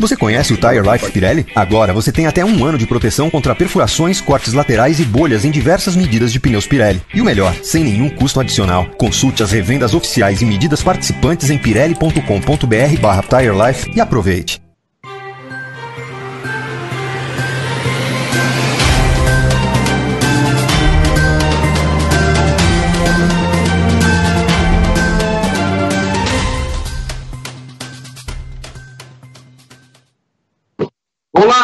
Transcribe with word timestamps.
Você 0.00 0.16
conhece 0.16 0.52
o 0.52 0.56
Tire 0.56 0.80
Life 0.80 1.10
Pirelli? 1.10 1.46
Agora 1.54 1.92
você 1.92 2.12
tem 2.12 2.26
até 2.26 2.44
um 2.44 2.64
ano 2.64 2.78
de 2.78 2.86
proteção 2.86 3.30
contra 3.30 3.54
perfurações, 3.54 4.20
cortes 4.20 4.52
laterais 4.52 5.00
e 5.00 5.04
bolhas 5.04 5.44
em 5.44 5.50
diversas 5.50 5.96
medidas 5.96 6.32
de 6.32 6.40
pneus 6.40 6.66
Pirelli. 6.66 7.02
E 7.14 7.20
o 7.20 7.24
melhor, 7.24 7.54
sem 7.62 7.84
nenhum 7.84 8.08
custo 8.08 8.40
adicional. 8.40 8.86
Consulte 8.98 9.42
as 9.42 9.52
revendas 9.52 9.94
oficiais 9.94 10.42
e 10.42 10.44
medidas 10.44 10.82
participantes 10.82 11.50
em 11.50 11.58
pirelli.com.br 11.58 13.00
barra 13.00 13.22
Tire 13.22 13.66
Life 13.66 13.90
e 13.94 14.00
aproveite. 14.00 14.65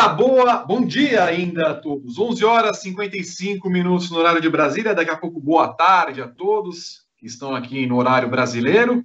Boa, 0.09 0.57
bom 0.57 0.85
dia 0.85 1.25
ainda 1.25 1.71
a 1.71 1.75
todos. 1.75 2.18
11 2.18 2.45
horas 2.45 2.79
e 2.79 2.90
55 2.90 3.71
minutos 3.71 4.11
no 4.11 4.18
horário 4.18 4.40
de 4.40 4.50
Brasília. 4.50 4.95
Daqui 4.95 5.11
a 5.11 5.17
pouco, 5.17 5.40
boa 5.40 5.72
tarde 5.72 6.21
a 6.21 6.26
todos 6.26 7.03
que 7.17 7.26
estão 7.26 7.54
aqui 7.54 7.86
no 7.86 7.96
horário 7.96 8.29
brasileiro. 8.29 9.04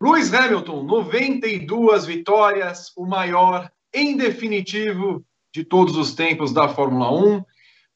Lewis 0.00 0.32
Hamilton, 0.32 0.84
92 0.84 2.06
vitórias, 2.06 2.92
o 2.96 3.04
maior 3.04 3.70
em 3.92 4.16
definitivo 4.16 5.24
de 5.52 5.64
todos 5.64 5.96
os 5.96 6.14
tempos 6.14 6.52
da 6.52 6.68
Fórmula 6.68 7.12
1, 7.12 7.44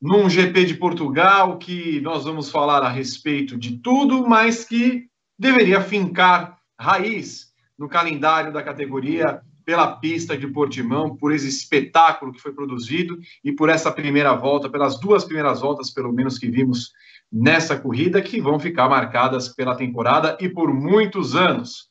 num 0.03 0.29
GP 0.29 0.65
de 0.65 0.75
Portugal 0.75 1.59
que 1.59 2.01
nós 2.01 2.25
vamos 2.25 2.51
falar 2.51 2.83
a 2.83 2.89
respeito 2.89 3.57
de 3.57 3.79
tudo, 3.79 4.29
mas 4.29 4.65
que 4.65 5.05
deveria 5.39 5.81
fincar 5.81 6.59
raiz 6.79 7.53
no 7.79 7.89
calendário 7.89 8.53
da 8.53 8.63
categoria 8.63 9.41
pela 9.67 9.97
pista 9.97 10.39
de 10.39 10.47
Portimão, 10.47 11.17
por 11.17 11.33
esse 11.33 11.49
espetáculo 11.49 12.33
que 12.33 12.41
foi 12.41 12.53
produzido 12.53 13.19
e 13.43 13.51
por 13.51 13.69
essa 13.69 13.91
primeira 13.91 14.33
volta, 14.33 14.71
pelas 14.71 15.01
duas 15.01 15.25
primeiras 15.25 15.61
voltas, 15.61 15.91
pelo 15.91 16.13
menos 16.13 16.39
que 16.39 16.49
vimos 16.49 16.93
nessa 17.31 17.77
corrida, 17.77 18.23
que 18.23 18.41
vão 18.41 18.61
ficar 18.61 18.89
marcadas 18.89 19.49
pela 19.49 19.75
temporada 19.75 20.39
e 20.41 20.49
por 20.49 20.73
muitos 20.73 21.35
anos. 21.35 21.91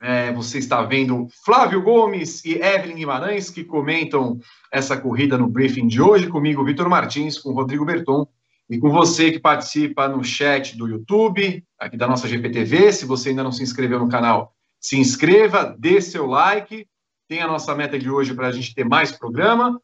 É, 0.00 0.30
você 0.34 0.58
está 0.58 0.82
vendo 0.82 1.26
Flávio 1.44 1.82
Gomes 1.82 2.44
e 2.44 2.60
Evelyn 2.62 2.96
Guimarães 2.96 3.48
que 3.48 3.64
comentam 3.64 4.38
essa 4.70 4.96
corrida 4.96 5.38
no 5.38 5.48
briefing 5.48 5.86
de 5.86 6.02
hoje, 6.02 6.28
comigo, 6.28 6.62
Vitor 6.62 6.90
Martins, 6.90 7.38
com 7.38 7.52
Rodrigo 7.52 7.86
Berton 7.86 8.28
e 8.68 8.78
com 8.78 8.90
você 8.90 9.32
que 9.32 9.40
participa 9.40 10.06
no 10.06 10.22
chat 10.22 10.76
do 10.76 10.86
YouTube, 10.86 11.64
aqui 11.78 11.96
da 11.96 12.06
nossa 12.06 12.28
GPTV. 12.28 12.92
Se 12.92 13.06
você 13.06 13.30
ainda 13.30 13.42
não 13.42 13.50
se 13.50 13.62
inscreveu 13.62 13.98
no 13.98 14.10
canal, 14.10 14.54
se 14.78 14.98
inscreva, 14.98 15.74
dê 15.78 16.02
seu 16.02 16.26
like 16.26 16.86
tem 17.28 17.42
a 17.42 17.46
nossa 17.46 17.74
meta 17.74 17.98
de 17.98 18.10
hoje 18.10 18.34
para 18.34 18.48
a 18.48 18.52
gente 18.52 18.74
ter 18.74 18.84
mais 18.84 19.12
programa. 19.12 19.80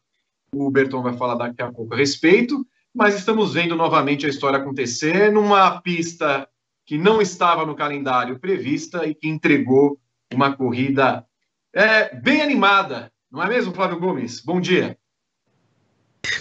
O 0.51 0.69
Berton 0.71 1.03
vai 1.03 1.15
falar 1.15 1.35
daqui 1.35 1.61
a 1.61 1.71
pouco 1.71 1.93
a 1.93 1.97
respeito, 1.97 2.65
mas 2.93 3.15
estamos 3.15 3.53
vendo 3.53 3.75
novamente 3.75 4.25
a 4.25 4.29
história 4.29 4.57
acontecer 4.57 5.31
numa 5.31 5.79
pista 5.81 6.47
que 6.85 6.97
não 6.97 7.21
estava 7.21 7.65
no 7.65 7.75
calendário 7.75 8.39
prevista 8.39 9.05
e 9.05 9.13
que 9.13 9.27
entregou 9.27 9.99
uma 10.33 10.55
corrida 10.55 11.25
é, 11.73 12.15
bem 12.15 12.41
animada, 12.41 13.11
não 13.29 13.43
é 13.43 13.47
mesmo, 13.49 13.73
Flávio 13.73 13.99
Gomes? 13.99 14.39
Bom 14.39 14.61
dia. 14.61 14.97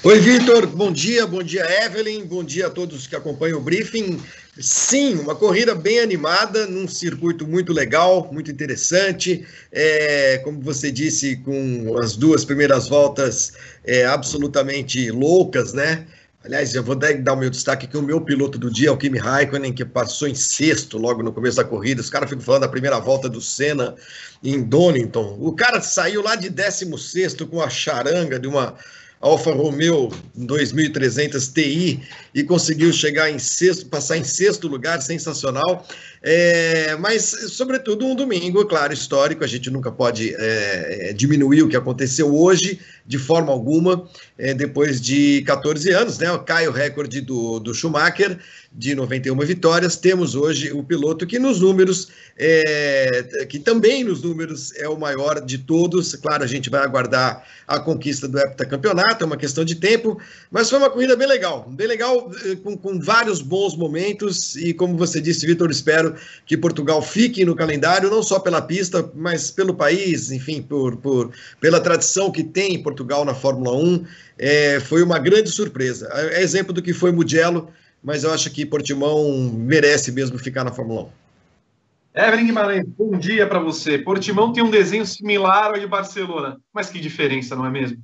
Oi, 0.05 0.21
Vitor. 0.21 0.67
Bom 0.67 0.93
dia, 0.93 1.27
bom 1.27 1.43
dia, 1.43 1.65
Evelyn. 1.85 2.25
Bom 2.27 2.45
dia 2.45 2.67
a 2.67 2.71
todos 2.71 3.07
que 3.07 3.17
acompanham 3.17 3.59
o 3.59 3.63
briefing. 3.63 4.21
Sim, 4.59 5.15
uma 5.17 5.35
corrida 5.35 5.75
bem 5.75 5.99
animada, 6.01 6.67
num 6.67 6.87
circuito 6.87 7.47
muito 7.47 7.73
legal, 7.73 8.31
muito 8.33 8.51
interessante. 8.51 9.47
É, 9.73 10.39
como 10.45 10.61
você 10.61 10.93
disse, 10.93 11.37
com 11.37 11.97
as 11.99 12.17
duas 12.17 12.45
primeiras 12.45 12.89
voltas 12.89 13.53
é, 13.85 14.05
absolutamente 14.05 15.11
loucas, 15.11 15.73
né? 15.73 16.07
Aliás, 16.45 16.75
eu 16.75 16.83
vou 16.83 16.95
dar 16.95 17.33
o 17.33 17.37
meu 17.37 17.49
destaque 17.49 17.87
que 17.87 17.97
o 17.97 18.03
meu 18.03 18.21
piloto 18.21 18.59
do 18.59 18.71
dia 18.71 18.89
é 18.89 18.91
o 18.91 18.99
Kimi 18.99 19.19
Raikkonen, 19.19 19.73
que 19.73 19.83
passou 19.83 20.29
em 20.29 20.35
sexto 20.35 20.99
logo 20.99 21.23
no 21.23 21.33
começo 21.33 21.57
da 21.57 21.65
corrida. 21.65 22.03
Os 22.03 22.11
caras 22.11 22.29
ficam 22.29 22.45
falando 22.45 22.63
da 22.63 22.69
primeira 22.69 22.99
volta 22.99 23.31
do 23.31 23.41
Senna 23.41 23.95
em 24.43 24.63
Donington. 24.63 25.39
O 25.41 25.53
cara 25.53 25.81
saiu 25.81 26.23
lá 26.23 26.37
de 26.37 26.51
16 26.51 27.37
com 27.51 27.63
a 27.63 27.71
charanga 27.71 28.39
de 28.39 28.47
uma 28.47 28.77
Alfa 29.25 29.53
Romeo 29.53 30.13
2300 30.35 31.49
Ti 31.49 32.03
e 32.35 32.45
conseguiu 32.45 32.93
chegar 32.93 33.31
em 33.31 33.39
sexto, 33.39 33.87
passar 33.87 34.19
em 34.19 34.23
sexto 34.23 34.69
lugar, 34.69 35.01
sensacional. 35.01 35.87
É, 36.23 36.95
mas, 36.97 37.23
sobretudo, 37.49 38.05
um 38.05 38.15
domingo, 38.15 38.63
claro, 38.67 38.93
histórico. 38.93 39.43
A 39.43 39.47
gente 39.47 39.71
nunca 39.71 39.91
pode 39.91 40.35
é, 40.37 41.15
diminuir 41.17 41.63
o 41.63 41.69
que 41.71 41.77
aconteceu 41.77 42.37
hoje, 42.37 42.79
de 43.07 43.17
forma 43.17 43.51
alguma, 43.51 44.07
é, 44.37 44.53
depois 44.53 45.01
de 45.01 45.41
14 45.47 45.91
anos, 45.91 46.19
né? 46.19 46.27
Cai 46.45 46.69
o 46.69 46.73
recorde 46.73 47.23
do, 47.23 47.59
do 47.61 47.73
Schumacher 47.73 48.39
de 48.75 48.95
91 48.95 49.39
vitórias. 49.39 49.97
Temos 49.97 50.35
hoje 50.35 50.73
o 50.73 50.83
piloto 50.83 51.25
que 51.27 51.39
nos 51.39 51.61
números, 51.61 52.09
é, 52.37 53.47
que 53.49 53.61
também 53.61 54.03
nos 54.03 54.23
números 54.23 54.75
é 54.75 54.89
o 54.89 54.99
maior 54.99 55.41
de 55.41 55.59
todos. 55.59 56.17
Claro, 56.17 56.43
a 56.43 56.47
gente 56.47 56.69
vai 56.69 56.83
aguardar 56.83 57.45
a 57.69 57.79
conquista 57.79 58.27
do 58.27 58.37
heptacampeonato, 58.37 59.23
é 59.23 59.27
uma 59.27 59.37
questão 59.37 59.65
de 59.65 59.77
tempo, 59.77 60.21
mas 60.51 60.69
foi 60.69 60.79
uma 60.81 60.91
corrida 60.91 61.15
bem 61.15 61.29
legal, 61.29 61.71
bem 61.71 61.87
legal, 61.87 62.33
eh, 62.45 62.57
com, 62.57 62.77
com 62.77 62.99
vários 62.99 63.41
bons 63.41 63.77
momentos. 63.77 64.57
E 64.57 64.75
como 64.75 64.97
você 64.97 65.21
disse, 65.21 65.47
Vitor, 65.47 65.71
espero 65.71 66.17
que 66.45 66.57
Portugal 66.57 67.01
fique 67.01 67.45
no 67.45 67.55
calendário, 67.55 68.11
não 68.11 68.25
só 68.25 68.41
pela 68.41 68.61
pista, 68.61 69.09
mas 69.15 69.53
pelo 69.53 69.75
país, 69.75 70.33
enfim, 70.33 70.61
por, 70.61 70.97
por 70.97 71.31
pela 71.61 71.81
tradição 71.81 72.31
que 72.31 72.43
tem 72.43 72.75
em 72.75 72.83
Portugal 72.83 73.25
na 73.25 73.35
Fórmula 73.35 73.77
1. 73.77 74.05
É, 74.37 74.81
foi 74.81 75.01
uma 75.01 75.21
grande 75.21 75.49
surpresa. 75.49 76.09
É 76.13 76.43
exemplo 76.43 76.73
do 76.73 76.83
que 76.83 76.93
foi 76.93 77.13
Mugello 77.13 77.69
mas 78.05 78.23
eu 78.23 78.33
acho 78.33 78.51
que 78.51 78.67
Portimão 78.67 79.33
merece 79.51 80.13
mesmo 80.13 80.39
ficar 80.39 80.63
na 80.63 80.71
Fórmula 80.71 81.05
1. 81.05 81.25
Evelyn 82.27 82.47
Guimarães, 82.47 82.85
bom 82.87 83.19
dia 83.19 83.47
para 83.47 83.59
você. 83.59 83.99
Portimão 83.99 84.53
tem 84.53 84.63
um 84.63 84.71
desenho 84.71 85.07
similar 85.07 85.69
ao 85.69 85.79
de 85.79 85.87
Barcelona, 85.87 86.61
mas 86.73 86.91
que 86.91 87.01
diferença, 87.01 87.57
não 87.57 87.65
é 87.67 87.71
mesmo? 87.71 87.99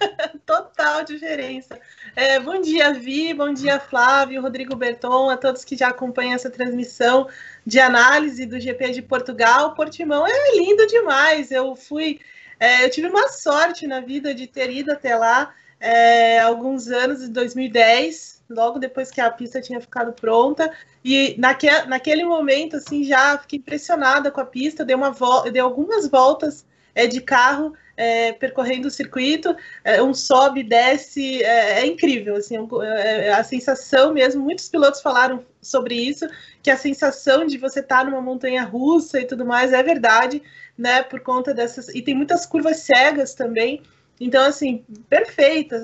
Total 0.46 1.04
diferença. 1.04 1.78
É, 2.14 2.38
bom 2.38 2.60
dia, 2.60 2.94
Vi, 2.94 3.34
bom 3.34 3.52
dia, 3.52 3.80
Flávio, 3.80 4.40
Rodrigo 4.40 4.76
Berton, 4.76 5.28
a 5.28 5.36
todos 5.36 5.64
que 5.64 5.76
já 5.76 5.88
acompanham 5.88 6.34
essa 6.34 6.48
transmissão 6.48 7.28
de 7.66 7.80
análise 7.80 8.46
do 8.46 8.58
GP 8.58 8.92
de 8.92 9.02
Portugal. 9.02 9.74
Portimão 9.74 10.24
é 10.26 10.56
lindo 10.56 10.86
demais. 10.86 11.50
Eu 11.50 11.74
fui, 11.74 12.20
é, 12.58 12.84
eu 12.84 12.90
tive 12.90 13.08
uma 13.08 13.28
sorte 13.28 13.86
na 13.86 14.00
vida 14.00 14.32
de 14.32 14.46
ter 14.46 14.70
ido 14.70 14.92
até 14.92 15.16
lá 15.16 15.52
é, 15.78 16.38
alguns 16.38 16.88
anos, 16.88 17.20
em 17.20 17.32
2010 17.32 18.39
logo 18.50 18.78
depois 18.78 19.10
que 19.10 19.20
a 19.20 19.30
pista 19.30 19.60
tinha 19.60 19.80
ficado 19.80 20.12
pronta. 20.12 20.70
E 21.04 21.34
naque, 21.38 21.68
naquele 21.86 22.24
momento, 22.24 22.76
assim, 22.76 23.04
já 23.04 23.38
fiquei 23.38 23.58
impressionada 23.58 24.30
com 24.30 24.40
a 24.40 24.44
pista. 24.44 24.84
Dei, 24.84 24.96
uma 24.96 25.14
dei 25.50 25.62
algumas 25.62 26.08
voltas 26.08 26.66
é, 26.94 27.06
de 27.06 27.20
carro 27.20 27.72
é, 27.96 28.32
percorrendo 28.32 28.88
o 28.88 28.90
circuito, 28.90 29.54
é, 29.84 30.02
um 30.02 30.14
sobe, 30.14 30.62
desce, 30.62 31.42
é, 31.42 31.80
é 31.80 31.86
incrível, 31.86 32.36
assim, 32.36 32.56
é, 32.82 33.30
a 33.30 33.44
sensação 33.44 34.14
mesmo. 34.14 34.42
Muitos 34.42 34.68
pilotos 34.68 35.02
falaram 35.02 35.44
sobre 35.60 35.94
isso, 35.94 36.26
que 36.62 36.70
a 36.70 36.76
sensação 36.76 37.44
de 37.44 37.58
você 37.58 37.80
estar 37.80 37.98
tá 37.98 38.04
numa 38.04 38.22
montanha 38.22 38.64
russa 38.64 39.20
e 39.20 39.26
tudo 39.26 39.44
mais 39.44 39.72
é 39.72 39.82
verdade, 39.82 40.42
né? 40.76 41.02
Por 41.02 41.20
conta 41.20 41.52
dessas. 41.52 41.88
E 41.90 42.00
tem 42.00 42.14
muitas 42.14 42.46
curvas 42.46 42.78
cegas 42.78 43.34
também. 43.34 43.82
Então, 44.20 44.44
assim, 44.44 44.84
perfeita. 45.08 45.76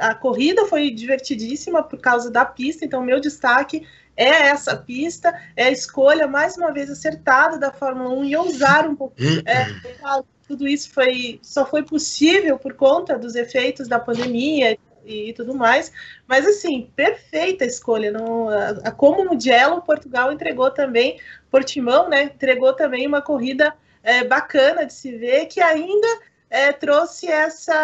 A, 0.00 0.08
a, 0.08 0.14
corrida 0.14 0.64
foi 0.64 0.90
divertidíssima 0.90 1.82
por 1.82 2.00
causa 2.00 2.30
da 2.30 2.44
pista, 2.44 2.86
então, 2.86 3.02
meu 3.02 3.20
destaque 3.20 3.86
é 4.16 4.48
essa 4.48 4.74
pista, 4.74 5.38
é 5.54 5.64
a 5.64 5.70
escolha, 5.70 6.26
mais 6.26 6.56
uma 6.56 6.72
vez, 6.72 6.90
acertada 6.90 7.58
da 7.58 7.70
Fórmula 7.70 8.08
1 8.14 8.24
e 8.24 8.36
ousar 8.36 8.88
um 8.88 8.96
pouquinho. 8.96 9.42
É, 9.46 9.66
tudo 10.48 10.66
isso 10.66 10.90
foi, 10.90 11.38
só 11.42 11.66
foi 11.66 11.82
possível 11.82 12.58
por 12.58 12.72
conta 12.72 13.18
dos 13.18 13.34
efeitos 13.34 13.86
da 13.86 14.00
pandemia 14.00 14.76
e, 15.04 15.28
e 15.28 15.32
tudo 15.34 15.54
mais. 15.54 15.92
Mas, 16.26 16.46
assim, 16.46 16.90
perfeita 16.96 17.66
escolha. 17.66 18.10
No, 18.10 18.48
a, 18.48 18.68
a, 18.84 18.90
como 18.90 19.22
no 19.22 19.34
Mugello, 19.34 19.82
Portugal 19.82 20.32
entregou 20.32 20.70
também, 20.70 21.20
Portimão, 21.50 22.08
né? 22.08 22.24
Entregou 22.24 22.72
também 22.72 23.06
uma 23.06 23.20
corrida 23.20 23.74
é, 24.02 24.24
bacana 24.24 24.86
de 24.86 24.94
se 24.94 25.16
ver, 25.16 25.46
que 25.46 25.60
ainda 25.60 26.08
é, 26.50 26.72
trouxe 26.72 27.26
essa 27.26 27.74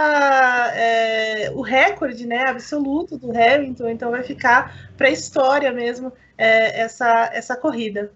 é, 0.75 1.51
o 1.55 1.61
recorde 1.61 2.27
né, 2.27 2.45
absoluto 2.49 3.19
do 3.19 3.31
Hamilton, 3.31 3.89
então 3.89 4.11
vai 4.11 4.23
ficar 4.23 4.91
para 4.97 5.09
a 5.09 5.11
história 5.11 5.73
mesmo 5.73 6.13
é, 6.37 6.81
essa, 6.81 7.31
essa 7.33 7.57
corrida. 7.57 8.13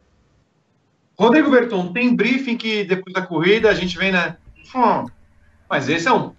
Rodrigo 1.18 1.50
Berton, 1.50 1.92
tem 1.92 2.14
briefing 2.14 2.56
que 2.56 2.84
depois 2.84 3.12
da 3.12 3.22
corrida 3.22 3.68
a 3.68 3.74
gente 3.74 3.98
vem, 3.98 4.12
né? 4.12 4.36
Hum, 4.74 5.06
mas 5.68 5.88
esse 5.88 6.06
é 6.06 6.12
um. 6.12 6.32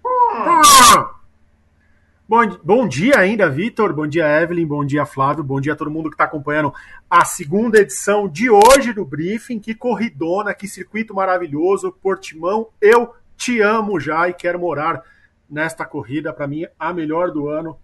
Bom, 2.26 2.46
bom 2.62 2.88
dia 2.88 3.18
ainda, 3.18 3.50
Vitor. 3.50 3.92
Bom 3.92 4.06
dia, 4.06 4.40
Evelyn. 4.40 4.64
Bom 4.64 4.84
dia, 4.84 5.04
Flávio. 5.04 5.42
Bom 5.42 5.60
dia 5.60 5.72
a 5.72 5.76
todo 5.76 5.90
mundo 5.90 6.08
que 6.08 6.14
está 6.14 6.24
acompanhando 6.24 6.72
a 7.10 7.24
segunda 7.24 7.80
edição 7.80 8.28
de 8.28 8.48
hoje 8.48 8.92
do 8.92 9.04
Briefing. 9.04 9.58
Que 9.58 9.74
corridona, 9.74 10.54
que 10.54 10.68
circuito 10.68 11.12
maravilhoso. 11.12 11.92
Portimão, 12.00 12.68
eu 12.80 13.12
te 13.40 13.62
amo 13.62 13.98
já 13.98 14.28
e 14.28 14.34
quero 14.34 14.58
morar 14.58 15.02
nesta 15.48 15.86
corrida. 15.86 16.30
Para 16.30 16.46
mim, 16.46 16.66
a 16.78 16.92
melhor 16.92 17.30
do 17.30 17.48
ano 17.48 17.78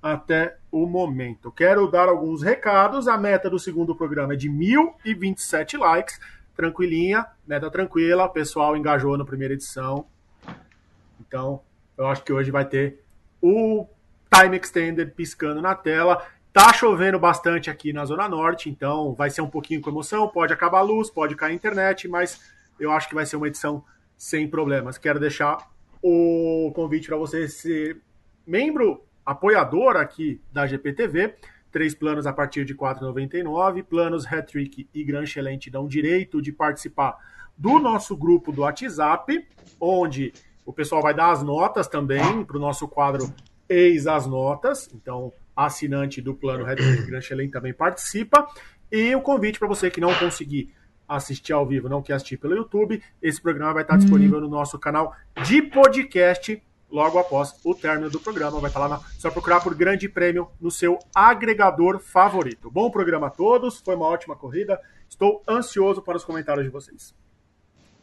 até 0.00 0.56
o 0.70 0.86
momento. 0.86 1.50
Quero 1.50 1.90
dar 1.90 2.08
alguns 2.08 2.42
recados. 2.42 3.08
A 3.08 3.18
meta 3.18 3.50
do 3.50 3.58
segundo 3.58 3.92
programa 3.92 4.34
é 4.34 4.36
de 4.36 4.48
1.027 4.48 5.76
likes. 5.76 6.20
Tranquilinha, 6.54 7.26
meta 7.44 7.68
tranquila. 7.68 8.26
O 8.26 8.28
pessoal 8.28 8.76
engajou 8.76 9.18
na 9.18 9.24
primeira 9.24 9.52
edição. 9.52 10.06
Então, 11.20 11.60
eu 11.98 12.06
acho 12.06 12.22
que 12.22 12.32
hoje 12.32 12.52
vai 12.52 12.64
ter 12.64 13.02
o 13.42 13.88
time 14.32 14.56
extended 14.56 15.10
piscando 15.10 15.60
na 15.60 15.74
tela. 15.74 16.24
Tá 16.52 16.72
chovendo 16.72 17.18
bastante 17.18 17.68
aqui 17.68 17.92
na 17.92 18.04
Zona 18.04 18.28
Norte, 18.28 18.70
então 18.70 19.12
vai 19.14 19.28
ser 19.28 19.40
um 19.40 19.50
pouquinho 19.50 19.80
com 19.80 19.90
emoção. 19.90 20.28
Pode 20.28 20.52
acabar 20.52 20.78
a 20.78 20.82
luz, 20.82 21.10
pode 21.10 21.34
cair 21.34 21.50
a 21.50 21.54
internet, 21.54 22.06
mas 22.06 22.40
eu 22.78 22.92
acho 22.92 23.08
que 23.08 23.14
vai 23.14 23.26
ser 23.26 23.34
uma 23.34 23.48
edição 23.48 23.84
sem 24.20 24.46
problemas. 24.46 24.98
Quero 24.98 25.18
deixar 25.18 25.70
o 26.02 26.70
convite 26.74 27.08
para 27.08 27.16
você 27.16 27.48
ser 27.48 28.02
membro 28.46 29.02
apoiador 29.24 29.96
aqui 29.96 30.38
da 30.52 30.66
GPTV. 30.66 31.36
Três 31.72 31.94
planos 31.94 32.26
a 32.26 32.32
partir 32.32 32.66
de 32.66 32.74
R$ 32.74 32.80
4,99. 32.80 33.82
Planos 33.82 34.30
Hattrick 34.30 34.86
e 34.92 35.04
Gran 35.04 35.24
Chelente 35.24 35.70
dão 35.70 35.88
direito 35.88 36.42
de 36.42 36.52
participar 36.52 37.16
do 37.56 37.78
nosso 37.78 38.14
grupo 38.14 38.52
do 38.52 38.60
WhatsApp, 38.60 39.42
onde 39.80 40.34
o 40.66 40.72
pessoal 40.72 41.00
vai 41.00 41.14
dar 41.14 41.30
as 41.30 41.42
notas 41.42 41.88
também 41.88 42.44
para 42.44 42.58
o 42.58 42.60
nosso 42.60 42.86
quadro 42.86 43.32
Eis 43.66 44.06
as 44.06 44.26
Notas. 44.26 44.90
Então, 44.92 45.32
assinante 45.56 46.20
do 46.20 46.34
plano 46.34 46.66
Hattrick 46.66 47.04
e 47.04 47.06
Gran 47.06 47.22
Chelente 47.22 47.52
também 47.52 47.72
participa. 47.72 48.46
E 48.92 49.14
o 49.14 49.22
convite 49.22 49.58
para 49.58 49.68
você 49.68 49.90
que 49.90 50.00
não 50.00 50.14
conseguir 50.16 50.74
assistir 51.16 51.52
ao 51.52 51.66
vivo, 51.66 51.88
não 51.88 52.00
quer 52.00 52.14
assistir 52.14 52.36
pelo 52.36 52.54
YouTube, 52.54 53.02
esse 53.20 53.40
programa 53.40 53.74
vai 53.74 53.82
estar 53.82 53.96
disponível 53.96 54.40
no 54.40 54.48
nosso 54.48 54.78
canal 54.78 55.14
de 55.44 55.60
podcast 55.60 56.62
logo 56.90 57.18
após 57.18 57.54
o 57.64 57.74
término 57.74 58.10
do 58.10 58.20
programa. 58.20 58.60
Vai 58.60 58.70
estar 58.70 58.80
lá, 58.80 58.88
na... 58.88 59.00
só 59.18 59.30
procurar 59.30 59.60
por 59.60 59.74
Grande 59.74 60.08
Prêmio 60.08 60.48
no 60.60 60.70
seu 60.70 60.98
agregador 61.14 61.98
favorito. 61.98 62.70
Bom 62.70 62.90
programa 62.90 63.28
a 63.28 63.30
todos, 63.30 63.78
foi 63.78 63.94
uma 63.94 64.06
ótima 64.06 64.36
corrida. 64.36 64.80
Estou 65.08 65.42
ansioso 65.48 66.00
para 66.02 66.16
os 66.16 66.24
comentários 66.24 66.64
de 66.64 66.70
vocês. 66.70 67.14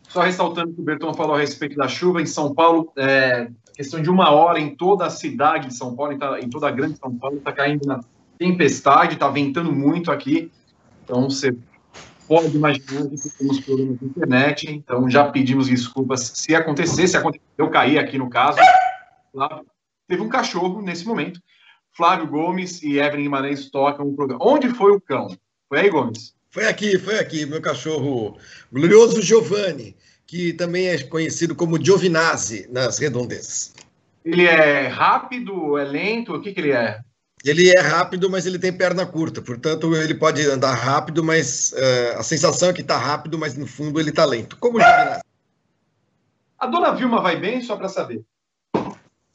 Só 0.03 0.21
ressaltando 0.21 0.73
que 0.73 0.81
o 0.81 0.83
Berton 0.83 1.13
falou 1.13 1.35
a 1.35 1.39
respeito 1.39 1.75
da 1.75 1.87
chuva 1.87 2.21
em 2.21 2.25
São 2.25 2.53
Paulo, 2.53 2.91
é, 2.97 3.49
questão 3.73 4.01
de 4.01 4.09
uma 4.09 4.31
hora 4.31 4.59
em 4.59 4.73
toda 4.73 5.05
a 5.05 5.09
cidade 5.09 5.67
de 5.67 5.73
São 5.73 5.95
Paulo, 5.95 6.13
em 6.41 6.49
toda 6.49 6.67
a 6.67 6.71
grande 6.71 6.97
São 6.97 7.13
Paulo, 7.17 7.37
está 7.37 7.51
caindo 7.51 7.85
na 7.85 7.99
tempestade, 8.37 9.15
está 9.15 9.27
ventando 9.27 9.71
muito 9.71 10.11
aqui. 10.11 10.49
Então 11.03 11.29
você 11.29 11.55
pode 12.27 12.55
imaginar 12.55 13.07
que 13.09 13.29
temos 13.37 13.59
problemas 13.61 14.01
na 14.01 14.07
internet, 14.07 14.69
então 14.69 15.09
já 15.09 15.25
pedimos 15.29 15.67
desculpas 15.67 16.31
se 16.35 16.53
acontecer, 16.53 17.07
se 17.07 17.17
acontecer, 17.17 17.43
eu 17.57 17.69
caí 17.69 17.97
aqui 17.97 18.17
no 18.17 18.29
caso. 18.29 18.59
Teve 20.07 20.21
um 20.21 20.29
cachorro 20.29 20.81
nesse 20.81 21.05
momento. 21.05 21.41
Flávio 21.91 22.27
Gomes 22.27 22.83
e 22.83 22.99
Evelyn 22.99 23.23
Guimarães 23.23 23.71
tocam 23.71 24.07
o 24.07 24.15
programa. 24.15 24.45
Onde 24.45 24.69
foi 24.69 24.91
o 24.91 25.01
cão? 25.01 25.27
Foi 25.67 25.79
aí, 25.79 25.89
Gomes? 25.89 26.35
Foi 26.49 26.67
aqui, 26.67 26.97
foi 26.99 27.19
aqui, 27.19 27.45
meu 27.45 27.61
cachorro 27.61 28.37
glorioso 28.71 29.21
Giovanni, 29.21 29.95
que 30.25 30.53
também 30.53 30.87
é 30.87 31.03
conhecido 31.03 31.55
como 31.55 31.83
Giovinazzi 31.83 32.67
nas 32.71 32.99
redondezas. 32.99 33.73
Ele 34.23 34.45
é 34.45 34.87
rápido, 34.87 35.77
é 35.77 35.85
lento? 35.85 36.33
O 36.33 36.41
que, 36.41 36.53
que 36.53 36.59
ele 36.59 36.71
é? 36.71 36.99
Ele 37.45 37.69
é 37.69 37.79
rápido, 37.79 38.29
mas 38.29 38.45
ele 38.45 38.57
tem 38.57 38.73
perna 38.73 39.05
curta, 39.05 39.41
portanto 39.41 39.95
ele 39.95 40.15
pode 40.15 40.41
andar 40.49 40.73
rápido, 40.73 41.23
mas 41.23 41.71
uh, 41.73 42.19
a 42.19 42.23
sensação 42.23 42.69
é 42.69 42.73
que 42.73 42.81
está 42.81 42.97
rápido, 42.97 43.37
mas 43.37 43.55
no 43.55 43.67
fundo 43.67 43.99
ele 43.99 44.09
está 44.09 44.25
lento. 44.25 44.57
Como 44.57 44.79
o. 44.79 44.81
A 44.81 46.65
dona 46.65 46.91
Vilma 46.91 47.21
vai 47.21 47.39
bem, 47.39 47.61
só 47.61 47.77
para 47.77 47.87
saber. 47.87 48.23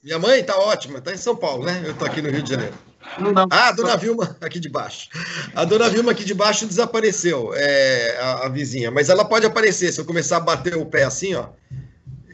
Minha 0.02 0.18
mãe 0.18 0.40
está 0.40 0.58
ótima, 0.58 0.98
está 0.98 1.12
em 1.12 1.16
São 1.16 1.36
Paulo, 1.36 1.64
né? 1.64 1.80
Eu 1.84 1.92
estou 1.92 2.08
aqui 2.08 2.20
no 2.20 2.28
Rio 2.28 2.42
de 2.42 2.50
Janeiro. 2.50 2.74
Não, 3.20 3.32
não. 3.32 3.46
Ah, 3.50 3.68
a 3.68 3.72
dona 3.72 3.96
Vilma, 3.96 4.36
aqui 4.40 4.58
de 4.58 4.68
baixo. 4.68 5.08
A 5.54 5.64
dona 5.64 5.88
Vilma 5.88 6.10
aqui 6.10 6.24
de 6.24 6.34
baixo 6.34 6.66
desapareceu, 6.66 7.52
é, 7.54 8.18
a, 8.20 8.46
a, 8.46 8.48
vizinha. 8.48 8.90
Mas 8.90 9.08
ela 9.08 9.24
pode 9.24 9.46
aparecer. 9.46 9.92
Se 9.92 10.00
eu 10.00 10.04
começar 10.04 10.38
a 10.38 10.40
bater 10.40 10.76
o 10.76 10.84
pé 10.84 11.04
assim, 11.04 11.34
ó, 11.34 11.50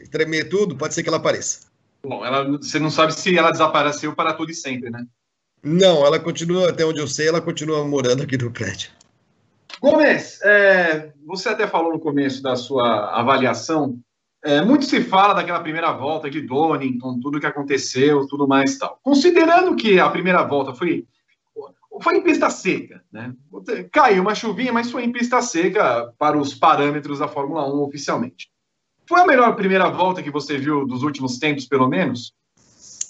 tremer 0.09 0.49
tudo, 0.49 0.75
pode 0.75 0.95
ser 0.95 1.03
que 1.03 1.09
ela 1.09 1.17
apareça. 1.17 1.67
Bom, 2.03 2.25
ela, 2.25 2.57
você 2.57 2.79
não 2.79 2.89
sabe 2.89 3.13
se 3.13 3.37
ela 3.37 3.51
desapareceu 3.51 4.15
para 4.15 4.33
tudo 4.33 4.51
e 4.51 4.55
sempre, 4.55 4.89
né? 4.89 5.05
Não, 5.63 6.05
ela 6.05 6.19
continua, 6.19 6.69
até 6.69 6.85
onde 6.85 6.99
eu 6.99 7.07
sei, 7.07 7.27
ela 7.27 7.41
continua 7.41 7.83
morando 7.83 8.23
aqui 8.23 8.37
no 8.37 8.51
prédio. 8.51 8.89
Gomes, 9.81 10.41
é, 10.41 11.11
você 11.25 11.49
até 11.49 11.67
falou 11.67 11.93
no 11.93 11.99
começo 11.99 12.41
da 12.41 12.55
sua 12.55 13.17
avaliação. 13.17 13.97
É, 14.43 14.61
muito 14.61 14.85
se 14.85 15.01
fala 15.01 15.33
daquela 15.33 15.59
primeira 15.59 15.91
volta 15.91 16.29
de 16.29 16.41
Donington, 16.41 17.19
tudo 17.19 17.39
que 17.39 17.45
aconteceu, 17.45 18.25
tudo 18.27 18.47
mais 18.47 18.77
tal. 18.77 18.99
Considerando 19.03 19.75
que 19.75 19.99
a 19.99 20.09
primeira 20.09 20.43
volta 20.43 20.73
foi 20.73 21.05
foi 22.01 22.17
em 22.17 22.23
pista 22.23 22.49
seca, 22.49 23.03
né? 23.11 23.33
Caiu 23.91 24.21
uma 24.21 24.33
chuvinha, 24.33 24.71
mas 24.71 24.89
foi 24.89 25.03
em 25.03 25.11
pista 25.11 25.41
seca 25.41 26.13
para 26.17 26.37
os 26.37 26.53
parâmetros 26.53 27.19
da 27.19 27.27
Fórmula 27.27 27.67
1 27.67 27.81
oficialmente. 27.81 28.49
Foi 29.07 29.19
a 29.19 29.27
melhor 29.27 29.55
primeira 29.55 29.89
volta 29.89 30.23
que 30.23 30.31
você 30.31 30.57
viu 30.57 30.85
dos 30.85 31.03
últimos 31.03 31.37
tempos, 31.39 31.67
pelo 31.67 31.87
menos? 31.87 32.33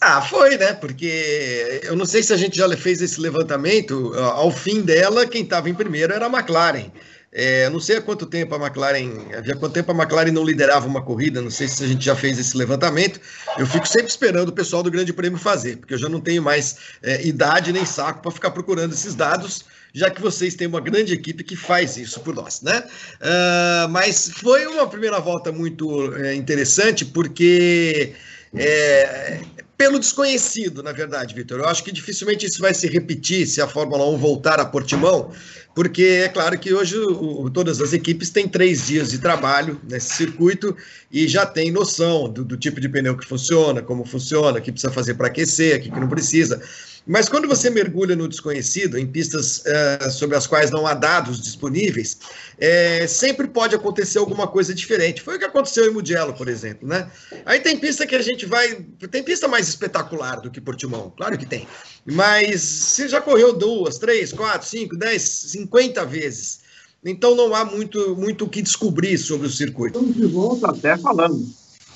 Ah, 0.01 0.21
foi, 0.21 0.57
né? 0.57 0.73
Porque 0.73 1.81
eu 1.83 1.95
não 1.95 2.05
sei 2.05 2.23
se 2.23 2.31
a 2.31 2.37
gente 2.37 2.57
já 2.57 2.69
fez 2.77 3.01
esse 3.01 3.19
levantamento. 3.19 4.13
Ao 4.15 4.49
fim 4.49 4.81
dela, 4.81 5.27
quem 5.27 5.43
estava 5.43 5.69
em 5.69 5.73
primeiro 5.73 6.13
era 6.13 6.25
a 6.25 6.29
McLaren. 6.29 6.89
É, 7.31 7.69
não 7.69 7.79
sei 7.79 7.97
há 7.97 8.01
quanto 8.01 8.25
tempo 8.25 8.55
a 8.55 8.57
McLaren, 8.57 9.11
havia 9.37 9.55
quanto 9.55 9.73
tempo 9.73 9.91
a 9.91 9.95
McLaren 9.95 10.31
não 10.31 10.43
liderava 10.43 10.87
uma 10.87 10.99
corrida, 10.99 11.39
não 11.41 11.51
sei 11.51 11.67
se 11.67 11.83
a 11.83 11.87
gente 11.87 12.03
já 12.03 12.15
fez 12.15 12.39
esse 12.39 12.57
levantamento. 12.57 13.19
Eu 13.57 13.67
fico 13.67 13.87
sempre 13.87 14.07
esperando 14.07 14.49
o 14.49 14.53
pessoal 14.53 14.81
do 14.81 14.89
Grande 14.89 15.13
Prêmio 15.13 15.37
fazer, 15.37 15.77
porque 15.77 15.93
eu 15.93 15.97
já 15.97 16.09
não 16.09 16.19
tenho 16.19 16.41
mais 16.41 16.77
é, 17.03 17.23
idade 17.27 17.71
nem 17.71 17.85
saco 17.85 18.21
para 18.21 18.31
ficar 18.31 18.49
procurando 18.49 18.93
esses 18.93 19.13
dados, 19.13 19.65
já 19.93 20.09
que 20.09 20.21
vocês 20.21 20.55
têm 20.55 20.67
uma 20.67 20.81
grande 20.81 21.13
equipe 21.13 21.43
que 21.43 21.55
faz 21.55 21.97
isso 21.97 22.19
por 22.21 22.33
nós, 22.33 22.61
né? 22.61 22.83
Uh, 23.21 23.89
mas 23.89 24.31
foi 24.31 24.65
uma 24.65 24.87
primeira 24.87 25.19
volta 25.19 25.51
muito 25.51 26.15
é, 26.15 26.33
interessante, 26.33 27.05
porque 27.05 28.13
é, 28.55 29.39
pelo 29.79 29.97
desconhecido, 29.97 30.83
na 30.83 30.91
verdade, 30.91 31.33
Vitor. 31.33 31.61
Eu 31.61 31.69
acho 31.69 31.85
que 31.85 31.91
dificilmente 31.93 32.45
isso 32.45 32.61
vai 32.61 32.73
se 32.73 32.85
repetir 32.85 33.47
se 33.47 33.61
a 33.61 33.67
Fórmula 33.67 34.05
1 34.09 34.17
voltar 34.17 34.59
a 34.59 34.65
Portimão, 34.65 35.31
porque 35.73 36.03
é 36.25 36.27
claro 36.27 36.59
que 36.59 36.73
hoje 36.73 36.97
o, 36.97 37.49
todas 37.49 37.79
as 37.79 37.93
equipes 37.93 38.29
têm 38.29 38.45
três 38.45 38.87
dias 38.87 39.09
de 39.09 39.19
trabalho 39.19 39.79
nesse 39.89 40.13
circuito 40.15 40.75
e 41.09 41.29
já 41.29 41.45
tem 41.45 41.71
noção 41.71 42.27
do, 42.27 42.43
do 42.43 42.57
tipo 42.57 42.81
de 42.81 42.89
pneu 42.89 43.15
que 43.15 43.25
funciona, 43.25 43.81
como 43.81 44.03
funciona, 44.03 44.59
o 44.59 44.61
que 44.61 44.69
precisa 44.69 44.91
fazer 44.91 45.13
para 45.13 45.27
aquecer, 45.27 45.79
o 45.79 45.81
que 45.81 45.89
não 45.91 46.09
precisa. 46.09 46.61
Mas 47.09 47.27
quando 47.27 47.47
você 47.47 47.71
mergulha 47.71 48.15
no 48.15 48.27
desconhecido, 48.27 48.95
em 48.95 49.07
pistas 49.07 49.63
uh, 49.65 50.11
sobre 50.11 50.37
as 50.37 50.45
quais 50.45 50.69
não 50.69 50.85
há 50.85 50.93
dados 50.93 51.41
disponíveis, 51.41 52.19
é, 52.59 53.07
sempre 53.07 53.47
pode 53.47 53.73
acontecer 53.73 54.19
alguma 54.19 54.47
coisa 54.47 54.75
diferente. 54.75 55.23
Foi 55.23 55.35
o 55.35 55.39
que 55.39 55.45
aconteceu 55.45 55.89
em 55.89 55.91
Mugello, 55.91 56.35
por 56.35 56.47
exemplo, 56.47 56.87
né? 56.87 57.09
Aí 57.47 57.61
tem 57.61 57.79
pista 57.79 58.05
que 58.05 58.15
a 58.15 58.21
gente 58.21 58.45
vai... 58.45 58.85
Tem 59.09 59.23
pista 59.23 59.47
mais 59.47 59.67
espetacular 59.67 60.39
do 60.39 60.51
que 60.51 60.61
Portimão, 60.61 61.11
claro 61.17 61.35
que 61.35 61.47
tem. 61.47 61.67
Mas 62.05 62.61
você 62.61 63.09
já 63.09 63.19
correu 63.19 63.53
duas, 63.53 63.97
três, 63.97 64.31
quatro, 64.31 64.67
cinco, 64.67 64.95
dez, 64.95 65.23
cinquenta 65.23 66.05
vezes. 66.05 66.59
Então 67.03 67.33
não 67.33 67.55
há 67.55 67.65
muito 67.65 68.15
muito 68.17 68.45
o 68.45 68.49
que 68.49 68.61
descobrir 68.61 69.17
sobre 69.17 69.47
o 69.47 69.49
circuito. 69.49 69.97
Estamos 69.97 70.15
de 70.15 70.27
volta 70.27 70.69
até 70.69 70.95
falando. 70.95 71.43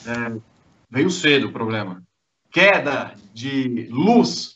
É, 0.08 0.34
veio 0.89 1.12
cedo 1.12 1.50
o 1.50 1.53
problema. 1.53 2.01
Queda 2.51 3.13
de 3.32 3.88
luz 3.91 4.55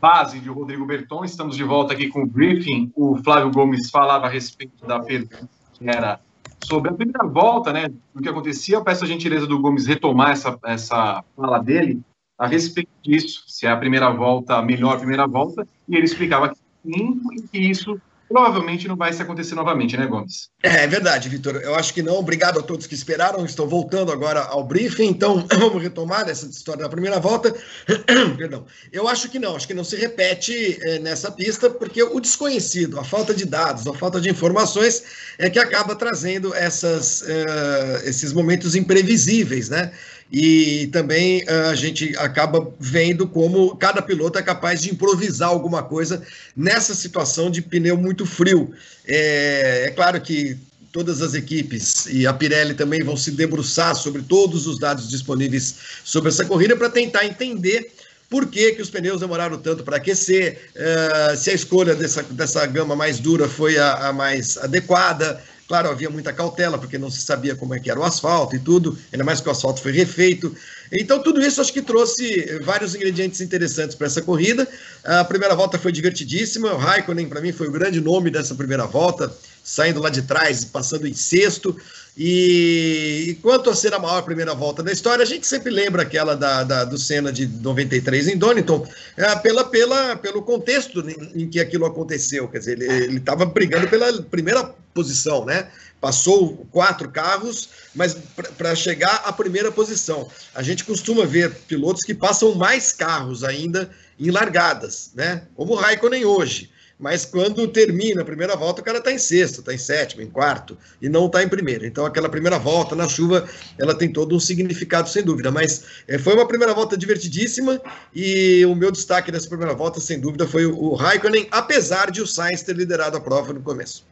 base 0.00 0.40
de 0.40 0.48
Rodrigo 0.48 0.84
Berton. 0.84 1.24
Estamos 1.24 1.56
de 1.56 1.64
volta 1.64 1.92
aqui 1.92 2.08
com 2.08 2.22
o 2.22 2.26
briefing. 2.26 2.90
O 2.94 3.16
Flávio 3.22 3.50
Gomes 3.50 3.90
falava 3.90 4.26
a 4.26 4.30
respeito 4.30 4.86
da 4.86 5.00
pergunta 5.00 5.48
que 5.72 5.88
era 5.88 6.20
sobre 6.64 6.90
a 6.90 6.94
primeira 6.94 7.26
volta, 7.26 7.72
né? 7.72 7.88
Do 8.14 8.22
que 8.22 8.28
acontecia. 8.28 8.76
Eu 8.76 8.84
peço 8.84 9.04
a 9.04 9.06
gentileza 9.06 9.46
do 9.46 9.60
Gomes 9.60 9.86
retomar 9.86 10.30
essa, 10.30 10.58
essa 10.64 11.24
fala 11.36 11.58
dele 11.58 12.00
a 12.38 12.46
respeito 12.46 12.90
disso, 13.02 13.42
se 13.48 13.66
é 13.66 13.70
a 13.70 13.76
primeira 13.76 14.10
volta 14.10 14.56
a 14.56 14.62
melhor 14.62 14.98
primeira 14.98 15.26
volta, 15.26 15.66
e 15.88 15.96
ele 15.96 16.04
explicava 16.04 16.50
que 16.50 16.58
sim, 16.84 17.20
e 17.32 17.42
que 17.42 17.58
isso 17.58 18.00
provavelmente 18.28 18.86
não 18.86 18.96
vai 18.96 19.12
se 19.12 19.22
acontecer 19.22 19.54
novamente, 19.54 19.96
né, 19.96 20.06
Gomes? 20.06 20.50
É, 20.62 20.84
é 20.84 20.86
verdade, 20.86 21.28
Vitor. 21.28 21.56
Eu 21.56 21.74
acho 21.74 21.94
que 21.94 22.02
não. 22.02 22.16
Obrigado 22.16 22.58
a 22.58 22.62
todos 22.62 22.86
que 22.86 22.94
esperaram. 22.94 23.44
Estou 23.44 23.66
voltando 23.66 24.12
agora 24.12 24.42
ao 24.42 24.62
briefing, 24.64 25.06
então 25.06 25.46
vamos 25.58 25.82
retomar 25.82 26.28
essa 26.28 26.46
história 26.46 26.82
da 26.82 26.88
primeira 26.88 27.18
volta. 27.18 27.54
Perdão. 28.36 28.66
Eu 28.92 29.08
acho 29.08 29.28
que 29.28 29.38
não. 29.38 29.56
Acho 29.56 29.66
que 29.66 29.74
não 29.74 29.84
se 29.84 29.96
repete 29.96 30.78
é, 30.82 30.98
nessa 30.98 31.30
pista, 31.30 31.70
porque 31.70 32.02
o 32.02 32.20
desconhecido, 32.20 33.00
a 33.00 33.04
falta 33.04 33.32
de 33.32 33.44
dados, 33.44 33.86
a 33.86 33.94
falta 33.94 34.20
de 34.20 34.28
informações 34.28 35.02
é 35.38 35.48
que 35.48 35.58
acaba 35.58 35.94
trazendo 35.94 36.54
essas, 36.54 37.22
uh, 37.22 38.04
esses 38.04 38.32
momentos 38.32 38.74
imprevisíveis, 38.74 39.68
né? 39.68 39.92
E 40.30 40.88
também 40.88 41.42
a 41.48 41.74
gente 41.74 42.14
acaba 42.18 42.70
vendo 42.78 43.26
como 43.26 43.74
cada 43.76 44.02
piloto 44.02 44.38
é 44.38 44.42
capaz 44.42 44.82
de 44.82 44.90
improvisar 44.90 45.48
alguma 45.48 45.82
coisa 45.82 46.22
nessa 46.56 46.94
situação 46.94 47.50
de 47.50 47.62
pneu 47.62 47.96
muito 47.96 48.26
frio. 48.26 48.72
É, 49.06 49.84
é 49.86 49.90
claro 49.90 50.20
que 50.20 50.56
todas 50.92 51.22
as 51.22 51.34
equipes 51.34 52.06
e 52.06 52.26
a 52.26 52.32
Pirelli 52.32 52.74
também 52.74 53.02
vão 53.02 53.16
se 53.16 53.30
debruçar 53.30 53.94
sobre 53.94 54.22
todos 54.22 54.66
os 54.66 54.78
dados 54.78 55.08
disponíveis 55.08 55.74
sobre 56.04 56.30
essa 56.30 56.44
corrida 56.44 56.76
para 56.76 56.90
tentar 56.90 57.24
entender 57.24 57.90
por 58.28 58.46
que, 58.46 58.72
que 58.72 58.82
os 58.82 58.90
pneus 58.90 59.20
demoraram 59.20 59.58
tanto 59.58 59.82
para 59.82 59.96
aquecer, 59.96 60.70
uh, 60.76 61.36
se 61.36 61.50
a 61.50 61.54
escolha 61.54 61.94
dessa, 61.94 62.22
dessa 62.24 62.66
gama 62.66 62.94
mais 62.94 63.18
dura 63.18 63.48
foi 63.48 63.78
a, 63.78 64.08
a 64.08 64.12
mais 64.12 64.58
adequada, 64.58 65.42
Claro, 65.68 65.90
havia 65.90 66.08
muita 66.08 66.32
cautela, 66.32 66.78
porque 66.78 66.96
não 66.96 67.10
se 67.10 67.20
sabia 67.20 67.54
como 67.54 67.74
é 67.74 67.78
que 67.78 67.90
era 67.90 68.00
o 68.00 68.02
asfalto 68.02 68.56
e 68.56 68.58
tudo, 68.58 68.98
ainda 69.12 69.22
mais 69.22 69.38
que 69.38 69.48
o 69.48 69.52
asfalto 69.52 69.82
foi 69.82 69.92
refeito. 69.92 70.56
Então, 70.90 71.22
tudo 71.22 71.42
isso 71.42 71.60
acho 71.60 71.70
que 71.70 71.82
trouxe 71.82 72.58
vários 72.62 72.94
ingredientes 72.94 73.42
interessantes 73.42 73.94
para 73.94 74.06
essa 74.06 74.22
corrida. 74.22 74.66
A 75.04 75.22
primeira 75.24 75.54
volta 75.54 75.78
foi 75.78 75.92
divertidíssima. 75.92 76.72
O 76.72 76.78
Raikkonen, 76.78 77.28
para 77.28 77.42
mim, 77.42 77.52
foi 77.52 77.68
o 77.68 77.70
grande 77.70 78.00
nome 78.00 78.30
dessa 78.30 78.54
primeira 78.54 78.86
volta, 78.86 79.30
saindo 79.68 80.00
lá 80.00 80.08
de 80.08 80.22
trás, 80.22 80.64
passando 80.64 81.06
em 81.06 81.12
sexto. 81.12 81.76
E, 82.16 83.26
e 83.28 83.34
quanto 83.36 83.68
a 83.68 83.76
ser 83.76 83.92
a 83.92 83.98
maior 83.98 84.22
primeira 84.22 84.54
volta 84.54 84.82
da 84.82 84.90
história, 84.90 85.22
a 85.22 85.26
gente 85.26 85.46
sempre 85.46 85.70
lembra 85.70 86.02
aquela 86.02 86.34
da, 86.34 86.64
da 86.64 86.84
do 86.84 86.98
Senna 86.98 87.30
de 87.30 87.46
93 87.46 88.28
em 88.28 88.36
Donington, 88.36 88.88
é, 89.16 89.36
pela, 89.36 89.64
pela, 89.64 90.16
pelo 90.16 90.42
contexto 90.42 91.00
em, 91.08 91.42
em, 91.42 91.48
que 91.48 91.60
aquilo 91.60 91.84
aconteceu. 91.84 92.48
Quer 92.48 92.58
dizer, 92.58 92.80
ele 92.80 93.18
estava 93.18 93.44
brigando 93.44 93.86
pela 93.88 94.22
primeira 94.22 94.64
posição, 94.94 95.44
né? 95.44 95.68
Passou 96.00 96.66
quatro 96.72 97.10
carros, 97.10 97.68
mas 97.94 98.16
para 98.56 98.74
chegar 98.74 99.22
à 99.24 99.32
primeira 99.32 99.70
posição. 99.70 100.28
A 100.54 100.62
gente 100.62 100.84
costuma 100.84 101.26
ver 101.26 101.54
pilotos 101.68 102.04
que 102.04 102.14
passam 102.14 102.54
mais 102.54 102.90
carros 102.90 103.44
ainda 103.44 103.90
em 104.18 104.30
largadas, 104.30 105.10
né? 105.14 105.42
Como 105.54 105.74
o 105.74 105.76
Raikkonen 105.76 106.24
hoje 106.24 106.70
mas 106.98 107.24
quando 107.24 107.68
termina 107.68 108.22
a 108.22 108.24
primeira 108.24 108.56
volta, 108.56 108.80
o 108.80 108.84
cara 108.84 108.98
está 108.98 109.12
em 109.12 109.18
sexto, 109.18 109.60
está 109.60 109.72
em 109.72 109.78
sétimo, 109.78 110.20
em 110.20 110.26
quarto, 110.26 110.76
e 111.00 111.08
não 111.08 111.26
está 111.26 111.42
em 111.42 111.48
primeiro. 111.48 111.86
Então, 111.86 112.04
aquela 112.04 112.28
primeira 112.28 112.58
volta 112.58 112.96
na 112.96 113.06
chuva, 113.06 113.48
ela 113.78 113.94
tem 113.94 114.12
todo 114.12 114.34
um 114.34 114.40
significado, 114.40 115.08
sem 115.08 115.22
dúvida. 115.22 115.52
Mas 115.52 116.02
é, 116.08 116.18
foi 116.18 116.34
uma 116.34 116.46
primeira 116.46 116.74
volta 116.74 116.96
divertidíssima, 116.96 117.80
e 118.12 118.66
o 118.66 118.74
meu 118.74 118.90
destaque 118.90 119.30
nessa 119.30 119.48
primeira 119.48 119.74
volta, 119.74 120.00
sem 120.00 120.18
dúvida, 120.18 120.46
foi 120.46 120.66
o, 120.66 120.94
Raikkonen, 120.94 121.46
apesar 121.52 122.10
de 122.10 122.20
o 122.20 122.26
Sainz 122.26 122.62
ter 122.62 122.74
liderado 122.74 123.16
a 123.16 123.20
prova 123.20 123.52
no 123.52 123.60
começo. 123.60 124.04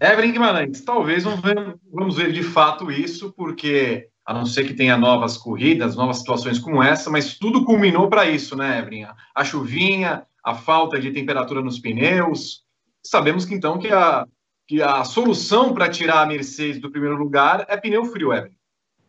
Evelyn 0.00 0.32
Guimarães, 0.32 0.80
talvez 0.80 1.24
vamos 1.24 2.16
ver 2.16 2.32
de 2.32 2.42
fato 2.42 2.90
isso, 2.90 3.34
porque 3.36 4.08
a 4.24 4.32
não 4.32 4.46
ser 4.46 4.64
que 4.64 4.74
tenha 4.74 4.96
novas 4.96 5.36
corridas, 5.36 5.96
novas 5.96 6.18
situações 6.18 6.58
como 6.58 6.82
essa, 6.82 7.10
mas 7.10 7.36
tudo 7.36 7.64
culminou 7.64 8.08
para 8.08 8.28
isso, 8.28 8.54
né, 8.54 8.78
Evelyn? 8.78 9.06
A 9.34 9.44
chuvinha, 9.44 10.22
a 10.48 10.54
falta 10.54 10.98
de 10.98 11.10
temperatura 11.10 11.60
nos 11.60 11.78
pneus. 11.78 12.62
Sabemos 13.02 13.44
que 13.44 13.54
então 13.54 13.78
que 13.78 13.92
a, 13.92 14.26
que 14.66 14.82
a 14.82 15.04
solução 15.04 15.74
para 15.74 15.90
tirar 15.90 16.22
a 16.22 16.26
Mercedes 16.26 16.80
do 16.80 16.90
primeiro 16.90 17.16
lugar 17.16 17.66
é 17.68 17.76
pneu 17.76 18.04
frio, 18.06 18.32
Evelyn. 18.32 18.56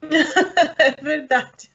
é 0.78 1.02
verdade. 1.02 1.70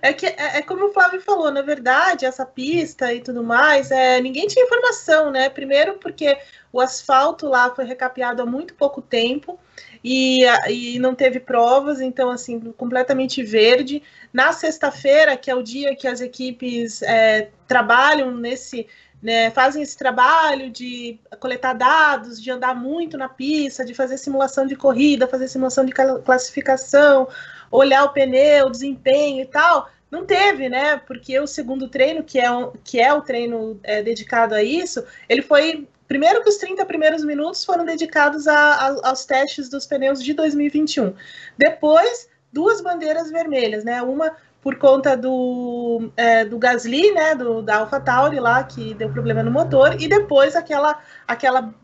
É 0.00 0.12
que 0.12 0.26
é, 0.26 0.58
é, 0.58 0.62
como 0.62 0.86
o 0.86 0.92
Flávio 0.92 1.20
falou, 1.20 1.50
na 1.50 1.62
verdade, 1.62 2.26
essa 2.26 2.44
pista 2.44 3.12
e 3.12 3.20
tudo 3.20 3.42
mais, 3.42 3.90
é, 3.90 4.20
ninguém 4.20 4.46
tinha 4.46 4.64
informação, 4.64 5.30
né? 5.30 5.48
Primeiro 5.48 5.94
porque 5.94 6.36
o 6.72 6.80
asfalto 6.80 7.46
lá 7.48 7.74
foi 7.74 7.84
recapeado 7.84 8.42
há 8.42 8.46
muito 8.46 8.74
pouco 8.74 9.00
tempo 9.00 9.58
e, 10.04 10.44
e 10.68 10.98
não 10.98 11.14
teve 11.14 11.38
provas, 11.40 12.00
então 12.00 12.30
assim, 12.30 12.58
completamente 12.76 13.42
verde. 13.42 14.02
Na 14.32 14.52
sexta-feira, 14.52 15.36
que 15.36 15.50
é 15.50 15.54
o 15.54 15.62
dia 15.62 15.94
que 15.94 16.08
as 16.08 16.20
equipes 16.20 17.02
é, 17.02 17.50
trabalham 17.68 18.32
nesse, 18.32 18.86
né, 19.22 19.50
fazem 19.50 19.82
esse 19.82 19.96
trabalho 19.96 20.70
de 20.70 21.20
coletar 21.38 21.74
dados, 21.74 22.42
de 22.42 22.50
andar 22.50 22.74
muito 22.74 23.16
na 23.16 23.28
pista, 23.28 23.84
de 23.84 23.94
fazer 23.94 24.18
simulação 24.18 24.66
de 24.66 24.74
corrida, 24.74 25.28
fazer 25.28 25.48
simulação 25.48 25.84
de 25.84 25.92
classificação, 26.24 27.28
olhar 27.70 28.04
o 28.04 28.12
pneu, 28.12 28.68
desempenho 28.68 29.42
e 29.42 29.46
tal. 29.46 29.88
Não 30.10 30.26
teve, 30.26 30.68
né? 30.68 30.98
Porque 30.98 31.40
o 31.40 31.46
segundo 31.46 31.88
treino, 31.88 32.22
que 32.22 32.38
é, 32.38 32.50
um, 32.50 32.70
que 32.84 33.00
é 33.00 33.14
o 33.14 33.22
treino 33.22 33.80
é, 33.82 34.02
dedicado 34.02 34.54
a 34.54 34.62
isso, 34.62 35.02
ele 35.26 35.40
foi. 35.40 35.88
Primeiro 36.12 36.42
que 36.42 36.50
os 36.50 36.58
30 36.58 36.84
primeiros 36.84 37.24
minutos 37.24 37.64
foram 37.64 37.86
dedicados 37.86 38.46
a, 38.46 38.54
a, 38.54 39.08
aos 39.08 39.24
testes 39.24 39.70
dos 39.70 39.86
pneus 39.86 40.22
de 40.22 40.34
2021. 40.34 41.14
Depois, 41.56 42.28
duas 42.52 42.82
bandeiras 42.82 43.30
vermelhas, 43.30 43.82
né? 43.82 44.02
Uma 44.02 44.36
por 44.60 44.76
conta 44.76 45.16
do, 45.16 46.12
é, 46.14 46.44
do 46.44 46.58
Gasly, 46.58 47.12
né, 47.12 47.34
do, 47.34 47.62
da 47.62 47.78
AlphaTauri 47.78 48.38
lá, 48.38 48.62
que 48.62 48.92
deu 48.92 49.10
problema 49.10 49.42
no 49.42 49.50
motor, 49.50 49.96
e 49.98 50.06
depois 50.06 50.54
aquela, 50.54 51.00
aquela 51.26 51.74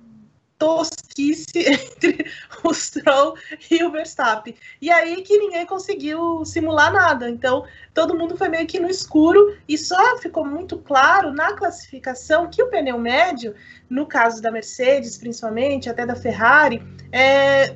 tosquice 0.59 1.47
entre 1.67 2.27
o 2.65 2.75
Stroll 2.75 3.37
e 3.71 3.83
o 3.85 3.91
Verstappen. 3.91 4.55
E 4.81 4.91
aí 4.91 5.23
que 5.23 5.39
ninguém 5.39 5.65
conseguiu 5.65 6.45
simular 6.45 6.93
nada. 6.93 7.31
Então, 7.31 7.65
todo 7.95 8.17
mundo 8.17 8.37
foi 8.37 8.49
meio 8.49 8.67
que 8.67 8.81
no 8.81 8.89
escuro 8.89 9.57
e 9.69 9.79
só 9.79 10.19
ficou 10.19 10.45
muito 10.45 10.79
claro 10.79 11.33
na 11.33 11.55
classificação 11.55 12.51
que 12.51 12.63
o 12.63 12.69
pneu 12.69 12.99
médio, 12.99 13.55
no 13.89 14.07
caso 14.07 14.43
da 14.43 14.51
Mercedes, 14.51 15.17
principalmente, 15.17 15.89
até 15.89 16.05
da 16.05 16.17
Ferrari, 16.17 16.83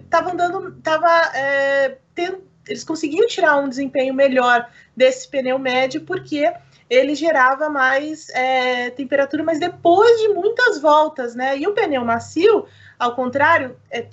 estava 0.02 0.30
é, 0.30 0.32
andando, 0.32 0.76
estava 0.76 1.08
é, 1.34 1.98
tendo 2.14 2.52
eles 2.68 2.84
conseguiam 2.84 3.26
tirar 3.26 3.56
um 3.56 3.68
desempenho 3.68 4.14
melhor 4.14 4.70
desse 4.96 5.28
pneu 5.28 5.58
médio 5.58 6.02
porque 6.02 6.52
ele 6.92 7.14
gerava 7.14 7.70
mais 7.70 8.28
é, 8.30 8.90
temperatura, 8.90 9.42
mas 9.42 9.58
depois 9.58 10.20
de 10.20 10.28
muitas 10.28 10.78
voltas, 10.78 11.34
né? 11.34 11.56
E 11.56 11.66
o 11.66 11.72
pneu 11.72 12.04
macio, 12.04 12.66
ao 12.99 13.16
contrário, 13.16 13.75
é, 13.90 14.08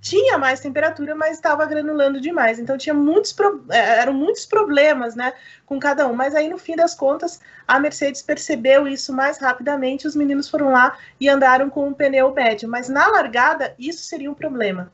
tinha 0.00 0.38
mais 0.38 0.58
temperatura, 0.58 1.14
mas 1.14 1.32
estava 1.36 1.66
granulando 1.66 2.18
demais. 2.22 2.58
Então 2.58 2.78
tinha 2.78 2.94
muitos 2.94 3.36
é, 3.68 4.00
eram 4.00 4.14
muitos 4.14 4.46
problemas, 4.46 5.14
né, 5.14 5.34
com 5.66 5.78
cada 5.78 6.08
um. 6.08 6.14
Mas 6.14 6.34
aí 6.34 6.48
no 6.48 6.56
fim 6.56 6.74
das 6.74 6.94
contas 6.94 7.38
a 7.68 7.78
Mercedes 7.78 8.22
percebeu 8.22 8.88
isso 8.88 9.12
mais 9.12 9.36
rapidamente. 9.36 10.06
Os 10.06 10.16
meninos 10.16 10.48
foram 10.48 10.72
lá 10.72 10.96
e 11.20 11.28
andaram 11.28 11.68
com 11.68 11.86
um 11.86 11.92
pneu 11.92 12.32
médio. 12.32 12.66
Mas 12.66 12.88
na 12.88 13.08
largada 13.08 13.74
isso 13.78 14.04
seria 14.04 14.30
um 14.30 14.34
problema 14.34 14.90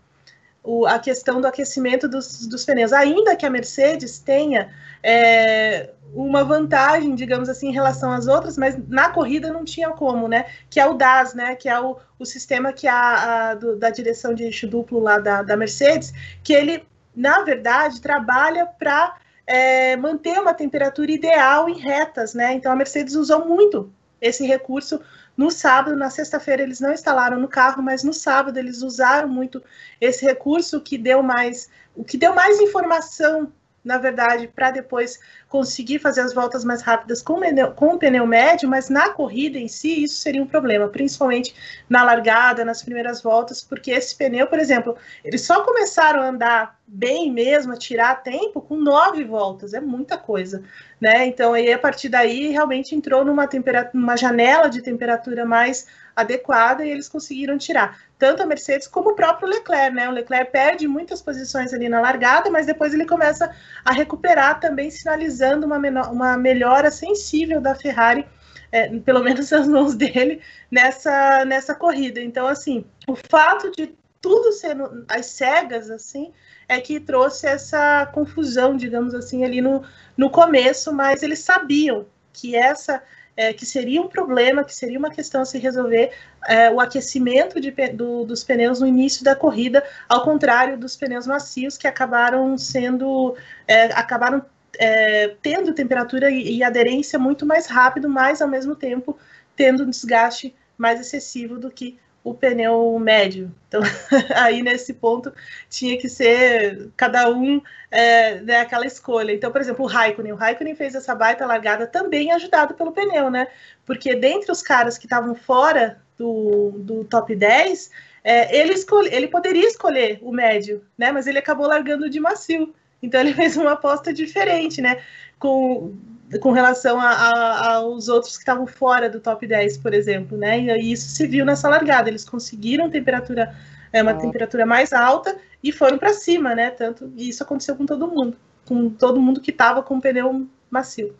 o, 0.68 0.84
a 0.84 0.98
questão 0.98 1.40
do 1.40 1.46
aquecimento 1.46 2.06
dos, 2.06 2.46
dos 2.46 2.62
pneus. 2.62 2.92
Ainda 2.92 3.34
que 3.34 3.46
a 3.46 3.50
Mercedes 3.50 4.18
tenha 4.18 4.70
é, 5.02 5.88
uma 6.12 6.44
vantagem, 6.44 7.14
digamos 7.14 7.48
assim, 7.48 7.68
em 7.68 7.72
relação 7.72 8.12
às 8.12 8.26
outras, 8.26 8.58
mas 8.58 8.76
na 8.86 9.08
corrida 9.08 9.50
não 9.50 9.64
tinha 9.64 9.88
como, 9.88 10.28
né? 10.28 10.44
Que 10.68 10.78
é 10.78 10.86
o 10.86 10.92
DAS, 10.92 11.32
né? 11.32 11.54
Que 11.54 11.70
é 11.70 11.80
o, 11.80 11.96
o 12.18 12.26
sistema 12.26 12.70
que 12.70 12.86
a, 12.86 13.50
a 13.50 13.54
do, 13.54 13.76
da 13.76 13.88
direção 13.88 14.34
de 14.34 14.44
eixo 14.44 14.68
duplo 14.68 15.00
lá 15.00 15.18
da, 15.18 15.42
da 15.42 15.56
Mercedes, 15.56 16.12
que 16.44 16.52
ele, 16.52 16.86
na 17.16 17.40
verdade, 17.40 18.02
trabalha 18.02 18.66
para 18.66 19.16
é, 19.46 19.96
manter 19.96 20.38
uma 20.38 20.52
temperatura 20.52 21.10
ideal 21.10 21.66
em 21.66 21.78
retas, 21.78 22.34
né? 22.34 22.52
Então 22.52 22.70
a 22.70 22.76
Mercedes 22.76 23.14
usou 23.14 23.46
muito 23.46 23.90
esse 24.20 24.44
recurso 24.44 25.00
no 25.38 25.52
sábado, 25.52 25.96
na 25.96 26.10
sexta-feira 26.10 26.64
eles 26.64 26.80
não 26.80 26.92
instalaram 26.92 27.38
no 27.38 27.46
carro, 27.46 27.80
mas 27.80 28.02
no 28.02 28.12
sábado 28.12 28.58
eles 28.58 28.82
usaram 28.82 29.28
muito 29.28 29.62
esse 30.00 30.24
recurso 30.24 30.80
que 30.80 30.98
deu 30.98 31.22
mais, 31.22 31.70
o 31.94 32.02
que 32.02 32.18
deu 32.18 32.34
mais 32.34 32.60
informação 32.60 33.52
na 33.88 33.96
verdade, 33.96 34.46
para 34.46 34.70
depois 34.70 35.18
conseguir 35.48 35.98
fazer 35.98 36.20
as 36.20 36.34
voltas 36.34 36.62
mais 36.62 36.82
rápidas 36.82 37.22
com, 37.22 37.40
com 37.74 37.94
o 37.94 37.98
pneu 37.98 38.26
médio, 38.26 38.68
mas 38.68 38.90
na 38.90 39.08
corrida 39.08 39.58
em 39.58 39.66
si 39.66 40.04
isso 40.04 40.16
seria 40.16 40.42
um 40.42 40.46
problema, 40.46 40.88
principalmente 40.88 41.54
na 41.88 42.04
largada, 42.04 42.66
nas 42.66 42.82
primeiras 42.82 43.22
voltas, 43.22 43.62
porque 43.62 43.90
esse 43.90 44.14
pneu, 44.14 44.46
por 44.46 44.58
exemplo, 44.58 44.94
eles 45.24 45.40
só 45.40 45.62
começaram 45.64 46.20
a 46.20 46.28
andar 46.28 46.78
bem 46.86 47.32
mesmo, 47.32 47.72
a 47.72 47.76
tirar 47.76 48.22
tempo 48.22 48.60
com 48.60 48.76
nove 48.76 49.24
voltas, 49.24 49.72
é 49.72 49.80
muita 49.80 50.18
coisa, 50.18 50.62
né? 51.00 51.26
Então 51.26 51.54
aí 51.54 51.72
a 51.72 51.78
partir 51.78 52.10
daí 52.10 52.48
realmente 52.48 52.94
entrou 52.94 53.24
numa 53.24 53.46
temperatura, 53.46 53.98
numa 53.98 54.16
janela 54.16 54.68
de 54.68 54.82
temperatura 54.82 55.46
mais 55.46 55.86
adequada 56.18 56.84
e 56.84 56.90
eles 56.90 57.08
conseguiram 57.08 57.56
tirar 57.56 58.00
tanto 58.18 58.42
a 58.42 58.46
Mercedes 58.46 58.88
como 58.88 59.10
o 59.10 59.14
próprio 59.14 59.48
Leclerc, 59.48 59.94
né? 59.94 60.08
O 60.08 60.12
Leclerc 60.12 60.50
perde 60.50 60.88
muitas 60.88 61.22
posições 61.22 61.72
ali 61.72 61.88
na 61.88 62.00
largada, 62.00 62.50
mas 62.50 62.66
depois 62.66 62.92
ele 62.92 63.06
começa 63.06 63.54
a 63.84 63.92
recuperar 63.92 64.58
também, 64.58 64.90
sinalizando 64.90 65.64
uma, 65.64 65.78
menor, 65.78 66.12
uma 66.12 66.36
melhora 66.36 66.90
sensível 66.90 67.60
da 67.60 67.76
Ferrari, 67.76 68.26
é, 68.72 68.88
pelo 68.98 69.22
menos 69.22 69.50
nas 69.52 69.68
mãos 69.68 69.94
dele, 69.94 70.42
nessa, 70.68 71.44
nessa 71.44 71.74
corrida. 71.74 72.20
Então, 72.20 72.48
assim, 72.48 72.84
o 73.06 73.14
fato 73.14 73.70
de 73.70 73.96
tudo 74.20 74.50
sendo 74.50 75.04
às 75.08 75.26
cegas, 75.26 75.88
assim, 75.88 76.32
é 76.68 76.80
que 76.80 76.98
trouxe 76.98 77.46
essa 77.46 78.06
confusão, 78.06 78.76
digamos 78.76 79.14
assim, 79.14 79.44
ali 79.44 79.60
no, 79.60 79.84
no 80.16 80.28
começo, 80.28 80.92
mas 80.92 81.22
eles 81.22 81.38
sabiam 81.38 82.06
que 82.32 82.56
essa 82.56 83.00
é, 83.38 83.52
que 83.52 83.64
seria 83.64 84.02
um 84.02 84.08
problema, 84.08 84.64
que 84.64 84.74
seria 84.74 84.98
uma 84.98 85.10
questão 85.10 85.42
a 85.42 85.44
se 85.44 85.58
resolver, 85.58 86.10
é, 86.48 86.68
o 86.72 86.80
aquecimento 86.80 87.60
de, 87.60 87.70
do, 87.92 88.24
dos 88.24 88.42
pneus 88.42 88.80
no 88.80 88.86
início 88.86 89.22
da 89.22 89.36
corrida, 89.36 89.84
ao 90.08 90.24
contrário 90.24 90.76
dos 90.76 90.96
pneus 90.96 91.24
macios 91.24 91.78
que 91.78 91.86
acabaram 91.86 92.58
sendo, 92.58 93.36
é, 93.68 93.84
acabaram 93.92 94.44
é, 94.76 95.36
tendo 95.40 95.72
temperatura 95.72 96.28
e, 96.32 96.56
e, 96.56 96.64
aderência 96.64 97.16
muito 97.16 97.46
mais 97.46 97.68
rápido, 97.68 98.08
mas 98.08 98.42
ao 98.42 98.48
mesmo 98.48 98.74
tempo 98.74 99.16
tendo 99.54 99.84
um 99.84 99.90
desgaste 99.90 100.52
mais 100.76 101.00
excessivo 101.00 101.60
do 101.60 101.70
que 101.70 101.96
o 102.28 102.34
pneu 102.34 102.98
médio. 102.98 103.54
Então, 103.68 103.80
aí 104.34 104.62
nesse 104.62 104.94
ponto 104.94 105.32
tinha 105.68 105.98
que 105.98 106.08
ser 106.08 106.90
cada 106.96 107.30
um 107.30 107.60
é, 107.90 108.40
né, 108.40 108.60
aquela 108.60 108.86
escolha. 108.86 109.32
Então, 109.32 109.50
por 109.50 109.60
exemplo, 109.60 109.84
o 109.84 109.88
Raikkonen. 109.88 110.32
O 110.32 110.36
Raikkonen 110.36 110.74
fez 110.74 110.94
essa 110.94 111.14
baita 111.14 111.46
largada 111.46 111.86
também 111.86 112.32
ajudado 112.32 112.74
pelo 112.74 112.92
pneu, 112.92 113.30
né? 113.30 113.48
Porque 113.86 114.14
dentre 114.14 114.52
os 114.52 114.62
caras 114.62 114.98
que 114.98 115.06
estavam 115.06 115.34
fora 115.34 116.00
do, 116.16 116.72
do 116.78 117.04
top 117.04 117.34
10, 117.34 117.90
é, 118.24 118.56
ele, 118.56 118.74
escolhe, 118.74 119.14
ele 119.14 119.28
poderia 119.28 119.66
escolher 119.66 120.18
o 120.22 120.32
médio, 120.32 120.84
né? 120.96 121.10
Mas 121.12 121.26
ele 121.26 121.38
acabou 121.38 121.66
largando 121.66 122.10
de 122.10 122.20
macio. 122.20 122.74
Então 123.02 123.20
ele 123.20 123.32
fez 123.34 123.56
uma 123.56 123.72
aposta 123.72 124.12
diferente, 124.12 124.80
né? 124.80 125.02
Com 125.38 125.96
com 126.42 126.52
relação 126.52 127.00
a, 127.00 127.08
a, 127.08 127.74
aos 127.76 128.08
outros 128.08 128.34
que 128.34 128.40
estavam 128.40 128.66
fora 128.66 129.08
do 129.08 129.18
top 129.18 129.46
10, 129.46 129.78
por 129.78 129.94
exemplo, 129.94 130.36
né? 130.36 130.60
E 130.60 130.92
isso 130.92 131.08
se 131.08 131.26
viu 131.26 131.42
nessa 131.42 131.70
largada. 131.70 132.10
Eles 132.10 132.28
conseguiram 132.28 132.90
temperatura, 132.90 133.56
é, 133.90 134.02
uma 134.02 134.12
temperatura 134.12 134.66
mais 134.66 134.92
alta 134.92 135.38
e 135.62 135.72
foram 135.72 135.96
para 135.96 136.12
cima, 136.12 136.54
né? 136.54 136.70
Tanto 136.70 137.10
e 137.16 137.30
isso 137.30 137.42
aconteceu 137.42 137.74
com 137.76 137.86
todo 137.86 138.06
mundo, 138.06 138.36
com 138.66 138.90
todo 138.90 139.22
mundo 139.22 139.40
que 139.40 139.50
estava 139.50 139.82
com 139.82 139.96
o 139.96 140.00
pneu 140.02 140.46
macio. 140.70 141.16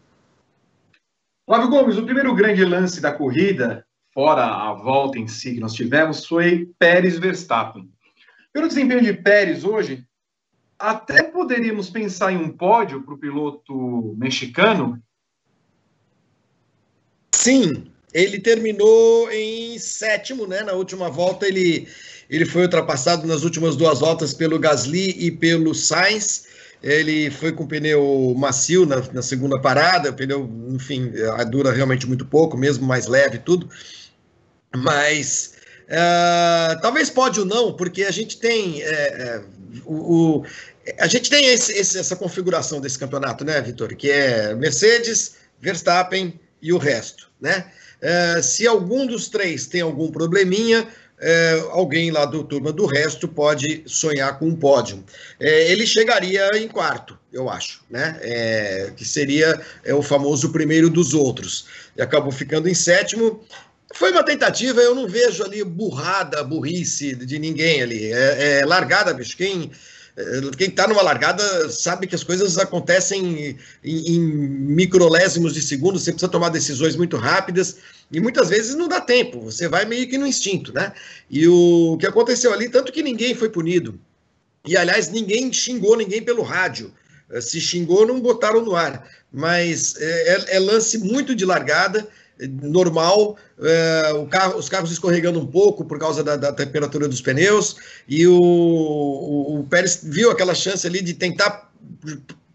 Flávio 1.47 1.71
Gomes, 1.71 1.97
o 1.97 2.05
primeiro 2.05 2.35
grande 2.35 2.63
lance 2.63 3.01
da 3.01 3.11
corrida, 3.11 3.87
fora 4.13 4.45
a 4.45 4.75
volta 4.75 5.19
em 5.19 5.27
si 5.27 5.55
que 5.55 5.61
nós 5.61 5.73
tivemos, 5.73 6.27
foi 6.27 6.71
Pérez 6.79 7.19
Verstappen. 7.19 7.89
Pelo 8.53 8.69
desempenho 8.69 9.01
de 9.01 9.15
Pérez 9.15 9.65
hoje, 9.65 10.05
até 10.79 11.25
poderíamos 11.25 11.91
pensar 11.91 12.33
em 12.33 12.37
um 12.37 12.51
pódio 12.51 13.03
para 13.03 13.15
o 13.15 13.19
piloto 13.19 14.15
mexicano? 14.17 15.03
Sim, 17.35 17.91
ele 18.13 18.39
terminou 18.39 19.31
em 19.31 19.79
sétimo, 19.79 20.47
né? 20.47 20.63
Na 20.63 20.73
última 20.73 21.11
volta 21.11 21.47
ele, 21.47 21.89
ele 22.31 22.47
foi 22.47 22.63
ultrapassado 22.63 23.27
nas 23.27 23.43
últimas 23.43 23.77
duas 23.77 24.01
voltas 24.01 24.33
pelo 24.33 24.59
Gasly 24.59 25.15
e 25.19 25.31
pelo 25.31 25.75
Sainz. 25.75 26.47
Ele 26.81 27.29
foi 27.31 27.51
com 27.51 27.67
pneu 27.67 28.35
macio 28.37 28.87
na, 28.87 29.01
na 29.13 29.23
segunda 29.23 29.61
parada, 29.61 30.13
pneu, 30.13 30.49
enfim, 30.69 31.13
dura 31.51 31.73
realmente 31.73 32.07
muito 32.07 32.25
pouco, 32.25 32.57
mesmo 32.57 32.87
mais 32.87 33.09
leve 33.09 33.37
e 33.37 33.41
tudo. 33.41 33.69
Mas 34.77 35.55
uh, 35.89 36.81
talvez 36.81 37.11
pode 37.11 37.41
ou 37.41 37.47
não, 37.47 37.73
porque 37.75 38.05
a 38.05 38.13
gente 38.13 38.39
tem 38.39 38.81
é, 38.83 38.87
é, 38.87 39.45
o, 39.85 39.95
o, 39.95 40.45
a 40.99 41.07
gente 41.07 41.29
tem 41.31 41.47
esse, 41.47 41.73
esse, 41.73 41.99
essa 41.99 42.17
configuração 42.17 42.81
desse 42.81 42.99
campeonato, 42.99 43.45
né, 43.45 43.61
Vitor? 43.61 43.95
Que 43.97 44.11
é 44.11 44.55
Mercedes, 44.55 45.37
Verstappen 45.61 46.39
e 46.63 46.73
o 46.73 46.79
resto, 46.79 47.31
né? 47.41 47.71
É, 48.01 48.41
se 48.43 48.67
algum 48.67 49.07
dos 49.07 49.29
três 49.29 49.67
tem 49.67 49.81
algum 49.81 50.11
probleminha, 50.11 50.87
é, 51.21 51.65
alguém 51.71 52.11
lá 52.11 52.25
do 52.25 52.45
turma 52.45 52.73
do 52.73 52.87
resto 52.87 53.27
pode 53.27 53.83
sonhar 53.87 54.39
com 54.39 54.47
um 54.47 54.55
pódio. 54.55 55.05
É, 55.41 55.71
ele 55.71 55.87
chegaria 55.87 56.49
em 56.57 56.69
quarto, 56.69 57.19
eu 57.33 57.49
acho, 57.51 57.83
né? 57.91 58.19
É, 58.23 58.93
que 58.97 59.05
seria 59.05 59.61
é, 59.85 59.93
o 59.95 60.03
famoso 60.03 60.53
primeiro 60.53 60.89
dos 60.89 61.15
outros. 61.15 61.67
E 61.97 62.03
acabou 62.03 62.31
ficando 62.31 62.69
em 62.69 62.75
sétimo. 62.75 63.43
Foi 63.95 64.11
uma 64.13 64.23
tentativa, 64.23 64.81
eu 64.81 64.95
não 64.95 65.09
vejo 65.09 65.43
ali 65.43 65.65
burrada, 65.65 66.45
burrice 66.45 67.15
de 67.15 67.39
ninguém 67.39 67.83
ali. 67.83 68.13
É, 68.13 68.61
é 68.61 68.67
largada, 68.67 69.15
bicho. 69.15 69.37
Quem 69.37 69.71
quem 70.57 70.69
está 70.69 70.89
numa 70.89 71.01
largada 71.01 71.71
sabe 71.71 72.07
que 72.09 72.15
as 72.15 72.25
coisas 72.25 72.59
acontecem 72.59 73.57
em, 73.85 74.15
em 74.15 74.21
microlésimos 74.21 75.55
de 75.55 75.63
segundo, 75.63 75.97
você 75.97 76.11
precisa 76.11 76.31
tomar 76.31 76.49
decisões 76.49 76.97
muito 76.97 77.17
rápidas 77.17 77.77
e 78.11 78.19
muitas 78.19 78.49
vezes 78.49 78.75
não 78.75 78.89
dá 78.89 79.01
tempo, 79.01 79.41
você 79.41 79.69
vai 79.69 79.85
meio 79.85 80.09
que 80.09 80.19
no 80.19 80.27
instinto, 80.27 80.73
né? 80.73 80.93
E 81.31 81.47
o 81.47 81.97
que 82.01 82.07
aconteceu 82.07 82.53
ali, 82.53 82.69
tanto 82.69 82.91
que 82.91 83.01
ninguém 83.01 83.33
foi 83.33 83.49
punido, 83.49 84.01
e 84.67 84.77
aliás, 84.77 85.09
ninguém 85.09 85.53
xingou 85.53 85.97
ninguém 85.97 86.23
pelo 86.23 86.43
rádio. 86.43 86.93
Se 87.41 87.61
xingou, 87.61 88.07
não 88.07 88.21
botaram 88.21 88.63
no 88.63 88.75
ar. 88.75 89.09
Mas 89.33 89.97
é, 89.97 90.35
é, 90.35 90.57
é 90.57 90.59
lance 90.59 90.99
muito 90.99 91.35
de 91.35 91.45
largada 91.45 92.09
normal, 92.47 93.37
é, 93.61 94.27
carro, 94.31 94.59
os 94.59 94.69
carros 94.69 94.93
escorregando 94.93 95.41
um 95.41 95.47
pouco 95.47 95.85
por 95.85 95.99
causa 95.99 96.23
da, 96.23 96.37
da 96.37 96.53
temperatura 96.53 97.09
dos 97.09 97.21
pneus, 97.21 97.77
e 98.09 98.27
o, 98.27 98.41
o, 98.41 99.61
o, 99.61 99.65
Pérez 99.65 100.01
viu 100.03 100.31
aquela 100.31 100.55
chance 100.55 100.87
ali 100.87 101.03
de 101.03 101.15
tentar 101.15 101.71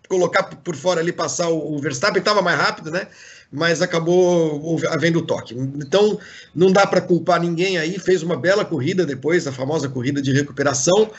colocar 0.08 0.44
por 0.44 0.76
fora 0.76 1.02
ali, 1.02 1.12
passar 1.12 1.50
o, 1.50 1.76
o 1.76 1.80
Verstappen, 1.80 2.20
estava 2.20 2.42
mais 2.42 2.60
rápido, 2.60 2.92
né? 2.92 3.08
Mas 3.52 3.82
acabou 3.82 4.80
havendo 4.90 5.22
toque. 5.22 5.54
Então, 5.54 6.20
não 6.56 6.72
dá 6.72 6.88
para 6.88 7.02
culpar 7.02 7.40
ninguém 7.40 7.78
aí, 7.78 8.00
fez 8.00 8.24
uma 8.24 8.36
bela 8.36 8.66
corrida 8.66 9.06
depois, 9.06 9.46
a 9.46 9.52
famosa 9.52 9.88
corrida 9.88 10.22
de 10.22 10.32
recuperação. 10.32 11.12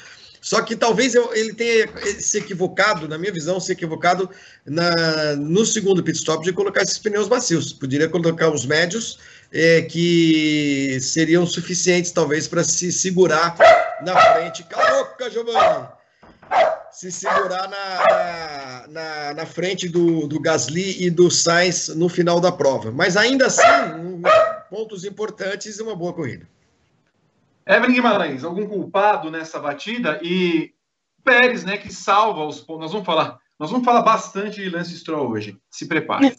Só 0.45 0.61
que 0.61 0.77
talvez 0.77 1.15
eu, 1.15 1.35
ele 1.35 1.55
tenha 1.55 1.89
se 2.21 2.37
equivocado, 2.37 3.09
na 3.09 3.17
minha 3.17 3.33
visão, 3.33 3.59
se 3.59 3.73
equivocado 3.73 4.29
na, 4.67 5.35
no 5.37 5.65
segundo 5.65 6.03
pit 6.03 6.19
stop 6.19 6.45
de 6.45 6.53
colocar 6.53 6.83
esses 6.83 6.99
pneus 6.99 7.31
macios. 7.31 7.73
Poderia 7.73 8.11
colocar 8.11 8.51
os 8.51 8.67
médios, 8.67 9.19
é, 9.51 9.81
que 9.81 10.99
seriam 11.01 11.47
suficientes, 11.47 12.13
talvez, 12.13 12.47
para 12.47 12.63
se 12.63 12.93
segurar 12.93 13.57
na 14.03 14.21
frente. 14.35 14.63
Cala 14.65 14.87
a 14.87 15.05
boca, 15.05 15.31
Giovanni! 15.31 15.89
Se 16.93 17.11
segurar 17.11 17.67
na, 17.71 18.87
na, 18.89 19.35
na, 19.35 19.47
frente 19.47 19.89
do, 19.89 20.29
do 20.29 20.39
Gasly 20.39 21.07
e 21.07 21.09
do 21.09 21.31
Sainz 21.31 21.89
no 21.89 22.07
final 22.07 22.39
da 22.39 22.53
prova. 22.53 22.93
Mas 22.93 23.17
ainda 23.17 23.47
assim, 23.47 23.63
pontos 24.69 25.07
importantes 25.07 25.79
e 25.79 25.83
uma 25.83 25.97
boa 25.97 26.13
corrida. 26.13 26.47
Evelyn 27.67 27.95
Guimarães, 27.95 28.45
algum 28.45 28.67
culpado 28.67 29.31
nessa 29.31 29.59
batida? 29.59 30.21
E 30.23 30.75
Pérez, 31.25 31.65
né, 31.65 31.79
que 31.79 31.93
salva 31.93 32.45
os 32.45 32.61
pontos. 32.61 32.83
Nós 32.83 32.93
vamos 32.93 33.07
falar, 33.07 33.39
nós 33.59 33.71
vamos 33.71 33.85
falar 33.85 34.03
bastante 34.03 34.63
de 34.63 34.69
Lance 34.69 34.97
Stroll 34.99 35.31
hoje. 35.31 35.59
Se 35.71 35.89
prepare. 35.89 36.37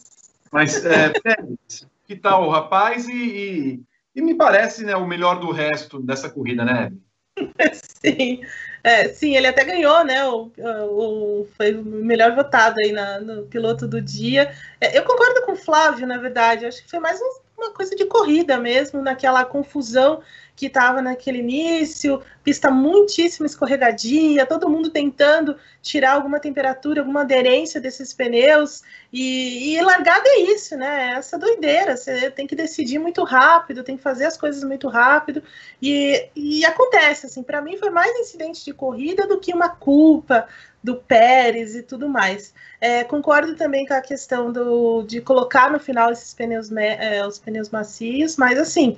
Mas 0.52 0.84
é, 0.84 1.08
Pérez, 1.08 1.86
que 2.04 2.14
tal 2.14 2.46
o 2.46 2.50
rapaz? 2.50 3.08
E, 3.08 3.12
e, 3.12 3.82
e, 4.14 4.22
me 4.22 4.34
parece 4.34 4.84
né, 4.84 4.94
o 4.94 5.06
melhor 5.06 5.40
do 5.40 5.50
resto 5.50 6.00
dessa 6.00 6.30
corrida, 6.30 6.64
né? 6.64 6.92
Sim. 7.72 8.40
É, 8.84 9.08
sim, 9.08 9.36
ele 9.36 9.48
até 9.48 9.64
ganhou, 9.64 10.04
né? 10.04 10.24
O, 10.28 10.52
o, 10.56 11.48
foi 11.56 11.74
o 11.74 11.82
melhor 11.82 12.36
votado 12.36 12.78
aí 12.78 12.92
na, 12.92 13.18
no 13.18 13.42
piloto 13.46 13.88
do 13.88 14.00
dia. 14.00 14.54
É, 14.80 14.96
eu 14.96 15.02
concordo 15.02 15.42
com 15.42 15.52
o 15.52 15.56
Flávio, 15.56 16.06
na 16.06 16.18
verdade. 16.18 16.66
Acho 16.66 16.84
que 16.84 16.90
foi 16.90 17.00
mais 17.00 17.20
um, 17.20 17.40
uma 17.58 17.72
coisa 17.72 17.96
de 17.96 18.04
corrida 18.04 18.58
mesmo, 18.58 19.02
naquela 19.02 19.44
confusão 19.44 20.22
que 20.56 20.66
estava 20.66 21.02
naquele 21.02 21.38
início, 21.38 22.22
pista 22.42 22.70
muitíssimo 22.70 23.44
escorregadia, 23.44 24.46
todo 24.46 24.70
mundo 24.70 24.88
tentando 24.88 25.56
tirar 25.82 26.14
alguma 26.14 26.40
temperatura, 26.40 27.02
alguma 27.02 27.20
aderência 27.20 27.78
desses 27.78 28.14
pneus. 28.14 28.82
E, 29.12 29.74
e 29.74 29.82
largada 29.82 30.24
é 30.26 30.40
isso, 30.40 30.74
né? 30.74 31.10
É 31.10 31.18
essa 31.18 31.38
doideira. 31.38 31.94
Você 31.94 32.30
tem 32.30 32.46
que 32.46 32.56
decidir 32.56 32.98
muito 32.98 33.22
rápido, 33.22 33.84
tem 33.84 33.98
que 33.98 34.02
fazer 34.02 34.24
as 34.24 34.38
coisas 34.38 34.64
muito 34.64 34.88
rápido. 34.88 35.42
E, 35.80 36.30
e 36.34 36.64
acontece, 36.64 37.26
assim, 37.26 37.42
para 37.42 37.60
mim 37.60 37.76
foi 37.76 37.90
mais 37.90 38.18
incidente 38.18 38.64
de 38.64 38.72
corrida 38.72 39.26
do 39.26 39.38
que 39.38 39.52
uma 39.52 39.68
culpa 39.68 40.48
do 40.82 40.96
Pérez 40.96 41.74
e 41.74 41.82
tudo 41.82 42.08
mais. 42.08 42.54
É, 42.80 43.02
concordo 43.04 43.56
também 43.56 43.84
com 43.84 43.94
a 43.94 44.00
questão 44.00 44.52
do, 44.52 45.02
de 45.02 45.20
colocar 45.20 45.70
no 45.70 45.80
final 45.80 46.12
esses 46.12 46.32
pneus, 46.32 46.70
é, 46.72 47.26
os 47.26 47.38
pneus 47.38 47.70
macios, 47.70 48.36
mas 48.36 48.56
assim, 48.58 48.96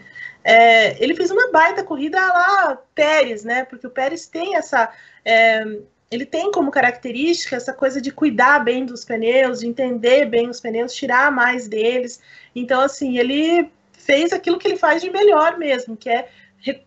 é, 0.49 0.97
ele 1.05 1.15
fez 1.15 1.31
uma 1.31 1.53
baita 1.53 1.85
corrida 1.85 2.19
lá 2.19 2.79
Pérez, 2.95 3.45
né? 3.45 3.67
Porque 3.67 3.87
o 3.87 3.91
Pérez 3.91 4.27
tem 4.27 4.57
essa. 4.57 4.91
É, 5.23 5.63
ele 6.11 6.25
tem 6.25 6.51
como 6.51 6.71
característica 6.71 7.55
essa 7.55 7.71
coisa 7.71 8.01
de 8.01 8.11
cuidar 8.11 8.65
bem 8.65 8.87
dos 8.87 9.05
pneus, 9.05 9.61
de 9.61 9.67
entender 9.67 10.25
bem 10.25 10.49
os 10.49 10.59
pneus, 10.59 10.95
tirar 10.95 11.31
mais 11.31 11.69
deles. 11.69 12.19
Então, 12.57 12.81
assim, 12.81 13.19
ele 13.19 13.71
fez 13.93 14.33
aquilo 14.33 14.59
que 14.59 14.67
ele 14.67 14.79
faz 14.79 15.03
de 15.03 15.11
melhor 15.11 15.59
mesmo, 15.59 15.95
que 15.95 16.09
é, 16.09 16.31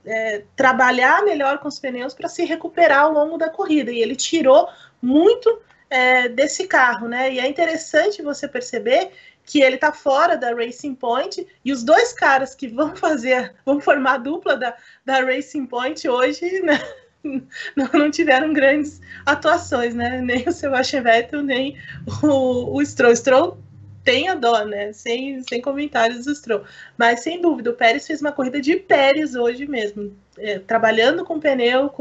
é 0.07 0.41
trabalhar 0.55 1.23
melhor 1.23 1.59
com 1.59 1.67
os 1.67 1.77
pneus 1.77 2.15
para 2.15 2.27
se 2.27 2.43
recuperar 2.43 3.01
ao 3.01 3.13
longo 3.13 3.37
da 3.37 3.47
corrida. 3.47 3.91
E 3.91 4.01
ele 4.01 4.15
tirou 4.15 4.67
muito 4.99 5.61
é, 5.87 6.27
desse 6.27 6.65
carro, 6.65 7.07
né? 7.07 7.31
E 7.31 7.39
é 7.39 7.47
interessante 7.47 8.23
você 8.23 8.47
perceber 8.47 9.11
que 9.45 9.61
ele 9.61 9.75
está 9.75 9.91
fora 9.91 10.37
da 10.37 10.53
Racing 10.53 10.95
Point 10.95 11.45
e 11.63 11.71
os 11.71 11.83
dois 11.83 12.13
caras 12.13 12.55
que 12.55 12.67
vão 12.67 12.95
fazer, 12.95 13.53
vão 13.65 13.79
formar 13.79 14.13
a 14.13 14.17
dupla 14.17 14.55
da, 14.55 14.75
da 15.05 15.21
Racing 15.21 15.65
Point 15.65 16.07
hoje, 16.07 16.61
né? 16.61 16.79
Não, 17.75 17.87
não, 17.93 18.09
tiveram 18.09 18.51
grandes 18.51 18.99
atuações, 19.27 19.93
né? 19.93 20.19
Nem 20.21 20.49
o 20.49 20.51
Sebastian 20.51 21.03
Vettel, 21.03 21.43
nem 21.43 21.77
o, 22.23 22.75
o 22.75 22.83
Stroll. 22.83 23.15
Stroll 23.15 23.59
tem 24.03 24.27
a 24.27 24.33
dó, 24.33 24.65
né? 24.65 24.91
Sem, 24.93 25.43
sem 25.43 25.61
comentários 25.61 26.25
do 26.25 26.35
Stroll. 26.35 26.63
Mas, 26.97 27.19
sem 27.19 27.39
dúvida, 27.39 27.69
o 27.69 27.75
Pérez 27.75 28.07
fez 28.07 28.21
uma 28.21 28.31
corrida 28.31 28.59
de 28.59 28.75
Pérez 28.75 29.35
hoje 29.35 29.67
mesmo. 29.67 30.15
É, 30.37 30.59
trabalhando 30.59 31.23
com 31.23 31.39
pneu, 31.39 31.93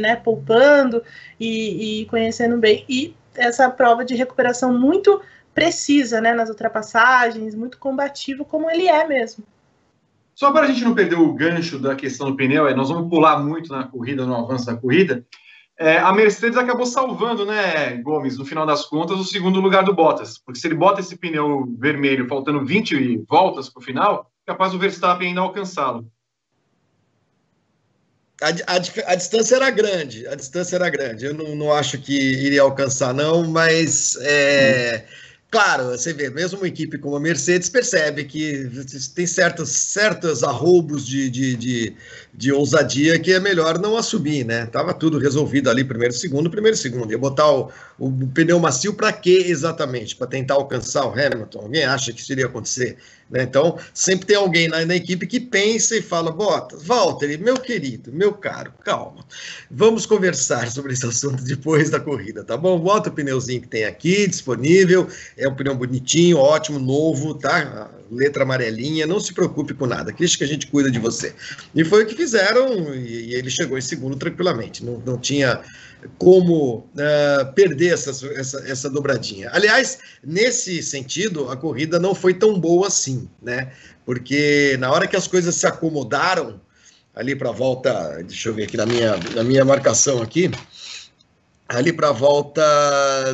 né, 0.00 0.16
poupando 0.16 1.02
e, 1.38 2.02
e 2.02 2.06
conhecendo 2.06 2.56
bem. 2.56 2.84
E 2.88 3.14
essa 3.34 3.68
prova 3.70 4.04
de 4.04 4.14
recuperação 4.14 4.72
muito 4.72 5.20
precisa, 5.60 6.22
né, 6.22 6.32
nas 6.32 6.48
ultrapassagens, 6.48 7.54
muito 7.54 7.76
combativo, 7.76 8.46
como 8.46 8.70
ele 8.70 8.88
é 8.88 9.06
mesmo. 9.06 9.44
Só 10.34 10.50
para 10.52 10.62
a 10.62 10.66
gente 10.66 10.82
não 10.82 10.94
perder 10.94 11.16
o 11.16 11.34
gancho 11.34 11.78
da 11.78 11.94
questão 11.94 12.30
do 12.30 12.36
pneu, 12.36 12.66
é, 12.66 12.74
nós 12.74 12.88
vamos 12.88 13.10
pular 13.10 13.38
muito 13.44 13.70
na 13.70 13.86
corrida, 13.86 14.24
no 14.24 14.34
avanço 14.34 14.64
da 14.64 14.74
corrida. 14.74 15.22
É, 15.78 15.98
a 15.98 16.14
Mercedes 16.14 16.56
acabou 16.56 16.86
salvando, 16.86 17.44
né, 17.44 17.94
Gomes, 17.98 18.38
no 18.38 18.46
final 18.46 18.64
das 18.64 18.86
contas, 18.86 19.18
o 19.18 19.24
segundo 19.24 19.60
lugar 19.60 19.84
do 19.84 19.94
Bottas. 19.94 20.38
Porque 20.38 20.58
se 20.58 20.66
ele 20.66 20.76
bota 20.76 21.00
esse 21.00 21.14
pneu 21.14 21.66
vermelho 21.78 22.26
faltando 22.26 22.64
20 22.64 23.26
voltas 23.28 23.68
para 23.68 23.80
o 23.82 23.84
final, 23.84 24.30
capaz 24.46 24.72
o 24.72 24.78
Verstappen 24.78 25.28
ainda 25.28 25.42
alcançá-lo. 25.42 26.10
A, 28.40 28.48
a, 28.48 29.12
a, 29.12 29.14
distância 29.14 29.56
era 29.56 29.68
grande, 29.68 30.26
a 30.26 30.34
distância 30.34 30.76
era 30.76 30.88
grande. 30.88 31.26
Eu 31.26 31.34
não, 31.34 31.54
não 31.54 31.70
acho 31.70 31.98
que 31.98 32.14
iria 32.14 32.62
alcançar, 32.62 33.12
não, 33.12 33.46
mas 33.46 34.16
é, 34.22 35.04
hum. 35.06 35.19
Claro, 35.50 35.86
você 35.86 36.12
vê, 36.12 36.30
mesmo 36.30 36.58
uma 36.60 36.68
equipe 36.68 36.96
como 36.96 37.16
a 37.16 37.20
Mercedes 37.20 37.68
percebe 37.68 38.24
que 38.24 38.70
tem 39.16 39.26
certos, 39.26 39.70
certos 39.70 40.44
arroubos 40.44 41.04
de, 41.04 41.28
de, 41.28 41.56
de, 41.56 41.96
de 42.32 42.52
ousadia 42.52 43.18
que 43.18 43.32
é 43.32 43.40
melhor 43.40 43.78
não 43.78 43.96
assumir, 43.96 44.44
né? 44.44 44.66
Tava 44.66 44.94
tudo 44.94 45.18
resolvido 45.18 45.68
ali, 45.68 45.84
primeiro, 45.84 46.14
segundo, 46.14 46.50
primeiro, 46.50 46.76
segundo. 46.76 47.10
Ia 47.10 47.18
botar 47.18 47.50
o, 47.50 47.70
o 47.98 48.26
pneu 48.28 48.58
macio 48.58 48.94
para 48.94 49.12
quê 49.12 49.44
exatamente? 49.46 50.16
Para 50.16 50.26
tentar 50.26 50.54
alcançar 50.54 51.06
o 51.06 51.12
Hamilton? 51.12 51.60
Alguém 51.60 51.84
acha 51.84 52.12
que 52.12 52.20
isso 52.20 52.32
iria 52.32 52.46
acontecer? 52.46 52.96
Né? 53.30 53.42
Então, 53.42 53.78
sempre 53.94 54.26
tem 54.26 54.36
alguém 54.36 54.68
na, 54.68 54.84
na, 54.84 54.96
equipe 54.96 55.26
que 55.26 55.38
pensa 55.38 55.96
e 55.96 56.02
fala: 56.02 56.32
Bottas, 56.32 56.82
Walter, 56.82 57.38
meu 57.38 57.56
querido, 57.56 58.12
meu 58.12 58.32
caro, 58.32 58.72
calma. 58.84 59.24
Vamos 59.70 60.06
conversar 60.06 60.70
sobre 60.70 60.92
esse 60.92 61.06
assunto 61.06 61.42
depois 61.44 61.90
da 61.90 62.00
corrida, 62.00 62.42
tá 62.42 62.56
bom? 62.56 62.78
Bota 62.78 63.08
o 63.08 63.12
pneuzinho 63.12 63.60
que 63.60 63.68
tem 63.68 63.84
aqui 63.84 64.26
disponível. 64.26 65.08
É 65.36 65.48
um 65.48 65.54
pneu 65.54 65.74
bonitinho, 65.74 66.38
ótimo, 66.38 66.78
novo, 66.78 67.34
tá? 67.34 67.90
Letra 68.10 68.42
amarelinha, 68.42 69.06
não 69.06 69.20
se 69.20 69.32
preocupe 69.32 69.72
com 69.74 69.86
nada. 69.86 70.12
Deixa 70.12 70.36
que 70.36 70.44
a 70.44 70.46
gente 70.46 70.66
cuida 70.66 70.90
de 70.90 70.98
você. 70.98 71.34
E 71.74 71.84
foi 71.84 72.02
o 72.02 72.06
que 72.06 72.14
fizeram, 72.14 72.94
e, 72.94 73.34
ele 73.34 73.50
chegou 73.50 73.78
em 73.78 73.82
segundo 73.82 74.16
tranquilamente. 74.16 74.84
Não, 74.84 75.00
não 75.06 75.16
tinha 75.16 75.60
como 76.18 76.78
uh, 76.78 77.52
perder 77.54 77.94
essa, 77.94 78.10
essa, 78.34 78.58
essa 78.66 78.90
dobradinha. 78.90 79.50
Aliás, 79.52 79.98
nesse 80.24 80.82
sentido, 80.82 81.50
a 81.50 81.56
corrida 81.56 81.98
não 81.98 82.14
foi 82.14 82.34
tão 82.34 82.58
boa 82.58 82.88
assim, 82.88 83.28
né? 83.42 83.72
Porque 84.04 84.76
na 84.78 84.90
hora 84.90 85.06
que 85.06 85.16
as 85.16 85.28
coisas 85.28 85.54
se 85.54 85.66
acomodaram, 85.66 86.60
ali 87.14 87.34
para 87.34 87.50
a 87.50 87.52
volta, 87.52 88.22
deixa 88.26 88.48
eu 88.48 88.54
ver 88.54 88.64
aqui 88.64 88.76
na 88.76 88.86
minha, 88.86 89.16
na 89.34 89.44
minha 89.44 89.64
marcação 89.64 90.22
aqui, 90.22 90.50
ali 91.76 91.92
para 91.92 92.08
a 92.08 92.12
volta 92.12 92.62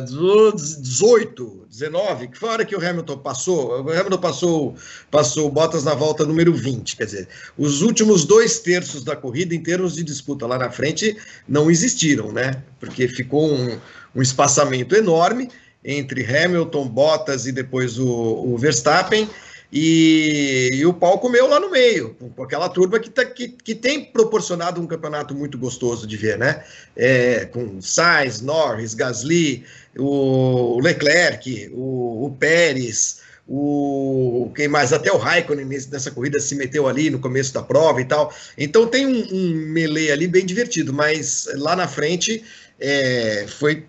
18, 0.05 1.65
19, 1.69 2.27
que 2.27 2.37
foi 2.37 2.49
a 2.49 2.51
hora 2.51 2.65
que 2.65 2.75
o 2.75 2.79
Hamilton 2.79 3.17
passou. 3.17 3.83
O 3.83 3.91
Hamilton 3.91 4.17
passou, 4.19 4.75
passou 5.09 5.49
Bottas 5.49 5.83
na 5.83 5.95
volta 5.95 6.23
número 6.23 6.53
20. 6.53 6.97
Quer 6.97 7.05
dizer, 7.05 7.27
os 7.57 7.81
últimos 7.81 8.25
dois 8.25 8.59
terços 8.59 9.03
da 9.03 9.15
corrida, 9.15 9.55
em 9.55 9.63
termos 9.63 9.95
de 9.95 10.03
disputa 10.03 10.45
lá 10.45 10.57
na 10.57 10.69
frente, 10.69 11.17
não 11.47 11.71
existiram, 11.71 12.31
né? 12.31 12.61
Porque 12.79 13.07
ficou 13.07 13.51
um, 13.51 13.79
um 14.15 14.21
espaçamento 14.21 14.95
enorme 14.95 15.49
entre 15.83 16.23
Hamilton, 16.23 16.87
Bottas 16.87 17.47
e 17.47 17.51
depois 17.51 17.97
o, 17.97 18.07
o 18.07 18.57
Verstappen. 18.57 19.27
E, 19.71 20.69
e, 20.73 20.85
o 20.85 20.93
pau 20.93 21.19
comeu 21.19 21.45
lá 21.45 21.59
no 21.59 21.69
meio, 21.69 22.15
com 22.35 22.41
aquela 22.41 22.69
turma 22.69 22.99
que, 22.99 23.09
tá, 23.09 23.25
que, 23.25 23.49
que 23.49 23.75
tem 23.75 24.05
proporcionado 24.05 24.79
um 24.79 24.87
campeonato 24.87 25.35
muito 25.35 25.57
gostoso 25.57 26.07
de 26.07 26.15
ver, 26.15 26.37
né? 26.37 26.63
É, 26.95 27.45
com 27.45 27.81
Sainz, 27.81 28.39
Norris, 28.39 28.93
Gasly, 28.93 29.65
o 29.97 30.79
Leclerc, 30.81 31.69
o, 31.73 32.27
o 32.27 32.31
Pérez, 32.39 33.19
o 33.47 34.51
quem 34.55 34.67
mais? 34.67 34.93
Até 34.93 35.11
o 35.11 35.17
Raikkonen 35.17 35.65
nessa 35.65 36.11
corrida 36.11 36.39
se 36.39 36.55
meteu 36.55 36.87
ali 36.87 37.09
no 37.09 37.19
começo 37.19 37.53
da 37.53 37.61
prova 37.61 38.01
e 38.01 38.05
tal. 38.05 38.33
Então 38.57 38.87
tem 38.87 39.05
um, 39.05 39.27
um 39.31 39.53
melee 39.71 40.11
ali 40.11 40.27
bem 40.27 40.45
divertido, 40.45 40.93
mas 40.93 41.47
lá 41.55 41.75
na 41.75 41.87
frente 41.87 42.43
é, 42.79 43.45
foi 43.47 43.85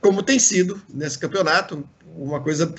como 0.00 0.22
tem 0.22 0.38
sido 0.38 0.80
nesse 0.88 1.18
campeonato, 1.18 1.84
uma 2.18 2.40
coisa 2.40 2.72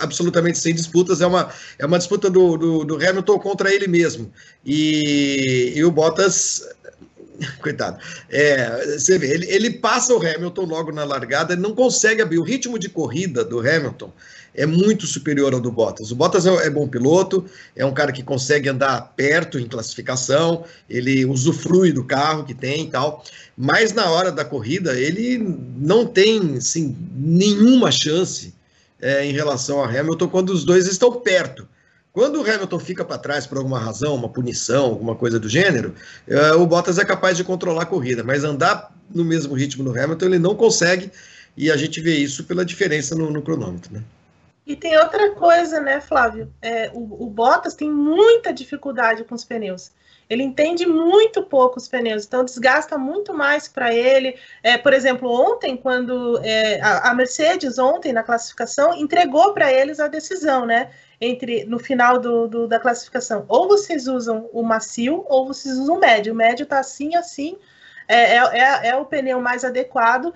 absolutamente 0.00 0.58
sem 0.58 0.74
disputas, 0.74 1.20
é 1.20 1.26
uma, 1.26 1.50
é 1.78 1.86
uma 1.86 1.98
disputa 1.98 2.28
do, 2.28 2.56
do, 2.56 2.84
do 2.84 2.96
Hamilton 2.96 3.38
contra 3.38 3.72
ele 3.72 3.86
mesmo. 3.86 4.32
E, 4.64 5.72
e 5.76 5.84
o 5.84 5.90
Bottas 5.90 6.62
coitado. 7.62 7.98
É, 8.28 8.98
você 8.98 9.18
vê, 9.18 9.32
ele, 9.32 9.46
ele, 9.50 9.70
passa 9.70 10.14
o 10.14 10.18
Hamilton 10.18 10.64
logo 10.64 10.92
na 10.92 11.04
largada, 11.04 11.56
não 11.56 11.74
consegue 11.74 12.22
abrir. 12.22 12.38
O 12.38 12.42
ritmo 12.42 12.78
de 12.78 12.88
corrida 12.88 13.44
do 13.44 13.60
Hamilton 13.60 14.12
é 14.54 14.66
muito 14.66 15.06
superior 15.06 15.54
ao 15.54 15.60
do 15.60 15.70
Bottas. 15.70 16.10
O 16.10 16.16
Bottas 16.16 16.46
é, 16.46 16.66
é, 16.66 16.70
bom 16.70 16.86
piloto, 16.88 17.44
é 17.74 17.84
um 17.84 17.94
cara 17.94 18.12
que 18.12 18.22
consegue 18.22 18.68
andar 18.68 19.12
perto 19.16 19.58
em 19.58 19.66
classificação, 19.66 20.64
ele 20.88 21.24
usufrui 21.24 21.92
do 21.92 22.04
carro 22.04 22.44
que 22.44 22.54
tem 22.54 22.84
e 22.84 22.90
tal, 22.90 23.24
mas 23.56 23.92
na 23.92 24.10
hora 24.10 24.32
da 24.32 24.44
corrida 24.44 24.98
ele 24.98 25.38
não 25.78 26.04
tem 26.06 26.56
assim, 26.56 26.96
nenhuma 27.14 27.90
chance 27.90 28.52
é, 29.00 29.24
em 29.24 29.32
relação 29.32 29.82
a 29.82 29.86
Hamilton 29.86 30.28
quando 30.28 30.50
os 30.50 30.64
dois 30.64 30.86
estão 30.86 31.12
perto. 31.12 31.68
Quando 32.12 32.40
o 32.40 32.42
Hamilton 32.42 32.78
fica 32.80 33.04
para 33.04 33.18
trás 33.18 33.46
por 33.46 33.58
alguma 33.58 33.78
razão, 33.78 34.14
uma 34.16 34.28
punição, 34.28 34.86
alguma 34.86 35.14
coisa 35.14 35.38
do 35.38 35.48
gênero, 35.48 35.94
é, 36.26 36.52
o 36.52 36.66
Bottas 36.66 36.98
é 36.98 37.04
capaz 37.04 37.36
de 37.36 37.44
controlar 37.44 37.82
a 37.82 37.86
corrida, 37.86 38.24
mas 38.24 38.42
andar 38.42 38.92
no 39.14 39.24
mesmo 39.24 39.54
ritmo 39.54 39.84
do 39.84 39.98
Hamilton 39.98 40.26
ele 40.26 40.38
não 40.38 40.54
consegue, 40.54 41.10
e 41.56 41.70
a 41.70 41.76
gente 41.76 42.00
vê 42.00 42.16
isso 42.16 42.44
pela 42.44 42.64
diferença 42.64 43.14
no, 43.14 43.30
no 43.30 43.42
cronômetro. 43.42 43.94
Né? 43.94 44.02
E 44.66 44.74
tem 44.74 44.96
outra 44.98 45.30
coisa, 45.30 45.80
né, 45.80 46.00
Flávio? 46.00 46.52
É, 46.60 46.90
o, 46.92 47.26
o 47.26 47.30
Bottas 47.30 47.74
tem 47.74 47.90
muita 47.90 48.52
dificuldade 48.52 49.24
com 49.24 49.34
os 49.34 49.44
pneus. 49.44 49.92
Ele 50.30 50.44
entende 50.44 50.86
muito 50.86 51.42
pouco 51.42 51.76
os 51.76 51.88
pneus, 51.88 52.24
então 52.24 52.44
desgasta 52.44 52.96
muito 52.96 53.34
mais 53.34 53.66
para 53.66 53.92
ele. 53.92 54.38
É, 54.62 54.78
por 54.78 54.92
exemplo, 54.92 55.28
ontem, 55.28 55.76
quando 55.76 56.38
é, 56.44 56.80
a, 56.80 57.10
a, 57.10 57.14
Mercedes, 57.14 57.80
ontem 57.80 58.12
na 58.12 58.22
classificação, 58.22 58.94
entregou 58.94 59.52
para 59.52 59.72
eles 59.72 59.98
a 59.98 60.06
decisão, 60.06 60.64
né? 60.64 60.92
Entre 61.20 61.64
no 61.64 61.80
final 61.80 62.20
do, 62.20 62.46
do, 62.46 62.68
da 62.68 62.78
classificação. 62.78 63.44
Ou 63.48 63.66
vocês 63.66 64.06
usam 64.06 64.48
o 64.52 64.62
macio, 64.62 65.26
ou 65.28 65.48
vocês 65.48 65.76
usam 65.76 65.96
o 65.96 66.00
médio. 66.00 66.32
O 66.32 66.36
médio 66.36 66.62
está 66.62 66.78
assim, 66.78 67.16
assim. 67.16 67.58
É, 68.06 68.36
é, 68.36 68.58
é, 68.58 68.88
é 68.90 68.96
o 68.96 69.04
pneu 69.04 69.40
mais 69.40 69.64
adequado, 69.64 70.32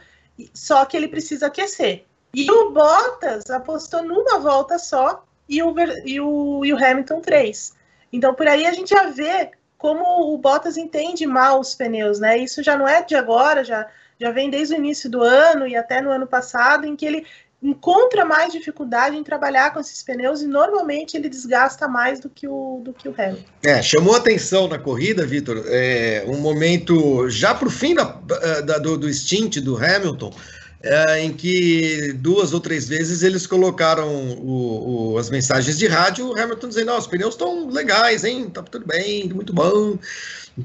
só 0.52 0.84
que 0.84 0.96
ele 0.96 1.06
precisa 1.06 1.46
aquecer. 1.46 2.04
E 2.34 2.50
o 2.50 2.72
Bottas 2.72 3.48
apostou 3.48 4.02
numa 4.02 4.40
volta 4.40 4.76
só 4.76 5.24
e 5.48 5.62
o, 5.62 5.72
e 6.04 6.20
o, 6.20 6.64
e 6.64 6.72
o 6.72 6.76
Hamilton 6.76 7.20
três. 7.20 7.76
Então, 8.12 8.34
por 8.34 8.48
aí 8.48 8.66
a 8.66 8.72
gente 8.72 8.90
já 8.90 9.06
vê 9.06 9.52
como 9.84 10.32
o 10.32 10.38
Bottas 10.38 10.78
entende 10.78 11.26
mal 11.26 11.60
os 11.60 11.74
pneus, 11.74 12.18
né? 12.18 12.38
Isso 12.38 12.62
já 12.62 12.74
não 12.74 12.88
é 12.88 13.02
de 13.02 13.14
agora, 13.14 13.62
já, 13.62 13.86
já 14.18 14.30
vem 14.30 14.48
desde 14.48 14.74
o 14.74 14.78
início 14.78 15.10
do 15.10 15.22
ano 15.22 15.68
e 15.68 15.76
até 15.76 16.00
no 16.00 16.10
ano 16.10 16.26
passado, 16.26 16.86
em 16.86 16.96
que 16.96 17.04
ele 17.04 17.26
encontra 17.62 18.24
mais 18.24 18.50
dificuldade 18.50 19.14
em 19.14 19.22
trabalhar 19.22 19.74
com 19.74 19.80
esses 19.80 20.02
pneus 20.02 20.40
e 20.40 20.46
normalmente 20.46 21.18
ele 21.18 21.28
desgasta 21.28 21.86
mais 21.86 22.18
do 22.18 22.30
que 22.30 22.48
o, 22.48 22.80
do 22.82 22.94
que 22.94 23.10
o 23.10 23.14
Hamilton. 23.14 23.44
É, 23.62 23.82
chamou 23.82 24.16
atenção 24.16 24.68
na 24.68 24.78
corrida, 24.78 25.26
Vitor, 25.26 25.62
é, 25.66 26.24
um 26.28 26.38
momento 26.38 27.28
já 27.28 27.54
para 27.54 27.68
o 27.68 27.70
fim 27.70 27.94
da, 27.94 28.04
da, 28.64 28.78
do, 28.78 28.96
do 28.96 29.12
stint 29.12 29.58
do 29.58 29.76
Hamilton, 29.76 30.32
é, 30.84 31.24
em 31.24 31.32
que 31.32 32.12
duas 32.18 32.52
ou 32.52 32.60
três 32.60 32.86
vezes 32.86 33.22
eles 33.22 33.46
colocaram 33.46 34.06
o, 34.36 35.12
o, 35.12 35.18
as 35.18 35.30
mensagens 35.30 35.78
de 35.78 35.86
rádio, 35.86 36.28
o 36.28 36.38
Hamilton 36.38 36.68
dizendo, 36.68 36.86
não, 36.86 36.98
os 36.98 37.06
pneus 37.06 37.34
estão 37.34 37.68
legais, 37.70 38.22
hein? 38.22 38.50
Tá 38.50 38.62
tudo 38.62 38.86
bem, 38.86 39.26
muito 39.30 39.52
bom, 39.54 39.98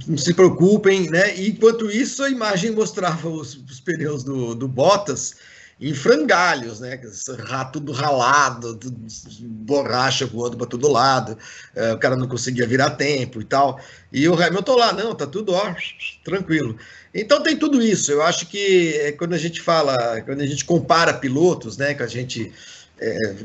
não 0.05 0.17
se 0.17 0.33
preocupem, 0.33 1.09
né? 1.09 1.37
E, 1.37 1.49
enquanto 1.49 1.89
isso, 1.89 2.21
a 2.21 2.29
imagem 2.29 2.71
mostrava 2.71 3.29
os, 3.29 3.55
os 3.55 3.79
pneus 3.79 4.23
do, 4.23 4.53
do 4.53 4.67
Bottas 4.67 5.35
em 5.79 5.93
frangalhos, 5.93 6.81
né? 6.81 6.99
Rato 7.45 7.79
do 7.79 7.93
ralado, 7.93 8.77
borracha 9.41 10.25
voando 10.25 10.57
para 10.57 10.67
todo 10.67 10.91
lado, 10.91 11.37
é, 11.73 11.93
o 11.93 11.97
cara 11.97 12.17
não 12.17 12.27
conseguia 12.27 12.67
virar 12.67 12.91
tempo 12.91 13.39
e 13.39 13.45
tal. 13.45 13.79
E 14.11 14.27
o 14.27 14.33
Hamilton 14.33 14.75
lá, 14.75 14.91
não, 14.91 15.15
tá 15.15 15.25
tudo 15.25 15.53
ó, 15.53 15.73
tranquilo. 16.25 16.77
Então 17.13 17.41
tem 17.41 17.57
tudo 17.57 17.81
isso. 17.81 18.11
Eu 18.11 18.21
acho 18.21 18.45
que 18.47 18.93
é, 18.95 19.11
quando 19.11 19.33
a 19.33 19.37
gente 19.37 19.61
fala, 19.61 20.21
quando 20.21 20.41
a 20.41 20.45
gente 20.45 20.65
compara 20.65 21.13
pilotos, 21.13 21.77
né, 21.77 21.93
que 21.93 22.03
a 22.03 22.07
gente 22.07 22.51
é, 22.99 23.35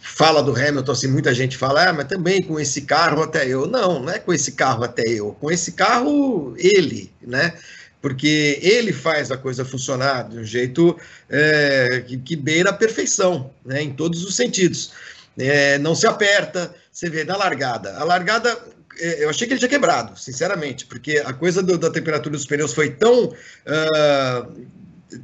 fala 0.00 0.42
do 0.42 0.52
Hamilton, 0.52 0.92
assim, 0.92 1.06
muita 1.06 1.34
gente 1.34 1.56
fala, 1.56 1.88
ah, 1.88 1.92
mas 1.92 2.06
também 2.06 2.42
com 2.42 2.58
esse 2.58 2.82
carro 2.82 3.22
até 3.22 3.46
eu. 3.46 3.66
Não, 3.66 4.00
não 4.00 4.10
é 4.10 4.18
com 4.18 4.32
esse 4.32 4.52
carro 4.52 4.84
até 4.84 5.02
eu. 5.08 5.36
Com 5.40 5.50
esse 5.50 5.72
carro, 5.72 6.54
ele, 6.56 7.12
né? 7.20 7.54
Porque 8.00 8.58
ele 8.60 8.92
faz 8.92 9.30
a 9.30 9.36
coisa 9.36 9.64
funcionar 9.64 10.28
de 10.28 10.38
um 10.38 10.44
jeito 10.44 10.98
é, 11.30 12.02
que, 12.06 12.16
que, 12.16 12.34
beira 12.34 12.70
a 12.70 12.72
perfeição, 12.72 13.50
né? 13.64 13.82
Em 13.82 13.92
todos 13.92 14.24
os 14.24 14.34
sentidos. 14.34 14.92
É, 15.38 15.78
não 15.78 15.94
se 15.94 16.06
aperta, 16.06 16.74
você 16.90 17.08
vê 17.08 17.22
na 17.24 17.36
largada. 17.36 17.96
A 17.96 18.04
largada 18.04 18.58
eu 18.98 19.30
achei 19.30 19.46
que 19.46 19.54
ele 19.54 19.58
tinha 19.58 19.68
quebrado, 19.68 20.18
sinceramente, 20.18 20.86
porque 20.86 21.18
a 21.18 21.32
coisa 21.32 21.62
do, 21.62 21.78
da 21.78 21.90
temperatura 21.90 22.36
dos 22.36 22.46
pneus 22.46 22.72
foi 22.74 22.90
tão 22.90 23.26
uh, 23.26 24.66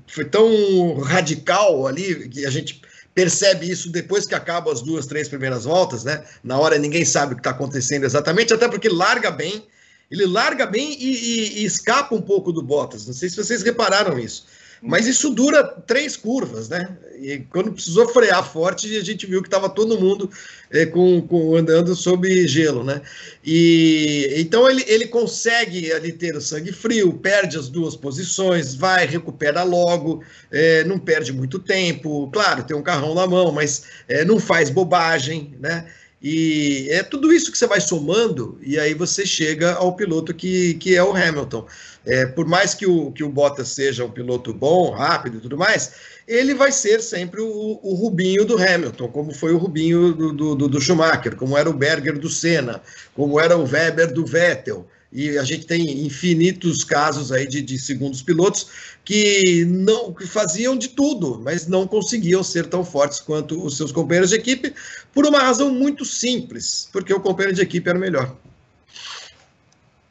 foi 0.07 0.25
tão 0.25 1.01
radical 1.01 1.87
ali 1.87 2.29
que 2.29 2.45
a 2.45 2.51
gente 2.51 2.83
percebe 3.15 3.69
isso 3.69 3.91
depois 3.91 4.27
que 4.27 4.35
acabam 4.35 4.73
as 4.73 4.81
duas, 4.81 5.07
três 5.07 5.29
primeiras 5.29 5.65
voltas, 5.65 6.05
né? 6.05 6.25
Na 6.43 6.59
hora 6.59 6.79
ninguém 6.79 7.05
sabe 7.05 7.33
o 7.33 7.37
que 7.37 7.41
está 7.41 7.51
acontecendo 7.51 8.05
exatamente, 8.05 8.55
até 8.55 8.69
porque 8.69 8.89
larga 8.89 9.31
bem, 9.31 9.67
ele 10.11 10.27
larga 10.27 10.67
bem 10.67 10.97
e, 10.99 11.15
e, 11.15 11.59
e, 11.61 11.65
escapa 11.65 12.15
um 12.15 12.23
pouco 12.23 12.53
do 12.53 12.63
Bottas. 12.63 13.07
Não 13.07 13.13
sei 13.13 13.29
se 13.29 13.37
vocês 13.37 13.63
repararam 13.63 14.19
isso. 14.19 14.47
Mas 14.81 15.07
isso 15.07 15.31
dura 15.31 15.65
três 15.65 16.17
curvas, 16.17 16.69
né? 16.69 16.97
E 17.21 17.39
quando 17.51 17.73
precisou 17.73 18.09
frear 18.09 18.43
forte, 18.43 18.97
a 18.97 19.05
gente 19.05 19.27
viu 19.27 19.43
que 19.43 19.49
estava 19.49 19.69
todo 19.69 19.99
mundo 19.99 20.31
é, 20.71 20.87
com, 20.87 21.21
com, 21.23 21.57
andando 21.57 21.95
sob 21.95 22.47
gelo, 22.47 22.85
né? 22.85 23.01
E 23.45 24.35
então 24.37 24.69
ele, 24.69 24.85
ele 24.87 25.07
consegue 25.07 25.93
ali 25.93 26.13
ter 26.13 26.37
o 26.37 26.41
sangue 26.41 26.73
frio, 26.73 27.13
perde 27.13 27.59
as 27.59 27.69
duas 27.69 27.97
posições, 27.97 28.75
vai, 28.75 29.07
recupera 29.07 29.63
logo, 29.63 30.23
é, 30.51 30.85
não 30.85 30.99
perde 30.99 31.33
muito 31.33 31.59
tempo. 31.59 32.29
Claro, 32.33 32.65
tem 32.65 32.77
um 32.77 32.83
carrão 32.83 33.15
na 33.15 33.27
mão, 33.27 33.51
mas 33.53 33.85
é, 34.09 34.25
não 34.25 34.39
faz 34.39 34.71
bobagem, 34.71 35.55
né? 35.59 35.87
E 36.21 36.89
é 36.91 37.03
tudo 37.03 37.33
isso 37.33 37.53
que 37.53 37.57
você 37.57 37.67
vai 37.67 37.81
somando, 37.81 38.59
e 38.61 38.79
aí 38.79 38.93
você 38.93 39.25
chega 39.25 39.75
ao 39.75 39.95
piloto 39.95 40.35
que, 40.35 40.75
que 40.75 40.97
é 40.97 41.03
o 41.03 41.15
Hamilton. 41.15 41.65
É, 42.05 42.27
por 42.27 42.47
mais 42.47 42.75
que 42.75 42.87
o, 42.87 43.13
que 43.13 43.23
o 43.23 43.29
Bottas 43.29 43.69
seja 43.69 44.05
um 44.05 44.11
piloto 44.11 44.53
bom, 44.53 44.91
rápido 44.91 45.39
e 45.39 45.41
tudo 45.41 45.57
mais, 45.57 45.93
ele 46.29 46.55
vai 46.55 46.71
ser 46.71 47.01
sempre 47.01 47.41
o, 47.41 47.81
o 47.83 47.95
Rubinho 47.95 48.45
do 48.45 48.57
Hamilton, 48.57 49.09
como 49.09 49.33
foi 49.33 49.53
o 49.53 49.59
Rubinho 49.59 50.13
do, 50.13 50.55
do, 50.55 50.69
do 50.69 50.81
Schumacher, 50.81 51.35
como 51.35 51.57
era 51.57 51.69
o 51.69 51.73
Berger 51.73 52.19
do 52.19 52.29
Senna, 52.29 52.83
como 53.15 53.41
era 53.41 53.57
o 53.57 53.65
Weber 53.65 54.13
do 54.13 54.25
Vettel 54.25 54.87
e 55.11 55.39
a 55.39 55.45
gente 55.45 55.67
tem 55.67 56.07
infinitos 56.07 56.85
casos 56.85 57.33
aí 57.33 57.47
de, 57.47 57.63
de 57.63 57.79
segundos 57.79 58.23
pilotos 58.23 58.99
que 59.05 59.65
não 59.65 60.13
que 60.13 60.27
faziam 60.27 60.77
de 60.77 60.89
tudo, 60.89 61.41
mas 61.43 61.67
não 61.67 61.87
conseguiam 61.87 62.43
ser 62.43 62.67
tão 62.67 62.85
fortes 62.85 63.21
quanto 63.21 63.65
os 63.65 63.77
seus 63.77 63.91
companheiros 63.91 64.31
de 64.31 64.37
equipe, 64.37 64.75
por 65.13 65.27
uma 65.27 65.39
razão 65.39 65.73
muito 65.73 66.05
simples, 66.05 66.89
porque 66.93 67.13
o 67.13 67.21
companheiro 67.21 67.57
de 67.57 67.63
equipe 67.63 67.89
era 67.89 67.99
melhor. 67.99 68.37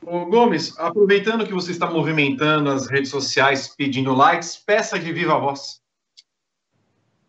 Ô 0.03 0.25
Gomes, 0.25 0.73
aproveitando 0.77 1.45
que 1.45 1.53
você 1.53 1.71
está 1.71 1.91
movimentando 1.91 2.69
as 2.69 2.87
redes 2.87 3.11
sociais 3.11 3.67
pedindo 3.67 4.13
likes, 4.13 4.57
peça 4.57 4.97
de 4.97 5.11
viva 5.13 5.37
voz. 5.37 5.79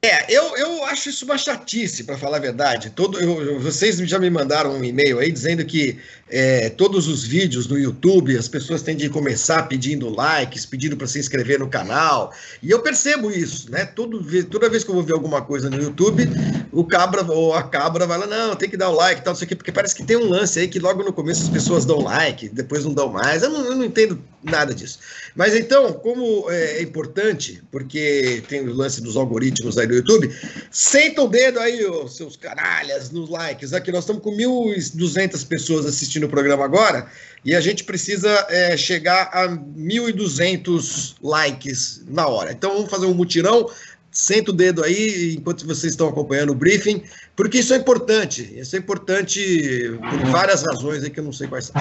É, 0.01 0.33
eu, 0.33 0.57
eu 0.57 0.85
acho 0.85 1.09
isso 1.09 1.25
uma 1.25 1.37
chatice, 1.37 2.05
para 2.05 2.17
falar 2.17 2.37
a 2.37 2.41
verdade. 2.41 2.91
Todo, 2.91 3.19
eu, 3.19 3.59
vocês 3.59 3.97
já 3.97 4.17
me 4.17 4.31
mandaram 4.31 4.77
um 4.77 4.85
e-mail 4.85 5.19
aí 5.19 5.33
dizendo 5.33 5.65
que 5.65 5.99
é, 6.31 6.71
todos 6.71 7.09
os 7.09 7.25
vídeos 7.25 7.67
no 7.67 7.77
YouTube, 7.77 8.37
as 8.37 8.47
pessoas 8.47 8.81
têm 8.81 8.97
de 8.97 9.09
começar 9.09 9.65
pedindo 9.65 10.09
likes, 10.09 10.65
pedindo 10.65 10.97
para 10.97 11.09
se 11.09 11.19
inscrever 11.19 11.59
no 11.59 11.69
canal. 11.69 12.33
E 12.63 12.71
eu 12.71 12.81
percebo 12.81 13.29
isso, 13.29 13.73
né? 13.73 13.87
Todo, 13.87 14.23
toda 14.45 14.71
vez 14.71 14.85
que 14.85 14.91
eu 14.91 14.95
vou 14.95 15.03
ver 15.03 15.15
alguma 15.15 15.43
coisa 15.43 15.69
no 15.69 15.83
YouTube, 15.83 16.29
o 16.71 16.85
cabra 16.85 17.25
ou 17.25 17.53
a 17.53 17.65
cabra 17.65 18.07
vai 18.07 18.19
lá, 18.19 18.27
não, 18.29 18.55
tem 18.55 18.71
que 18.71 18.77
dar 18.77 18.91
o 18.91 18.95
like, 18.95 19.25
tal, 19.25 19.35
isso 19.35 19.43
aqui, 19.43 19.57
porque 19.57 19.73
parece 19.73 19.97
que 19.97 20.05
tem 20.05 20.17
um 20.17 20.29
lance 20.29 20.61
aí 20.61 20.69
que 20.69 20.79
logo 20.79 21.03
no 21.03 21.13
começo 21.13 21.43
as 21.43 21.49
pessoas 21.49 21.85
dão 21.85 21.99
like, 22.03 22.49
depois 22.51 22.85
não 22.85 22.95
dão 22.95 23.09
mais. 23.09 23.43
Eu 23.43 23.51
não, 23.51 23.65
eu 23.65 23.75
não 23.75 23.85
entendo 23.85 24.23
nada 24.45 24.73
disso. 24.73 25.01
Mas 25.35 25.57
então, 25.57 25.93
como 25.95 26.49
é, 26.51 26.79
é 26.79 26.83
importante, 26.83 27.61
porque 27.73 28.45
tem 28.49 28.61
o 28.61 28.73
lance 28.73 29.01
dos 29.01 29.17
algoritmos 29.17 29.77
aí 29.77 29.89
do 29.89 29.97
YouTube, 29.99 30.35
senta 30.71 31.23
o 31.23 31.29
dedo 31.29 31.59
aí, 31.61 31.85
os 31.85 32.17
seus 32.17 32.37
canalhas, 32.37 33.11
nos 33.11 33.29
likes. 33.29 33.73
Aqui 33.73 33.93
nós 33.93 34.05
estamos 34.05 34.23
com 34.23 34.37
1.200 34.37 35.47
pessoas 35.47 35.87
assistindo 35.87 36.25
o 36.25 36.29
programa 36.29 36.65
agora, 36.65 37.11
e 37.45 37.55
a 37.55 37.61
gente 37.61 37.85
precisa 37.85 38.47
é, 38.49 38.77
chegar 38.77 39.31
a 39.33 39.49
1.200 39.49 41.17
likes 41.23 42.05
na 42.09 42.27
hora. 42.27 42.53
Então 42.53 42.75
vamos 42.75 42.91
fazer 42.91 43.07
um 43.07 43.15
mutirão. 43.15 43.71
Senta 44.11 44.51
o 44.51 44.55
dedo 44.55 44.83
aí 44.83 45.35
enquanto 45.39 45.67
vocês 45.67 45.93
estão 45.93 46.09
acompanhando 46.09 46.51
o 46.51 46.55
briefing, 46.55 47.03
porque 47.37 47.59
isso 47.59 47.75
é 47.75 47.77
importante. 47.77 48.59
Isso 48.59 48.75
é 48.75 48.79
importante 48.79 49.99
por 50.01 50.31
várias 50.31 50.65
razões 50.65 51.05
aí 51.05 51.11
que 51.11 51.21
eu 51.21 51.25
não 51.25 51.33
sei 51.33 51.47
quais 51.47 51.67
são. 51.67 51.77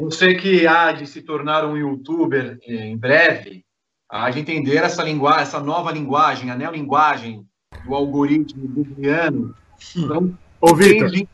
Você 0.00 0.34
que 0.34 0.66
há 0.66 0.92
de 0.92 1.06
se 1.06 1.20
tornar 1.22 1.64
um 1.66 1.76
youtuber 1.76 2.58
é, 2.66 2.86
em 2.86 2.96
breve, 2.96 3.64
de 4.32 4.40
entender 4.40 4.76
essa 4.76 5.02
linguagem, 5.02 5.42
essa 5.42 5.60
nova 5.60 5.92
linguagem, 5.92 6.50
a 6.50 6.56
neolinguagem 6.56 7.46
do 7.84 7.94
algoritmo 7.94 8.66
googliano. 8.66 9.54
Então, 9.96 10.36
Ô, 10.60 10.74
Vitor. 10.74 11.10
que 11.10 11.26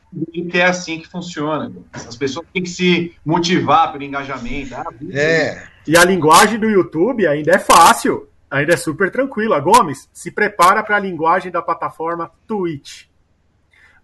é 0.54 0.64
assim 0.64 1.00
que 1.00 1.08
funciona. 1.08 1.72
As 1.92 2.14
pessoas 2.14 2.46
têm 2.52 2.62
que 2.62 2.68
se 2.68 3.14
motivar 3.24 3.92
pelo 3.92 4.04
engajamento. 4.04 4.74
Ah, 4.74 4.84
é. 5.10 5.66
E 5.86 5.96
a 5.96 6.04
linguagem 6.04 6.60
do 6.60 6.70
YouTube 6.70 7.26
ainda 7.26 7.52
é 7.52 7.58
fácil, 7.58 8.28
ainda 8.48 8.74
é 8.74 8.76
super 8.76 9.10
tranquila. 9.10 9.58
Gomes, 9.58 10.08
se 10.12 10.30
prepara 10.30 10.82
para 10.82 10.96
a 10.96 11.00
linguagem 11.00 11.50
da 11.50 11.60
plataforma 11.60 12.30
Twitch. 12.46 13.06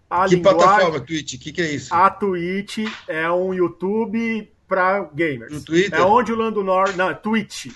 A 0.09 0.25
que 0.25 0.35
linguagem... 0.35 0.59
plataforma 0.59 0.99
Twitch? 0.99 1.33
O 1.35 1.39
que, 1.39 1.51
que, 1.53 1.61
é 1.61 1.71
isso? 1.71 1.93
A 1.93 2.09
Twitch 2.09 2.79
é 3.07 3.31
um 3.31 3.53
YouTube 3.53 4.51
para 4.67 5.03
gamers. 5.13 5.53
No 5.53 5.63
Twitter? 5.63 5.99
É 5.99 6.03
onde 6.03 6.33
o 6.33 6.35
Lando 6.35 6.63
Norte. 6.63 6.97
Não, 6.97 7.13
Twitch. 7.13 7.67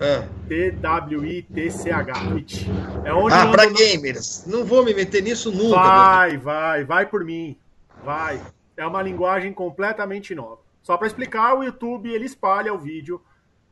Ah. 0.00 0.28
T-W-I-T-C-H, 0.48 2.12
Twitch. 2.28 2.66
É 3.04 3.12
onde 3.12 3.34
ah, 3.34 3.50
para 3.50 3.66
gamers. 3.66 4.44
Não 4.46 4.64
vou 4.64 4.84
me 4.84 4.94
meter 4.94 5.22
nisso 5.22 5.50
nunca. 5.50 5.76
Vai, 5.76 6.36
vai, 6.36 6.84
vai 6.84 7.06
por 7.06 7.24
mim. 7.24 7.58
Vai. 8.04 8.40
É 8.76 8.86
uma 8.86 9.02
linguagem 9.02 9.52
completamente 9.52 10.34
nova. 10.34 10.60
Só 10.82 10.96
para 10.96 11.08
explicar, 11.08 11.54
o 11.54 11.64
YouTube 11.64 12.10
ele 12.10 12.24
espalha 12.24 12.72
o 12.72 12.78
vídeo 12.78 13.20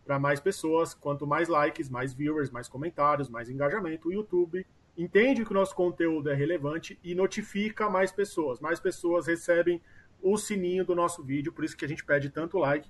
para 0.05 0.19
mais 0.19 0.41
pessoas. 0.41 0.95
Quanto 0.95 1.27
mais 1.27 1.49
likes, 1.49 1.89
mais 1.89 2.13
viewers, 2.13 2.51
mais 2.51 2.69
comentários, 2.69 3.29
mais 3.29 3.49
engajamento. 3.49 4.09
O 4.09 4.13
YouTube 4.13 4.67
entende 4.99 5.45
que 5.45 5.51
o 5.53 5.55
nosso 5.55 5.75
conteúdo 5.75 6.29
é 6.29 6.35
relevante 6.35 6.99
e 7.05 7.15
notifica 7.15 7.89
mais 7.89 8.11
pessoas. 8.11 8.59
Mais 8.59 8.81
pessoas 8.81 9.27
recebem 9.27 9.81
o 10.23 10.37
sininho 10.37 10.85
do 10.85 10.95
nosso 10.95 11.23
vídeo, 11.23 11.53
por 11.53 11.65
isso 11.65 11.77
que 11.77 11.85
a 11.85 11.89
gente 11.89 12.05
pede 12.05 12.31
tanto 12.31 12.59
like, 12.59 12.89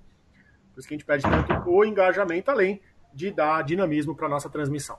por 0.73 0.79
isso 0.79 0.87
que 0.87 0.93
a 0.93 0.97
gente 0.97 1.05
pede 1.05 1.23
tanto 1.23 1.69
o 1.69 1.83
engajamento, 1.83 2.49
além 2.49 2.81
de 3.17 3.31
dar 3.31 3.63
dinamismo 3.63 4.15
para 4.15 4.29
nossa 4.29 4.47
transmissão. 4.47 4.95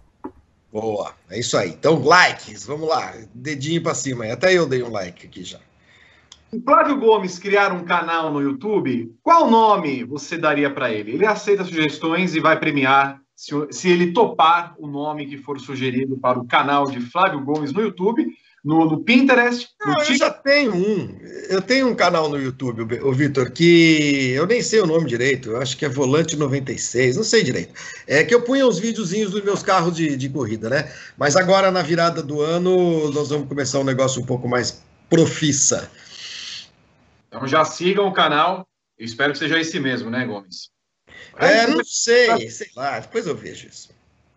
Boa, 0.73 1.15
é 1.31 1.39
isso 1.39 1.57
aí. 1.57 1.71
Então, 1.71 2.03
likes, 2.03 2.67
vamos 2.67 2.89
lá, 2.89 3.15
dedinho 3.33 3.81
para 3.81 3.95
cima. 3.95 4.27
Até 4.27 4.53
eu 4.53 4.67
dei 4.67 4.83
um 4.83 4.91
like 4.91 5.25
aqui 5.25 5.45
já. 5.45 5.61
O 6.53 6.61
Flávio 6.61 6.99
Gomes 6.99 7.39
criar 7.39 7.73
um 7.73 7.85
canal 7.85 8.33
no 8.33 8.43
YouTube, 8.43 9.15
qual 9.23 9.49
nome 9.49 10.03
você 10.03 10.37
daria 10.37 10.69
para 10.69 10.91
ele? 10.91 11.13
Ele 11.13 11.27
aceita 11.27 11.63
sugestões 11.63 12.35
e 12.35 12.41
vai 12.41 12.59
premiar 12.59 13.21
se, 13.37 13.53
se 13.71 13.89
ele 13.89 14.13
topar 14.13 14.75
o 14.79 14.89
nome 14.89 15.27
que 15.27 15.39
for 15.39 15.61
sugerido 15.61 16.19
para 16.19 16.41
o 16.41 16.47
canal 16.47 16.91
de 16.91 17.01
Flávio 17.01 17.41
Gomes 17.45 17.73
no 17.73 17.83
YouTube 17.83 18.27
no, 18.69 18.85
no 18.85 19.01
Pinterest. 19.01 19.67
Não, 19.81 19.95
no 19.95 20.03
eu 20.03 20.15
já 20.15 20.31
tenho 20.31 20.75
um. 20.75 21.19
Eu 21.49 21.63
tenho 21.63 21.89
um 21.89 21.95
canal 21.95 22.29
no 22.29 22.39
YouTube, 22.39 23.01
o 23.01 23.13
Vitor, 23.15 23.51
que 23.51 24.33
eu 24.35 24.47
nem 24.47 24.61
sei 24.61 24.81
o 24.81 24.87
nome 24.87 25.07
direito, 25.07 25.53
eu 25.53 25.57
acho 25.57 25.75
que 25.75 25.87
é 25.87 25.89
Volante 25.89 26.37
96, 26.37 27.17
não 27.17 27.25
sei 27.25 27.43
direito. 27.43 27.73
É 28.07 28.23
que 28.23 28.35
eu 28.35 28.43
punha 28.43 28.67
os 28.67 28.79
videozinhos 28.79 29.31
dos 29.31 29.43
meus 29.43 29.63
carros 29.63 29.97
de, 29.97 30.19
de 30.19 30.29
corrida, 30.29 30.69
né? 30.69 30.93
Mas 31.17 31.35
agora, 31.35 31.71
na 31.71 31.81
virada 31.81 32.23
do 32.23 32.43
ano, 32.43 33.11
nós 33.11 33.31
vamos 33.31 33.49
começar 33.49 33.79
um 33.79 33.85
negócio 33.85 34.21
um 34.21 34.27
pouco 34.27 34.47
mais 34.47 34.85
profissa. 35.09 35.91
Então 37.29 37.49
já 37.49 37.65
sigam 37.65 38.07
o 38.07 38.13
canal. 38.13 38.69
Eu 38.99 39.07
espero 39.07 39.33
que 39.33 39.39
seja 39.39 39.59
esse 39.59 39.81
mesmo, 39.81 40.11
né, 40.11 40.27
Gomes? 40.27 40.69
É, 41.39 41.67
não 41.69 41.83
sei, 41.85 42.51
sei 42.51 42.69
lá, 42.77 43.01
depois 43.01 43.27
eu 43.27 43.35
vejo 43.35 43.67
isso. 43.67 43.89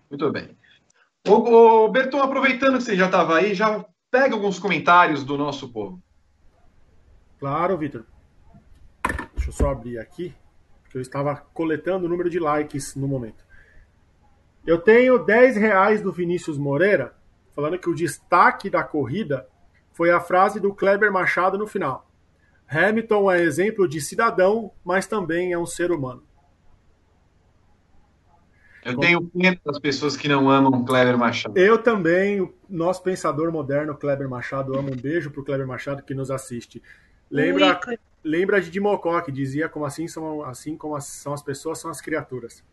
Muito 0.09 0.31
bem. 0.31 0.49
Ô, 1.27 1.33
ô 1.33 1.89
Berton, 1.89 2.21
aproveitando 2.21 2.77
que 2.77 2.83
você 2.83 2.95
já 2.95 3.07
estava 3.07 3.37
aí, 3.37 3.53
já 3.53 3.85
Pega 4.12 4.36
alguns 4.36 4.60
comentários 4.60 5.24
do 5.24 5.38
nosso 5.38 5.69
povo. 5.69 6.04
Claro, 7.39 7.78
Vitor. 7.78 8.06
Deixa 9.34 9.50
eu 9.50 9.54
só 9.54 9.69
abrir 9.71 9.97
aqui, 10.00 10.36
porque 10.84 10.97
eu 10.97 11.02
estava 11.02 11.38
coletando 11.54 12.06
o 12.06 12.10
número 12.10 12.30
de 12.30 12.38
likes 12.38 12.93
no 12.93 13.08
momento. 13.08 13.45
Eu 14.67 14.80
tenho 14.80 15.17
10 15.17 15.56
reais 15.56 16.02
do 16.02 16.12
Vinícius 16.12 16.58
Moreira, 16.58 17.15
falando 17.56 17.80
que 17.80 17.89
o 17.89 17.95
destaque 17.95 18.69
da 18.69 18.84
corrida 18.84 19.47
foi 19.93 20.12
a 20.12 20.19
frase 20.19 20.60
do 20.60 20.76
Kleber 20.76 21.10
Machado 21.10 21.58
no 21.58 21.65
final. 21.65 22.12
Hamilton 22.67 23.32
é 23.32 23.41
exemplo 23.41 23.88
de 23.88 24.02
cidadão, 24.02 24.74
mas 24.84 25.08
também 25.08 25.54
é 25.54 25.58
um 25.58 25.65
ser 25.65 25.89
humano. 25.89 26.24
Eu 28.83 28.97
tenho 28.97 29.21
pena 29.21 29.59
das 29.63 29.79
pessoas 29.79 30.17
que 30.17 30.27
não 30.27 30.49
amam 30.49 30.83
Kleber 30.83 31.17
Machado. 31.17 31.57
Eu 31.57 31.77
também, 31.77 32.41
o 32.41 32.53
nosso 32.69 33.03
pensador 33.03 33.51
moderno, 33.51 33.95
Kleber 33.95 34.27
Machado, 34.27 34.77
amo 34.77 34.91
um 34.91 34.95
beijo 34.95 35.29
pro 35.29 35.43
Kleber 35.43 35.67
Machado 35.67 36.01
que 36.01 36.13
nos 36.13 36.31
assiste. 36.31 36.81
Lembra, 37.29 37.79
lembra 38.23 38.61
de 38.61 38.69
Dimocó, 38.69 39.21
que 39.21 39.31
dizia 39.31 39.69
como 39.69 39.85
assim 39.85 40.07
são, 40.07 40.43
assim 40.43 40.75
como 40.75 40.95
as, 40.95 41.05
são 41.05 41.33
as 41.33 41.43
pessoas, 41.43 41.79
são 41.79 41.91
as 41.91 42.01
criaturas. 42.01 42.63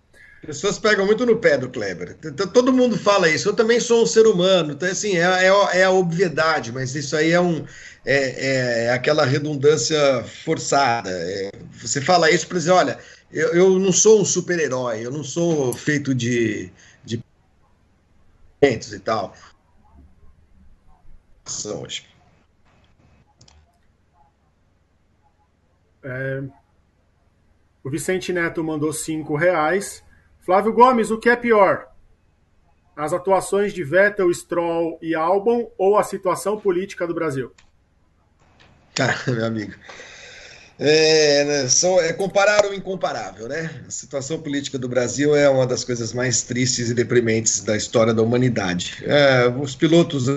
Pessoas 0.40 0.78
pegam 0.78 1.04
muito 1.04 1.26
no 1.26 1.36
pé 1.36 1.58
do 1.58 1.68
Kleber. 1.68 2.16
Todo 2.54 2.72
mundo 2.72 2.96
fala 2.96 3.28
isso. 3.28 3.48
Eu 3.48 3.54
também 3.54 3.80
sou 3.80 4.04
um 4.04 4.06
ser 4.06 4.24
humano. 4.24 4.72
Então, 4.72 4.88
assim, 4.88 5.16
é, 5.16 5.46
é, 5.46 5.78
é 5.80 5.84
a 5.84 5.90
obviedade, 5.90 6.70
mas 6.70 6.94
isso 6.94 7.16
aí 7.16 7.32
é 7.32 7.40
um 7.40 7.64
é, 8.06 8.84
é 8.84 8.90
aquela 8.92 9.24
redundância 9.24 10.22
forçada. 10.44 11.10
É, 11.10 11.50
você 11.72 12.00
fala 12.00 12.30
isso 12.30 12.46
para 12.46 12.58
dizer, 12.58 12.70
olha, 12.70 12.98
eu, 13.30 13.48
eu 13.54 13.78
não 13.78 13.92
sou 13.92 14.20
um 14.20 14.24
super-herói, 14.24 15.04
eu 15.04 15.10
não 15.10 15.22
sou 15.22 15.72
feito 15.72 16.14
de, 16.14 16.70
de 17.04 17.22
e 18.62 18.98
tal. 18.98 19.34
hoje. 21.64 22.06
É... 26.02 26.42
O 27.84 27.90
Vicente 27.90 28.32
Neto 28.32 28.62
mandou 28.64 28.92
cinco 28.92 29.36
reais. 29.36 30.02
Flávio 30.40 30.72
Gomes, 30.72 31.10
o 31.10 31.18
que 31.18 31.28
é 31.28 31.36
pior? 31.36 31.88
As 32.96 33.12
atuações 33.12 33.72
de 33.72 33.84
Vettel, 33.84 34.32
Stroll 34.34 34.98
e 35.00 35.14
Albon 35.14 35.70
ou 35.78 35.96
a 35.96 36.02
situação 36.02 36.58
política 36.58 37.06
do 37.06 37.14
Brasil? 37.14 37.52
Cara, 38.94 39.16
meu 39.28 39.44
amigo. 39.44 39.74
É, 40.78 41.44
né, 41.44 41.68
são, 41.68 42.00
é 42.00 42.12
comparar 42.12 42.64
o 42.64 42.72
incomparável, 42.72 43.48
né? 43.48 43.82
A 43.86 43.90
situação 43.90 44.40
política 44.40 44.78
do 44.78 44.88
Brasil 44.88 45.34
é 45.34 45.48
uma 45.48 45.66
das 45.66 45.82
coisas 45.82 46.12
mais 46.12 46.42
tristes 46.42 46.88
e 46.88 46.94
deprimentes 46.94 47.60
da 47.60 47.76
história 47.76 48.14
da 48.14 48.22
humanidade. 48.22 49.02
É, 49.04 49.48
os 49.48 49.74
pilotos 49.74 50.28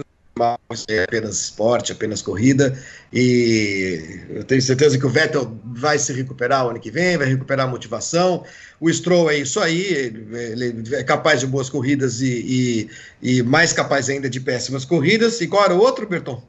é 0.87 1.03
apenas 1.03 1.39
esporte, 1.39 1.91
apenas 1.91 2.21
corrida, 2.21 2.75
e 3.13 4.21
eu 4.29 4.43
tenho 4.43 4.61
certeza 4.61 4.97
que 4.97 5.05
o 5.05 5.09
Vettel 5.09 5.55
vai 5.63 5.99
se 5.99 6.11
recuperar 6.13 6.65
o 6.65 6.69
ano 6.69 6.79
que 6.79 6.89
vem, 6.89 7.17
vai 7.17 7.27
recuperar 7.27 7.67
a 7.67 7.69
motivação. 7.69 8.43
O 8.79 8.91
Stroll 8.91 9.29
é 9.29 9.37
isso 9.37 9.59
aí, 9.59 9.83
ele 9.83 10.95
é 10.95 11.03
capaz 11.03 11.41
de 11.41 11.47
boas 11.47 11.69
corridas 11.69 12.21
e, 12.21 12.89
e, 13.21 13.35
e 13.37 13.43
mais 13.43 13.73
capaz 13.73 14.09
ainda 14.09 14.29
de 14.29 14.39
péssimas 14.39 14.85
corridas. 14.85 15.39
E 15.41 15.47
qual 15.47 15.65
era 15.65 15.75
o 15.75 15.79
outro, 15.79 16.07
Berton? 16.07 16.41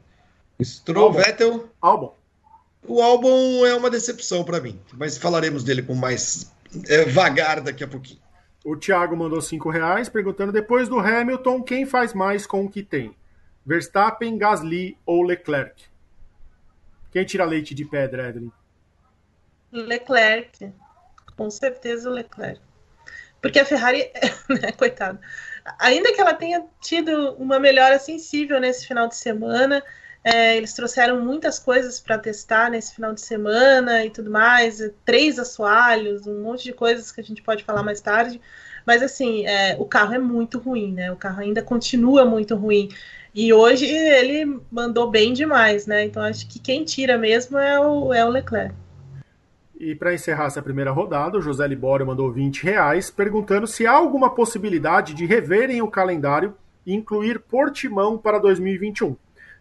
Stroll, 0.63 1.07
Albon. 1.07 1.19
Vettel. 1.19 1.69
Albon. 1.81 2.22
O 2.85 3.01
álbum 3.01 3.65
é 3.65 3.73
uma 3.73 3.89
decepção 3.89 4.43
para 4.43 4.59
mim, 4.59 4.79
mas 4.93 5.17
falaremos 5.17 5.63
dele 5.63 5.81
com 5.81 5.95
mais 5.95 6.51
é, 6.87 7.05
vagar 7.05 7.61
daqui 7.61 7.83
a 7.83 7.87
pouquinho. 7.87 8.21
O 8.63 8.75
Thiago 8.75 9.15
mandou 9.15 9.41
cinco 9.41 9.69
reais 9.69 10.09
perguntando 10.09 10.51
depois 10.51 10.87
do 10.89 10.99
Hamilton 10.99 11.61
quem 11.61 11.85
faz 11.85 12.13
mais 12.13 12.45
com 12.45 12.65
o 12.65 12.69
que 12.69 12.83
tem: 12.83 13.15
Verstappen, 13.65 14.37
Gasly 14.37 14.97
ou 15.05 15.23
Leclerc? 15.23 15.85
Quem 17.11 17.25
tira 17.25 17.45
leite 17.45 17.73
de 17.73 17.85
pedra, 17.85 18.29
Evelyn? 18.29 18.51
Leclerc, 19.71 20.71
com 21.37 21.49
certeza 21.49 22.09
o 22.09 22.13
Leclerc, 22.13 22.61
porque 23.41 23.59
a 23.59 23.65
Ferrari, 23.65 24.11
né, 24.49 24.71
coitado, 24.71 25.19
ainda 25.79 26.13
que 26.13 26.21
ela 26.21 26.33
tenha 26.33 26.65
tido 26.81 27.33
uma 27.35 27.59
melhora 27.59 27.97
sensível 27.97 28.59
nesse 28.59 28.87
final 28.87 29.07
de 29.07 29.15
semana 29.15 29.83
é, 30.23 30.55
eles 30.55 30.73
trouxeram 30.73 31.19
muitas 31.19 31.59
coisas 31.59 31.99
para 31.99 32.17
testar 32.17 32.71
nesse 32.71 32.95
final 32.95 33.13
de 33.13 33.19
semana 33.19 34.05
e 34.05 34.09
tudo 34.09 34.31
mais, 34.31 34.79
três 35.03 35.37
assoalhos, 35.37 36.25
um 36.25 36.41
monte 36.41 36.63
de 36.63 36.73
coisas 36.73 37.11
que 37.11 37.19
a 37.19 37.23
gente 37.23 37.41
pode 37.41 37.63
falar 37.63 37.83
mais 37.83 37.99
tarde. 37.99 38.39
Mas 38.85 39.01
assim, 39.01 39.45
é, 39.45 39.75
o 39.77 39.85
carro 39.85 40.13
é 40.13 40.19
muito 40.19 40.59
ruim, 40.59 40.93
né? 40.93 41.11
O 41.11 41.15
carro 41.15 41.41
ainda 41.41 41.61
continua 41.61 42.25
muito 42.25 42.55
ruim. 42.55 42.89
E 43.35 43.51
hoje 43.51 43.85
ele 43.85 44.59
mandou 44.71 45.09
bem 45.09 45.33
demais, 45.33 45.87
né? 45.87 46.05
Então 46.05 46.23
acho 46.23 46.47
que 46.47 46.59
quem 46.59 46.85
tira 46.85 47.17
mesmo 47.17 47.57
é 47.57 47.79
o, 47.79 48.13
é 48.13 48.23
o 48.23 48.29
Leclerc. 48.29 48.75
E 49.77 49.95
para 49.95 50.13
encerrar 50.13 50.45
essa 50.45 50.61
primeira 50.61 50.91
rodada, 50.91 51.37
o 51.37 51.41
José 51.41 51.67
Libório 51.67 52.05
mandou 52.05 52.31
20 52.31 52.63
reais, 52.63 53.11
perguntando 53.11 53.67
se 53.67 53.85
há 53.85 53.91
alguma 53.91 54.29
possibilidade 54.29 55.13
de 55.13 55.25
reverem 55.25 55.81
o 55.81 55.89
calendário 55.89 56.55
e 56.85 56.93
incluir 56.93 57.39
Portimão 57.39 58.17
para 58.17 58.39
2021. 58.39 59.17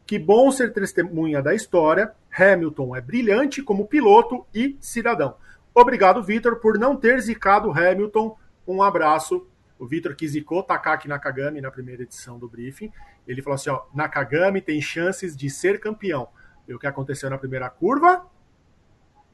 Que 0.07 0.19
bom 0.19 0.51
ser 0.51 0.73
testemunha 0.73 1.43
da 1.43 1.55
história. 1.55 2.13
Hamilton 2.37 2.97
é 2.97 3.01
brilhante 3.01 3.63
como 3.63 3.87
piloto 3.87 4.47
e 4.55 4.77
cidadão. 4.81 5.37
Obrigado, 5.75 6.23
Vitor, 6.23 6.57
por 6.57 6.79
não 6.79 6.97
ter 6.97 7.21
zicado 7.21 7.71
Hamilton. 7.71 8.37
Um 8.67 8.83
abraço. 8.83 9.47
O 9.79 9.87
Vitor 9.87 10.15
que 10.15 10.29
zicou 10.29 10.63
Takaki 10.63 11.09
Nakagami 11.09 11.61
na 11.61 11.71
primeira 11.71 12.03
edição 12.03 12.39
do 12.39 12.49
briefing. 12.49 12.93
Ele 13.27 13.43
falou 13.43 13.55
assim: 13.55 13.71
ó, 13.71 13.83
Nakagami 13.95 14.61
tem 14.61 14.81
chances 14.81 15.37
de 15.37 15.49
ser 15.49 15.81
campeão. 15.81 16.29
E 16.69 16.75
o 16.75 16.79
que 16.79 16.87
aconteceu 16.87 17.31
na 17.31 17.39
primeira 17.39 17.69
curva? 17.71 18.27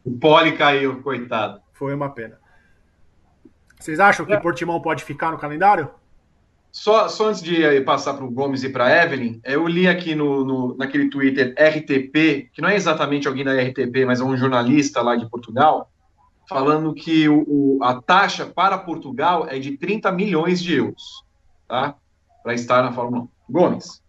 O 0.04 0.10
pole 0.10 0.56
caiu, 0.56 1.02
coitado. 1.02 1.60
Foi 1.72 1.94
uma 1.94 2.10
pena. 2.10 2.38
Vocês 3.78 4.00
acham 4.00 4.24
que 4.24 4.32
é. 4.32 4.40
Portimão 4.40 4.80
pode 4.80 5.04
ficar 5.04 5.30
no 5.30 5.38
calendário? 5.38 5.90
Só, 6.70 7.08
só 7.08 7.28
antes 7.28 7.42
de 7.42 7.80
passar 7.80 8.14
para 8.14 8.24
o 8.24 8.30
Gomes 8.30 8.62
e 8.62 8.68
para 8.68 8.86
a 8.86 9.04
Evelyn, 9.04 9.40
eu 9.44 9.66
li 9.66 9.88
aqui 9.88 10.14
no, 10.14 10.44
no, 10.44 10.76
naquele 10.76 11.08
Twitter 11.08 11.54
RTP, 11.58 12.50
que 12.52 12.60
não 12.60 12.68
é 12.68 12.76
exatamente 12.76 13.26
alguém 13.26 13.44
da 13.44 13.52
RTP, 13.52 14.04
mas 14.06 14.20
é 14.20 14.24
um 14.24 14.36
jornalista 14.36 15.02
lá 15.02 15.16
de 15.16 15.28
Portugal, 15.28 15.90
falando 16.48 16.94
que 16.94 17.28
o, 17.28 17.44
o, 17.46 17.78
a 17.82 18.00
taxa 18.00 18.46
para 18.46 18.78
Portugal 18.78 19.46
é 19.48 19.58
de 19.58 19.76
30 19.76 20.12
milhões 20.12 20.62
de 20.62 20.74
euros, 20.74 21.24
tá? 21.66 21.94
Para 22.42 22.54
estar 22.54 22.82
na 22.82 22.92
Fórmula 22.92 23.24
1. 23.24 23.28
Gomes. 23.50 24.02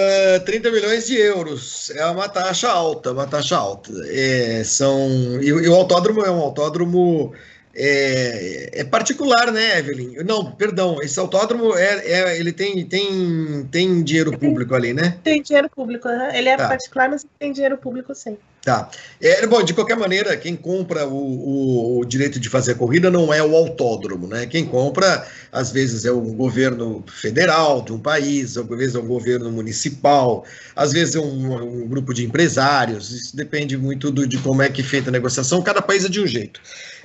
Uh, 0.00 0.36
é, 0.36 0.38
30 0.40 0.70
milhões 0.72 1.06
de 1.06 1.14
euros 1.14 1.90
é 1.90 2.04
uma 2.06 2.28
taxa 2.28 2.68
alta, 2.68 3.12
uma 3.12 3.26
taxa 3.26 3.56
alta. 3.56 3.92
É, 4.08 4.64
são 4.64 5.08
e, 5.40 5.46
e 5.46 5.68
o 5.68 5.74
autódromo 5.74 6.22
é 6.22 6.30
um 6.30 6.40
autódromo 6.40 7.32
é, 7.76 8.70
é, 8.80 8.84
particular, 8.84 9.50
né, 9.50 9.78
Evelyn? 9.78 10.22
Não, 10.24 10.52
perdão, 10.52 11.02
esse 11.02 11.18
autódromo 11.18 11.76
é, 11.76 12.06
é, 12.06 12.38
ele 12.38 12.52
tem, 12.52 12.84
tem, 12.86 13.66
tem 13.70 14.02
dinheiro 14.02 14.38
público 14.38 14.74
ali, 14.74 14.92
né? 14.92 15.18
Tem 15.24 15.42
dinheiro 15.42 15.68
público, 15.68 16.08
uhum. 16.08 16.30
ele 16.30 16.48
é 16.48 16.56
tá. 16.56 16.68
particular, 16.68 17.08
mas 17.08 17.26
tem 17.38 17.52
dinheiro 17.52 17.76
público 17.76 18.14
sim. 18.14 18.36
Tá. 18.64 18.88
É, 19.20 19.46
bom, 19.46 19.62
de 19.62 19.74
qualquer 19.74 19.96
maneira, 19.96 20.34
quem 20.38 20.56
compra 20.56 21.06
o, 21.06 21.12
o, 21.12 21.98
o, 21.98 22.04
direito 22.06 22.40
de 22.40 22.48
fazer 22.48 22.72
a 22.72 22.74
corrida 22.74 23.10
não 23.10 23.32
é 23.32 23.42
o 23.42 23.54
autódromo, 23.54 24.26
né? 24.26 24.46
Quem 24.46 24.64
compra, 24.64 25.26
às 25.52 25.70
vezes, 25.70 26.06
é 26.06 26.10
o 26.10 26.20
governo 26.20 27.04
federal 27.06 27.82
de 27.82 27.92
um 27.92 27.98
país, 27.98 28.56
às 28.56 28.66
vezes 28.66 28.94
é 28.94 28.98
o 28.98 29.02
governo 29.02 29.52
municipal, 29.52 30.46
às 30.74 30.92
vezes 30.92 31.14
é 31.14 31.20
um, 31.20 31.82
um 31.82 31.86
grupo 31.86 32.14
de 32.14 32.24
empresários, 32.24 33.10
isso 33.10 33.36
depende 33.36 33.76
muito 33.76 34.10
do, 34.10 34.26
de 34.26 34.38
como 34.38 34.62
é 34.62 34.70
que 34.70 34.80
é 34.80 34.84
feita 34.84 35.10
a 35.10 35.12
negociação, 35.12 35.60
cada 35.60 35.82
país 35.82 36.06
é 36.06 36.08
de 36.08 36.22
um 36.22 36.26
jeito. 36.26 36.58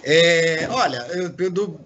É, 0.03 0.67
olha, 0.69 1.05
eu, 1.11 1.29
do, 1.51 1.79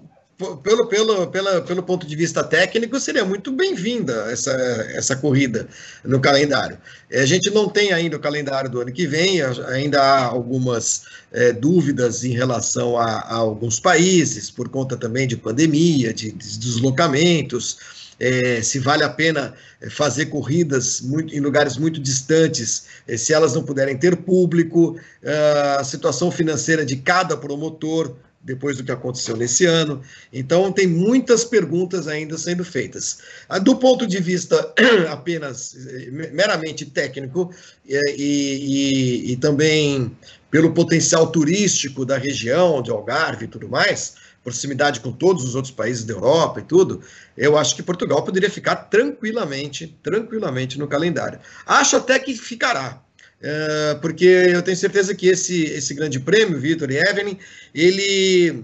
pelo, 0.64 0.88
pelo, 0.88 1.28
pela, 1.28 1.62
pelo 1.62 1.84
ponto 1.84 2.08
de 2.08 2.16
vista 2.16 2.44
técnico, 2.44 3.00
seria 3.00 3.24
muito 3.24 3.52
bem-vinda 3.52 4.28
essa, 4.32 4.52
essa 4.94 5.16
corrida 5.16 5.68
no 6.04 6.20
calendário. 6.20 6.78
É, 7.10 7.22
a 7.22 7.26
gente 7.26 7.50
não 7.52 7.70
tem 7.70 7.94
ainda 7.94 8.18
o 8.18 8.20
calendário 8.20 8.70
do 8.70 8.82
ano 8.82 8.92
que 8.92 9.06
vem, 9.06 9.42
ainda 9.42 10.02
há 10.02 10.26
algumas 10.26 11.04
é, 11.32 11.54
dúvidas 11.54 12.24
em 12.24 12.32
relação 12.34 12.98
a, 12.98 13.06
a, 13.06 13.36
alguns 13.36 13.80
países, 13.80 14.50
por 14.50 14.70
conta 14.70 14.98
também 14.98 15.28
de 15.28 15.38
pandemia, 15.38 16.14
de, 16.14 16.32
de 16.32 16.60
deslocamentos. 16.60 18.03
É, 18.26 18.62
se 18.62 18.80
vale 18.80 19.04
a 19.04 19.10
pena 19.10 19.54
fazer 19.90 20.28
corridas 20.28 21.02
muito, 21.02 21.36
em 21.36 21.42
lugares 21.42 21.76
muito 21.76 22.00
distantes, 22.00 22.86
é, 23.06 23.18
se 23.18 23.34
elas 23.34 23.54
não 23.54 23.64
puderem 23.64 23.98
ter 23.98 24.16
público, 24.16 24.98
é, 25.22 25.78
a 25.78 25.84
situação 25.84 26.32
financeira 26.32 26.86
de 26.86 26.96
cada 26.96 27.36
promotor, 27.36 28.16
depois 28.42 28.78
do 28.78 28.84
que 28.84 28.92
aconteceu 28.92 29.36
nesse 29.36 29.66
ano. 29.66 30.02
Então, 30.32 30.72
tem 30.72 30.86
muitas 30.86 31.44
perguntas 31.44 32.08
ainda 32.08 32.38
sendo 32.38 32.64
feitas. 32.64 33.20
Ah, 33.48 33.58
do 33.58 33.76
ponto 33.76 34.06
de 34.06 34.20
vista 34.20 34.74
apenas 35.10 35.76
eh, 35.76 36.10
meramente 36.32 36.86
técnico 36.86 37.54
e, 37.88 37.98
e, 38.18 39.32
e 39.32 39.38
também 39.38 40.16
pelo 40.52 40.74
potencial 40.74 41.28
turístico 41.28 42.06
da 42.06 42.18
região, 42.18 42.82
de 42.82 42.92
Algarve 42.92 43.46
e 43.46 43.48
tudo 43.48 43.70
mais, 43.70 44.16
proximidade 44.44 45.00
com 45.00 45.12
todos 45.12 45.44
os 45.44 45.56
outros 45.56 45.74
países 45.74 46.04
da 46.04 46.14
Europa 46.14 46.60
e 46.60 46.64
tudo, 46.64 47.02
eu 47.38 47.58
acho 47.58 47.76
que 47.76 47.82
Portugal 47.82 48.24
poderia 48.24 48.50
ficar 48.50 48.76
tranquilamente, 48.76 49.98
tranquilamente 50.04 50.78
no 50.78 50.88
calendário. 50.88 51.40
Acho 51.66 51.98
até 51.98 52.20
que 52.20 52.36
ficará. 52.36 53.02
Uh, 53.40 54.00
porque 54.00 54.26
eu 54.26 54.62
tenho 54.62 54.78
certeza 54.78 55.14
que 55.14 55.28
esse, 55.28 55.64
esse 55.64 55.94
grande 55.94 56.20
prêmio, 56.20 56.60
Vitor 56.60 56.90
e 56.92 56.98
Evelyn, 56.98 57.38
ele 57.76 58.64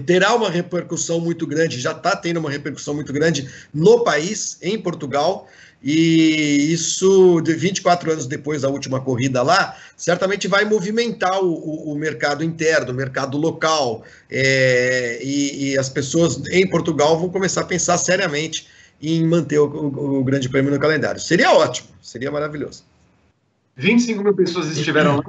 terá 0.00 0.34
uma 0.34 0.50
repercussão 0.50 1.20
muito 1.20 1.46
grande, 1.46 1.78
já 1.78 1.92
está 1.92 2.16
tendo 2.16 2.38
uma 2.38 2.50
repercussão 2.50 2.94
muito 2.94 3.12
grande 3.12 3.48
no 3.72 4.02
país, 4.02 4.58
em 4.62 4.80
Portugal, 4.80 5.48
e 5.82 6.72
isso, 6.72 7.40
de 7.40 7.54
24 7.54 8.12
anos 8.12 8.26
depois 8.26 8.62
da 8.62 8.68
última 8.68 9.00
corrida 9.00 9.42
lá, 9.42 9.76
certamente 9.96 10.46
vai 10.46 10.64
movimentar 10.64 11.42
o, 11.42 11.52
o, 11.52 11.92
o 11.92 11.96
mercado 11.96 12.44
interno, 12.44 12.92
o 12.92 12.94
mercado 12.94 13.36
local, 13.36 14.04
é, 14.30 15.18
e, 15.22 15.72
e, 15.72 15.78
as 15.78 15.88
pessoas 15.88 16.46
em 16.50 16.68
Portugal 16.68 17.18
vão 17.18 17.28
começar 17.28 17.62
a 17.62 17.64
pensar 17.64 17.98
seriamente 17.98 18.68
em 19.02 19.26
manter 19.26 19.58
o, 19.58 19.64
o 20.20 20.22
Grande 20.22 20.48
Prêmio 20.48 20.70
no 20.70 20.78
calendário. 20.78 21.20
Seria 21.20 21.52
ótimo, 21.52 21.88
seria 22.00 22.30
maravilhoso. 22.30 22.84
25 23.74 24.22
mil 24.22 24.34
pessoas 24.34 24.76
estiveram 24.76 25.20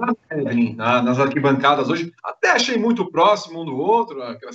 lá, 0.78 1.02
nas 1.02 1.18
arquibancadas 1.18 1.90
hoje. 1.90 2.14
Até 2.24 2.52
achei 2.52 2.78
muito 2.78 3.10
próximo 3.10 3.62
um 3.62 3.66
do 3.66 3.76
outro, 3.76 4.22
aquela 4.22 4.52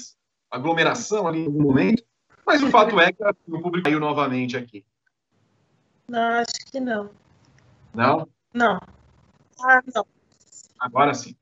aglomeração 0.50 1.26
ali 1.26 1.40
em 1.40 1.46
algum 1.46 1.62
momento. 1.62 2.04
Mas 2.46 2.62
o 2.62 2.70
fato 2.70 3.00
é 3.00 3.12
que 3.12 3.22
o 3.48 3.60
público 3.60 3.84
caiu 3.84 3.98
novamente 3.98 4.56
aqui. 4.56 4.84
Não, 6.08 6.40
acho 6.40 6.66
que 6.72 6.80
não. 6.80 7.10
Não? 7.94 8.26
Não. 8.54 8.80
Ah, 9.62 9.82
não. 9.94 10.06
Agora 10.80 11.12
sim. 11.12 11.36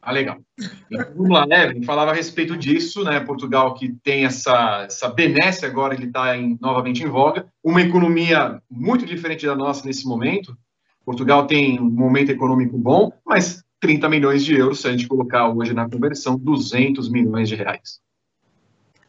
Ah, 0.00 0.12
legal. 0.12 0.38
Então, 0.90 1.12
vamos 1.16 1.30
lá, 1.30 1.46
Evan, 1.50 1.82
falava 1.82 2.12
a 2.12 2.14
respeito 2.14 2.56
disso, 2.56 3.04
né? 3.04 3.20
Portugal 3.20 3.74
que 3.74 3.92
tem 4.02 4.24
essa, 4.24 4.84
essa 4.86 5.08
benesse 5.08 5.66
agora, 5.66 5.92
ele 5.92 6.06
está 6.06 6.34
novamente 6.60 7.02
em 7.02 7.08
voga, 7.08 7.46
uma 7.62 7.82
economia 7.82 8.62
muito 8.70 9.04
diferente 9.04 9.44
da 9.44 9.56
nossa 9.56 9.84
nesse 9.84 10.06
momento. 10.06 10.56
Portugal 11.04 11.46
tem 11.46 11.80
um 11.80 11.90
momento 11.90 12.30
econômico 12.30 12.78
bom, 12.78 13.12
mas 13.26 13.62
30 13.80 14.08
milhões 14.08 14.44
de 14.44 14.54
euros, 14.54 14.80
se 14.80 14.88
a 14.88 14.92
gente 14.92 15.08
colocar 15.08 15.48
hoje 15.48 15.74
na 15.74 15.88
conversão, 15.88 16.38
200 16.38 17.10
milhões 17.10 17.48
de 17.48 17.56
reais. 17.56 18.00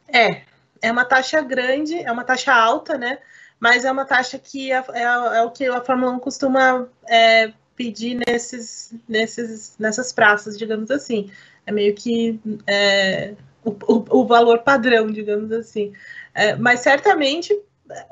É, 0.07 0.41
é 0.81 0.91
uma 0.91 1.05
taxa 1.05 1.41
grande, 1.41 1.95
é 1.95 2.11
uma 2.11 2.23
taxa 2.23 2.53
alta, 2.53 2.97
né? 2.97 3.19
Mas 3.59 3.83
é 3.83 3.91
uma 3.91 4.05
taxa 4.05 4.39
que 4.39 4.71
é, 4.71 4.83
é, 4.93 5.03
é 5.03 5.41
o 5.43 5.51
que 5.51 5.65
a 5.65 5.81
Fórmula 5.81 6.11
1 6.13 6.19
costuma 6.19 6.87
é, 7.07 7.51
pedir 7.75 8.19
nesses, 8.27 8.93
nesses, 9.07 9.75
nessas 9.77 10.11
praças, 10.11 10.57
digamos 10.57 10.89
assim. 10.91 11.29
É 11.65 11.71
meio 11.71 11.93
que 11.93 12.39
é, 12.65 13.33
o, 13.63 13.71
o, 13.71 14.21
o, 14.21 14.25
valor 14.25 14.59
padrão, 14.59 15.07
digamos 15.07 15.51
assim. 15.51 15.93
É, 16.33 16.55
mas 16.55 16.79
certamente, 16.79 17.57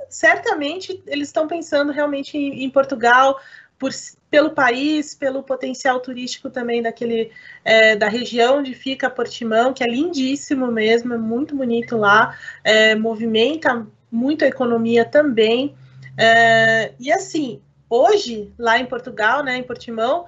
certamente 0.09 1.01
eles 1.07 1.29
estão 1.29 1.47
pensando 1.47 1.91
realmente 1.91 2.37
em, 2.37 2.63
em 2.63 2.69
Portugal, 2.69 3.39
por, 3.79 3.91
pelo 4.29 4.51
país, 4.51 5.13
pelo 5.13 5.43
potencial 5.43 5.99
turístico 5.99 6.49
também 6.49 6.81
daquele 6.81 7.31
é, 7.63 7.95
da 7.95 8.07
região 8.07 8.59
onde 8.59 8.73
fica 8.73 9.09
Portimão, 9.09 9.73
que 9.73 9.83
é 9.83 9.87
lindíssimo 9.87 10.67
mesmo, 10.71 11.13
é 11.13 11.17
muito 11.17 11.55
bonito 11.55 11.97
lá, 11.97 12.37
é, 12.63 12.95
movimenta 12.95 13.85
muito 14.11 14.45
a 14.45 14.47
economia 14.47 15.05
também. 15.05 15.75
É, 16.17 16.93
e 16.99 17.11
assim, 17.11 17.61
Hoje, 17.89 18.53
lá 18.57 18.77
em 18.77 18.85
Portugal, 18.85 19.43
né, 19.43 19.55
em 19.57 19.63
Portimão, 19.63 20.25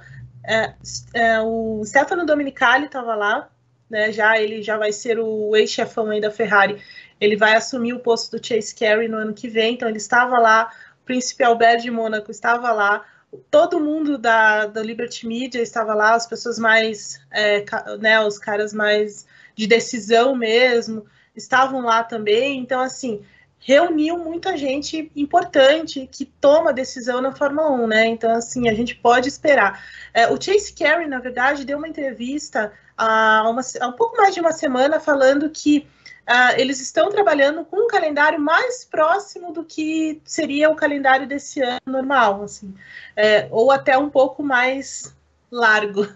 é, 0.47 0.73
é, 1.13 1.41
o 1.41 1.83
Stefano 1.85 2.25
Dominicali 2.25 2.85
estava 2.85 3.15
lá, 3.15 3.49
né, 3.89 4.13
já 4.13 4.39
ele 4.39 4.63
já 4.63 4.77
vai 4.77 4.93
ser 4.93 5.19
o 5.19 5.53
ex-chefão 5.55 6.17
da 6.21 6.31
Ferrari, 6.31 6.81
ele 7.19 7.35
vai 7.35 7.55
assumir 7.55 7.93
o 7.93 7.99
posto 7.99 8.37
do 8.37 8.45
Chase 8.45 8.73
Carey 8.73 9.09
no 9.09 9.17
ano 9.17 9.33
que 9.33 9.49
vem, 9.49 9.73
então 9.73 9.89
ele 9.89 9.97
estava 9.97 10.39
lá, 10.39 10.71
o 11.01 11.05
príncipe 11.05 11.43
Albert 11.43 11.81
de 11.81 11.91
Mônaco 11.91 12.31
estava 12.31 12.71
lá, 12.71 13.05
todo 13.49 13.79
mundo 13.79 14.17
da, 14.17 14.65
da 14.65 14.81
Liberty 14.81 15.27
Media 15.27 15.61
estava 15.61 15.93
lá, 15.93 16.13
as 16.13 16.27
pessoas 16.27 16.57
mais, 16.57 17.19
é, 17.31 17.63
né, 17.99 18.19
os 18.21 18.37
caras 18.37 18.73
mais 18.73 19.25
de 19.55 19.67
decisão 19.67 20.35
mesmo, 20.35 21.05
estavam 21.35 21.81
lá 21.81 22.03
também, 22.03 22.59
então 22.59 22.81
assim, 22.81 23.21
reuniu 23.59 24.17
muita 24.17 24.55
gente 24.57 25.11
importante 25.15 26.07
que 26.11 26.25
toma 26.25 26.73
decisão 26.73 27.21
na 27.21 27.35
Fórmula 27.35 27.69
1, 27.71 27.87
né? 27.87 28.07
Então, 28.07 28.31
assim, 28.31 28.69
a 28.69 28.73
gente 28.73 28.95
pode 28.95 29.27
esperar. 29.27 29.83
É, 30.13 30.27
o 30.27 30.41
Chase 30.41 30.73
Carey, 30.73 31.07
na 31.07 31.19
verdade, 31.19 31.65
deu 31.65 31.77
uma 31.77 31.87
entrevista 31.87 32.71
há, 32.97 33.43
uma, 33.49 33.61
há 33.81 33.87
um 33.87 33.93
pouco 33.93 34.15
mais 34.17 34.33
de 34.33 34.39
uma 34.39 34.53
semana 34.53 34.99
falando 34.99 35.49
que 35.49 35.85
uh, 36.29 36.53
eles 36.57 36.79
estão 36.79 37.09
trabalhando 37.09 37.65
com 37.65 37.85
um 37.85 37.87
calendário 37.87 38.39
mais 38.39 38.85
próximo 38.85 39.51
do 39.51 39.65
que 39.65 40.21
seria 40.23 40.69
o 40.69 40.75
calendário 40.75 41.27
desse 41.27 41.61
ano 41.61 41.79
normal, 41.85 42.43
assim, 42.43 42.73
é, 43.15 43.47
ou 43.49 43.71
até 43.71 43.97
um 43.97 44.09
pouco 44.09 44.43
mais 44.43 45.17
largo. 45.51 46.07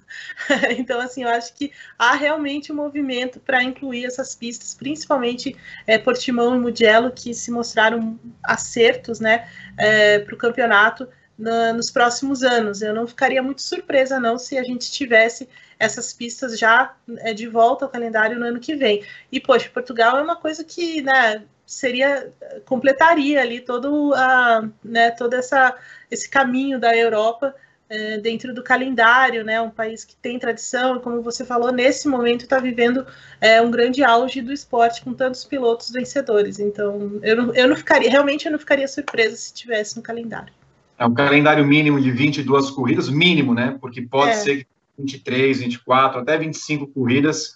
então, 0.78 1.00
assim, 1.02 1.24
eu 1.24 1.30
acho 1.30 1.54
que 1.56 1.72
há 1.98 2.14
realmente 2.14 2.72
um 2.72 2.76
movimento 2.76 3.40
para 3.40 3.64
incluir 3.64 4.06
essas 4.06 4.36
pistas, 4.36 4.76
principalmente 4.76 5.58
é, 5.88 5.98
Portimão 5.98 6.56
e 6.56 6.60
Mugello, 6.60 7.12
que 7.12 7.34
se 7.34 7.50
mostraram 7.50 8.20
acertos 8.44 9.20
né, 9.20 9.50
é, 9.78 10.20
para 10.20 10.36
o 10.36 10.38
campeonato 10.38 11.08
na, 11.44 11.74
nos 11.74 11.92
próximos 11.92 12.42
anos. 12.42 12.82
Eu 12.82 12.94
não 12.94 13.06
ficaria 13.06 13.44
muito 13.44 13.62
surpresa, 13.62 14.20
não, 14.20 14.38
se 14.38 14.58
a 14.58 14.64
gente 14.64 14.92
tivesse 14.92 15.48
essas 15.78 16.14
pistas 16.14 16.58
já 16.58 16.96
é, 17.18 17.34
de 17.34 17.48
volta 17.48 17.86
ao 17.86 17.92
calendário 17.92 18.40
no 18.40 18.46
ano 18.46 18.60
que 18.60 18.76
vem. 18.76 19.04
E, 19.32 19.40
poxa, 19.40 19.70
Portugal 19.70 20.18
é 20.18 20.22
uma 20.22 20.38
coisa 20.38 20.64
que 20.64 21.02
né, 21.02 21.44
seria 21.66 22.32
completaria 22.66 23.42
ali 23.42 23.60
todo, 23.60 24.14
a, 24.16 24.68
né, 24.84 25.12
todo 25.12 25.34
essa, 25.34 25.76
esse 26.10 26.30
caminho 26.30 26.80
da 26.80 26.96
Europa 26.96 27.54
é, 27.90 28.18
dentro 28.18 28.54
do 28.54 28.64
calendário, 28.64 29.44
né? 29.44 29.62
Um 29.62 29.70
país 29.70 30.06
que 30.06 30.16
tem 30.16 30.40
tradição, 30.40 31.00
como 31.00 31.22
você 31.22 31.44
falou, 31.44 31.72
nesse 31.72 32.08
momento 32.08 32.44
está 32.44 32.58
vivendo 32.58 33.06
é, 33.42 33.62
um 33.62 33.70
grande 33.70 34.04
auge 34.04 34.42
do 34.42 34.54
esporte 34.54 35.04
com 35.04 35.14
tantos 35.14 35.44
pilotos 35.44 35.92
vencedores. 35.92 36.60
Então, 36.60 37.20
eu 37.22 37.36
não, 37.36 37.54
eu 37.54 37.68
não 37.68 37.76
ficaria, 37.76 38.10
realmente 38.10 38.46
eu 38.46 38.52
não 38.54 38.60
ficaria 38.60 38.88
surpresa 38.88 39.36
se 39.36 39.54
tivesse 39.54 39.98
no 39.98 40.02
calendário. 40.02 40.54
É 41.04 41.06
um 41.06 41.14
calendário 41.14 41.68
mínimo 41.68 42.00
de 42.00 42.10
22 42.12 42.72
corridas, 42.72 43.10
mínimo, 43.10 43.54
né? 43.54 43.78
Porque 43.82 44.02
pode 44.02 44.32
é. 44.32 44.36
ser 44.36 44.68
23, 44.98 45.60
24, 45.60 46.22
até 46.22 46.38
25 46.38 46.88
corridas. 46.88 47.54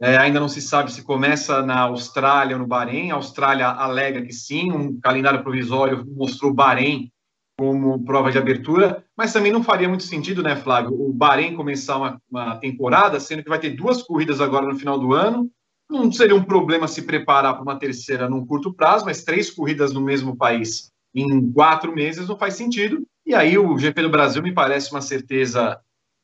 É, 0.00 0.16
ainda 0.16 0.40
não 0.40 0.48
se 0.48 0.62
sabe 0.62 0.90
se 0.90 1.02
começa 1.02 1.60
na 1.60 1.80
Austrália 1.80 2.56
ou 2.56 2.62
no 2.62 2.66
Bahrein. 2.66 3.10
A 3.10 3.16
Austrália 3.16 3.68
alega 3.68 4.22
que 4.22 4.32
sim, 4.32 4.72
um 4.72 4.98
calendário 4.98 5.42
provisório 5.42 6.06
mostrou 6.16 6.54
Bahrein 6.54 7.12
como 7.58 8.02
prova 8.02 8.32
de 8.32 8.38
abertura, 8.38 9.04
mas 9.14 9.30
também 9.30 9.52
não 9.52 9.62
faria 9.62 9.88
muito 9.88 10.04
sentido, 10.04 10.42
né, 10.42 10.56
Flávio, 10.56 10.92
o 10.92 11.10
Bahrein 11.10 11.54
começar 11.54 11.96
uma, 11.96 12.20
uma, 12.30 12.56
temporada, 12.56 13.18
sendo 13.18 13.42
que 13.42 13.48
vai 13.48 13.58
ter 13.58 13.70
duas 13.70 14.02
corridas 14.02 14.42
agora 14.42 14.66
no 14.66 14.78
final 14.78 14.98
do 14.98 15.12
ano. 15.12 15.50
Não 15.88 16.10
seria 16.10 16.34
um 16.34 16.44
problema 16.44 16.88
se 16.88 17.02
preparar 17.02 17.54
para 17.54 17.62
uma 17.62 17.78
terceira 17.78 18.28
num 18.28 18.44
curto 18.46 18.72
prazo, 18.72 19.04
mas 19.04 19.22
três 19.22 19.50
corridas 19.50 19.92
no 19.92 20.00
mesmo 20.00 20.34
país 20.34 20.90
em 21.16 21.50
quatro 21.50 21.94
meses 21.94 22.28
não 22.28 22.36
faz 22.36 22.54
sentido. 22.54 23.06
E 23.24 23.34
aí 23.34 23.56
o 23.56 23.76
GP 23.78 24.02
do 24.02 24.10
Brasil 24.10 24.42
me 24.42 24.52
parece 24.52 24.90
uma 24.90 25.00
certeza 25.00 25.80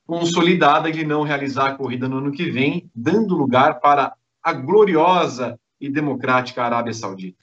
consolidada 0.07 0.93
de 0.93 1.05
não 1.05 1.23
realizar 1.23 1.69
a 1.69 1.75
corrida 1.75 2.09
no 2.09 2.19
ano 2.19 2.33
que 2.33 2.51
vem, 2.51 2.91
dando 2.95 3.35
lugar 3.35 3.81
para 3.81 4.13
a 4.43 4.53
gloriosa 4.53 5.59
e 5.81 5.89
democrática 5.89 6.63
Arábia 6.63 6.93
Saudita. 6.93 7.37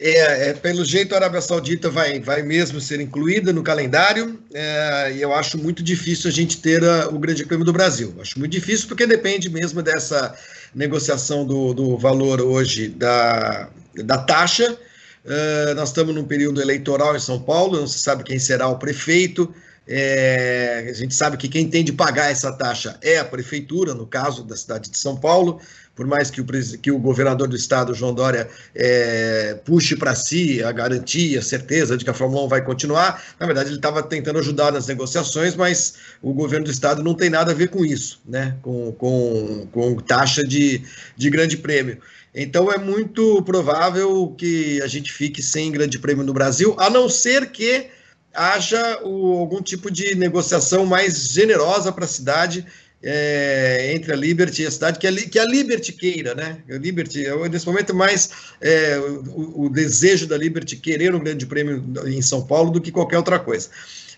É, 0.00 0.48
é, 0.48 0.52
pelo 0.54 0.84
jeito, 0.84 1.14
a 1.14 1.18
Arábia 1.18 1.40
Saudita 1.40 1.88
vai, 1.88 2.18
vai 2.18 2.42
mesmo 2.42 2.80
ser 2.80 3.00
incluída 3.00 3.52
no 3.52 3.62
calendário, 3.62 4.42
é, 4.52 5.12
e 5.14 5.22
eu 5.22 5.32
acho 5.32 5.56
muito 5.56 5.80
difícil 5.80 6.28
a 6.28 6.32
gente 6.32 6.60
ter 6.60 6.82
a, 6.82 7.08
o 7.08 7.18
Grande 7.20 7.46
Prêmio 7.46 7.64
do 7.64 7.72
Brasil. 7.72 8.12
Acho 8.20 8.38
muito 8.40 8.50
difícil 8.50 8.88
porque 8.88 9.06
depende 9.06 9.48
mesmo 9.48 9.80
dessa 9.80 10.36
negociação 10.74 11.46
do, 11.46 11.72
do 11.72 11.96
valor 11.96 12.40
hoje 12.40 12.88
da, 12.88 13.68
da 13.94 14.18
taxa. 14.18 14.76
Uh, 15.24 15.74
nós 15.74 15.90
estamos 15.90 16.14
num 16.14 16.24
período 16.24 16.60
eleitoral 16.60 17.14
em 17.14 17.20
São 17.20 17.40
Paulo, 17.40 17.80
não 17.80 17.86
se 17.86 18.00
sabe 18.00 18.24
quem 18.24 18.38
será 18.38 18.68
o 18.68 18.78
prefeito. 18.78 19.52
É, 19.86 20.86
a 20.88 20.92
gente 20.92 21.14
sabe 21.14 21.36
que 21.36 21.48
quem 21.48 21.68
tem 21.68 21.84
de 21.84 21.92
pagar 21.92 22.30
essa 22.30 22.52
taxa 22.52 22.96
é 23.02 23.18
a 23.18 23.24
prefeitura, 23.24 23.94
no 23.94 24.06
caso 24.06 24.44
da 24.44 24.56
cidade 24.56 24.88
de 24.88 24.96
São 24.96 25.16
Paulo 25.16 25.60
por 25.94 26.06
mais 26.06 26.30
que 26.30 26.40
o, 26.40 26.46
que 26.80 26.90
o 26.90 26.98
governador 26.98 27.48
do 27.48 27.56
estado, 27.56 27.94
João 27.94 28.14
Dória, 28.14 28.48
é, 28.74 29.58
puxe 29.64 29.96
para 29.96 30.14
si 30.14 30.62
a 30.62 30.72
garantia, 30.72 31.38
a 31.38 31.42
certeza 31.42 31.96
de 31.96 32.04
que 32.04 32.10
a 32.10 32.14
Fórmula 32.14 32.44
1 32.44 32.48
vai 32.48 32.64
continuar, 32.64 33.22
na 33.38 33.46
verdade 33.46 33.68
ele 33.68 33.76
estava 33.76 34.02
tentando 34.02 34.38
ajudar 34.38 34.72
nas 34.72 34.86
negociações, 34.86 35.54
mas 35.54 35.94
o 36.22 36.32
governo 36.32 36.66
do 36.66 36.70
estado 36.70 37.02
não 37.02 37.14
tem 37.14 37.28
nada 37.28 37.52
a 37.52 37.54
ver 37.54 37.68
com 37.68 37.84
isso, 37.84 38.20
né? 38.26 38.56
com, 38.62 38.92
com, 38.92 39.68
com 39.70 39.96
taxa 39.96 40.42
de, 40.42 40.82
de 41.16 41.30
grande 41.30 41.56
prêmio. 41.56 41.98
Então 42.34 42.72
é 42.72 42.78
muito 42.78 43.42
provável 43.42 44.34
que 44.38 44.80
a 44.82 44.86
gente 44.86 45.12
fique 45.12 45.42
sem 45.42 45.70
grande 45.70 45.98
prêmio 45.98 46.24
no 46.24 46.32
Brasil, 46.32 46.74
a 46.78 46.88
não 46.88 47.08
ser 47.08 47.50
que 47.50 47.88
haja 48.34 49.00
o, 49.04 49.38
algum 49.38 49.60
tipo 49.60 49.90
de 49.90 50.14
negociação 50.14 50.86
mais 50.86 51.28
generosa 51.28 51.92
para 51.92 52.06
a 52.06 52.08
cidade 52.08 52.66
é, 53.02 53.92
entre 53.94 54.12
a 54.12 54.16
Liberty 54.16 54.62
e 54.62 54.66
a 54.66 54.70
cidade, 54.70 54.98
que 54.98 55.06
a, 55.06 55.12
que 55.12 55.38
a 55.38 55.44
Liberty 55.44 55.92
queira, 55.92 56.34
né? 56.34 56.58
A 56.70 56.74
Liberty, 56.74 57.24
nesse 57.50 57.66
momento, 57.66 57.94
mais 57.94 58.30
é, 58.60 58.96
o, 58.98 59.64
o, 59.64 59.68
desejo 59.68 60.26
da 60.26 60.38
Liberty 60.38 60.76
querer 60.76 61.14
um 61.14 61.18
grande 61.18 61.44
prêmio 61.44 61.84
em 62.06 62.22
São 62.22 62.46
Paulo 62.46 62.70
do 62.70 62.80
que 62.80 62.92
qualquer 62.92 63.16
outra 63.16 63.40
coisa. 63.40 63.68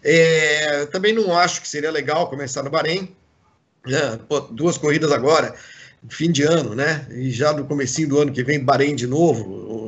É, 0.02 0.84
também 0.86 1.14
não 1.14 1.36
acho 1.36 1.62
que 1.62 1.68
seria 1.68 1.90
legal 1.90 2.28
começar 2.28 2.62
no 2.62 2.70
Bahrein, 2.70 3.08
né? 3.86 4.18
Pô, 4.28 4.40
duas 4.40 4.76
corridas 4.76 5.10
agora, 5.10 5.54
fim 6.08 6.30
de 6.30 6.42
ano, 6.42 6.74
né? 6.74 7.06
E 7.10 7.30
já 7.30 7.52
no 7.52 7.64
comecinho 7.64 8.08
do 8.08 8.18
ano 8.20 8.32
que 8.32 8.42
vem, 8.42 8.62
Bahrein 8.62 8.94
de 8.94 9.06
novo, 9.06 9.44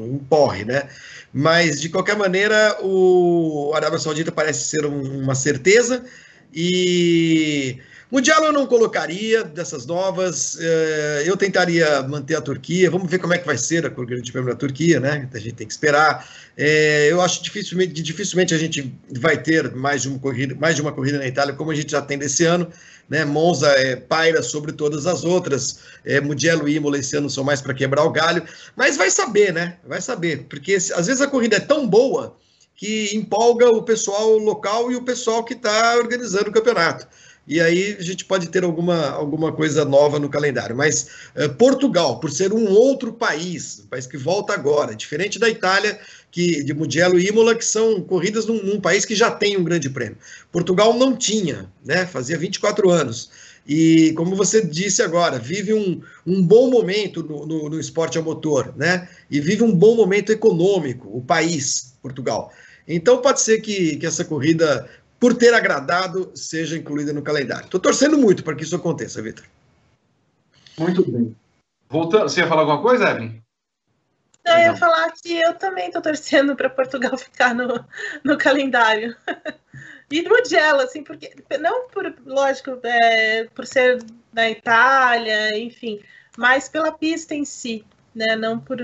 um 0.07 0.19
porre, 0.19 0.65
né? 0.65 0.89
Mas, 1.33 1.81
de 1.81 1.89
qualquer 1.89 2.17
maneira, 2.17 2.79
o 2.83 3.73
Arábia 3.75 3.99
Saudita 3.99 4.33
parece 4.33 4.69
ser 4.69 4.87
um, 4.87 5.21
uma 5.21 5.35
certeza 5.35 6.05
e 6.53 7.79
Mundial 8.11 8.45
eu 8.45 8.53
não 8.53 8.67
colocaria 8.67 9.43
dessas 9.43 9.85
novas. 9.85 10.57
Eh, 10.61 11.25
eu 11.27 11.37
tentaria 11.37 12.03
manter 12.03 12.37
a 12.37 12.41
Turquia. 12.41 12.89
Vamos 12.89 13.11
ver 13.11 13.19
como 13.19 13.35
é 13.35 13.39
que 13.39 13.45
vai 13.45 13.59
ser 13.59 13.85
a 13.85 13.89
Grande 13.89 14.31
Prêmio 14.31 14.49
da 14.49 14.57
Turquia, 14.57 15.01
né? 15.01 15.29
A 15.35 15.39
gente 15.39 15.55
tem 15.55 15.67
que 15.67 15.73
esperar. 15.73 16.25
Eh, 16.57 17.09
eu 17.11 17.21
acho 17.21 17.43
dificilmente, 17.43 18.01
dificilmente 18.01 18.55
a 18.55 18.59
gente 18.59 18.95
vai 19.19 19.37
ter 19.43 19.75
mais 19.75 20.03
de 20.03 20.09
uma 20.09 20.21
corrida, 20.21 20.55
mais 20.55 20.77
de 20.77 20.83
uma 20.83 20.93
corrida 20.93 21.19
na 21.19 21.27
Itália, 21.27 21.55
como 21.55 21.73
a 21.73 21.75
gente 21.75 21.91
já 21.91 22.01
tem 22.01 22.17
desse 22.17 22.45
ano. 22.45 22.71
Né? 23.09 23.25
Monza 23.25 23.69
é, 23.69 23.97
paira 23.97 24.43
sobre 24.43 24.73
todas 24.73 25.07
as 25.07 25.25
outras. 25.25 25.81
É, 26.05 26.21
Mugello 26.21 26.69
e 26.69 26.77
Imola 26.77 26.99
esse 26.99 27.17
ano 27.17 27.31
são 27.31 27.45
mais 27.45 27.61
para 27.61 27.75
quebrar 27.75 28.05
o 28.05 28.11
galho. 28.11 28.43
Mas 28.75 28.97
vai 28.97 29.11
saber, 29.11 29.53
né? 29.53 29.77
Vai 29.87 30.01
saber. 30.01 30.47
Porque 30.49 30.75
às 30.75 31.07
vezes 31.07 31.21
a 31.21 31.27
corrida 31.27 31.57
é 31.57 31.61
tão 31.61 31.87
boa 31.87 32.37
que 32.77 33.17
empolga 33.17 33.71
o 33.71 33.83
pessoal 33.83 34.37
local 34.39 34.93
e 34.93 34.97
o 34.97 35.03
pessoal 35.03 35.43
que 35.43 35.55
está 35.55 35.97
organizando 35.97 36.51
o 36.51 36.53
campeonato. 36.53 37.09
e 37.49 37.61
aí 37.61 37.97
a 37.99 38.03
gente 38.03 38.25
pode 38.25 38.49
ter 38.49 38.65
alguma, 38.65 39.11
alguma 39.11 39.53
coisa 39.53 39.85
nova 39.85 40.19
no 40.19 40.29
calendário. 40.29 40.77
Mas 40.77 41.09
uh, 41.37 41.49
Portugal, 41.55 42.21
por 42.21 42.31
ser 42.31 42.53
um 42.53 42.69
outro 42.69 43.13
país, 43.13 43.81
um 43.85 43.87
país 43.87 44.07
que 44.07 44.17
volta 44.17 44.53
agora, 44.53 44.95
diferente 44.95 45.39
da 45.39 45.49
Itália, 45.49 45.99
que 46.31 46.63
de 46.63 46.75
Mugello 46.75 47.19
e 47.19 47.29
Imola, 47.29 47.55
que 47.55 47.65
são 47.65 48.01
corridas 48.01 48.47
num, 48.47 48.63
num, 48.63 48.81
país 48.81 49.05
que 49.05 49.15
já 49.15 49.31
tem 49.31 49.57
um 49.57 49.65
grande 49.65 49.89
prêmio. 49.89 50.19
Portugal 50.53 50.93
não 50.95 51.17
tinha, 51.17 51.71
né? 51.85 52.07
Fazia 52.07 52.39
24 52.39 52.91
anos. 52.91 53.31
E 53.67 54.13
como 54.13 54.37
você 54.37 54.65
disse 54.65 55.03
agora, 55.03 55.39
vive 55.39 55.75
um, 55.75 56.01
um 56.27 56.43
bom 56.43 56.71
momento 56.71 57.23
no, 57.23 57.47
no, 57.47 57.71
no 57.71 57.81
esporte 57.81 58.19
a 58.19 58.23
motor, 58.23 58.73
né? 58.77 59.09
E 59.31 59.41
vive 59.41 59.63
um 59.63 59.75
bom 59.75 59.97
momento 59.97 60.31
econômico, 60.31 61.09
o 61.13 61.21
país, 61.21 61.95
Portugal. 62.03 62.53
Então 62.87 63.21
pode 63.21 63.41
ser 63.41 63.61
que, 63.61 63.97
que 63.97 64.07
essa 64.07 64.25
corrida 64.25 64.89
por 65.19 65.35
ter 65.35 65.55
agradado, 65.55 66.31
seja 66.35 66.77
incluída 66.77 67.13
no 67.13 67.23
calendário. 67.23 67.65
Estou 67.65 67.81
torcendo 67.81 68.19
muito 68.19 68.45
para 68.45 68.55
que 68.55 68.65
isso 68.65 68.77
aconteça, 68.77 69.23
Vitor. 69.23 69.45
Muito 70.79 71.11
bem. 71.11 71.35
Voltando, 71.89 72.29
você 72.29 72.41
ia 72.41 72.49
falar 72.49 72.63
alguma 72.63 72.83
coisa, 72.83 73.11
Evelyn? 73.11 73.41
Eu 74.47 74.59
ia 74.59 74.77
falar 74.77 75.11
que 75.13 75.37
eu 75.37 75.55
também 75.55 75.89
estou 75.89 76.01
torcendo 76.01 76.55
para 76.55 76.71
Portugal 76.71 77.17
ficar 77.19 77.55
no, 77.55 77.85
no 78.23 78.39
calendário. 78.39 79.17
e 80.11 80.23
no 80.23 80.31
Mugello, 80.31 80.81
assim, 80.81 81.03
porque 81.03 81.35
não 81.61 81.89
por, 81.89 82.15
lógico, 82.25 82.79
é, 82.85 83.45
por 83.55 83.67
ser 83.67 84.03
da 84.33 84.49
Itália, 84.49 85.59
enfim, 85.59 86.01
mas 86.37 86.69
pela 86.69 86.93
pista 86.93 87.35
em 87.35 87.45
si, 87.45 87.85
né? 88.15 88.37
Não 88.37 88.59
por, 88.59 88.79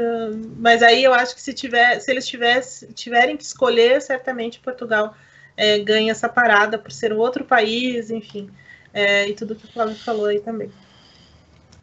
mas 0.58 0.82
aí 0.82 1.04
eu 1.04 1.14
acho 1.14 1.34
que 1.34 1.40
se 1.40 1.54
tiver, 1.54 2.00
se 2.00 2.10
eles 2.10 2.26
tivesse, 2.26 2.92
tiverem 2.92 3.36
que 3.36 3.44
escolher, 3.44 4.02
certamente 4.02 4.58
Portugal 4.58 5.14
é, 5.56 5.78
ganha 5.78 6.10
essa 6.10 6.28
parada 6.28 6.78
por 6.78 6.90
ser 6.90 7.12
um 7.12 7.18
outro 7.18 7.44
país, 7.44 8.10
enfim, 8.10 8.50
é, 8.92 9.28
e 9.28 9.34
tudo 9.34 9.54
que 9.54 9.66
o 9.66 9.72
Flávio 9.72 9.94
falou 9.94 10.26
aí 10.26 10.40
também. 10.40 10.72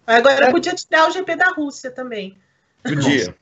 Agora 0.05 0.47
é. 0.47 0.51
podia 0.51 0.73
tirar 0.73 1.07
o 1.07 1.11
GP 1.11 1.36
da 1.36 1.49
Rússia 1.49 1.91
também. 1.91 2.36
Podia. 2.84 3.36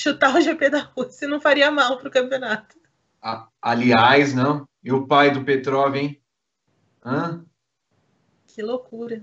Chutar 0.00 0.34
o 0.34 0.40
GP 0.40 0.70
da 0.70 0.90
Rússia 0.96 1.28
não 1.28 1.38
faria 1.38 1.70
mal 1.70 1.98
para 1.98 2.08
o 2.08 2.10
campeonato. 2.10 2.74
Ah, 3.20 3.48
aliás, 3.60 4.32
não. 4.32 4.66
E 4.82 4.90
o 4.90 5.06
pai 5.06 5.30
do 5.30 5.44
Petrov, 5.44 5.94
hein? 5.94 6.18
Hã? 7.04 7.44
Que 8.46 8.62
loucura. 8.62 9.22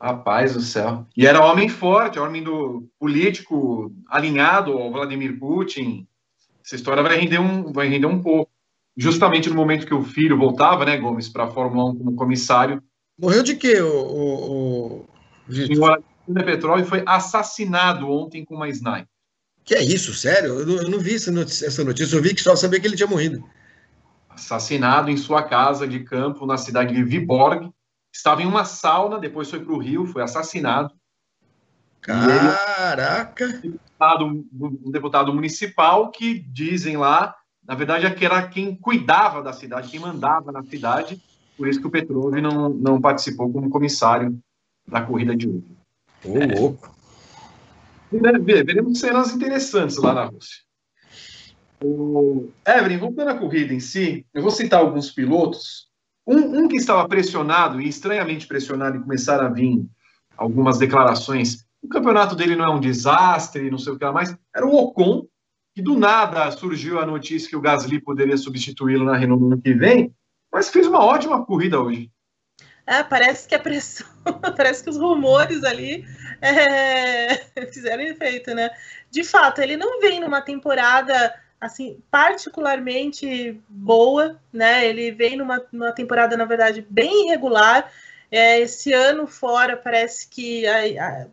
Rapaz 0.00 0.54
do 0.54 0.62
céu. 0.62 1.06
E 1.14 1.26
era 1.26 1.44
homem 1.44 1.68
forte, 1.68 2.18
homem 2.18 2.42
do 2.42 2.88
político 2.98 3.92
alinhado 4.08 4.72
ao 4.72 4.90
Vladimir 4.90 5.38
Putin. 5.38 6.08
Essa 6.64 6.76
história 6.76 7.02
vai 7.02 7.18
render 7.18 7.38
um, 7.38 7.70
vai 7.70 7.86
render 7.86 8.06
um 8.06 8.22
pouco 8.22 8.50
justamente 8.96 9.50
no 9.50 9.54
momento 9.54 9.86
que 9.86 9.92
o 9.92 10.02
filho 10.02 10.38
voltava, 10.38 10.86
né, 10.86 10.96
Gomes, 10.96 11.28
para 11.28 11.44
a 11.44 11.50
Fórmula 11.50 11.90
1 11.90 11.98
como 11.98 12.16
comissário. 12.16 12.82
Morreu 13.18 13.42
de 13.42 13.54
quê, 13.54 13.82
o, 13.82 13.92
o, 13.92 15.06
o... 15.46 15.52
senhor 15.52 16.02
Petróleo 16.42 16.86
foi 16.86 17.02
assassinado 17.04 18.10
ontem 18.10 18.46
com 18.46 18.54
uma 18.54 18.70
sniper. 18.70 19.15
Que 19.66 19.74
é 19.74 19.82
isso, 19.82 20.14
sério? 20.14 20.60
Eu 20.60 20.66
não, 20.66 20.76
eu 20.76 20.88
não 20.88 20.98
vi 20.98 21.16
essa 21.16 21.30
notícia, 21.30 21.66
essa 21.66 21.84
notícia, 21.84 22.16
eu 22.16 22.22
vi 22.22 22.34
que 22.34 22.40
só 22.40 22.56
sabia 22.56 22.80
que 22.80 22.86
ele 22.86 22.96
tinha 22.96 23.06
morrido. 23.06 23.44
Assassinado 24.30 25.10
em 25.10 25.16
sua 25.18 25.42
casa 25.42 25.86
de 25.86 26.00
campo 26.00 26.46
na 26.46 26.56
cidade 26.56 26.94
de 26.94 27.04
Viborg. 27.04 27.70
Estava 28.14 28.42
em 28.42 28.46
uma 28.46 28.64
sauna, 28.64 29.18
depois 29.18 29.50
foi 29.50 29.60
para 29.60 29.74
o 29.74 29.78
Rio, 29.78 30.06
foi 30.06 30.22
assassinado. 30.22 30.94
Caraca! 32.00 33.44
Um, 33.44 33.60
deputado, 33.60 34.46
um 34.58 34.90
deputado 34.90 35.34
municipal 35.34 36.10
que 36.10 36.38
dizem 36.38 36.96
lá 36.96 37.34
na 37.66 37.74
verdade, 37.74 38.06
é 38.06 38.10
que 38.10 38.24
era 38.24 38.46
quem 38.46 38.76
cuidava 38.76 39.42
da 39.42 39.52
cidade, 39.52 39.90
quem 39.90 39.98
mandava 39.98 40.52
na 40.52 40.62
cidade, 40.62 41.20
por 41.56 41.66
isso 41.66 41.80
que 41.80 41.86
o 41.86 41.90
Petrov 41.90 42.32
não, 42.40 42.68
não 42.68 43.00
participou 43.00 43.52
como 43.52 43.68
comissário 43.68 44.38
da 44.86 45.02
corrida 45.02 45.34
de 45.34 45.48
hoje. 45.48 45.76
Ô, 46.24 46.38
é. 46.38 46.46
louco! 46.46 46.95
Veremos 48.10 49.00
cenas 49.00 49.34
interessantes 49.34 49.96
lá 49.96 50.14
na 50.14 50.24
Rússia. 50.24 50.66
O... 51.82 52.50
Evelyn, 52.66 52.98
voltando 52.98 53.30
à 53.30 53.34
corrida 53.34 53.74
em 53.74 53.80
si, 53.80 54.24
eu 54.32 54.42
vou 54.42 54.50
citar 54.50 54.80
alguns 54.80 55.10
pilotos. 55.10 55.86
Um, 56.26 56.64
um, 56.64 56.68
que 56.68 56.76
estava 56.76 57.06
pressionado, 57.06 57.80
e 57.80 57.88
estranhamente 57.88 58.48
pressionado, 58.48 58.96
em 58.96 59.02
começar 59.02 59.40
a 59.40 59.48
vir 59.48 59.86
algumas 60.36 60.76
declarações. 60.76 61.64
O 61.80 61.88
campeonato 61.88 62.34
dele 62.34 62.56
não 62.56 62.64
é 62.64 62.70
um 62.70 62.80
desastre, 62.80 63.70
não 63.70 63.78
sei 63.78 63.92
o 63.92 63.98
que 63.98 64.04
lá 64.04 64.12
mais. 64.12 64.36
Era 64.54 64.66
o 64.66 64.74
Ocon, 64.74 65.26
que 65.72 65.82
do 65.82 65.96
nada 65.96 66.50
surgiu 66.50 66.98
a 66.98 67.06
notícia 67.06 67.48
que 67.48 67.54
o 67.54 67.60
Gasly 67.60 68.00
poderia 68.00 68.36
substituí-lo 68.36 69.04
na 69.04 69.16
Renault 69.16 69.40
no 69.40 69.52
ano 69.52 69.62
que 69.62 69.72
vem, 69.72 70.12
mas 70.50 70.68
fez 70.68 70.86
uma 70.86 71.04
ótima 71.04 71.44
corrida 71.44 71.80
hoje. 71.80 72.10
É, 72.86 73.02
parece 73.02 73.48
que 73.48 73.54
a 73.54 73.58
pressão, 73.58 74.06
parece 74.56 74.82
que 74.84 74.90
os 74.90 74.96
rumores 74.96 75.64
ali 75.64 76.04
é, 76.40 77.34
fizeram 77.72 78.02
efeito, 78.04 78.54
né? 78.54 78.70
De 79.10 79.24
fato, 79.24 79.60
ele 79.60 79.76
não 79.76 80.00
vem 80.00 80.20
numa 80.20 80.40
temporada 80.40 81.34
assim 81.60 82.00
particularmente 82.10 83.60
boa, 83.68 84.40
né? 84.52 84.86
Ele 84.86 85.10
vem 85.10 85.36
numa, 85.36 85.60
numa 85.72 85.92
temporada, 85.92 86.36
na 86.36 86.44
verdade, 86.44 86.86
bem 86.88 87.26
irregular. 87.26 87.90
É, 88.30 88.60
esse 88.60 88.92
ano 88.92 89.26
fora 89.26 89.76
parece 89.76 90.28
que 90.28 90.64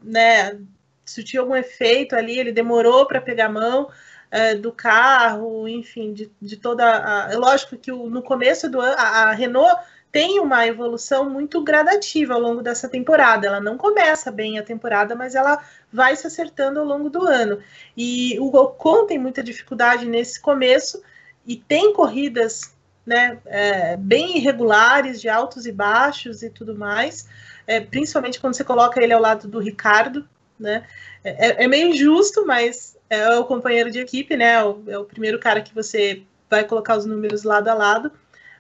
né, 0.03 0.59
surtiu 1.05 1.41
algum 1.41 1.55
efeito 1.55 2.15
ali, 2.15 2.39
ele 2.39 2.51
demorou 2.51 3.05
para 3.05 3.21
pegar 3.21 3.47
a 3.47 3.49
mão 3.49 3.89
é, 4.31 4.55
do 4.55 4.71
carro, 4.71 5.67
enfim, 5.67 6.13
de, 6.13 6.31
de 6.41 6.57
toda 6.57 6.83
a. 6.83 7.37
Lógico 7.37 7.77
que 7.77 7.91
o, 7.91 8.09
no 8.09 8.23
começo 8.23 8.67
do 8.67 8.81
ano, 8.81 8.95
a, 8.97 9.29
a 9.29 9.31
Renault 9.33 9.79
tem 10.13 10.39
uma 10.39 10.67
evolução 10.67 11.27
muito 11.27 11.63
gradativa 11.63 12.35
ao 12.35 12.39
longo 12.39 12.61
dessa 12.61 12.87
temporada. 12.87 13.47
Ela 13.47 13.59
não 13.59 13.79
começa 13.79 14.31
bem 14.31 14.59
a 14.59 14.63
temporada, 14.63 15.15
mas 15.15 15.33
ela 15.33 15.59
vai 15.91 16.15
se 16.15 16.27
acertando 16.27 16.79
ao 16.79 16.85
longo 16.85 17.09
do 17.09 17.27
ano. 17.27 17.59
E 17.97 18.37
o 18.39 18.55
Ocon 18.55 19.07
tem 19.07 19.17
muita 19.17 19.41
dificuldade 19.41 20.05
nesse 20.05 20.39
começo 20.39 21.01
e 21.47 21.55
tem 21.55 21.91
corridas 21.93 22.75
né, 23.03 23.39
é, 23.47 23.97
bem 23.97 24.37
irregulares, 24.37 25.19
de 25.19 25.27
altos 25.27 25.65
e 25.65 25.71
baixos 25.71 26.43
e 26.43 26.49
tudo 26.51 26.77
mais, 26.77 27.27
é, 27.65 27.81
principalmente 27.81 28.39
quando 28.39 28.53
você 28.53 28.63
coloca 28.63 29.01
ele 29.01 29.13
ao 29.13 29.21
lado 29.21 29.47
do 29.47 29.57
Ricardo. 29.57 30.29
Né? 30.59 30.85
É, 31.23 31.63
é 31.63 31.67
meio 31.67 31.87
injusto, 31.87 32.45
mas 32.45 32.95
é 33.09 33.35
o 33.35 33.45
companheiro 33.45 33.89
de 33.89 33.97
equipe, 33.97 34.37
né? 34.37 34.53
É 34.53 34.63
o, 34.63 34.83
é 34.89 34.97
o 34.99 35.05
primeiro 35.05 35.39
cara 35.39 35.59
que 35.59 35.73
você 35.73 36.21
vai 36.47 36.63
colocar 36.63 36.97
os 36.97 37.05
números 37.07 37.41
lado 37.41 37.67
a 37.67 37.73
lado. 37.73 38.11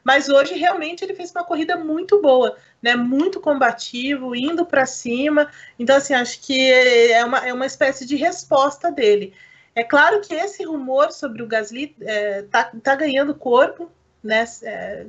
Mas 0.03 0.27
hoje 0.27 0.55
realmente 0.55 1.03
ele 1.03 1.13
fez 1.13 1.31
uma 1.31 1.43
corrida 1.43 1.77
muito 1.77 2.21
boa, 2.21 2.57
né? 2.81 2.95
Muito 2.95 3.39
combativo, 3.39 4.35
indo 4.35 4.65
para 4.65 4.85
cima. 4.85 5.49
Então, 5.79 5.95
assim, 5.95 6.13
acho 6.13 6.41
que 6.41 6.71
é 6.71 7.23
uma, 7.23 7.39
é 7.39 7.53
uma 7.53 7.65
espécie 7.65 8.05
de 8.05 8.15
resposta 8.15 8.91
dele. 8.91 9.33
É 9.75 9.83
claro 9.83 10.21
que 10.21 10.33
esse 10.33 10.63
rumor 10.63 11.11
sobre 11.11 11.41
o 11.41 11.47
Gasly 11.47 11.95
é, 12.01 12.43
tá, 12.43 12.71
tá 12.83 12.95
ganhando 12.95 13.33
corpo, 13.33 13.89
né? 14.23 14.45
É, 14.61 15.05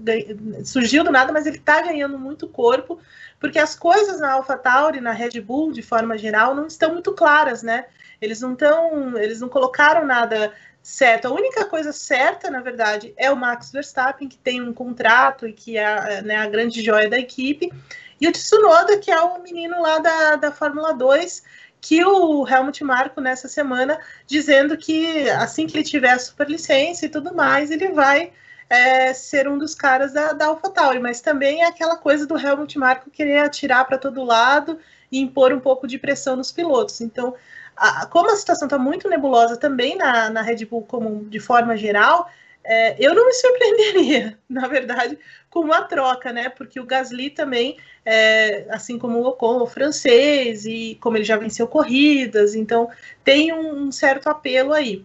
surgiu 0.64 1.04
do 1.04 1.12
nada, 1.12 1.32
mas 1.32 1.46
ele 1.46 1.58
tá 1.58 1.82
ganhando 1.82 2.18
muito 2.18 2.48
corpo, 2.48 2.98
porque 3.38 3.58
as 3.58 3.74
coisas 3.74 4.20
na 4.20 4.32
AlphaTauri, 4.32 5.00
na 5.00 5.12
Red 5.12 5.40
Bull, 5.40 5.72
de 5.72 5.82
forma 5.82 6.16
geral, 6.16 6.54
não 6.54 6.66
estão 6.66 6.92
muito 6.92 7.12
claras, 7.12 7.62
né? 7.62 7.86
Eles 8.20 8.40
não 8.40 8.54
estão, 8.54 9.18
eles 9.18 9.40
não 9.40 9.48
colocaram 9.48 10.06
nada 10.06 10.52
certo. 10.84 11.26
A 11.26 11.32
única 11.32 11.64
coisa 11.64 11.92
certa, 11.92 12.50
na 12.50 12.60
verdade, 12.60 13.14
é 13.16 13.30
o 13.30 13.36
Max 13.36 13.72
Verstappen, 13.72 14.28
que 14.28 14.36
tem 14.36 14.60
um 14.60 14.72
contrato 14.72 15.48
e 15.48 15.52
que 15.52 15.78
é 15.78 16.20
né, 16.20 16.36
a 16.36 16.46
grande 16.46 16.82
joia 16.82 17.08
da 17.08 17.18
equipe, 17.18 17.72
e 18.20 18.28
o 18.28 18.32
Tsunoda, 18.32 18.98
que 18.98 19.10
é 19.10 19.20
o 19.20 19.42
menino 19.42 19.80
lá 19.80 19.98
da, 19.98 20.36
da 20.36 20.52
Fórmula 20.52 20.92
2, 20.92 21.42
que 21.80 22.04
o 22.04 22.46
Helmut 22.46 22.84
Marko 22.84 23.20
nessa 23.20 23.48
semana 23.48 23.98
dizendo 24.26 24.76
que 24.76 25.28
assim 25.30 25.66
que 25.66 25.76
ele 25.76 25.84
tiver 25.84 26.10
a 26.10 26.18
superlicença 26.18 27.06
e 27.06 27.08
tudo 27.08 27.34
mais, 27.34 27.70
ele 27.70 27.88
vai 27.88 28.32
é, 28.68 29.12
ser 29.14 29.48
um 29.48 29.58
dos 29.58 29.74
caras 29.74 30.12
da, 30.12 30.32
da 30.32 30.46
AlphaTauri, 30.46 30.98
mas 30.98 31.20
também 31.20 31.62
é 31.62 31.66
aquela 31.66 31.96
coisa 31.96 32.26
do 32.26 32.38
Helmut 32.38 32.78
Marko 32.78 33.10
querer 33.10 33.38
atirar 33.38 33.86
para 33.86 33.98
todo 33.98 34.22
lado 34.22 34.78
e 35.10 35.18
impor 35.18 35.52
um 35.52 35.60
pouco 35.60 35.86
de 35.86 35.98
pressão 35.98 36.36
nos 36.36 36.50
pilotos. 36.50 37.00
Então, 37.00 37.34
a, 37.76 38.06
como 38.06 38.30
a 38.30 38.36
situação 38.36 38.66
está 38.66 38.78
muito 38.78 39.08
nebulosa 39.08 39.56
também 39.56 39.96
na, 39.96 40.30
na 40.30 40.42
Red 40.42 40.64
Bull 40.64 40.82
como 40.82 41.24
de 41.24 41.40
forma 41.40 41.76
geral, 41.76 42.28
é, 42.64 42.96
eu 42.98 43.14
não 43.14 43.26
me 43.26 43.32
surpreenderia, 43.34 44.38
na 44.48 44.66
verdade, 44.66 45.18
com 45.50 45.60
uma 45.60 45.82
troca, 45.82 46.32
né? 46.32 46.48
Porque 46.48 46.80
o 46.80 46.86
Gasly 46.86 47.30
também, 47.30 47.76
é, 48.04 48.66
assim 48.70 48.98
como 48.98 49.18
o 49.18 49.26
Ocon, 49.28 49.60
o 49.60 49.66
francês, 49.66 50.64
e 50.64 50.96
como 51.00 51.16
ele 51.16 51.24
já 51.24 51.36
venceu 51.36 51.66
corridas, 51.68 52.54
então 52.54 52.88
tem 53.22 53.52
um, 53.52 53.86
um 53.86 53.92
certo 53.92 54.28
apelo 54.28 54.72
aí. 54.72 55.04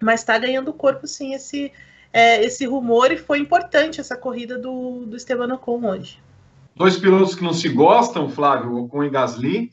Mas 0.00 0.20
está 0.20 0.38
ganhando 0.38 0.72
corpo, 0.72 1.06
sim, 1.06 1.34
esse, 1.34 1.72
é, 2.12 2.44
esse 2.44 2.64
rumor, 2.66 3.12
e 3.12 3.16
foi 3.16 3.38
importante 3.38 4.00
essa 4.00 4.16
corrida 4.16 4.58
do, 4.58 5.04
do 5.06 5.16
Esteban 5.16 5.52
Ocon 5.54 5.84
hoje. 5.86 6.20
Dois 6.74 6.96
pilotos 6.96 7.34
que 7.34 7.44
não 7.44 7.52
se 7.52 7.68
gostam, 7.68 8.30
Flávio, 8.30 8.76
Ocon 8.76 9.04
e 9.04 9.10
Gasly, 9.10 9.72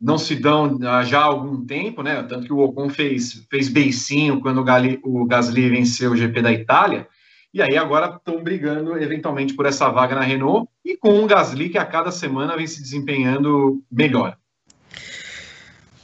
não 0.00 0.18
se 0.18 0.34
dão 0.34 0.78
já 1.04 1.20
há 1.20 1.24
algum 1.24 1.64
tempo, 1.64 2.02
né? 2.02 2.22
Tanto 2.22 2.46
que 2.46 2.52
o 2.52 2.60
Ocon 2.60 2.88
fez, 2.90 3.46
fez 3.50 3.68
beicinho 3.68 4.40
quando 4.40 4.60
o, 4.60 4.64
Gali, 4.64 5.00
o 5.02 5.24
Gasly 5.24 5.68
venceu 5.70 6.12
o 6.12 6.16
GP 6.16 6.42
da 6.42 6.52
Itália. 6.52 7.08
E 7.52 7.62
aí 7.62 7.76
agora 7.76 8.14
estão 8.14 8.42
brigando 8.42 8.98
eventualmente 8.98 9.54
por 9.54 9.64
essa 9.64 9.88
vaga 9.88 10.14
na 10.14 10.20
Renault 10.20 10.68
e 10.84 10.96
com 10.96 11.18
um 11.18 11.26
Gasly 11.26 11.70
que 11.70 11.78
a 11.78 11.86
cada 11.86 12.10
semana 12.10 12.56
vem 12.56 12.66
se 12.66 12.82
desempenhando 12.82 13.82
melhor. 13.90 14.36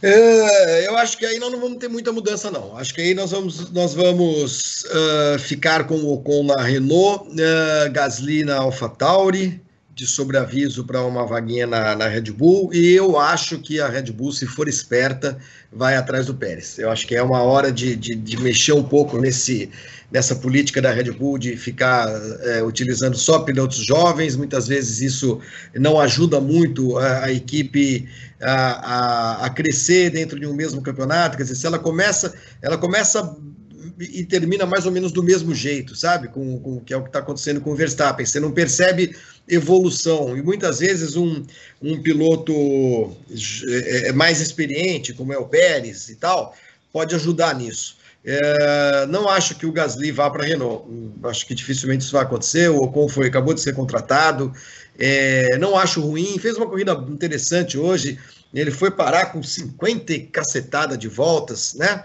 É, 0.03 0.89
eu 0.89 0.97
acho 0.97 1.17
que 1.17 1.25
aí 1.25 1.39
nós 1.39 1.53
não 1.53 1.61
vamos 1.61 1.79
ter 1.79 1.87
muita 1.87 2.11
mudança, 2.11 2.51
não. 2.51 2.77
Acho 2.77 2.93
que 2.93 3.01
aí 3.01 3.15
nós 3.15 3.31
vamos, 3.31 3.71
nós 3.71 3.95
vamos 3.95 4.83
uh, 4.85 5.39
ficar 5.39 5.87
com 5.87 5.95
o 5.95 6.15
Ocon 6.15 6.43
na 6.43 6.61
Renault, 6.61 7.29
uh, 7.29 7.93
Gasly 7.93 8.45
na 8.45 8.57
AlphaTauri, 8.57 9.62
de 9.95 10.07
sobreaviso 10.07 10.85
para 10.85 11.05
uma 11.05 11.27
vaguinha 11.27 11.67
na, 11.67 11.95
na, 11.95 12.09
Red 12.09 12.33
Bull, 12.33 12.73
e 12.73 12.93
eu 12.93 13.19
acho 13.19 13.59
que 13.59 13.79
a 13.79 13.89
Red 13.89 14.11
Bull, 14.11 14.33
se 14.33 14.47
for 14.47 14.67
esperta, 14.67 15.37
vai 15.71 15.97
atrás 15.97 16.27
do 16.27 16.35
Pérez. 16.35 16.79
Eu 16.79 16.91
acho 16.91 17.07
que 17.07 17.15
é 17.15 17.23
uma 17.23 17.43
hora 17.43 17.71
de, 17.71 17.95
de, 17.95 18.15
de 18.15 18.37
mexer 18.39 18.73
um 18.73 18.83
pouco 18.83 19.19
nesse, 19.19 19.69
nessa 20.11 20.35
política 20.37 20.81
da 20.81 20.91
Red 20.91 21.11
Bull 21.13 21.37
de 21.37 21.57
ficar 21.57 22.09
é, 22.43 22.63
utilizando 22.63 23.17
só 23.17 23.41
pilotos 23.41 23.85
jovens, 23.85 24.35
muitas 24.35 24.67
vezes 24.67 25.01
isso 25.01 25.41
não 25.75 26.01
ajuda 26.01 26.41
muito 26.41 26.97
a, 26.99 27.25
a 27.25 27.33
equipe 27.33 28.09
a, 28.41 28.53
a, 28.53 29.47
a, 29.47 29.51
crescer 29.51 30.11
dentro 30.11 30.41
de 30.41 30.47
um 30.47 30.55
mesmo 30.55 30.83
campeonato, 30.83 31.37
quer 31.37 31.45
dizer, 31.45 31.55
se 31.55 31.67
ela 31.67 31.79
começa, 31.79 32.35
ela 32.61 32.77
começa 32.77 33.37
e 33.99 34.25
termina 34.25 34.67
mais 34.67 34.87
ou 34.87 34.93
menos 34.93 35.13
do 35.13 35.23
mesmo 35.23 35.55
jeito, 35.55 35.95
sabe? 35.95 36.29
Com, 36.29 36.59
com 36.61 36.81
que 36.81 36.93
é 36.93 36.97
o 36.97 37.03
que 37.03 37.09
está 37.09 37.19
acontecendo 37.19 37.61
com 37.61 37.73
o 37.73 37.75
Verstappen. 37.75 38.25
Você 38.25 38.41
não 38.41 38.53
percebe 38.53 39.17
evolução. 39.49 40.37
E 40.37 40.43
muitas 40.43 40.79
vezes 40.79 41.17
um, 41.17 41.45
um 41.81 42.01
piloto 42.01 42.53
é, 43.69 44.09
é 44.09 44.13
mais 44.13 44.41
experiente, 44.41 45.13
como 45.13 45.33
é 45.33 45.39
o 45.39 45.47
Pérez 45.47 46.09
e 46.09 46.17
tal, 46.17 46.55
pode 46.93 47.15
ajudar 47.15 47.55
nisso. 47.55 47.97
É, 48.25 49.07
não 49.07 49.29
acho 49.29 49.57
que 49.57 49.67
o 49.67 49.73
Gasly 49.73 50.13
vá 50.13 50.31
para 50.31 50.45
a 50.45 50.47
Renault. 50.47 50.87
Acho 51.25 51.47
que 51.47 51.55
dificilmente 51.55 52.05
isso 52.05 52.13
vai 52.13 52.23
acontecer. 52.23 52.71
O 52.71 52.79
Ocon 52.79 53.09
foi, 53.09 53.27
acabou 53.27 53.53
de 53.53 53.61
ser 53.61 53.75
contratado. 53.75 54.53
É, 54.99 55.59
não 55.59 55.77
acho 55.77 56.01
ruim. 56.01 56.39
Fez 56.39 56.57
uma 56.57 56.67
corrida 56.67 56.93
interessante 57.09 57.77
hoje. 57.77 58.19
Ele 58.55 58.71
foi 58.71 58.91
parar 58.91 59.27
com 59.27 59.43
50 59.43 60.19
cacetada 60.31 60.97
de 60.97 61.09
voltas, 61.09 61.75
né? 61.75 62.05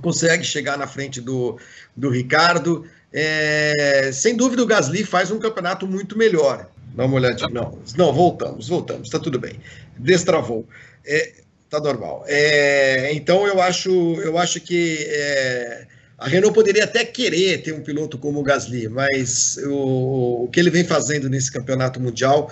Consegue 0.00 0.44
chegar 0.44 0.78
na 0.78 0.86
frente 0.86 1.20
do, 1.20 1.58
do 1.96 2.08
Ricardo. 2.08 2.86
É, 3.12 4.10
sem 4.12 4.36
dúvida, 4.36 4.62
o 4.62 4.66
Gasly 4.66 5.04
faz 5.04 5.30
um 5.30 5.38
campeonato 5.38 5.86
muito 5.86 6.16
melhor. 6.16 6.68
Dá 6.94 7.04
uma 7.04 7.16
olhadinha. 7.16 7.48
Não, 7.50 7.78
não 7.96 8.12
voltamos, 8.12 8.68
voltamos. 8.68 9.08
Está 9.08 9.18
tudo 9.18 9.38
bem. 9.38 9.60
Destravou. 9.98 10.66
É, 11.04 11.32
tá 11.68 11.80
normal. 11.80 12.24
É, 12.26 13.12
então 13.14 13.46
eu 13.46 13.60
acho, 13.60 13.90
eu 14.20 14.38
acho 14.38 14.60
que 14.60 14.98
é, 15.08 15.86
a 16.18 16.28
Renault 16.28 16.54
poderia 16.54 16.84
até 16.84 17.04
querer 17.04 17.62
ter 17.62 17.72
um 17.72 17.80
piloto 17.80 18.18
como 18.18 18.40
o 18.40 18.42
Gasly, 18.42 18.88
mas 18.88 19.58
o, 19.64 20.44
o 20.44 20.48
que 20.48 20.60
ele 20.60 20.70
vem 20.70 20.84
fazendo 20.84 21.28
nesse 21.28 21.50
campeonato 21.50 21.98
mundial 21.98 22.50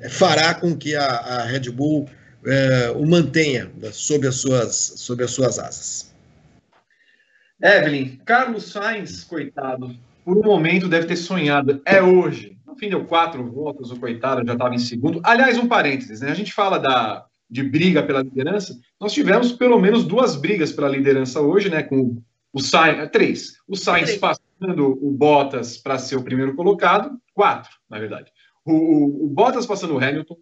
é, 0.00 0.08
fará 0.08 0.54
com 0.54 0.76
que 0.76 0.94
a, 0.94 1.04
a 1.04 1.44
Red 1.44 1.70
Bull 1.70 2.08
é, 2.46 2.92
o 2.96 3.06
mantenha 3.06 3.70
sob 3.92 4.26
as 4.26 4.36
suas, 4.36 4.94
sob 4.96 5.22
as 5.22 5.30
suas 5.32 5.58
asas. 5.58 6.09
Evelyn, 7.62 8.16
Carlos 8.24 8.72
Sainz, 8.72 9.22
coitado, 9.22 9.94
por 10.24 10.38
um 10.38 10.42
momento 10.42 10.88
deve 10.88 11.06
ter 11.06 11.16
sonhado, 11.16 11.80
é 11.84 12.02
hoje. 12.02 12.56
No 12.66 12.74
fim 12.74 12.88
deu 12.88 13.04
quatro 13.04 13.44
voltas, 13.50 13.90
o 13.90 14.00
coitado 14.00 14.46
já 14.46 14.54
estava 14.54 14.74
em 14.74 14.78
segundo. 14.78 15.20
Aliás, 15.22 15.58
um 15.58 15.68
parênteses, 15.68 16.20
né? 16.20 16.30
A 16.30 16.34
gente 16.34 16.52
fala 16.52 16.78
da, 16.78 17.26
de 17.50 17.62
briga 17.62 18.02
pela 18.02 18.22
liderança, 18.22 18.78
nós 18.98 19.12
tivemos 19.12 19.52
pelo 19.52 19.78
menos 19.78 20.04
duas 20.04 20.36
brigas 20.36 20.72
pela 20.72 20.88
liderança 20.88 21.40
hoje, 21.40 21.68
né? 21.68 21.82
Com 21.82 22.22
o 22.52 22.60
Sainz, 22.60 23.10
três. 23.10 23.56
O 23.68 23.76
Sainz 23.76 24.16
passando 24.16 24.98
o 25.02 25.10
Bottas 25.10 25.76
para 25.76 25.98
ser 25.98 26.16
o 26.16 26.22
primeiro 26.22 26.54
colocado, 26.54 27.20
quatro, 27.34 27.70
na 27.88 27.98
verdade. 27.98 28.30
O, 28.64 28.72
o, 28.72 29.24
o, 29.24 29.28
Bottas 29.28 29.66
passando 29.66 29.94
o 29.94 29.98
Hamilton, 29.98 30.36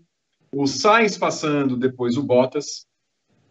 o 0.53 0.67
Sainz 0.67 1.19
passando 1.19 1.77
depois 1.77 2.17
o 2.17 2.23
Bottas, 2.23 2.87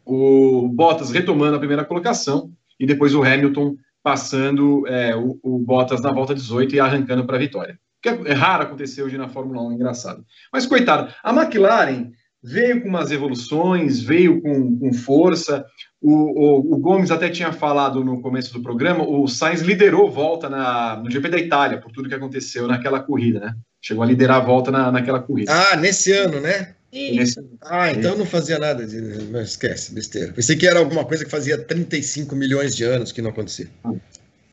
o 0.05 0.69
Bottas 0.69 1.11
retomando 1.11 1.57
a 1.57 1.59
primeira 1.59 1.83
colocação 1.83 2.53
e 2.79 2.85
depois 2.85 3.13
o 3.13 3.23
Hamilton 3.23 3.75
passando 4.03 4.87
é, 4.87 5.15
o, 5.15 5.37
o, 5.43 5.59
Bottas 5.59 6.01
na 6.01 6.11
volta 6.11 6.33
18 6.33 6.75
e 6.75 6.79
arrancando 6.79 7.25
para 7.25 7.35
a 7.35 7.39
vitória. 7.39 7.77
Que 8.01 8.09
é, 8.09 8.19
é 8.27 8.33
raro 8.33 8.63
acontecer 8.63 9.03
hoje 9.03 9.17
na 9.17 9.27
Fórmula 9.27 9.61
1, 9.63 9.73
engraçado. 9.73 10.23
Mas 10.53 10.65
coitado, 10.65 11.13
a 11.21 11.33
McLaren 11.33 12.11
veio 12.41 12.81
com 12.81 12.87
umas 12.87 13.11
evoluções, 13.11 13.99
veio 13.99 14.41
com, 14.41 14.79
com 14.79 14.93
força. 14.93 15.65
O, 16.01 16.13
o, 16.13 16.75
o, 16.75 16.77
Gomes 16.77 17.11
até 17.11 17.27
tinha 17.29 17.51
falado 17.51 18.03
no 18.03 18.21
começo 18.21 18.53
do 18.53 18.61
programa, 18.61 19.03
o 19.03 19.27
Sainz 19.27 19.61
liderou 19.61 20.09
volta 20.09 20.47
na, 20.47 20.95
no 20.97 21.11
GP 21.11 21.27
da 21.27 21.37
Itália, 21.37 21.81
por 21.81 21.91
tudo 21.91 22.07
que 22.07 22.15
aconteceu 22.15 22.67
naquela 22.67 23.01
corrida, 23.01 23.39
né? 23.39 23.55
Chegou 23.81 24.03
a 24.03 24.07
liderar 24.07 24.37
a 24.37 24.45
volta 24.45 24.71
na, 24.71 24.91
naquela 24.91 25.19
corrida. 25.19 25.51
Ah, 25.51 25.75
nesse 25.75 26.13
ano, 26.13 26.39
né? 26.39 26.76
Nesse... 26.91 27.45
Ah, 27.61 27.91
então 27.91 28.17
não 28.17 28.25
fazia 28.25 28.57
nada 28.57 28.85
de. 28.85 29.01
Mas 29.31 29.49
esquece, 29.49 29.93
besteira. 29.93 30.33
Pensei 30.33 30.55
que 30.55 30.65
era 30.65 30.79
alguma 30.79 31.03
coisa 31.03 31.25
que 31.25 31.31
fazia 31.31 31.57
35 31.57 32.35
milhões 32.35 32.75
de 32.75 32.83
anos 32.83 33.11
que 33.11 33.21
não 33.21 33.29
acontecia. 33.29 33.69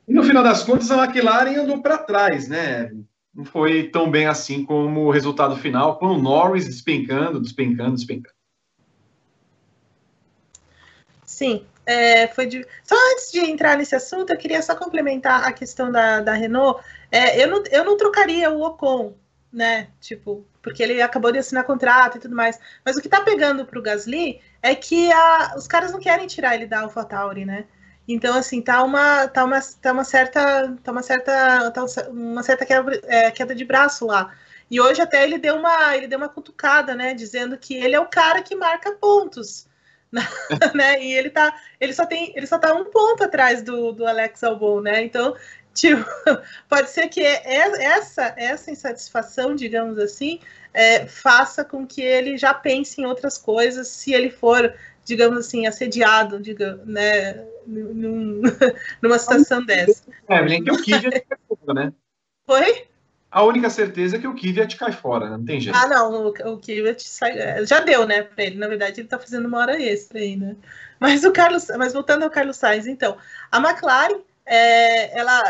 E 0.07 0.13
no 0.13 0.23
final 0.25 0.43
das 0.43 0.63
contas, 0.63 0.91
a 0.91 1.05
McLaren 1.05 1.57
andou 1.57 1.81
para 1.81 1.99
trás, 1.99 2.49
né? 2.49 2.91
não 3.35 3.45
foi 3.45 3.89
tão 3.89 4.11
bem 4.11 4.27
assim 4.27 4.65
como 4.65 5.01
o 5.01 5.11
resultado 5.11 5.57
final, 5.57 5.99
com 5.99 6.07
o 6.07 6.23
Norris 6.23 6.67
despencando, 6.67 7.41
despencando, 7.41 7.97
despencando. 7.97 8.35
Sim, 11.27 11.67
é, 11.85 12.29
foi 12.29 12.47
de... 12.47 12.65
Só 12.85 12.95
antes 13.13 13.33
de 13.33 13.41
entrar 13.41 13.77
nesse 13.77 13.97
assunto, 13.97 14.31
eu 14.31 14.39
queria 14.39 14.63
só 14.63 14.77
complementar 14.77 15.45
a 15.45 15.53
questão 15.53 15.91
da, 15.91 16.21
da 16.21 16.33
Renault. 16.33 16.81
É, 17.11 17.43
eu, 17.43 17.49
não, 17.49 17.65
eu 17.71 17.85
não 17.85 17.97
trocaria 17.97 18.51
o 18.51 18.63
Ocon, 18.63 19.15
né? 19.53 19.89
Tipo, 20.01 20.47
porque 20.65 20.83
ele 20.83 21.01
acabou 21.03 21.31
de 21.31 21.39
assinar 21.39 21.65
contrato 21.65 22.17
e 22.17 22.21
tudo 22.21 22.35
mais. 22.35 22.59
Mas 22.85 22.97
o 22.97 23.03
que 23.03 23.09
tá 23.09 23.21
pegando 23.21 23.67
pro 23.67 23.83
Gasly 23.83 24.41
é 24.63 24.75
que 24.75 25.13
a, 25.13 25.55
os 25.57 25.69
caras 25.69 25.93
não 25.93 26.01
querem 26.01 26.27
tirar 26.27 26.55
ele 26.55 26.67
da 26.67 26.81
AlphaTauri, 26.81 27.45
né? 27.45 27.67
Então, 28.09 28.37
assim, 28.37 28.61
tá 28.61 28.83
uma, 28.83 29.29
tá 29.29 29.45
uma, 29.45 29.61
tá 29.61 29.93
uma 29.93 30.05
certa, 30.05 30.77
tá 30.83 30.91
uma 30.93 31.03
certa, 31.03 31.71
tá 31.71 31.85
uma 32.11 32.43
certa 32.43 32.67
queda, 32.67 33.01
é, 33.05 33.31
queda 33.31 33.55
de 33.55 33.65
braço 33.65 34.07
lá. 34.07 34.35
E 34.71 34.81
hoje 34.81 35.01
até 35.03 35.23
ele 35.23 35.39
deu 35.39 35.57
uma, 35.57 35.95
ele 35.97 36.07
deu 36.07 36.19
uma 36.19 36.29
cutucada, 36.29 36.95
né, 36.95 37.15
dizendo 37.15 37.57
que 37.59 37.75
ele 37.75 37.95
é 37.95 38.01
o 38.01 38.07
cara 38.07 38.43
que 38.43 38.57
marca 38.57 38.93
pontos, 38.93 39.69
né? 40.75 41.03
E 41.03 41.13
ele 41.13 41.31
tá, 41.31 41.55
ele 41.81 41.93
só 41.93 42.07
tem, 42.07 42.33
ele 42.35 42.47
só 42.47 42.59
tá 42.59 42.75
um 42.75 42.85
ponto 42.85 43.23
atrás 43.25 43.63
do, 43.63 43.93
do 43.93 44.07
Alex 44.07 44.43
Albon, 44.43 44.81
né? 44.81 45.03
Então, 45.03 45.37
tipo, 45.75 46.05
pode 46.69 46.91
ser 46.91 47.09
que 47.09 47.21
essa 47.23 48.35
essa 48.37 48.71
insatisfação, 48.71 49.55
digamos 49.55 49.99
assim, 49.99 50.41
é, 50.73 51.07
faça 51.07 51.65
com 51.65 51.87
que 51.87 52.01
ele 52.01 52.39
já 52.39 52.55
pense 52.55 53.01
em 53.01 53.05
outras 53.05 53.37
coisas, 53.37 53.89
se 53.89 54.13
ele 54.13 54.31
for 54.31 54.73
digamos 55.05 55.39
assim, 55.39 55.67
assediado, 55.67 56.41
digamos, 56.41 56.87
né, 56.87 57.45
num, 57.67 58.43
numa 59.03 59.19
situação 59.19 59.65
dessa. 59.65 60.05
É, 60.29 60.61
que 60.61 60.71
o 60.71 60.83
Kvyat 60.83 61.21
cai 61.29 61.39
fora, 61.47 61.75
né? 61.75 61.93
Foi? 62.47 62.87
A 63.31 63.43
única 63.43 63.69
certeza 63.69 64.17
é 64.17 64.19
que 64.19 64.27
o 64.27 64.35
Kvyat 64.35 64.77
cai 64.77 64.93
fora, 64.93 65.29
né? 65.29 65.37
não 65.37 65.45
tem 65.45 65.61
jeito. 65.61 65.77
Ah, 65.77 65.89
não, 65.89 66.27
o, 66.27 66.29
o 66.29 66.59
Kvyat 66.59 67.07
sai, 67.07 67.39
é, 67.39 67.67
já 67.67 67.81
deu, 67.81 68.07
né, 68.07 68.23
para 68.23 68.45
ele. 68.45 68.57
Na 68.57 68.69
verdade, 68.69 69.01
ele 69.01 69.09
tá 69.09 69.19
fazendo 69.19 69.47
uma 69.47 69.59
hora 69.59 69.81
extra 69.81 70.19
aí, 70.19 70.37
né? 70.37 70.57
Mas 70.99 71.25
o 71.25 71.33
Carlos, 71.33 71.67
mas 71.77 71.93
voltando 71.93 72.23
ao 72.23 72.31
Carlos 72.31 72.57
Sainz, 72.57 72.87
então, 72.87 73.19
a 73.51 73.59
McLaren 73.59 74.21
é, 74.47 75.19
ela, 75.19 75.43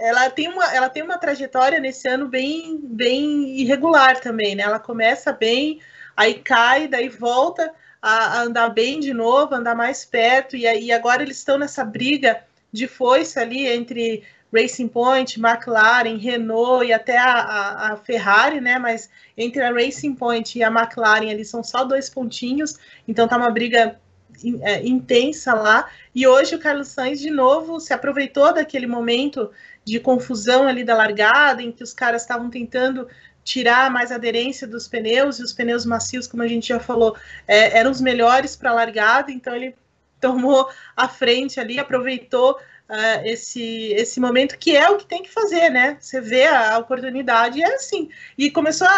ela, 0.00 0.30
tem 0.30 0.48
uma, 0.48 0.64
ela 0.74 0.88
tem 0.88 1.02
uma 1.02 1.18
trajetória 1.18 1.80
nesse 1.80 2.06
ano 2.08 2.28
bem, 2.28 2.78
bem 2.82 3.58
irregular 3.60 4.20
também, 4.20 4.54
né? 4.54 4.64
Ela 4.64 4.78
começa 4.78 5.32
bem, 5.32 5.80
aí 6.16 6.34
cai, 6.34 6.86
daí 6.86 7.08
volta 7.08 7.72
a, 8.02 8.42
andar 8.42 8.68
bem 8.68 9.00
de 9.00 9.14
novo, 9.14 9.54
andar 9.54 9.74
mais 9.74 10.04
perto, 10.04 10.56
e 10.56 10.66
aí 10.66 10.92
agora 10.92 11.22
eles 11.22 11.38
estão 11.38 11.56
nessa 11.56 11.84
briga 11.84 12.44
de 12.70 12.86
foice 12.86 13.38
ali 13.38 13.66
entre 13.66 14.22
Racing 14.52 14.88
Point, 14.88 15.40
McLaren, 15.40 16.16
Renault 16.16 16.84
e 16.86 16.92
até 16.92 17.16
a, 17.16 17.32
a, 17.32 17.92
a, 17.92 17.96
Ferrari, 17.96 18.60
né? 18.60 18.78
Mas 18.78 19.08
entre 19.36 19.62
a 19.62 19.72
Racing 19.72 20.14
Point 20.14 20.58
e 20.58 20.62
a 20.62 20.68
McLaren 20.68 21.30
eles 21.30 21.48
são 21.48 21.64
só 21.64 21.82
dois 21.82 22.10
pontinhos, 22.10 22.78
então 23.08 23.26
tá 23.26 23.38
uma 23.38 23.50
briga 23.50 23.98
é, 24.62 24.86
intensa 24.86 25.54
lá. 25.54 25.88
E 26.14 26.26
hoje 26.26 26.54
o 26.54 26.58
Carlos 26.58 26.88
Sainz 26.88 27.20
de 27.20 27.30
novo 27.30 27.80
se 27.80 27.92
aproveitou 27.92 28.52
daquele 28.52 28.86
momento 28.86 29.50
de 29.84 30.00
confusão 30.00 30.66
ali 30.66 30.84
da 30.84 30.96
largada, 30.96 31.62
em 31.62 31.70
que 31.70 31.82
os 31.82 31.92
caras 31.92 32.22
estavam 32.22 32.50
tentando 32.50 33.06
tirar 33.44 33.90
mais 33.90 34.10
aderência 34.10 34.66
dos 34.66 34.88
pneus, 34.88 35.38
e 35.38 35.42
os 35.42 35.52
pneus 35.52 35.84
macios, 35.84 36.26
como 36.26 36.42
a 36.42 36.48
gente 36.48 36.68
já 36.68 36.80
falou, 36.80 37.14
é, 37.46 37.78
eram 37.78 37.90
os 37.90 38.00
melhores 38.00 38.56
para 38.56 38.72
largada, 38.72 39.30
então 39.30 39.54
ele 39.54 39.76
tomou 40.18 40.68
a 40.96 41.06
frente 41.06 41.60
ali, 41.60 41.78
aproveitou 41.78 42.58
uh, 42.88 43.26
esse, 43.26 43.92
esse 43.92 44.18
momento, 44.18 44.58
que 44.58 44.74
é 44.74 44.88
o 44.88 44.96
que 44.96 45.06
tem 45.06 45.22
que 45.22 45.30
fazer, 45.30 45.68
né? 45.68 45.98
Você 46.00 46.20
vê 46.20 46.46
a, 46.46 46.74
a 46.74 46.78
oportunidade 46.78 47.62
é 47.62 47.74
assim. 47.74 48.08
E 48.38 48.50
começou 48.50 48.86
a, 48.86 48.92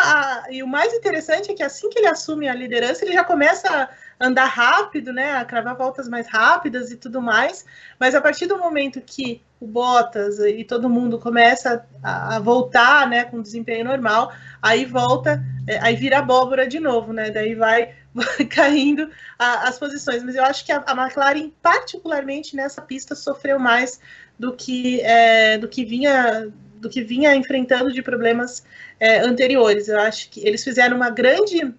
a, 0.45 0.53
E 0.53 0.63
o 0.63 0.67
mais 0.69 0.93
interessante 0.95 1.51
é 1.51 1.55
que 1.55 1.63
assim 1.63 1.89
que 1.91 1.99
ele 1.99 2.07
assume 2.07 2.49
a 2.49 2.55
liderança, 2.55 3.05
ele 3.05 3.13
já 3.13 3.25
começa 3.25 3.89
andar 4.19 4.47
rápido, 4.47 5.13
né, 5.13 5.33
a 5.33 5.45
cravar 5.45 5.77
voltas 5.77 6.09
mais 6.09 6.27
rápidas 6.29 6.91
e 6.91 6.97
tudo 6.97 7.21
mais, 7.21 7.65
mas 8.01 8.15
a 8.15 8.21
partir 8.21 8.47
do 8.47 8.59
momento 8.59 9.01
que 9.01 9.43
o 9.61 9.67
Bottas 9.67 10.39
e 10.39 10.65
todo 10.65 10.89
mundo 10.89 11.19
começa 11.19 11.87
a, 12.03 12.39
voltar, 12.39 13.09
né, 13.09 13.25
com 13.25 13.41
desempenho 13.41 13.85
normal, 13.85 14.33
aí 14.61 14.85
volta, 14.85 15.43
é, 15.67 15.79
aí 15.79 15.97
vira 15.97 16.19
abóbora 16.19 16.67
de 16.67 16.81
novo, 16.81 17.13
né, 17.13 17.31
daí 17.31 17.55
vai, 17.55 17.95
vai 18.15 18.45
caindo 18.45 19.11
a, 19.39 19.69
as 19.69 19.79
posições, 19.79 20.23
mas 20.23 20.35
eu 20.35 20.45
acho 20.45 20.65
que 20.65 20.73
a, 20.73 20.83
a, 20.87 20.93
McLaren, 20.93 21.51
particularmente 21.63 22.57
nessa 22.57 22.81
pista, 22.81 23.15
sofreu 23.15 23.59
mais 23.59 24.01
do 24.39 24.55
que, 24.55 25.01
é, 25.03 25.59
do 25.59 25.69
que 25.69 25.85
vinha 25.85 26.51
do 26.79 26.91
que 26.91 27.03
vinha 27.03 27.35
enfrentando 27.35 27.91
de 27.91 28.03
problemas 28.03 28.63
é, 29.01 29.21
anteriores. 29.21 29.89
Eu 29.89 29.99
acho 29.99 30.29
que 30.29 30.47
eles 30.47 30.63
fizeram 30.63 30.95
uma 30.95 31.09
grande 31.09 31.75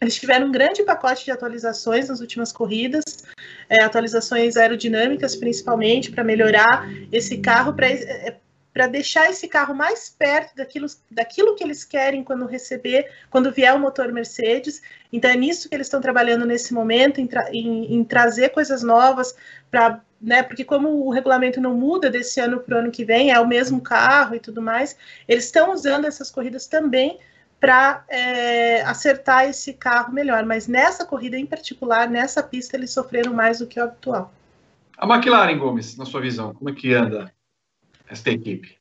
eles 0.00 0.14
tiveram 0.16 0.46
um 0.46 0.52
grande 0.52 0.82
pacote 0.82 1.24
de 1.24 1.30
atualizações 1.30 2.08
nas 2.08 2.20
últimas 2.20 2.52
corridas, 2.52 3.02
é, 3.68 3.82
atualizações 3.82 4.56
aerodinâmicas 4.56 5.34
principalmente, 5.36 6.10
para 6.10 6.22
melhorar 6.22 6.88
esse 7.10 7.38
carro, 7.38 7.72
para 7.72 7.88
é, 7.88 8.36
deixar 8.90 9.28
esse 9.28 9.48
carro 9.48 9.74
mais 9.74 10.08
perto 10.08 10.54
daquilo, 10.54 10.86
daquilo 11.10 11.56
que 11.56 11.64
eles 11.64 11.84
querem 11.84 12.22
quando 12.22 12.46
receber, 12.46 13.10
quando 13.28 13.50
vier 13.50 13.74
o 13.74 13.78
motor 13.78 14.12
Mercedes. 14.12 14.80
Então 15.12 15.30
é 15.30 15.36
nisso 15.36 15.68
que 15.68 15.74
eles 15.74 15.88
estão 15.88 16.00
trabalhando 16.00 16.46
nesse 16.46 16.72
momento, 16.72 17.20
em, 17.20 17.26
tra 17.26 17.50
em, 17.52 17.94
em 17.94 18.04
trazer 18.04 18.50
coisas 18.50 18.82
novas 18.82 19.34
né, 20.20 20.42
porque 20.42 20.64
como 20.64 21.06
o 21.06 21.10
regulamento 21.10 21.60
não 21.60 21.74
muda 21.74 22.10
desse 22.10 22.40
ano 22.40 22.60
para 22.60 22.76
o 22.76 22.78
ano 22.80 22.90
que 22.90 23.04
vem, 23.04 23.30
é 23.30 23.38
o 23.38 23.46
mesmo 23.46 23.80
carro 23.80 24.34
e 24.34 24.40
tudo 24.40 24.60
mais, 24.60 24.96
eles 25.28 25.44
estão 25.44 25.72
usando 25.72 26.06
essas 26.06 26.30
corridas 26.30 26.66
também 26.66 27.18
para 27.60 28.04
é, 28.08 28.82
acertar 28.82 29.48
esse 29.48 29.72
carro 29.72 30.12
melhor. 30.12 30.44
Mas 30.44 30.66
nessa 30.66 31.04
corrida 31.04 31.36
em 31.36 31.46
particular, 31.46 32.08
nessa 32.08 32.42
pista, 32.42 32.76
eles 32.76 32.90
sofreram 32.90 33.32
mais 33.32 33.58
do 33.58 33.66
que 33.66 33.80
o 33.80 33.84
habitual. 33.84 34.32
A 34.96 35.06
McLaren, 35.06 35.56
Gomes, 35.58 35.96
na 35.96 36.04
sua 36.04 36.20
visão, 36.20 36.54
como 36.54 36.70
é 36.70 36.72
que 36.72 36.92
anda 36.92 37.32
esta 38.08 38.30
equipe? 38.30 38.78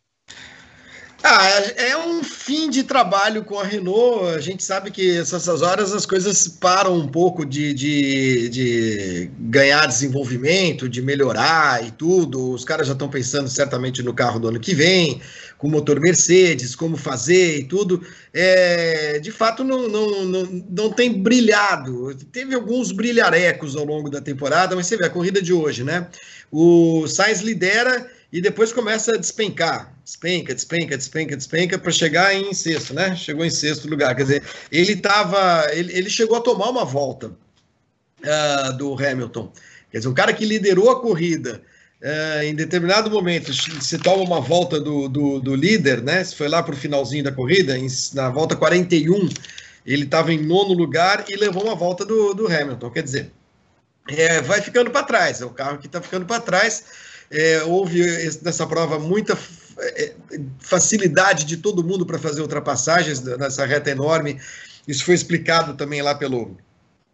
Ah, 1.23 1.47
é 1.75 1.97
um 1.97 2.23
fim 2.23 2.69
de 2.69 2.83
trabalho 2.83 3.43
com 3.43 3.59
a 3.59 3.63
Renault. 3.63 4.35
A 4.35 4.39
gente 4.39 4.63
sabe 4.63 4.91
que 4.91 5.17
essas 5.17 5.47
horas 5.61 5.93
as 5.93 6.05
coisas 6.05 6.47
param 6.47 6.95
um 6.95 7.07
pouco 7.07 7.45
de, 7.45 7.73
de, 7.73 8.49
de 8.49 9.31
ganhar 9.39 9.87
desenvolvimento, 9.87 10.87
de 10.87 11.01
melhorar 11.01 11.85
e 11.85 11.91
tudo. 11.91 12.51
Os 12.51 12.63
caras 12.63 12.87
já 12.87 12.93
estão 12.93 13.09
pensando 13.09 13.49
certamente 13.49 14.03
no 14.03 14.13
carro 14.13 14.39
do 14.39 14.47
ano 14.47 14.59
que 14.59 14.75
vem, 14.75 15.19
com 15.57 15.67
motor 15.67 15.99
Mercedes, 15.99 16.75
como 16.75 16.95
fazer 16.95 17.59
e 17.59 17.63
tudo. 17.63 18.05
É, 18.33 19.19
de 19.19 19.31
fato, 19.31 19.63
não, 19.63 19.87
não, 19.87 20.25
não, 20.25 20.43
não 20.69 20.91
tem 20.91 21.11
brilhado. 21.21 22.13
Teve 22.31 22.53
alguns 22.53 22.91
brilharecos 22.91 23.75
ao 23.75 23.83
longo 23.83 24.09
da 24.09 24.21
temporada, 24.21 24.75
mas 24.75 24.87
você 24.87 24.97
vê 24.97 25.05
a 25.05 25.09
corrida 25.09 25.41
de 25.41 25.53
hoje, 25.53 25.83
né? 25.83 26.07
O 26.51 27.07
Sainz 27.07 27.41
lidera 27.41 28.09
e 28.31 28.41
depois 28.41 28.71
começa 28.71 29.13
a 29.13 29.17
despencar. 29.17 29.93
Despenca, 30.03 30.53
despenca, 30.53 30.97
despenca, 30.97 31.35
despenca, 31.35 31.77
para 31.77 31.91
chegar 31.91 32.33
em 32.33 32.53
sexto, 32.53 32.93
né? 32.93 33.15
Chegou 33.15 33.43
em 33.43 33.49
sexto 33.49 33.89
lugar. 33.89 34.15
Quer 34.15 34.23
dizer, 34.23 34.43
ele 34.71 34.93
estava. 34.93 35.67
Ele, 35.73 35.97
ele 35.97 36.09
chegou 36.09 36.37
a 36.37 36.41
tomar 36.41 36.69
uma 36.69 36.85
volta 36.85 37.31
uh, 38.21 38.77
do 38.77 38.93
Hamilton. 38.93 39.51
Quer 39.91 39.97
dizer, 39.97 40.09
um 40.09 40.13
cara 40.13 40.33
que 40.33 40.45
liderou 40.45 40.89
a 40.89 41.01
corrida. 41.01 41.61
Uh, 42.01 42.43
em 42.43 42.53
determinado 42.53 43.09
momento, 43.09 43.51
se 43.53 43.97
toma 43.97 44.21
uma 44.21 44.39
volta 44.39 44.79
do, 44.79 45.09
do, 45.09 45.39
do 45.39 45.55
líder, 45.55 46.01
né? 46.03 46.23
Se 46.23 46.35
foi 46.35 46.47
lá 46.47 46.61
para 46.61 46.75
o 46.75 46.77
finalzinho 46.77 47.23
da 47.23 47.31
corrida, 47.31 47.75
em, 47.77 47.87
na 48.13 48.29
volta 48.29 48.55
41, 48.55 49.27
ele 49.83 50.03
estava 50.03 50.31
em 50.31 50.37
nono 50.37 50.73
lugar 50.73 51.25
e 51.27 51.35
levou 51.35 51.63
uma 51.63 51.73
volta 51.73 52.05
do, 52.05 52.35
do 52.35 52.45
Hamilton. 52.45 52.91
Quer 52.91 53.03
dizer, 53.03 53.31
é, 54.07 54.41
vai 54.41 54.61
ficando 54.61 54.91
para 54.91 55.03
trás. 55.03 55.41
É 55.41 55.45
o 55.45 55.49
carro 55.49 55.79
que 55.79 55.87
está 55.87 55.99
ficando 55.99 56.25
para 56.25 56.39
trás. 56.39 56.83
É, 57.31 57.63
houve 57.63 58.03
nessa 58.43 58.67
prova 58.67 58.99
muita 58.99 59.37
é, 59.79 60.13
facilidade 60.59 61.45
de 61.45 61.57
todo 61.57 61.83
mundo 61.83 62.05
para 62.05 62.19
fazer 62.19 62.41
ultrapassagens 62.41 63.21
nessa 63.21 63.65
reta 63.65 63.89
enorme. 63.89 64.39
Isso 64.87 65.03
foi 65.03 65.15
explicado 65.15 65.73
também 65.73 66.01
lá 66.01 66.13
pelo, 66.13 66.55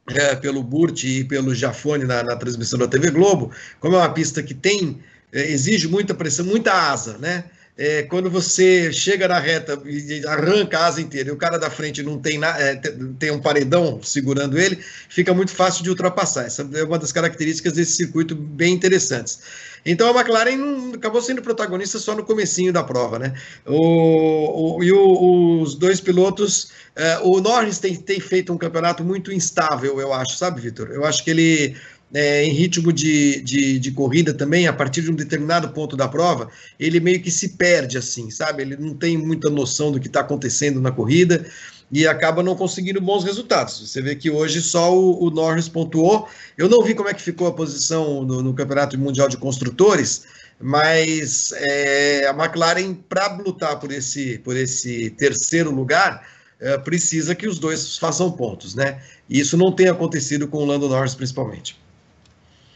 é, 0.07 0.35
pelo 0.35 0.63
Burt 0.63 1.03
e 1.03 1.23
pelo 1.23 1.55
Jafone 1.55 2.05
na, 2.05 2.23
na, 2.23 2.35
transmissão 2.35 2.77
da 2.79 2.87
TV 2.87 3.11
Globo. 3.11 3.51
Como 3.79 3.95
é 3.95 3.99
uma 3.99 4.13
pista 4.13 4.43
que 4.43 4.53
tem, 4.53 4.99
é, 5.31 5.49
exige 5.49 5.87
muita 5.87 6.13
pressão, 6.13 6.45
muita 6.45 6.73
asa, 6.73 7.17
né? 7.17 7.45
É, 7.75 8.03
quando 8.03 8.29
você 8.29 8.93
chega 8.93 9.27
na 9.27 9.39
reta 9.39 9.81
e 9.83 10.23
arranca 10.27 10.77
a 10.77 10.85
asa 10.85 11.01
inteira 11.01 11.29
e 11.29 11.31
o 11.31 11.37
cara 11.37 11.57
da 11.57 11.71
frente 11.71 12.03
não 12.03 12.19
tem, 12.19 12.37
na, 12.37 12.55
é, 12.59 12.75
tem 13.17 13.31
um 13.31 13.41
paredão 13.41 13.99
segurando 14.03 14.59
ele, 14.59 14.77
fica 15.09 15.33
muito 15.33 15.51
fácil 15.51 15.83
de 15.83 15.89
ultrapassar. 15.89 16.45
Essa 16.45 16.69
é 16.75 16.83
uma 16.83 16.99
das 16.99 17.11
características 17.11 17.73
desse 17.73 17.93
circuito 17.93 18.35
bem 18.35 18.75
interessantes. 18.75 19.39
Então 19.85 20.09
a 20.09 20.19
McLaren 20.19 20.93
acabou 20.95 21.21
sendo 21.21 21.41
protagonista 21.41 21.99
só 21.99 22.15
no 22.15 22.23
comecinho 22.23 22.71
da 22.71 22.83
prova, 22.83 23.19
né? 23.19 23.33
O, 23.65 24.77
o 24.77 24.83
e 24.83 24.91
o, 24.91 25.61
os 25.61 25.75
dois 25.75 25.99
pilotos, 25.99 26.71
é, 26.95 27.19
o 27.19 27.39
Norris 27.41 27.79
tem, 27.79 27.95
tem 27.95 28.19
feito 28.19 28.53
um 28.53 28.57
campeonato 28.57 29.03
muito 29.03 29.31
instável, 29.31 29.99
eu 29.99 30.13
acho, 30.13 30.37
sabe, 30.37 30.61
Vitor? 30.61 30.89
Eu 30.89 31.05
acho 31.05 31.23
que 31.23 31.31
ele 31.31 31.75
é, 32.13 32.45
em 32.45 32.51
ritmo 32.51 32.93
de, 32.93 33.41
de, 33.41 33.79
de, 33.79 33.91
corrida 33.91 34.33
também, 34.33 34.67
a 34.67 34.73
partir 34.73 35.01
de 35.01 35.09
um 35.09 35.15
determinado 35.15 35.69
ponto 35.69 35.97
da 35.97 36.07
prova, 36.07 36.47
ele 36.79 36.99
meio 36.99 37.19
que 37.19 37.31
se 37.31 37.49
perde, 37.49 37.97
assim, 37.97 38.29
sabe? 38.29 38.61
Ele 38.61 38.77
não 38.77 38.93
tem 38.93 39.17
muita 39.17 39.49
noção 39.49 39.91
do 39.91 39.99
que 39.99 40.07
está 40.07 40.19
acontecendo 40.19 40.79
na 40.79 40.91
corrida 40.91 41.45
e 41.91 42.07
acaba 42.07 42.41
não 42.41 42.55
conseguindo 42.55 42.99
bons 42.99 43.23
resultados. 43.23 43.79
Você 43.79 44.01
vê 44.01 44.15
que 44.15 44.29
hoje 44.29 44.61
só 44.61 44.95
o, 44.95 45.23
o 45.23 45.29
Norris 45.29 45.69
pontuou. 45.69 46.27
Eu 46.57 46.67
não 46.67 46.83
vi 46.83 46.95
como 46.95 47.09
é 47.09 47.13
que 47.13 47.21
ficou 47.21 47.47
a 47.47 47.53
posição 47.53 48.23
no, 48.23 48.41
no 48.41 48.53
Campeonato 48.53 48.97
Mundial 48.97 49.27
de 49.27 49.37
Construtores, 49.37 50.25
mas 50.59 51.51
é, 51.55 52.27
a 52.27 52.31
McLaren, 52.31 52.93
para 52.93 53.33
lutar 53.33 53.79
por 53.79 53.91
esse, 53.91 54.37
por 54.39 54.55
esse 54.55 55.11
terceiro 55.11 55.71
lugar, 55.71 56.27
é, 56.59 56.77
precisa 56.77 57.35
que 57.35 57.47
os 57.47 57.59
dois 57.59 57.97
façam 57.97 58.31
pontos, 58.31 58.73
né? 58.73 59.01
E 59.29 59.39
isso 59.39 59.57
não 59.57 59.71
tem 59.71 59.89
acontecido 59.89 60.47
com 60.47 60.57
o 60.57 60.65
Lando 60.65 60.87
Norris, 60.87 61.15
principalmente. 61.15 61.81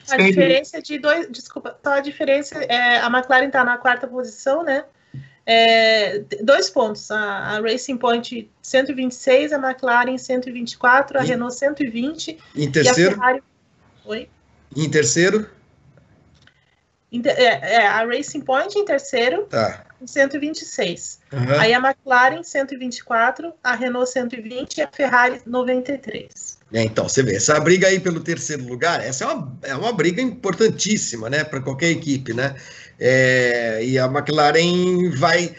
A 0.09 0.17
diferença 0.17 0.81
de 0.81 0.97
dois. 0.99 1.29
Desculpa, 1.29 1.77
só 1.83 1.93
a 1.93 1.99
diferença 1.99 2.57
é 2.63 2.99
a 2.99 3.07
McLaren 3.07 3.47
está 3.47 3.63
na 3.63 3.77
quarta 3.77 4.07
posição, 4.07 4.63
né? 4.63 4.85
É, 5.49 6.19
dois 6.43 6.69
pontos. 6.69 7.09
A, 7.09 7.17
a, 7.17 7.61
Racing 7.61 7.95
Point 7.95 8.51
126, 8.61 9.53
a 9.53 9.55
McLaren 9.57 10.17
124, 10.17 11.17
a 11.17 11.23
e, 11.23 11.27
Renault 11.27 11.55
120. 11.55 12.37
Em 12.53 12.69
terceiro? 12.69 12.99
E 12.99 13.13
a 13.13 13.17
Ferrari... 13.17 13.43
Oi? 14.05 14.29
Em 14.75 14.89
terceiro? 14.89 15.49
É, 17.09 17.75
é, 17.75 17.87
a 17.87 18.05
Racing 18.05 18.41
Point 18.41 18.77
em 18.77 18.83
terceiro, 18.83 19.43
tá. 19.43 19.85
em 20.01 20.05
126. 20.05 21.19
Uhum. 21.31 21.59
Aí 21.59 21.73
a 21.73 21.79
McLaren 21.79 22.43
124, 22.43 23.53
a 23.63 23.73
Renault 23.73 24.11
120 24.11 24.77
e 24.77 24.81
a 24.81 24.89
Ferrari 24.91 25.41
93. 25.45 26.57
É, 26.73 26.83
então, 26.83 27.07
você 27.07 27.23
vê, 27.23 27.37
essa 27.37 27.57
briga 27.61 27.87
aí 27.87 28.01
pelo 28.01 28.19
terceiro 28.19 28.65
lugar, 28.65 28.99
essa 28.99 29.23
é 29.23 29.27
uma, 29.27 29.57
é 29.63 29.75
uma 29.75 29.93
briga 29.93 30.21
importantíssima, 30.21 31.29
né, 31.29 31.45
para 31.45 31.61
qualquer 31.61 31.91
equipe, 31.91 32.33
né? 32.33 32.55
É, 32.99 33.83
e 33.83 33.99
a 33.99 34.05
McLaren 34.05 35.11
vai 35.15 35.55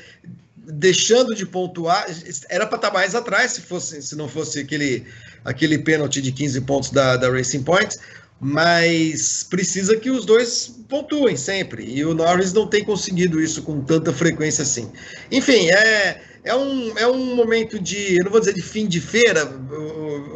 deixando 0.56 1.34
de 1.34 1.46
pontuar, 1.46 2.06
era 2.48 2.66
para 2.66 2.76
estar 2.76 2.88
tá 2.88 2.94
mais 2.94 3.14
atrás 3.14 3.52
se 3.52 3.60
fosse 3.62 4.02
se 4.02 4.14
não 4.14 4.28
fosse 4.28 4.60
aquele 4.60 5.06
aquele 5.44 5.78
pênalti 5.78 6.20
de 6.20 6.30
15 6.30 6.60
pontos 6.62 6.90
da, 6.90 7.16
da 7.16 7.30
Racing 7.30 7.62
Point, 7.62 7.96
mas 8.40 9.46
precisa 9.48 9.96
que 9.96 10.10
os 10.10 10.26
dois 10.26 10.74
pontuem 10.88 11.36
sempre, 11.36 11.84
e 11.84 12.04
o 12.04 12.12
Norris 12.12 12.52
não 12.52 12.66
tem 12.66 12.84
conseguido 12.84 13.40
isso 13.40 13.62
com 13.62 13.80
tanta 13.80 14.12
frequência 14.12 14.62
assim. 14.62 14.90
Enfim, 15.30 15.70
é 15.70 16.20
é 16.44 16.54
um, 16.54 16.96
é 16.96 17.06
um 17.06 17.34
momento 17.34 17.78
de, 17.78 18.16
eu 18.16 18.24
não 18.24 18.30
vou 18.30 18.40
dizer 18.40 18.54
de 18.54 18.62
fim 18.62 18.86
de 18.86 19.00
feira, 19.00 19.44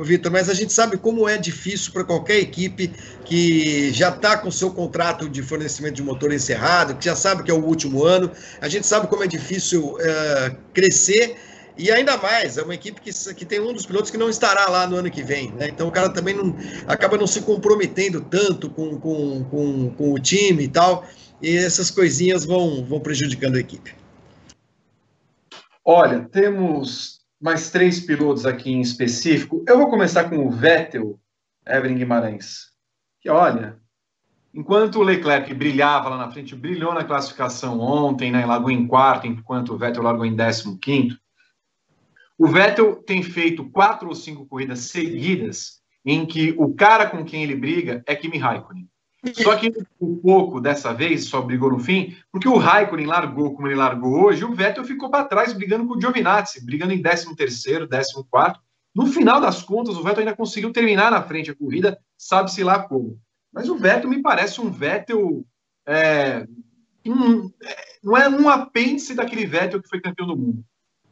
Vitor, 0.02 0.32
mas 0.32 0.48
a 0.48 0.54
gente 0.54 0.72
sabe 0.72 0.96
como 0.96 1.28
é 1.28 1.38
difícil 1.38 1.92
para 1.92 2.04
qualquer 2.04 2.38
equipe 2.38 2.92
que 3.24 3.92
já 3.92 4.08
está 4.08 4.36
com 4.36 4.50
seu 4.50 4.70
contrato 4.70 5.28
de 5.28 5.42
fornecimento 5.42 5.94
de 5.94 6.02
motor 6.02 6.32
encerrado, 6.32 6.96
que 6.96 7.04
já 7.04 7.14
sabe 7.14 7.42
que 7.42 7.50
é 7.50 7.54
o 7.54 7.64
último 7.64 8.04
ano. 8.04 8.30
A 8.60 8.68
gente 8.68 8.86
sabe 8.86 9.06
como 9.06 9.22
é 9.22 9.26
difícil 9.26 9.96
é, 10.00 10.56
crescer 10.74 11.36
e 11.76 11.90
ainda 11.90 12.16
mais, 12.18 12.58
é 12.58 12.62
uma 12.62 12.74
equipe 12.74 13.00
que, 13.00 13.10
que 13.34 13.44
tem 13.44 13.60
um 13.60 13.72
dos 13.72 13.86
pilotos 13.86 14.10
que 14.10 14.18
não 14.18 14.28
estará 14.28 14.68
lá 14.68 14.86
no 14.86 14.96
ano 14.96 15.10
que 15.10 15.22
vem. 15.22 15.52
Né? 15.52 15.68
Então 15.68 15.88
o 15.88 15.90
cara 15.90 16.10
também 16.10 16.34
não, 16.34 16.54
acaba 16.86 17.16
não 17.16 17.26
se 17.26 17.40
comprometendo 17.40 18.20
tanto 18.20 18.68
com, 18.68 18.98
com, 18.98 19.44
com, 19.44 19.90
com 19.90 20.12
o 20.12 20.18
time 20.18 20.64
e 20.64 20.68
tal. 20.68 21.06
E 21.40 21.56
essas 21.56 21.90
coisinhas 21.90 22.44
vão, 22.44 22.84
vão 22.84 23.00
prejudicando 23.00 23.56
a 23.56 23.60
equipe. 23.60 24.01
Olha, 25.84 26.28
temos 26.28 27.20
mais 27.40 27.70
três 27.70 27.98
pilotos 27.98 28.46
aqui 28.46 28.70
em 28.70 28.80
específico. 28.80 29.64
Eu 29.66 29.78
vou 29.78 29.90
começar 29.90 30.30
com 30.30 30.46
o 30.46 30.50
Vettel, 30.50 31.18
Evelyn 31.66 31.98
Guimarães. 31.98 32.70
Que 33.20 33.28
olha, 33.28 33.80
enquanto 34.54 35.00
o 35.00 35.02
Leclerc 35.02 35.52
brilhava 35.54 36.08
lá 36.08 36.16
na 36.16 36.30
frente, 36.30 36.54
brilhou 36.54 36.94
na 36.94 37.02
classificação 37.02 37.80
ontem, 37.80 38.30
né, 38.30 38.46
largou 38.46 38.70
em 38.70 38.86
quarto, 38.86 39.26
enquanto 39.26 39.72
o 39.74 39.78
Vettel 39.78 40.04
largou 40.04 40.24
em 40.24 40.36
décimo 40.36 40.78
quinto. 40.78 41.18
O 42.38 42.46
Vettel 42.46 42.96
tem 43.02 43.22
feito 43.22 43.68
quatro 43.70 44.08
ou 44.08 44.14
cinco 44.14 44.46
corridas 44.46 44.80
seguidas 44.80 45.80
em 46.04 46.24
que 46.24 46.54
o 46.58 46.74
cara 46.74 47.08
com 47.08 47.24
quem 47.24 47.42
ele 47.42 47.56
briga 47.56 48.02
é 48.06 48.14
Kimi 48.14 48.38
Raikkonen. 48.38 48.88
Só 49.34 49.56
que 49.56 49.72
um 50.00 50.16
pouco 50.16 50.60
dessa 50.60 50.92
vez 50.92 51.26
só 51.26 51.40
brigou 51.40 51.70
no 51.70 51.78
fim, 51.78 52.16
porque 52.30 52.48
o 52.48 52.56
Raikkonen 52.56 53.06
largou 53.06 53.54
como 53.54 53.68
ele 53.68 53.76
largou 53.76 54.24
hoje, 54.24 54.44
o 54.44 54.52
Vettel 54.52 54.84
ficou 54.84 55.10
para 55.10 55.24
trás 55.24 55.52
brigando 55.52 55.86
com 55.86 55.94
o 55.94 56.00
Giovinazzi, 56.00 56.64
brigando 56.64 56.92
em 56.92 57.00
13 57.00 57.36
terceiro, 57.36 57.88
14 57.88 58.24
quarto. 58.28 58.60
No 58.92 59.06
final 59.06 59.40
das 59.40 59.62
contas, 59.62 59.96
o 59.96 60.02
Vettel 60.02 60.20
ainda 60.20 60.36
conseguiu 60.36 60.72
terminar 60.72 61.10
na 61.10 61.22
frente 61.22 61.50
a 61.50 61.54
corrida, 61.54 61.98
sabe-se 62.18 62.64
lá 62.64 62.80
como. 62.80 63.18
Mas 63.52 63.68
o 63.68 63.76
Vettel 63.76 64.10
me 64.10 64.20
parece 64.20 64.60
um 64.60 64.70
Vettel. 64.70 65.46
É, 65.86 66.46
um, 67.06 67.50
não 68.02 68.16
é 68.16 68.28
um 68.28 68.48
apêndice 68.48 69.14
daquele 69.14 69.46
Vettel 69.46 69.80
que 69.80 69.88
foi 69.88 70.00
campeão 70.00 70.26
do 70.26 70.36
mundo. 70.36 70.64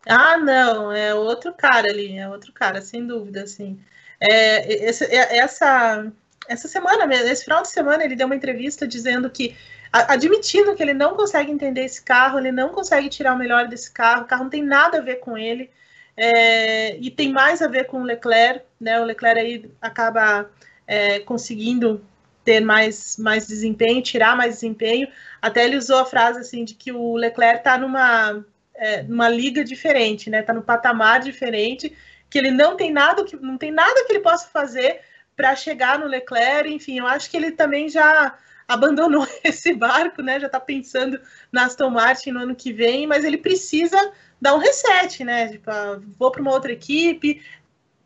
Ah, 0.06 0.36
não, 0.36 0.90
é 0.90 1.14
outro 1.14 1.54
cara 1.54 1.88
ali, 1.90 2.16
é 2.16 2.28
outro 2.28 2.52
cara, 2.52 2.82
sem 2.82 3.06
dúvida, 3.06 3.42
assim. 3.42 3.78
É, 4.18 4.88
esse, 4.88 5.04
é, 5.04 5.38
essa, 5.38 6.12
essa 6.50 6.66
semana, 6.66 7.14
esse 7.14 7.44
final 7.44 7.62
de 7.62 7.68
semana, 7.68 8.04
ele 8.04 8.16
deu 8.16 8.26
uma 8.26 8.34
entrevista 8.34 8.86
dizendo 8.86 9.30
que, 9.30 9.56
admitindo 9.92 10.74
que 10.74 10.82
ele 10.82 10.92
não 10.92 11.14
consegue 11.14 11.52
entender 11.52 11.84
esse 11.84 12.02
carro, 12.02 12.40
ele 12.40 12.50
não 12.50 12.70
consegue 12.70 13.08
tirar 13.08 13.34
o 13.34 13.38
melhor 13.38 13.68
desse 13.68 13.88
carro, 13.88 14.22
o 14.22 14.26
carro 14.26 14.42
não 14.42 14.50
tem 14.50 14.62
nada 14.62 14.98
a 14.98 15.00
ver 15.00 15.20
com 15.20 15.38
ele, 15.38 15.70
é, 16.16 16.96
e 16.96 17.08
tem 17.08 17.32
mais 17.32 17.62
a 17.62 17.68
ver 17.68 17.84
com 17.84 18.00
o 18.00 18.04
Leclerc, 18.04 18.64
né? 18.80 19.00
O 19.00 19.04
Leclerc 19.04 19.38
aí 19.38 19.70
acaba 19.80 20.50
é, 20.88 21.20
conseguindo 21.20 22.04
ter 22.44 22.58
mais, 22.58 23.16
mais 23.16 23.46
desempenho, 23.46 24.02
tirar 24.02 24.36
mais 24.36 24.54
desempenho. 24.54 25.06
Até 25.40 25.64
ele 25.64 25.76
usou 25.76 25.98
a 25.98 26.04
frase 26.04 26.40
assim 26.40 26.64
de 26.64 26.74
que 26.74 26.90
o 26.90 27.14
Leclerc 27.14 27.58
está 27.58 27.78
numa, 27.78 28.44
é, 28.74 29.04
numa 29.04 29.28
liga 29.28 29.62
diferente, 29.62 30.28
né? 30.28 30.40
Está 30.40 30.52
no 30.52 30.62
patamar 30.62 31.20
diferente, 31.20 31.96
que 32.28 32.38
ele 32.38 32.50
não 32.50 32.76
tem 32.76 32.92
nada 32.92 33.24
que 33.24 33.36
não 33.36 33.56
tem 33.56 33.70
nada 33.70 34.04
que 34.04 34.12
ele 34.12 34.20
possa 34.20 34.48
fazer 34.48 35.00
para 35.40 35.56
chegar 35.56 35.98
no 35.98 36.06
Leclerc. 36.06 36.70
Enfim, 36.70 36.98
eu 36.98 37.06
acho 37.06 37.30
que 37.30 37.36
ele 37.36 37.52
também 37.52 37.88
já 37.88 38.36
abandonou 38.68 39.26
esse 39.42 39.72
barco, 39.72 40.20
né? 40.20 40.38
Já 40.38 40.48
está 40.48 40.60
pensando 40.60 41.18
na 41.50 41.64
Aston 41.64 41.88
Martin 41.88 42.32
no 42.32 42.40
ano 42.40 42.54
que 42.54 42.74
vem, 42.74 43.06
mas 43.06 43.24
ele 43.24 43.38
precisa 43.38 43.96
dar 44.38 44.54
um 44.54 44.58
reset, 44.58 45.24
né? 45.24 45.48
Tipo, 45.48 45.70
ah, 45.70 45.98
vou 46.18 46.30
para 46.30 46.42
uma 46.42 46.52
outra 46.52 46.70
equipe, 46.70 47.42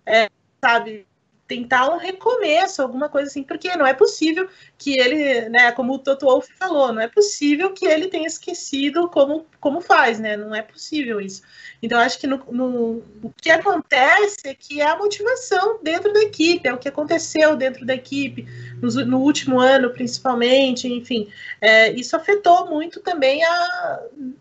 é, 0.06 0.30
sabe? 0.60 1.08
Tentar 1.46 1.90
um 1.90 1.98
recomeço, 1.98 2.80
alguma 2.80 3.08
coisa 3.08 3.28
assim, 3.28 3.42
porque 3.42 3.76
não 3.76 3.86
é 3.86 3.92
possível 3.92 4.48
que 4.78 4.98
ele, 4.98 5.48
né, 5.50 5.72
como 5.72 5.94
o 5.94 5.98
Toto 5.98 6.26
Wolff 6.26 6.50
falou, 6.58 6.92
não 6.92 7.02
é 7.02 7.08
possível 7.08 7.72
que 7.72 7.86
ele 7.86 8.08
tenha 8.08 8.26
esquecido 8.26 9.08
como, 9.10 9.46
como 9.60 9.80
faz, 9.80 10.18
né? 10.18 10.36
Não 10.36 10.54
é 10.54 10.62
possível 10.62 11.20
isso. 11.20 11.42
Então, 11.82 12.00
acho 12.00 12.18
que 12.18 12.26
no, 12.26 12.42
no, 12.50 13.02
o 13.22 13.32
que 13.36 13.50
acontece 13.50 14.48
é 14.48 14.54
que 14.54 14.80
é 14.80 14.88
a 14.88 14.96
motivação 14.96 15.78
dentro 15.82 16.12
da 16.14 16.20
equipe, 16.20 16.66
é 16.66 16.72
o 16.72 16.78
que 16.78 16.88
aconteceu 16.88 17.56
dentro 17.56 17.84
da 17.84 17.94
equipe, 17.94 18.46
no, 18.80 18.90
no 19.04 19.20
último 19.20 19.60
ano, 19.60 19.90
principalmente, 19.90 20.88
enfim. 20.88 21.28
É, 21.60 21.92
isso 21.92 22.16
afetou 22.16 22.70
muito 22.70 23.00
também 23.00 23.44
a, 23.44 24.00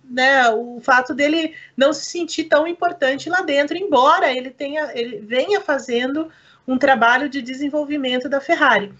né, 0.09 0.49
o 0.51 0.79
fato 0.79 1.13
dele 1.13 1.53
não 1.75 1.91
se 1.91 2.05
sentir 2.05 2.45
tão 2.45 2.65
importante 2.65 3.29
lá 3.29 3.41
dentro, 3.41 3.77
embora 3.77 4.31
ele 4.31 4.49
tenha, 4.49 4.89
ele 4.93 5.19
venha 5.19 5.59
fazendo 5.59 6.31
um 6.67 6.77
trabalho 6.77 7.29
de 7.29 7.41
desenvolvimento 7.41 8.29
da 8.29 8.39
Ferrari. 8.39 8.93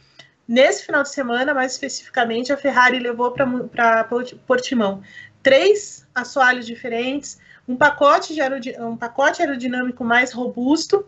Nesse 0.48 0.86
final 0.86 1.04
de 1.04 1.10
semana, 1.10 1.54
mais 1.54 1.74
especificamente, 1.74 2.52
a 2.52 2.58
Ferrari 2.58 3.00
levou 3.00 3.32
para 3.32 4.08
Portimão 4.46 5.02
três 5.42 6.08
assoalhos 6.14 6.66
diferentes, 6.66 7.40
um 7.68 7.76
pacote, 7.76 8.34
de 8.34 8.82
um 8.82 8.98
pacote 8.98 9.42
aerodinâmico 9.42 10.04
mais 10.04 10.32
robusto, 10.34 11.06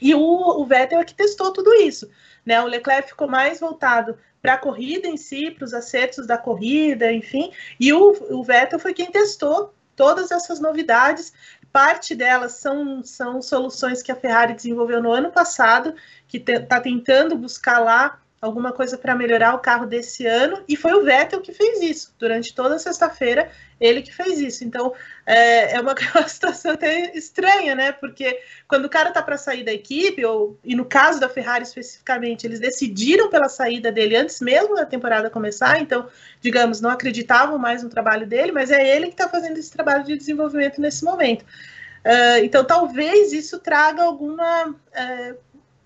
e 0.00 0.14
o, 0.14 0.20
o 0.20 0.66
Vettel 0.66 1.00
é 1.00 1.04
que 1.04 1.14
testou 1.14 1.52
tudo 1.52 1.72
isso. 1.74 2.10
Né? 2.44 2.60
O 2.60 2.66
Leclerc 2.66 3.10
ficou 3.10 3.28
mais 3.28 3.60
voltado 3.60 4.18
para 4.40 4.54
a 4.54 4.58
corrida 4.58 5.06
em 5.06 5.16
si, 5.16 5.52
para 5.52 5.64
os 5.64 5.72
acertos 5.72 6.26
da 6.26 6.36
corrida, 6.36 7.12
enfim, 7.12 7.52
e 7.78 7.92
o, 7.92 8.16
o 8.30 8.42
Vettel 8.42 8.80
foi 8.80 8.92
quem 8.92 9.10
testou 9.12 9.72
todas 9.94 10.32
essas 10.32 10.58
novidades 10.58 11.32
Parte 11.72 12.14
delas 12.14 12.52
são, 12.52 13.02
são 13.02 13.40
soluções 13.40 14.02
que 14.02 14.12
a 14.12 14.16
Ferrari 14.16 14.54
desenvolveu 14.54 15.02
no 15.02 15.10
ano 15.10 15.32
passado, 15.32 15.94
que 16.28 16.36
está 16.36 16.78
te, 16.78 16.84
tentando 16.84 17.36
buscar 17.36 17.78
lá 17.78 18.21
alguma 18.42 18.72
coisa 18.72 18.98
para 18.98 19.14
melhorar 19.14 19.54
o 19.54 19.60
carro 19.60 19.86
desse 19.86 20.26
ano, 20.26 20.64
e 20.68 20.76
foi 20.76 20.92
o 20.94 21.04
Vettel 21.04 21.40
que 21.40 21.52
fez 21.52 21.80
isso. 21.80 22.12
Durante 22.18 22.52
toda 22.52 22.76
sexta-feira, 22.76 23.48
ele 23.80 24.02
que 24.02 24.12
fez 24.12 24.40
isso. 24.40 24.64
Então, 24.64 24.92
é, 25.24 25.76
é 25.76 25.80
uma, 25.80 25.94
uma, 26.12 26.26
situação 26.26 26.72
até 26.72 27.16
estranha, 27.16 27.76
né? 27.76 27.92
Porque 27.92 28.40
quando 28.66 28.86
o 28.86 28.90
cara 28.90 29.12
tá 29.12 29.22
para 29.22 29.38
sair 29.38 29.62
da 29.62 29.72
equipe, 29.72 30.24
ou, 30.24 30.58
e 30.64 30.74
no 30.74 30.84
caso 30.84 31.20
da 31.20 31.28
Ferrari 31.28 31.62
especificamente, 31.62 32.44
eles 32.44 32.58
decidiram 32.58 33.30
pela 33.30 33.48
saída 33.48 33.92
dele 33.92 34.16
antes 34.16 34.40
mesmo 34.40 34.74
da 34.74 34.84
temporada 34.84 35.30
começar, 35.30 35.80
então, 35.80 36.08
digamos, 36.40 36.80
não 36.80 36.90
acreditavam 36.90 37.56
mais 37.58 37.84
no 37.84 37.88
trabalho 37.88 38.26
dele, 38.26 38.50
mas 38.50 38.72
é 38.72 38.84
ele 38.84 39.06
que 39.06 39.12
está 39.12 39.28
fazendo 39.28 39.56
esse 39.56 39.70
trabalho 39.70 40.02
de 40.02 40.16
desenvolvimento 40.16 40.80
nesse 40.80 41.04
momento. 41.04 41.42
Uh, 41.42 42.42
então, 42.42 42.64
talvez 42.64 43.32
isso 43.32 43.60
traga 43.60 44.02
alguma 44.02 44.70
uh, 44.70 45.38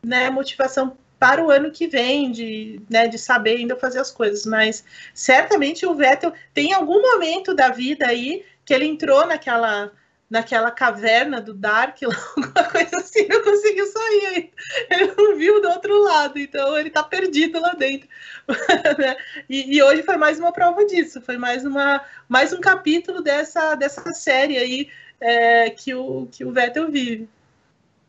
né, 0.03 0.31
motivação 0.31 0.97
para 1.19 1.43
o 1.43 1.51
ano 1.51 1.71
que 1.71 1.87
vem, 1.87 2.31
de, 2.31 2.81
né, 2.91 3.09
de 3.09 3.19
saber 3.19 3.57
ainda 3.57 3.77
fazer 3.77 3.99
as 3.99 4.11
coisas. 4.11 4.45
Mas 4.45 4.85
certamente 5.15 5.87
o 5.87 5.95
Vettel 5.95 6.33
tem 6.53 6.73
algum 6.73 7.01
momento 7.01 7.55
da 7.55 7.71
vida 7.71 8.07
aí 8.07 8.45
que 8.65 8.75
ele 8.75 8.87
entrou 8.87 9.27
naquela 9.27 9.93
naquela 10.29 10.73
caverna 10.73 11.41
do 11.41 11.55
Dark, 11.55 11.99
alguma 12.03 12.65
coisa 12.65 12.97
assim, 12.97 13.27
não 13.29 13.43
conseguiu 13.43 13.87
sair. 13.87 14.51
Ele 14.91 15.13
não 15.17 15.37
viu 15.37 15.63
do 15.63 15.69
outro 15.69 16.03
lado, 16.03 16.39
então 16.39 16.77
ele 16.77 16.89
está 16.89 17.03
perdido 17.03 17.61
lá 17.61 17.75
dentro. 17.75 18.09
E, 19.49 19.77
e, 19.77 19.83
hoje 19.83 20.03
foi 20.03 20.17
mais 20.17 20.39
uma 20.39 20.53
prova 20.53 20.85
disso, 20.85 21.21
foi 21.21 21.37
mais, 21.37 21.65
uma, 21.65 22.03
mais 22.29 22.53
um 22.53 22.61
capítulo 22.61 23.23
dessa, 23.23 23.75
dessa 23.75 24.13
série 24.13 24.57
aí 24.57 24.91
é, 25.21 25.71
que, 25.71 25.95
o, 25.95 26.27
que 26.31 26.45
o 26.45 26.53
Vettel 26.53 26.91
vive. 26.91 27.29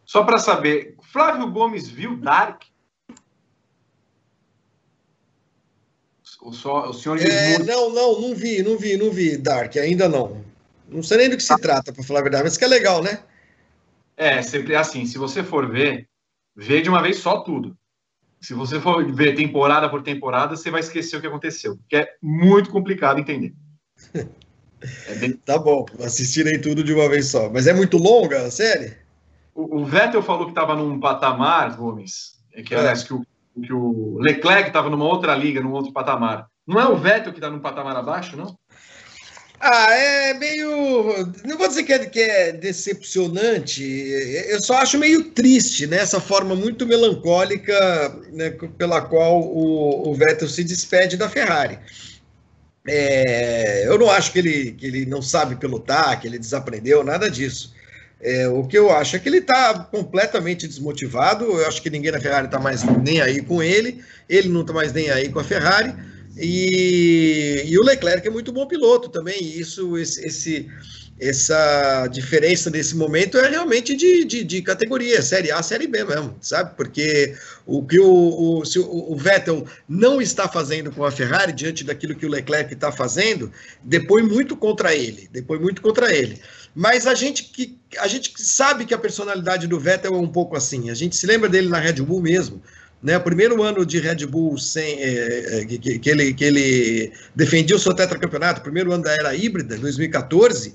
Só 0.05 0.24
para 0.24 0.39
saber, 0.39 0.95
Flávio 1.12 1.51
Gomes 1.51 1.88
viu 1.88 2.16
Dark? 2.16 2.64
O, 6.47 6.53
só, 6.53 6.89
o 6.89 6.93
senhor 6.93 7.19
é, 7.21 7.59
Não, 7.59 7.89
não, 7.89 8.21
não 8.21 8.33
vi, 8.33 8.63
não 8.63 8.77
vi, 8.77 8.95
não 8.95 9.11
vi 9.11 9.35
Dark, 9.35 9.75
ainda 9.75 10.07
não. 10.07 10.45
Não 10.87 11.03
sei 11.03 11.17
nem 11.17 11.29
do 11.29 11.35
que 11.35 11.43
se 11.43 11.53
trata, 11.59 11.91
para 11.91 12.01
falar 12.01 12.21
a 12.21 12.23
verdade, 12.23 12.45
mas 12.45 12.55
que 12.55 12.63
é 12.63 12.67
legal, 12.69 13.03
né? 13.03 13.19
É, 14.15 14.41
sempre 14.41 14.73
é 14.73 14.77
assim, 14.77 15.05
se 15.05 15.17
você 15.17 15.43
for 15.43 15.69
ver, 15.69 16.07
vê 16.55 16.81
de 16.81 16.87
uma 16.87 17.01
vez 17.01 17.17
só 17.17 17.41
tudo. 17.41 17.77
Se 18.39 18.53
você 18.53 18.79
for 18.79 19.05
ver 19.13 19.35
temporada 19.35 19.89
por 19.89 20.01
temporada, 20.01 20.55
você 20.55 20.71
vai 20.71 20.79
esquecer 20.79 21.17
o 21.17 21.21
que 21.21 21.27
aconteceu, 21.27 21.75
porque 21.75 21.97
é 21.97 22.13
muito 22.21 22.69
complicado 22.69 23.19
entender. 23.19 23.53
É 25.07 25.15
bem... 25.15 25.33
tá 25.33 25.57
bom, 25.57 25.87
assistirei 26.03 26.59
tudo 26.59 26.83
de 26.83 26.93
uma 26.93 27.09
vez 27.09 27.25
só. 27.25 27.49
Mas 27.49 27.65
é 27.65 27.73
muito 27.73 27.97
longa 27.97 28.45
a 28.45 28.51
série? 28.51 28.95
O, 29.55 29.79
o 29.79 29.85
Vettel 29.85 30.21
falou 30.21 30.45
que 30.45 30.51
estava 30.51 30.75
num 30.75 30.99
patamar, 30.99 31.75
Gomes, 31.75 32.35
é 32.53 32.61
que, 32.61 32.75
aliás, 32.75 33.01
que 33.01 33.11
o 33.11 33.25
que 33.62 33.74
o 33.74 34.18
Leclerc 34.20 34.68
estava 34.68 34.89
numa 34.89 35.05
outra 35.05 35.36
liga, 35.36 35.62
num 35.62 35.72
outro 35.72 35.91
patamar. 35.91 36.47
Não 36.66 36.80
é 36.80 36.88
o 36.88 36.97
Vettel 36.97 37.32
que 37.32 37.39
está 37.39 37.49
num 37.49 37.60
patamar 37.60 37.95
abaixo, 37.95 38.36
não? 38.36 38.58
Ah, 39.60 39.91
é 39.93 40.34
meio. 40.36 41.34
Não 41.43 41.58
vou 41.58 41.68
dizer 41.68 41.84
que 41.84 41.93
é, 41.93 42.05
que 42.05 42.20
é 42.20 42.51
decepcionante, 42.51 43.84
eu 43.84 44.62
só 44.62 44.78
acho 44.78 44.99
meio 44.99 45.32
triste, 45.32 45.88
né? 45.88 45.97
Essa 45.97 46.20
forma 46.20 46.55
muito 46.55 46.86
melancólica 46.86 48.16
né, 48.32 48.51
pela 48.78 49.01
qual 49.01 49.41
o, 49.41 50.10
o 50.10 50.14
Vettel 50.14 50.47
se 50.47 50.64
despede 50.64 51.18
da 51.18 51.28
Ferrari. 51.28 51.80
É, 52.88 53.88
eu 53.88 53.97
não 53.97 54.10
acho 54.10 54.32
que 54.32 54.39
ele, 54.39 54.72
que 54.74 54.86
ele 54.86 55.05
não 55.05 55.22
sabe 55.22 55.55
pilotar, 55.55 56.22
que 56.22 56.28
ele 56.28 56.39
desaprendeu, 56.39 57.03
nada 57.03 57.30
disso. 57.30 57.76
É, 58.20 58.47
o 58.47 58.63
que 58.63 58.78
eu 58.78 58.89
acho 58.89 59.15
é 59.15 59.20
que 59.20 59.30
ele 59.30 59.38
está 59.38 59.80
completamente 59.91 60.68
desmotivado. 60.68 61.45
Eu 61.45 61.68
acho 61.68 61.82
que 61.82 61.89
ninguém 61.89 62.11
na 62.11 62.20
Ferrari 62.20 62.45
está 62.45 62.59
mais 62.59 62.84
nem 62.84 63.22
aí 63.22 63.41
com 63.41 63.61
ele. 63.61 64.03
Ele 64.28 64.49
não 64.49 64.61
está 64.61 64.74
mais 64.74 64.91
nem 64.91 65.09
aí 65.09 65.30
com 65.30 65.39
a 65.39 65.43
Ferrari. 65.43 65.93
E, 66.36 67.63
e, 67.65 67.80
o 67.80 67.84
Leclerc 67.84 68.28
é 68.28 68.32
muito 68.32 68.51
bom 68.51 68.65
piloto 68.68 69.09
também. 69.09 69.41
Isso, 69.41 69.97
esse, 69.97 70.26
esse, 70.26 70.68
essa 71.20 72.07
diferença 72.07 72.70
nesse 72.70 72.95
momento 72.95 73.38
é 73.38 73.49
realmente 73.49 73.95
de, 73.95 74.24
de, 74.24 74.43
de, 74.43 74.61
categoria, 74.61 75.22
Série 75.22 75.51
A, 75.51 75.63
Série 75.63 75.88
B 75.88 76.03
mesmo, 76.03 76.36
sabe? 76.39 76.76
Porque 76.76 77.36
o 77.65 77.84
que 77.84 77.99
o, 77.99 78.59
o, 78.59 78.65
se 78.65 78.78
o, 78.78 79.11
o 79.11 79.15
Vettel 79.15 79.65
não 79.89 80.22
está 80.22 80.47
fazendo 80.47 80.91
com 80.91 81.03
a 81.03 81.11
Ferrari, 81.11 81.53
diante 81.53 81.84
daquilo 81.84 82.15
que 82.15 82.26
o 82.26 82.30
Leclerc 82.30 82.72
está 82.72 82.91
fazendo, 82.91 83.51
depois 83.84 84.24
muito 84.24 84.55
contra 84.55 84.93
ele. 84.93 85.28
Depois 85.32 85.59
muito 85.59 85.82
contra 85.82 86.13
ele. 86.15 86.39
Mas 86.80 87.07
a 87.07 87.15
gente 87.15 87.45
que 87.45 87.75
a 87.97 88.07
gente 88.07 88.32
sabe 88.39 88.86
que 88.86 88.93
a 88.93 88.99
personalidade 88.99 89.65
do 89.65 89.80
Vettel 89.80 90.13
é 90.13 90.17
um 90.19 90.28
pouco 90.28 90.55
assim. 90.55 90.91
A 90.91 90.93
gente 90.93 91.15
se 91.15 91.25
lembra 91.25 91.49
dele 91.49 91.67
na 91.67 91.80
Red 91.80 92.03
Bull 92.03 92.21
mesmo. 92.21 92.61
Né, 93.01 93.17
o 93.17 93.21
primeiro 93.21 93.63
ano 93.63 93.84
de 93.84 93.99
Red 93.99 94.28
Bull 94.28 94.59
sem, 94.59 94.99
é, 95.01 95.61
é, 95.61 95.65
que, 95.65 95.97
que, 95.97 96.09
ele, 96.09 96.34
que 96.36 96.43
ele 96.43 97.11
defendia 97.36 97.75
o 97.75 97.80
seu 97.80 97.95
tetracampeonato, 97.95 98.61
primeiro 98.61 98.91
ano 98.91 99.03
da 99.03 99.11
era 99.11 99.36
híbrida, 99.36 99.78
2014, 99.78 100.73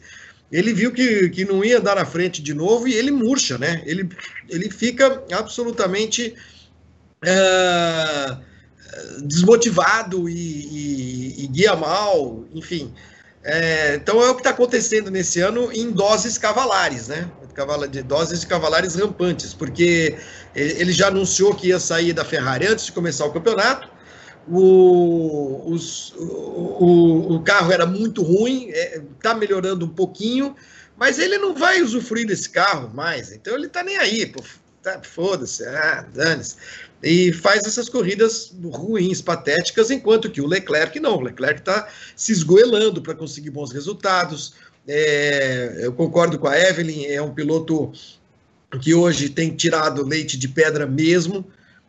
ele 0.50 0.72
viu 0.72 0.92
que, 0.92 1.28
que 1.30 1.44
não 1.44 1.64
ia 1.64 1.80
dar 1.80 1.96
na 1.96 2.04
frente 2.04 2.40
de 2.40 2.54
novo 2.54 2.86
e 2.86 2.94
ele 2.94 3.10
murcha, 3.10 3.58
né? 3.58 3.82
Ele, 3.86 4.08
ele 4.48 4.70
fica 4.70 5.22
absolutamente 5.32 6.34
uh, 7.24 8.42
desmotivado 9.24 10.28
e, 10.28 10.34
e, 10.34 11.44
e, 11.44 11.46
guia 11.48 11.74
mal, 11.76 12.44
enfim. 12.54 12.92
É, 13.44 13.96
então 13.96 14.22
é 14.22 14.30
o 14.30 14.34
que 14.34 14.40
está 14.40 14.50
acontecendo 14.50 15.10
nesse 15.10 15.40
ano 15.40 15.72
em 15.72 15.90
doses 15.90 16.38
cavalares, 16.38 17.08
né? 17.08 17.28
De 17.90 18.02
doses 18.02 18.40
de 18.40 18.46
cavalares 18.46 18.94
rampantes, 18.94 19.52
porque 19.52 20.16
ele 20.54 20.92
já 20.92 21.08
anunciou 21.08 21.54
que 21.54 21.68
ia 21.68 21.78
sair 21.78 22.12
da 22.12 22.24
Ferrari 22.24 22.66
antes 22.66 22.86
de 22.86 22.92
começar 22.92 23.26
o 23.26 23.32
campeonato. 23.32 23.90
O, 24.48 25.70
os, 25.70 26.12
o, 26.16 27.34
o, 27.34 27.42
carro 27.42 27.70
era 27.70 27.86
muito 27.86 28.22
ruim, 28.22 28.70
está 28.70 29.30
é, 29.30 29.34
melhorando 29.34 29.84
um 29.84 29.88
pouquinho, 29.88 30.56
mas 30.96 31.18
ele 31.18 31.38
não 31.38 31.54
vai 31.54 31.80
usufruir 31.80 32.26
desse 32.26 32.48
carro 32.48 32.90
mais, 32.92 33.30
então 33.30 33.54
ele 33.54 33.66
está 33.66 33.84
nem 33.84 33.98
aí, 33.98 34.32
tá, 34.82 35.00
foda-se, 35.02 35.64
ah, 35.64 36.04
dane-se. 36.12 36.56
E 37.02 37.32
faz 37.32 37.64
essas 37.64 37.88
corridas 37.88 38.54
ruins, 38.64 39.20
patéticas, 39.20 39.90
enquanto 39.90 40.30
que 40.30 40.40
o 40.40 40.46
Leclerc 40.46 41.00
não. 41.00 41.16
O 41.16 41.20
Leclerc 41.20 41.60
está 41.60 41.88
se 42.14 42.30
esgoelando 42.30 43.02
para 43.02 43.14
conseguir 43.14 43.50
bons 43.50 43.72
resultados. 43.72 44.54
É, 44.86 45.80
eu 45.80 45.92
concordo 45.92 46.38
com 46.38 46.46
a 46.46 46.58
Evelyn, 46.58 47.06
é 47.06 47.20
um 47.20 47.34
piloto 47.34 47.92
que 48.80 48.94
hoje 48.94 49.28
tem 49.28 49.54
tirado 49.54 50.06
leite 50.06 50.38
de 50.38 50.48
pedra 50.48 50.86
mesmo. 50.86 51.44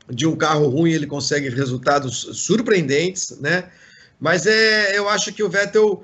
De 0.10 0.28
um 0.28 0.36
carro 0.36 0.68
ruim 0.68 0.92
ele 0.92 1.08
consegue 1.08 1.48
resultados 1.48 2.28
surpreendentes, 2.34 3.40
né? 3.40 3.70
Mas 4.20 4.46
é, 4.46 4.98
eu 4.98 5.08
acho 5.08 5.32
que 5.32 5.44
o 5.44 5.50
Vettel 5.50 6.04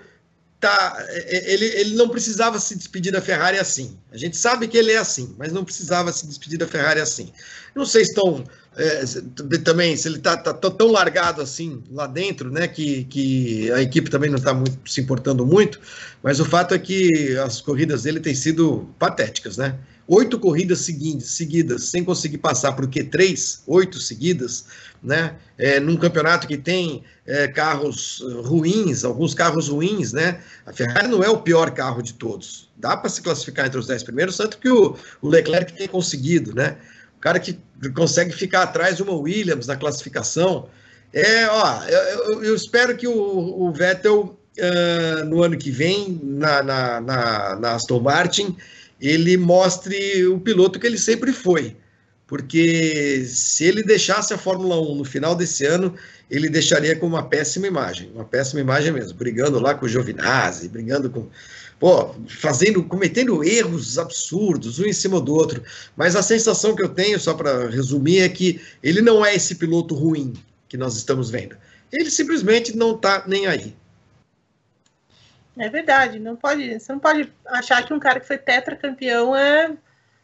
tá, 0.59 0.97
é, 1.07 1.37
é, 1.37 1.53
ele, 1.53 1.65
ele 1.65 1.95
não 1.95 2.09
precisava 2.09 2.59
se 2.59 2.75
despedir 2.75 3.11
da 3.11 3.21
Ferrari 3.21 3.57
assim. 3.57 3.97
A 4.11 4.17
gente 4.17 4.37
sabe 4.37 4.67
que 4.67 4.77
ele 4.77 4.91
é 4.91 4.97
assim, 4.97 5.33
mas 5.37 5.51
não 5.51 5.63
precisava 5.63 6.11
se 6.11 6.27
despedir 6.27 6.59
da 6.59 6.67
Ferrari 6.67 6.99
assim. 6.99 7.31
Não 7.75 7.85
sei 7.85 8.03
se 8.03 8.11
estão 8.11 8.43
é, 8.77 9.03
também, 9.63 9.97
se 9.97 10.07
ele 10.07 10.17
está 10.17 10.37
tá, 10.37 10.53
tá, 10.53 10.69
tão 10.69 10.91
largado 10.91 11.41
assim 11.41 11.83
lá 11.91 12.07
dentro, 12.07 12.51
né, 12.51 12.67
que, 12.67 13.03
que 13.05 13.71
a 13.71 13.81
equipe 13.81 14.09
também 14.09 14.29
não 14.29 14.37
está 14.37 14.55
se 14.85 15.01
importando 15.01 15.45
muito, 15.45 15.79
mas 16.21 16.39
o 16.39 16.45
fato 16.45 16.73
é 16.73 16.79
que 16.79 17.37
as 17.37 17.61
corridas 17.61 18.03
dele 18.03 18.19
têm 18.19 18.35
sido 18.35 18.87
patéticas, 18.99 19.57
né? 19.57 19.77
Oito 20.07 20.39
corridas 20.39 20.79
seguintes, 20.79 21.27
seguidas 21.31 21.83
sem 21.83 22.03
conseguir 22.03 22.39
passar 22.39 22.71
por 22.71 22.87
Q3, 22.87 23.61
oito 23.67 23.99
seguidas, 23.99 24.65
né? 25.03 25.35
É, 25.57 25.79
num 25.79 25.95
campeonato 25.97 26.47
que 26.47 26.57
tem 26.57 27.03
é, 27.27 27.47
carros 27.47 28.23
ruins, 28.43 29.03
alguns 29.03 29.35
carros 29.35 29.67
ruins, 29.67 30.11
né? 30.11 30.41
A 30.65 30.73
Ferrari 30.73 31.07
não 31.07 31.23
é 31.23 31.29
o 31.29 31.41
pior 31.41 31.69
carro 31.71 32.01
de 32.01 32.13
todos. 32.13 32.69
Dá 32.75 32.97
para 32.97 33.09
se 33.09 33.21
classificar 33.21 33.67
entre 33.67 33.79
os 33.79 33.85
dez 33.85 34.01
primeiros, 34.01 34.35
tanto 34.35 34.57
que 34.57 34.69
o, 34.69 34.95
o 35.21 35.29
Leclerc 35.29 35.73
tem 35.73 35.87
conseguido, 35.87 36.55
né? 36.55 36.77
O 37.15 37.19
cara 37.19 37.39
que 37.39 37.59
consegue 37.95 38.31
ficar 38.31 38.63
atrás 38.63 38.97
de 38.97 39.03
uma 39.03 39.13
Williams 39.13 39.67
na 39.67 39.75
classificação. 39.75 40.67
É, 41.13 41.47
ó, 41.47 41.83
eu, 41.85 42.43
eu 42.43 42.55
espero 42.55 42.95
que 42.95 43.07
o, 43.07 43.13
o 43.13 43.71
Vettel 43.71 44.37
uh, 44.57 45.25
no 45.25 45.41
ano 45.43 45.57
que 45.57 45.71
vem 45.71 46.19
na, 46.23 46.61
na, 46.61 47.01
na, 47.01 47.55
na 47.55 47.71
Aston 47.73 47.99
Martin 47.99 48.55
ele 49.01 49.37
mostre 49.37 50.27
o 50.27 50.39
piloto 50.39 50.79
que 50.79 50.85
ele 50.85 50.97
sempre 50.97 51.31
foi 51.31 51.75
porque 52.29 53.25
se 53.25 53.63
ele 53.63 53.81
deixasse 53.81 54.31
a 54.35 54.37
Fórmula 54.37 54.79
1 54.79 54.93
no 54.93 55.03
final 55.03 55.33
desse 55.33 55.65
ano, 55.65 55.95
ele 56.29 56.47
deixaria 56.47 56.95
com 56.95 57.07
uma 57.07 57.23
péssima 57.23 57.65
imagem, 57.65 58.11
uma 58.13 58.23
péssima 58.23 58.61
imagem 58.61 58.93
mesmo, 58.93 59.17
brigando 59.17 59.59
lá 59.59 59.73
com 59.73 59.87
o 59.87 59.89
Giovinazzi, 59.89 60.69
brigando 60.69 61.09
com, 61.09 61.27
pô, 61.79 62.13
fazendo, 62.27 62.83
cometendo 62.83 63.43
erros 63.43 63.97
absurdos, 63.97 64.79
um 64.79 64.85
em 64.85 64.93
cima 64.93 65.21
do 65.21 65.33
outro. 65.33 65.63
Mas 65.95 66.15
a 66.15 66.21
sensação 66.21 66.75
que 66.75 66.83
eu 66.83 66.89
tenho, 66.89 67.19
só 67.19 67.33
para 67.33 67.69
resumir, 67.69 68.19
é 68.19 68.29
que 68.29 68.61
ele 68.83 69.01
não 69.01 69.25
é 69.25 69.33
esse 69.33 69.55
piloto 69.55 69.95
ruim 69.95 70.33
que 70.67 70.77
nós 70.77 70.95
estamos 70.97 71.29
vendo. 71.29 71.57
Ele 71.91 72.11
simplesmente 72.11 72.75
não 72.75 72.95
está 72.95 73.23
nem 73.25 73.47
aí. 73.47 73.75
É 75.57 75.69
verdade, 75.69 76.19
não 76.19 76.35
pode, 76.35 76.79
você 76.79 76.91
não 76.91 76.99
pode 76.99 77.31
achar 77.45 77.85
que 77.85 77.93
um 77.93 77.99
cara 77.99 78.19
que 78.19 78.27
foi 78.27 78.37
tetracampeão 78.37 79.35
é, 79.35 79.75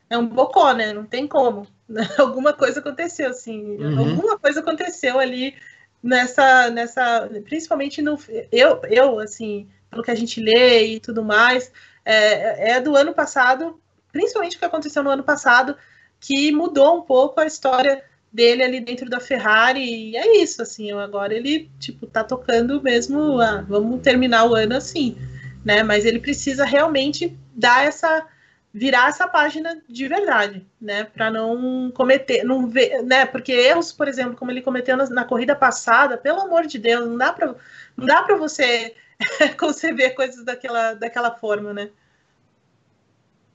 é 0.10 0.18
um 0.18 0.28
bocó, 0.28 0.72
né? 0.74 0.94
Não 0.94 1.06
tem 1.06 1.28
como. 1.28 1.68
alguma 2.18 2.54
coisa 2.54 2.80
aconteceu, 2.80 3.30
assim, 3.30 3.78
uhum. 3.78 4.00
alguma 4.00 4.40
coisa 4.40 4.60
aconteceu 4.60 5.20
ali 5.20 5.56
nessa, 6.02 6.70
nessa, 6.70 7.30
principalmente 7.44 8.02
no, 8.02 8.18
eu, 8.52 8.82
eu, 8.90 9.20
assim, 9.20 9.68
pelo 9.96 10.04
que 10.04 10.12
a 10.12 10.16
gente 10.16 10.42
lê 10.42 10.88
e 10.88 11.00
tudo 11.00 11.24
mais, 11.24 11.72
é, 12.04 12.72
é 12.72 12.82
do 12.82 12.98
ano 12.98 13.14
passado, 13.14 13.80
principalmente 14.12 14.58
o 14.58 14.60
que 14.60 14.66
aconteceu 14.66 15.02
no 15.02 15.10
ano 15.10 15.24
passado, 15.24 15.78
que 16.20 16.52
mudou 16.52 16.98
um 16.98 17.02
pouco 17.02 17.40
a 17.40 17.46
história 17.46 18.04
dele 18.32 18.62
ali 18.62 18.82
dentro 18.82 19.10
da 19.10 19.22
Ferrari, 19.22 20.12
e 20.12 20.18
é 20.18 20.42
isso, 20.42 20.62
assim, 20.62 20.92
agora 20.92 21.34
ele, 21.34 21.72
tipo, 21.80 22.06
tá 22.06 22.22
tocando 22.24 22.82
mesmo, 22.84 23.38
vamos 23.68 24.02
terminar 24.02 24.46
o 24.46 24.54
ano 24.54 24.76
assim, 24.76 25.18
né, 25.64 25.82
mas 25.82 26.06
ele 26.06 26.20
precisa 26.20 26.66
realmente 26.66 27.38
dar 27.56 27.86
essa 27.86 28.28
virar 28.74 29.08
essa 29.08 29.26
página 29.26 29.82
de 29.88 30.06
verdade, 30.06 30.68
né? 30.82 31.06
Para 31.06 31.32
não 31.32 31.90
cometer, 31.92 32.44
não 32.44 32.68
ver, 32.68 33.02
né? 33.04 33.26
Porque 33.26 33.54
erros, 33.54 33.94
por 33.94 34.06
exemplo, 34.06 34.36
como 34.36 34.52
ele 34.52 34.62
cometeu 34.62 34.98
na, 34.98 35.06
na 35.06 35.24
corrida 35.24 35.56
passada, 35.56 36.18
pelo 36.18 36.42
amor 36.42 36.68
de 36.68 36.78
Deus, 36.78 37.08
não 37.08 37.18
dá 37.18 37.32
para 37.32 37.56
não 37.96 38.06
dá 38.06 38.22
para 38.22 38.36
você 38.36 38.94
conceber 39.60 40.16
coisas 40.16 40.44
daquela, 40.44 40.94
daquela 40.94 41.32
forma, 41.32 41.74
né? 41.74 41.90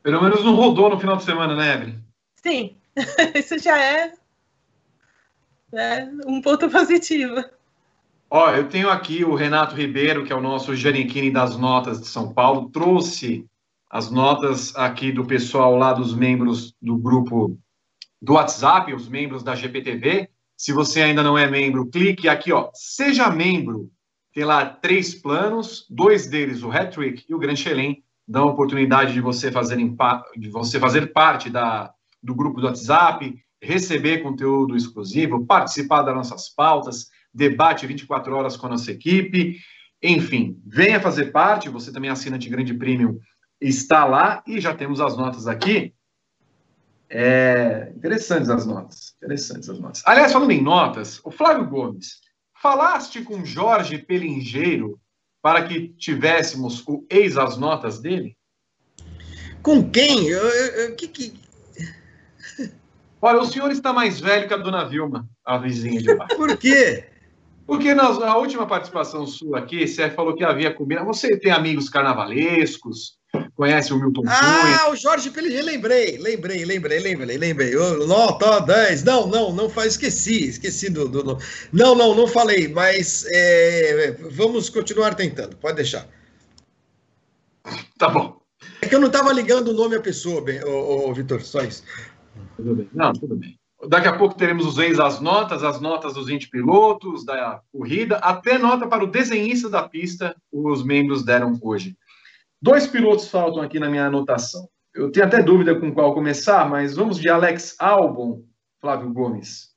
Pelo 0.03 0.23
menos 0.23 0.45
não 0.45 0.55
rodou 0.55 0.91
no 0.91 0.99
final 0.99 1.17
de 1.17 1.25
semana, 1.25 1.55
né, 1.55 1.75
Evelyn? 1.75 1.99
Sim, 2.37 2.77
isso 3.35 3.59
já 3.59 3.79
é, 3.79 4.13
é 5.75 6.09
um 6.27 6.41
ponto 6.41 6.69
positivo. 6.71 7.45
Ó, 8.31 8.51
eu 8.51 8.69
tenho 8.69 8.89
aqui 8.89 9.25
o 9.25 9.35
Renato 9.35 9.75
Ribeiro, 9.75 10.25
que 10.25 10.33
é 10.33 10.37
o 10.37 10.41
nosso 10.41 10.75
Janiquini 10.75 11.31
das 11.31 11.57
notas 11.57 12.01
de 12.01 12.07
São 12.07 12.33
Paulo, 12.33 12.71
trouxe 12.71 13.45
as 13.91 14.09
notas 14.09 14.75
aqui 14.77 15.11
do 15.11 15.27
pessoal 15.27 15.77
lá 15.77 15.93
dos 15.93 16.15
membros 16.15 16.73
do 16.81 16.97
grupo 16.97 17.59
do 18.23 18.35
WhatsApp, 18.35 18.95
os 18.95 19.09
membros 19.09 19.43
da 19.43 19.57
GPTV. 19.57 20.31
Se 20.57 20.73
você 20.73 21.03
ainda 21.03 21.23
não 21.25 21.37
é 21.37 21.51
membro, 21.51 21.87
clique 21.87 22.29
aqui, 22.29 22.53
ó, 22.53 22.71
seja 22.73 23.31
membro. 23.31 23.91
Tem 24.33 24.45
lá 24.45 24.65
três 24.65 25.15
planos, 25.15 25.87
dois 25.91 26.27
deles, 26.27 26.63
o 26.63 26.71
Hattrick 26.71 27.25
e 27.29 27.35
o 27.35 27.39
Grand 27.39 27.57
Chelem, 27.57 28.03
dão 28.27 28.45
a 28.45 28.53
oportunidade 28.53 29.13
de 29.13 29.21
você 29.21 29.51
fazer, 29.51 29.77
de 30.37 30.49
você 30.49 30.79
fazer 30.79 31.13
parte 31.13 31.51
da, 31.51 31.93
do 32.23 32.35
grupo 32.35 32.61
do 32.61 32.67
WhatsApp, 32.67 33.35
receber 33.61 34.23
conteúdo 34.23 34.77
exclusivo, 34.77 35.45
participar 35.45 36.03
das 36.03 36.15
nossas 36.15 36.49
pautas, 36.49 37.09
debate 37.35 37.87
24 37.87 38.35
horas 38.35 38.57
com 38.57 38.67
a 38.67 38.71
nossa 38.71 38.93
equipe. 38.93 39.59
Enfim, 40.03 40.61
venha 40.65 41.01
fazer 41.01 41.27
parte, 41.27 41.69
você 41.69 41.93
também 41.93 42.11
assina 42.11 42.39
de 42.39 42.49
Grande 42.49 42.73
Premium 42.73 43.19
está 43.61 44.05
lá 44.05 44.43
e 44.47 44.61
já 44.61 44.75
temos 44.75 45.01
as 45.01 45.17
notas 45.17 45.47
aqui. 45.47 45.93
É, 47.09 47.93
interessantes 47.95 48.49
as 48.49 48.65
notas. 48.65 49.15
Interessantes 49.19 49.69
as 49.69 49.79
notas. 49.79 50.03
Aliás, 50.07 50.33
falando 50.33 50.53
em 50.53 50.63
notas, 50.63 51.21
o 51.25 51.31
Flávio 51.31 51.69
Gomes, 51.69 52.21
falaste 52.61 53.23
com 53.23 53.45
Jorge 53.45 53.99
Pelingeiro 53.99 55.01
para 55.43 55.67
que 55.67 55.89
tivéssemos 55.89 56.87
o 56.87 57.07
ex 57.09 57.37
as 57.37 57.57
notas 57.57 57.99
dele? 57.99 58.37
Com 59.63 59.91
quem? 59.91 60.29
Eu, 60.29 60.47
eu, 60.47 60.67
eu, 60.83 60.97
que, 60.97 61.09
que... 61.09 61.35
Olha, 63.21 63.41
o 63.41 63.47
senhor 63.47 63.71
está 63.71 63.93
mais 63.93 64.21
velho 64.21 64.47
que 64.47 64.55
a 64.55 64.59
dona 64.59 64.85
Vilma, 64.85 65.29
a 65.45 65.59
vizinha 65.59 66.01
de 66.01 66.15
baixo. 66.15 66.37
Por 66.37 66.57
quê? 66.57 67.07
Porque 67.67 67.95
na, 67.95 68.13
na 68.19 68.37
última 68.37 68.67
participação 68.67 69.27
sua 69.27 69.61
aqui, 69.61 69.87
você 69.87 70.11
falou 70.11 70.35
que 70.35 70.45
havia 70.45 70.73
comida. 70.73 71.05
Você 71.05 71.39
tem 71.39 71.53
amigos 71.53 71.89
carnavalescos, 71.89 73.19
Conhece 73.55 73.93
o 73.93 73.99
Milton 73.99 74.23
Ah, 74.27 74.61
Cunha? 74.63 74.93
o 74.93 74.97
Jorge 74.97 75.31
Pellegrini, 75.31 75.63
lembrei, 75.63 76.19
lembrei, 76.19 76.65
lembrei, 76.65 76.99
lembrei, 76.99 77.39
lembrei. 77.39 77.75
Nota 78.07 78.61
10. 78.61 79.05
Não, 79.05 79.27
não, 79.27 79.53
não 79.53 79.69
faz, 79.69 79.93
esqueci, 79.93 80.49
esqueci 80.49 80.91
do. 80.91 81.09
do, 81.09 81.23
do... 81.23 81.39
Não, 81.73 81.95
não, 81.95 82.15
não 82.15 82.27
falei, 82.27 82.69
mas 82.69 83.25
é, 83.31 84.17
vamos 84.31 84.69
continuar 84.69 85.15
tentando, 85.15 85.57
pode 85.57 85.77
deixar. 85.77 86.09
Tá 87.99 88.09
bom. 88.09 88.41
É 88.83 88.87
que 88.89 88.95
eu 88.95 89.01
não 89.01 89.07
estava 89.09 89.33
ligando 89.33 89.69
o 89.69 89.75
nome 89.75 89.95
à 89.97 90.01
pessoa, 90.01 90.43
bem, 90.43 90.63
ô, 90.65 91.09
ô, 91.09 91.15
Vitor, 91.15 91.43
só 91.43 91.61
isso. 91.63 91.83
Tudo 92.57 92.75
bem. 92.75 92.89
Não, 92.93 93.13
tudo 93.13 93.37
bem. 93.37 93.59
Daqui 93.89 94.09
a 94.09 94.17
pouco 94.17 94.35
teremos 94.35 94.67
os 94.67 94.79
ex 94.79 94.99
as 94.99 95.21
notas, 95.21 95.63
as 95.63 95.81
notas 95.81 96.15
dos 96.15 96.27
20 96.27 96.51
pilotos 96.51 97.25
da 97.25 97.61
corrida, 97.73 98.17
até 98.17 98.59
nota 98.59 98.87
para 98.87 99.05
o 99.05 99.07
desenhista 99.07 99.71
da 99.71 99.89
pista, 99.89 100.37
os 100.53 100.83
membros 100.85 101.25
deram 101.25 101.59
hoje. 101.63 101.97
Dois 102.63 102.87
pilotos 102.87 103.29
faltam 103.29 103.63
aqui 103.63 103.79
na 103.79 103.89
minha 103.89 104.07
anotação. 104.07 104.69
Eu 104.95 105.11
tenho 105.11 105.27
até 105.27 105.43
dúvida 105.43 105.79
com 105.79 105.93
qual 105.93 106.13
começar, 106.13 106.69
mas 106.69 106.97
vamos 106.97 107.19
de 107.19 107.29
Alex 107.29 107.77
Albon, 107.79 108.43
Flávio 108.81 109.13
Gomes. 109.13 109.71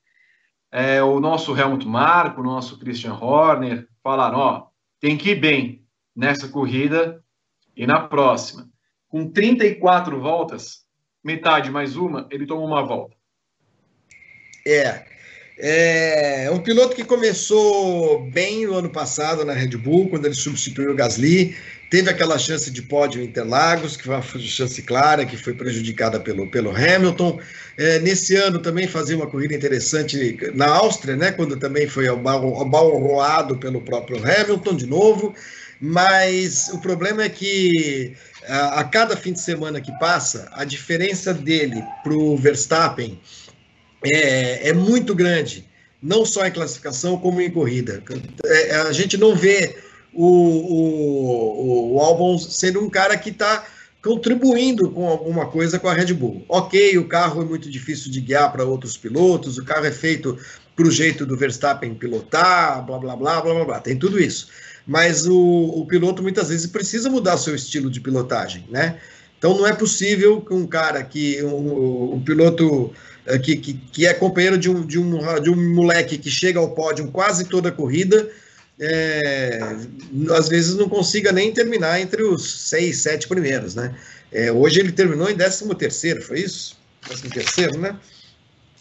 É, 0.72 1.02
o 1.04 1.20
nosso 1.20 1.56
Helmut 1.56 1.88
Marko, 1.88 2.42
o 2.42 2.44
nosso 2.44 2.80
Christian 2.80 3.14
Horner 3.14 3.88
falaram: 4.04 4.40
ó, 4.40 4.68
tem 5.00 5.16
que 5.16 5.30
ir 5.30 5.40
bem 5.40 5.86
nessa 6.16 6.48
corrida 6.48 7.24
e 7.76 7.86
na 7.88 8.02
próxima. 8.02 8.68
Com 9.08 9.30
34 9.30 10.20
voltas, 10.20 10.84
metade 11.24 11.70
mais 11.70 11.96
uma, 11.96 12.28
ele 12.32 12.48
tomou 12.48 12.66
uma 12.66 12.84
volta. 12.84 13.16
É. 14.66 15.14
É 15.56 16.50
um 16.52 16.60
piloto 16.60 16.96
que 16.96 17.04
começou 17.04 18.28
bem 18.32 18.66
no 18.66 18.74
ano 18.74 18.90
passado 18.90 19.46
na 19.46 19.54
Red 19.54 19.78
Bull, 19.78 20.10
quando 20.10 20.26
ele 20.26 20.34
substituiu 20.34 20.92
o 20.92 20.96
Gasly. 20.96 21.56
Teve 21.94 22.10
aquela 22.10 22.40
chance 22.40 22.72
de 22.72 22.82
pódio 22.82 23.22
em 23.22 23.26
Interlagos, 23.26 23.96
que 23.96 24.06
foi 24.06 24.16
uma 24.16 24.24
chance 24.24 24.82
clara, 24.82 25.28
que 25.28 25.38
foi 25.38 25.54
prejudicada 25.54 26.20
pelo, 26.20 26.48
pelo 26.48 26.72
Hamilton. 26.72 27.40
É, 27.78 28.00
nesse 28.00 28.36
ano 28.36 28.58
também 28.58 28.88
fazia 28.88 29.16
uma 29.16 29.28
corrida 29.28 29.54
interessante 29.54 30.40
na 30.56 30.70
Áustria, 30.70 31.16
né, 31.16 31.32
quando 31.32 31.56
também 31.56 31.88
foi 31.88 32.08
abalroado 32.08 33.58
pelo 33.58 33.80
próprio 33.80 34.18
Hamilton 34.18 34.76
de 34.76 34.88
novo. 34.88 35.36
Mas 35.80 36.70
o 36.70 36.80
problema 36.80 37.26
é 37.26 37.30
que 37.30 38.16
a, 38.48 38.80
a 38.80 38.84
cada 38.86 39.16
fim 39.16 39.32
de 39.32 39.42
semana 39.42 39.80
que 39.80 39.92
passa, 40.00 40.50
a 40.54 40.66
diferença 40.66 41.32
dele 41.32 41.84
para 42.04 42.14
o 42.14 42.36
Verstappen 42.36 43.20
é, 44.04 44.70
é 44.70 44.74
muito 44.74 45.14
grande, 45.14 45.64
não 46.02 46.26
só 46.26 46.48
em 46.48 46.52
classificação, 46.52 47.20
como 47.20 47.40
em 47.40 47.52
corrida. 47.52 48.02
É, 48.48 48.78
a 48.78 48.92
gente 48.92 49.16
não 49.16 49.36
vê 49.36 49.76
o, 50.14 50.26
o, 50.26 51.96
o 51.96 52.00
Albon 52.00 52.38
sendo 52.38 52.80
um 52.80 52.90
cara 52.90 53.18
que 53.18 53.30
está 53.30 53.66
contribuindo 54.04 54.92
com 54.92 55.08
alguma 55.08 55.46
coisa 55.46 55.80
com 55.80 55.88
a 55.88 55.94
Red 55.94 56.14
Bull. 56.14 56.46
Ok, 56.50 56.98
o 56.98 57.08
carro 57.08 57.42
é 57.42 57.46
muito 57.46 57.70
difícil 57.70 58.12
de 58.12 58.20
guiar 58.20 58.52
para 58.52 58.66
outros 58.66 58.98
pilotos, 58.98 59.58
o 59.58 59.64
carro 59.64 59.86
é 59.86 59.92
feito 59.92 60.38
para 60.76 60.88
o 60.88 60.92
jeito 60.92 61.26
do 61.26 61.38
Verstappen 61.38 61.94
pilotar, 61.94 62.86
blá, 62.86 62.98
blá, 62.98 63.16
blá, 63.16 63.42
blá, 63.42 63.54
blá, 63.54 63.66
blá, 63.66 63.80
tem 63.80 63.98
tudo 63.98 64.20
isso. 64.20 64.48
Mas 64.86 65.26
o, 65.26 65.38
o 65.38 65.86
piloto 65.86 66.22
muitas 66.22 66.50
vezes 66.50 66.68
precisa 66.68 67.10
mudar 67.10 67.38
seu 67.38 67.56
estilo 67.56 67.90
de 67.90 68.02
pilotagem, 68.02 68.66
né? 68.70 69.00
Então 69.38 69.58
não 69.58 69.68
é 69.68 69.74
possível 69.74 70.42
que 70.42 70.54
um 70.54 70.68
cara 70.68 71.04
que, 71.04 71.42
um, 71.44 72.16
um 72.16 72.22
piloto 72.22 72.94
eh, 73.26 73.38
que, 73.40 73.56
que, 73.56 73.74
que, 73.74 74.06
é 74.06 74.14
companheiro 74.14 74.58
de 74.58 74.70
um, 74.70 74.86
de, 74.86 75.00
um, 75.00 75.42
de 75.42 75.50
um 75.50 75.74
moleque 75.74 76.18
que 76.18 76.30
chega 76.30 76.60
ao 76.60 76.72
pódio 76.72 77.08
quase 77.12 77.46
toda 77.46 77.70
a 77.70 77.72
corrida, 77.72 78.30
é, 78.86 79.60
às 80.38 80.50
vezes 80.50 80.76
não 80.76 80.90
consiga 80.90 81.32
nem 81.32 81.54
terminar 81.54 82.02
entre 82.02 82.22
os 82.24 82.70
seis, 82.70 83.02
sete 83.02 83.28
primeiros, 83.28 83.76
né? 83.76 83.96
É, 84.32 84.52
hoje 84.52 84.80
ele 84.80 84.92
terminou 84.92 85.30
em 85.30 85.36
13 85.36 85.74
terceiro, 85.76 86.22
foi 86.22 86.40
isso? 86.40 86.78
13 87.08 87.30
terceiro, 87.30 87.78
né? 87.78 87.98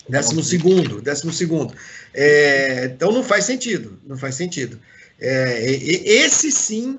Décimo 0.08 0.42
segundo, 0.42 1.00
décimo 1.00 1.32
segundo. 1.32 1.74
É, 2.12 2.86
então 2.86 3.12
não 3.12 3.22
faz 3.22 3.44
sentido, 3.44 3.98
não 4.04 4.18
faz 4.18 4.34
sentido. 4.34 4.80
É, 5.20 5.70
esse 5.70 6.50
sim 6.50 6.98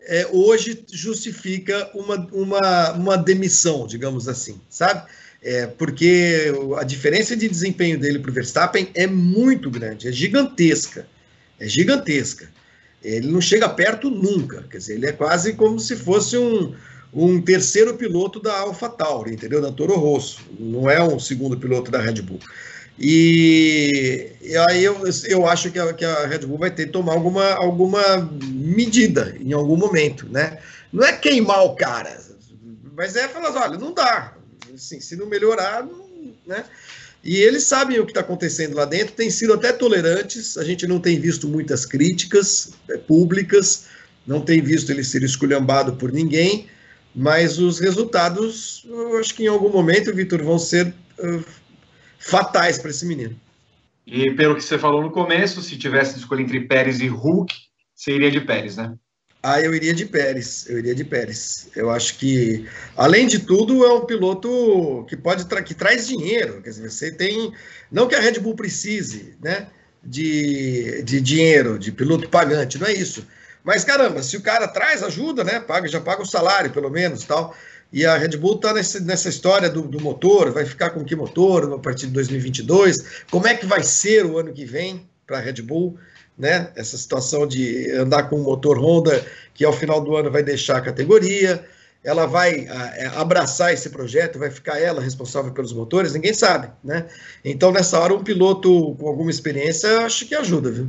é, 0.00 0.26
hoje 0.32 0.84
justifica 0.90 1.90
uma, 1.94 2.16
uma, 2.32 2.92
uma 2.92 3.16
demissão, 3.18 3.86
digamos 3.86 4.26
assim, 4.26 4.58
sabe? 4.70 5.06
É, 5.42 5.66
porque 5.66 6.46
a 6.78 6.84
diferença 6.84 7.36
de 7.36 7.48
desempenho 7.48 7.98
dele 7.98 8.18
para 8.18 8.30
o 8.30 8.34
Verstappen 8.34 8.88
é 8.94 9.06
muito 9.06 9.70
grande, 9.70 10.08
é 10.08 10.12
gigantesca. 10.12 11.06
É 11.58 11.68
gigantesca. 11.68 12.48
Ele 13.02 13.28
não 13.28 13.40
chega 13.40 13.68
perto 13.68 14.10
nunca. 14.10 14.64
Quer 14.70 14.78
dizer, 14.78 14.94
ele 14.94 15.06
é 15.06 15.12
quase 15.12 15.54
como 15.54 15.78
se 15.78 15.96
fosse 15.96 16.36
um, 16.36 16.74
um 17.12 17.40
terceiro 17.40 17.94
piloto 17.94 18.40
da 18.40 18.58
AlphaTauri, 18.58 19.34
entendeu? 19.34 19.60
Da 19.60 19.72
Toro 19.72 19.94
Rosso. 19.96 20.40
Não 20.58 20.88
é 20.90 21.02
um 21.02 21.18
segundo 21.18 21.56
piloto 21.56 21.90
da 21.90 22.00
Red 22.00 22.22
Bull. 22.22 22.40
E, 22.98 24.32
e 24.42 24.56
aí 24.56 24.84
eu, 24.84 24.96
eu 25.28 25.46
acho 25.46 25.70
que 25.70 25.78
a, 25.78 25.92
que 25.92 26.04
a 26.04 26.26
Red 26.26 26.40
Bull 26.40 26.58
vai 26.58 26.70
ter 26.70 26.86
que 26.86 26.92
tomar 26.92 27.12
alguma, 27.12 27.54
alguma 27.54 28.28
medida 28.42 29.36
em 29.40 29.52
algum 29.52 29.76
momento, 29.76 30.28
né? 30.28 30.58
Não 30.92 31.04
é 31.04 31.12
queimar 31.12 31.64
o 31.64 31.76
cara, 31.76 32.18
mas 32.96 33.14
é 33.14 33.28
falar, 33.28 33.54
olha, 33.54 33.78
não 33.78 33.92
dá. 33.92 34.34
Assim, 34.74 35.00
se 35.00 35.14
não 35.14 35.26
melhorar, 35.26 35.84
não, 35.84 36.34
né? 36.44 36.64
E 37.22 37.36
eles 37.36 37.64
sabem 37.64 37.98
o 37.98 38.04
que 38.04 38.12
está 38.12 38.20
acontecendo 38.20 38.76
lá 38.76 38.84
dentro, 38.84 39.14
têm 39.14 39.30
sido 39.30 39.52
até 39.52 39.72
tolerantes, 39.72 40.56
a 40.56 40.64
gente 40.64 40.86
não 40.86 41.00
tem 41.00 41.18
visto 41.18 41.48
muitas 41.48 41.84
críticas 41.84 42.72
é, 42.88 42.96
públicas, 42.96 43.86
não 44.26 44.40
tem 44.40 44.62
visto 44.62 44.90
ele 44.90 45.02
ser 45.02 45.22
esculhambado 45.22 45.94
por 45.94 46.12
ninguém, 46.12 46.66
mas 47.14 47.58
os 47.58 47.80
resultados, 47.80 48.86
eu 48.88 49.18
acho 49.18 49.34
que 49.34 49.44
em 49.44 49.48
algum 49.48 49.70
momento, 49.70 50.14
Vitor, 50.14 50.42
vão 50.42 50.58
ser 50.58 50.94
uh, 51.18 51.44
fatais 52.18 52.78
para 52.78 52.90
esse 52.90 53.04
menino. 53.04 53.34
E 54.06 54.30
pelo 54.34 54.54
que 54.54 54.62
você 54.62 54.78
falou 54.78 55.02
no 55.02 55.10
começo, 55.10 55.60
se 55.60 55.76
tivesse 55.76 56.14
de 56.14 56.20
escolher 56.20 56.42
entre 56.42 56.60
Pérez 56.60 57.00
e 57.00 57.08
Hulk, 57.08 57.54
seria 57.94 58.30
de 58.30 58.40
Pérez, 58.40 58.76
né? 58.76 58.94
Ah, 59.50 59.62
eu 59.62 59.74
iria 59.74 59.94
de 59.94 60.04
Pérez, 60.04 60.66
eu 60.68 60.78
iria 60.78 60.94
de 60.94 61.04
Pérez. 61.04 61.68
Eu 61.74 61.88
acho 61.88 62.18
que, 62.18 62.66
além 62.94 63.26
de 63.26 63.38
tudo, 63.38 63.82
é 63.82 63.90
um 63.94 64.04
piloto 64.04 65.06
que 65.08 65.16
pode 65.16 65.46
tra 65.46 65.62
que 65.62 65.72
traz 65.72 66.06
dinheiro. 66.06 66.60
Quer 66.60 66.68
dizer, 66.68 66.90
você 66.90 67.10
tem. 67.10 67.54
Não 67.90 68.06
que 68.06 68.14
a 68.14 68.20
Red 68.20 68.40
Bull 68.40 68.54
precise, 68.54 69.34
né? 69.42 69.68
De, 70.04 71.02
de 71.02 71.18
dinheiro, 71.22 71.78
de 71.78 71.90
piloto 71.90 72.28
pagante, 72.28 72.78
não 72.78 72.86
é 72.86 72.92
isso. 72.92 73.26
Mas 73.64 73.84
caramba, 73.84 74.22
se 74.22 74.36
o 74.36 74.42
cara 74.42 74.68
traz 74.68 75.02
ajuda, 75.02 75.42
né? 75.42 75.60
Paga, 75.60 75.88
já 75.88 76.00
paga 76.00 76.20
o 76.20 76.26
salário, 76.26 76.70
pelo 76.70 76.90
menos, 76.90 77.24
tal. 77.24 77.56
E 77.90 78.04
a 78.04 78.18
Red 78.18 78.36
Bull 78.36 78.56
está 78.56 78.74
nessa 78.74 79.30
história 79.30 79.70
do, 79.70 79.80
do, 79.80 79.98
motor, 79.98 80.52
vai 80.52 80.66
ficar 80.66 80.90
com 80.90 81.02
que 81.02 81.16
motor 81.16 81.72
a 81.72 81.78
partir 81.78 82.06
de 82.06 82.12
2022? 82.12 83.24
Como 83.30 83.46
é 83.46 83.54
que 83.54 83.64
vai 83.64 83.82
ser 83.82 84.26
o 84.26 84.38
ano 84.38 84.52
que 84.52 84.66
vem 84.66 85.08
para 85.26 85.38
a 85.38 85.40
Red 85.40 85.62
Bull? 85.62 85.98
Né? 86.38 86.70
Essa 86.76 86.96
situação 86.96 87.46
de 87.46 87.90
andar 87.92 88.24
com 88.24 88.36
um 88.36 88.44
motor 88.44 88.78
Honda 88.78 89.26
que 89.54 89.64
ao 89.64 89.72
final 89.72 90.00
do 90.00 90.16
ano 90.16 90.30
vai 90.30 90.42
deixar 90.42 90.76
a 90.76 90.80
categoria, 90.80 91.64
ela 92.04 92.26
vai 92.26 92.66
é, 92.66 93.06
abraçar 93.16 93.72
esse 93.72 93.90
projeto, 93.90 94.38
vai 94.38 94.50
ficar 94.50 94.78
ela 94.78 95.02
responsável 95.02 95.52
pelos 95.52 95.72
motores, 95.72 96.14
ninguém 96.14 96.32
sabe, 96.32 96.70
né? 96.82 97.08
Então 97.44 97.72
nessa 97.72 97.98
hora 97.98 98.14
um 98.14 98.22
piloto 98.22 98.94
com 98.94 99.08
alguma 99.08 99.30
experiência 99.30 100.06
acho 100.06 100.26
que 100.26 100.34
ajuda, 100.34 100.70
viu? 100.70 100.88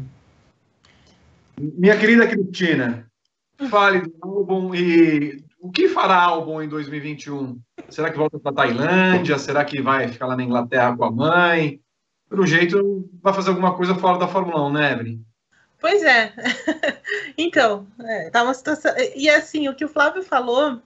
Minha 1.59 1.97
querida 1.97 2.27
Cristina, 2.27 3.05
fale 3.69 4.01
do 4.01 4.13
álbum 4.21 4.73
e 4.73 5.43
o 5.59 5.71
que 5.71 5.89
fará 5.89 6.15
álbum 6.15 6.61
em 6.61 6.69
2021? 6.69 7.59
Será 7.89 8.09
que 8.09 8.17
volta 8.17 8.39
para 8.39 8.53
Tailândia? 8.53 9.37
Será 9.37 9.65
que 9.65 9.81
vai 9.81 10.07
ficar 10.07 10.27
lá 10.27 10.37
na 10.37 10.43
Inglaterra 10.43 10.95
com 10.95 11.03
a 11.03 11.11
mãe? 11.11 11.81
Pelo 12.29 12.45
jeito, 12.45 13.09
vai 13.21 13.33
fazer 13.33 13.49
alguma 13.49 13.75
coisa 13.75 13.95
fora 13.95 14.17
da 14.17 14.27
Fórmula 14.27 14.65
1, 14.67 14.71
né, 14.71 14.93
Evelyn? 14.93 15.21
Pois 15.80 16.03
é. 16.03 16.34
então, 17.38 17.88
é, 18.03 18.30
tá 18.30 18.43
uma 18.43 18.53
situação. 18.53 18.93
E 19.15 19.30
assim, 19.30 19.67
o 19.69 19.75
que 19.75 19.86
o 19.86 19.89
Flávio 19.89 20.23
falou 20.23 20.82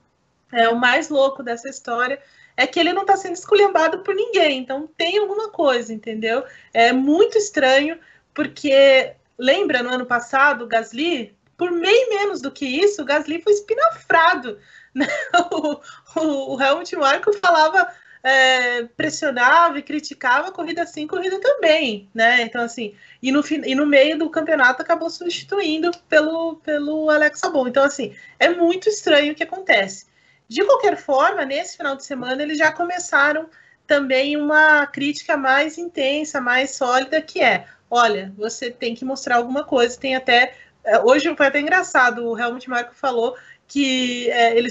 é 0.52 0.68
o 0.68 0.76
mais 0.76 1.08
louco 1.08 1.42
dessa 1.42 1.68
história 1.68 2.20
é 2.56 2.66
que 2.66 2.78
ele 2.78 2.92
não 2.92 3.02
está 3.02 3.16
sendo 3.16 3.34
esculhambado 3.34 4.00
por 4.00 4.14
ninguém. 4.14 4.58
Então 4.58 4.88
tem 4.96 5.18
alguma 5.18 5.48
coisa, 5.50 5.92
entendeu? 5.92 6.44
É 6.72 6.92
muito 6.92 7.36
estranho, 7.36 7.98
porque 8.32 9.12
lembra 9.36 9.82
no 9.82 9.90
ano 9.90 10.06
passado, 10.06 10.64
o 10.64 10.68
Gasly, 10.68 11.36
por 11.56 11.72
meio 11.72 12.10
menos 12.10 12.40
do 12.40 12.50
que 12.50 12.64
isso, 12.64 13.02
o 13.02 13.04
Gasly 13.04 13.42
foi 13.42 13.52
espinafrado. 13.52 14.58
Né? 14.94 15.08
O, 15.50 15.80
o, 16.20 16.54
o 16.54 16.62
Helmut 16.62 16.94
Marko 16.94 17.32
falava 17.32 17.92
é, 18.24 18.84
pressionava 18.96 19.78
e 19.78 19.82
criticava 19.82 20.50
corrida 20.50 20.86
sim, 20.86 21.06
corrida 21.06 21.38
também, 21.38 22.08
né? 22.14 22.40
Então, 22.40 22.62
assim, 22.62 22.94
e 23.22 23.30
no, 23.30 23.44
e 23.46 23.74
no 23.74 23.86
meio 23.86 24.18
do 24.18 24.30
campeonato 24.30 24.80
acabou 24.80 25.10
substituindo 25.10 25.90
pelo, 26.08 26.56
pelo 26.56 27.10
Alex 27.10 27.44
Albon. 27.44 27.68
Então, 27.68 27.84
assim, 27.84 28.16
é 28.38 28.48
muito 28.48 28.88
estranho 28.88 29.32
o 29.32 29.34
que 29.36 29.42
acontece. 29.42 30.06
De 30.48 30.64
qualquer 30.64 30.96
forma, 30.96 31.44
nesse 31.44 31.76
final 31.76 31.94
de 31.94 32.04
semana, 32.04 32.42
eles 32.42 32.56
já 32.56 32.72
começaram 32.72 33.46
também 33.86 34.38
uma 34.38 34.86
crítica 34.86 35.36
mais 35.36 35.76
intensa, 35.76 36.40
mais 36.40 36.70
sólida, 36.70 37.20
que 37.20 37.42
é: 37.42 37.66
olha, 37.90 38.32
você 38.38 38.70
tem 38.70 38.94
que 38.94 39.04
mostrar 39.04 39.36
alguma 39.36 39.64
coisa, 39.64 40.00
tem 40.00 40.16
até. 40.16 40.54
É, 40.82 40.98
hoje 40.98 41.34
foi 41.36 41.46
até 41.46 41.60
engraçado, 41.60 42.26
o 42.26 42.38
Helmut 42.38 42.68
Marko 42.68 42.94
falou 42.94 43.36
que 43.66 44.30
é, 44.30 44.56
ele, 44.56 44.68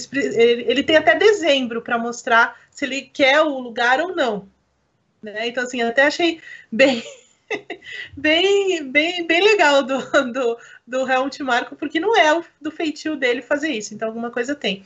ele, 0.66 0.84
tem 0.84 0.96
até 0.96 1.16
dezembro 1.16 1.82
para 1.82 1.98
mostrar 1.98 2.60
se 2.70 2.86
ele 2.86 3.02
quer 3.02 3.42
o 3.42 3.60
lugar 3.60 4.00
ou 4.00 4.16
não. 4.16 4.48
Né? 5.22 5.48
Então, 5.48 5.64
assim, 5.64 5.82
até 5.82 6.04
achei 6.04 6.42
bem, 6.72 7.04
bem, 8.16 8.92
bem, 8.92 9.26
bem 9.26 9.42
legal 9.42 9.84
do, 9.84 10.00
do, 10.32 10.58
do 10.86 11.12
Helmut 11.12 11.42
Marko, 11.44 11.76
porque 11.76 12.00
não 12.00 12.16
é 12.18 12.42
do 12.62 12.72
feitio 12.72 13.16
dele 13.16 13.42
fazer 13.42 13.70
isso, 13.70 13.94
então 13.94 14.08
alguma 14.08 14.32
coisa 14.32 14.56
tem. 14.56 14.84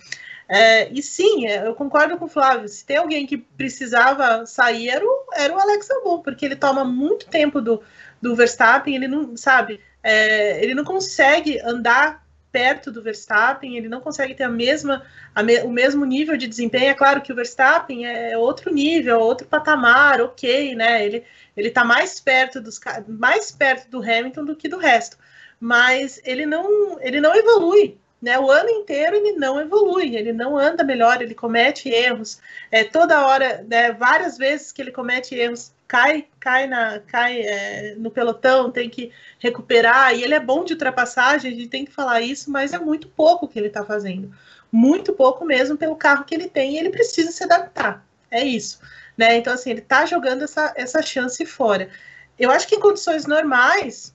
É, 0.49 0.89
e 0.91 1.03
sim, 1.03 1.45
é, 1.45 1.67
eu 1.67 1.75
concordo 1.75 2.17
com 2.17 2.25
o 2.25 2.29
Flávio, 2.29 2.69
se 2.69 2.85
tem 2.85 2.97
alguém 2.97 3.27
que 3.27 3.38
precisava 3.38 4.45
sair, 4.45 4.89
era 4.89 5.03
o, 5.03 5.25
era 5.34 5.53
o 5.53 5.59
Alex 5.59 5.91
Albon, 5.91 6.21
porque 6.21 6.45
ele 6.45 6.55
toma 6.55 6.85
muito 6.85 7.27
tempo 7.27 7.61
do, 7.61 7.84
do 8.21 8.35
Verstappen, 8.35 8.95
ele 8.95 9.07
não, 9.09 9.35
sabe, 9.35 9.81
é, 10.01 10.63
ele 10.63 10.73
não 10.73 10.85
consegue 10.85 11.59
andar 11.59 12.25
perto 12.57 12.91
do 12.91 13.03
Verstappen, 13.03 13.77
ele 13.77 13.88
não 13.88 14.01
consegue 14.01 14.34
ter 14.34 14.43
a 14.43 14.49
mesma, 14.49 15.05
a 15.35 15.43
me, 15.43 15.59
o 15.61 15.69
mesmo 15.69 16.03
nível 16.05 16.35
de 16.35 16.47
desempenho. 16.47 16.89
É 16.89 16.95
claro 16.95 17.21
que 17.21 17.31
o 17.31 17.35
Verstappen 17.35 18.07
é 18.07 18.35
outro 18.35 18.73
nível, 18.73 19.19
outro 19.19 19.45
patamar, 19.45 20.19
ok, 20.21 20.73
né? 20.73 21.05
Ele 21.05 21.23
ele 21.55 21.67
está 21.67 21.84
mais 21.84 22.19
perto 22.19 22.59
dos 22.59 22.79
mais 23.07 23.51
perto 23.51 23.89
do 23.89 24.01
Hamilton 24.01 24.45
do 24.45 24.55
que 24.55 24.67
do 24.67 24.77
resto, 24.77 25.17
mas 25.59 26.19
ele 26.23 26.47
não 26.47 26.99
ele 26.99 27.21
não 27.21 27.35
evolui. 27.35 27.99
Né, 28.19 28.39
o 28.39 28.49
ano 28.49 28.71
inteiro 28.71 29.15
ele 29.15 29.34
não 29.34 29.61
evolui, 29.61 30.15
ele 30.15 30.34
não 30.34 30.57
anda 30.57 30.84
melhor, 30.84 31.21
ele 31.21 31.35
comete 31.35 31.88
erros. 31.88 32.41
É, 32.71 32.84
toda 32.84 33.27
hora, 33.27 33.63
né, 33.69 33.91
várias 33.91 34.39
vezes 34.39 34.71
que 34.71 34.81
ele 34.81 34.91
comete 34.91 35.35
erros, 35.35 35.71
cai, 35.88 36.27
cai, 36.39 36.68
na, 36.68 36.99
cai 36.99 37.41
é, 37.41 37.95
no 37.97 38.11
pelotão, 38.11 38.72
tem 38.72 38.89
que 38.89 39.11
recuperar, 39.39 40.14
e 40.14 40.23
ele 40.23 40.34
é 40.34 40.39
bom 40.39 40.64
de 40.64 40.73
ultrapassagem, 40.73 41.51
a 41.51 41.55
gente 41.55 41.69
tem 41.69 41.85
que 41.85 41.91
falar 41.91 42.22
isso, 42.22 42.51
mas 42.51 42.73
é 42.73 42.80
muito 42.80 43.07
pouco 43.07 43.47
que 43.47 43.57
ele 43.57 43.68
está 43.68 43.85
fazendo. 43.85 44.31
Muito 44.72 45.14
pouco 45.14 45.45
mesmo 45.45 45.77
pelo 45.77 45.95
carro 45.95 46.26
que 46.26 46.35
ele 46.35 46.49
tem, 46.49 46.73
e 46.73 46.77
ele 46.77 46.89
precisa 46.89 47.31
se 47.31 47.43
adaptar. 47.43 48.05
É 48.30 48.43
isso. 48.43 48.80
Né? 49.18 49.38
Então, 49.38 49.53
assim, 49.53 49.72
ele 49.72 49.80
está 49.80 50.05
jogando 50.05 50.43
essa, 50.43 50.73
essa 50.76 51.01
chance 51.01 51.45
fora. 51.45 51.89
Eu 52.38 52.51
acho 52.51 52.68
que 52.68 52.76
em 52.76 52.80
condições 52.80 53.26
normais, 53.26 54.14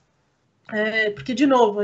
é, 0.71 1.09
porque, 1.09 1.33
de 1.33 1.47
novo, 1.47 1.81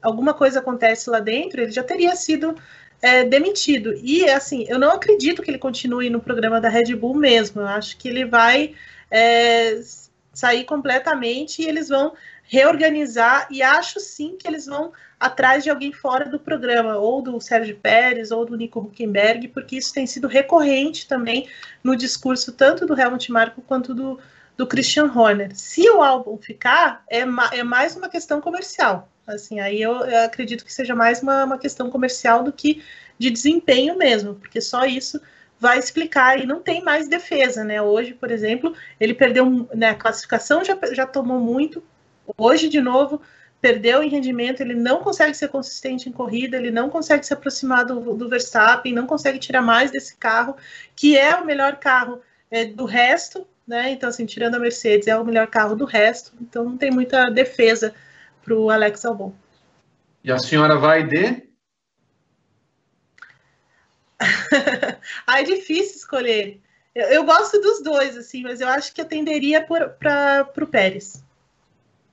alguma 0.00 0.32
coisa 0.32 0.60
acontece 0.60 1.10
lá 1.10 1.18
dentro, 1.18 1.60
ele 1.60 1.72
já 1.72 1.82
teria 1.82 2.14
sido 2.14 2.54
é, 3.02 3.24
demitido. 3.24 3.92
E, 3.94 4.28
assim, 4.30 4.64
eu 4.68 4.78
não 4.78 4.92
acredito 4.92 5.42
que 5.42 5.50
ele 5.50 5.58
continue 5.58 6.08
no 6.08 6.20
programa 6.20 6.60
da 6.60 6.68
Red 6.68 6.94
Bull 6.94 7.14
mesmo. 7.14 7.60
Eu 7.60 7.66
acho 7.66 7.96
que 7.98 8.08
ele 8.08 8.24
vai 8.24 8.74
é, 9.10 9.80
sair 10.32 10.64
completamente 10.64 11.62
e 11.62 11.68
eles 11.68 11.88
vão 11.88 12.12
reorganizar. 12.44 13.46
E 13.50 13.62
acho 13.62 14.00
sim 14.00 14.36
que 14.38 14.46
eles 14.46 14.66
vão 14.66 14.92
atrás 15.18 15.64
de 15.64 15.70
alguém 15.70 15.92
fora 15.92 16.28
do 16.28 16.38
programa, 16.38 16.96
ou 16.96 17.22
do 17.22 17.40
Sérgio 17.40 17.76
Pérez, 17.76 18.30
ou 18.30 18.44
do 18.44 18.56
Nico 18.56 18.80
Huckenberg, 18.80 19.48
porque 19.48 19.76
isso 19.76 19.92
tem 19.92 20.06
sido 20.06 20.28
recorrente 20.28 21.08
também 21.08 21.48
no 21.82 21.96
discurso 21.96 22.52
tanto 22.52 22.86
do 22.86 22.98
Helmut 22.98 23.32
Marko 23.32 23.62
quanto 23.62 23.94
do, 23.94 24.18
do 24.56 24.66
Christian 24.66 25.10
Horner. 25.14 25.52
Se 25.54 25.88
o 25.88 26.02
álbum 26.02 26.36
ficar, 26.36 27.02
é, 27.08 27.24
ma 27.24 27.50
é 27.52 27.62
mais 27.62 27.96
uma 27.96 28.08
questão 28.08 28.40
comercial. 28.40 29.08
Assim, 29.26 29.60
aí 29.60 29.80
eu, 29.80 29.92
eu 29.92 30.24
acredito 30.24 30.64
que 30.64 30.72
seja 30.72 30.94
mais 30.94 31.22
uma, 31.22 31.44
uma 31.44 31.58
questão 31.58 31.88
comercial 31.88 32.42
do 32.42 32.52
que 32.52 32.82
de 33.18 33.30
desempenho 33.30 33.96
mesmo, 33.96 34.34
porque 34.34 34.60
só 34.60 34.84
isso 34.84 35.20
vai 35.58 35.78
explicar 35.78 36.38
e 36.38 36.46
não 36.46 36.60
tem 36.60 36.82
mais 36.82 37.08
defesa, 37.08 37.64
né? 37.64 37.80
Hoje, 37.80 38.14
por 38.14 38.30
exemplo, 38.30 38.74
ele 39.00 39.14
perdeu, 39.14 39.68
né, 39.74 39.90
a 39.90 39.94
classificação 39.94 40.64
já, 40.64 40.78
já 40.92 41.06
tomou 41.06 41.40
muito, 41.40 41.82
hoje 42.36 42.68
de 42.68 42.80
novo 42.80 43.20
perdeu 43.60 44.02
em 44.02 44.10
rendimento, 44.10 44.60
ele 44.60 44.74
não 44.74 44.98
consegue 44.98 45.34
ser 45.34 45.48
consistente 45.48 46.06
em 46.06 46.12
corrida, 46.12 46.54
ele 46.54 46.70
não 46.70 46.90
consegue 46.90 47.24
se 47.24 47.32
aproximar 47.32 47.86
do, 47.86 48.14
do 48.14 48.28
Verstappen, 48.28 48.92
não 48.92 49.06
consegue 49.06 49.38
tirar 49.38 49.62
mais 49.62 49.90
desse 49.90 50.18
carro, 50.18 50.54
que 50.94 51.16
é 51.16 51.34
o 51.36 51.46
melhor 51.46 51.76
carro 51.76 52.20
é, 52.50 52.66
do 52.66 52.84
resto, 52.84 53.46
né? 53.66 53.90
Então, 53.90 54.10
assim, 54.10 54.26
tirando 54.26 54.56
a 54.56 54.58
Mercedes, 54.58 55.08
é 55.08 55.16
o 55.16 55.24
melhor 55.24 55.46
carro 55.46 55.74
do 55.74 55.86
resto, 55.86 56.34
então 56.42 56.64
não 56.64 56.76
tem 56.76 56.90
muita 56.90 57.30
defesa 57.30 57.94
para 58.44 58.54
o 58.54 58.68
Alex 58.68 59.02
Albon. 59.06 59.32
E 60.22 60.30
a 60.30 60.38
senhora 60.38 60.76
vai 60.76 61.02
de? 61.02 61.42
ah, 65.26 65.40
é 65.40 65.42
difícil 65.42 65.96
escolher. 65.96 66.60
Eu, 66.94 67.08
eu, 67.08 67.24
gosto 67.24 67.60
dos 67.60 67.82
dois, 67.82 68.16
assim, 68.16 68.42
mas 68.42 68.60
eu 68.60 68.68
acho 68.68 68.94
que 68.94 69.00
eu 69.00 69.04
tenderia 69.04 69.60
para 69.64 70.48
o 70.56 70.66
Pérez. 70.66 71.24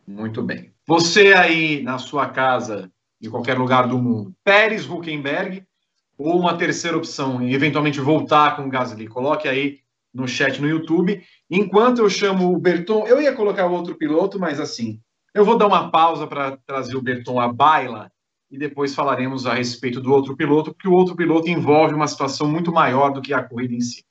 Muito 0.08 0.42
bem. 0.42 0.74
Você 0.88 1.34
aí 1.34 1.84
na 1.84 1.98
sua 1.98 2.30
casa, 2.30 2.92
em 3.22 3.30
qualquer 3.30 3.58
lugar 3.58 3.88
do 3.88 3.98
mundo, 3.98 4.34
Pérez, 4.44 4.90
Huckenberg, 4.90 5.64
ou 6.18 6.40
uma 6.40 6.58
terceira 6.58 6.98
opção, 6.98 7.48
eventualmente 7.48 8.00
voltar 8.00 8.56
com 8.56 8.64
o 8.64 8.70
Gasly, 8.70 9.08
coloque 9.08 9.48
aí 9.48 9.80
no 10.14 10.28
chat 10.28 10.62
no 10.62 10.68
YouTube. 10.68 11.24
Enquanto 11.50 12.00
eu 12.00 12.10
chamo 12.10 12.54
o 12.54 12.60
Berton, 12.60 13.08
eu 13.08 13.22
ia 13.22 13.34
colocar 13.34 13.66
outro 13.68 13.96
piloto, 13.96 14.40
mas 14.40 14.60
assim, 14.60 15.00
eu 15.34 15.46
vou 15.46 15.58
dar 15.58 15.68
uma 15.68 15.90
pausa 15.90 16.28
para 16.28 16.58
trazer 16.66 16.96
o 16.96 17.02
Berton 17.02 17.40
à 17.40 17.52
baila 17.52 18.12
e 18.52 18.58
depois 18.58 18.94
falaremos 18.94 19.46
a 19.46 19.54
respeito 19.54 20.02
do 20.02 20.12
outro 20.12 20.36
piloto, 20.36 20.74
porque 20.74 20.88
o 20.88 20.94
outro 20.94 21.16
piloto 21.16 21.50
envolve 21.50 21.94
uma 21.94 22.08
situação 22.08 22.48
muito 22.50 22.72
maior 22.72 23.12
do 23.12 23.22
que 23.22 23.34
a 23.34 23.42
corrida 23.42 23.74
em 23.74 23.80
si. 23.80 24.04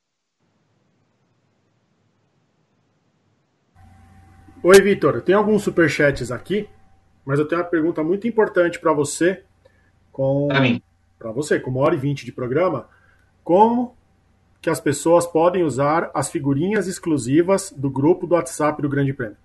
Oi, 4.62 4.81
Vitor. 4.81 5.21
Tem 5.21 5.35
alguns 5.35 5.62
superchats 5.62 6.31
aqui, 6.31 6.69
mas 7.25 7.39
eu 7.39 7.47
tenho 7.47 7.61
uma 7.61 7.67
pergunta 7.67 8.03
muito 8.03 8.27
importante 8.27 8.81
para 8.81 8.93
você. 8.93 9.45
Com... 10.11 10.49
Para 10.49 10.61
mim. 10.61 10.83
Para 11.19 11.33
você, 11.33 11.61
com 11.61 11.71
uma 11.71 11.81
hora 11.81 11.95
e 11.95 11.99
vinte 11.99 12.25
de 12.25 12.33
programa. 12.33 12.89
Como 13.45 13.95
que 14.61 14.71
as 14.71 14.81
pessoas 14.81 15.27
podem 15.27 15.62
usar 15.62 16.11
as 16.15 16.31
figurinhas 16.31 16.87
exclusivas 16.87 17.71
do 17.77 17.91
grupo 17.91 18.27
do 18.27 18.35
WhatsApp 18.35 18.81
do 18.81 18.89
Grande 18.89 19.12
Prêmio? 19.12 19.37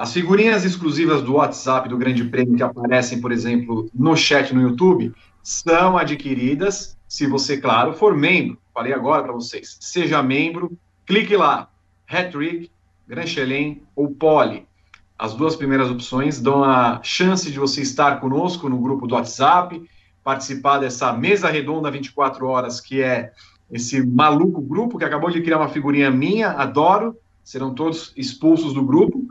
As 0.00 0.14
figurinhas 0.14 0.64
exclusivas 0.64 1.20
do 1.20 1.34
WhatsApp 1.34 1.86
do 1.86 1.98
Grande 1.98 2.24
Prêmio 2.24 2.56
que 2.56 2.62
aparecem, 2.62 3.20
por 3.20 3.30
exemplo, 3.30 3.86
no 3.94 4.16
chat 4.16 4.54
no 4.54 4.62
YouTube, 4.62 5.14
são 5.42 5.98
adquiridas 5.98 6.96
se 7.06 7.26
você, 7.26 7.58
claro, 7.58 7.92
for 7.92 8.16
membro. 8.16 8.56
Falei 8.72 8.94
agora 8.94 9.22
para 9.22 9.34
vocês. 9.34 9.76
Seja 9.78 10.22
membro, 10.22 10.72
clique 11.04 11.36
lá. 11.36 11.68
Hattrick, 12.08 12.70
Grand 13.06 13.26
Chelem 13.26 13.82
ou 13.94 14.10
Pole. 14.10 14.66
As 15.18 15.34
duas 15.34 15.54
primeiras 15.54 15.90
opções 15.90 16.40
dão 16.40 16.64
a 16.64 17.02
chance 17.02 17.52
de 17.52 17.58
você 17.58 17.82
estar 17.82 18.20
conosco 18.20 18.70
no 18.70 18.78
grupo 18.78 19.06
do 19.06 19.16
WhatsApp, 19.16 19.86
participar 20.24 20.78
dessa 20.78 21.12
mesa 21.12 21.50
redonda 21.50 21.90
24 21.90 22.46
horas, 22.46 22.80
que 22.80 23.02
é 23.02 23.32
esse 23.70 24.02
maluco 24.02 24.62
grupo 24.62 24.96
que 24.96 25.04
acabou 25.04 25.30
de 25.30 25.42
criar 25.42 25.58
uma 25.58 25.68
figurinha 25.68 26.10
minha, 26.10 26.52
adoro. 26.52 27.18
Serão 27.44 27.74
todos 27.74 28.14
expulsos 28.16 28.72
do 28.72 28.82
grupo 28.82 29.28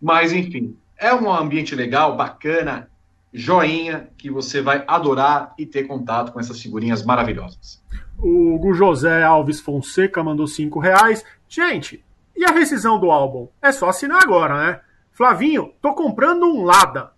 mas, 0.00 0.32
enfim, 0.32 0.76
é 0.96 1.14
um 1.14 1.32
ambiente 1.32 1.74
legal, 1.74 2.16
bacana, 2.16 2.90
joinha, 3.32 4.08
que 4.16 4.30
você 4.30 4.60
vai 4.60 4.84
adorar 4.86 5.54
e 5.58 5.66
ter 5.66 5.84
contato 5.84 6.32
com 6.32 6.40
essas 6.40 6.60
figurinhas 6.60 7.04
maravilhosas. 7.04 7.82
O 8.18 8.54
Hugo 8.54 8.74
José 8.74 9.22
Alves 9.22 9.60
Fonseca 9.60 10.22
mandou 10.22 10.46
cinco 10.46 10.78
reais. 10.78 11.24
Gente, 11.48 12.04
e 12.36 12.44
a 12.44 12.50
rescisão 12.50 12.98
do 12.98 13.10
álbum? 13.10 13.48
É 13.62 13.72
só 13.72 13.88
assinar 13.88 14.22
agora, 14.22 14.66
né? 14.66 14.80
Flavinho, 15.12 15.72
tô 15.80 15.94
comprando 15.94 16.44
um 16.44 16.64
Lada. 16.64 17.12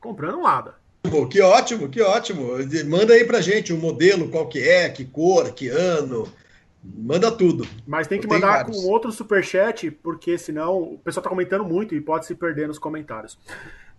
Comprando 0.00 0.38
um 0.38 0.42
Lada. 0.42 0.74
Que 1.30 1.40
ótimo, 1.40 1.88
que 1.88 2.02
ótimo. 2.02 2.52
Manda 2.86 3.14
aí 3.14 3.24
pra 3.24 3.40
gente 3.40 3.72
o 3.72 3.76
um 3.76 3.80
modelo, 3.80 4.28
qual 4.28 4.46
que 4.46 4.58
é, 4.58 4.88
que 4.88 5.04
cor, 5.04 5.52
que 5.52 5.68
ano, 5.68 6.30
Manda 6.96 7.30
tudo. 7.30 7.66
Mas 7.86 8.06
tem 8.06 8.20
que 8.20 8.26
Eu 8.26 8.30
mandar 8.30 8.64
com 8.64 8.72
outro 8.86 9.12
superchat, 9.12 9.90
porque 9.90 10.38
senão 10.38 10.82
o 10.82 10.98
pessoal 10.98 11.22
tá 11.22 11.30
comentando 11.30 11.64
muito 11.64 11.94
e 11.94 12.00
pode 12.00 12.26
se 12.26 12.34
perder 12.34 12.68
nos 12.68 12.78
comentários. 12.78 13.38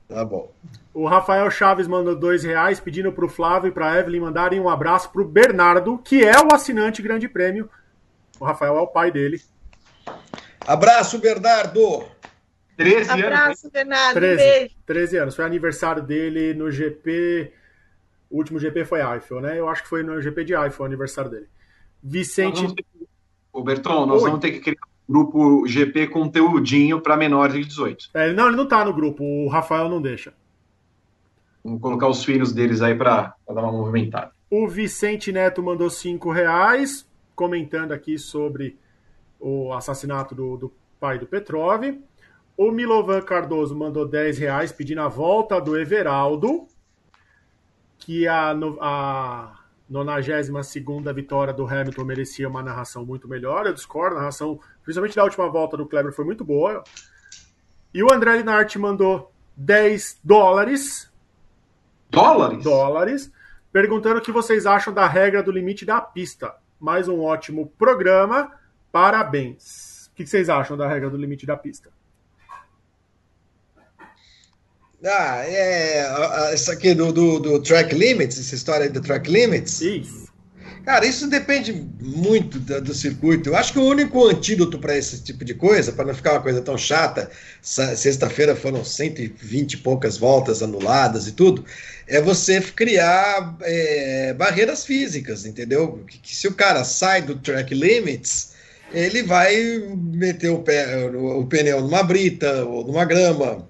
Tá 0.07 0.25
bom. 0.25 0.51
O 0.93 1.05
Rafael 1.05 1.49
Chaves 1.51 1.87
mandou 1.87 2.15
dois 2.15 2.43
reais 2.43 2.79
pedindo 2.79 3.11
pro 3.11 3.29
Flávio 3.29 3.69
e 3.69 3.71
pra 3.71 3.99
Evelyn 3.99 4.21
mandarem 4.21 4.59
um 4.59 4.67
abraço 4.67 5.11
pro 5.11 5.23
Bernardo, 5.23 5.99
que 5.99 6.25
é 6.25 6.39
o 6.39 6.53
assinante 6.53 7.01
Grande 7.01 7.29
Prêmio. 7.29 7.69
O 8.39 8.45
Rafael 8.45 8.75
é 8.75 8.81
o 8.81 8.87
pai 8.87 9.11
dele. 9.11 9.39
Abraço, 10.65 11.19
Bernardo! 11.19 12.05
13 12.75 13.11
anos. 13.11 13.25
Abraço, 13.25 13.71
Bernardo. 13.71 14.13
13, 14.15 14.35
beijo. 14.37 14.75
13 14.85 15.17
anos. 15.17 15.35
Foi 15.35 15.45
aniversário 15.45 16.01
dele 16.01 16.53
no 16.53 16.71
GP. 16.71 17.51
O 18.29 18.37
último 18.37 18.57
GP 18.57 18.85
foi 18.85 19.01
Eiffel, 19.01 19.41
né? 19.41 19.59
Eu 19.59 19.67
acho 19.67 19.83
que 19.83 19.89
foi 19.89 20.01
no 20.01 20.21
GP 20.21 20.45
de 20.45 20.53
Eiffel 20.53 20.83
o 20.83 20.85
aniversário 20.85 21.29
dele. 21.29 21.47
Vicente. 22.01 22.73
O 23.51 23.63
Berton, 23.63 24.05
nós 24.05 24.21
Oi. 24.21 24.29
vamos 24.29 24.41
ter 24.41 24.51
que 24.51 24.59
criar 24.59 24.81
um 25.07 25.13
grupo 25.13 25.67
GP 25.67 26.07
conteúdinho 26.07 27.01
para 27.01 27.17
menores 27.17 27.53
de 27.55 27.65
18. 27.65 28.09
É, 28.13 28.33
não, 28.33 28.47
ele 28.47 28.55
não 28.55 28.67
tá 28.67 28.85
no 28.85 28.93
grupo, 28.93 29.23
o 29.23 29.47
Rafael 29.47 29.89
não 29.89 30.01
deixa. 30.01 30.33
Vamos 31.63 31.81
colocar 31.81 32.07
os 32.07 32.23
filhos 32.23 32.53
deles 32.53 32.81
aí 32.81 32.95
para 32.95 33.35
dar 33.47 33.61
uma 33.61 33.71
movimentada. 33.71 34.31
O 34.49 34.67
Vicente 34.67 35.31
Neto 35.31 35.61
mandou 35.61 35.89
cinco 35.89 36.31
reais, 36.31 37.07
comentando 37.35 37.91
aqui 37.91 38.17
sobre 38.17 38.77
o 39.39 39.71
assassinato 39.73 40.33
do, 40.33 40.57
do 40.57 40.73
pai 40.99 41.19
do 41.19 41.25
Petrov. 41.25 41.83
O 42.57 42.71
Milovan 42.71 43.21
Cardoso 43.21 43.75
mandou 43.75 44.05
10 44.05 44.37
reais 44.37 44.71
pedindo 44.71 45.01
a 45.01 45.07
volta 45.07 45.61
do 45.61 45.77
Everaldo, 45.77 46.67
que 47.97 48.27
a, 48.27 48.51
a 48.81 49.58
92 49.89 51.15
vitória 51.15 51.51
do 51.51 51.65
Hamilton 51.65 52.03
merecia 52.03 52.47
uma 52.47 52.61
narração 52.61 53.05
muito 53.05 53.27
melhor. 53.27 53.65
Eu 53.65 53.73
discordo, 53.73 54.15
a 54.15 54.19
narração, 54.19 54.59
principalmente 54.83 55.15
da 55.15 55.23
última 55.23 55.49
volta 55.49 55.75
do 55.75 55.87
Kleber, 55.87 56.13
foi 56.13 56.23
muito 56.23 56.45
boa. 56.45 56.83
E 57.93 58.03
o 58.03 58.13
André 58.13 58.37
Linart 58.37 58.75
mandou 58.75 59.31
10 59.57 60.19
dólares. 60.23 61.11
Dólares? 62.09 62.63
Dólares. 62.63 63.31
Perguntando 63.71 64.19
o 64.19 64.21
que 64.21 64.31
vocês 64.31 64.65
acham 64.65 64.93
da 64.93 65.07
regra 65.07 65.41
do 65.41 65.51
limite 65.51 65.85
da 65.85 65.99
pista. 65.99 66.55
Mais 66.79 67.07
um 67.07 67.21
ótimo 67.21 67.73
programa. 67.77 68.51
Parabéns. 68.91 70.07
O 70.11 70.15
que 70.15 70.25
vocês 70.25 70.49
acham 70.49 70.77
da 70.77 70.87
regra 70.87 71.09
do 71.09 71.17
limite 71.17 71.45
da 71.45 71.57
pista? 71.57 71.89
Ah, 75.03 75.43
é. 75.45 76.53
Essa 76.53 76.73
aqui 76.73 76.93
do, 76.93 77.11
do, 77.11 77.39
do 77.39 77.59
track 77.61 77.95
limits, 77.95 78.39
essa 78.39 78.55
história 78.55 78.89
do 78.89 79.01
track 79.01 79.29
limits. 79.29 79.81
Isso. 79.81 80.29
Cara, 80.85 81.05
isso 81.05 81.27
depende 81.27 81.71
muito 82.01 82.57
do, 82.59 82.81
do, 82.81 82.93
circuito. 82.93 83.49
Eu 83.49 83.55
acho 83.55 83.73
que 83.73 83.79
o 83.79 83.85
único 83.85 84.27
antídoto 84.27 84.79
para 84.79 84.97
esse 84.97 85.21
tipo 85.21 85.45
de 85.45 85.53
coisa, 85.53 85.91
para 85.91 86.05
não 86.05 86.15
ficar 86.15 86.31
uma 86.33 86.41
coisa 86.41 86.61
tão 86.61 86.77
chata, 86.77 87.29
sexta-feira 87.61 88.55
foram 88.55 88.83
120 88.83 89.73
e 89.73 89.77
poucas 89.77 90.17
voltas 90.17 90.63
anuladas 90.63 91.27
e 91.27 91.33
tudo, 91.33 91.63
é 92.07 92.19
você 92.21 92.59
criar 92.61 93.55
é, 93.61 94.33
barreiras 94.33 94.85
físicas, 94.85 95.45
entendeu? 95.45 96.03
Que, 96.07 96.17
que, 96.17 96.35
se 96.35 96.47
o 96.47 96.53
cara 96.53 96.83
sai 96.83 97.21
do 97.21 97.35
track 97.35 97.73
limits, 97.73 98.53
ele 98.91 99.21
vai 99.21 99.55
meter 99.95 100.49
o, 100.49 100.59
pé, 100.59 101.07
o, 101.07 101.41
o 101.41 101.45
pneu 101.45 101.81
numa 101.81 102.01
brita 102.01 102.65
ou 102.65 102.85
numa 102.85 103.05
grama. 103.05 103.67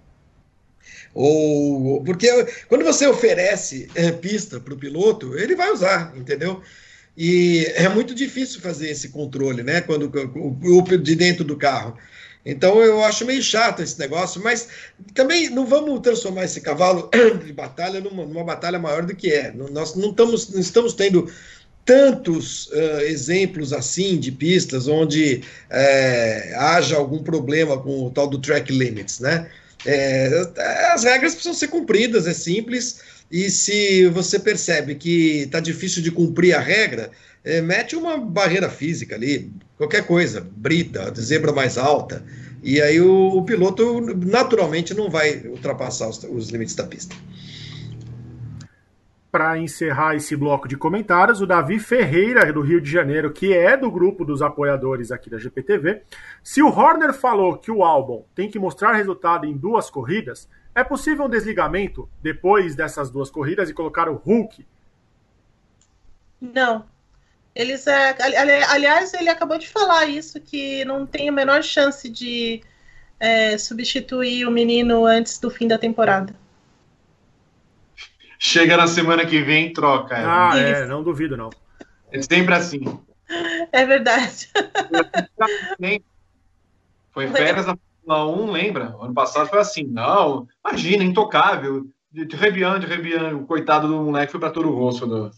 Ou 1.21 2.01
porque 2.01 2.29
quando 2.69 2.85
você 2.85 3.05
oferece 3.05 3.89
é, 3.93 4.09
pista 4.09 4.57
para 4.57 4.73
o 4.73 4.77
piloto, 4.77 5.37
ele 5.37 5.53
vai 5.53 5.69
usar, 5.69 6.13
entendeu? 6.15 6.61
E 7.17 7.65
é 7.75 7.89
muito 7.89 8.15
difícil 8.15 8.61
fazer 8.61 8.89
esse 8.89 9.09
controle, 9.09 9.61
né? 9.61 9.81
Quando 9.81 10.09
o, 10.33 10.81
de 10.97 11.15
dentro 11.15 11.43
do 11.43 11.57
carro. 11.57 11.97
Então 12.45 12.81
eu 12.81 13.03
acho 13.03 13.25
meio 13.25 13.43
chato 13.43 13.81
esse 13.81 13.99
negócio, 13.99 14.41
mas 14.41 14.69
também 15.13 15.49
não 15.49 15.65
vamos 15.65 15.99
transformar 15.99 16.45
esse 16.45 16.61
cavalo 16.61 17.09
de 17.45 17.51
batalha 17.51 17.99
numa, 17.99 18.25
numa 18.25 18.45
batalha 18.45 18.79
maior 18.79 19.05
do 19.05 19.13
que 19.13 19.29
é. 19.29 19.51
Nós 19.51 19.95
não 19.95 20.11
estamos, 20.11 20.49
não 20.53 20.61
estamos 20.61 20.93
tendo 20.93 21.29
tantos 21.83 22.67
uh, 22.67 23.01
exemplos 23.01 23.73
assim 23.73 24.17
de 24.17 24.31
pistas 24.31 24.87
onde 24.87 25.43
é, 25.69 26.53
haja 26.55 26.95
algum 26.95 27.21
problema 27.21 27.77
com 27.77 28.05
o 28.05 28.09
tal 28.09 28.25
do 28.25 28.39
track 28.39 28.71
limits, 28.71 29.19
né? 29.19 29.49
É, 29.85 30.45
as 30.93 31.03
regras 31.03 31.33
precisam 31.33 31.53
ser 31.53 31.67
cumpridas, 31.67 32.27
é 32.27 32.33
simples. 32.33 32.99
E 33.31 33.49
se 33.49 34.07
você 34.07 34.39
percebe 34.39 34.95
que 34.95 35.41
está 35.43 35.59
difícil 35.59 36.01
de 36.01 36.11
cumprir 36.11 36.53
a 36.53 36.59
regra, 36.59 37.11
é, 37.43 37.61
mete 37.61 37.95
uma 37.95 38.17
barreira 38.17 38.69
física 38.69 39.15
ali, 39.15 39.51
qualquer 39.77 40.05
coisa, 40.05 40.45
brita, 40.57 41.13
zebra 41.19 41.53
mais 41.53 41.77
alta, 41.77 42.23
e 42.61 42.81
aí 42.81 42.99
o, 42.99 43.37
o 43.37 43.43
piloto 43.43 44.01
naturalmente 44.25 44.93
não 44.93 45.09
vai 45.09 45.43
ultrapassar 45.45 46.09
os, 46.09 46.23
os 46.23 46.49
limites 46.49 46.75
da 46.75 46.83
pista. 46.83 47.15
Para 49.31 49.57
encerrar 49.59 50.15
esse 50.15 50.35
bloco 50.35 50.67
de 50.67 50.75
comentários, 50.75 51.39
o 51.39 51.45
Davi 51.45 51.79
Ferreira, 51.79 52.51
do 52.51 52.61
Rio 52.61 52.81
de 52.81 52.89
Janeiro, 52.89 53.31
que 53.31 53.53
é 53.53 53.77
do 53.77 53.91
grupo 53.91 54.25
dos 54.25 54.41
apoiadores 54.41 55.11
aqui 55.11 55.29
da 55.29 55.37
GPTV, 55.37 56.01
se 56.43 56.63
o 56.63 56.67
Horner 56.67 57.13
falou 57.13 57.57
que 57.57 57.69
o 57.69 57.83
álbum 57.83 58.23
tem 58.33 58.49
que 58.49 58.57
mostrar 58.57 58.93
resultado 58.93 59.45
em 59.45 59.55
duas 59.55 59.89
corridas, 59.89 60.49
é 60.73 60.83
possível 60.83 61.25
um 61.25 61.29
desligamento 61.29 62.09
depois 62.23 62.75
dessas 62.75 63.11
duas 63.11 63.29
corridas 63.29 63.69
e 63.69 63.73
colocar 63.73 64.09
o 64.09 64.15
Hulk? 64.15 64.65
Não. 66.41 66.85
Eles, 67.53 67.85
é, 67.87 68.15
aliás, 68.69 69.13
ele 69.13 69.29
acabou 69.29 69.57
de 69.57 69.67
falar 69.67 70.05
isso, 70.05 70.39
que 70.39 70.85
não 70.85 71.05
tem 71.05 71.29
a 71.29 71.31
menor 71.31 71.61
chance 71.63 72.07
de 72.09 72.61
é, 73.19 73.57
substituir 73.57 74.47
o 74.47 74.51
menino 74.51 75.05
antes 75.05 75.39
do 75.39 75.49
fim 75.49 75.67
da 75.67 75.77
temporada. 75.77 76.33
Chega 78.41 78.77
na 78.77 78.87
semana 78.87 79.25
que 79.25 79.41
vem, 79.41 79.73
troca. 79.73 80.15
É. 80.15 80.23
Ah, 80.25 80.57
é, 80.57 80.85
não 80.85 81.03
duvido, 81.03 81.35
não. 81.35 81.49
É 82.09 82.21
sempre 82.21 82.55
assim. 82.55 82.81
É 83.71 83.85
verdade. 83.85 84.49
Foi 87.11 87.27
férias 87.27 87.65
da 87.65 87.77
Fórmula 88.05 88.45
1, 88.45 88.51
lembra? 88.51 88.95
Ano 88.99 89.13
passado 89.13 89.49
foi 89.49 89.59
assim, 89.59 89.83
não, 89.83 90.47
imagina, 90.65 91.03
intocável. 91.03 91.85
De 92.11 92.35
Rebian, 92.35 92.79
de 92.79 92.87
Rebian, 92.87 93.35
o 93.35 93.45
coitado 93.45 93.87
do 93.87 94.01
moleque 94.01 94.31
foi 94.31 94.39
para 94.39 94.51
Toro 94.51 94.73
Rosso 94.73 95.05
do... 95.05 95.31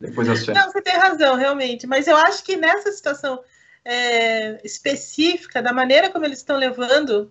depois 0.00 0.26
das 0.26 0.44
férias. 0.44 0.64
Não, 0.64 0.72
você 0.72 0.82
tem 0.82 0.96
razão, 0.96 1.36
realmente. 1.36 1.86
Mas 1.86 2.06
eu 2.08 2.16
acho 2.16 2.42
que 2.42 2.56
nessa 2.56 2.90
situação 2.90 3.40
é, 3.84 4.60
específica, 4.64 5.62
da 5.62 5.72
maneira 5.72 6.10
como 6.10 6.24
eles 6.24 6.38
estão 6.38 6.56
levando 6.56 7.30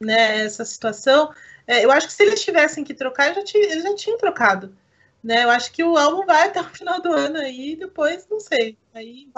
né, 0.00 0.44
essa 0.44 0.64
situação, 0.64 1.32
é, 1.66 1.84
eu 1.84 1.90
acho 1.90 2.06
que 2.06 2.12
se 2.12 2.22
eles 2.22 2.42
tivessem 2.42 2.84
que 2.84 2.94
trocar, 2.94 3.34
já 3.34 3.44
tinha, 3.44 3.64
eles 3.64 3.82
já 3.82 3.94
tinham 3.94 4.18
trocado. 4.18 4.74
Né? 5.22 5.44
Eu 5.44 5.50
acho 5.50 5.72
que 5.72 5.84
o 5.84 5.96
álbum 5.96 6.26
vai 6.26 6.48
até 6.48 6.60
o 6.60 6.64
final 6.74 7.00
do 7.00 7.12
ano 7.12 7.38
aí, 7.38 7.76
depois, 7.76 8.26
não 8.30 8.40
sei. 8.40 8.76
Aí. 8.94 9.28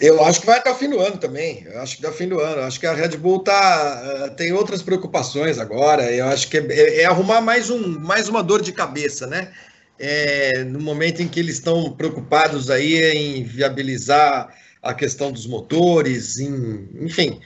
Eu 0.00 0.22
acho 0.24 0.40
que 0.40 0.46
vai 0.46 0.58
até 0.58 0.70
o 0.70 0.74
fim 0.74 0.90
do 0.90 1.00
ano 1.00 1.18
também. 1.18 1.64
Eu 1.64 1.80
acho 1.80 1.96
que 1.96 2.06
até 2.06 2.14
o 2.14 2.16
fim 2.16 2.28
do 2.28 2.40
ano. 2.40 2.60
Eu 2.60 2.64
acho 2.64 2.80
que 2.80 2.86
a 2.86 2.92
Red 2.92 3.16
Bull 3.16 3.40
tá, 3.40 4.26
uh, 4.26 4.34
tem 4.34 4.52
outras 4.52 4.82
preocupações 4.82 5.58
agora. 5.58 6.10
Eu 6.12 6.26
acho 6.26 6.48
que 6.48 6.58
é, 6.58 6.66
é, 6.70 7.00
é, 7.02 7.04
arrumar 7.04 7.40
mais, 7.40 7.70
um, 7.70 7.98
mais 8.00 8.28
uma 8.28 8.42
dor 8.42 8.62
de 8.62 8.72
cabeça, 8.72 9.26
né? 9.26 9.52
É, 9.98 10.64
no 10.64 10.80
momento 10.80 11.22
em 11.22 11.28
que 11.28 11.40
eles 11.40 11.56
estão 11.56 11.92
preocupados 11.92 12.70
aí 12.70 12.96
em 13.02 13.42
viabilizar 13.44 14.54
a 14.82 14.92
questão 14.92 15.32
dos 15.32 15.46
motores, 15.46 16.38
em, 16.38 16.88
enfim, 17.00 17.40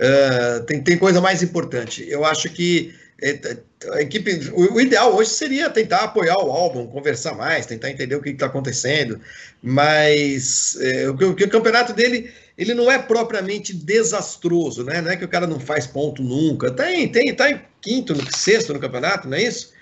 uh, 0.00 0.64
tem, 0.64 0.82
tem 0.82 0.98
coisa 0.98 1.20
mais 1.20 1.42
importante. 1.42 2.04
Eu 2.08 2.24
acho 2.24 2.48
que 2.50 2.94
é, 3.22 3.56
a 3.92 4.02
equipe, 4.02 4.50
o, 4.52 4.80
ideal 4.80 5.14
hoje 5.14 5.30
seria 5.30 5.70
tentar 5.70 5.98
apoiar 5.98 6.36
o 6.38 6.50
álbum, 6.50 6.86
conversar 6.86 7.34
mais, 7.34 7.66
tentar 7.66 7.90
entender 7.90 8.16
o 8.16 8.20
que 8.20 8.30
está 8.30 8.46
acontecendo, 8.46 9.20
mas 9.62 10.76
é, 10.80 11.08
o, 11.08 11.12
o, 11.12 11.48
campeonato 11.48 11.92
dele 11.92 12.32
ele 12.56 12.74
não 12.74 12.90
é 12.90 12.98
propriamente 12.98 13.74
desastroso, 13.74 14.84
né? 14.84 15.00
Não 15.00 15.10
é 15.10 15.16
que 15.16 15.24
o 15.24 15.28
cara 15.28 15.46
não 15.46 15.58
faz 15.58 15.86
ponto 15.86 16.22
nunca. 16.22 16.70
Tem, 16.70 17.08
tem, 17.08 17.34
tá 17.34 17.50
em 17.50 17.60
quinto, 17.80 18.14
no 18.14 18.36
sexto 18.36 18.72
no 18.72 18.78
campeonato, 18.78 19.28
não 19.28 19.36
é 19.36 19.42
isso? 19.42 19.72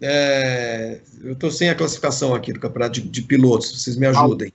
É, 0.00 0.98
eu 1.22 1.32
estou 1.32 1.50
sem 1.50 1.70
a 1.70 1.74
classificação 1.74 2.34
aqui 2.34 2.52
do 2.52 2.60
campeonato 2.60 3.00
de, 3.00 3.08
de 3.08 3.22
pilotos, 3.22 3.80
vocês 3.80 3.96
me 3.96 4.06
ajudem. 4.06 4.52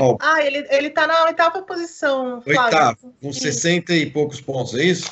Oh. 0.00 0.16
Ah, 0.20 0.44
ele, 0.44 0.66
ele 0.70 0.90
tá 0.90 1.06
na 1.06 1.24
oitava 1.24 1.62
posição. 1.62 2.42
Oitava, 2.46 2.98
com 3.20 3.32
60 3.32 3.94
e 3.94 4.06
poucos 4.10 4.40
pontos, 4.40 4.74
é 4.74 4.84
isso? 4.84 5.10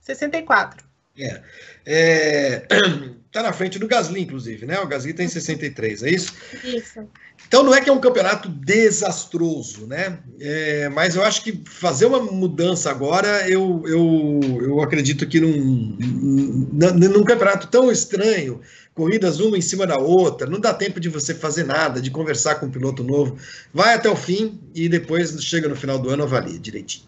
64. 0.00 0.84
É. 1.18 1.42
é. 1.86 2.66
Tá 3.32 3.42
na 3.42 3.54
frente 3.54 3.78
do 3.78 3.88
Gasly, 3.88 4.20
inclusive, 4.20 4.66
né? 4.66 4.78
O 4.80 4.86
Gasly 4.86 5.14
tem 5.14 5.26
63, 5.26 6.02
é 6.02 6.10
isso? 6.10 6.34
Isso. 6.62 7.08
Então 7.48 7.62
não 7.62 7.74
é 7.74 7.80
que 7.80 7.88
é 7.88 7.92
um 7.92 7.98
campeonato 7.98 8.46
desastroso, 8.46 9.86
né? 9.86 10.18
É, 10.38 10.90
mas 10.90 11.16
eu 11.16 11.22
acho 11.22 11.42
que 11.42 11.62
fazer 11.66 12.04
uma 12.04 12.20
mudança 12.20 12.90
agora, 12.90 13.48
eu, 13.48 13.82
eu, 13.86 14.40
eu 14.62 14.82
acredito 14.82 15.26
que 15.26 15.40
num, 15.40 15.96
num 15.98 17.24
campeonato 17.24 17.68
tão 17.68 17.90
estranho, 17.90 18.60
corridas 18.94 19.40
uma 19.40 19.56
em 19.56 19.62
cima 19.62 19.86
da 19.86 19.98
outra, 19.98 20.48
não 20.48 20.60
dá 20.60 20.74
tempo 20.74 21.00
de 21.00 21.08
você 21.08 21.34
fazer 21.34 21.64
nada, 21.64 22.00
de 22.00 22.10
conversar 22.10 22.56
com 22.56 22.66
um 22.66 22.70
piloto 22.70 23.02
novo. 23.02 23.38
Vai 23.72 23.94
até 23.94 24.08
o 24.08 24.16
fim 24.16 24.60
e 24.74 24.88
depois 24.88 25.42
chega 25.42 25.68
no 25.68 25.76
final 25.76 25.98
do 25.98 26.10
ano, 26.10 26.24
avalia 26.24 26.58
direitinho. 26.58 27.06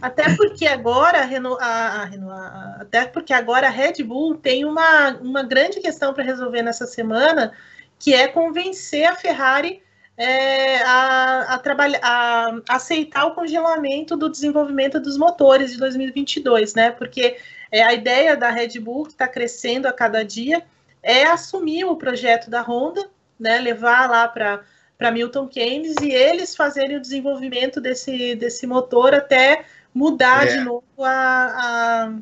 Até 0.00 0.34
porque 0.36 0.66
agora 0.66 1.20
a, 1.20 1.64
a, 1.64 2.04
a, 2.04 2.76
até 2.80 3.06
porque 3.06 3.32
agora 3.32 3.68
a 3.68 3.70
Red 3.70 4.02
Bull 4.02 4.34
tem 4.34 4.64
uma, 4.64 5.16
uma 5.20 5.42
grande 5.42 5.80
questão 5.80 6.12
para 6.12 6.24
resolver 6.24 6.62
nessa 6.62 6.86
semana, 6.86 7.52
que 7.98 8.12
é 8.12 8.28
convencer 8.28 9.06
a 9.06 9.14
Ferrari 9.14 9.82
é, 10.18 10.82
a, 10.82 11.54
a, 11.54 11.58
trabalhar, 11.58 12.00
a 12.02 12.76
aceitar 12.76 13.26
o 13.26 13.34
congelamento 13.34 14.16
do 14.16 14.30
desenvolvimento 14.30 14.98
dos 15.00 15.16
motores 15.16 15.72
de 15.72 15.78
2022, 15.78 16.74
né? 16.74 16.90
Porque 16.90 17.36
é, 17.70 17.82
a 17.82 17.92
ideia 17.92 18.36
da 18.36 18.50
Red 18.50 18.78
Bull, 18.80 19.04
que 19.04 19.12
está 19.12 19.28
crescendo 19.28 19.86
a 19.86 19.92
cada 19.92 20.22
dia, 20.22 20.62
é 21.06 21.24
assumir 21.24 21.84
o 21.84 21.96
projeto 21.96 22.50
da 22.50 22.60
Honda, 22.60 23.08
né? 23.38 23.58
Levar 23.60 24.10
lá 24.10 24.26
para 24.26 24.64
para 24.98 25.10
Milton 25.10 25.46
Keynes 25.46 25.94
e 26.00 26.10
eles 26.10 26.56
fazerem 26.56 26.96
o 26.96 27.00
desenvolvimento 27.00 27.82
desse, 27.82 28.34
desse 28.34 28.66
motor 28.66 29.14
até 29.14 29.66
mudar 29.92 30.46
é. 30.46 30.56
de 30.56 30.64
novo 30.64 30.84
a, 31.00 31.10
a, 31.10 32.12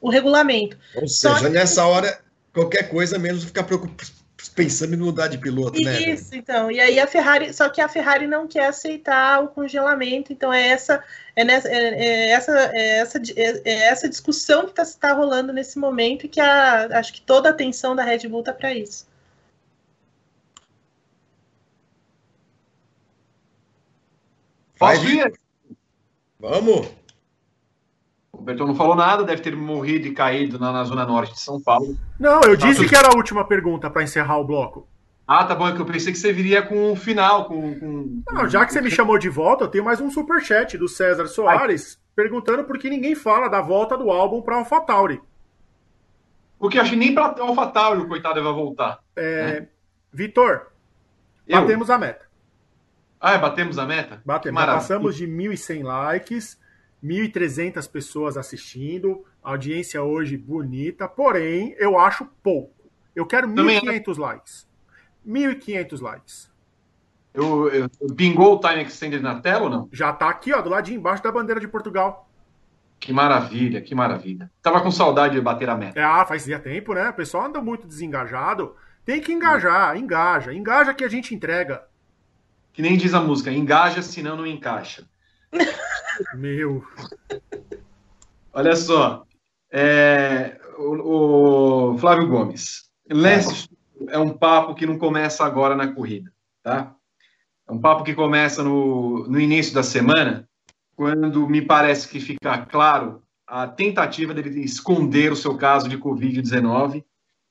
o 0.00 0.08
regulamento. 0.08 0.78
Ou 0.94 1.06
seja, 1.06 1.40
que... 1.40 1.48
nessa 1.50 1.84
hora, 1.84 2.20
qualquer 2.52 2.88
coisa 2.88 3.18
menos 3.18 3.44
ficar 3.44 3.64
pensando 4.48 4.94
em 4.94 4.98
mudar 4.98 5.28
de 5.28 5.38
piloto, 5.38 5.76
Isso, 5.76 5.84
né? 5.84 6.00
Isso, 6.00 6.34
então. 6.34 6.70
E 6.70 6.80
aí 6.80 6.98
a 6.98 7.06
Ferrari, 7.06 7.52
só 7.52 7.68
que 7.68 7.80
a 7.80 7.88
Ferrari 7.88 8.26
não 8.26 8.46
quer 8.46 8.66
aceitar 8.66 9.42
o 9.42 9.48
congelamento, 9.48 10.32
então 10.32 10.52
é 10.52 10.68
essa 10.68 11.02
é, 11.34 11.44
nessa, 11.44 11.68
é, 11.68 11.74
é 11.74 12.30
essa, 12.30 12.52
é 12.72 12.98
essa, 12.98 13.18
é, 13.18 13.62
é 13.64 13.72
essa 13.88 14.08
discussão 14.08 14.66
que 14.66 14.80
está 14.80 15.08
tá 15.08 15.14
rolando 15.14 15.52
nesse 15.52 15.78
momento 15.78 16.26
e 16.26 16.28
que 16.28 16.40
a, 16.40 16.98
acho 16.98 17.12
que 17.12 17.22
toda 17.22 17.48
a 17.48 17.52
atenção 17.52 17.96
da 17.96 18.04
Red 18.04 18.28
Bull 18.28 18.40
está 18.40 18.52
para 18.52 18.74
isso. 18.74 19.06
Posso 24.78 25.08
ir? 25.08 25.32
Vamos! 26.40 27.01
O 28.42 28.44
Bertão 28.44 28.66
não 28.66 28.74
falou 28.74 28.96
nada, 28.96 29.22
deve 29.22 29.40
ter 29.40 29.54
morrido 29.54 30.08
e 30.08 30.12
caído 30.12 30.58
na, 30.58 30.72
na 30.72 30.82
zona 30.82 31.06
norte 31.06 31.32
de 31.32 31.38
São 31.38 31.62
Paulo. 31.62 31.96
Não, 32.18 32.40
eu 32.40 32.56
disse 32.56 32.88
que 32.88 32.96
era 32.96 33.06
a 33.12 33.16
última 33.16 33.46
pergunta 33.46 33.88
para 33.88 34.02
encerrar 34.02 34.36
o 34.38 34.44
bloco. 34.44 34.88
Ah, 35.24 35.44
tá 35.44 35.54
bom, 35.54 35.68
é 35.68 35.72
que 35.72 35.80
eu 35.80 35.86
pensei 35.86 36.12
que 36.12 36.18
você 36.18 36.32
viria 36.32 36.60
com 36.60 36.90
o 36.90 36.96
final, 36.96 37.44
com, 37.44 37.78
com, 37.78 38.22
Não, 38.32 38.48
já 38.48 38.66
que 38.66 38.72
você 38.72 38.80
me 38.80 38.90
chamou 38.90 39.16
de 39.16 39.28
volta, 39.28 39.62
eu 39.62 39.68
tenho 39.68 39.84
mais 39.84 40.00
um 40.00 40.10
superchat 40.10 40.76
do 40.76 40.88
César 40.88 41.28
Soares 41.28 41.96
Ai. 41.96 42.02
perguntando 42.16 42.64
por 42.64 42.76
que 42.78 42.90
ninguém 42.90 43.14
fala 43.14 43.46
da 43.46 43.60
volta 43.60 43.96
do 43.96 44.10
álbum 44.10 44.42
para 44.42 44.56
AlphaTauri. 44.56 45.22
Porque 46.58 46.80
acho 46.80 46.90
que 46.90 46.96
nem 46.96 47.14
para 47.14 47.40
AlphaTauri 47.40 48.00
o 48.00 48.08
coitado 48.08 48.42
vai 48.42 48.52
voltar. 48.52 48.98
É, 49.14 49.60
né? 49.60 49.68
Vitor, 50.12 50.66
Batemos 51.48 51.90
a 51.90 51.96
meta. 51.96 52.26
Ah, 53.20 53.38
batemos 53.38 53.78
a 53.78 53.86
meta? 53.86 54.20
Batemos. 54.26 54.64
Passamos 54.64 55.14
de 55.14 55.28
1.100 55.28 55.84
likes, 55.84 56.58
1.300 57.02 57.90
pessoas 57.90 58.36
assistindo, 58.36 59.24
audiência 59.42 60.02
hoje 60.02 60.36
bonita, 60.36 61.08
porém, 61.08 61.74
eu 61.78 61.98
acho 61.98 62.26
pouco. 62.42 62.90
Eu 63.14 63.26
quero 63.26 63.48
1.500 63.48 64.18
likes. 64.18 64.68
1.500 65.26 66.00
likes. 66.00 66.52
Eu, 67.34 67.68
eu, 67.70 67.90
pingou 68.14 68.56
o 68.56 68.60
time 68.60 68.82
extended 68.82 69.22
na 69.22 69.40
tela 69.40 69.64
ou 69.64 69.70
não? 69.70 69.88
Já 69.90 70.12
tá 70.12 70.28
aqui, 70.28 70.52
ó, 70.52 70.60
do 70.60 70.68
ladinho 70.68 70.98
embaixo 70.98 71.22
da 71.22 71.32
bandeira 71.32 71.60
de 71.60 71.68
Portugal. 71.68 72.28
Que 73.00 73.12
maravilha, 73.12 73.80
que 73.80 73.94
maravilha. 73.94 74.50
Tava 74.62 74.80
com 74.80 74.90
saudade 74.90 75.34
de 75.34 75.40
bater 75.40 75.68
a 75.68 75.76
meta. 75.76 76.00
Ah, 76.04 76.24
fazia 76.24 76.58
tempo, 76.58 76.94
né? 76.94 77.08
O 77.08 77.14
pessoal 77.14 77.46
anda 77.46 77.60
muito 77.60 77.86
desengajado. 77.86 78.76
Tem 79.04 79.20
que 79.20 79.32
engajar, 79.32 79.96
engaja. 79.96 80.54
Engaja 80.54 80.94
que 80.94 81.02
a 81.02 81.08
gente 81.08 81.34
entrega. 81.34 81.82
Que 82.72 82.80
nem 82.80 82.96
diz 82.96 83.12
a 83.12 83.20
música, 83.20 83.50
engaja, 83.50 84.02
senão 84.02 84.36
não 84.36 84.46
encaixa. 84.46 85.04
Meu. 86.34 86.84
Olha 88.52 88.76
só. 88.76 89.24
É, 89.70 90.60
o, 90.78 91.92
o, 91.92 91.98
Flávio 91.98 92.28
Gomes. 92.28 92.90
Lance 93.10 93.68
é 94.08 94.18
um 94.18 94.30
papo 94.30 94.74
que 94.74 94.86
não 94.86 94.98
começa 94.98 95.44
agora 95.44 95.74
na 95.74 95.92
corrida, 95.92 96.32
tá? 96.62 96.94
É 97.68 97.72
um 97.72 97.78
papo 97.78 98.04
que 98.04 98.14
começa 98.14 98.62
no, 98.62 99.26
no 99.28 99.40
início 99.40 99.74
da 99.74 99.82
semana, 99.82 100.48
quando 100.96 101.48
me 101.48 101.62
parece 101.62 102.08
que 102.08 102.20
fica 102.20 102.58
claro 102.66 103.22
a 103.46 103.66
tentativa 103.66 104.32
dele 104.32 104.60
esconder 104.60 105.32
o 105.32 105.36
seu 105.36 105.56
caso 105.56 105.88
de 105.88 105.98
Covid-19, 105.98 107.04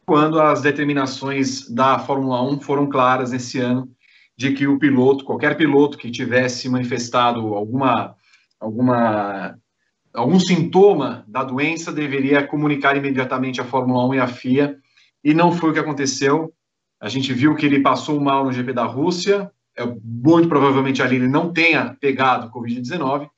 quando 0.05 0.39
as 0.41 0.61
determinações 0.61 1.69
da 1.69 1.99
Fórmula 1.99 2.41
1 2.41 2.61
foram 2.61 2.89
claras 2.89 3.31
nesse 3.31 3.59
ano 3.59 3.89
de 4.37 4.53
que 4.53 4.67
o 4.67 4.79
piloto, 4.79 5.23
qualquer 5.23 5.55
piloto 5.55 5.97
que 5.97 6.09
tivesse 6.09 6.67
manifestado 6.69 7.53
alguma, 7.53 8.15
alguma, 8.59 9.57
algum 10.13 10.39
sintoma 10.39 11.23
da 11.27 11.43
doença 11.43 11.91
deveria 11.91 12.45
comunicar 12.45 12.97
imediatamente 12.97 13.61
à 13.61 13.65
Fórmula 13.65 14.07
1 14.07 14.13
e 14.15 14.19
à 14.19 14.27
FIA, 14.27 14.77
e 15.23 15.33
não 15.33 15.51
foi 15.51 15.69
o 15.69 15.73
que 15.73 15.79
aconteceu. 15.79 16.53
A 16.99 17.09
gente 17.09 17.33
viu 17.33 17.55
que 17.55 17.65
ele 17.65 17.81
passou 17.81 18.19
mal 18.19 18.43
no 18.43 18.51
GP 18.51 18.73
da 18.73 18.85
Rússia, 18.85 19.51
é, 19.77 19.85
muito 20.03 20.49
provavelmente 20.49 21.01
ali 21.01 21.15
ele 21.15 21.27
não 21.27 21.51
tenha 21.51 21.95
pegado 21.99 22.51
Covid-19, 22.51 23.29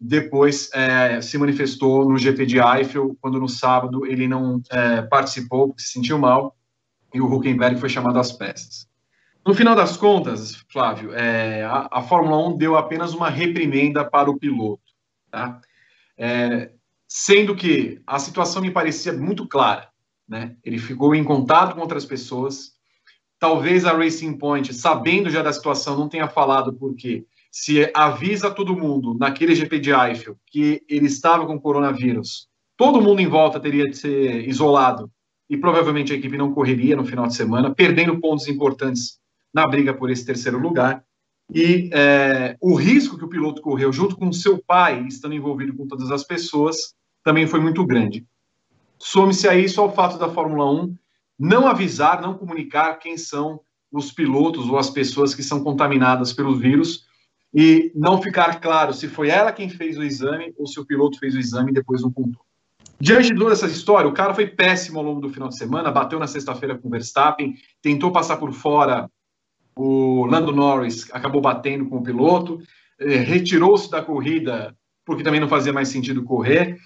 depois 0.00 0.70
é, 0.72 1.20
se 1.20 1.36
manifestou 1.36 2.08
no 2.08 2.16
GP 2.16 2.46
de 2.46 2.58
Eiffel, 2.58 3.16
quando 3.20 3.38
no 3.38 3.48
sábado 3.48 4.06
ele 4.06 4.26
não 4.26 4.62
é, 4.70 5.02
participou, 5.02 5.68
porque 5.68 5.82
se 5.82 5.92
sentiu 5.92 6.18
mal, 6.18 6.56
e 7.12 7.20
o 7.20 7.26
Huckenberg 7.26 7.78
foi 7.78 7.88
chamado 7.88 8.18
às 8.18 8.32
peças. 8.32 8.89
No 9.46 9.54
final 9.54 9.74
das 9.74 9.96
contas, 9.96 10.64
Flávio, 10.68 11.14
é, 11.14 11.64
a, 11.64 11.88
a, 11.90 12.02
Fórmula 12.02 12.46
1 12.48 12.58
deu 12.58 12.76
apenas 12.76 13.14
uma 13.14 13.30
reprimenda 13.30 14.04
para 14.04 14.30
o 14.30 14.38
piloto, 14.38 14.82
tá? 15.30 15.60
É, 16.16 16.72
sendo 17.08 17.56
que 17.56 18.02
a 18.06 18.18
situação 18.18 18.60
me 18.60 18.70
parecia 18.70 19.12
muito 19.14 19.48
clara, 19.48 19.88
né? 20.28 20.56
Ele 20.62 20.78
ficou 20.78 21.14
em 21.14 21.24
contato 21.24 21.74
com 21.74 21.80
outras 21.80 22.04
pessoas. 22.04 22.74
Talvez 23.38 23.86
a 23.86 23.92
Racing 23.92 24.36
Point, 24.36 24.74
sabendo 24.74 25.30
já 25.30 25.42
da 25.42 25.52
situação, 25.52 25.96
não 25.96 26.08
tenha 26.08 26.28
falado 26.28 26.74
porque 26.74 27.24
se 27.50 27.90
avisa 27.94 28.50
todo 28.50 28.76
mundo 28.76 29.16
naquele 29.18 29.54
GP 29.54 29.78
de 29.78 29.90
Eiffel 29.90 30.36
que 30.46 30.82
ele 30.86 31.06
estava 31.06 31.46
com 31.46 31.58
coronavírus, 31.58 32.46
todo 32.76 33.00
mundo 33.00 33.20
em 33.20 33.26
volta 33.26 33.58
teria 33.58 33.88
de 33.88 33.96
ser 33.96 34.46
isolado 34.46 35.10
e 35.48 35.56
provavelmente 35.56 36.12
a 36.12 36.16
equipe 36.16 36.36
não 36.36 36.52
correria 36.52 36.94
no 36.94 37.04
final 37.04 37.26
de 37.26 37.34
semana, 37.34 37.74
perdendo 37.74 38.20
pontos 38.20 38.46
importantes 38.46 39.19
na 39.52 39.66
briga 39.66 39.94
por 39.94 40.10
esse 40.10 40.24
terceiro 40.24 40.58
lugar. 40.58 41.04
E 41.52 41.90
é, 41.92 42.56
o 42.60 42.74
risco 42.74 43.18
que 43.18 43.24
o 43.24 43.28
piloto 43.28 43.60
correu, 43.60 43.92
junto 43.92 44.16
com 44.16 44.32
seu 44.32 44.62
pai, 44.64 45.04
estando 45.08 45.34
envolvido 45.34 45.74
com 45.74 45.86
todas 45.86 46.10
as 46.10 46.24
pessoas, 46.24 46.94
também 47.24 47.46
foi 47.46 47.60
muito 47.60 47.84
grande. 47.84 48.24
Some-se 48.98 49.48
a 49.48 49.56
isso 49.56 49.80
ao 49.80 49.92
fato 49.92 50.18
da 50.18 50.28
Fórmula 50.28 50.70
1 50.70 50.94
não 51.38 51.66
avisar, 51.66 52.20
não 52.20 52.34
comunicar 52.34 52.98
quem 52.98 53.16
são 53.16 53.60
os 53.90 54.12
pilotos 54.12 54.68
ou 54.68 54.78
as 54.78 54.90
pessoas 54.90 55.34
que 55.34 55.42
são 55.42 55.64
contaminadas 55.64 56.32
pelo 56.32 56.54
vírus 56.54 57.06
e 57.52 57.90
não 57.94 58.22
ficar 58.22 58.60
claro 58.60 58.92
se 58.92 59.08
foi 59.08 59.28
ela 59.28 59.52
quem 59.52 59.68
fez 59.68 59.98
o 59.98 60.04
exame 60.04 60.54
ou 60.56 60.66
se 60.66 60.78
o 60.78 60.86
piloto 60.86 61.18
fez 61.18 61.34
o 61.34 61.38
exame 61.38 61.72
e 61.72 61.74
depois 61.74 62.02
não 62.02 62.12
contou. 62.12 62.42
Diante 63.00 63.28
de 63.28 63.34
toda 63.34 63.52
essa 63.52 63.66
história, 63.66 64.08
o 64.08 64.12
cara 64.12 64.34
foi 64.34 64.46
péssimo 64.46 64.98
ao 64.98 65.04
longo 65.04 65.20
do 65.20 65.30
final 65.30 65.48
de 65.48 65.56
semana, 65.56 65.90
bateu 65.90 66.18
na 66.18 66.26
sexta-feira 66.26 66.76
com 66.76 66.86
o 66.86 66.90
Verstappen, 66.90 67.54
tentou 67.80 68.12
passar 68.12 68.36
por 68.36 68.52
fora 68.52 69.10
o 69.80 70.26
Lando 70.26 70.52
Norris 70.52 71.08
acabou 71.10 71.40
batendo 71.40 71.86
com 71.86 71.96
o 71.96 72.02
piloto, 72.02 72.60
eh, 72.98 73.16
retirou-se 73.16 73.90
da 73.90 74.02
corrida 74.02 74.76
porque 75.06 75.22
também 75.22 75.40
não 75.40 75.48
fazia 75.48 75.72
mais 75.72 75.88
sentido 75.88 76.22
correr. 76.22 76.76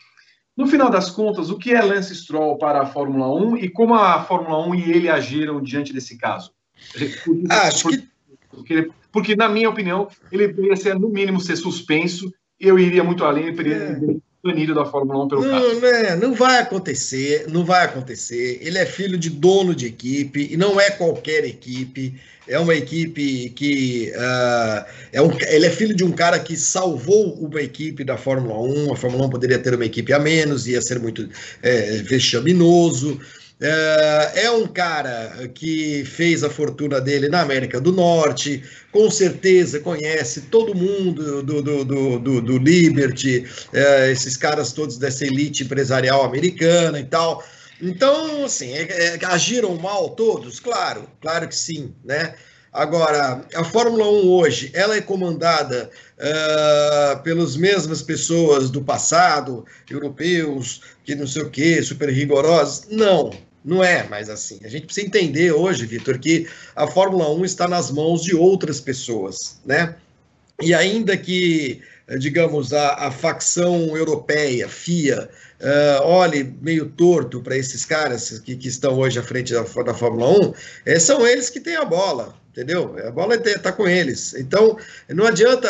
No 0.56 0.68
final 0.68 0.88
das 0.88 1.10
contas, 1.10 1.50
o 1.50 1.58
que 1.58 1.72
é 1.72 1.82
Lance 1.82 2.14
Stroll 2.14 2.56
para 2.56 2.82
a 2.82 2.86
Fórmula 2.86 3.26
1 3.34 3.56
e 3.56 3.68
como 3.68 3.94
a 3.94 4.22
Fórmula 4.22 4.64
1 4.68 4.74
e 4.76 4.90
ele 4.92 5.08
agiram 5.08 5.60
diante 5.60 5.92
desse 5.92 6.16
caso? 6.16 6.52
Ah, 7.50 7.66
acho 7.66 7.88
que... 7.88 8.08
Porque, 8.48 8.88
porque, 9.10 9.34
na 9.34 9.48
minha 9.48 9.68
opinião, 9.68 10.06
ele 10.30 10.46
deveria 10.46 10.76
ser, 10.76 10.96
no 10.96 11.08
mínimo, 11.08 11.40
ser 11.40 11.56
suspenso. 11.56 12.32
Eu 12.60 12.78
iria 12.78 13.02
muito 13.02 13.24
além, 13.24 13.48
ele 13.48 13.72
é 13.74 13.98
banido 14.44 14.74
da 14.74 14.84
Fórmula 14.84 15.24
1 15.24 15.28
pelo 15.28 15.42
não, 15.42 15.80
Não, 15.80 15.88
é, 15.88 16.16
não 16.16 16.34
vai 16.34 16.58
acontecer, 16.58 17.46
não 17.48 17.64
vai 17.64 17.86
acontecer. 17.86 18.58
Ele 18.60 18.76
é 18.76 18.84
filho 18.84 19.16
de 19.16 19.30
dono 19.30 19.74
de 19.74 19.86
equipe 19.86 20.48
e 20.52 20.56
não 20.56 20.78
é 20.78 20.90
qualquer 20.90 21.44
equipe. 21.44 22.14
É 22.46 22.58
uma 22.58 22.74
equipe 22.74 23.48
que 23.56 24.12
uh, 24.14 24.84
é 25.10 25.22
um, 25.22 25.30
ele 25.48 25.64
é 25.64 25.70
filho 25.70 25.94
de 25.94 26.04
um 26.04 26.12
cara 26.12 26.38
que 26.38 26.58
salvou 26.58 27.32
uma 27.36 27.62
equipe 27.62 28.04
da 28.04 28.18
Fórmula 28.18 28.60
1. 28.60 28.92
A 28.92 28.96
Fórmula 28.96 29.24
1 29.24 29.30
poderia 29.30 29.58
ter 29.58 29.74
uma 29.74 29.86
equipe 29.86 30.12
a 30.12 30.18
menos, 30.18 30.66
ia 30.66 30.82
ser 30.82 30.98
muito 30.98 31.26
é, 31.62 32.02
vexaminoso. 32.02 33.18
É, 33.60 34.44
é 34.44 34.50
um 34.50 34.66
cara 34.66 35.48
que 35.54 36.04
fez 36.04 36.42
a 36.42 36.50
fortuna 36.50 37.00
dele 37.00 37.28
na 37.28 37.40
América 37.40 37.80
do 37.80 37.92
Norte, 37.92 38.62
com 38.90 39.08
certeza 39.10 39.78
conhece 39.78 40.42
todo 40.42 40.74
mundo 40.74 41.42
do, 41.42 41.62
do, 41.62 41.84
do, 41.84 42.18
do, 42.18 42.40
do 42.42 42.58
Liberty, 42.58 43.46
é, 43.72 44.10
esses 44.10 44.36
caras 44.36 44.72
todos 44.72 44.98
dessa 44.98 45.24
elite 45.24 45.62
empresarial 45.62 46.24
americana 46.24 46.98
e 46.98 47.04
tal. 47.04 47.44
Então, 47.80 48.44
assim, 48.44 48.72
é, 48.72 48.82
é, 48.82 49.24
agiram 49.26 49.76
mal 49.76 50.10
todos? 50.10 50.58
Claro, 50.58 51.08
claro 51.20 51.48
que 51.48 51.56
sim, 51.56 51.94
né? 52.04 52.34
Agora, 52.74 53.46
a 53.54 53.62
Fórmula 53.62 54.04
1 54.10 54.28
hoje, 54.28 54.72
ela 54.74 54.96
é 54.96 55.00
comandada 55.00 55.88
uh, 56.18 57.22
pelas 57.22 57.56
mesmas 57.56 58.02
pessoas 58.02 58.68
do 58.68 58.82
passado, 58.82 59.64
europeus, 59.88 60.80
que 61.04 61.14
não 61.14 61.26
sei 61.26 61.42
o 61.42 61.50
quê, 61.50 61.82
super 61.82 62.08
rigorosos? 62.08 62.86
Não, 62.90 63.30
não 63.64 63.84
é 63.84 64.08
mais 64.08 64.28
assim. 64.30 64.58
A 64.64 64.68
gente 64.68 64.86
precisa 64.86 65.06
entender 65.06 65.52
hoje, 65.52 65.86
Vitor, 65.86 66.18
que 66.18 66.48
a 66.74 66.86
Fórmula 66.86 67.30
1 67.30 67.44
está 67.44 67.68
nas 67.68 67.90
mãos 67.90 68.22
de 68.22 68.34
outras 68.34 68.80
pessoas, 68.80 69.58
né? 69.64 69.94
E 70.62 70.72
ainda 70.72 71.16
que, 71.16 71.82
digamos, 72.18 72.72
a, 72.72 73.06
a 73.06 73.10
facção 73.10 73.96
europeia, 73.96 74.68
FIA, 74.68 75.28
uh, 75.60 76.02
olhe 76.04 76.54
meio 76.60 76.86
torto 76.86 77.40
para 77.40 77.56
esses 77.56 77.84
caras 77.84 78.38
que, 78.38 78.54
que, 78.54 78.68
estão 78.68 78.98
hoje 78.98 79.18
à 79.18 79.22
frente 79.22 79.52
da, 79.52 79.62
da 79.62 79.94
Fórmula 79.94 80.48
1, 80.48 80.54
é, 80.86 80.98
são 80.98 81.26
eles 81.26 81.50
que 81.50 81.58
têm 81.58 81.76
a 81.76 81.84
bola, 81.84 82.36
entendeu? 82.50 82.96
A 83.04 83.10
bola 83.10 83.34
está 83.34 83.72
com 83.72 83.88
eles. 83.88 84.34
Então, 84.34 84.78
não 85.08 85.26
adianta 85.26 85.68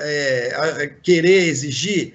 é, 0.00 0.92
querer 1.02 1.46
exigir 1.46 2.14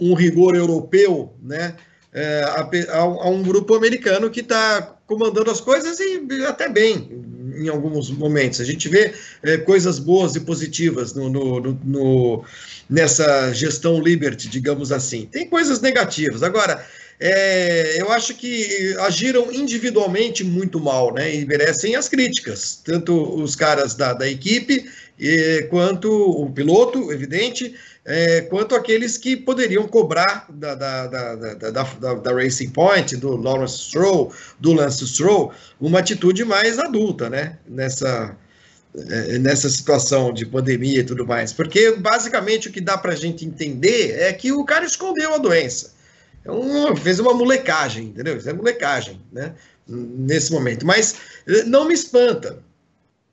um 0.00 0.14
rigor 0.14 0.54
europeu, 0.54 1.34
né? 1.42 1.74
É, 2.12 2.42
a, 2.42 2.98
a, 2.98 3.28
um 3.28 3.42
grupo 3.42 3.74
americano 3.74 4.30
que 4.30 4.40
está 4.40 4.96
comandando 5.06 5.48
as 5.50 5.60
coisas 5.60 6.00
e 6.00 6.20
até 6.44 6.68
bem 6.68 7.08
em 7.56 7.68
alguns 7.68 8.10
momentos. 8.10 8.60
A 8.60 8.64
gente 8.64 8.88
vê 8.88 9.12
é, 9.42 9.58
coisas 9.58 9.98
boas 9.98 10.34
e 10.34 10.40
positivas 10.40 11.14
no, 11.14 11.28
no, 11.28 11.60
no, 11.84 12.44
nessa 12.88 13.52
gestão 13.52 14.00
Liberty, 14.00 14.48
digamos 14.48 14.90
assim. 14.90 15.28
Tem 15.30 15.48
coisas 15.48 15.80
negativas. 15.80 16.42
Agora, 16.42 16.84
é, 17.20 18.00
eu 18.00 18.10
acho 18.10 18.34
que 18.34 18.96
agiram 19.00 19.52
individualmente 19.52 20.42
muito 20.42 20.80
mal, 20.80 21.12
né? 21.12 21.34
E 21.34 21.44
merecem 21.44 21.94
as 21.94 22.08
críticas, 22.08 22.80
tanto 22.82 23.34
os 23.40 23.54
caras 23.54 23.94
da, 23.94 24.14
da 24.14 24.28
equipe 24.28 24.90
e, 25.18 25.66
quanto 25.68 26.10
o 26.10 26.50
piloto, 26.50 27.12
evidente, 27.12 27.74
é, 28.10 28.40
quanto 28.40 28.74
aqueles 28.74 29.16
que 29.16 29.36
poderiam 29.36 29.86
cobrar 29.86 30.46
da, 30.48 30.74
da, 30.74 31.06
da, 31.06 31.34
da, 31.70 32.14
da 32.14 32.32
Racing 32.32 32.70
Point, 32.70 33.16
do 33.16 33.36
Lawrence 33.36 33.78
Stroll, 33.78 34.32
do 34.58 34.72
Lance 34.72 35.06
Stroll, 35.06 35.52
uma 35.80 36.00
atitude 36.00 36.44
mais 36.44 36.76
adulta, 36.78 37.30
né? 37.30 37.58
Nessa, 37.68 38.36
é, 38.96 39.38
nessa 39.38 39.70
situação 39.70 40.32
de 40.32 40.44
pandemia 40.44 41.00
e 41.00 41.04
tudo 41.04 41.24
mais. 41.24 41.52
Porque, 41.52 41.92
basicamente, 41.92 42.68
o 42.68 42.72
que 42.72 42.80
dá 42.80 42.98
para 42.98 43.12
a 43.12 43.16
gente 43.16 43.44
entender 43.44 44.18
é 44.18 44.32
que 44.32 44.50
o 44.50 44.64
cara 44.64 44.84
escondeu 44.84 45.32
a 45.32 45.38
doença. 45.38 45.92
É 46.44 46.96
fez 46.96 47.20
uma 47.20 47.32
molecagem, 47.32 48.06
entendeu? 48.06 48.36
Isso 48.36 48.50
é 48.50 48.52
molecagem, 48.52 49.20
né? 49.30 49.54
Nesse 49.86 50.50
momento. 50.50 50.84
Mas 50.84 51.14
eh, 51.46 51.62
não 51.62 51.86
me 51.86 51.94
espanta. 51.94 52.58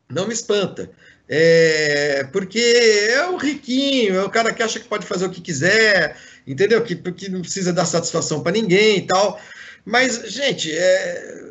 Não 0.07 0.27
me 0.27 0.33
espanta. 0.33 0.91
É, 1.29 2.23
porque 2.31 2.59
é 2.59 3.27
o 3.29 3.37
riquinho, 3.37 4.15
é 4.15 4.23
o 4.23 4.29
cara 4.29 4.53
que 4.53 4.63
acha 4.63 4.79
que 4.79 4.87
pode 4.87 5.05
fazer 5.05 5.25
o 5.25 5.29
que 5.29 5.41
quiser, 5.41 6.15
entendeu? 6.45 6.81
Que, 6.81 6.95
que 6.95 7.29
não 7.29 7.41
precisa 7.41 7.73
dar 7.73 7.85
satisfação 7.85 8.41
para 8.41 8.53
ninguém 8.53 8.99
e 8.99 9.01
tal. 9.01 9.39
Mas, 9.83 10.31
gente, 10.31 10.71
é, 10.71 11.43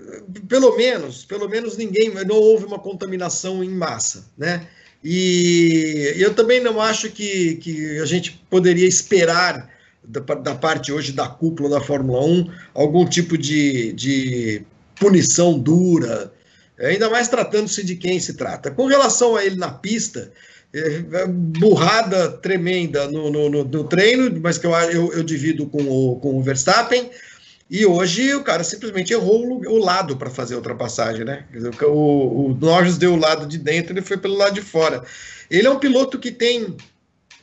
pelo 0.48 0.76
menos, 0.76 1.24
pelo 1.24 1.48
menos 1.48 1.76
ninguém, 1.76 2.12
não 2.24 2.36
houve 2.36 2.64
uma 2.64 2.78
contaminação 2.78 3.62
em 3.62 3.70
massa, 3.70 4.26
né? 4.36 4.66
E 5.02 6.14
eu 6.16 6.34
também 6.34 6.60
não 6.60 6.80
acho 6.80 7.10
que, 7.10 7.56
que 7.56 7.98
a 7.98 8.06
gente 8.06 8.42
poderia 8.50 8.88
esperar 8.88 9.70
da, 10.02 10.20
da 10.20 10.54
parte 10.54 10.92
hoje 10.92 11.12
da 11.12 11.28
cúpula 11.28 11.68
da 11.68 11.80
Fórmula 11.80 12.24
1 12.24 12.50
algum 12.74 13.06
tipo 13.06 13.36
de, 13.36 13.92
de 13.92 14.62
punição 14.98 15.58
dura, 15.58 16.32
ainda 16.78 17.08
mais 17.08 17.28
tratando-se 17.28 17.84
de 17.84 17.96
quem 17.96 18.18
se 18.20 18.34
trata. 18.34 18.70
Com 18.70 18.86
relação 18.86 19.36
a 19.36 19.44
ele 19.44 19.56
na 19.56 19.70
pista, 19.70 20.32
é, 20.72 21.04
é 21.22 21.26
burrada 21.26 22.30
tremenda 22.32 23.08
no, 23.08 23.30
no, 23.30 23.48
no, 23.48 23.64
no, 23.64 23.84
treino, 23.84 24.40
mas 24.40 24.58
que 24.58 24.66
eu, 24.66 24.72
eu, 24.74 25.12
eu 25.12 25.22
divido 25.22 25.66
com 25.66 25.82
o, 25.82 26.16
com 26.16 26.36
o 26.36 26.42
Verstappen. 26.42 27.10
E 27.68 27.84
hoje 27.84 28.32
o 28.34 28.44
cara 28.44 28.62
simplesmente 28.62 29.12
errou 29.12 29.44
o, 29.44 29.72
o 29.72 29.78
lado 29.78 30.16
para 30.16 30.30
fazer 30.30 30.54
a 30.54 30.58
ultrapassagem, 30.58 31.24
né? 31.24 31.44
O, 31.82 32.46
o 32.46 32.58
Norris 32.60 32.96
deu 32.96 33.14
o 33.14 33.18
lado 33.18 33.46
de 33.46 33.58
dentro, 33.58 33.92
ele 33.92 34.02
foi 34.02 34.16
pelo 34.16 34.36
lado 34.36 34.54
de 34.54 34.62
fora. 34.62 35.02
Ele 35.50 35.66
é 35.66 35.70
um 35.70 35.78
piloto 35.78 36.18
que 36.18 36.30
tem 36.30 36.76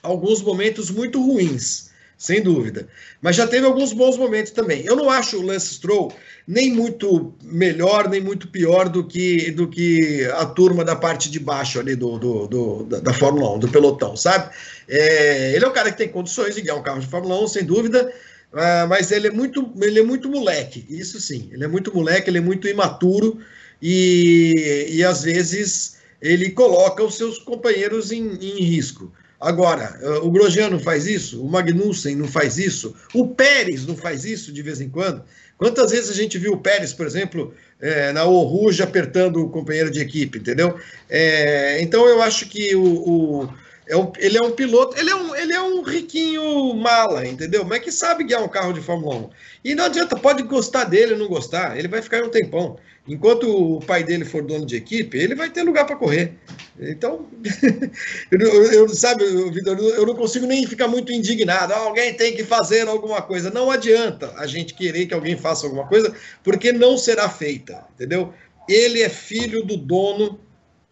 alguns 0.01 0.41
momentos 0.41 0.89
muito 0.91 1.21
ruins, 1.21 1.89
sem 2.23 2.41
dúvida. 2.41 2.87
Mas 3.21 3.35
já 3.35 3.45
teve 3.45 3.65
alguns 3.65 3.91
bons 3.91 4.17
momentos 4.17 4.53
também. 4.53 4.85
Eu 4.85 4.95
não 4.95 5.09
acho 5.09 5.37
o 5.37 5.41
Lance 5.41 5.73
Stroll 5.73 6.13
nem 6.47 6.71
muito 6.71 7.33
melhor, 7.43 8.07
nem 8.07 8.21
muito 8.21 8.47
pior 8.47 8.87
do 8.87 9.03
que, 9.05 9.51
do 9.51 9.67
que 9.67 10.23
a 10.35 10.45
turma 10.45 10.85
da 10.85 10.95
parte 10.95 11.29
de 11.29 11.37
baixo 11.37 11.81
ali 11.81 11.97
do, 11.97 12.17
do, 12.17 12.47
do 12.47 12.83
da, 12.85 13.13
Fórmula 13.13 13.55
1, 13.55 13.59
do 13.59 13.67
pelotão, 13.67 14.15
sabe? 14.15 14.55
É, 14.87 15.53
ele 15.53 15.65
é 15.65 15.67
um 15.67 15.73
cara 15.73 15.91
que 15.91 15.97
tem 15.97 16.07
condições 16.07 16.55
de 16.55 16.61
ganhar 16.61 16.79
um 16.79 16.81
carro 16.81 17.01
de 17.01 17.07
Fórmula 17.07 17.43
1, 17.43 17.47
sem 17.49 17.65
dúvida. 17.65 18.09
Uh, 18.53 18.87
mas 18.87 19.11
ele 19.11 19.27
é 19.27 19.31
muito 19.31 19.73
ele 19.81 19.99
é 19.99 20.03
muito 20.03 20.29
moleque, 20.29 20.85
isso 20.87 21.19
sim. 21.19 21.49
Ele 21.51 21.65
é 21.65 21.67
muito 21.67 21.93
moleque, 21.93 22.29
ele 22.29 22.37
é 22.37 22.41
muito 22.41 22.69
imaturo 22.69 23.39
e, 23.81 24.85
e 24.91 25.03
às 25.03 25.23
vezes 25.23 25.97
ele 26.21 26.51
coloca 26.51 27.03
os 27.03 27.15
seus 27.15 27.37
companheiros 27.37 28.13
em, 28.13 28.25
em 28.35 28.63
risco. 28.63 29.11
Agora, 29.43 29.99
uh, 30.01 30.25
o 30.25 30.31
Grosjean 30.31 30.69
não 30.69 30.79
faz 30.79 31.05
isso, 31.05 31.43
o 31.43 31.49
Magnussen 31.49 32.15
não 32.15 32.27
faz 32.27 32.57
isso, 32.57 32.95
o 33.13 33.27
Pérez 33.27 33.85
não 33.85 33.95
faz 33.95 34.23
isso 34.23 34.53
de 34.53 34.61
vez 34.61 34.79
em 34.79 34.89
quando. 34.89 35.21
Quantas 35.57 35.91
vezes 35.91 36.09
a 36.09 36.13
gente 36.13 36.37
viu 36.37 36.53
o 36.53 36.57
Pérez, 36.57 36.93
por 36.93 37.05
exemplo, 37.05 37.53
é, 37.79 38.11
na 38.11 38.25
Oruja 38.25 38.85
apertando 38.85 39.37
o 39.37 39.49
companheiro 39.49 39.91
de 39.91 39.99
equipe, 39.99 40.39
entendeu? 40.39 40.77
É, 41.09 41.81
então 41.81 42.07
eu 42.07 42.21
acho 42.21 42.47
que 42.47 42.75
o 42.75 43.47
é 43.87 43.97
um, 43.97 44.11
ele 44.17 44.37
é 44.37 44.41
um 44.41 44.51
piloto, 44.51 44.97
ele 44.97 45.09
é 45.09 45.15
um, 45.15 45.35
ele 45.35 45.53
é 45.53 45.61
um 45.61 45.81
riquinho 45.81 46.73
mala, 46.73 47.27
entendeu? 47.27 47.65
Mas 47.65 47.79
que 47.79 47.91
sabe 47.91 48.23
guiar 48.23 48.43
um 48.43 48.47
carro 48.47 48.73
de 48.73 48.81
Fórmula 48.81 49.15
1. 49.15 49.29
E 49.65 49.75
não 49.75 49.85
adianta, 49.85 50.15
pode 50.17 50.43
gostar 50.43 50.85
dele 50.85 51.13
ou 51.13 51.19
não 51.19 51.27
gostar, 51.27 51.77
ele 51.77 51.87
vai 51.87 52.01
ficar 52.01 52.23
um 52.23 52.29
tempão. 52.29 52.77
Enquanto 53.05 53.49
o 53.49 53.81
pai 53.81 54.01
dele 54.01 54.23
for 54.23 54.41
dono 54.41 54.65
de 54.65 54.77
equipe, 54.77 55.17
ele 55.17 55.35
vai 55.35 55.49
ter 55.49 55.63
lugar 55.63 55.85
para 55.85 55.97
correr. 55.97 56.35
Então, 56.79 57.27
eu, 58.31 58.63
eu, 58.71 58.89
sabe, 58.89 59.25
Vitor, 59.51 59.77
eu 59.77 60.05
não 60.05 60.15
consigo 60.15 60.45
nem 60.45 60.65
ficar 60.65 60.87
muito 60.87 61.11
indignado. 61.11 61.73
Ah, 61.73 61.79
alguém 61.79 62.13
tem 62.13 62.33
que 62.33 62.45
fazer 62.45 62.87
alguma 62.87 63.21
coisa. 63.21 63.49
Não 63.49 63.69
adianta 63.69 64.33
a 64.37 64.47
gente 64.47 64.73
querer 64.73 65.05
que 65.05 65.13
alguém 65.13 65.35
faça 65.35 65.65
alguma 65.65 65.85
coisa, 65.85 66.15
porque 66.41 66.71
não 66.71 66.97
será 66.97 67.27
feita, 67.27 67.85
entendeu? 67.93 68.33
Ele 68.69 69.01
é 69.01 69.09
filho 69.09 69.65
do 69.65 69.75
dono 69.75 70.39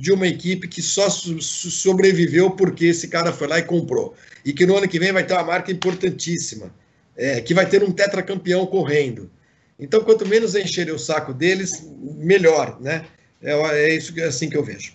de 0.02 0.12
uma 0.12 0.26
equipe 0.26 0.68
que 0.68 0.82
só 0.82 1.08
sobreviveu 1.12 2.50
porque 2.50 2.86
esse 2.86 3.08
cara 3.08 3.32
foi 3.32 3.48
lá 3.48 3.60
e 3.60 3.64
comprou. 3.64 4.16
E 4.44 4.52
que 4.52 4.66
no 4.66 4.76
ano 4.76 4.88
que 4.88 4.98
vem 4.98 5.12
vai 5.12 5.24
ter 5.24 5.34
uma 5.34 5.44
marca 5.44 5.72
importantíssima, 5.72 6.74
é, 7.16 7.40
que 7.40 7.54
vai 7.54 7.70
ter 7.70 7.84
um 7.84 7.92
tetracampeão 7.92 8.66
correndo. 8.66 9.30
Então, 9.78 10.04
quanto 10.04 10.28
menos 10.28 10.56
encherem 10.56 10.92
o 10.92 10.98
saco 10.98 11.36
deles, 11.36 11.88
melhor, 12.18 12.82
né? 12.82 13.06
É, 13.44 13.54
é 13.54 13.96
isso 13.96 14.20
é 14.20 14.24
assim 14.24 14.50
que 14.50 14.58
eu 14.58 14.64
vejo. 14.64 14.94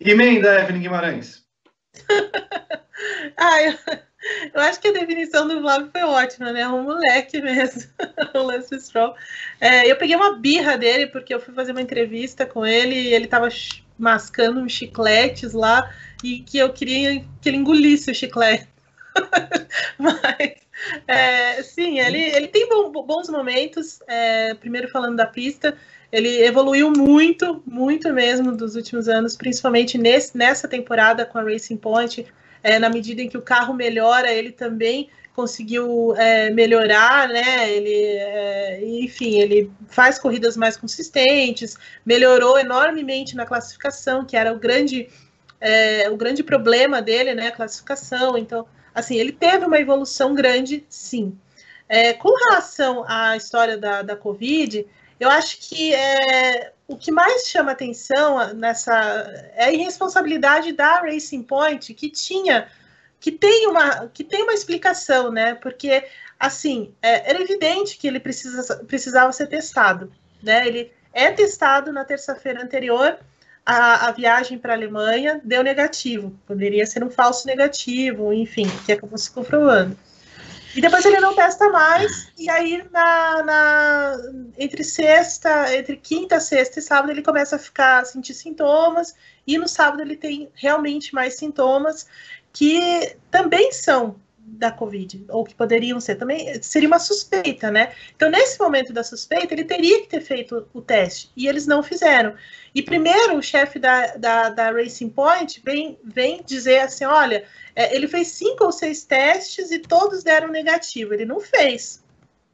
Emenda, 0.00 0.62
Evelyn 0.62 0.80
Guimarães. 0.80 1.42
ah, 3.36 3.62
eu, 3.62 3.74
eu, 4.52 4.60
acho 4.60 4.80
que 4.80 4.88
a 4.88 4.92
definição 4.92 5.46
do 5.46 5.60
Flávio 5.60 5.90
foi 5.90 6.02
ótima, 6.02 6.52
né? 6.52 6.66
Um 6.68 6.82
moleque 6.82 7.40
mesmo, 7.40 7.82
o 8.34 8.38
Lance 8.38 8.78
Stroll. 8.80 9.14
É, 9.60 9.90
eu 9.90 9.96
peguei 9.96 10.16
uma 10.16 10.36
birra 10.36 10.76
dele, 10.76 11.06
porque 11.06 11.34
eu 11.34 11.40
fui 11.40 11.54
fazer 11.54 11.72
uma 11.72 11.82
entrevista 11.82 12.46
com 12.46 12.66
ele 12.66 12.94
e 12.94 13.14
ele 13.14 13.26
estava 13.26 13.48
mascando 13.98 14.60
uns 14.60 14.72
chicletes 14.72 15.52
lá 15.52 15.90
e 16.22 16.40
que 16.40 16.58
eu 16.58 16.72
queria 16.72 17.24
que 17.40 17.48
ele 17.48 17.58
engolisse 17.58 18.10
o 18.10 18.14
chiclete. 18.14 18.68
Mas, 19.98 20.54
é, 21.06 21.62
sim, 21.62 22.00
ele, 22.00 22.18
ele 22.18 22.48
tem 22.48 22.68
bons 22.68 23.28
momentos. 23.28 24.00
É, 24.06 24.54
primeiro 24.54 24.88
falando 24.88 25.16
da 25.16 25.26
pista, 25.26 25.76
ele 26.10 26.42
evoluiu 26.42 26.90
muito, 26.90 27.62
muito 27.66 28.12
mesmo 28.12 28.56
dos 28.56 28.76
últimos 28.76 29.08
anos, 29.08 29.36
principalmente 29.36 29.98
nesse, 29.98 30.36
nessa 30.36 30.68
temporada 30.68 31.24
com 31.24 31.38
a 31.38 31.42
Racing 31.42 31.76
Point. 31.76 32.26
É, 32.64 32.78
na 32.78 32.88
medida 32.88 33.20
em 33.20 33.28
que 33.28 33.36
o 33.36 33.42
carro 33.42 33.74
melhora, 33.74 34.32
ele 34.32 34.50
também 34.50 35.10
conseguiu 35.34 36.14
é, 36.16 36.48
melhorar, 36.48 37.28
né? 37.28 37.70
Ele, 37.70 37.94
é, 37.94 38.80
enfim, 39.00 39.38
ele 39.38 39.70
faz 39.88 40.18
corridas 40.18 40.56
mais 40.56 40.76
consistentes, 40.76 41.76
melhorou 42.06 42.58
enormemente 42.58 43.36
na 43.36 43.44
classificação, 43.44 44.24
que 44.24 44.34
era 44.36 44.52
o 44.52 44.58
grande, 44.58 45.08
é, 45.60 46.08
o 46.08 46.16
grande 46.16 46.42
problema 46.42 47.02
dele, 47.02 47.34
né? 47.34 47.48
A 47.48 47.52
classificação. 47.52 48.38
Então, 48.38 48.66
assim, 48.94 49.16
ele 49.16 49.32
teve 49.32 49.66
uma 49.66 49.78
evolução 49.78 50.34
grande, 50.34 50.86
sim. 50.88 51.36
É, 51.86 52.14
com 52.14 52.34
relação 52.48 53.04
à 53.06 53.36
história 53.36 53.76
da, 53.76 54.00
da 54.00 54.16
Covid, 54.16 54.86
eu 55.18 55.30
acho 55.30 55.58
que 55.60 55.94
é, 55.94 56.72
o 56.88 56.96
que 56.96 57.10
mais 57.10 57.46
chama 57.46 57.72
atenção 57.72 58.52
nessa 58.54 58.92
é 59.54 59.66
a 59.66 59.72
irresponsabilidade 59.72 60.72
da 60.72 61.00
Racing 61.00 61.42
Point, 61.42 61.94
que 61.94 62.10
tinha 62.10 62.68
que 63.24 63.32
tem 63.32 63.66
uma, 63.68 64.06
que 64.08 64.22
tem 64.22 64.42
uma 64.42 64.52
explicação, 64.52 65.32
né? 65.32 65.54
Porque, 65.54 66.04
assim, 66.38 66.92
é, 67.00 67.30
era 67.30 67.40
evidente 67.40 67.96
que 67.96 68.06
ele 68.06 68.20
precisa, 68.20 68.76
precisava 68.84 69.32
ser 69.32 69.46
testado, 69.46 70.12
né? 70.42 70.68
Ele 70.68 70.92
é 71.10 71.30
testado 71.30 71.90
na 71.90 72.04
terça-feira 72.04 72.62
anterior 72.62 73.16
à, 73.64 74.10
viagem 74.12 74.58
para 74.58 74.74
a 74.74 74.76
Alemanha, 74.76 75.40
deu 75.42 75.62
negativo. 75.62 76.38
Poderia 76.46 76.84
ser 76.84 77.02
um 77.02 77.08
falso 77.08 77.46
negativo, 77.46 78.30
enfim, 78.30 78.66
que 78.84 78.92
acabou 78.92 79.16
se 79.16 79.30
comprovando. 79.30 79.96
E 80.74 80.80
depois 80.80 81.04
ele 81.04 81.20
não 81.20 81.34
testa 81.34 81.68
mais, 81.68 82.32
e 82.36 82.50
aí 82.50 82.84
na, 82.90 83.42
na, 83.44 84.16
entre 84.58 84.82
sexta, 84.82 85.74
entre 85.76 85.96
quinta, 85.96 86.40
sexta 86.40 86.80
e 86.80 86.82
sábado 86.82 87.10
ele 87.10 87.22
começa 87.22 87.56
a 87.56 87.58
ficar 87.58 88.00
a 88.00 88.04
sentir 88.04 88.34
sintomas, 88.34 89.14
e 89.46 89.56
no 89.56 89.68
sábado 89.68 90.02
ele 90.02 90.16
tem 90.16 90.50
realmente 90.54 91.14
mais 91.14 91.34
sintomas, 91.34 92.08
que 92.52 93.16
também 93.30 93.70
são 93.72 94.16
da 94.46 94.70
Covid, 94.70 95.24
ou 95.28 95.42
que 95.42 95.54
poderiam 95.54 95.98
ser, 95.98 96.16
também 96.16 96.62
seria 96.62 96.86
uma 96.86 96.98
suspeita, 96.98 97.70
né? 97.70 97.92
Então, 98.14 98.30
nesse 98.30 98.60
momento 98.60 98.92
da 98.92 99.02
suspeita, 99.02 99.54
ele 99.54 99.64
teria 99.64 100.02
que 100.02 100.08
ter 100.08 100.20
feito 100.20 100.68
o 100.72 100.82
teste, 100.82 101.30
e 101.34 101.48
eles 101.48 101.66
não 101.66 101.82
fizeram. 101.82 102.34
E 102.74 102.82
primeiro, 102.82 103.36
o 103.36 103.42
chefe 103.42 103.78
da, 103.78 104.16
da, 104.16 104.48
da 104.50 104.70
Racing 104.70 105.08
Point 105.08 105.62
vem, 105.64 105.98
vem 106.04 106.42
dizer 106.44 106.80
assim: 106.80 107.04
olha, 107.04 107.44
é, 107.74 107.94
ele 107.94 108.06
fez 108.06 108.28
cinco 108.28 108.64
ou 108.64 108.72
seis 108.72 109.04
testes 109.04 109.70
e 109.70 109.78
todos 109.78 110.22
deram 110.22 110.48
negativo. 110.48 111.14
Ele 111.14 111.24
não 111.24 111.40
fez, 111.40 112.04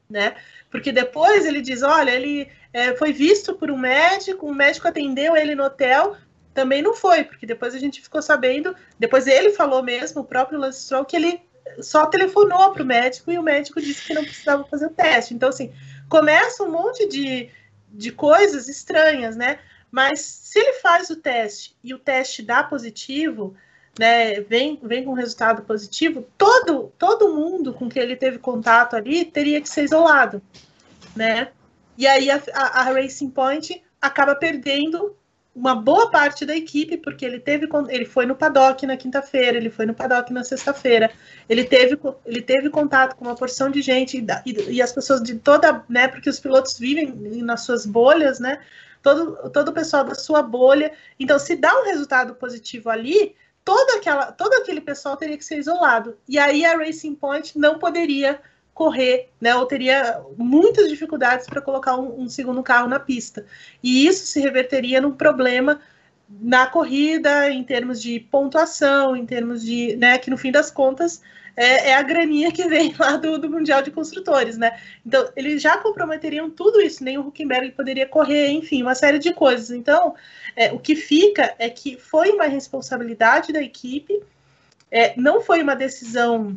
né? 0.08 0.36
Porque 0.70 0.92
depois 0.92 1.44
ele 1.44 1.60
diz: 1.60 1.82
olha, 1.82 2.10
ele 2.10 2.48
é, 2.72 2.94
foi 2.94 3.12
visto 3.12 3.54
por 3.54 3.70
um 3.70 3.78
médico, 3.78 4.46
um 4.46 4.54
médico 4.54 4.86
atendeu 4.86 5.36
ele 5.36 5.54
no 5.56 5.64
hotel, 5.64 6.16
também 6.54 6.82
não 6.82 6.94
foi, 6.94 7.24
porque 7.24 7.46
depois 7.46 7.74
a 7.74 7.78
gente 7.78 8.00
ficou 8.00 8.22
sabendo, 8.22 8.74
depois 8.98 9.26
ele 9.26 9.50
falou 9.50 9.82
mesmo, 9.82 10.20
o 10.20 10.24
próprio 10.24 10.58
Lance 10.58 10.82
Stroll, 10.82 11.04
que 11.04 11.16
ele 11.16 11.49
só 11.80 12.06
telefonou 12.06 12.72
para 12.72 12.82
o 12.82 12.86
médico 12.86 13.30
e 13.30 13.38
o 13.38 13.42
médico 13.42 13.80
disse 13.80 14.06
que 14.06 14.14
não 14.14 14.24
precisava 14.24 14.64
fazer 14.64 14.86
o 14.86 14.90
teste. 14.90 15.34
Então, 15.34 15.48
assim, 15.48 15.72
começa 16.08 16.62
um 16.62 16.70
monte 16.70 17.08
de, 17.08 17.48
de 17.88 18.12
coisas 18.12 18.68
estranhas, 18.68 19.36
né? 19.36 19.58
Mas 19.90 20.20
se 20.20 20.58
ele 20.58 20.74
faz 20.74 21.10
o 21.10 21.16
teste 21.16 21.76
e 21.82 21.92
o 21.92 21.98
teste 21.98 22.42
dá 22.42 22.62
positivo, 22.62 23.54
né, 23.98 24.40
vem, 24.40 24.78
vem 24.82 25.04
com 25.04 25.12
resultado 25.12 25.62
positivo, 25.62 26.26
todo, 26.38 26.92
todo 26.96 27.34
mundo 27.34 27.74
com 27.74 27.88
quem 27.88 28.02
ele 28.02 28.16
teve 28.16 28.38
contato 28.38 28.94
ali 28.94 29.24
teria 29.24 29.60
que 29.60 29.68
ser 29.68 29.84
isolado, 29.84 30.40
né? 31.14 31.50
E 31.98 32.06
aí 32.06 32.30
a, 32.30 32.40
a, 32.54 32.80
a 32.80 32.82
Racing 32.92 33.30
Point 33.30 33.82
acaba 34.00 34.34
perdendo 34.34 35.16
uma 35.54 35.74
boa 35.74 36.10
parte 36.10 36.46
da 36.46 36.56
equipe, 36.56 36.96
porque 36.96 37.24
ele 37.24 37.40
teve 37.40 37.68
ele 37.88 38.04
foi 38.04 38.24
no 38.24 38.36
paddock 38.36 38.86
na 38.86 38.96
quinta-feira, 38.96 39.56
ele 39.56 39.70
foi 39.70 39.84
no 39.84 39.94
paddock 39.94 40.32
na 40.32 40.44
sexta-feira, 40.44 41.10
ele 41.48 41.64
teve, 41.64 41.98
ele 42.24 42.40
teve 42.40 42.70
contato 42.70 43.16
com 43.16 43.24
uma 43.24 43.34
porção 43.34 43.68
de 43.68 43.82
gente 43.82 44.24
e, 44.46 44.74
e, 44.74 44.80
as 44.80 44.92
pessoas 44.92 45.22
de 45.22 45.34
toda, 45.36 45.84
né, 45.88 46.06
porque 46.06 46.30
os 46.30 46.38
pilotos 46.38 46.78
vivem 46.78 47.12
nas 47.42 47.62
suas 47.62 47.84
bolhas, 47.84 48.38
né, 48.38 48.60
todo, 49.02 49.50
todo 49.50 49.68
o 49.68 49.72
pessoal 49.72 50.04
da 50.04 50.14
sua 50.14 50.42
bolha, 50.42 50.92
então 51.18 51.38
se 51.38 51.56
dá 51.56 51.74
um 51.80 51.84
resultado 51.84 52.34
positivo 52.36 52.88
ali, 52.88 53.34
toda 53.64 53.96
aquela, 53.96 54.30
todo 54.30 54.54
aquele 54.54 54.80
pessoal 54.80 55.16
teria 55.16 55.36
que 55.36 55.44
ser 55.44 55.58
isolado, 55.58 56.16
e 56.28 56.38
aí 56.38 56.64
a 56.64 56.76
Racing 56.76 57.16
Point 57.16 57.58
não 57.58 57.78
poderia 57.78 58.40
correr, 58.80 59.28
né? 59.38 59.54
Ou 59.54 59.66
teria 59.66 60.22
muitas 60.38 60.88
dificuldades 60.88 61.46
para 61.46 61.60
colocar 61.60 61.98
um, 61.98 62.22
um, 62.22 62.28
segundo 62.30 62.62
carro 62.62 62.88
na 62.88 62.98
pista. 62.98 63.44
E 63.82 64.06
isso 64.06 64.24
se 64.24 64.40
reverteria 64.40 65.02
num 65.02 65.12
problema 65.12 65.82
na 66.26 66.66
corrida, 66.66 67.50
em 67.50 67.62
termos 67.62 68.00
de 68.00 68.18
pontuação, 68.18 69.14
em 69.14 69.26
termos 69.26 69.62
de, 69.62 69.96
né? 69.96 70.16
Que 70.16 70.30
no 70.30 70.38
fim 70.38 70.50
das 70.50 70.70
contas 70.70 71.20
é, 71.54 71.90
é 71.90 71.94
a 71.94 72.02
graninha 72.02 72.50
que 72.50 72.66
vem 72.70 72.94
lá 72.98 73.18
do, 73.18 73.36
do, 73.36 73.50
Mundial 73.50 73.82
de 73.82 73.90
Construtores, 73.90 74.56
né? 74.56 74.80
Então 75.04 75.30
eles 75.36 75.60
já 75.60 75.76
comprometeriam 75.76 76.48
tudo 76.48 76.80
isso, 76.80 77.04
nem 77.04 77.18
o 77.18 77.26
Huckenberg 77.26 77.72
poderia 77.72 78.06
correr, 78.06 78.48
enfim, 78.48 78.80
uma 78.80 78.94
série 78.94 79.18
de 79.18 79.34
coisas. 79.34 79.70
Então 79.70 80.14
é, 80.56 80.72
o 80.72 80.78
que 80.78 80.96
fica 80.96 81.54
é 81.58 81.68
que 81.68 81.98
foi 81.98 82.30
uma 82.30 82.46
responsabilidade 82.46 83.52
da 83.52 83.60
equipe. 83.60 84.22
É, 84.90 85.12
não 85.20 85.42
foi 85.42 85.62
uma 85.62 85.76
decisão 85.76 86.56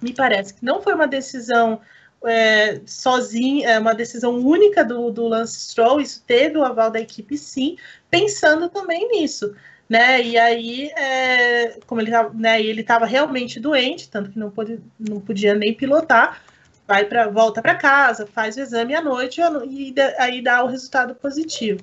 me 0.00 0.14
parece 0.14 0.54
que 0.54 0.64
não 0.64 0.82
foi 0.82 0.94
uma 0.94 1.06
decisão 1.06 1.80
é, 2.24 2.80
sozinha, 2.86 3.70
é 3.70 3.78
uma 3.78 3.94
decisão 3.94 4.38
única 4.38 4.84
do, 4.84 5.10
do 5.10 5.26
Lance 5.26 5.58
Stroll, 5.60 6.00
isso 6.00 6.22
teve 6.26 6.58
o 6.58 6.64
aval 6.64 6.90
da 6.90 7.00
equipe 7.00 7.36
sim, 7.36 7.76
pensando 8.10 8.68
também 8.68 9.08
nisso. 9.08 9.54
Né? 9.88 10.22
E 10.22 10.38
aí, 10.38 10.90
é, 10.96 11.78
como 11.86 12.00
ele 12.00 12.10
estava 12.10 12.32
né, 12.32 12.62
ele 12.62 12.84
realmente 13.08 13.58
doente, 13.58 14.08
tanto 14.08 14.30
que 14.30 14.38
não, 14.38 14.50
pôde, 14.50 14.78
não 14.98 15.20
podia 15.20 15.54
nem 15.54 15.74
pilotar, 15.74 16.40
vai 16.86 17.04
para 17.04 17.28
volta 17.28 17.60
para 17.60 17.74
casa, 17.74 18.26
faz 18.26 18.56
o 18.56 18.60
exame 18.60 18.94
à 18.94 19.02
noite 19.02 19.40
e 19.68 19.94
aí 20.18 20.42
dá 20.42 20.62
o 20.62 20.68
resultado 20.68 21.14
positivo. 21.14 21.80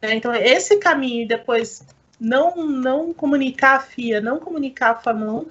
Né? 0.00 0.14
Então, 0.14 0.32
esse 0.32 0.76
caminho 0.76 1.26
depois 1.26 1.82
não, 2.20 2.56
não 2.56 3.12
comunicar 3.12 3.76
a 3.76 3.80
FIA, 3.80 4.20
não 4.20 4.38
comunicar 4.38 4.90
a 4.90 4.94
Fórmula 4.96 5.32
1 5.42 5.46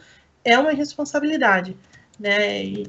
é 0.46 0.58
uma 0.58 0.72
responsabilidade 0.72 1.76
né? 2.20 2.64
E, 2.64 2.88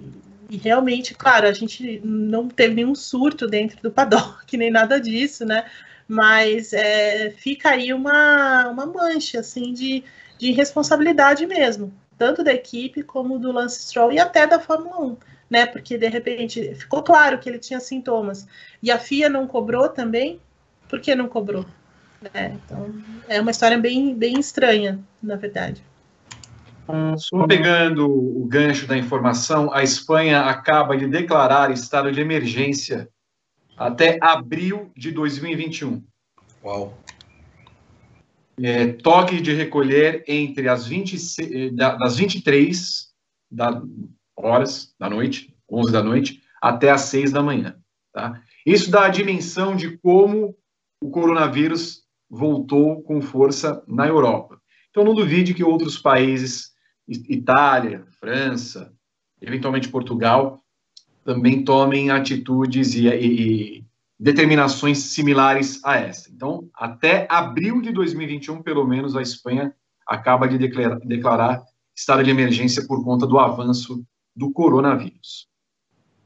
e, 0.51 0.57
realmente, 0.57 1.15
claro, 1.15 1.47
a 1.47 1.53
gente 1.53 2.01
não 2.05 2.49
teve 2.49 2.75
nenhum 2.75 2.95
surto 2.95 3.47
dentro 3.47 3.81
do 3.83 3.91
paddock, 3.91 4.45
nem 4.57 4.71
nada 4.71 5.01
disso, 5.01 5.45
né? 5.45 5.67
Mas 6.07 6.73
é, 6.73 7.31
fica 7.31 7.71
aí 7.71 7.93
uma, 7.93 8.69
uma 8.69 8.87
mancha, 8.87 9.41
assim, 9.41 9.73
de, 9.73 10.03
de 10.39 10.53
responsabilidade 10.53 11.47
mesmo, 11.47 11.93
tanto 12.17 12.43
da 12.43 12.53
equipe 12.53 13.03
como 13.03 13.39
do 13.39 13.53
Lance 13.53 13.83
Stroll 13.83 14.13
e 14.13 14.19
até 14.19 14.47
da 14.47 14.59
Fórmula 14.59 15.01
1, 15.01 15.17
né? 15.51 15.67
Porque, 15.67 15.99
de 15.99 16.09
repente, 16.09 16.75
ficou 16.75 17.03
claro 17.03 17.39
que 17.39 17.49
ele 17.49 17.59
tinha 17.59 17.81
sintomas. 17.81 18.47
E 18.83 18.91
a 18.91 18.99
FIA 18.99 19.29
não 19.29 19.47
cobrou 19.47 19.89
também? 19.89 20.41
Por 20.89 21.01
que 21.01 21.15
não 21.15 21.29
cobrou? 21.29 21.67
É, 22.35 22.47
então, 22.47 22.93
é 23.29 23.41
uma 23.41 23.51
história 23.51 23.79
bem, 23.79 24.15
bem 24.15 24.41
estranha, 24.41 24.99
na 25.23 25.37
verdade. 25.37 25.83
Só 27.19 27.47
pegando 27.47 28.07
o 28.11 28.47
gancho 28.47 28.87
da 28.87 28.97
informação, 28.97 29.73
a 29.73 29.83
Espanha 29.83 30.43
acaba 30.43 30.97
de 30.97 31.07
declarar 31.07 31.71
estado 31.71 32.11
de 32.11 32.21
emergência 32.21 33.09
até 33.77 34.19
abril 34.23 34.91
de 34.97 35.11
2021. 35.13 36.03
Uau! 36.65 36.99
É, 38.61 38.89
toque 38.89 39.41
de 39.41 39.53
recolher 39.53 40.25
entre 40.27 40.69
as 40.69 40.87
20, 40.87 41.73
das 41.73 42.17
23 42.17 43.09
da, 43.51 43.83
horas 44.35 44.95
da 44.99 45.09
noite, 45.09 45.55
11 45.71 45.93
da 45.93 46.03
noite, 46.03 46.43
até 46.61 46.91
as 46.91 47.03
6 47.03 47.33
da 47.33 47.43
manhã. 47.43 47.77
Tá? 48.13 48.41
Isso 48.67 48.91
dá 48.91 49.05
a 49.05 49.11
dimensão 49.11 49.77
de 49.77 49.97
como 49.99 50.57
o 51.01 51.11
coronavírus 51.11 52.03
voltou 52.29 53.03
com 53.03 53.21
força 53.21 53.83
na 53.87 54.07
Europa. 54.07 54.61
Então, 54.91 55.05
não 55.05 55.15
duvide 55.15 55.55
que 55.55 55.63
outros 55.63 55.99
países 55.99 56.73
Itália, 57.09 58.05
França, 58.21 58.93
eventualmente 59.41 59.89
Portugal, 59.89 60.63
também 61.25 61.65
tomem 61.65 62.11
atitudes 62.11 62.95
e, 62.95 63.09
e, 63.09 63.79
e 63.79 63.85
determinações 64.19 64.99
similares 64.99 65.83
a 65.85 65.97
essa. 65.97 66.31
Então, 66.31 66.69
até 66.75 67.27
abril 67.31 67.81
de 67.81 67.93
2021, 67.93 68.63
pelo 68.63 68.87
menos, 68.87 69.17
a 69.17 69.23
Espanha 69.23 69.75
acaba 70.07 70.49
de 70.49 70.59
declarar, 70.59 70.99
declarar 71.01 71.65
estado 71.95 72.23
de 72.23 72.31
emergência 72.31 72.87
por 72.87 73.05
conta 73.05 73.27
do 73.27 73.39
avanço 73.39 74.05
do 74.35 74.53
coronavírus. 74.53 75.49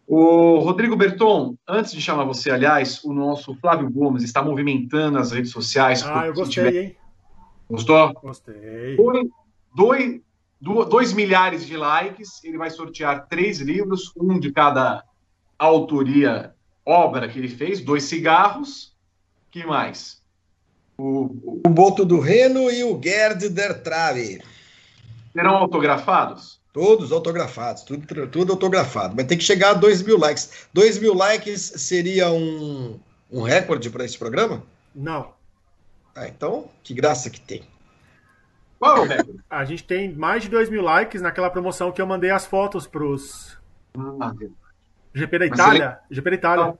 O 0.06 0.58
Rodrigo 0.58 0.96
Berton, 0.96 1.56
antes 1.66 1.92
de 1.92 2.00
chamar 2.00 2.24
você, 2.24 2.50
aliás, 2.50 3.02
o 3.04 3.12
nosso 3.12 3.54
Flávio 3.54 3.90
Gomes 3.90 4.22
está 4.22 4.42
movimentando 4.42 5.18
as 5.18 5.32
redes 5.32 5.50
sociais. 5.50 6.02
Ah, 6.02 6.26
eu 6.26 6.34
gostei, 6.34 6.64
tiver... 6.64 6.84
hein? 6.84 6.96
Gostou? 7.70 8.12
Gostei. 8.14 8.96
Dois, 8.96 9.28
dois, 9.74 10.20
2 10.62 11.12
milhares 11.12 11.66
de 11.66 11.76
likes, 11.76 12.42
ele 12.44 12.56
vai 12.56 12.70
sortear 12.70 13.26
três 13.26 13.60
livros, 13.60 14.12
um 14.16 14.38
de 14.38 14.52
cada 14.52 15.02
autoria, 15.58 16.54
obra 16.86 17.28
que 17.28 17.36
ele 17.36 17.48
fez, 17.48 17.80
dois 17.80 18.04
cigarros, 18.04 18.94
que 19.50 19.66
mais? 19.66 20.22
O, 20.96 21.24
o... 21.42 21.62
o 21.66 21.68
Boto 21.68 22.04
do 22.04 22.20
Reno 22.20 22.70
e 22.70 22.84
o 22.84 23.00
Gerd 23.02 23.48
der 23.48 23.82
Trave. 23.82 24.40
Serão 25.32 25.56
autografados? 25.56 26.60
Todos 26.72 27.10
autografados, 27.10 27.82
tudo, 27.82 28.28
tudo 28.28 28.52
autografado. 28.52 29.14
Mas 29.16 29.26
tem 29.26 29.36
que 29.36 29.44
chegar 29.44 29.70
a 29.70 29.74
2 29.74 30.02
mil 30.02 30.16
likes. 30.16 30.68
2 30.72 30.98
mil 30.98 31.12
likes 31.12 31.60
seria 31.76 32.30
um, 32.30 32.98
um 33.30 33.42
recorde 33.42 33.90
para 33.90 34.04
esse 34.04 34.16
programa? 34.16 34.62
Não. 34.94 35.32
Ah, 36.14 36.28
então, 36.28 36.70
que 36.84 36.94
graça 36.94 37.28
que 37.28 37.40
tem. 37.40 37.62
Qual 38.82 38.96
é 38.96 39.00
o 39.00 39.04
recorde? 39.04 39.40
A 39.48 39.64
gente 39.64 39.84
tem 39.84 40.12
mais 40.12 40.42
de 40.42 40.48
2 40.48 40.68
mil 40.68 40.82
likes 40.82 41.22
naquela 41.22 41.48
promoção 41.48 41.92
que 41.92 42.02
eu 42.02 42.06
mandei 42.06 42.30
as 42.30 42.44
fotos 42.44 42.84
pros. 42.84 43.56
Ah, 44.20 44.34
GP 45.14 45.38
da 45.38 45.46
Itália. 45.46 45.98
Ele... 46.10 46.16
GP 46.16 46.30
da 46.30 46.36
Itália. 46.36 46.74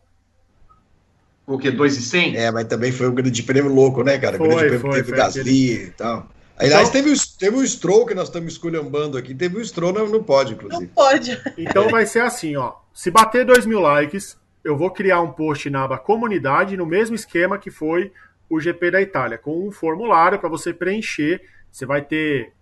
O 1.47 1.59
quê? 1.59 1.71
2,100? 1.71 2.37
É, 2.37 2.51
mas 2.51 2.65
também 2.65 2.91
foi 2.91 3.09
um 3.09 3.15
grande 3.15 3.41
prêmio 3.45 3.73
louco, 3.73 4.03
né, 4.03 4.19
cara? 4.19 4.37
Foi, 4.37 4.49
grande 4.49 4.65
prêmio 4.65 4.81
foi, 4.81 4.95
teve 4.95 5.13
Gasly 5.13 5.41
aquele... 5.41 5.87
e 5.87 5.91
tal. 5.91 6.27
Aliás, 6.59 6.89
então, 6.89 7.03
teve, 7.03 7.21
teve 7.39 7.57
o 7.57 7.67
Stroll 7.67 8.05
que 8.05 8.15
nós 8.15 8.29
estamos 8.29 8.53
esculhambando 8.53 9.17
aqui. 9.17 9.33
Teve 9.33 9.59
o 9.59 9.65
Stroll 9.65 9.93
no, 9.93 10.09
no 10.09 10.25
pódio, 10.25 10.55
inclusive. 10.55 10.83
Não 10.83 10.89
pode. 10.89 11.41
Então 11.57 11.89
vai 11.89 12.05
ser 12.05 12.21
assim, 12.21 12.57
ó. 12.57 12.75
Se 12.93 13.13
bater 13.13 13.45
2 13.45 13.65
mil 13.65 13.79
likes, 13.79 14.37
eu 14.65 14.77
vou 14.77 14.91
criar 14.91 15.21
um 15.21 15.31
post 15.31 15.71
na 15.71 15.85
aba 15.85 15.99
comunidade 15.99 16.77
no 16.77 16.85
mesmo 16.85 17.15
esquema 17.15 17.59
que 17.59 17.71
foi 17.71 18.13
o 18.51 18.59
GP 18.59 18.91
da 18.91 19.01
Itália, 19.01 19.39
com 19.39 19.69
um 19.69 19.71
formulário 19.71 20.39
para 20.39 20.49
você 20.49 20.75
preencher 20.75 21.41
você 21.73 21.87
vai 21.87 22.03
ter 22.03 22.53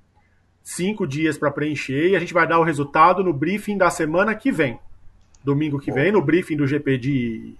cinco 0.62 1.06
dias 1.06 1.36
para 1.36 1.50
preencher 1.50 2.10
e 2.10 2.16
a 2.16 2.20
gente 2.20 2.32
vai 2.32 2.46
dar 2.46 2.60
o 2.60 2.64
resultado 2.64 3.24
no 3.24 3.32
briefing 3.32 3.76
da 3.76 3.90
semana 3.90 4.34
que 4.34 4.52
vem. 4.52 4.78
Domingo 5.42 5.80
que 5.80 5.90
vem, 5.90 6.12
no 6.12 6.22
briefing 6.22 6.56
do 6.56 6.66
GP 6.66 6.98
de 6.98 7.54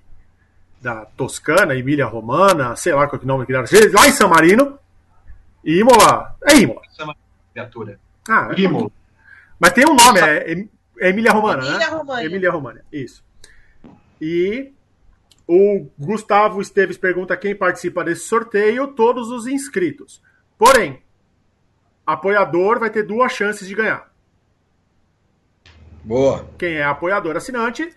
da 0.80 1.04
Toscana, 1.04 1.74
Emília 1.74 2.06
Romana, 2.06 2.74
sei 2.76 2.94
lá 2.94 3.06
qual 3.06 3.18
que 3.18 3.24
é 3.24 3.26
o 3.26 3.28
nome 3.28 3.44
que 3.44 3.52
deram, 3.52 3.66
lá 3.92 4.08
em 4.08 4.12
San 4.12 4.28
Marino. 4.28 4.78
E 5.62 5.80
Imola. 5.80 6.36
É 6.46 6.54
Imola. 6.56 6.80
Criatura. 7.52 8.00
Ah, 8.28 8.50
é 8.56 8.60
Imola. 8.60 8.90
Mas 9.58 9.72
tem 9.72 9.84
um 9.84 9.94
nome, 9.94 10.20
é, 10.20 10.52
é 11.00 11.08
Emília 11.10 11.32
Romana, 11.32 11.62
Emília 11.62 11.78
né? 11.78 11.86
Romana. 11.86 12.24
Emília 12.24 12.50
Romana, 12.50 12.84
isso. 12.90 13.22
E 14.18 14.72
o 15.46 15.86
Gustavo 15.98 16.62
Esteves 16.62 16.96
pergunta 16.96 17.36
quem 17.36 17.54
participa 17.54 18.04
desse 18.04 18.22
sorteio, 18.22 18.88
todos 18.88 19.30
os 19.30 19.46
inscritos. 19.46 20.22
Porém, 20.56 21.02
apoiador 22.12 22.78
vai 22.78 22.90
ter 22.90 23.02
duas 23.02 23.32
chances 23.32 23.66
de 23.66 23.74
ganhar. 23.74 24.10
Boa. 26.04 26.48
Quem 26.58 26.74
é 26.74 26.84
apoiador 26.84 27.36
assinante 27.36 27.94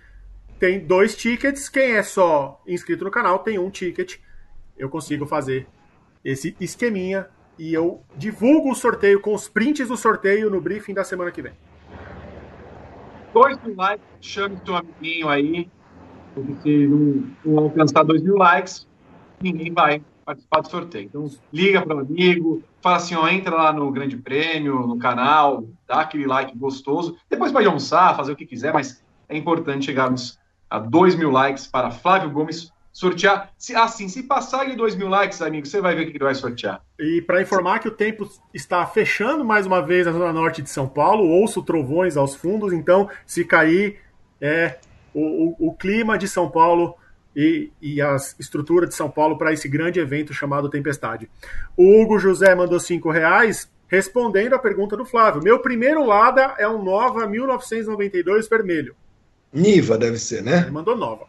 tem 0.60 0.80
dois 0.80 1.16
tickets. 1.16 1.70
Quem 1.70 1.94
é 1.94 2.04
só 2.04 2.62
inscrito 2.68 3.04
no 3.04 3.12
canal 3.12 3.40
tem 3.40 3.58
um 3.58 3.70
ticket. 3.70 4.18
Eu 4.78 4.90
consigo 4.90 5.26
fazer 5.26 5.68
esse 6.24 6.56
esqueminha 6.60 7.28
e 7.58 7.74
eu 7.74 8.02
divulgo 8.16 8.72
o 8.72 8.76
sorteio 8.76 9.20
com 9.20 9.34
os 9.34 9.48
prints 9.48 9.88
do 9.88 9.98
sorteio 9.98 10.50
no 10.50 10.60
briefing 10.60 10.94
da 10.94 11.04
semana 11.04 11.32
que 11.32 11.42
vem. 11.42 11.54
Dois 13.34 13.62
mil 13.64 13.76
likes, 13.76 14.06
chame 14.22 14.58
seu 14.64 14.76
amiguinho 14.76 15.30
aí. 15.30 15.70
Se 16.62 16.88
não, 16.88 17.24
não 17.46 17.64
alcançar 17.64 18.04
dois 18.04 18.22
mil 18.22 18.36
likes, 18.36 18.88
ninguém 19.42 19.72
vai 19.72 20.02
participar 20.26 20.62
do 20.62 20.70
sorteio. 20.70 21.06
Então, 21.06 21.30
liga 21.52 21.82
para 21.82 21.98
o 21.98 22.00
amigo, 22.00 22.64
fala 22.84 22.98
assim, 22.98 23.16
ó, 23.16 23.26
entra 23.30 23.56
lá 23.56 23.72
no 23.72 23.90
Grande 23.90 24.18
Prêmio, 24.18 24.86
no 24.86 25.00
canal, 25.00 25.64
dá 25.88 26.02
aquele 26.02 26.28
like 26.28 26.56
gostoso. 26.58 27.18
Depois 27.30 27.50
pode 27.50 27.66
almoçar, 27.66 28.16
fazer 28.16 28.34
o 28.34 28.36
que 28.36 28.46
quiser, 28.46 28.74
mas 28.74 29.02
é 29.30 29.38
importante 29.38 29.86
chegarmos 29.86 30.38
a 30.70 30.78
2 30.78 31.16
mil 31.16 31.32
likes 31.32 31.66
para 31.66 31.90
Flávio 31.92 32.30
Gomes, 32.30 32.74
sortear. 32.92 33.52
Se, 33.58 33.74
assim, 33.74 34.10
se 34.10 34.24
passar 34.24 34.66
de 34.66 34.76
2 34.76 34.96
mil 34.96 35.08
likes, 35.08 35.42
amigo, 35.42 35.66
você 35.66 35.80
vai 35.80 35.96
ver 35.96 36.02
o 36.04 36.06
que 36.12 36.18
ele 36.18 36.24
vai 36.26 36.36
sortear. 36.36 36.82
E 37.00 37.22
para 37.22 37.42
informar 37.42 37.80
que 37.80 37.88
o 37.88 37.92
tempo 37.92 38.30
está 38.54 38.86
fechando 38.86 39.46
mais 39.46 39.66
uma 39.66 39.82
vez 39.82 40.06
a 40.06 40.12
zona 40.12 40.34
norte 40.34 40.62
de 40.62 40.70
São 40.70 40.88
Paulo, 40.88 41.24
ouço 41.24 41.64
trovões 41.64 42.18
aos 42.18 42.36
fundos, 42.36 42.74
então 42.74 43.10
se 43.26 43.46
cair 43.46 44.02
é 44.42 44.78
o, 45.14 45.22
o, 45.22 45.70
o 45.70 45.74
clima 45.74 46.18
de 46.18 46.28
São 46.28 46.52
Paulo 46.52 46.96
e, 47.36 47.72
e 47.82 48.02
a 48.02 48.16
estrutura 48.40 48.88
de 48.88 48.96
São 48.96 49.10
Paulo 49.10 49.38
para 49.38 49.52
esse 49.54 49.68
grande 49.68 50.00
evento 50.00 50.34
chamado 50.34 50.70
Tempestade. 50.70 51.30
O 51.76 52.02
Hugo 52.02 52.20
José 52.20 52.54
mandou 52.56 52.80
cinco 52.80 53.12
reais 53.12 53.70
respondendo 53.88 54.54
a 54.54 54.60
pergunta 54.60 54.98
do 54.98 55.06
Flávio. 55.06 55.44
Meu 55.44 55.60
primeiro 55.60 56.04
Lada 56.06 56.56
é 56.58 56.68
um 56.68 56.84
Nova 56.84 57.28
1992 57.28 58.48
vermelho. 58.48 58.96
Niva 59.52 59.98
deve 59.98 60.18
ser, 60.18 60.42
né? 60.42 60.62
Ele 60.62 60.72
mandou 60.72 60.98
Nova. 60.98 61.26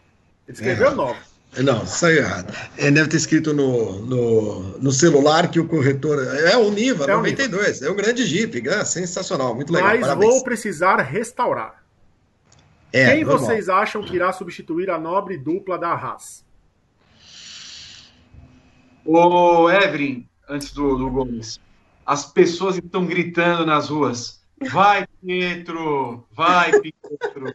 Ele 0.49 0.57
escreveu 0.57 0.89
é. 0.89 0.95
Nova. 0.95 1.19
Não, 1.59 1.87
saiu 1.87 2.19
errado. 2.19 2.53
Ele 2.77 2.91
deve 2.91 3.09
ter 3.09 3.17
escrito 3.17 3.53
no, 3.53 4.01
no, 4.01 4.79
no, 4.79 4.91
celular 4.91 5.49
que 5.51 5.61
o 5.61 5.69
corretor. 5.69 6.19
É 6.49 6.57
o 6.57 6.71
Niva, 6.71 7.05
é 7.05 7.15
92. 7.15 7.81
Niva. 7.81 7.87
É 7.87 7.93
um 7.93 7.97
grande 7.97 8.27
Jeep, 8.27 8.67
é 8.69 8.85
sensacional, 8.85 9.55
muito 9.55 9.73
legal. 9.73 9.91
Mas 9.91 10.01
Parabéns. 10.01 10.33
vou 10.33 10.43
precisar 10.43 10.97
restaurar. 10.97 11.84
É, 12.95 13.07
Quem 13.07 13.25
normal. 13.25 13.41
vocês 13.41 13.69
acham 13.69 14.01
que 14.05 14.15
irá 14.15 14.33
substituir 14.33 14.89
a 14.89 14.97
nobre 14.97 15.37
dupla 15.37 15.77
da 15.77 15.93
Haas? 15.93 16.45
O 19.05 19.69
Evelyn, 19.69 20.25
antes 20.49 20.73
do, 20.73 20.97
do 20.97 21.11
Gomes, 21.11 21.59
as 22.07 22.25
pessoas 22.25 22.77
estão 22.77 23.05
gritando 23.05 23.67
nas 23.67 23.89
ruas. 23.89 24.41
Vai, 24.71 25.09
Pietro! 25.21 26.25
Vai, 26.31 26.71
Pietro! 26.81 27.53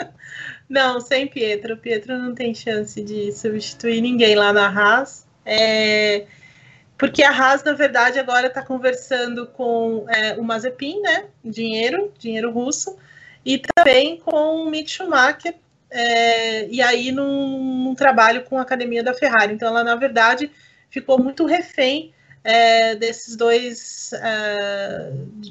Não, 0.66 0.98
sem 0.98 1.26
Pietro. 1.26 1.76
Pietro 1.76 2.16
não 2.16 2.34
tem 2.34 2.54
chance 2.54 3.02
de 3.02 3.32
substituir 3.32 4.00
ninguém 4.00 4.34
lá 4.34 4.50
na 4.52 4.68
Haas. 4.68 5.26
É... 5.44 6.26
Porque 6.96 7.22
a 7.22 7.30
Haas, 7.30 7.62
na 7.64 7.74
verdade, 7.74 8.18
agora 8.18 8.46
está 8.46 8.62
conversando 8.62 9.46
com 9.48 10.06
é, 10.08 10.38
o 10.38 10.42
Mazepin, 10.42 11.00
né? 11.00 11.26
Dinheiro, 11.44 12.12
dinheiro 12.18 12.50
russo, 12.52 12.96
e 13.44 13.58
também 13.58 14.18
com 14.18 14.56
o 14.56 14.70
Mick 14.70 14.90
Schumacher, 14.90 15.54
é, 15.90 16.68
e 16.68 16.80
aí 16.80 17.10
num, 17.10 17.84
num, 17.84 17.94
trabalho 17.94 18.44
com 18.44 18.58
a 18.58 18.62
academia 18.62 19.02
da 19.02 19.14
Ferrari. 19.14 19.54
Então, 19.54 19.68
ela, 19.68 19.82
na 19.82 19.96
verdade, 19.96 20.50
ficou 20.88 21.18
muito 21.18 21.46
refém 21.46 22.14
é, 22.44 22.94
desses 22.94 23.36
dois 23.36 24.12
é, 24.12 25.12
de, 25.36 25.50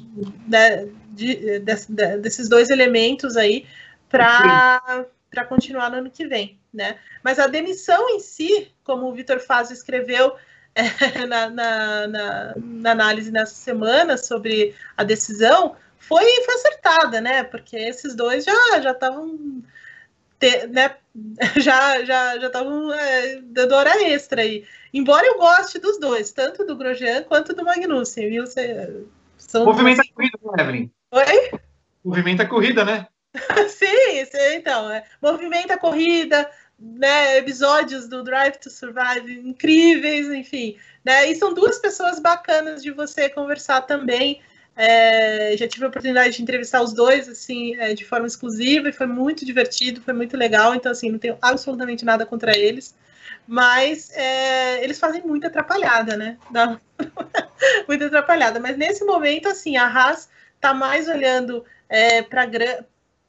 de, 1.10 1.58
de, 1.58 2.16
desses 2.18 2.48
dois 2.48 2.70
elementos 2.70 3.36
aí 3.36 3.66
para 4.08 5.44
continuar 5.48 5.90
no 5.90 5.98
ano 5.98 6.10
que 6.10 6.26
vem, 6.26 6.58
né? 6.72 6.98
Mas 7.22 7.38
a 7.38 7.46
demissão 7.46 8.08
em 8.08 8.20
si, 8.20 8.72
como 8.82 9.06
o 9.06 9.14
Vitor 9.14 9.40
Faz 9.40 9.70
escreveu 9.70 10.34
é, 10.74 10.82
na, 11.26 11.50
na, 11.50 12.06
na, 12.06 12.54
na, 12.56 12.90
análise 12.90 13.30
nessa 13.30 13.54
semana 13.54 14.16
sobre 14.16 14.74
a 14.96 15.04
decisão, 15.04 15.76
foi, 16.00 16.24
foi 16.44 16.54
acertada, 16.54 17.20
né? 17.20 17.44
Porque 17.44 17.76
esses 17.76 18.16
dois 18.16 18.44
já 18.44 18.80
já 18.80 18.90
estavam 18.90 19.62
né, 20.70 20.96
já 21.60 22.04
já 22.04 22.38
já 22.38 22.46
estavam 22.46 22.92
é, 22.92 23.40
dando 23.42 23.74
hora 23.74 24.02
extra 24.02 24.42
aí. 24.42 24.64
Embora 24.92 25.26
eu 25.26 25.38
goste 25.38 25.78
dos 25.78 26.00
dois, 26.00 26.32
tanto 26.32 26.64
do 26.64 26.76
Grosjean 26.76 27.22
quanto 27.22 27.54
do 27.54 27.64
Magnussen, 27.64 28.28
viu? 28.28 28.46
Cê, 28.46 29.04
são 29.38 29.64
Movimenta 29.64 30.02
a 30.02 30.14
corrida, 30.14 30.38
né, 30.42 30.62
Evelyn? 30.62 30.90
Oi? 31.12 31.60
Movimenta 32.04 32.42
a 32.42 32.48
corrida, 32.48 32.84
né? 32.84 33.06
sim, 33.68 34.24
sim, 34.24 34.54
então. 34.54 34.90
É. 34.90 35.04
Movimenta 35.22 35.74
a 35.74 35.78
corrida, 35.78 36.50
né? 36.78 37.36
Episódios 37.38 38.08
do 38.08 38.24
Drive 38.24 38.56
to 38.56 38.70
Survive 38.70 39.40
incríveis, 39.46 40.28
enfim. 40.28 40.76
Né? 41.04 41.30
E 41.30 41.36
são 41.36 41.54
duas 41.54 41.78
pessoas 41.78 42.18
bacanas 42.18 42.82
de 42.82 42.90
você 42.90 43.28
conversar 43.28 43.82
também. 43.82 44.42
É, 44.82 45.54
já 45.58 45.68
tive 45.68 45.84
a 45.84 45.88
oportunidade 45.88 46.36
de 46.36 46.42
entrevistar 46.42 46.82
os 46.82 46.94
dois 46.94 47.28
assim 47.28 47.76
é, 47.76 47.92
de 47.92 48.04
forma 48.04 48.26
exclusiva 48.26 48.88
e 48.88 48.92
foi 48.92 49.06
muito 49.06 49.44
divertido, 49.44 50.00
foi 50.00 50.14
muito 50.14 50.36
legal. 50.36 50.74
Então, 50.74 50.90
assim, 50.90 51.10
não 51.10 51.18
tenho 51.18 51.36
absolutamente 51.42 52.04
nada 52.04 52.24
contra 52.24 52.56
eles 52.56 52.94
mas 53.46 54.12
é, 54.12 54.82
eles 54.84 55.00
fazem 55.00 55.22
muita 55.22 55.48
atrapalhada, 55.48 56.16
né? 56.16 56.38
Dá... 56.52 56.78
muita 57.88 58.06
atrapalhada. 58.06 58.60
Mas 58.60 58.76
nesse 58.76 59.04
momento, 59.04 59.48
assim, 59.48 59.76
a 59.76 59.86
Haas 59.86 60.28
está 60.54 60.72
mais 60.72 61.08
olhando 61.08 61.64
é, 61.88 62.22
para 62.22 62.46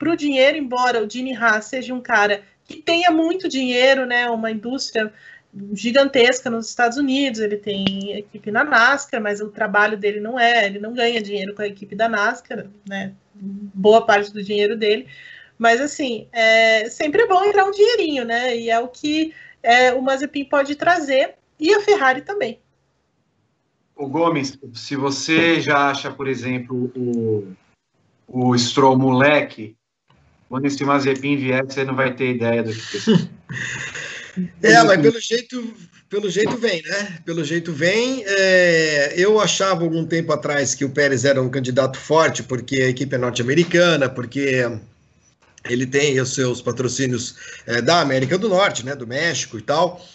o 0.06 0.16
dinheiro, 0.16 0.58
embora 0.58 1.04
o 1.04 1.10
Gene 1.10 1.36
Haas 1.36 1.66
seja 1.66 1.94
um 1.94 2.02
cara 2.02 2.44
que 2.66 2.78
tenha 2.78 3.10
muito 3.10 3.50
dinheiro, 3.50 4.06
né? 4.06 4.30
Uma 4.30 4.52
indústria 4.52 5.12
gigantesca 5.74 6.50
nos 6.50 6.70
Estados 6.70 6.98
Unidos, 6.98 7.42
ele 7.42 7.58
tem 7.58 8.18
equipe 8.18 8.52
na 8.52 8.64
NASCAR, 8.64 9.22
mas 9.22 9.42
o 9.42 9.50
trabalho 9.50 9.98
dele 9.98 10.20
não 10.20 10.40
é, 10.40 10.66
ele 10.66 10.80
não 10.80 10.94
ganha 10.94 11.22
dinheiro 11.22 11.54
com 11.54 11.62
a 11.62 11.68
equipe 11.68 11.96
da 11.96 12.08
NASCAR, 12.08 12.68
né? 12.88 13.14
Boa 13.36 14.06
parte 14.06 14.32
do 14.32 14.44
dinheiro 14.44 14.78
dele. 14.78 15.08
Mas 15.58 15.82
assim, 15.82 16.28
é, 16.32 16.90
sempre 16.90 17.24
é 17.24 17.28
bom 17.28 17.44
entrar 17.44 17.66
um 17.66 17.72
dinheirinho, 17.72 18.26
né? 18.26 18.58
E 18.58 18.70
é 18.70 18.80
o 18.80 18.88
que 18.88 19.34
é, 19.62 19.94
o 19.94 20.02
Mazepin 20.02 20.46
pode 20.46 20.76
trazer 20.76 21.36
e 21.60 21.74
a 21.74 21.82
Ferrari 21.82 22.22
também. 22.22 22.60
O 23.96 24.08
Gomes, 24.08 24.58
se 24.74 24.96
você 24.96 25.60
já 25.60 25.90
acha, 25.90 26.10
por 26.12 26.28
exemplo, 26.28 26.92
o, 26.96 27.54
o 28.28 28.58
Stroll 28.58 28.98
moleque, 28.98 29.76
quando 30.50 30.66
esse 30.66 30.84
Mazepin 30.84 31.36
vier, 31.36 31.64
você 31.64 31.84
não 31.84 31.96
vai 31.96 32.14
ter 32.14 32.34
ideia 32.34 32.64
do 32.64 32.74
que 32.74 32.98
É, 34.62 34.84
mas 34.84 35.02
pelo 35.02 35.20
jeito, 35.20 35.74
pelo 36.10 36.30
jeito 36.30 36.58
vem, 36.58 36.82
né? 36.84 37.20
Pelo 37.26 37.44
jeito 37.44 37.74
vem. 37.74 38.24
É, 38.26 39.14
eu 39.18 39.40
achava 39.40 39.84
algum 39.84 40.06
tempo 40.06 40.32
atrás 40.32 40.74
que 40.76 40.86
o 40.86 40.90
Pérez 40.90 41.26
era 41.26 41.42
um 41.42 41.50
candidato 41.50 41.98
forte, 41.98 42.44
porque 42.44 42.78
a 42.78 42.90
equipe 42.90 43.16
é 43.16 43.18
norte-americana, 43.18 44.10
porque 44.10 44.64
ele 45.70 45.86
tem 45.86 46.20
os 46.20 46.34
seus 46.34 46.62
patrocínios 46.62 47.36
é, 47.66 47.82
da 47.82 48.02
América 48.02 48.38
do 48.38 48.50
Norte, 48.50 48.86
né, 48.86 48.96
do 48.96 49.06
México 49.06 49.58
e 49.58 49.62
tal, 49.62 50.06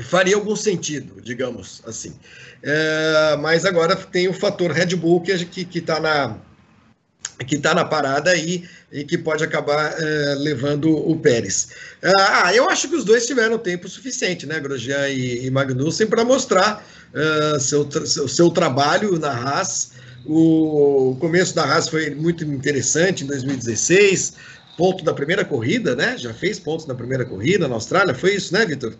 faria 0.00 0.34
algum 0.34 0.56
sentido, 0.56 1.20
digamos 1.20 1.82
assim. 1.86 2.14
É, 2.62 3.36
mas 3.40 3.64
agora 3.64 3.94
tem 3.94 4.28
o 4.28 4.32
fator 4.32 4.70
Red 4.70 4.96
Bull 4.96 5.20
que 5.20 5.78
está 5.78 6.00
na 6.00 6.36
que 7.44 7.56
está 7.56 7.74
na 7.74 7.84
parada 7.84 8.30
aí 8.30 8.64
e 8.90 9.04
que 9.04 9.18
pode 9.18 9.44
acabar 9.44 9.94
é, 9.98 10.34
levando 10.38 10.90
o 10.90 11.16
Pérez. 11.18 11.68
Ah, 12.18 12.54
eu 12.54 12.68
acho 12.70 12.88
que 12.88 12.96
os 12.96 13.04
dois 13.04 13.26
tiveram 13.26 13.58
tempo 13.58 13.88
suficiente, 13.88 14.46
né, 14.46 14.58
Grosjean 14.60 15.08
e, 15.08 15.46
e 15.46 15.50
Magnussen, 15.50 16.06
para 16.06 16.24
mostrar 16.24 16.84
uh, 17.12 17.60
seu, 17.60 17.88
seu, 18.06 18.28
seu 18.28 18.50
trabalho 18.50 19.18
na 19.18 19.30
Haas. 19.30 19.90
O 20.24 21.16
começo 21.20 21.54
da 21.54 21.64
Haas 21.64 21.88
foi 21.88 22.10
muito 22.10 22.44
interessante 22.44 23.22
em 23.22 23.26
2016 23.26 24.34
ponto 24.76 25.02
da 25.02 25.14
primeira 25.14 25.44
corrida, 25.44 25.96
né? 25.96 26.16
Já 26.18 26.34
fez 26.34 26.58
pontos 26.58 26.86
na 26.86 26.94
primeira 26.94 27.24
corrida 27.24 27.66
na 27.66 27.74
Austrália, 27.74 28.14
foi 28.14 28.34
isso, 28.34 28.52
né, 28.52 28.64
Vitor? 28.66 28.94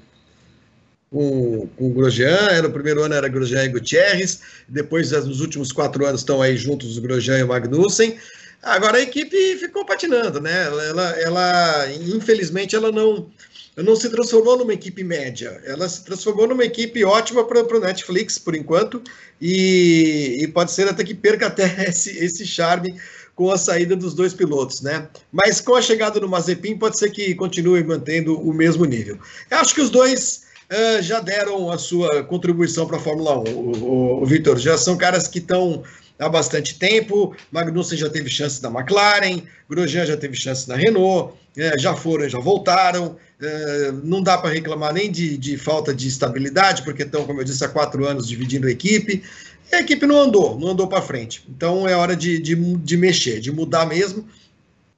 Com, 1.10 1.68
com 1.76 1.90
o 1.90 1.94
Grosjean, 1.94 2.48
era 2.50 2.66
o 2.66 2.72
primeiro 2.72 3.02
ano 3.02 3.14
era 3.14 3.28
Grosjean 3.28 3.64
e 3.64 3.68
Gutierrez, 3.68 4.40
depois 4.68 5.12
nos 5.12 5.40
últimos 5.40 5.70
quatro 5.70 6.04
anos 6.04 6.22
estão 6.22 6.42
aí 6.42 6.56
juntos 6.56 6.98
o 6.98 7.00
Grosjean 7.00 7.38
e 7.38 7.42
o 7.44 7.48
Magnussen. 7.48 8.18
Agora 8.62 8.98
a 8.98 9.02
equipe 9.02 9.56
ficou 9.56 9.86
patinando, 9.86 10.40
né? 10.40 10.64
Ela, 10.64 11.10
ela, 11.20 11.92
infelizmente, 11.92 12.74
ela 12.74 12.90
não, 12.90 13.30
não 13.76 13.94
se 13.94 14.08
transformou 14.10 14.56
numa 14.56 14.72
equipe 14.72 15.04
média, 15.04 15.60
ela 15.64 15.88
se 15.88 16.04
transformou 16.04 16.48
numa 16.48 16.64
equipe 16.64 17.04
ótima 17.04 17.44
para 17.44 17.76
o 17.76 17.80
Netflix, 17.80 18.38
por 18.38 18.54
enquanto, 18.54 19.02
e, 19.40 20.38
e, 20.40 20.48
pode 20.48 20.72
ser 20.72 20.88
até 20.88 21.04
que 21.04 21.14
perca 21.14 21.46
até 21.46 21.84
esse, 21.88 22.10
esse 22.18 22.46
charme 22.46 22.96
com 23.34 23.50
a 23.50 23.58
saída 23.58 23.94
dos 23.94 24.14
dois 24.14 24.32
pilotos, 24.32 24.80
né? 24.80 25.08
Mas 25.30 25.60
com 25.60 25.74
a 25.74 25.82
chegada 25.82 26.18
do 26.18 26.28
Mazepin, 26.28 26.78
pode 26.78 26.98
ser 26.98 27.10
que 27.10 27.34
continue 27.34 27.84
mantendo 27.84 28.40
o 28.40 28.52
mesmo 28.52 28.86
nível. 28.86 29.18
Eu 29.50 29.58
acho 29.58 29.74
que 29.74 29.80
os 29.82 29.90
dois 29.90 30.45
uh, 30.70 31.02
já 31.02 31.20
deram 31.20 31.70
a 31.70 31.78
sua 31.78 32.22
contribuição 32.24 32.86
para 32.86 32.96
a 32.96 33.00
Fórmula 33.00 33.38
1, 33.38 33.42
o, 33.42 33.84
o, 33.84 34.22
o 34.22 34.26
Vitor. 34.26 34.58
Já 34.58 34.76
são 34.76 34.96
caras 34.96 35.28
que 35.28 35.38
estão 35.38 35.82
há 36.18 36.28
bastante 36.28 36.78
tempo. 36.78 37.34
Magnussen 37.50 37.98
já 37.98 38.08
teve 38.08 38.28
chance 38.28 38.60
da 38.60 38.70
McLaren, 38.70 39.42
Grosjean 39.68 40.06
já 40.06 40.16
teve 40.16 40.36
chance 40.36 40.68
na 40.68 40.76
Renault, 40.76 41.34
é, 41.56 41.78
já 41.78 41.94
foram, 41.94 42.28
já 42.28 42.38
voltaram. 42.38 43.16
É, 43.40 43.92
não 44.02 44.22
dá 44.22 44.38
para 44.38 44.50
reclamar 44.50 44.94
nem 44.94 45.10
de, 45.10 45.36
de, 45.36 45.58
falta 45.58 45.94
de 45.94 46.08
estabilidade, 46.08 46.82
porque 46.82 47.02
estão, 47.02 47.24
como 47.24 47.40
eu 47.40 47.44
disse, 47.44 47.64
há 47.64 47.68
quatro 47.68 48.06
anos 48.06 48.26
dividindo 48.26 48.66
a 48.66 48.70
equipe. 48.70 49.22
E 49.70 49.74
a 49.74 49.80
equipe 49.80 50.06
não 50.06 50.20
andou, 50.20 50.58
não 50.58 50.68
andou 50.68 50.86
para 50.86 51.02
frente. 51.02 51.44
Então 51.48 51.86
é 51.86 51.94
hora 51.94 52.16
de, 52.16 52.38
de, 52.38 52.54
de, 52.54 52.96
mexer, 52.96 53.40
de 53.40 53.52
mudar 53.52 53.86
mesmo. 53.86 54.26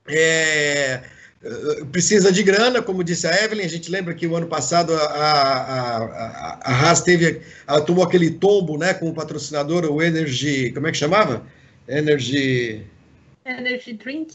É, 0.07 1.03
precisa 1.93 2.33
de 2.33 2.43
grana, 2.43 2.83
como 2.83 3.05
disse 3.05 3.27
a 3.27 3.45
Evelyn. 3.45 3.65
A 3.65 3.69
gente 3.69 3.91
lembra 3.91 4.15
que 4.15 4.27
o 4.27 4.37
ano 4.37 4.47
passado 4.47 4.93
a, 4.95 4.99
a, 4.99 5.97
a, 6.05 6.61
a 6.63 6.73
Haas 6.73 7.03
teve, 7.03 7.41
ela 7.67 7.81
tomou 7.81 8.05
aquele 8.05 8.31
tombo 8.31 8.77
né, 8.77 8.93
com 8.95 9.09
o 9.09 9.15
patrocinador, 9.15 9.85
o 9.85 10.03
Energy. 10.03 10.73
Como 10.73 10.87
é 10.87 10.93
que 10.93 10.99
chamava? 10.99 11.47
Energy. 11.89 12.85
Energy 13.45 13.93
Drink? 13.95 14.35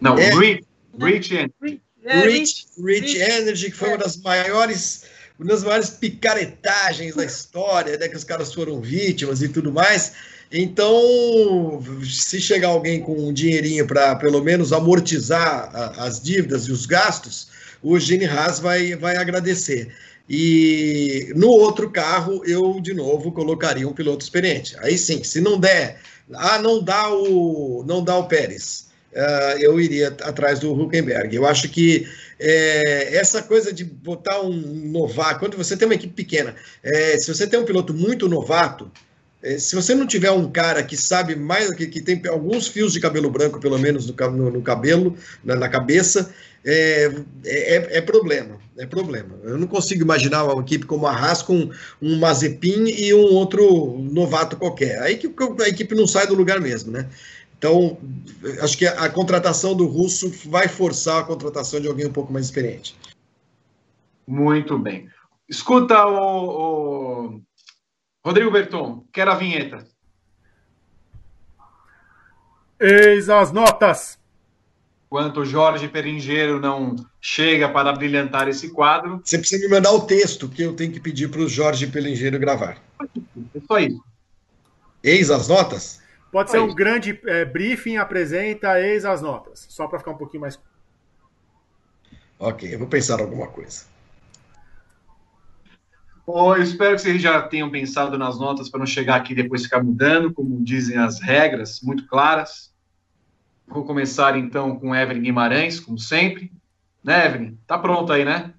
Não, 0.00 0.18
é, 0.18 0.30
Rich, 0.30 0.64
Rich, 1.00 1.36
É, 1.36 1.46
Rich, 1.62 1.86
Rich, 2.26 2.66
Rich, 2.78 3.16
Energy, 3.16 3.70
que 3.70 3.76
foi 3.76 3.88
é. 3.88 3.92
uma 3.92 3.98
das 3.98 4.16
maiores 4.16 5.04
uma 5.38 5.48
das 5.48 5.64
maiores 5.64 5.90
picaretagens 5.90 7.16
da 7.16 7.24
história, 7.24 7.98
né, 7.98 8.08
que 8.08 8.16
os 8.16 8.22
caras 8.22 8.54
foram 8.54 8.80
vítimas 8.80 9.42
e 9.42 9.48
tudo 9.48 9.72
mais. 9.72 10.12
Então, 10.56 11.82
se 12.04 12.40
chegar 12.40 12.68
alguém 12.68 13.00
com 13.00 13.12
um 13.12 13.32
dinheirinho 13.32 13.84
para 13.88 14.14
pelo 14.14 14.40
menos 14.40 14.72
amortizar 14.72 15.68
a, 15.74 16.04
as 16.04 16.22
dívidas 16.22 16.68
e 16.68 16.70
os 16.70 16.86
gastos, 16.86 17.48
o 17.82 17.98
Gene 17.98 18.24
Haas 18.24 18.60
vai, 18.60 18.94
vai 18.94 19.16
agradecer. 19.16 19.92
E 20.30 21.32
no 21.34 21.48
outro 21.48 21.90
carro, 21.90 22.40
eu 22.46 22.80
de 22.80 22.94
novo 22.94 23.32
colocaria 23.32 23.88
um 23.88 23.92
piloto 23.92 24.22
experiente. 24.22 24.76
Aí 24.78 24.96
sim, 24.96 25.24
se 25.24 25.40
não 25.40 25.58
der, 25.58 25.98
ah, 26.32 26.60
não 26.60 26.80
dá 26.80 27.12
o, 27.12 27.84
não 27.84 28.04
dá 28.04 28.16
o 28.16 28.28
Pérez, 28.28 28.86
uh, 29.12 29.58
eu 29.58 29.80
iria 29.80 30.06
atrás 30.22 30.60
do 30.60 30.72
Huckenberg. 30.72 31.34
Eu 31.34 31.46
acho 31.46 31.68
que 31.68 32.06
é, 32.38 33.16
essa 33.16 33.42
coisa 33.42 33.72
de 33.72 33.82
botar 33.82 34.40
um 34.40 34.52
novato, 34.52 35.40
quando 35.40 35.56
você 35.56 35.76
tem 35.76 35.86
uma 35.86 35.96
equipe 35.96 36.14
pequena, 36.14 36.54
é, 36.80 37.18
se 37.18 37.34
você 37.34 37.44
tem 37.44 37.58
um 37.58 37.64
piloto 37.64 37.92
muito 37.92 38.28
novato, 38.28 38.88
se 39.58 39.76
você 39.76 39.94
não 39.94 40.06
tiver 40.06 40.30
um 40.30 40.50
cara 40.50 40.82
que 40.82 40.96
sabe 40.96 41.36
mais, 41.36 41.70
que, 41.74 41.86
que 41.86 42.00
tem 42.00 42.20
alguns 42.28 42.66
fios 42.66 42.94
de 42.94 43.00
cabelo 43.00 43.30
branco, 43.30 43.60
pelo 43.60 43.78
menos 43.78 44.06
no, 44.06 44.30
no, 44.30 44.50
no 44.50 44.62
cabelo, 44.62 45.16
na, 45.44 45.54
na 45.54 45.68
cabeça, 45.68 46.34
é, 46.64 47.12
é, 47.44 47.98
é, 47.98 48.00
problema. 48.00 48.58
É 48.78 48.86
problema. 48.86 49.38
Eu 49.42 49.58
não 49.58 49.66
consigo 49.66 50.02
imaginar 50.02 50.44
uma 50.44 50.62
equipe 50.62 50.86
como 50.86 51.06
a 51.06 51.12
Haas 51.12 51.42
com 51.42 51.70
um 52.00 52.18
Mazepin 52.18 52.86
e 52.86 53.12
um 53.12 53.34
outro 53.34 53.98
novato 53.98 54.56
qualquer. 54.56 55.00
Aí 55.02 55.16
que 55.16 55.30
a 55.62 55.68
equipe 55.68 55.94
não 55.94 56.06
sai 56.06 56.26
do 56.26 56.34
lugar 56.34 56.60
mesmo, 56.60 56.90
né? 56.90 57.08
Então, 57.58 57.98
acho 58.60 58.76
que 58.78 58.86
a, 58.86 59.04
a 59.04 59.10
contratação 59.10 59.74
do 59.74 59.86
Russo 59.86 60.32
vai 60.46 60.68
forçar 60.68 61.20
a 61.20 61.24
contratação 61.24 61.80
de 61.80 61.86
alguém 61.86 62.06
um 62.06 62.12
pouco 62.12 62.32
mais 62.32 62.46
experiente. 62.46 62.96
Muito 64.26 64.78
bem. 64.78 65.08
Escuta 65.48 66.06
o, 66.06 67.34
o 67.34 67.40
Rodrigo 68.24 68.50
Berton, 68.50 69.04
quero 69.12 69.30
a 69.30 69.34
vinheta. 69.34 69.86
Eis 72.80 73.28
as 73.28 73.52
notas. 73.52 74.18
Enquanto 75.06 75.40
o 75.40 75.44
Jorge 75.44 75.88
Peringeiro 75.88 76.58
não 76.58 76.96
chega 77.20 77.68
para 77.68 77.92
brilhantar 77.92 78.48
esse 78.48 78.70
quadro. 78.70 79.20
Você 79.22 79.38
precisa 79.38 79.62
me 79.62 79.74
mandar 79.74 79.92
o 79.92 80.06
texto 80.06 80.48
que 80.48 80.62
eu 80.62 80.74
tenho 80.74 80.90
que 80.90 80.98
pedir 80.98 81.30
para 81.30 81.42
o 81.42 81.48
Jorge 81.48 81.86
Peringeiro 81.86 82.38
gravar. 82.38 82.78
É 83.54 83.60
só 83.68 83.78
isso. 83.78 84.02
Eis 85.02 85.30
as 85.30 85.46
notas? 85.46 86.02
Pode 86.32 86.50
ser 86.50 86.60
um 86.60 86.74
grande 86.74 87.20
é, 87.26 87.44
briefing, 87.44 87.98
apresenta, 87.98 88.80
eis 88.80 89.04
as 89.04 89.20
notas. 89.20 89.66
Só 89.68 89.86
para 89.86 89.98
ficar 89.98 90.12
um 90.12 90.16
pouquinho 90.16 90.40
mais. 90.40 90.58
Ok, 92.38 92.74
eu 92.74 92.78
vou 92.78 92.88
pensar 92.88 93.20
alguma 93.20 93.46
coisa. 93.48 93.84
Bom, 96.26 96.56
eu 96.56 96.62
espero 96.62 96.96
que 96.96 97.02
vocês 97.02 97.20
já 97.20 97.42
tenham 97.42 97.70
pensado 97.70 98.16
nas 98.16 98.38
notas 98.38 98.70
para 98.70 98.78
não 98.78 98.86
chegar 98.86 99.16
aqui 99.16 99.32
e 99.32 99.36
depois 99.36 99.64
ficar 99.64 99.82
mudando, 99.82 100.32
como 100.32 100.64
dizem 100.64 100.96
as 100.96 101.20
regras, 101.20 101.80
muito 101.82 102.06
claras. 102.06 102.72
Vou 103.66 103.84
começar 103.84 104.36
então 104.38 104.78
com 104.78 104.94
Evelyn 104.94 105.22
Guimarães, 105.22 105.78
como 105.78 105.98
sempre. 105.98 106.50
Né, 107.02 107.26
Evelyn? 107.26 107.58
Tá 107.66 107.78
pronto 107.78 108.10
aí, 108.12 108.24
né? 108.24 108.54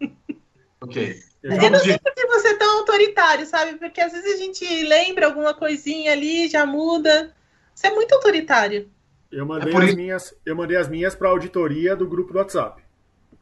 ok. 0.80 1.20
Eu 1.42 1.70
não 1.70 1.78
sei 1.78 1.98
por 1.98 2.14
que 2.14 2.26
você 2.26 2.48
é 2.48 2.56
tão 2.56 2.78
autoritário, 2.78 3.46
sabe? 3.46 3.78
Porque 3.78 4.00
às 4.00 4.12
vezes 4.12 4.34
a 4.34 4.36
gente 4.38 4.64
lembra 4.84 5.26
alguma 5.26 5.52
coisinha 5.52 6.12
ali, 6.12 6.48
já 6.48 6.64
muda. 6.64 7.34
Você 7.74 7.88
é 7.88 7.94
muito 7.94 8.14
autoritário. 8.14 8.90
Eu 9.30 9.44
mandei, 9.44 9.72
é 9.72 9.76
as, 9.76 9.94
minhas, 9.94 10.34
eu 10.44 10.56
mandei 10.56 10.76
as 10.76 10.88
minhas 10.88 11.14
para 11.14 11.28
a 11.28 11.30
auditoria 11.30 11.94
do 11.94 12.08
grupo 12.08 12.32
do 12.32 12.38
WhatsApp. 12.38 12.82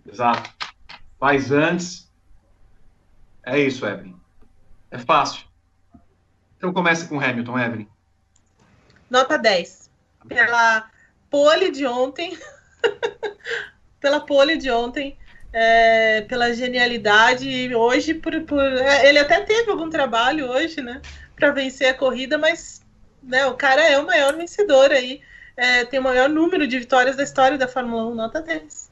Exato. 0.04 0.50
Faz 1.18 1.52
antes, 1.52 2.05
é 3.46 3.60
isso, 3.60 3.86
Evelyn. 3.86 4.16
É 4.90 4.98
fácil. 4.98 5.46
Então 6.56 6.72
comece 6.72 7.06
com 7.08 7.20
Hamilton, 7.20 7.58
Evelyn. 7.58 7.88
Nota 9.08 9.38
10. 9.38 9.88
Pela 10.28 10.90
pole 11.30 11.70
de 11.70 11.86
ontem. 11.86 12.36
pela 14.00 14.18
pole 14.18 14.56
de 14.56 14.68
ontem. 14.68 15.16
É, 15.52 16.22
pela 16.22 16.52
genialidade. 16.52 17.72
Hoje, 17.72 18.14
por, 18.14 18.38
por, 18.42 18.60
é, 18.60 19.08
ele 19.08 19.20
até 19.20 19.40
teve 19.42 19.70
algum 19.70 19.88
trabalho 19.88 20.50
hoje, 20.50 20.82
né? 20.82 21.00
Para 21.36 21.52
vencer 21.52 21.88
a 21.88 21.94
corrida, 21.94 22.36
mas 22.36 22.82
né, 23.22 23.46
o 23.46 23.54
cara 23.54 23.82
é 23.82 23.96
o 23.96 24.06
maior 24.06 24.36
vencedor 24.36 24.90
aí. 24.90 25.20
É, 25.56 25.84
tem 25.84 26.00
o 26.00 26.02
maior 26.02 26.28
número 26.28 26.66
de 26.66 26.80
vitórias 26.80 27.16
da 27.16 27.22
história 27.22 27.56
da 27.56 27.68
Fórmula 27.68 28.06
1, 28.06 28.14
nota 28.14 28.42
10. 28.42 28.90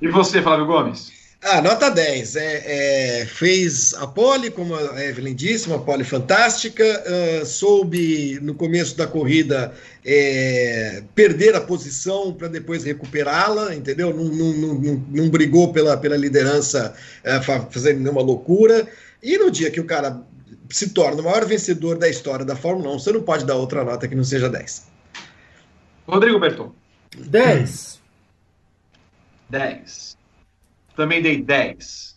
E 0.00 0.08
você, 0.08 0.42
Flávio 0.42 0.66
Gomes? 0.66 1.21
Ah, 1.44 1.60
nota 1.60 1.90
10. 1.90 2.36
É, 2.36 3.22
é, 3.22 3.26
fez 3.26 3.94
a 3.94 4.06
pole, 4.06 4.48
como 4.48 4.76
a 4.76 5.04
Evelyn 5.04 5.34
disse, 5.34 5.66
uma 5.66 5.80
pole 5.80 6.04
fantástica. 6.04 6.84
Uh, 6.84 7.44
soube, 7.44 8.38
no 8.40 8.54
começo 8.54 8.96
da 8.96 9.08
corrida, 9.08 9.74
é, 10.04 11.02
perder 11.16 11.56
a 11.56 11.60
posição 11.60 12.32
para 12.32 12.46
depois 12.46 12.84
recuperá-la, 12.84 13.74
entendeu? 13.74 14.14
Não, 14.14 14.24
não, 14.24 14.52
não, 14.52 15.04
não, 15.08 15.28
brigou 15.30 15.72
pela, 15.72 15.96
pela 15.96 16.16
liderança 16.16 16.94
é, 17.24 17.40
fazendo 17.42 17.98
nenhuma 17.98 18.22
loucura. 18.22 18.86
E 19.20 19.36
no 19.36 19.50
dia 19.50 19.68
que 19.68 19.80
o 19.80 19.84
cara 19.84 20.22
se 20.70 20.90
torna 20.90 21.22
o 21.22 21.24
maior 21.24 21.44
vencedor 21.44 21.98
da 21.98 22.08
história 22.08 22.44
da 22.44 22.54
Fórmula 22.54 22.94
1, 22.94 22.98
você 23.00 23.10
não 23.10 23.22
pode 23.22 23.44
dar 23.44 23.56
outra 23.56 23.84
nota 23.84 24.06
que 24.06 24.14
não 24.14 24.24
seja 24.24 24.48
10. 24.48 24.86
Rodrigo 26.06 26.38
Berton. 26.38 26.72
10. 27.16 28.00
10 29.50 30.21
também 31.02 31.20
dei 31.20 31.42
10. 31.42 32.16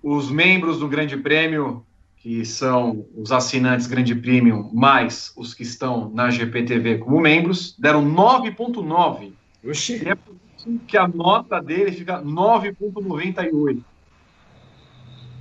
Os 0.00 0.30
membros 0.30 0.78
do 0.78 0.86
Grande 0.86 1.16
Prêmio, 1.16 1.84
que 2.18 2.44
são 2.44 3.04
os 3.16 3.32
assinantes 3.32 3.88
Grande 3.88 4.14
Prêmio, 4.14 4.70
mais 4.72 5.32
os 5.36 5.52
que 5.52 5.64
estão 5.64 6.08
na 6.10 6.30
GPTV 6.30 6.98
como 6.98 7.20
membros, 7.20 7.74
deram 7.76 8.08
9,9. 8.08 9.32
E 9.64 10.08
é 10.08 10.14
por 10.14 10.36
isso 10.56 10.80
que 10.86 10.96
a 10.96 11.08
nota 11.08 11.60
dele 11.60 11.90
fica 11.90 12.22
9,98. 12.22 13.82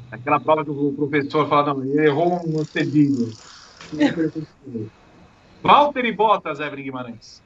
Aquela 0.10 0.40
prova 0.40 0.66
que 0.66 0.72
o 0.72 0.92
professor 0.94 1.48
fala, 1.48 1.72
não, 1.72 1.84
ele 1.84 2.08
errou 2.08 2.42
um 2.48 2.66
cedilho. 2.66 3.32
Walter 5.62 6.04
e 6.04 6.12
Bottas, 6.12 6.60
Evelyn 6.60 6.86
Guimarães. 6.86 7.44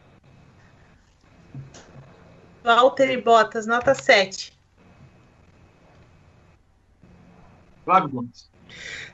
Walter 2.63 3.11
e 3.11 3.21
Bottas, 3.21 3.67
nota 3.67 3.93
7. 3.93 4.59
Flávio 7.90 8.10
Gomes. 8.10 8.48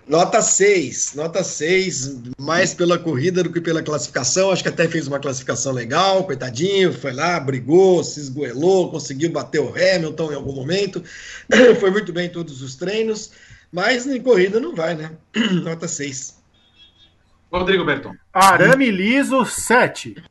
Nota 0.05 0.41
6, 0.41 1.13
nota 1.15 1.41
6, 1.41 2.23
mais 2.37 2.73
pela 2.73 2.99
corrida 2.99 3.41
do 3.41 3.49
que 3.49 3.61
pela 3.61 3.81
classificação. 3.81 4.51
Acho 4.51 4.61
que 4.61 4.67
até 4.67 4.85
fez 4.85 5.07
uma 5.07 5.17
classificação 5.17 5.71
legal, 5.71 6.25
coitadinho, 6.25 6.91
foi 6.91 7.13
lá, 7.13 7.39
brigou, 7.39 8.03
se 8.03 8.19
esgoelou, 8.19 8.91
conseguiu 8.91 9.31
bater 9.31 9.61
o 9.61 9.69
Hamilton 9.69 10.33
em 10.33 10.35
algum 10.35 10.51
momento. 10.51 11.01
foi 11.79 11.89
muito 11.89 12.11
bem 12.11 12.25
em 12.25 12.29
todos 12.29 12.61
os 12.61 12.75
treinos, 12.75 13.31
mas 13.71 14.05
em 14.05 14.21
corrida 14.21 14.59
não 14.59 14.75
vai, 14.75 14.93
né? 14.93 15.13
nota 15.63 15.87
6. 15.87 16.37
Rodrigo 17.49 17.85
Berton. 17.85 18.13
Arame 18.33 18.91
liso, 18.91 19.45
7. 19.45 20.21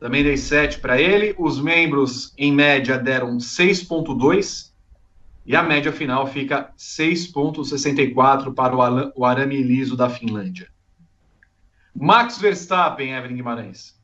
Também 0.00 0.24
dei 0.24 0.36
7 0.36 0.80
para 0.80 1.00
ele. 1.00 1.32
Os 1.38 1.62
membros, 1.62 2.34
em 2.36 2.52
média, 2.52 2.98
deram 2.98 3.38
6,2 3.38 4.73
e 5.46 5.54
a 5.54 5.62
média 5.62 5.92
final 5.92 6.26
fica 6.26 6.72
6,64 6.78 8.54
para 8.54 8.74
o 9.14 9.24
arame 9.24 9.62
liso 9.62 9.96
da 9.96 10.08
Finlândia. 10.08 10.68
Max 11.94 12.38
Verstappen, 12.38 13.14
Evelyn 13.14 13.36
Guimarães. 13.36 13.94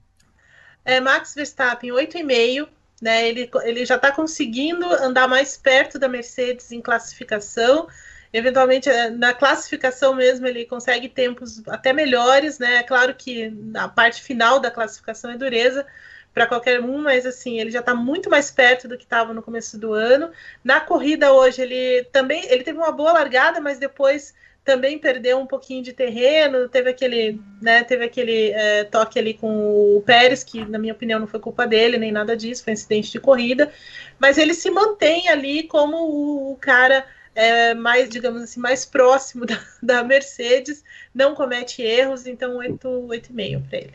É, 0.84 1.00
Max 1.00 1.34
Verstappen, 1.34 1.90
8,5. 1.90 2.68
Né, 3.00 3.26
ele, 3.26 3.50
ele 3.62 3.86
já 3.86 3.96
está 3.96 4.12
conseguindo 4.12 4.84
andar 4.84 5.26
mais 5.26 5.56
perto 5.56 5.98
da 5.98 6.06
Mercedes 6.06 6.70
em 6.70 6.82
classificação. 6.82 7.88
Eventualmente, 8.30 8.90
é, 8.90 9.08
na 9.08 9.32
classificação 9.32 10.14
mesmo, 10.14 10.46
ele 10.46 10.66
consegue 10.66 11.08
tempos 11.08 11.66
até 11.66 11.94
melhores. 11.94 12.58
Né? 12.58 12.76
É 12.76 12.82
claro 12.82 13.14
que 13.14 13.52
a 13.74 13.88
parte 13.88 14.22
final 14.22 14.60
da 14.60 14.70
classificação 14.70 15.30
é 15.30 15.38
dureza, 15.38 15.86
para 16.32 16.46
qualquer 16.46 16.80
um, 16.80 16.98
mas 16.98 17.26
assim, 17.26 17.58
ele 17.58 17.70
já 17.70 17.80
está 17.80 17.94
muito 17.94 18.30
mais 18.30 18.50
perto 18.50 18.86
do 18.86 18.96
que 18.96 19.04
estava 19.04 19.34
no 19.34 19.42
começo 19.42 19.78
do 19.78 19.92
ano. 19.92 20.30
Na 20.62 20.80
corrida 20.80 21.32
hoje, 21.32 21.62
ele 21.62 22.04
também 22.12 22.44
ele 22.46 22.62
teve 22.62 22.78
uma 22.78 22.92
boa 22.92 23.12
largada, 23.12 23.60
mas 23.60 23.78
depois 23.78 24.34
também 24.64 24.98
perdeu 24.98 25.38
um 25.38 25.46
pouquinho 25.46 25.82
de 25.82 25.92
terreno, 25.92 26.68
teve 26.68 26.90
aquele, 26.90 27.40
né, 27.60 27.82
teve 27.82 28.04
aquele 28.04 28.50
é, 28.50 28.84
toque 28.84 29.18
ali 29.18 29.34
com 29.34 29.96
o 29.96 30.02
Pérez, 30.02 30.44
que 30.44 30.64
na 30.64 30.78
minha 30.78 30.92
opinião 30.92 31.18
não 31.18 31.26
foi 31.26 31.40
culpa 31.40 31.66
dele, 31.66 31.98
nem 31.98 32.12
nada 32.12 32.36
disso, 32.36 32.62
foi 32.62 32.72
um 32.72 32.74
incidente 32.74 33.10
de 33.10 33.18
corrida, 33.18 33.72
mas 34.18 34.38
ele 34.38 34.54
se 34.54 34.70
mantém 34.70 35.28
ali 35.28 35.64
como 35.64 35.96
o, 35.96 36.52
o 36.52 36.56
cara 36.56 37.06
é, 37.34 37.74
mais, 37.74 38.08
digamos 38.08 38.42
assim, 38.42 38.60
mais 38.60 38.84
próximo 38.84 39.44
da, 39.46 39.58
da 39.82 40.04
Mercedes, 40.04 40.84
não 41.14 41.34
comete 41.34 41.82
erros, 41.82 42.26
então 42.26 42.58
8,5 42.58 43.68
para 43.68 43.78
ele. 43.78 43.94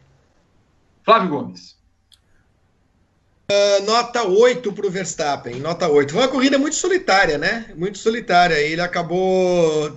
Flávio 1.03 1.29
Gomes. 1.29 1.74
Uh, 3.51 3.85
nota 3.85 4.23
8 4.27 4.73
para 4.73 4.87
o 4.87 4.89
Verstappen, 4.89 5.59
nota 5.59 5.87
8. 5.87 6.11
Foi 6.11 6.23
uma 6.23 6.27
corrida 6.27 6.57
muito 6.57 6.75
solitária, 6.75 7.37
né? 7.37 7.67
Muito 7.75 7.99
solitária. 7.99 8.55
Ele 8.55 8.81
acabou, 8.81 9.93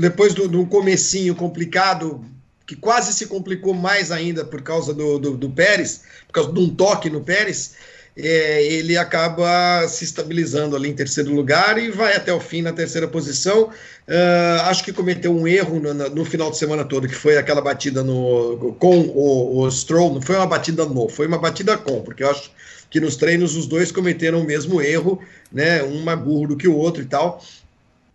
depois 0.00 0.32
do, 0.32 0.48
do 0.48 0.64
comecinho 0.66 1.34
complicado, 1.34 2.24
que 2.66 2.74
quase 2.74 3.12
se 3.12 3.26
complicou 3.26 3.74
mais 3.74 4.10
ainda 4.10 4.46
por 4.46 4.62
causa 4.62 4.94
do, 4.94 5.18
do, 5.18 5.36
do 5.36 5.50
Pérez, 5.50 6.04
por 6.26 6.32
causa 6.32 6.52
de 6.52 6.58
um 6.58 6.74
toque 6.74 7.10
no 7.10 7.20
Pérez, 7.20 7.74
é, 8.16 8.64
ele 8.64 8.96
acaba 8.96 9.86
se 9.88 10.04
estabilizando 10.04 10.76
ali 10.76 10.88
em 10.88 10.94
terceiro 10.94 11.34
lugar 11.34 11.78
e 11.78 11.90
vai 11.90 12.14
até 12.14 12.32
o 12.32 12.38
fim 12.38 12.62
na 12.62 12.72
terceira 12.72 13.08
posição. 13.08 13.64
Uh, 13.64 14.60
acho 14.66 14.84
que 14.84 14.92
cometeu 14.92 15.36
um 15.36 15.48
erro 15.48 15.80
no, 15.80 15.92
no, 15.92 16.24
final 16.24 16.50
de 16.50 16.56
semana 16.56 16.84
todo, 16.84 17.08
que 17.08 17.14
foi 17.14 17.36
aquela 17.36 17.60
batida 17.60 18.04
no, 18.04 18.76
com 18.78 19.00
o, 19.00 19.58
o 19.60 19.70
Stroll. 19.70 20.14
Não 20.14 20.22
foi 20.22 20.36
uma 20.36 20.46
batida 20.46 20.84
no, 20.84 21.08
foi 21.08 21.26
uma 21.26 21.38
batida 21.38 21.76
com, 21.76 22.02
porque 22.02 22.22
eu 22.22 22.30
acho 22.30 22.52
que 22.90 23.00
nos 23.00 23.16
treinos 23.16 23.56
os 23.56 23.66
dois 23.66 23.90
cometeram 23.90 24.40
o 24.40 24.44
mesmo 24.44 24.80
erro, 24.80 25.22
né? 25.52 25.82
Um 25.82 26.02
mais 26.02 26.18
burro 26.18 26.48
do 26.48 26.56
que 26.56 26.68
o 26.68 26.76
outro 26.76 27.02
e 27.02 27.06
tal. 27.06 27.44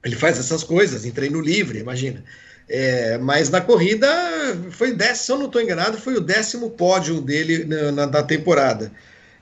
Ele 0.03 0.15
faz 0.15 0.39
essas 0.39 0.63
coisas 0.63 1.05
em 1.05 1.11
treino 1.11 1.41
livre, 1.41 1.79
imagina. 1.79 2.23
É, 2.69 3.17
mas 3.17 3.49
na 3.49 3.59
corrida 3.59 4.07
foi 4.71 4.93
décimo, 4.93 5.25
se 5.25 5.31
eu 5.31 5.37
não 5.37 5.45
estou 5.47 5.61
enganado, 5.61 5.97
foi 5.97 6.15
o 6.15 6.21
décimo 6.21 6.69
pódio 6.69 7.19
dele 7.19 7.65
na, 7.65 7.91
na, 7.91 8.07
na 8.07 8.23
temporada. 8.23 8.91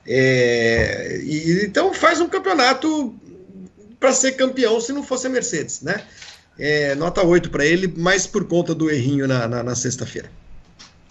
É, 0.06 1.20
e, 1.22 1.64
então 1.64 1.92
faz 1.92 2.20
um 2.20 2.28
campeonato 2.28 3.14
para 4.00 4.12
ser 4.12 4.32
campeão 4.32 4.80
se 4.80 4.92
não 4.92 5.02
fosse 5.02 5.26
a 5.26 5.30
Mercedes, 5.30 5.82
né? 5.82 6.02
É, 6.58 6.94
nota 6.94 7.22
8 7.22 7.50
para 7.50 7.64
ele, 7.64 7.92
mas 7.96 8.26
por 8.26 8.44
conta 8.46 8.74
do 8.74 8.90
errinho 8.90 9.28
na, 9.28 9.46
na, 9.46 9.62
na 9.62 9.74
sexta-feira. 9.74 10.30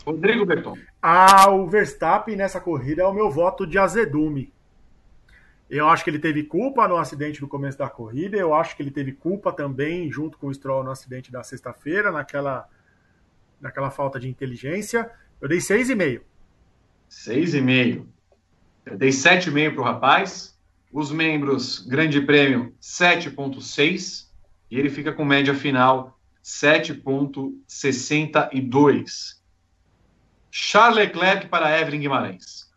Rodrigo 0.07 0.45
Berton. 0.45 0.77
Ah, 1.01 1.49
o 1.49 1.67
Verstappen 1.67 2.37
nessa 2.37 2.61
corrida 2.61 3.01
é 3.01 3.05
o 3.05 3.13
meu 3.13 3.29
voto 3.29 3.67
de 3.67 3.77
azedume. 3.77 4.53
Eu 5.69 5.89
acho 5.89 6.05
que 6.05 6.09
ele 6.09 6.17
teve 6.17 6.43
culpa 6.43 6.87
no 6.87 6.95
acidente 6.95 7.41
no 7.41 7.47
começo 7.49 7.77
da 7.77 7.89
corrida. 7.89 8.37
Eu 8.37 8.53
acho 8.53 8.77
que 8.77 8.81
ele 8.81 8.89
teve 8.89 9.11
culpa 9.11 9.51
também, 9.51 10.09
junto 10.09 10.37
com 10.37 10.47
o 10.47 10.53
Stroll, 10.53 10.81
no 10.81 10.91
acidente 10.91 11.29
da 11.29 11.43
sexta-feira, 11.43 12.09
naquela, 12.09 12.69
naquela 13.59 13.91
falta 13.91 14.17
de 14.17 14.29
inteligência. 14.29 15.11
Eu 15.41 15.49
dei 15.49 15.57
6,5. 15.57 16.21
6,5. 17.11 18.05
Eu 18.85 18.97
dei 18.97 19.09
7,5 19.09 19.73
para 19.73 19.81
o 19.81 19.83
rapaz. 19.83 20.57
Os 20.89 21.11
membros, 21.11 21.85
Grande 21.85 22.21
Prêmio, 22.21 22.73
7,6. 22.81 24.27
E 24.71 24.79
ele 24.79 24.89
fica 24.89 25.11
com 25.11 25.25
média 25.25 25.53
final 25.53 26.17
7,62. 26.41 29.36
Charles 30.51 30.97
Leclerc 30.97 31.47
para 31.47 31.79
Evelyn 31.79 32.01
Guimarães. 32.01 32.67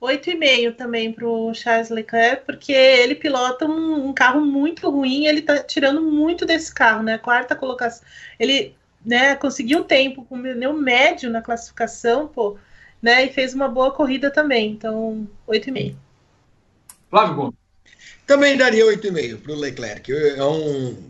8,5 0.00 0.76
também 0.76 1.12
para 1.12 1.26
o 1.26 1.52
Charles 1.52 1.90
Leclerc, 1.90 2.46
porque 2.46 2.72
ele 2.72 3.14
pilota 3.14 3.66
um, 3.66 4.08
um 4.08 4.12
carro 4.14 4.40
muito 4.40 4.88
ruim, 4.88 5.26
ele 5.26 5.40
está 5.40 5.58
tirando 5.62 6.00
muito 6.00 6.46
desse 6.46 6.72
carro, 6.74 7.02
né? 7.02 7.18
Quarta 7.18 7.54
colocação. 7.54 8.02
Ele 8.38 8.74
né, 9.04 9.34
conseguiu 9.36 9.84
tempo 9.84 10.24
com 10.24 10.40
pneu 10.40 10.72
médio 10.72 11.30
na 11.30 11.42
classificação, 11.42 12.26
pô, 12.26 12.56
né? 13.02 13.26
E 13.26 13.32
fez 13.32 13.52
uma 13.52 13.68
boa 13.68 13.92
corrida 13.92 14.30
também. 14.30 14.70
Então, 14.70 15.28
8,5. 15.46 15.94
Flávio 17.10 17.34
Gomes. 17.34 17.60
Também 18.26 18.56
daria 18.56 18.86
8,5 18.86 19.42
para 19.42 19.52
o 19.52 19.56
Leclerc. 19.56 20.12
É 20.12 20.44
um. 20.44 21.09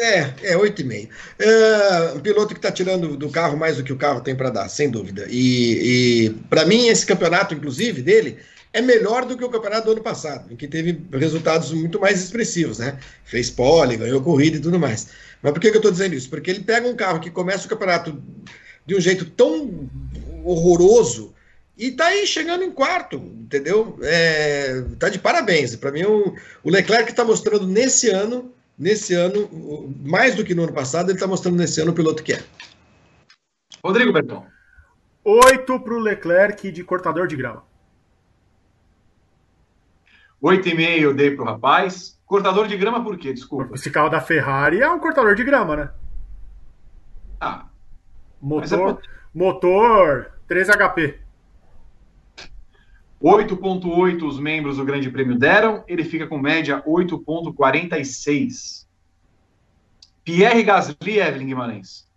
É, 0.00 0.32
é 0.42 0.56
8,5. 0.56 1.08
É 1.38 2.12
um 2.16 2.20
piloto 2.20 2.54
que 2.54 2.58
está 2.58 2.72
tirando 2.72 3.18
do 3.18 3.28
carro 3.28 3.58
mais 3.58 3.76
do 3.76 3.84
que 3.84 3.92
o 3.92 3.98
carro 3.98 4.22
tem 4.22 4.34
para 4.34 4.48
dar, 4.48 4.68
sem 4.70 4.90
dúvida. 4.90 5.26
E, 5.28 6.24
e 6.24 6.30
para 6.48 6.64
mim, 6.64 6.88
esse 6.88 7.04
campeonato, 7.04 7.52
inclusive, 7.54 8.00
dele, 8.00 8.38
é 8.72 8.80
melhor 8.80 9.26
do 9.26 9.36
que 9.36 9.44
o 9.44 9.50
campeonato 9.50 9.84
do 9.84 9.92
ano 9.92 10.00
passado, 10.00 10.50
em 10.50 10.56
que 10.56 10.66
teve 10.66 10.98
resultados 11.12 11.70
muito 11.72 12.00
mais 12.00 12.18
expressivos, 12.18 12.78
né? 12.78 12.98
Fez 13.24 13.50
pole, 13.50 13.98
ganhou 13.98 14.22
corrida 14.22 14.56
e 14.56 14.60
tudo 14.60 14.78
mais. 14.78 15.08
Mas 15.42 15.52
por 15.52 15.60
que, 15.60 15.70
que 15.70 15.76
eu 15.76 15.80
estou 15.80 15.92
dizendo 15.92 16.14
isso? 16.14 16.30
Porque 16.30 16.50
ele 16.50 16.60
pega 16.60 16.88
um 16.88 16.96
carro 16.96 17.20
que 17.20 17.30
começa 17.30 17.66
o 17.66 17.68
campeonato 17.68 18.22
de 18.86 18.94
um 18.94 19.00
jeito 19.00 19.26
tão 19.26 19.90
horroroso 20.44 21.34
e 21.76 21.90
tá 21.90 22.06
aí 22.06 22.26
chegando 22.26 22.64
em 22.64 22.70
quarto, 22.70 23.16
entendeu? 23.16 23.98
É, 24.02 24.82
tá 24.98 25.10
de 25.10 25.18
parabéns. 25.18 25.76
Para 25.76 25.92
mim, 25.92 26.04
o, 26.04 26.34
o 26.64 26.70
Leclerc 26.70 27.10
está 27.10 27.22
mostrando 27.22 27.66
nesse 27.66 28.08
ano, 28.08 28.50
nesse 28.80 29.12
ano, 29.12 29.46
mais 30.02 30.34
do 30.34 30.42
que 30.42 30.54
no 30.54 30.62
ano 30.62 30.72
passado, 30.72 31.10
ele 31.10 31.18
está 31.18 31.26
mostrando 31.26 31.58
nesse 31.58 31.82
ano 31.82 31.90
o 31.90 31.94
piloto 31.94 32.22
que 32.22 32.32
é. 32.32 32.42
Rodrigo 33.84 34.10
Berton. 34.10 34.46
Oito 35.22 35.78
para 35.78 35.92
o 35.92 35.98
Leclerc 35.98 36.72
de 36.72 36.82
cortador 36.82 37.26
de 37.26 37.36
grama. 37.36 37.62
Oito 40.40 40.66
e 40.66 40.74
meio 40.74 41.10
eu 41.10 41.14
dei 41.14 41.30
para 41.30 41.42
o 41.42 41.46
rapaz. 41.46 42.18
Cortador 42.24 42.66
de 42.66 42.76
grama 42.78 43.04
por 43.04 43.18
quê? 43.18 43.34
Desculpa. 43.34 43.74
Esse 43.74 43.90
carro 43.90 44.08
da 44.08 44.20
Ferrari 44.20 44.80
é 44.80 44.88
um 44.88 44.98
cortador 44.98 45.34
de 45.34 45.44
grama, 45.44 45.76
né? 45.76 45.90
Ah. 47.38 47.66
Motor, 48.40 48.98
é... 49.02 49.08
motor 49.34 50.32
3 50.48 50.68
HP. 50.68 51.19
8,8 53.22 54.22
os 54.22 54.40
membros 54.40 54.78
do 54.78 54.84
Grande 54.84 55.10
Prêmio 55.10 55.38
deram, 55.38 55.84
ele 55.86 56.04
fica 56.04 56.26
com 56.26 56.38
média 56.38 56.82
8,46. 56.86 58.86
Pierre 60.24 60.62
Gasly, 60.62 61.18
Evelyn 61.18 61.46
Guimarães. 61.46 62.08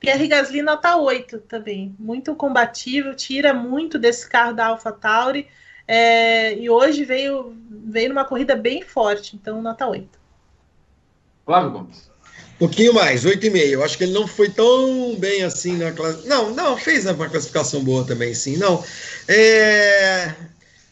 Pierre 0.00 0.26
Gasly 0.26 0.62
nota 0.62 0.96
8 0.96 1.38
também, 1.40 1.94
muito 1.98 2.34
combativo, 2.34 3.14
tira 3.14 3.54
muito 3.54 3.98
desse 3.98 4.28
carro 4.28 4.52
da 4.52 4.66
AlphaTauri, 4.66 5.48
é, 5.86 6.58
e 6.58 6.68
hoje 6.68 7.04
veio, 7.04 7.56
veio 7.70 8.10
numa 8.10 8.24
corrida 8.24 8.54
bem 8.54 8.82
forte, 8.82 9.36
então 9.36 9.62
nota 9.62 9.86
8. 9.86 10.18
Flávio 11.44 11.70
Gomes. 11.70 12.07
Pouquinho 12.58 12.92
mais, 12.92 13.24
8,5. 13.24 13.56
Eu 13.56 13.84
acho 13.84 13.96
que 13.96 14.04
ele 14.04 14.12
não 14.12 14.26
foi 14.26 14.48
tão 14.48 15.14
bem 15.16 15.44
assim 15.44 15.76
na 15.76 15.92
classe. 15.92 16.26
Não, 16.26 16.52
não, 16.52 16.76
fez 16.76 17.06
uma 17.06 17.28
classificação 17.28 17.84
boa 17.84 18.04
também, 18.04 18.34
sim. 18.34 18.56
Não. 18.56 18.84
É... 19.28 20.34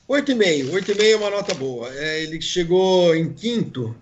8,5. 0.09 0.71
8,5 0.71 1.03
é 1.03 1.17
uma 1.17 1.31
nota 1.31 1.55
boa. 1.55 1.93
É, 1.93 2.23
ele 2.23 2.41
chegou 2.41 3.17
em 3.17 3.33
quinto, 3.33 3.97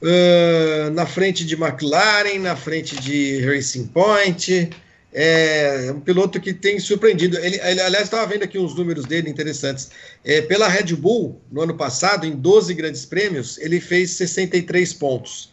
uh, 0.00 0.90
na 0.92 1.04
frente 1.04 1.44
de 1.44 1.54
McLaren, 1.54 2.38
na 2.38 2.54
frente 2.54 2.94
de 3.00 3.40
Racing 3.44 3.88
Point. 3.88 4.70
É 5.12 5.90
um 5.92 5.98
piloto 5.98 6.40
que 6.40 6.54
tem 6.54 6.78
surpreendido. 6.78 7.36
Ele, 7.38 7.56
ele 7.56 7.80
aliás, 7.80 8.04
estava 8.04 8.24
vendo 8.26 8.44
aqui 8.44 8.56
uns 8.56 8.76
números 8.76 9.04
dele 9.04 9.28
interessantes. 9.28 9.90
É, 10.24 10.40
pela 10.42 10.68
Red 10.68 10.94
Bull, 10.94 11.40
no 11.50 11.62
ano 11.62 11.74
passado, 11.74 12.24
em 12.24 12.36
12 12.36 12.72
grandes 12.74 13.04
prêmios, 13.04 13.58
ele 13.58 13.80
fez 13.80 14.10
63 14.10 14.92
pontos. 14.92 15.49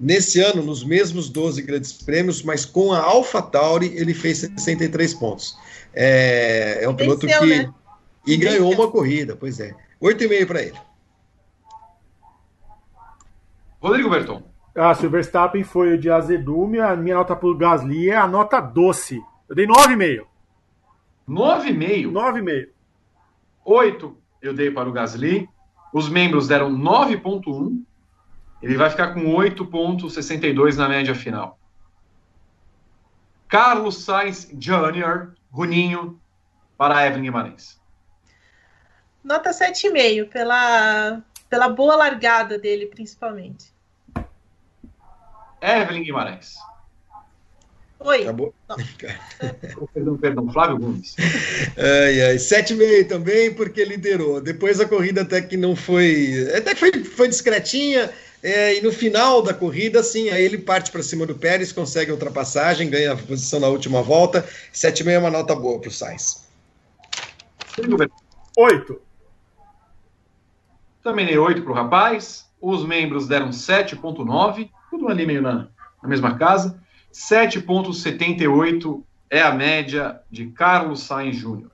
Nesse 0.00 0.40
ano, 0.40 0.62
nos 0.62 0.82
mesmos 0.82 1.28
12 1.28 1.60
grandes 1.60 1.92
prêmios, 1.92 2.42
mas 2.42 2.64
com 2.64 2.90
a 2.92 3.00
AlphaTauri, 3.00 3.94
ele 3.94 4.14
fez 4.14 4.38
63 4.38 5.12
pontos. 5.14 5.54
É, 5.92 6.82
é 6.82 6.88
um 6.88 6.94
piloto 6.94 7.26
Venceu, 7.26 7.42
que. 7.42 7.58
Né? 7.58 7.74
E 8.26 8.36
ganhou 8.36 8.72
uma 8.72 8.90
corrida, 8.90 9.36
pois 9.36 9.60
é. 9.60 9.74
8,5 10.00 10.46
para 10.46 10.62
ele. 10.62 10.78
Rodrigo 13.80 14.08
Berton. 14.08 14.42
Ah, 14.74 14.94
se 14.94 15.06
o 15.06 15.10
Verstappen 15.10 15.64
foi 15.64 15.94
o 15.94 15.98
de 15.98 16.10
azedume, 16.10 16.78
a 16.78 16.96
minha 16.96 17.16
nota 17.16 17.36
para 17.36 17.48
o 17.48 17.56
Gasly 17.56 18.08
é 18.08 18.16
a 18.16 18.26
nota 18.26 18.60
doce. 18.60 19.20
Eu 19.48 19.54
dei 19.54 19.66
9,5. 19.66 20.24
9,5? 21.28 22.10
9,5. 22.10 22.68
8 23.64 24.16
eu 24.40 24.54
dei 24.54 24.70
para 24.70 24.88
o 24.88 24.92
Gasly. 24.92 25.48
Os 25.92 26.08
membros 26.08 26.48
deram 26.48 26.70
9,1 26.72 27.82
ele 28.62 28.76
vai 28.76 28.90
ficar 28.90 29.14
com 29.14 29.20
8,62 29.20 30.76
na 30.76 30.88
média 30.88 31.14
final. 31.14 31.58
Carlos 33.48 34.04
Sainz 34.04 34.48
Jr., 34.52 35.32
Runinho, 35.50 36.20
para 36.76 37.06
Evelyn 37.06 37.24
Guimarães. 37.24 37.80
Nota 39.24 39.50
7,5 39.50 40.28
pela, 40.28 41.20
pela 41.48 41.68
boa 41.68 41.96
largada 41.96 42.58
dele, 42.58 42.86
principalmente. 42.86 43.72
Evelyn 45.60 46.04
Guimarães. 46.04 46.54
Oi. 47.98 48.22
Acabou. 48.22 48.54
perdão, 49.92 50.16
perdão, 50.16 50.50
Flávio 50.50 50.78
Gomes. 50.78 51.16
Ai, 51.76 52.22
ai, 52.22 52.36
7,5 52.36 53.08
também, 53.08 53.52
porque 53.52 53.84
liderou. 53.84 54.40
Depois 54.40 54.80
a 54.80 54.88
corrida 54.88 55.20
até 55.20 55.42
que 55.42 55.56
não 55.56 55.76
foi. 55.76 56.50
Até 56.56 56.74
que 56.74 56.80
foi, 56.80 57.04
foi 57.04 57.28
discretinha 57.28 58.10
é, 58.42 58.78
e 58.78 58.80
no 58.80 58.90
final 58.90 59.42
da 59.42 59.52
corrida, 59.52 60.02
sim, 60.02 60.30
aí 60.30 60.42
ele 60.42 60.58
parte 60.58 60.90
para 60.90 61.02
cima 61.02 61.26
do 61.26 61.34
Pérez, 61.34 61.72
consegue 61.72 62.10
a 62.10 62.14
ultrapassagem, 62.14 62.88
ganha 62.88 63.12
a 63.12 63.16
posição 63.16 63.60
na 63.60 63.68
última 63.68 64.02
volta. 64.02 64.42
7,5 64.72 65.08
é 65.10 65.18
uma 65.18 65.30
nota 65.30 65.54
boa 65.54 65.78
para 65.78 65.88
o 65.88 65.92
Sainz. 65.92 66.48
Oito. 68.56 69.00
Também 71.02 71.26
dei 71.26 71.38
8 71.38 71.62
para 71.62 71.72
o 71.72 71.74
rapaz. 71.74 72.48
Os 72.60 72.84
membros 72.84 73.26
deram 73.26 73.50
7,9, 73.50 74.70
tudo 74.90 75.08
ali 75.08 75.26
meio 75.26 75.42
na, 75.42 75.68
na 76.02 76.08
mesma 76.08 76.36
casa. 76.36 76.80
7,78 77.12 79.02
é 79.28 79.42
a 79.42 79.52
média 79.52 80.20
de 80.30 80.46
Carlos 80.46 81.02
Sainz 81.02 81.36
Júnior. 81.36 81.70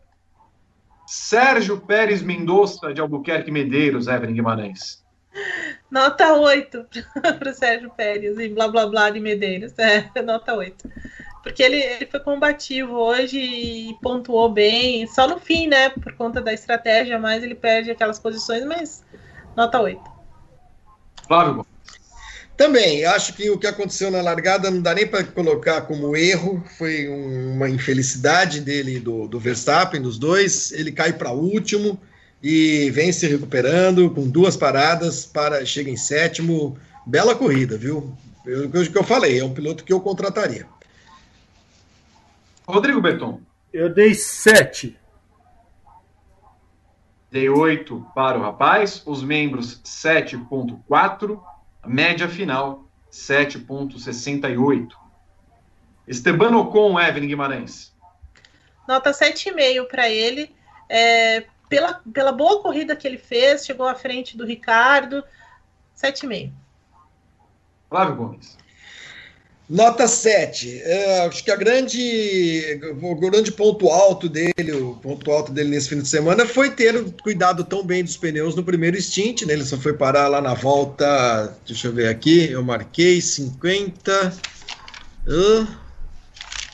Sérgio 1.06 1.80
Pérez 1.80 2.22
Mendonça 2.22 2.92
de 2.92 3.00
Albuquerque 3.00 3.50
Medeiros, 3.50 4.08
Evelyn 4.08 4.34
Guimarães. 4.34 5.05
Nota 5.90 6.34
8 6.34 6.86
para 7.38 7.50
o 7.50 7.54
Sérgio 7.54 7.90
Pérez 7.90 8.38
e 8.38 8.48
blá 8.48 8.68
blá 8.68 8.86
blá 8.86 9.10
de 9.10 9.20
Medeiros. 9.20 9.72
É, 9.78 10.10
nota 10.22 10.54
8. 10.54 10.88
Porque 11.42 11.62
ele, 11.62 11.76
ele 11.76 12.06
foi 12.06 12.20
combativo 12.20 12.94
hoje 12.94 13.38
e 13.38 13.96
pontuou 14.02 14.52
bem. 14.52 15.06
Só 15.06 15.28
no 15.28 15.38
fim, 15.38 15.68
né? 15.68 15.90
Por 15.90 16.12
conta 16.14 16.40
da 16.40 16.52
estratégia, 16.52 17.18
mas 17.18 17.42
ele 17.42 17.54
perde 17.54 17.90
aquelas 17.90 18.18
posições, 18.18 18.64
mas 18.64 19.04
nota 19.56 19.80
8. 19.80 20.02
Flávio. 21.26 21.66
Também, 22.56 23.04
acho 23.04 23.34
que 23.34 23.50
o 23.50 23.58
que 23.58 23.66
aconteceu 23.66 24.10
na 24.10 24.22
largada 24.22 24.70
não 24.70 24.80
dá 24.80 24.94
nem 24.94 25.06
para 25.06 25.22
colocar 25.22 25.82
como 25.82 26.16
erro, 26.16 26.64
foi 26.78 27.06
uma 27.06 27.68
infelicidade 27.68 28.60
dele, 28.60 28.98
do, 28.98 29.28
do 29.28 29.38
Verstappen, 29.38 30.00
dos 30.00 30.18
dois. 30.18 30.72
Ele 30.72 30.90
cai 30.90 31.12
para 31.12 31.32
último 31.32 32.00
e 32.48 32.92
vem 32.92 33.10
se 33.10 33.26
recuperando 33.26 34.08
com 34.08 34.30
duas 34.30 34.56
paradas, 34.56 35.26
para 35.26 35.66
chega 35.66 35.90
em 35.90 35.96
sétimo. 35.96 36.78
Bela 37.04 37.34
corrida, 37.34 37.76
viu? 37.76 38.16
O 38.46 38.70
que 38.70 38.96
eu 38.96 39.02
falei, 39.02 39.40
é 39.40 39.44
um 39.44 39.52
piloto 39.52 39.82
que 39.82 39.92
eu 39.92 40.00
contrataria. 40.00 40.64
Rodrigo 42.64 43.00
Berton. 43.00 43.40
Eu 43.72 43.92
dei 43.92 44.14
sete. 44.14 44.96
Dei 47.32 47.48
oito 47.48 48.06
para 48.14 48.38
o 48.38 48.42
rapaz. 48.42 49.02
Os 49.04 49.24
membros 49.24 49.80
7.4 49.84 51.40
média 51.84 52.28
final 52.28 52.88
7,68. 53.10 54.90
Esteban 56.06 56.56
Ocon, 56.56 57.00
Evelyn 57.00 57.26
Guimarães. 57.26 57.92
Nota 58.86 59.10
7,5 59.10 59.88
para 59.88 60.08
ele. 60.08 60.54
É, 60.88 61.44
pela, 61.68 62.00
pela 62.12 62.32
boa 62.32 62.62
corrida 62.62 62.96
que 62.96 63.06
ele 63.06 63.18
fez, 63.18 63.64
chegou 63.64 63.86
à 63.86 63.94
frente 63.94 64.36
do 64.36 64.44
Ricardo. 64.44 65.22
7,5. 65.96 66.50
Flávio 67.88 68.16
Gomes. 68.16 68.56
Nota 69.68 70.06
7. 70.06 70.80
É, 70.82 71.26
acho 71.26 71.42
que 71.42 71.50
a 71.50 71.56
grande, 71.56 72.80
o 73.02 73.16
grande 73.16 73.50
ponto 73.50 73.88
alto 73.88 74.28
dele, 74.28 74.72
o 74.72 74.94
ponto 74.94 75.28
alto 75.30 75.50
dele 75.50 75.70
nesse 75.70 75.88
fim 75.88 76.00
de 76.00 76.06
semana 76.06 76.46
foi 76.46 76.70
ter 76.70 77.04
cuidado 77.20 77.64
tão 77.64 77.84
bem 77.84 78.04
dos 78.04 78.16
pneus 78.16 78.54
no 78.54 78.62
primeiro 78.62 79.00
stint, 79.00 79.42
né? 79.42 79.54
Ele 79.54 79.64
só 79.64 79.76
foi 79.76 79.92
parar 79.92 80.28
lá 80.28 80.40
na 80.40 80.54
volta, 80.54 81.56
deixa 81.66 81.88
eu 81.88 81.92
ver 81.92 82.08
aqui, 82.08 82.48
eu 82.48 82.62
marquei 82.62 83.20
50. 83.20 84.38
Uh, 85.26 85.66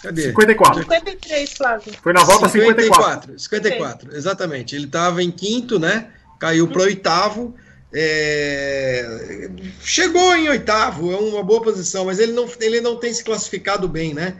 cadê? 0.02 0.22
54. 0.22 0.82
53, 0.82 1.52
Flávio. 1.52 1.92
Foi 2.02 2.12
na 2.12 2.24
volta 2.24 2.48
54. 2.48 3.38
54, 3.38 3.38
54 3.38 4.16
exatamente. 4.16 4.74
Ele 4.74 4.86
estava 4.86 5.22
em 5.22 5.30
quinto, 5.30 5.78
né? 5.78 6.08
Caiu 6.38 6.68
para 6.68 6.82
oitavo. 6.82 7.54
É, 7.94 9.50
chegou 9.82 10.34
em 10.34 10.48
oitavo, 10.48 11.12
é 11.12 11.16
uma 11.16 11.42
boa 11.42 11.62
posição, 11.62 12.06
mas 12.06 12.18
ele 12.18 12.32
não, 12.32 12.48
ele 12.58 12.80
não 12.80 12.96
tem 12.96 13.12
se 13.12 13.22
classificado 13.22 13.86
bem, 13.86 14.14
né? 14.14 14.36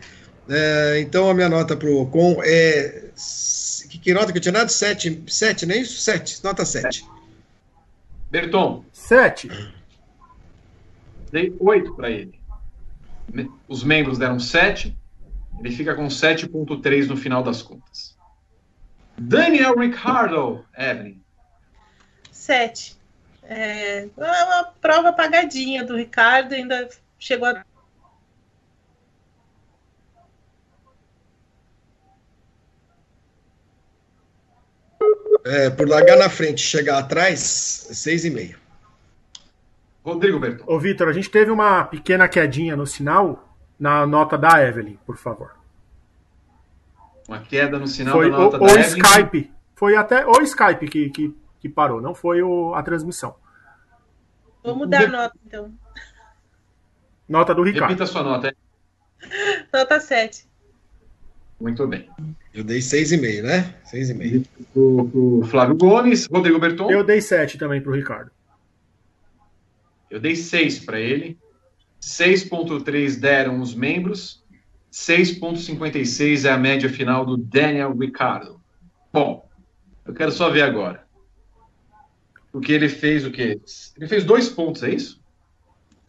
É, 0.48 1.00
então 1.00 1.28
a 1.28 1.34
minha 1.34 1.48
nota 1.48 1.76
para 1.76 1.88
o 1.88 2.02
Ocon 2.02 2.40
é. 2.42 3.10
Que, 3.90 3.98
que, 3.98 4.14
nota 4.14 4.32
que 4.32 4.38
eu 4.38 4.42
tinha 4.42 4.52
dado? 4.52 4.70
7, 4.70 5.24
7, 5.26 5.66
não 5.66 5.74
é 5.74 5.78
isso? 5.78 6.00
7, 6.00 6.42
nota 6.42 6.64
7. 6.64 7.06
Berton. 8.30 8.82
7. 8.90 9.50
Dei 11.30 11.54
8 11.60 11.94
para 11.94 12.10
ele. 12.10 12.34
Os 13.68 13.84
membros 13.84 14.18
deram 14.18 14.40
7, 14.40 14.96
ele 15.58 15.70
fica 15.70 15.94
com 15.94 16.06
7,3 16.06 17.06
no 17.06 17.16
final 17.16 17.42
das 17.42 17.62
contas. 17.62 18.16
Daniel 19.18 19.76
Ricardo, 19.76 20.64
Evelyn. 20.76 21.22
7. 22.30 22.96
É, 23.44 24.04
é 24.04 24.44
uma 24.44 24.64
prova 24.80 25.10
apagadinha 25.10 25.84
do 25.84 25.96
Ricardo, 25.96 26.54
ainda 26.54 26.88
chegou 27.18 27.48
a. 27.48 27.64
É, 35.44 35.70
por 35.70 35.88
largar 35.88 36.16
na 36.16 36.30
frente 36.30 36.60
chegar 36.60 36.98
atrás, 36.98 37.40
seis 37.40 38.24
e 38.24 38.30
meio. 38.30 38.58
Rodrigo 40.04 40.38
Berton. 40.38 40.64
Ô, 40.66 40.78
Vitor, 40.78 41.08
a 41.08 41.12
gente 41.12 41.30
teve 41.30 41.50
uma 41.50 41.84
pequena 41.84 42.28
quedinha 42.28 42.76
no 42.76 42.86
sinal 42.86 43.51
na 43.82 44.06
nota 44.06 44.38
da 44.38 44.64
Evelyn, 44.64 44.96
por 45.04 45.16
favor. 45.16 45.56
Uma 47.26 47.40
queda 47.40 47.80
no 47.80 47.88
sinal 47.88 48.14
foi 48.14 48.30
da 48.30 48.38
nota 48.38 48.56
o, 48.56 48.60
da 48.60 48.64
o 48.66 48.68
Evelyn. 48.68 49.02
Skype. 49.02 49.52
Foi 49.74 49.96
até 49.96 50.24
o 50.24 50.40
Skype 50.42 50.86
que, 50.88 51.10
que, 51.10 51.36
que 51.58 51.68
parou, 51.68 52.00
não 52.00 52.14
foi 52.14 52.40
o, 52.42 52.72
a 52.76 52.82
transmissão. 52.84 53.34
Vou 54.62 54.76
mudar 54.76 55.06
a 55.06 55.08
nota, 55.08 55.36
então. 55.44 55.72
Nota 57.28 57.52
do 57.52 57.64
Ricardo. 57.64 57.88
Repita 57.88 58.04
a 58.04 58.06
sua 58.06 58.22
nota. 58.22 58.48
É? 58.48 59.66
Nota 59.76 59.98
7. 59.98 60.46
Muito 61.60 61.84
bem. 61.88 62.08
Eu 62.54 62.62
dei 62.62 62.78
6,5, 62.78 63.42
né? 63.42 63.74
6,5. 63.92 64.46
O 64.76 65.44
Flávio 65.44 65.76
Gomes, 65.76 66.26
Rodrigo 66.26 66.60
Berton. 66.60 66.88
Eu 66.88 67.02
dei 67.02 67.20
7 67.20 67.58
também 67.58 67.80
para 67.80 67.90
o 67.90 67.94
Ricardo. 67.94 68.30
Eu 70.08 70.20
dei 70.20 70.36
6 70.36 70.80
para 70.84 71.00
ele. 71.00 71.36
6,3 72.02 73.18
deram 73.18 73.60
os 73.60 73.74
membros. 73.74 74.42
6,56 74.92 76.44
é 76.44 76.50
a 76.52 76.58
média 76.58 76.90
final 76.90 77.24
do 77.24 77.36
Daniel 77.36 77.96
Ricardo. 77.96 78.60
Bom, 79.12 79.48
eu 80.04 80.12
quero 80.12 80.32
só 80.32 80.50
ver 80.50 80.62
agora. 80.62 81.06
Porque 82.50 82.72
ele 82.72 82.88
fez 82.88 83.24
o 83.24 83.30
quê? 83.30 83.58
Ele 83.96 84.08
fez 84.08 84.24
dois 84.24 84.48
pontos, 84.50 84.82
é 84.82 84.90
isso? 84.90 85.22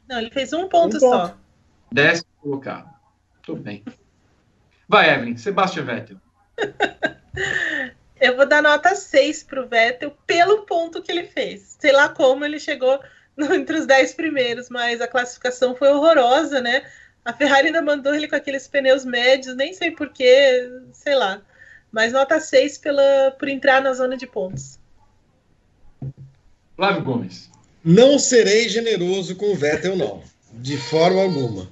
Não, 0.09 0.19
ele 0.19 0.31
fez 0.31 0.51
um 0.51 0.67
ponto, 0.67 0.97
Um 0.97 0.99
só. 0.99 1.27
ponto. 1.27 1.37
Décimo 1.91 2.27
colocado. 2.41 2.93
Tudo 3.43 3.61
bem. 3.61 3.85
Vai, 4.89 5.13
Evelyn. 5.13 5.37
Sebastian 5.37 5.85
Vettel. 5.85 6.17
Eu 8.19 8.35
vou 8.35 8.47
dar 8.47 8.61
nota 8.61 8.95
6 8.95 9.43
pro 9.43 9.67
Vettel 9.67 10.15
pelo 10.25 10.65
ponto 10.65 11.01
que 11.01 11.11
ele 11.11 11.25
fez. 11.25 11.75
Sei 11.79 11.91
lá 11.91 12.09
como 12.09 12.45
ele 12.45 12.59
chegou 12.59 12.99
entre 13.53 13.77
os 13.77 13.85
10 13.85 14.13
primeiros, 14.13 14.69
mas 14.69 15.01
a 15.01 15.07
classificação 15.07 15.75
foi 15.75 15.89
horrorosa, 15.89 16.61
né? 16.61 16.83
A 17.25 17.33
Ferrari 17.33 17.67
ainda 17.67 17.81
mandou 17.81 18.13
ele 18.13 18.27
com 18.27 18.35
aqueles 18.35 18.67
pneus 18.67 19.05
médios, 19.05 19.55
nem 19.55 19.73
sei 19.73 19.91
porquê, 19.91 20.69
sei 20.91 21.15
lá. 21.15 21.41
Mas 21.91 22.11
nota 22.11 22.39
6 22.39 22.77
pela, 22.79 23.31
por 23.37 23.47
entrar 23.47 23.81
na 23.81 23.93
zona 23.93 24.17
de 24.17 24.27
pontos. 24.27 24.79
Flávio 26.75 27.03
Gomes. 27.03 27.49
Não 27.83 28.17
serei 28.17 28.67
generoso 28.67 29.35
com 29.35 29.51
o 29.51 29.55
Vettel, 29.55 29.95
não. 29.95 30.23
De 30.51 30.77
forma 30.77 31.21
alguma. 31.21 31.69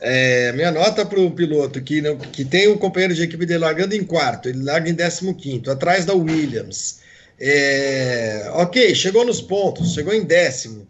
É, 0.00 0.52
minha 0.52 0.70
nota 0.70 1.06
para 1.06 1.20
o 1.20 1.30
piloto 1.30 1.80
que, 1.80 2.02
não- 2.02 2.18
que 2.18 2.44
tem 2.44 2.68
um 2.68 2.76
companheiro 2.76 3.14
de 3.14 3.22
equipe 3.22 3.46
dele 3.46 3.60
largando 3.60 3.94
em 3.94 4.04
quarto, 4.04 4.48
ele 4.48 4.62
larga 4.62 4.90
em 4.90 4.96
15, 4.96 5.70
atrás 5.70 6.04
da 6.04 6.14
Williams. 6.14 7.00
É, 7.38 8.48
ok, 8.52 8.94
chegou 8.94 9.24
nos 9.24 9.40
pontos, 9.40 9.94
chegou 9.94 10.14
em 10.14 10.24
décimo. 10.24 10.86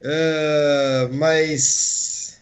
É, 0.00 1.08
mas. 1.12 2.40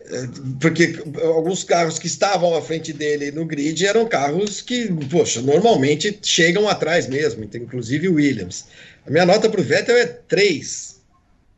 é, 0.00 0.28
Porque 0.60 1.02
alguns 1.22 1.64
carros 1.64 1.98
que 1.98 2.06
estavam 2.06 2.54
à 2.56 2.62
frente 2.62 2.92
dele 2.92 3.30
no 3.32 3.44
grid 3.44 3.84
eram 3.84 4.08
carros 4.08 4.60
que, 4.60 4.88
poxa, 5.10 5.42
normalmente 5.42 6.18
chegam 6.22 6.68
atrás 6.68 7.08
mesmo, 7.08 7.44
então, 7.44 7.60
inclusive 7.60 8.08
o 8.08 8.14
Williams. 8.14 8.66
A 9.06 9.10
minha 9.10 9.26
nota 9.26 9.48
para 9.48 9.60
o 9.60 9.64
Vettel 9.64 9.96
é 9.96 10.06
3. 10.06 11.00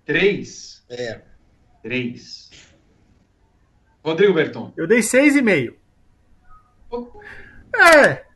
Três. 0.07 0.83
É. 0.89 1.21
Três. 1.83 2.51
Rodrigo 4.03 4.33
Berton. 4.33 4.73
Eu 4.77 4.87
dei 4.87 5.01
6,5. 5.01 5.75
É. 7.75 8.30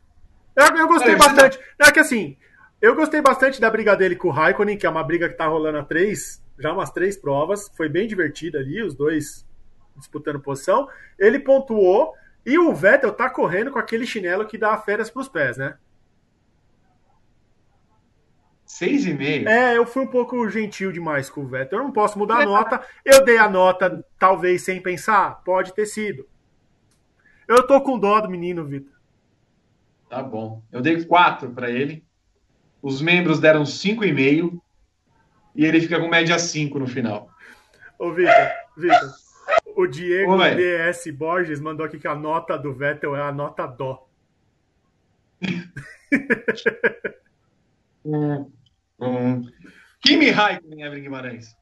Eu, 0.55 0.77
eu 0.77 0.87
gostei 0.87 1.15
você 1.15 1.17
bastante. 1.17 1.59
É 1.79 1.91
que 1.91 1.99
assim, 1.99 2.37
eu 2.81 2.95
gostei 2.95 3.21
bastante 3.21 3.59
da 3.59 3.69
briga 3.69 3.95
dele 3.95 4.15
com 4.15 4.27
o 4.27 4.31
Raikkonen, 4.31 4.77
que 4.77 4.85
é 4.85 4.89
uma 4.89 5.03
briga 5.03 5.27
que 5.27 5.35
tá 5.35 5.47
rolando 5.47 5.77
há 5.77 5.83
três, 5.83 6.41
já 6.59 6.71
umas 6.71 6.91
três 6.91 7.17
provas. 7.17 7.69
Foi 7.75 7.89
bem 7.89 8.07
divertida 8.07 8.59
ali, 8.59 8.81
os 8.81 8.93
dois 8.93 9.45
disputando 9.95 10.39
posição. 10.39 10.87
Ele 11.17 11.39
pontuou 11.39 12.13
e 12.45 12.59
o 12.59 12.73
Vettel 12.73 13.11
tá 13.11 13.29
correndo 13.29 13.71
com 13.71 13.79
aquele 13.79 14.05
chinelo 14.05 14.45
que 14.45 14.57
dá 14.57 14.77
férias 14.77 15.09
pros 15.09 15.27
pés, 15.27 15.57
né? 15.57 15.77
Seis 18.65 19.05
e 19.05 19.13
meio. 19.13 19.47
É, 19.47 19.77
eu 19.77 19.85
fui 19.85 20.03
um 20.03 20.07
pouco 20.07 20.49
gentil 20.49 20.91
demais 20.91 21.29
com 21.29 21.41
o 21.41 21.47
Vettel. 21.47 21.79
Eu 21.79 21.85
não 21.85 21.91
posso 21.91 22.19
mudar 22.19 22.41
a 22.41 22.45
nota. 22.45 22.81
Eu 23.05 23.23
dei 23.23 23.37
a 23.37 23.49
nota, 23.49 24.03
talvez 24.19 24.63
sem 24.63 24.81
pensar. 24.81 25.41
Pode 25.43 25.73
ter 25.73 25.85
sido. 25.85 26.27
Eu 27.47 27.65
tô 27.65 27.79
com 27.81 27.97
dó 27.97 28.19
do 28.19 28.29
menino, 28.29 28.65
Vitor. 28.65 28.94
Tá 30.15 30.23
bom. 30.23 30.63
Eu 30.71 30.81
dei 30.81 31.03
quatro 31.03 31.51
para 31.51 31.69
ele. 31.69 32.01
Os 32.81 33.01
membros 33.01 33.37
deram 33.37 33.65
cinco 33.65 34.05
e 34.05 34.13
meio. 34.13 34.63
E 35.53 35.65
ele 35.65 35.81
fica 35.81 35.99
com 35.99 36.07
média 36.07 36.39
5 36.39 36.79
no 36.79 36.87
final. 36.87 37.29
Ô, 37.99 38.13
Vitor, 38.13 38.33
Vitor, 38.77 39.13
o 39.75 39.85
Diego 39.85 40.31
Ô. 40.31 40.37
DS 40.37 41.13
Borges 41.13 41.59
mandou 41.59 41.85
aqui 41.85 41.99
que 41.99 42.07
a 42.07 42.15
nota 42.15 42.57
do 42.57 42.73
Vettel 42.73 43.13
é 43.13 43.23
a 43.23 43.31
nota 43.33 43.65
dó. 43.65 44.07
hum, 48.05 48.49
hum. 48.97 49.51
Kimi 49.99 50.29
Raikkonen, 50.29 50.81
Evelyn 50.81 51.03
Guimarães. 51.03 51.57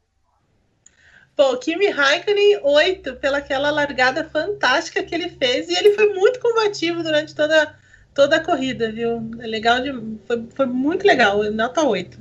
Pô, 1.34 1.56
Kimi 1.56 1.88
Raikkonen, 1.88 2.60
8, 2.62 3.16
pela 3.16 3.38
aquela 3.38 3.72
largada 3.72 4.30
fantástica 4.30 5.02
que 5.02 5.12
ele 5.12 5.30
fez. 5.30 5.68
E 5.68 5.76
ele 5.76 5.94
foi 5.94 6.14
muito 6.14 6.38
combativo 6.38 7.02
durante 7.02 7.34
toda, 7.34 7.82
toda 8.14 8.36
a 8.36 8.44
corrida, 8.44 8.90
viu? 8.92 9.30
É 9.40 9.46
legal 9.46 9.80
de, 9.80 9.92
foi, 10.26 10.46
foi 10.54 10.66
muito 10.66 11.06
legal, 11.06 11.42
nota 11.52 11.82
8. 11.82 12.18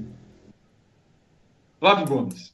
Flávio 1.80 2.07
Gomes. 2.07 2.53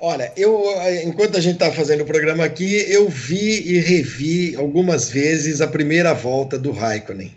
Olha, 0.00 0.32
eu, 0.36 0.64
enquanto 1.04 1.36
a 1.36 1.40
gente 1.40 1.54
está 1.54 1.72
fazendo 1.72 2.02
o 2.02 2.06
programa 2.06 2.44
aqui, 2.44 2.84
eu 2.88 3.08
vi 3.08 3.62
e 3.62 3.78
revi 3.80 4.54
algumas 4.54 5.10
vezes 5.10 5.60
a 5.60 5.66
primeira 5.66 6.14
volta 6.14 6.56
do 6.56 6.70
Raikkonen. 6.70 7.36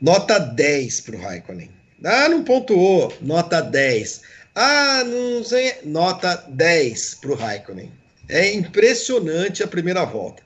Nota 0.00 0.38
10 0.38 1.00
para 1.00 1.16
o 1.16 1.20
Raikkonen. 1.20 1.70
Ah, 2.04 2.28
não 2.28 2.44
pontuou. 2.44 3.12
Nota 3.22 3.62
10. 3.62 4.20
Ah, 4.54 5.02
não 5.04 5.42
sei. 5.42 5.74
Nota 5.84 6.44
10 6.48 7.14
para 7.14 7.30
o 7.30 7.34
Raikkonen. 7.34 7.90
É 8.28 8.52
impressionante 8.52 9.62
a 9.62 9.68
primeira 9.68 10.04
volta. 10.04 10.42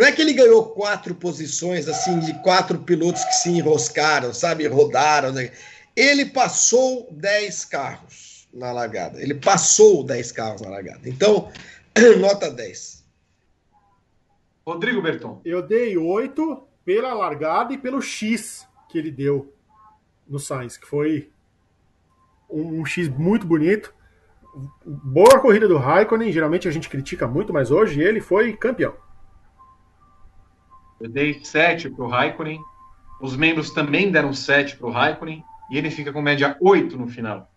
Não 0.00 0.06
é 0.06 0.12
que 0.12 0.22
ele 0.22 0.32
ganhou 0.32 0.70
quatro 0.70 1.14
posições, 1.14 1.86
assim, 1.86 2.20
de 2.20 2.32
quatro 2.40 2.78
pilotos 2.78 3.22
que 3.22 3.34
se 3.34 3.50
enroscaram, 3.50 4.32
sabe? 4.32 4.66
Rodaram. 4.66 5.30
Né? 5.30 5.52
Ele 5.94 6.24
passou 6.24 7.06
10 7.10 7.66
carros 7.66 8.48
na 8.50 8.72
largada. 8.72 9.20
Ele 9.20 9.34
passou 9.34 10.02
10 10.02 10.32
carros 10.32 10.62
na 10.62 10.70
largada. 10.70 11.06
Então, 11.06 11.52
nota 12.18 12.50
10. 12.50 13.04
Rodrigo 14.66 15.02
Berton. 15.02 15.38
Eu 15.44 15.60
dei 15.60 15.98
8 15.98 16.62
pela 16.82 17.12
largada 17.12 17.74
e 17.74 17.76
pelo 17.76 18.00
X 18.00 18.66
que 18.88 18.96
ele 18.96 19.10
deu 19.10 19.52
no 20.26 20.38
Sainz, 20.38 20.78
que 20.78 20.86
foi 20.86 21.30
um, 22.48 22.80
um 22.80 22.86
X 22.86 23.06
muito 23.06 23.46
bonito. 23.46 23.92
Boa 24.82 25.40
corrida 25.40 25.68
do 25.68 25.76
Raikkonen, 25.76 26.32
geralmente 26.32 26.66
a 26.66 26.70
gente 26.70 26.88
critica 26.88 27.28
muito, 27.28 27.52
mas 27.52 27.70
hoje 27.70 28.00
ele 28.00 28.22
foi 28.22 28.56
campeão. 28.56 28.94
Eu 31.00 31.08
dei 31.08 31.42
7 31.42 31.90
para 31.90 32.04
o 32.04 32.08
Raikkonen. 32.08 32.60
Os 33.20 33.36
membros 33.36 33.70
também 33.70 34.10
deram 34.10 34.32
7 34.32 34.76
para 34.76 34.86
o 34.86 34.90
Raikkonen. 34.90 35.44
E 35.70 35.78
ele 35.78 35.90
fica 35.90 36.12
com 36.12 36.20
média 36.20 36.56
8 36.60 36.96
no 36.96 37.08
final. 37.08 37.50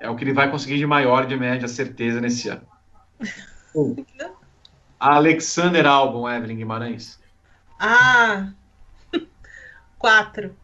É 0.00 0.08
o 0.08 0.16
que 0.16 0.24
ele 0.24 0.32
vai 0.32 0.50
conseguir 0.50 0.78
de 0.78 0.86
maior 0.86 1.26
de 1.26 1.36
média, 1.36 1.68
certeza, 1.68 2.20
nesse 2.20 2.48
ano. 2.48 2.66
Alexander 4.98 5.86
Albon, 5.86 6.28
Evelyn 6.28 6.56
Guimarães. 6.56 7.18
Ah, 7.78 8.50
Quatro. 9.98 10.54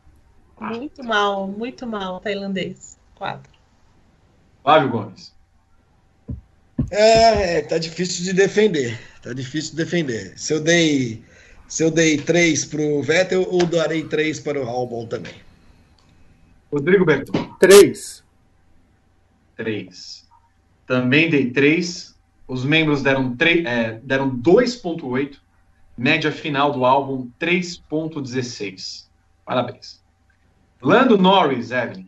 Muito 0.58 1.04
mal, 1.04 1.46
muito 1.46 1.86
mal, 1.86 2.20
tailandês. 2.20 2.98
Quatro. 3.14 3.52
Flávio 4.62 4.88
Gomes. 4.88 5.34
É, 6.90 7.58
é, 7.58 7.62
tá 7.62 7.78
difícil 7.78 8.24
de 8.24 8.32
defender. 8.32 8.98
Tá 9.22 9.32
difícil 9.32 9.72
de 9.72 9.76
defender. 9.76 10.38
Se 10.38 10.52
eu 10.52 10.60
dei, 10.60 11.22
se 11.68 11.82
eu 11.82 11.90
dei 11.90 12.18
três 12.18 12.64
para 12.64 12.80
o 12.80 13.02
Vettel, 13.02 13.42
eu 13.42 13.66
darei 13.66 14.04
três 14.04 14.38
para 14.38 14.62
o 14.62 14.68
Albon 14.68 15.06
também. 15.06 15.34
Rodrigo 16.72 17.04
Berton. 17.04 17.54
Três. 17.58 18.22
Três. 19.56 20.28
Também 20.86 21.30
dei 21.30 21.50
três. 21.50 22.14
Os 22.46 22.64
membros 22.64 23.02
deram, 23.02 23.36
é, 23.66 23.92
deram 24.02 24.30
2,8. 24.30 25.38
Média 25.96 26.30
final 26.30 26.72
do 26.72 26.84
álbum 26.84 27.30
3,16. 27.40 29.06
Parabéns. 29.44 30.00
Lando 30.80 31.16
Norris, 31.16 31.70
Evelyn. 31.70 32.06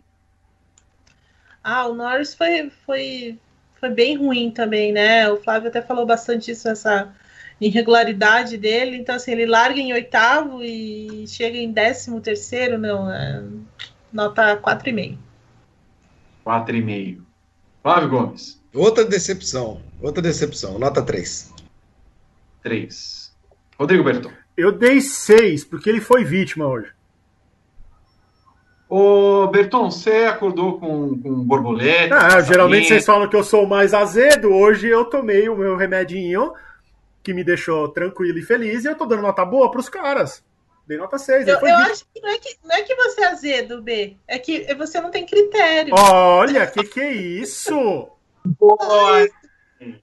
Ah, 1.64 1.86
o 1.86 1.94
Norris 1.94 2.34
foi, 2.34 2.70
foi, 2.84 3.38
foi 3.80 3.90
bem 3.90 4.16
ruim 4.16 4.50
também, 4.50 4.92
né? 4.92 5.30
O 5.30 5.38
Flávio 5.38 5.68
até 5.68 5.82
falou 5.82 6.06
bastante 6.06 6.50
isso, 6.50 6.68
essa 6.68 7.12
irregularidade 7.60 8.56
dele. 8.56 8.96
Então, 8.96 9.14
assim, 9.14 9.32
ele 9.32 9.46
larga 9.46 9.78
em 9.80 9.92
oitavo 9.92 10.62
e 10.62 11.26
chega 11.26 11.56
em 11.56 11.72
décimo 11.72 12.20
terceiro, 12.20 12.78
não. 12.78 13.10
É, 13.12 13.42
nota 14.12 14.56
4,5. 14.56 15.18
4,5. 16.46 17.20
Flávio 17.82 18.08
Gomes. 18.08 18.60
Outra 18.74 19.04
decepção. 19.04 19.80
Outra 20.00 20.22
decepção. 20.22 20.78
Nota 20.78 21.02
3. 21.02 21.52
3. 22.62 23.34
Rodrigo 23.78 24.04
Berton. 24.04 24.30
Eu 24.56 24.72
dei 24.72 25.00
6, 25.00 25.64
porque 25.64 25.88
ele 25.88 26.00
foi 26.00 26.24
vítima 26.24 26.66
hoje. 26.66 26.90
Ô, 28.88 29.46
Berton, 29.48 29.90
você 29.90 30.24
acordou 30.24 30.80
com, 30.80 31.18
com 31.20 31.44
borboleta? 31.44 32.16
Ah, 32.16 32.40
geralmente 32.40 32.88
vocês 32.88 33.04
falam 33.04 33.28
que 33.28 33.36
eu 33.36 33.44
sou 33.44 33.66
mais 33.66 33.92
azedo. 33.92 34.50
Hoje 34.50 34.88
eu 34.88 35.04
tomei 35.04 35.48
o 35.48 35.56
meu 35.56 35.76
remedinho, 35.76 36.52
que 37.28 37.34
me 37.34 37.44
deixou 37.44 37.90
tranquilo 37.90 38.38
e 38.38 38.42
feliz, 38.42 38.84
e 38.84 38.88
eu 38.88 38.94
tô 38.94 39.04
dando 39.04 39.20
nota 39.20 39.44
boa 39.44 39.70
pros 39.70 39.86
caras. 39.86 40.42
Dei 40.86 40.96
nota 40.96 41.18
6. 41.18 41.46
Eu, 41.46 41.58
eu 41.58 41.76
acho 41.76 42.06
que 42.06 42.22
não, 42.22 42.30
é 42.30 42.38
que 42.38 42.58
não 42.64 42.74
é 42.74 42.82
que 42.82 42.94
você 42.94 43.20
é 43.20 43.26
azedo, 43.26 43.82
B. 43.82 44.16
É 44.26 44.38
que 44.38 44.74
você 44.74 44.98
não 44.98 45.10
tem 45.10 45.26
critério. 45.26 45.92
Olha, 45.94 46.66
que 46.66 46.82
que 46.84 46.98
é 46.98 47.12
isso? 47.12 48.08
Boa. 48.42 49.28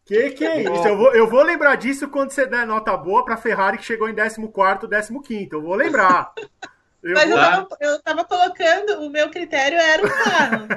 Que 0.05 0.29
que 0.29 0.45
é 0.45 0.61
isso? 0.61 0.87
Eu 0.87 0.95
vou, 0.95 1.15
eu 1.15 1.27
vou 1.27 1.41
lembrar 1.41 1.77
disso 1.77 2.07
quando 2.09 2.29
você 2.29 2.45
der 2.45 2.67
nota 2.67 2.95
boa 2.95 3.25
pra 3.25 3.37
Ferrari 3.37 3.79
que 3.79 3.83
chegou 3.83 4.07
em 4.07 4.13
14º, 4.13 5.19
15 5.23 5.49
Eu 5.51 5.63
vou 5.63 5.73
lembrar. 5.73 6.31
Eu 7.01 7.13
Mas 7.13 7.29
eu 7.29 7.35
tava, 7.35 7.67
eu 7.81 8.01
tava, 8.01 8.23
colocando, 8.23 9.05
o 9.05 9.11
meu 9.11 9.29
critério 9.29 9.77
era 9.77 10.03
o 10.03 10.09
carro. 10.09 10.67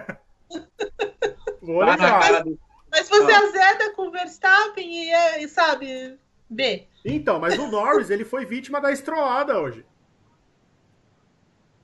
Vou 1.62 1.82
lembrar. 1.82 2.44
Mas, 2.44 2.58
mas 2.90 3.08
você 3.08 3.32
azeda 3.32 3.94
com 3.94 4.08
o 4.08 4.10
Verstappen 4.10 4.86
e, 4.92 5.10
é, 5.10 5.42
e, 5.42 5.48
sabe, 5.48 6.18
B. 6.48 6.86
Então, 7.04 7.38
mas 7.38 7.58
o 7.58 7.68
Norris, 7.68 8.10
ele 8.10 8.24
foi 8.24 8.44
vítima 8.44 8.80
da 8.80 8.92
estroada 8.92 9.58
hoje. 9.58 9.84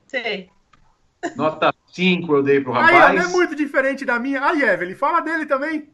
Sei. 0.07 0.49
Nota 1.35 1.73
5 1.87 2.35
eu 2.35 2.43
dei 2.43 2.61
pro 2.61 2.71
rapaz. 2.71 2.95
Aí, 2.95 3.17
não 3.17 3.23
é 3.23 3.27
muito 3.27 3.55
diferente 3.55 4.05
da 4.05 4.19
minha. 4.19 4.43
Aí, 4.43 4.61
Evelyn, 4.61 4.95
fala 4.95 5.21
dele 5.21 5.45
também. 5.45 5.89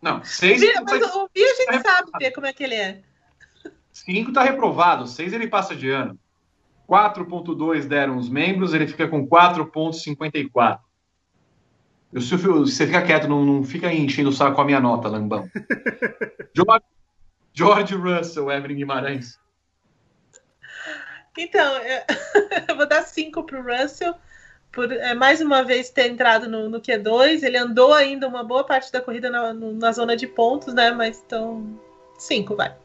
Não, 0.00 0.22
6... 0.22 0.60
Mas 0.84 1.02
o 1.14 1.28
B 1.34 1.42
a 1.42 1.72
gente 1.72 1.82
sabe 1.82 2.10
ver 2.18 2.30
como 2.30 2.46
é 2.46 2.52
que 2.52 2.64
ele 2.64 2.74
é. 2.74 3.02
5 3.92 4.32
tá 4.32 4.42
reprovado, 4.42 5.06
6 5.06 5.32
ele 5.32 5.48
passa 5.48 5.74
de 5.74 5.90
ano. 5.90 6.18
4,2 6.88 7.86
deram 7.86 8.16
os 8.16 8.28
membros, 8.28 8.72
ele 8.72 8.86
fica 8.86 9.08
com 9.08 9.26
4,54. 9.26 10.78
Você 12.12 12.86
fica 12.86 13.02
quieto, 13.02 13.26
não, 13.26 13.44
não 13.44 13.64
fica 13.64 13.92
enchendo 13.92 14.30
o 14.30 14.32
saco 14.32 14.54
com 14.54 14.62
a 14.62 14.64
minha 14.64 14.80
nota, 14.80 15.08
Lambão. 15.08 15.50
George, 16.54 16.84
George 17.56 17.94
Russell, 17.94 18.50
Evelyn 18.52 18.76
Guimarães. 18.76 19.38
Então, 21.36 21.76
eu 22.68 22.76
vou 22.76 22.86
dar 22.86 23.02
5 23.02 23.42
para 23.44 23.58
o 23.58 23.62
Russell, 23.62 24.14
por 24.70 24.92
é, 24.92 25.14
mais 25.14 25.40
uma 25.40 25.62
vez 25.64 25.88
ter 25.88 26.10
entrado 26.10 26.48
no, 26.48 26.68
no, 26.68 26.80
Q2. 26.80 27.42
Ele 27.42 27.56
andou 27.56 27.94
ainda 27.94 28.28
uma 28.28 28.44
boa 28.44 28.62
parte 28.62 28.92
da 28.92 29.00
corrida 29.00 29.30
na, 29.30 29.54
na 29.54 29.92
zona 29.92 30.14
de 30.14 30.26
pontos, 30.26 30.74
né? 30.74 30.90
Mas 30.90 31.22
então, 31.24 31.80
5, 32.18 32.54
vai. 32.54 32.76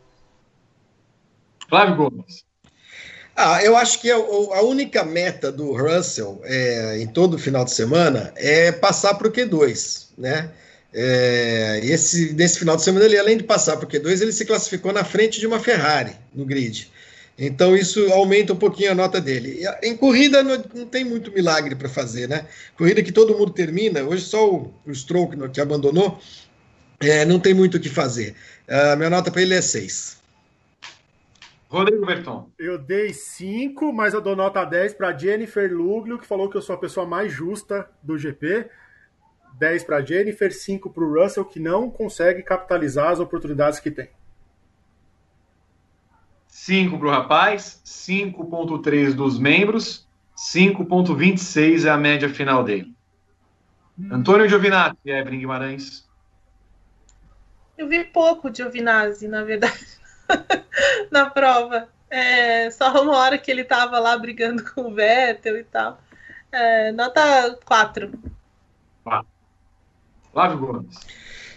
Flávio 1.68 1.95
Gomes. 1.95 2.45
Ah, 3.35 3.64
eu 3.64 3.76
acho 3.76 3.99
que 3.99 4.10
a, 4.10 4.15
a 4.15 4.61
única 4.61 5.03
meta 5.03 5.52
do 5.52 5.76
Russell 5.76 6.41
é, 6.43 7.02
em 7.02 7.07
todo 7.07 7.38
final 7.38 7.65
de 7.65 7.72
semana 7.72 8.34
é 8.35 8.72
passar 8.72 9.15
para 9.15 9.27
o 9.27 9.31
Q2, 9.31 10.10
né? 10.18 10.52
É, 10.93 11.80
esse, 11.84 12.34
nesse 12.34 12.59
final 12.59 12.76
de 12.76 12.84
semana, 12.84 13.05
ele, 13.05 13.18
além 13.18 13.38
de 13.38 13.43
passar 13.43 13.77
para 13.77 13.85
o 13.85 13.89
Q2, 13.89 14.22
ele 14.22 14.31
se 14.31 14.45
classificou 14.45 14.91
na 14.91 15.03
frente 15.03 15.39
de 15.39 15.47
uma 15.47 15.59
Ferrari 15.59 16.13
no 16.34 16.45
grid. 16.45 16.91
Então 17.38 17.76
isso 17.76 18.11
aumenta 18.11 18.53
um 18.53 18.57
pouquinho 18.57 18.91
a 18.91 18.95
nota 18.95 19.19
dele. 19.19 19.63
Em 19.81 19.95
corrida 19.95 20.43
não, 20.43 20.63
não 20.76 20.85
tem 20.85 21.03
muito 21.03 21.31
milagre 21.31 21.76
para 21.76 21.89
fazer, 21.89 22.27
né? 22.27 22.45
Corrida 22.77 23.01
que 23.01 23.11
todo 23.11 23.38
mundo 23.38 23.51
termina, 23.51 24.03
hoje 24.03 24.23
só 24.23 24.47
o, 24.47 24.73
o 24.85 24.93
Stroke 24.93 25.38
que 25.49 25.61
abandonou, 25.61 26.19
é, 26.99 27.26
não 27.26 27.39
tem 27.39 27.53
muito 27.53 27.77
o 27.77 27.80
que 27.80 27.89
fazer. 27.89 28.35
A 28.68 28.95
minha 28.95 29.09
nota 29.09 29.31
para 29.31 29.41
ele 29.41 29.55
é 29.55 29.61
6. 29.61 30.22
Rodrigo 31.68 32.05
Berton. 32.05 32.49
Eu 32.59 32.77
dei 32.77 33.13
5, 33.13 33.93
mas 33.93 34.13
eu 34.13 34.22
dou 34.22 34.35
nota 34.35 34.63
10 34.65 34.93
para 34.93 35.18
Jennifer 35.18 35.73
Luglio, 35.73 36.19
que 36.19 36.27
falou 36.27 36.49
que 36.49 36.57
eu 36.57 36.61
sou 36.61 36.76
a 36.76 36.77
pessoa 36.80 37.05
mais 37.05 37.31
justa 37.31 37.89
do 38.03 38.18
GP. 38.18 38.68
10 39.61 39.83
para 39.83 40.03
Jennifer, 40.03 40.51
5 40.51 40.89
para 40.89 41.03
o 41.03 41.21
Russell, 41.21 41.45
que 41.45 41.59
não 41.59 41.88
consegue 41.88 42.41
capitalizar 42.41 43.11
as 43.11 43.19
oportunidades 43.19 43.79
que 43.79 43.91
tem. 43.91 44.09
5 46.47 46.97
para 46.97 47.07
o 47.07 47.11
rapaz, 47.11 47.79
5,3 47.85 49.13
dos 49.13 49.38
membros, 49.38 50.07
5,26 50.35 51.85
é 51.85 51.91
a 51.91 51.97
média 51.97 52.27
final 52.27 52.63
dele. 52.63 52.91
Hum. 53.99 54.09
Antônio 54.13 54.49
Giovinazzi, 54.49 54.97
Evelyn 55.05 55.39
Guimarães. 55.39 56.09
Eu 57.77 57.88
vi 57.88 58.03
pouco 58.03 58.49
de 58.49 58.57
Giovinazzi, 58.57 59.27
na 59.27 59.43
verdade. 59.43 59.85
na 61.11 61.29
prova. 61.29 61.88
É, 62.09 62.71
só 62.71 62.99
uma 63.03 63.15
hora 63.15 63.38
que 63.38 63.51
ele 63.51 63.63
tava 63.63 63.99
lá 63.99 64.17
brigando 64.17 64.63
com 64.73 64.89
o 64.89 64.95
Vettel 64.95 65.59
e 65.59 65.63
tal. 65.63 66.01
É, 66.51 66.91
nota 66.91 67.59
4. 67.63 68.11
Flávio 70.34 70.58
Gomes. 70.60 70.98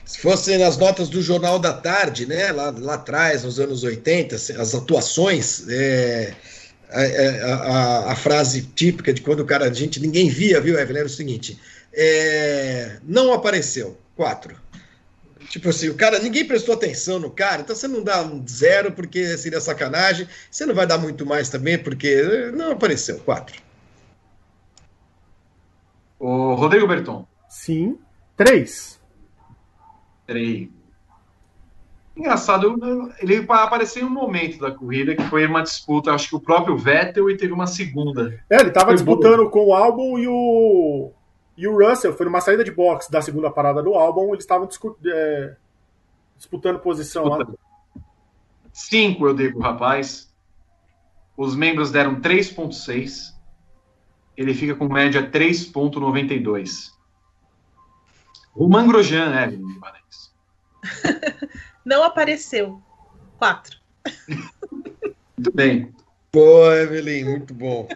Se 0.05 0.19
fosse 0.19 0.57
nas 0.59 0.77
notas 0.77 1.09
do 1.09 1.23
Jornal 1.23 1.59
da 1.59 1.73
Tarde, 1.73 2.27
né, 2.27 2.53
lá, 2.53 2.75
lá 2.77 2.95
atrás, 2.95 3.43
nos 3.43 3.59
anos 3.59 3.83
80, 3.83 4.35
as 4.35 4.75
atuações, 4.75 5.67
é, 5.69 6.35
a, 6.91 7.55
a, 7.55 8.13
a, 8.13 8.17
frase 8.17 8.63
típica 8.75 9.15
de 9.15 9.23
quando 9.23 9.41
o 9.41 9.47
cara, 9.47 9.65
a 9.65 9.73
gente 9.73 9.99
ninguém 10.01 10.29
via, 10.29 10.61
viu, 10.61 10.79
Evelyn, 10.79 10.99
era 10.99 11.07
o 11.07 11.11
seguinte: 11.11 11.59
é, 11.93 12.99
não 13.03 13.33
apareceu, 13.33 13.99
quatro. 14.15 14.55
Tipo 15.49 15.71
assim, 15.71 15.89
o 15.89 15.95
cara, 15.95 16.19
ninguém 16.19 16.47
prestou 16.47 16.75
atenção 16.75 17.19
no 17.19 17.31
cara, 17.31 17.63
então 17.63 17.75
você 17.77 17.89
não 17.89 18.03
dá 18.03 18.23
um 18.23 18.47
zero 18.47 18.93
porque 18.93 19.37
seria 19.39 19.61
sacanagem, 19.61 20.27
você 20.51 20.67
não 20.67 20.75
vai 20.75 20.87
dar 20.87 20.99
muito 20.99 21.25
mais 21.25 21.49
também 21.49 21.79
porque 21.79 22.51
não 22.55 22.73
apareceu, 22.73 23.19
quatro. 23.21 23.63
O 26.19 26.55
Rodrigo 26.55 26.87
Berton. 26.87 27.27
Sim, 27.49 27.99
três. 28.37 29.01
Três. 30.27 30.69
Engraçado, 32.17 33.13
ele 33.19 33.45
apareceu 33.49 34.05
em 34.05 34.07
um 34.07 34.11
momento 34.11 34.59
da 34.61 34.71
corrida 34.71 35.17
que 35.17 35.25
foi 35.25 35.47
uma 35.47 35.63
disputa, 35.63 36.13
acho 36.13 36.29
que 36.29 36.37
o 36.37 36.41
próprio 36.41 36.77
Vettel 36.77 37.29
e 37.29 37.37
teve 37.37 37.53
uma 37.53 37.67
segunda. 37.67 38.41
É, 38.49 38.61
ele 38.61 38.69
estava 38.69 38.95
disputando 38.95 39.51
com 39.51 39.67
o 39.67 39.75
Albon 39.75 40.19
e 40.19 40.29
o 40.29 41.13
e 41.57 41.69
o 41.69 41.79
Russell 41.79 42.13
foi 42.13 42.27
numa 42.27 42.41
saída 42.41 42.65
de 42.65 42.73
box 42.73 43.09
da 43.09 43.23
segunda 43.23 43.51
parada 43.51 43.83
do 43.83 43.95
álbum, 43.95 44.29
eles 44.29 44.45
estavam 44.45 44.69
é, 45.07 45.57
disputando 46.37 46.81
posição 46.81 47.25
lá. 47.27 47.47
Cinco 48.73 49.27
eu 49.27 49.35
dei 49.35 49.51
pro 49.51 49.61
rapaz. 49.61 50.33
Os 51.37 51.55
membros 51.55 51.93
deram 51.93 52.21
3.6. 52.21 53.35
Ele 54.37 54.53
fica 54.53 54.75
com 54.75 54.89
média 54.89 55.31
3.92. 55.31 56.94
O 58.55 58.69
Mangrojan, 58.69 59.35
Evelyn 59.35 59.67
Guimarães. 59.67 60.33
Não 61.85 62.05
apareceu. 62.05 62.81
Quatro. 63.39 63.79
Muito 65.37 65.53
bem. 65.53 65.93
Pô, 66.31 66.73
Evelyn, 66.73 67.25
muito 67.25 67.55
bom. 67.55 67.87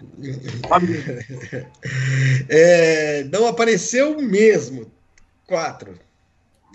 é, 2.49 3.25
não 3.25 3.49
apareceu 3.49 4.21
mesmo. 4.21 4.91
Quatro. 5.47 5.99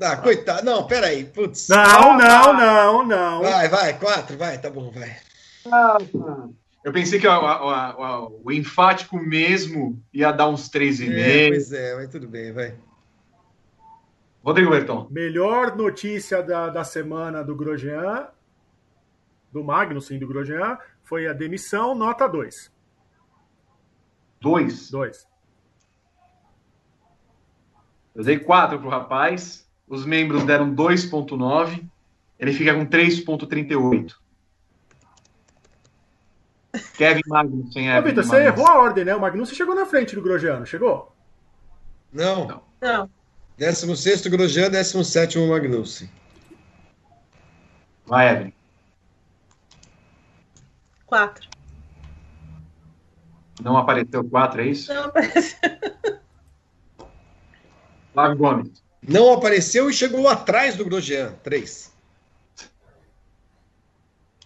Ah, 0.02 0.18
coitado. 0.18 0.66
Não, 0.66 0.86
peraí. 0.88 1.24
Putz. 1.24 1.70
Não, 1.70 2.18
não, 2.18 2.54
não, 2.54 3.06
não. 3.06 3.42
Vai, 3.44 3.70
vai, 3.70 3.98
quatro, 3.98 4.38
vai, 4.38 4.58
tá 4.58 4.70
bom, 4.70 4.92
vai. 4.92 5.16
Eu 6.84 6.92
pensei 6.92 7.18
que 7.18 7.28
o 7.28 8.52
enfático 8.52 9.18
mesmo 9.18 10.04
ia 10.14 10.34
dar 10.34 10.50
uns 10.50 10.68
três 10.68 11.00
e 11.00 11.08
meio. 11.08 11.48
É, 11.48 11.50
pois 11.50 11.72
é, 11.72 11.96
mas 11.96 12.10
tudo 12.10 12.28
bem, 12.28 12.52
vai. 12.52 12.76
Rodrigo 14.44 14.72
Berton. 14.72 15.08
Melhor 15.10 15.76
notícia 15.78 16.44
da, 16.44 16.70
da 16.70 16.84
semana 16.84 17.42
do 17.42 17.56
Grosjean, 17.56 18.28
do 19.52 19.64
Magnussen 19.64 20.20
do 20.20 20.28
Grosjean, 20.28 20.78
foi 21.04 21.28
a 21.28 21.34
demissão, 21.34 21.96
nota 21.96 22.28
2. 22.28 22.72
2? 24.42 24.92
2. 24.92 25.28
Eu 28.14 28.24
dei 28.24 28.38
4 28.38 28.80
pro 28.80 28.90
rapaz, 28.90 29.66
os 29.88 30.06
membros 30.06 30.44
deram 30.44 30.76
2.9, 30.76 31.90
ele 32.38 32.52
fica 32.52 32.74
com 32.74 32.86
3.38. 32.86 34.14
Kevin 36.98 37.22
Magnussen. 37.28 37.98
Ô, 37.98 38.02
Vitor, 38.02 38.24
você 38.26 38.46
errou 38.46 38.68
a 38.68 38.78
ordem, 38.78 39.06
né? 39.06 39.16
O 39.16 39.22
Magnussen 39.22 39.56
chegou 39.56 39.74
na 39.74 39.86
frente 39.86 40.16
do 40.16 40.22
Grosjeano, 40.22 40.66
chegou? 40.66 41.16
Não. 42.12 42.62
Não. 42.82 43.10
Não. 43.58 43.68
16 43.68 44.28
Grosjean, 44.28 44.70
17 44.70 45.40
Magnussen. 45.40 46.10
Vai, 48.06 48.30
Evelyn. 48.30 48.54
Quatro. 51.06 51.50
Não 53.62 53.78
apareceu 53.78 54.24
quatro, 54.28 54.62
é 54.62 54.68
isso? 54.68 54.94
Não 54.94 55.06
apareceu. 55.06 55.60
Flávio 58.14 58.38
Gomes. 58.38 58.84
Não 59.02 59.34
apareceu 59.34 59.90
e 59.90 59.94
chegou 59.94 60.28
atrás 60.28 60.76
do 60.76 60.86
Grosjean. 60.86 61.34
Três. 61.44 61.94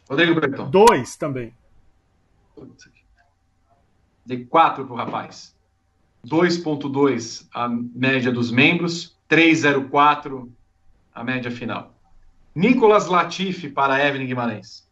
Rodrigo 0.09 0.39
Berton. 0.39 0.69
Dois 0.69 1.15
também. 1.15 1.53
Dei 4.25 4.45
quatro 4.45 4.85
para 4.85 4.93
o 4.93 4.97
rapaz. 4.97 5.56
2.2 6.27 7.47
a 7.53 7.69
média 7.69 8.31
dos 8.31 8.51
membros, 8.51 9.15
3.04 9.29 10.49
a 11.13 11.23
média 11.23 11.49
final. 11.49 11.93
Nicolas 12.53 13.07
Latifi 13.07 13.69
para 13.69 14.03
Evelyn 14.05 14.27
Guimarães. 14.27 14.87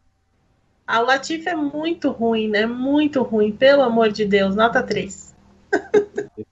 A 0.87 0.99
Latifi 0.99 1.49
é 1.49 1.55
muito 1.55 2.11
ruim, 2.11 2.47
né? 2.47 2.65
Muito 2.65 3.23
ruim, 3.23 3.51
pelo 3.51 3.81
amor 3.81 4.11
de 4.11 4.23
Deus. 4.23 4.55
Nota 4.55 4.83
3. 4.83 5.35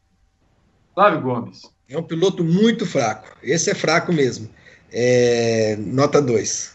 Flávio 0.94 1.22
Gomes. 1.22 1.62
É 1.88 1.98
um 1.98 2.04
piloto 2.04 2.44
muito 2.44 2.86
fraco. 2.86 3.38
Esse 3.42 3.70
é 3.70 3.76
fraco 3.76 4.12
mesmo. 4.12 4.50
É... 4.92 5.76
Nota 5.78 6.22
2. 6.22 6.74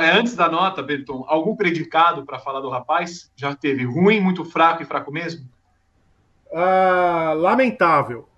É, 0.00 0.18
antes 0.18 0.34
da 0.34 0.48
nota, 0.50 0.82
Berton, 0.82 1.24
algum 1.28 1.54
predicado 1.54 2.24
para 2.24 2.38
falar 2.38 2.60
do 2.60 2.68
rapaz? 2.68 3.30
Já 3.36 3.54
teve 3.54 3.84
ruim, 3.84 4.20
muito 4.20 4.44
fraco 4.44 4.82
e 4.82 4.86
fraco 4.86 5.12
mesmo? 5.12 5.48
Uh, 6.52 7.34
lamentável. 7.34 8.28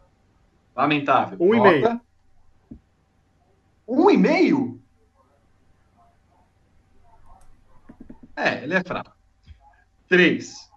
Lamentável. 0.74 1.36
Um 1.41 1.57
nota. 1.57 1.69
e 1.69 1.73
meio. 1.73 2.01
Um 3.86 4.11
e 4.11 4.16
meio? 4.16 4.81
É, 8.36 8.62
ele 8.62 8.74
é 8.74 8.82
fraco. 8.82 9.12
3. 10.09 10.70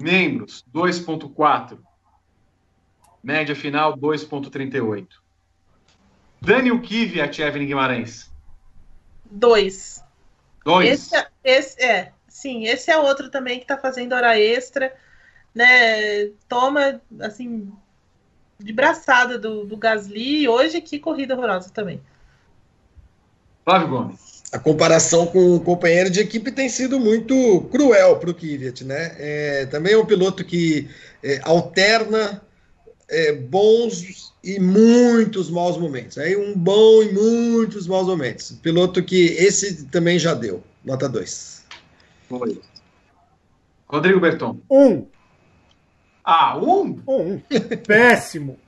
Membros, 0.00 0.64
2,4. 0.74 1.78
Média 3.22 3.54
final, 3.54 3.96
2,38. 3.96 5.08
Daniel 6.40 6.80
Kvyat, 6.80 7.40
Evelyn 7.40 7.66
Guimarães. 7.66 8.32
2. 9.30 10.02
2. 10.64 10.90
Esse, 10.90 11.16
é, 11.16 11.28
esse, 11.44 11.82
é, 11.82 12.12
sim, 12.26 12.64
esse 12.64 12.90
é 12.90 12.98
outro 12.98 13.30
também 13.30 13.58
que 13.58 13.64
está 13.64 13.78
fazendo 13.78 14.14
hora 14.14 14.38
extra, 14.38 14.94
né? 15.54 16.26
Toma, 16.48 17.00
assim, 17.20 17.72
de 18.58 18.72
braçada 18.72 19.38
do, 19.38 19.64
do 19.64 19.76
Gasly. 19.76 20.48
Hoje, 20.48 20.80
que 20.80 20.98
corrida 20.98 21.34
horrorosa 21.34 21.70
também. 21.70 22.00
Flávio 23.64 23.88
Gomes 23.88 24.32
a 24.52 24.58
comparação 24.58 25.26
com 25.26 25.56
o 25.56 25.60
companheiro 25.60 26.10
de 26.10 26.20
equipe 26.20 26.52
tem 26.52 26.68
sido 26.68 27.00
muito 27.00 27.62
cruel 27.72 28.18
para 28.18 28.30
o 28.30 28.34
Kvyat, 28.34 28.84
né? 28.84 29.16
É, 29.18 29.66
também 29.66 29.94
é 29.94 29.98
um 29.98 30.04
piloto 30.04 30.44
que 30.44 30.90
é, 31.22 31.40
alterna 31.42 32.42
é, 33.08 33.32
bons 33.32 34.34
e 34.44 34.60
muitos 34.60 35.50
maus 35.50 35.78
momentos. 35.78 36.18
Aí 36.18 36.36
um 36.36 36.54
bom 36.54 37.02
e 37.02 37.12
muitos 37.12 37.86
maus 37.86 38.06
momentos. 38.06 38.52
Piloto 38.62 39.02
que 39.02 39.28
esse 39.38 39.86
também 39.86 40.18
já 40.18 40.34
deu. 40.34 40.62
Nota 40.84 41.08
2. 41.08 41.64
Rodrigo 43.88 44.20
Berton. 44.20 44.58
Um. 44.70 45.06
Ah, 46.24 46.56
um? 46.56 47.02
Um. 47.06 47.40
Péssimo. 47.86 48.58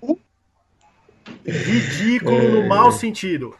Ridículo 1.46 2.62
no 2.62 2.68
mau 2.68 2.90
sentido. 2.90 3.54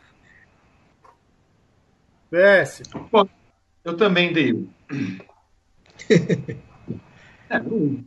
Péssimo. 2.31 3.09
Bom, 3.11 3.29
eu 3.85 3.97
também 3.97 4.33
dei 4.33 4.53
um. 4.53 4.69
é, 7.49 7.59
um. 7.61 8.05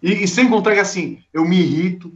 E, 0.00 0.24
e, 0.24 0.28
sem 0.28 0.48
contar 0.48 0.74
que 0.74 0.80
assim, 0.80 1.24
eu 1.32 1.44
me 1.44 1.56
irrito 1.56 2.12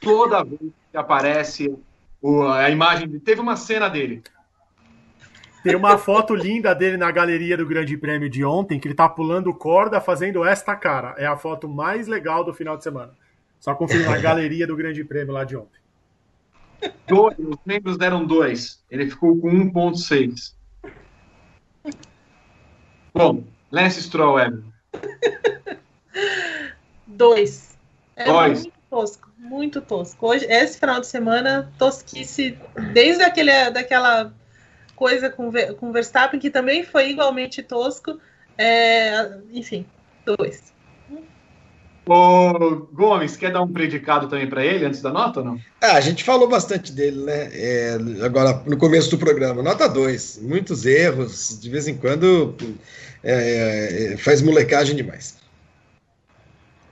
toda 0.00 0.44
vez 0.44 0.60
que 0.90 0.96
aparece 0.96 1.74
o, 2.22 2.42
a 2.42 2.70
imagem. 2.70 3.18
Teve 3.20 3.40
uma 3.40 3.56
cena 3.56 3.88
dele. 3.88 4.22
Tem 5.62 5.76
uma 5.76 5.98
foto 5.98 6.34
linda 6.34 6.74
dele 6.74 6.96
na 6.96 7.10
galeria 7.10 7.56
do 7.56 7.66
Grande 7.66 7.96
Prêmio 7.96 8.30
de 8.30 8.44
ontem, 8.44 8.80
que 8.80 8.88
ele 8.88 8.94
tá 8.94 9.08
pulando 9.08 9.52
corda 9.52 10.00
fazendo 10.00 10.44
esta 10.44 10.74
cara. 10.74 11.14
É 11.18 11.26
a 11.26 11.36
foto 11.36 11.68
mais 11.68 12.06
legal 12.06 12.42
do 12.42 12.54
final 12.54 12.76
de 12.76 12.82
semana. 12.82 13.12
Só 13.58 13.74
confirma 13.74 14.12
na 14.12 14.18
galeria 14.18 14.66
do 14.66 14.74
Grande 14.74 15.04
Prêmio 15.04 15.34
lá 15.34 15.44
de 15.44 15.56
ontem. 15.56 15.80
Dois, 17.06 17.38
os 17.38 17.56
membros 17.66 17.98
deram 17.98 18.24
dois. 18.24 18.82
Ele 18.90 19.10
ficou 19.10 19.38
com 19.38 19.50
1,6. 19.50 20.54
Bom, 23.12 23.44
Lance 23.70 24.02
Stroll, 24.02 24.40
Evelyn. 24.40 24.64
Dois. 27.06 27.76
É 28.16 28.24
Dois. 28.24 28.62
muito 28.62 28.72
tosco, 28.88 29.30
muito 29.36 29.80
tosco. 29.82 30.26
Hoje, 30.26 30.46
esse 30.46 30.78
final 30.78 31.00
de 31.00 31.06
semana, 31.06 31.70
tosquice, 31.78 32.58
desde 32.94 33.22
aquele, 33.22 33.70
daquela 33.70 34.32
coisa 35.00 35.30
com, 35.30 35.50
com 35.78 35.88
o 35.88 35.92
Verstappen, 35.92 36.38
que 36.38 36.50
também 36.50 36.84
foi 36.84 37.08
igualmente 37.08 37.62
tosco. 37.62 38.20
É, 38.58 39.30
enfim, 39.50 39.86
dois. 40.26 40.74
Ô, 42.06 42.86
Gomes, 42.92 43.34
quer 43.34 43.50
dar 43.50 43.62
um 43.62 43.72
predicado 43.72 44.28
também 44.28 44.46
para 44.46 44.62
ele 44.62 44.84
antes 44.84 45.00
da 45.00 45.10
nota 45.10 45.40
ou 45.40 45.46
não? 45.46 45.60
Ah, 45.80 45.92
a 45.92 46.00
gente 46.02 46.22
falou 46.22 46.46
bastante 46.46 46.92
dele, 46.92 47.24
né? 47.24 47.48
É, 47.52 47.98
agora, 48.22 48.62
no 48.66 48.76
começo 48.76 49.10
do 49.10 49.16
programa. 49.16 49.62
Nota 49.62 49.88
2. 49.88 50.40
Muitos 50.42 50.84
erros, 50.84 51.58
de 51.58 51.70
vez 51.70 51.88
em 51.88 51.96
quando 51.96 52.54
é, 53.24 54.12
é, 54.12 54.16
faz 54.18 54.42
molecagem 54.42 54.94
demais. 54.94 55.38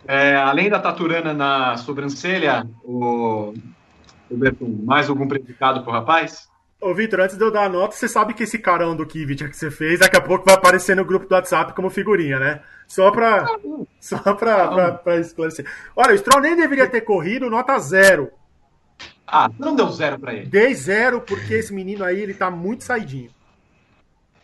É, 0.07 0.35
além 0.37 0.71
da 0.71 0.79
taturana 0.79 1.35
na 1.35 1.77
sobrancelha, 1.77 2.67
o, 2.83 3.53
o 4.31 4.37
Bertum, 4.37 4.81
mais 4.83 5.11
algum 5.11 5.29
predicado 5.29 5.83
pro 5.83 5.93
rapaz? 5.93 6.49
Ô, 6.81 6.95
Vitor, 6.95 7.21
antes 7.21 7.37
de 7.37 7.43
eu 7.43 7.51
dar 7.51 7.65
a 7.65 7.69
nota, 7.69 7.97
você 7.97 8.07
sabe 8.07 8.33
que 8.33 8.45
esse 8.45 8.57
carão 8.57 8.95
do 8.95 9.05
Kivit 9.05 9.49
que 9.49 9.57
você 9.57 9.69
fez, 9.69 9.99
daqui 9.99 10.17
a 10.17 10.21
pouco 10.21 10.45
vai 10.45 10.55
aparecer 10.55 10.95
no 10.95 11.05
grupo 11.05 11.27
do 11.27 11.35
WhatsApp 11.35 11.73
como 11.75 11.91
figurinha, 11.91 12.39
né? 12.39 12.61
Só 12.87 13.11
pra, 13.11 13.47
só 14.01 14.19
pra, 14.35 14.69
pra, 14.69 14.93
pra 14.93 15.17
esclarecer. 15.17 15.67
Olha, 15.97 16.15
o 16.15 16.19
Stroll 16.19 16.41
nem 16.41 16.55
deveria 16.55 16.89
ter 16.89 17.01
corrido 17.01 17.51
nota 17.51 17.77
zero. 17.81 18.31
Ah, 19.27 19.51
não 19.59 19.75
deu 19.75 19.91
zero 19.91 20.21
pra 20.21 20.33
ele. 20.33 20.47
Dei 20.47 20.73
zero 20.73 21.21
porque 21.21 21.55
esse 21.55 21.75
menino 21.75 22.05
aí, 22.05 22.21
ele 22.21 22.33
tá 22.33 22.49
muito 22.49 22.85
saidinho. 22.85 23.31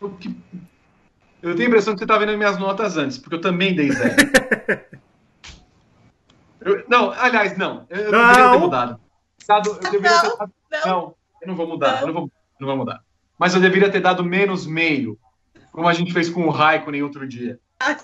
Eu 0.01 1.55
tenho 1.55 1.67
a 1.67 1.69
impressão 1.69 1.93
que 1.93 1.99
você 1.99 2.05
tá 2.05 2.17
vendo 2.17 2.37
minhas 2.37 2.59
notas 2.59 2.97
antes, 2.97 3.17
porque 3.17 3.35
eu 3.35 3.41
também 3.41 3.73
dei 3.73 3.91
zero. 3.93 4.13
eu, 6.59 6.83
não, 6.89 7.11
aliás, 7.11 7.57
não. 7.57 7.87
Eu, 7.89 8.11
não. 8.11 8.27
deveria 8.27 8.51
ter 8.51 8.59
mudado. 8.59 8.99
Eu 9.47 9.79
deveria 9.89 10.19
ter 10.19 10.37
dado, 10.37 10.51
não 10.85 11.15
eu 11.45 11.47
não 11.47 11.55
vou 11.55 11.67
mudar, 11.67 12.01
eu 12.01 12.07
não 12.07 12.13
vou, 12.13 12.31
não 12.59 12.67
vou 12.67 12.77
mudar. 12.77 13.01
Mas 13.37 13.53
eu 13.53 13.61
deveria 13.61 13.89
ter 13.89 14.01
dado 14.01 14.23
menos 14.23 14.65
meio, 14.65 15.17
como 15.71 15.87
a 15.87 15.93
gente 15.93 16.11
fez 16.11 16.29
com 16.29 16.47
o 16.47 16.49
Raikkonen 16.49 17.03
outro 17.03 17.27
dia. 17.27 17.59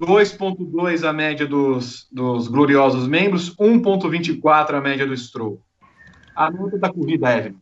2.2 0.00 1.08
a 1.08 1.12
média 1.12 1.46
dos, 1.46 2.08
dos 2.10 2.48
gloriosos 2.48 3.06
membros, 3.06 3.54
1.24 3.56 4.74
a 4.74 4.80
média 4.80 5.06
do 5.06 5.16
Stroll. 5.16 5.62
A 6.34 6.50
nota 6.50 6.76
da 6.76 6.92
corrida, 6.92 7.30
Evelyn. 7.30 7.60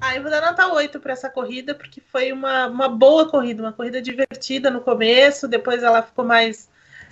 Ah, 0.00 0.16
eu 0.16 0.22
vou 0.22 0.30
dar 0.30 0.40
nota 0.40 0.72
8 0.72 0.98
para 1.00 1.12
essa 1.12 1.28
corrida, 1.30 1.74
porque 1.74 2.00
foi 2.00 2.32
uma, 2.32 2.66
uma 2.66 2.88
boa 2.88 3.28
corrida, 3.28 3.62
uma 3.62 3.72
corrida 3.72 4.00
divertida 4.00 4.70
no 4.70 4.80
começo, 4.80 5.46
depois 5.46 5.82
ela 5.82 6.02
ficou 6.02 6.24
mais 6.24 6.68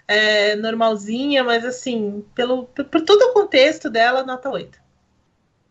é, 0.08 0.56
normalzinha, 0.56 1.44
mas 1.44 1.64
assim, 1.64 2.24
pelo, 2.34 2.64
por 2.64 3.00
todo 3.02 3.22
o 3.22 3.32
contexto 3.32 3.90
dela, 3.90 4.24
nota 4.24 4.50
8. 4.50 4.81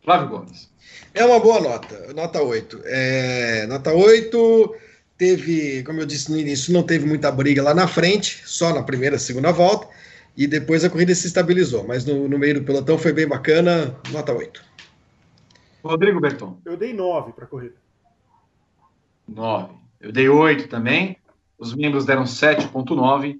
Flávio 0.04 0.30
Gomes. 0.30 0.70
É 1.14 1.26
uma 1.26 1.40
boa 1.40 1.60
nota, 1.60 2.14
nota 2.14 2.42
8. 2.42 2.82
É, 2.86 3.68
nota 3.68 3.94
8 3.94 4.76
teve, 5.18 5.84
como 5.84 6.00
eu 6.00 6.06
disse 6.06 6.32
no 6.32 6.38
início, 6.38 6.74
não 6.74 6.84
teve 6.84 7.06
muita 7.06 7.32
briga 7.32 7.62
lá 7.62 7.74
na 7.74 7.88
frente, 7.88 8.42
só 8.46 8.74
na 8.74 8.82
primeira, 8.82 9.20
segunda 9.20 9.52
volta, 9.52 9.88
e 10.36 10.48
depois 10.48 10.84
a 10.84 10.90
corrida 10.90 11.14
se 11.14 11.28
estabilizou, 11.28 11.86
mas 11.86 12.06
no, 12.06 12.28
no 12.28 12.40
meio 12.40 12.56
do 12.56 12.64
pelotão 12.64 12.98
foi 12.98 13.14
bem 13.14 13.28
bacana, 13.28 13.96
nota 14.12 14.34
8. 14.34 14.64
Rodrigo 15.84 16.20
Berton. 16.20 16.58
Eu 16.66 16.78
dei 16.78 16.94
9 16.94 17.34
para 17.34 17.46
a 17.46 17.48
corrida. 17.48 17.76
9. 19.28 19.74
Eu 20.00 20.12
dei 20.12 20.30
8 20.30 20.68
também. 20.68 21.18
Os 21.58 21.76
membros 21.76 22.06
deram 22.06 22.24
7,9. 22.24 23.40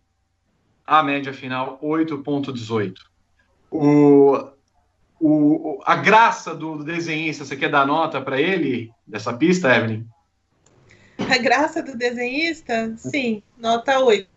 A 0.86 1.04
média 1.04 1.34
final, 1.34 1.80
8,18. 1.82 2.94
O 3.72 4.52
o, 5.22 5.80
a 5.86 5.96
graça 5.96 6.56
do 6.56 6.84
desenhista, 6.84 7.46
você 7.46 7.56
quer 7.56 7.70
dar 7.70 7.86
nota 7.86 8.20
para 8.20 8.42
ele, 8.42 8.92
dessa 9.06 9.32
pista, 9.32 9.74
Evelyn? 9.74 10.04
A 11.18 11.38
graça 11.38 11.84
do 11.84 11.96
desenhista? 11.96 12.94
Sim, 12.98 13.44
nota 13.58 14.00
8 14.00 14.28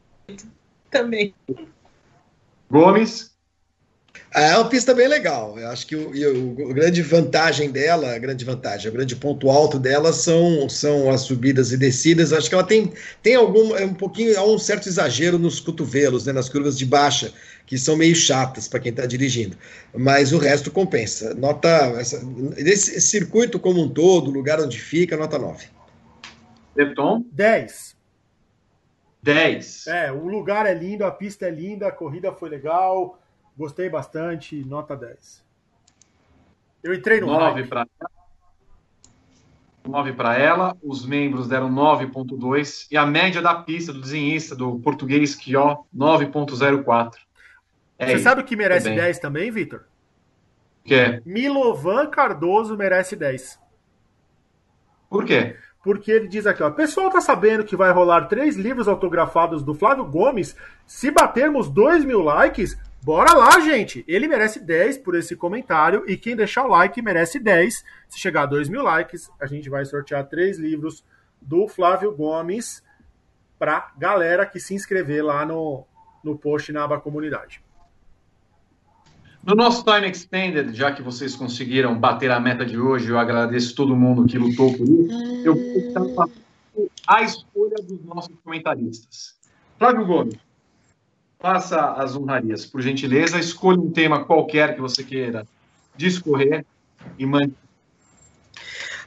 também. 0.90 1.34
Gomes? 2.70 3.34
É 4.32 4.56
uma 4.56 4.68
pista 4.68 4.92
bem 4.92 5.06
legal. 5.06 5.58
Eu 5.58 5.68
acho 5.68 5.86
que 5.86 5.94
o, 5.94 6.10
o, 6.10 6.70
a 6.70 6.74
grande 6.74 7.02
vantagem 7.02 7.70
dela, 7.70 8.14
a 8.14 8.18
grande 8.18 8.44
vantagem, 8.44 8.90
o 8.90 8.92
grande 8.92 9.14
ponto 9.14 9.48
alto 9.48 9.78
dela 9.78 10.12
são, 10.12 10.68
são 10.68 11.08
as 11.08 11.22
subidas 11.22 11.72
e 11.72 11.76
descidas. 11.76 12.32
Acho 12.32 12.48
que 12.48 12.54
ela 12.54 12.64
tem, 12.64 12.92
tem 13.22 13.36
algum, 13.36 13.76
é 13.76 13.84
um 13.84 13.94
pouquinho, 13.94 14.36
há 14.38 14.44
um 14.44 14.58
certo 14.58 14.88
exagero 14.88 15.38
nos 15.38 15.60
cotovelos, 15.60 16.26
né, 16.26 16.32
nas 16.32 16.48
curvas 16.48 16.76
de 16.76 16.84
baixa, 16.84 17.32
que 17.66 17.78
são 17.78 17.96
meio 17.96 18.14
chatas 18.14 18.68
para 18.68 18.80
quem 18.80 18.90
está 18.90 19.06
dirigindo. 19.06 19.56
Mas 19.94 20.32
o 20.32 20.38
resto 20.38 20.70
compensa. 20.70 21.34
Nota, 21.34 21.68
essa, 21.98 22.20
esse 22.56 23.00
circuito 23.00 23.58
como 23.58 23.82
um 23.82 23.88
todo, 23.88 24.28
o 24.28 24.34
lugar 24.34 24.60
onde 24.60 24.80
fica, 24.80 25.16
nota 25.16 25.38
9. 25.38 25.66
Beton? 26.74 27.24
10. 27.32 27.96
10. 29.22 29.86
É, 29.86 30.12
o 30.12 30.26
lugar 30.26 30.66
é 30.66 30.74
lindo, 30.74 31.04
a 31.04 31.10
pista 31.10 31.46
é 31.46 31.50
linda, 31.50 31.88
a 31.88 31.92
corrida 31.92 32.32
foi 32.32 32.48
legal 32.50 33.18
Gostei 33.56 33.88
bastante, 33.88 34.64
nota 34.64 34.96
10. 34.96 35.44
Eu 36.82 36.92
entrei 36.92 37.20
no 37.20 37.28
9 37.28 37.64
para 37.64 37.86
9 39.86 40.12
para 40.14 40.36
ela, 40.36 40.76
os 40.82 41.06
membros 41.06 41.46
deram 41.46 41.70
9.2 41.70 42.88
e 42.90 42.96
a 42.96 43.06
média 43.06 43.40
da 43.40 43.54
pista 43.54 43.92
do 43.92 44.00
desenhista 44.00 44.56
do 44.56 44.78
português 44.80 45.34
Kió 45.34 45.84
9.04. 45.94 47.12
É 47.98 48.06
Você 48.06 48.14
isso, 48.14 48.24
sabe 48.24 48.40
o 48.40 48.44
que 48.44 48.56
merece 48.56 48.84
também. 48.84 48.98
10 48.98 49.18
também, 49.18 49.50
Vitor? 49.50 49.84
Que 50.84 50.94
é? 50.94 51.22
Milovan 51.24 52.08
Cardoso 52.08 52.76
merece 52.76 53.16
10. 53.16 53.58
Por 55.08 55.24
quê? 55.24 55.56
Porque 55.82 56.10
ele 56.10 56.28
diz 56.28 56.46
aqui, 56.46 56.62
ó, 56.62 56.70
pessoal 56.70 57.10
tá 57.10 57.20
sabendo 57.20 57.64
que 57.64 57.76
vai 57.76 57.92
rolar 57.92 58.26
três 58.26 58.56
livros 58.56 58.88
autografados 58.88 59.62
do 59.62 59.74
Flávio 59.74 60.04
Gomes. 60.04 60.56
Se 60.86 61.10
batermos 61.10 61.68
2 61.68 62.04
mil 62.04 62.20
likes, 62.20 62.76
Bora 63.04 63.34
lá, 63.34 63.60
gente! 63.60 64.02
Ele 64.08 64.26
merece 64.26 64.58
10 64.58 64.96
por 64.96 65.14
esse 65.14 65.36
comentário 65.36 66.04
e 66.08 66.16
quem 66.16 66.34
deixar 66.34 66.64
o 66.64 66.68
like 66.68 67.02
merece 67.02 67.38
10. 67.38 67.84
Se 68.08 68.18
chegar 68.18 68.44
a 68.44 68.46
2 68.46 68.70
mil 68.70 68.82
likes, 68.82 69.30
a 69.38 69.44
gente 69.44 69.68
vai 69.68 69.84
sortear 69.84 70.26
três 70.26 70.58
livros 70.58 71.04
do 71.38 71.68
Flávio 71.68 72.16
Gomes 72.16 72.82
para 73.58 73.92
galera 73.98 74.46
que 74.46 74.58
se 74.58 74.72
inscrever 74.72 75.22
lá 75.22 75.44
no, 75.44 75.86
no 76.22 76.38
post 76.38 76.72
na 76.72 76.82
aba 76.82 76.98
comunidade. 76.98 77.62
No 79.46 79.54
nosso 79.54 79.84
Time 79.84 80.08
Extended, 80.08 80.74
já 80.74 80.90
que 80.90 81.02
vocês 81.02 81.36
conseguiram 81.36 81.98
bater 81.98 82.30
a 82.30 82.40
meta 82.40 82.64
de 82.64 82.78
hoje, 82.78 83.10
eu 83.10 83.18
agradeço 83.18 83.74
todo 83.74 83.94
mundo 83.94 84.26
que 84.26 84.38
lutou 84.38 84.72
por 84.72 84.88
isso. 84.88 85.44
Eu 85.44 85.54
vou 85.54 86.30
a 87.06 87.22
escolha 87.22 87.76
dos 87.82 88.02
nossos 88.04 88.34
comentaristas. 88.42 89.34
Flávio 89.78 90.06
Gomes, 90.06 90.36
faça 91.38 91.92
as 91.92 92.16
honrarias, 92.16 92.64
por 92.64 92.80
gentileza, 92.80 93.38
escolha 93.38 93.78
um 93.78 93.90
tema 93.90 94.24
qualquer 94.24 94.74
que 94.74 94.80
você 94.80 95.04
queira 95.04 95.46
discorrer 95.94 96.64
e 97.18 97.26
mande. 97.26 97.52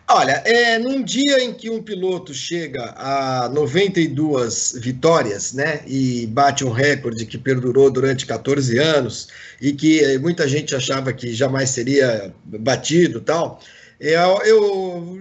Olha, 0.10 0.42
é, 0.46 0.80
num 0.80 1.04
dia 1.04 1.44
em 1.44 1.54
que 1.54 1.70
um 1.70 1.84
piloto 1.84 2.34
chega 2.34 2.94
a 2.96 3.50
92 3.50 4.78
vitórias, 4.78 5.52
né, 5.52 5.82
e 5.86 6.26
bate 6.28 6.64
um 6.64 6.72
recorde 6.72 7.26
que 7.26 7.38
perdurou 7.38 7.92
durante 7.92 8.26
14 8.26 8.78
anos 8.78 9.28
e 9.60 9.74
que 9.74 10.18
muita 10.20 10.48
gente 10.48 10.74
achava 10.74 11.12
que 11.12 11.34
jamais 11.34 11.72
seria 11.72 12.34
batido, 12.46 13.20
tal, 13.20 13.60
eu, 14.00 14.42
eu 14.46 15.20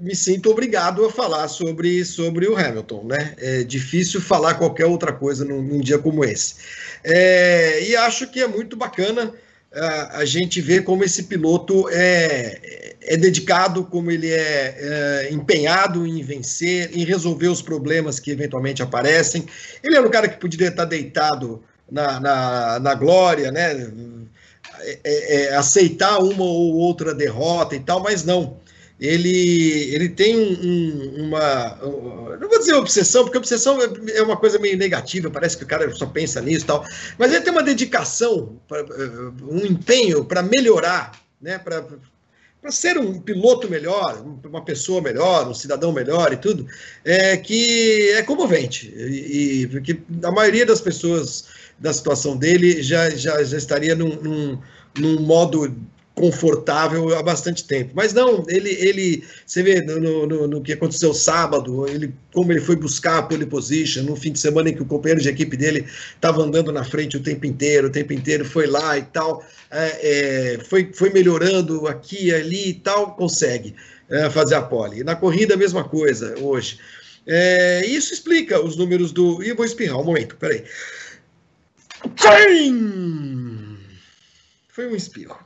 me 0.00 0.16
sinto 0.16 0.50
obrigado 0.50 1.04
a 1.04 1.12
falar 1.12 1.46
sobre, 1.48 2.02
sobre 2.04 2.46
o 2.46 2.56
Hamilton, 2.56 3.04
né? 3.04 3.34
É 3.38 3.62
difícil 3.62 4.20
falar 4.22 4.54
qualquer 4.54 4.86
outra 4.86 5.12
coisa 5.12 5.44
num, 5.44 5.60
num 5.60 5.80
dia 5.80 5.98
como 5.98 6.24
esse. 6.24 6.54
É, 7.02 7.82
e 7.88 7.96
acho 7.96 8.26
que 8.28 8.40
é 8.40 8.46
muito 8.46 8.76
bacana 8.76 9.32
a, 9.74 10.24
gente 10.24 10.60
ver 10.60 10.84
como 10.84 11.02
esse 11.04 11.24
piloto 11.24 11.88
é, 11.90 12.94
é 13.02 13.16
dedicado, 13.16 13.84
como 13.84 14.10
ele 14.10 14.30
é, 14.30 14.76
é, 14.78 15.28
empenhado 15.32 16.06
em 16.06 16.22
vencer, 16.22 16.90
em 16.92 17.04
resolver 17.04 17.48
os 17.48 17.60
problemas 17.60 18.20
que 18.20 18.30
eventualmente 18.30 18.82
aparecem. 18.82 19.44
Ele 19.82 19.96
era 19.96 20.06
um 20.06 20.10
cara 20.10 20.28
que 20.28 20.38
poderia 20.38 20.68
estar 20.68 20.84
deitado 20.84 21.62
na, 21.90 22.20
na, 22.20 22.78
na 22.80 22.94
glória, 22.94 23.50
né? 23.50 23.90
É, 24.80 24.98
é, 25.04 25.42
é 25.44 25.56
aceitar 25.56 26.18
uma 26.18 26.44
ou 26.44 26.74
outra 26.74 27.14
derrota 27.14 27.74
e 27.74 27.80
tal, 27.80 28.02
mas 28.02 28.24
não 28.24 28.58
ele, 29.00 29.94
ele 29.94 30.08
tem 30.08 30.36
um, 30.36 31.24
uma. 31.26 31.76
Não 32.40 32.48
vou 32.48 32.58
dizer 32.58 32.74
obsessão, 32.74 33.24
porque 33.24 33.38
obsessão 33.38 33.78
é 34.14 34.22
uma 34.22 34.36
coisa 34.36 34.58
meio 34.58 34.78
negativa, 34.78 35.30
parece 35.30 35.56
que 35.56 35.64
o 35.64 35.66
cara 35.66 35.90
só 35.92 36.06
pensa 36.06 36.40
nisso 36.40 36.64
e 36.64 36.66
tal. 36.66 36.84
Mas 37.18 37.32
ele 37.32 37.42
tem 37.42 37.52
uma 37.52 37.62
dedicação, 37.62 38.60
um 39.42 39.58
empenho 39.58 40.24
para 40.24 40.42
melhorar, 40.42 41.12
né? 41.40 41.58
Para 41.58 41.84
para 42.64 42.72
ser 42.72 42.96
um 42.96 43.20
piloto 43.20 43.68
melhor, 43.68 44.24
uma 44.42 44.64
pessoa 44.64 45.02
melhor, 45.02 45.46
um 45.46 45.52
cidadão 45.52 45.92
melhor 45.92 46.32
e 46.32 46.38
tudo, 46.38 46.66
é 47.04 47.36
que 47.36 48.08
é 48.12 48.22
comovente. 48.22 48.88
E, 48.96 49.66
porque 49.70 50.00
a 50.22 50.30
maioria 50.30 50.64
das 50.64 50.80
pessoas 50.80 51.44
da 51.78 51.92
situação 51.92 52.38
dele 52.38 52.82
já, 52.82 53.10
já, 53.10 53.44
já 53.44 53.58
estaria 53.58 53.94
num, 53.94 54.16
num, 54.16 54.58
num 54.98 55.20
modo 55.20 55.76
confortável 56.14 57.16
há 57.16 57.22
bastante 57.22 57.64
tempo. 57.64 57.92
Mas 57.94 58.14
não, 58.14 58.44
ele, 58.48 58.70
ele 58.70 59.24
você 59.44 59.62
vê 59.62 59.82
no, 59.82 60.26
no, 60.26 60.46
no, 60.46 60.62
que 60.62 60.72
aconteceu 60.72 61.12
sábado, 61.12 61.88
ele, 61.88 62.14
como 62.32 62.52
ele 62.52 62.60
foi 62.60 62.76
buscar 62.76 63.18
a 63.18 63.22
pole 63.22 63.44
position, 63.44 64.04
no 64.04 64.14
fim 64.14 64.32
de 64.32 64.38
semana 64.38 64.70
em 64.70 64.74
que 64.74 64.82
o 64.82 64.86
companheiro 64.86 65.20
de 65.20 65.28
equipe 65.28 65.56
dele 65.56 65.84
estava 66.14 66.40
andando 66.42 66.70
na 66.70 66.84
frente 66.84 67.16
o 67.16 67.22
tempo 67.22 67.44
inteiro, 67.46 67.88
o 67.88 67.90
tempo 67.90 68.12
inteiro 68.12 68.44
foi 68.44 68.66
lá 68.66 68.96
e 68.96 69.02
tal, 69.02 69.44
é, 69.70 70.54
é, 70.54 70.58
foi, 70.64 70.92
foi 70.94 71.10
melhorando 71.10 71.88
aqui 71.88 72.32
ali 72.32 72.68
e 72.68 72.74
tal, 72.74 73.16
consegue 73.16 73.74
é, 74.08 74.30
fazer 74.30 74.54
a 74.54 74.62
pole. 74.62 75.02
Na 75.02 75.16
corrida 75.16 75.54
a 75.54 75.58
mesma 75.58 75.82
coisa 75.82 76.38
hoje. 76.40 76.78
É, 77.26 77.84
isso 77.86 78.12
explica 78.12 78.62
os 78.62 78.76
números 78.76 79.10
do. 79.10 79.42
E 79.42 79.52
vou 79.54 79.64
espirrar 79.64 79.98
um 79.98 80.04
momento, 80.04 80.36
peraí. 80.36 80.62
Foi 84.68 84.86
um 84.86 84.94
espirro. 84.94 85.38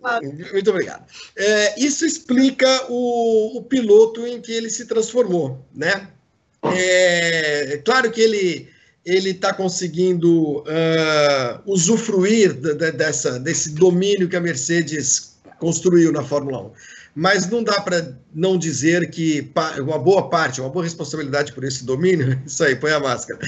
Tá 0.00 0.20
Muito 0.52 0.70
obrigado. 0.70 1.04
É, 1.36 1.80
isso 1.80 2.06
explica 2.06 2.86
o, 2.88 3.58
o, 3.58 3.62
piloto 3.62 4.26
em 4.26 4.40
que 4.40 4.52
ele 4.52 4.70
se 4.70 4.86
transformou, 4.86 5.66
né? 5.74 6.08
É, 6.62 7.80
claro 7.84 8.10
que 8.10 8.20
ele 8.20 8.68
ele 9.04 9.30
está 9.30 9.54
conseguindo 9.54 10.58
uh, 10.58 11.62
usufruir 11.64 12.52
de, 12.52 12.74
de, 12.74 12.92
dessa, 12.92 13.40
desse 13.40 13.72
domínio 13.72 14.28
que 14.28 14.36
a 14.36 14.40
Mercedes 14.40 15.38
construiu 15.58 16.12
na 16.12 16.22
Fórmula 16.22 16.66
1 16.66 16.72
mas 17.14 17.48
não 17.48 17.62
dá 17.62 17.80
para 17.80 18.16
não 18.34 18.56
dizer 18.56 19.10
que 19.10 19.50
uma 19.80 19.98
boa 19.98 20.28
parte, 20.28 20.60
uma 20.60 20.70
boa 20.70 20.84
responsabilidade 20.84 21.52
por 21.52 21.64
esse 21.64 21.84
domínio, 21.84 22.40
isso 22.46 22.62
aí, 22.62 22.76
põe 22.76 22.92
a 22.92 23.00
máscara, 23.00 23.38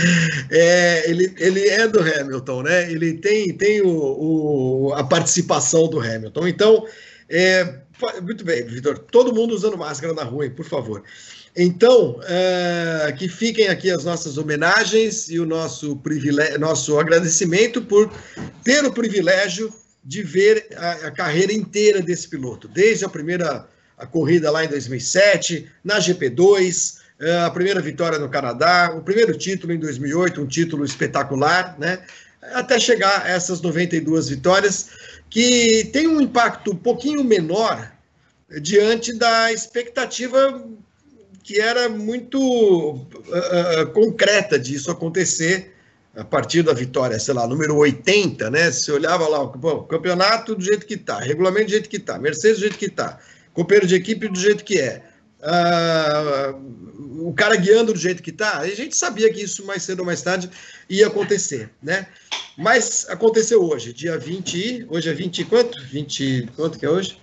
é, 0.51 1.09
ele, 1.09 1.33
ele 1.39 1.69
é 1.69 1.87
do 1.87 2.01
Hamilton, 2.01 2.63
né? 2.63 2.91
Ele 2.91 3.15
tem, 3.15 3.53
tem 3.55 3.83
o, 3.83 3.89
o 3.89 4.95
a 4.95 5.05
participação 5.05 5.89
do 5.89 6.01
Hamilton. 6.01 6.49
Então, 6.49 6.87
é, 7.29 7.81
muito 8.23 8.45
bem, 8.45 8.65
Vitor, 8.65 8.99
todo 8.99 9.35
mundo 9.35 9.55
usando 9.55 9.79
máscara 9.79 10.15
na 10.15 10.25
rua, 10.25 10.47
hein, 10.47 10.51
por 10.51 10.65
favor. 10.65 11.03
Então, 11.57 12.21
é, 12.25 13.13
que 13.19 13.29
fiquem 13.29 13.69
aqui 13.69 13.91
as 13.91 14.05
nossas 14.05 14.39
homenagens 14.39 15.29
e 15.29 15.39
o 15.39 15.47
nosso, 15.47 16.01
nosso 16.59 16.99
agradecimento 16.99 17.83
por 17.83 18.11
ter 18.63 18.85
o 18.85 18.93
privilégio 18.93 19.73
de 20.03 20.23
ver 20.23 20.69
a, 20.77 20.93
a, 21.09 21.11
carreira 21.11 21.53
inteira 21.53 22.01
desse 22.01 22.29
piloto, 22.29 22.67
desde 22.69 23.05
a 23.05 23.09
primeira 23.09 23.69
a 23.99 24.07
corrida 24.07 24.51
lá 24.51 24.65
em 24.65 24.69
2007, 24.69 25.71
na 25.85 25.99
GP2, 25.99 27.01
eh, 27.21 27.39
a 27.41 27.51
primeira 27.51 27.83
vitória 27.83 28.19
no 28.19 28.31
Canadá, 28.31 28.95
o 28.97 29.03
primeiro 29.03 29.37
título 29.37 29.75
em 29.75 29.79
2008, 29.79 30.41
um 30.41 30.47
título 30.47 30.87
espetacular, 30.87 31.79
né? 31.79 32.03
Até 32.55 32.81
chegar 32.81 33.27
a 33.27 33.29
essas 33.29 33.61
92 33.61 34.31
vitórias, 34.31 34.89
que 35.29 35.91
tem 35.93 36.09
um 36.09 36.19
impacto 36.19 36.73
um 36.73 36.77
pouquinho 36.77 37.23
menor 37.23 37.93
diante 38.63 39.13
da 39.13 39.53
expectativa 39.53 40.67
que 41.43 41.61
era 41.61 41.89
muito 41.89 42.39
uh, 42.95 43.87
concreta 43.93 44.59
disso 44.59 44.91
acontecer 44.91 45.75
a 46.17 46.25
partir 46.25 46.63
da 46.63 46.73
vitória, 46.73 47.19
sei 47.19 47.35
lá, 47.35 47.47
número 47.47 47.77
80, 47.77 48.51
né? 48.51 48.71
Você 48.71 48.91
olhava 48.91 49.29
lá, 49.29 49.43
o 49.43 49.83
campeonato 49.85 50.55
do 50.55 50.63
jeito 50.63 50.87
que 50.87 50.95
está, 50.95 51.19
regulamento 51.19 51.67
do 51.67 51.71
jeito 51.71 51.89
que 51.89 51.97
está, 51.97 52.19
Mercedes 52.19 52.59
do 52.59 52.63
jeito 52.63 52.79
que 52.79 52.87
está, 52.87 53.19
companheiro 53.53 53.87
de 53.87 53.95
equipe 53.95 54.29
do 54.29 54.39
jeito 54.39 54.65
que 54.65 54.79
é, 54.79 55.03
uh, 55.41 57.29
o 57.29 57.33
cara 57.33 57.57
guiando 57.57 57.93
do 57.93 57.99
jeito 57.99 58.23
que 58.23 58.31
está, 58.31 58.59
a 58.59 58.69
gente 58.69 58.97
sabia 58.97 59.33
que 59.33 59.43
isso 59.43 59.65
mais 59.65 59.83
cedo 59.83 60.01
ou 60.01 60.07
mais 60.07 60.21
tarde 60.21 60.51
ia 60.89 61.07
acontecer, 61.07 61.71
né? 61.83 62.07
Mas 62.59 63.07
aconteceu 63.09 63.63
hoje, 63.63 63.93
dia 63.93 64.19
20, 64.19 64.87
hoje 64.91 65.09
é 65.09 65.15
20 65.15 65.45
quanto? 65.45 65.81
20, 65.85 66.49
quanto 66.57 66.79
que 66.79 66.85
é 66.85 66.91
hoje? 66.91 67.19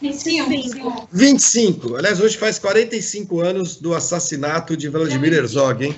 25. 0.00 1.08
25. 1.12 1.96
Aliás, 1.96 2.20
hoje 2.20 2.36
faz 2.36 2.58
45 2.58 3.40
anos 3.40 3.76
do 3.76 3.94
assassinato 3.94 4.76
de 4.76 4.88
Vladimir 4.88 5.32
Herzog, 5.32 5.84
hein? 5.84 5.96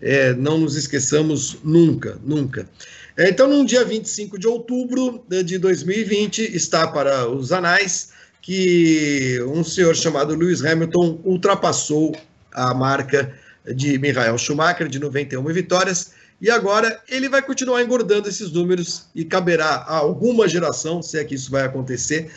É, 0.00 0.32
não 0.34 0.58
nos 0.58 0.76
esqueçamos 0.76 1.58
nunca, 1.62 2.18
nunca. 2.24 2.68
É, 3.16 3.28
então, 3.28 3.48
no 3.48 3.64
dia 3.64 3.84
25 3.84 4.38
de 4.38 4.46
outubro 4.46 5.24
de 5.28 5.58
2020, 5.58 6.56
está 6.56 6.86
para 6.86 7.28
os 7.28 7.52
anais 7.52 8.10
que 8.40 9.38
um 9.46 9.62
senhor 9.62 9.94
chamado 9.94 10.34
Lewis 10.34 10.64
Hamilton 10.64 11.20
ultrapassou 11.24 12.16
a 12.52 12.72
marca 12.72 13.32
de 13.74 13.98
Michael 13.98 14.38
Schumacher, 14.38 14.88
de 14.88 14.98
91 14.98 15.44
vitórias, 15.52 16.12
e 16.40 16.50
agora 16.50 17.00
ele 17.08 17.28
vai 17.28 17.42
continuar 17.42 17.82
engordando 17.82 18.28
esses 18.28 18.50
números 18.50 19.04
e 19.14 19.24
caberá 19.24 19.84
a 19.86 19.96
alguma 19.96 20.48
geração, 20.48 21.02
se 21.02 21.18
é 21.18 21.24
que 21.24 21.34
isso 21.34 21.50
vai 21.50 21.64
acontecer, 21.64 22.30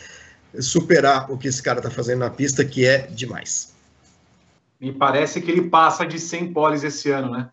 superar 0.60 1.30
o 1.32 1.38
que 1.38 1.48
esse 1.48 1.62
cara 1.62 1.78
está 1.78 1.90
fazendo 1.90 2.18
na 2.18 2.30
pista, 2.30 2.64
que 2.64 2.84
é 2.86 3.08
demais. 3.10 3.73
Me 4.80 4.92
parece 4.92 5.40
que 5.40 5.50
ele 5.50 5.68
passa 5.68 6.04
de 6.04 6.18
100 6.18 6.52
poles 6.52 6.84
esse 6.84 7.10
ano, 7.10 7.30
né? 7.30 7.50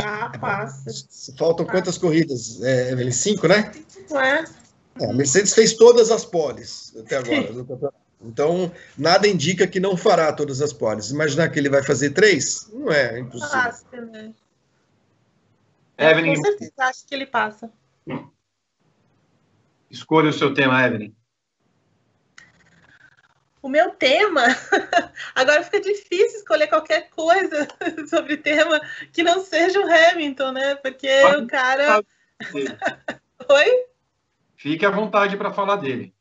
Ah, 0.00 0.30
passa. 0.38 0.90
Faltam 1.36 1.66
passa. 1.66 1.78
quantas 1.78 1.98
corridas, 1.98 2.62
é, 2.62 2.92
Evelyn? 2.92 3.10
Cinco, 3.10 3.48
né? 3.48 3.72
É. 4.12 5.04
é. 5.04 5.10
A 5.10 5.12
Mercedes 5.12 5.54
fez 5.54 5.74
todas 5.74 6.10
as 6.10 6.24
poles 6.24 6.94
até 6.96 7.16
agora. 7.16 7.92
então, 8.20 8.70
nada 8.96 9.26
indica 9.26 9.66
que 9.66 9.80
não 9.80 9.96
fará 9.96 10.32
todas 10.32 10.60
as 10.60 10.72
poles. 10.72 11.10
Imaginar 11.10 11.48
que 11.48 11.58
ele 11.58 11.68
vai 11.68 11.82
fazer 11.82 12.10
três? 12.10 12.68
Não 12.72 12.90
é, 12.92 13.16
é 13.16 13.18
impossível. 13.20 13.50
Passa, 13.50 14.00
né? 14.00 14.34
Evelyn. 15.96 16.36
Com 16.36 16.44
certeza, 16.44 16.72
acho 16.78 17.06
que 17.06 17.14
ele 17.14 17.26
passa. 17.26 17.72
Escolha 19.90 20.30
o 20.30 20.32
seu 20.32 20.54
tema, 20.54 20.84
Evelyn 20.84 21.17
o 23.60 23.68
meu 23.68 23.90
tema, 23.90 24.42
agora 25.34 25.62
fica 25.62 25.80
difícil 25.80 26.38
escolher 26.38 26.68
qualquer 26.68 27.08
coisa 27.10 27.66
sobre 28.08 28.36
tema 28.36 28.80
que 29.12 29.22
não 29.22 29.42
seja 29.42 29.80
o 29.80 29.90
Hamilton, 29.90 30.52
né? 30.52 30.74
Porque 30.76 31.08
Pode 31.22 31.44
o 31.44 31.46
cara. 31.46 32.04
Oi? 33.48 33.84
Fique 34.56 34.84
à 34.84 34.90
vontade 34.90 35.36
para 35.36 35.52
falar 35.52 35.76
dele. 35.76 36.12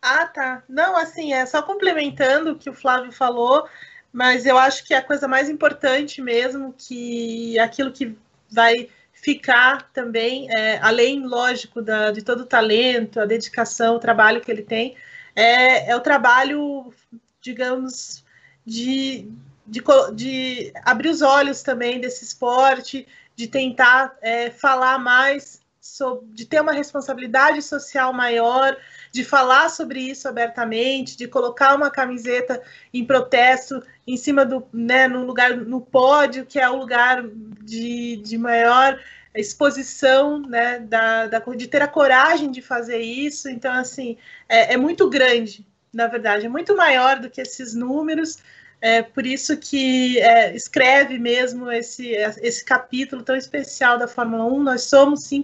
Ah, 0.00 0.26
tá. 0.26 0.62
Não, 0.68 0.96
assim, 0.96 1.32
é 1.32 1.46
só 1.46 1.62
complementando 1.62 2.52
o 2.52 2.58
que 2.58 2.68
o 2.68 2.74
Flávio 2.74 3.10
falou, 3.10 3.66
mas 4.12 4.44
eu 4.44 4.58
acho 4.58 4.84
que 4.84 4.92
a 4.92 5.02
coisa 5.02 5.26
mais 5.26 5.48
importante 5.48 6.20
mesmo, 6.20 6.74
que 6.76 7.58
aquilo 7.58 7.90
que 7.90 8.16
vai 8.50 8.88
ficar 9.12 9.90
também, 9.92 10.46
é, 10.54 10.78
além, 10.82 11.26
lógico, 11.26 11.80
da, 11.80 12.10
de 12.10 12.22
todo 12.22 12.40
o 12.40 12.46
talento, 12.46 13.18
a 13.18 13.24
dedicação, 13.24 13.96
o 13.96 14.00
trabalho 14.00 14.42
que 14.42 14.50
ele 14.50 14.62
tem, 14.62 14.94
é, 15.34 15.90
é 15.90 15.96
o 15.96 16.00
trabalho, 16.00 16.92
digamos, 17.40 18.24
de, 18.64 19.30
de, 19.66 19.82
de, 20.14 20.72
abrir 20.84 21.08
os 21.08 21.22
olhos 21.22 21.62
também 21.62 22.00
desse 22.00 22.24
esporte, 22.24 23.06
de 23.36 23.46
tentar 23.46 24.16
é, 24.22 24.50
falar 24.50 24.98
mais, 24.98 25.60
sobre, 25.80 26.26
de 26.32 26.46
ter 26.46 26.60
uma 26.60 26.72
responsabilidade 26.72 27.60
social 27.62 28.12
maior, 28.12 28.76
de 29.12 29.24
falar 29.24 29.68
sobre 29.68 30.00
isso 30.00 30.28
abertamente, 30.28 31.16
de 31.16 31.28
colocar 31.28 31.74
uma 31.74 31.90
camiseta 31.90 32.62
em 32.92 33.04
protesto 33.04 33.82
em 34.06 34.16
cima 34.16 34.46
do, 34.46 34.66
né, 34.72 35.08
no 35.08 35.24
lugar, 35.24 35.56
no 35.56 35.80
pódio, 35.80 36.46
que 36.46 36.58
é 36.58 36.68
o 36.70 36.76
lugar 36.76 37.22
de, 37.62 38.16
de 38.16 38.38
maior 38.38 38.98
exposição, 39.40 40.38
né, 40.40 40.78
da, 40.78 41.26
da, 41.26 41.38
de 41.40 41.66
ter 41.66 41.82
a 41.82 41.88
coragem 41.88 42.50
de 42.50 42.62
fazer 42.62 42.98
isso. 42.98 43.48
Então, 43.48 43.72
assim, 43.72 44.16
é, 44.48 44.74
é, 44.74 44.76
muito 44.76 45.10
grande, 45.10 45.66
na 45.92 46.06
verdade, 46.06 46.46
é 46.46 46.48
muito 46.48 46.76
maior 46.76 47.18
do 47.18 47.28
que 47.28 47.40
esses 47.40 47.74
números. 47.74 48.38
É 48.80 49.02
por 49.02 49.26
isso 49.26 49.56
que 49.56 50.18
é, 50.18 50.54
escreve 50.54 51.18
mesmo 51.18 51.70
esse, 51.70 52.08
esse 52.42 52.64
capítulo 52.64 53.22
tão 53.22 53.34
especial 53.34 53.98
da 53.98 54.06
Fórmula 54.06 54.44
1. 54.44 54.62
Nós 54.62 54.82
somos, 54.84 55.24
sim, 55.24 55.42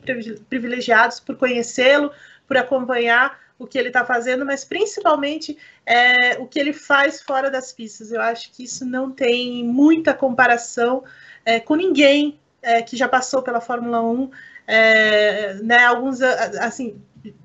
privilegiados 0.48 1.18
por 1.18 1.36
conhecê-lo, 1.36 2.12
por 2.46 2.56
acompanhar 2.56 3.38
o 3.58 3.66
que 3.66 3.78
ele 3.78 3.88
está 3.88 4.04
fazendo, 4.04 4.44
mas 4.44 4.64
principalmente 4.64 5.56
é, 5.84 6.38
o 6.38 6.46
que 6.46 6.58
ele 6.58 6.72
faz 6.72 7.22
fora 7.22 7.50
das 7.50 7.72
pistas. 7.72 8.10
Eu 8.10 8.20
acho 8.20 8.50
que 8.52 8.64
isso 8.64 8.86
não 8.86 9.10
tem 9.10 9.64
muita 9.64 10.14
comparação 10.14 11.04
é, 11.44 11.60
com 11.60 11.74
ninguém 11.74 12.38
é, 12.62 12.82
que 12.82 12.96
já 12.96 13.08
passou 13.08 13.42
pela 13.42 13.60
Fórmula 13.60 14.02
1, 14.02 14.30
é, 14.66 15.54
né, 15.54 15.84
alguns, 15.84 16.20
assim, 16.22 17.00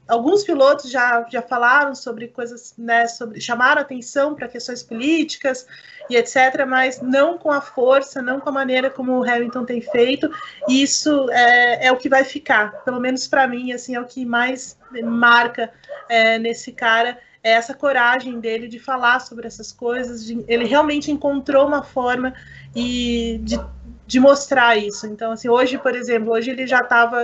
alguns 0.08 0.44
pilotos 0.44 0.90
já, 0.90 1.26
já 1.30 1.42
falaram 1.42 1.96
sobre 1.96 2.28
coisas, 2.28 2.74
né, 2.78 3.08
sobre, 3.08 3.42
chamaram 3.42 3.82
atenção 3.82 4.36
para 4.36 4.48
questões 4.48 4.84
políticas 4.84 5.66
e 6.10 6.16
etc., 6.16 6.66
mas 6.68 7.02
não 7.02 7.38
com 7.38 7.52
a 7.52 7.62
força, 7.62 8.22
não 8.22 8.40
com 8.40 8.50
a 8.50 8.52
maneira 8.52 8.90
como 8.90 9.14
o 9.14 9.24
Hamilton 9.24 9.66
tem 9.66 9.82
feito, 9.82 10.30
e 10.68 10.84
isso 10.84 11.30
é, 11.32 11.88
é 11.88 11.92
o 11.92 11.98
que 11.98 12.08
vai 12.08 12.24
ficar, 12.24 12.84
pelo 12.84 13.00
menos 13.00 13.28
para 13.28 13.48
mim, 13.48 13.72
assim, 13.72 13.96
é 13.96 14.00
o 14.00 14.06
que 14.06 14.26
mais 14.26 14.78
marca 15.04 15.72
é, 16.08 16.38
nesse 16.38 16.72
cara, 16.72 17.18
é 17.44 17.52
essa 17.52 17.74
coragem 17.74 18.40
dele 18.40 18.68
de 18.68 18.80
falar 18.80 19.20
sobre 19.20 19.48
essas 19.48 19.72
coisas, 19.72 20.26
de, 20.26 20.44
ele 20.48 20.66
realmente 20.66 21.12
encontrou 21.12 21.68
uma 21.68 21.84
forma 21.84 22.34
e 22.76 23.40
de 23.44 23.60
de 24.08 24.20
mostrar 24.20 24.78
isso. 24.78 25.08
Então, 25.08 25.32
assim, 25.32 25.50
hoje, 25.50 25.78
por 25.78 25.96
exemplo, 25.96 26.32
hoje 26.32 26.52
ele 26.52 26.68
já 26.68 26.82
estava 26.82 27.20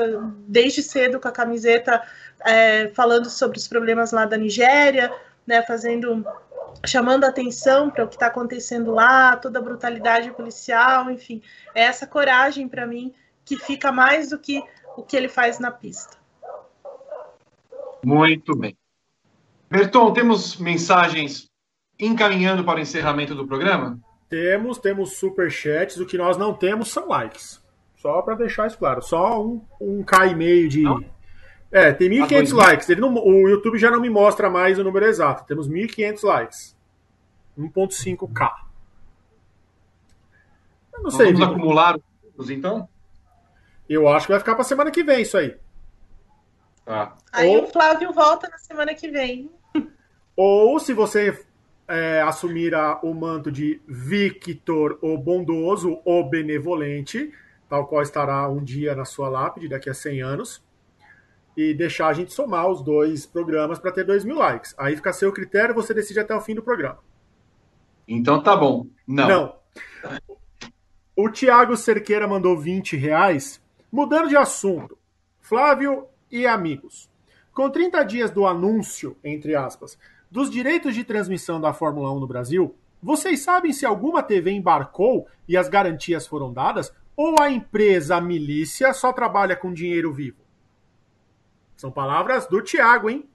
desde 0.48 0.82
cedo 0.82 1.20
com 1.20 1.28
a 1.28 1.32
camiseta 1.32 2.02
é, 2.46 2.90
falando 2.90 3.30
sobre 3.30 3.58
os 3.58 3.68
problemas 3.68 4.12
lá 4.12 4.26
da 4.26 4.38
Nigéria, 4.38 5.14
né, 5.46 5.62
fazendo, 5.62 6.26
chamando 6.86 7.24
atenção 7.24 7.90
para 7.90 8.04
o 8.04 8.08
que 8.08 8.16
está 8.16 8.28
acontecendo 8.28 8.92
lá, 8.92 9.36
toda 9.36 9.60
a 9.60 9.62
brutalidade 9.62 10.32
policial, 10.32 11.10
enfim, 11.12 11.42
é 11.76 11.84
essa 11.84 12.08
coragem 12.08 12.68
para 12.68 12.88
mim 12.88 13.14
que 13.46 13.58
fica 13.58 13.92
mais 13.92 14.30
do 14.30 14.40
que 14.40 14.64
o 14.96 15.04
que 15.04 15.16
ele 15.16 15.28
faz 15.28 15.60
na 15.60 15.72
pista. 15.72 16.18
Muito 18.04 18.56
bem. 18.56 18.76
Berton, 19.70 20.12
temos 20.12 20.58
mensagens 20.58 21.50
encaminhando 22.00 22.64
para 22.64 22.80
o 22.80 22.82
encerramento 22.82 23.36
do 23.36 23.48
programa? 23.48 24.00
Temos, 24.32 24.78
temos 24.78 25.18
superchats. 25.18 25.98
O 25.98 26.06
que 26.06 26.18
nós 26.18 26.38
não 26.38 26.54
temos 26.54 26.90
são 26.90 27.10
likes. 27.10 27.62
Só 27.98 28.22
para 28.22 28.36
deixar 28.36 28.66
isso 28.66 28.78
claro. 28.78 29.02
Só 29.02 29.46
um, 29.46 29.62
um 29.80 30.02
K 30.04 30.28
e 30.28 30.36
meio 30.36 30.70
de. 30.70 30.84
Não? 30.84 31.04
É, 31.70 31.92
tem 31.92 32.10
1.500 32.10 32.54
likes. 32.56 32.90
Ele 32.90 33.02
não, 33.02 33.14
o 33.14 33.50
YouTube 33.50 33.78
já 33.78 33.92
não 33.92 34.00
me 34.00 34.10
mostra 34.10 34.50
mais 34.50 34.80
o 34.80 34.86
número 34.86 35.06
exato. 35.06 35.46
Temos 35.46 35.70
1.500 35.70 36.24
likes. 36.24 36.78
1.5K. 37.60 38.54
Eu 40.94 41.04
não 41.04 41.12
sei. 41.12 41.34
Vamos 41.34 41.50
acumular 41.50 42.00
os 42.38 42.50
então? 42.50 42.88
Eu 43.90 44.08
acho 44.08 44.28
que 44.28 44.32
vai 44.32 44.40
ficar 44.40 44.56
para 44.56 44.64
semana 44.64 44.92
que 44.92 45.04
vem 45.04 45.24
isso 45.24 45.38
aí. 45.38 45.58
Tá. 46.86 47.18
Aí 47.34 47.50
Ou... 47.50 47.66
o 47.66 47.68
Flávio 47.68 48.14
volta 48.14 48.48
na 48.48 48.58
semana 48.58 48.94
que 48.96 49.10
vem. 49.10 49.52
Ou 50.38 50.80
se 50.80 50.94
você 50.94 51.46
é, 51.92 52.22
assumir 52.22 52.74
a, 52.74 53.00
o 53.04 53.14
manto 53.14 53.52
de 53.52 53.82
Victor, 53.86 54.98
o 55.02 55.18
bondoso, 55.18 56.00
o 56.06 56.24
benevolente, 56.24 57.32
tal 57.68 57.86
qual 57.86 58.02
estará 58.02 58.48
um 58.48 58.64
dia 58.64 58.96
na 58.96 59.04
sua 59.04 59.28
lápide 59.28 59.68
daqui 59.68 59.90
a 59.90 59.94
100 59.94 60.22
anos 60.22 60.64
e 61.56 61.74
deixar 61.74 62.08
a 62.08 62.14
gente 62.14 62.32
somar 62.32 62.70
os 62.70 62.82
dois 62.82 63.26
programas 63.26 63.78
para 63.78 63.92
ter 63.92 64.06
2 64.06 64.24
mil 64.24 64.38
likes. 64.38 64.74
Aí 64.78 64.96
fica 64.96 65.10
a 65.10 65.14
seu 65.14 65.34
critério, 65.34 65.76
você 65.76 65.94
decide 65.94 66.22
até 66.22 66.34
o 66.34 66.40
fim 66.40 66.56
do 66.56 66.64
programa. 66.64 67.00
Então 68.08 68.42
tá 68.42 68.56
bom. 68.56 68.88
Não. 69.06 69.28
Não. 69.28 69.62
O 71.14 71.30
Tiago 71.30 71.76
Cerqueira 71.76 72.26
mandou 72.26 72.58
20 72.58 72.96
reais. 72.96 73.62
Mudando 73.92 74.30
de 74.30 74.38
assunto, 74.38 74.98
Flávio 75.42 76.08
e 76.32 76.48
amigos. 76.48 77.10
Com 77.54 77.70
30 77.70 78.04
dias 78.06 78.32
do 78.32 78.48
anúncio, 78.48 79.18
entre 79.22 79.54
aspas, 79.54 80.00
dos 80.32 80.50
direitos 80.50 80.96
de 80.96 81.04
transmissão 81.04 81.60
da 81.60 81.74
Fórmula 81.74 82.12
1 82.14 82.20
no 82.22 82.28
Brasil, 82.28 82.74
vocês 83.04 83.42
sabem 83.42 83.74
se 83.74 83.86
alguma 83.86 84.24
TV 84.24 84.52
embarcou 84.52 85.28
e 85.48 85.58
as 85.58 85.68
garantias 85.68 86.26
foram 86.26 86.54
dadas? 86.54 86.94
Ou 87.16 87.36
a 87.42 87.52
empresa 87.52 88.16
a 88.16 88.22
milícia 88.22 88.94
só 88.94 89.12
trabalha 89.12 89.56
com 89.56 89.74
dinheiro 89.74 90.14
vivo? 90.14 90.38
São 91.76 91.92
palavras 91.92 92.48
do 92.48 92.62
Tiago, 92.62 93.10
hein? 93.10 93.28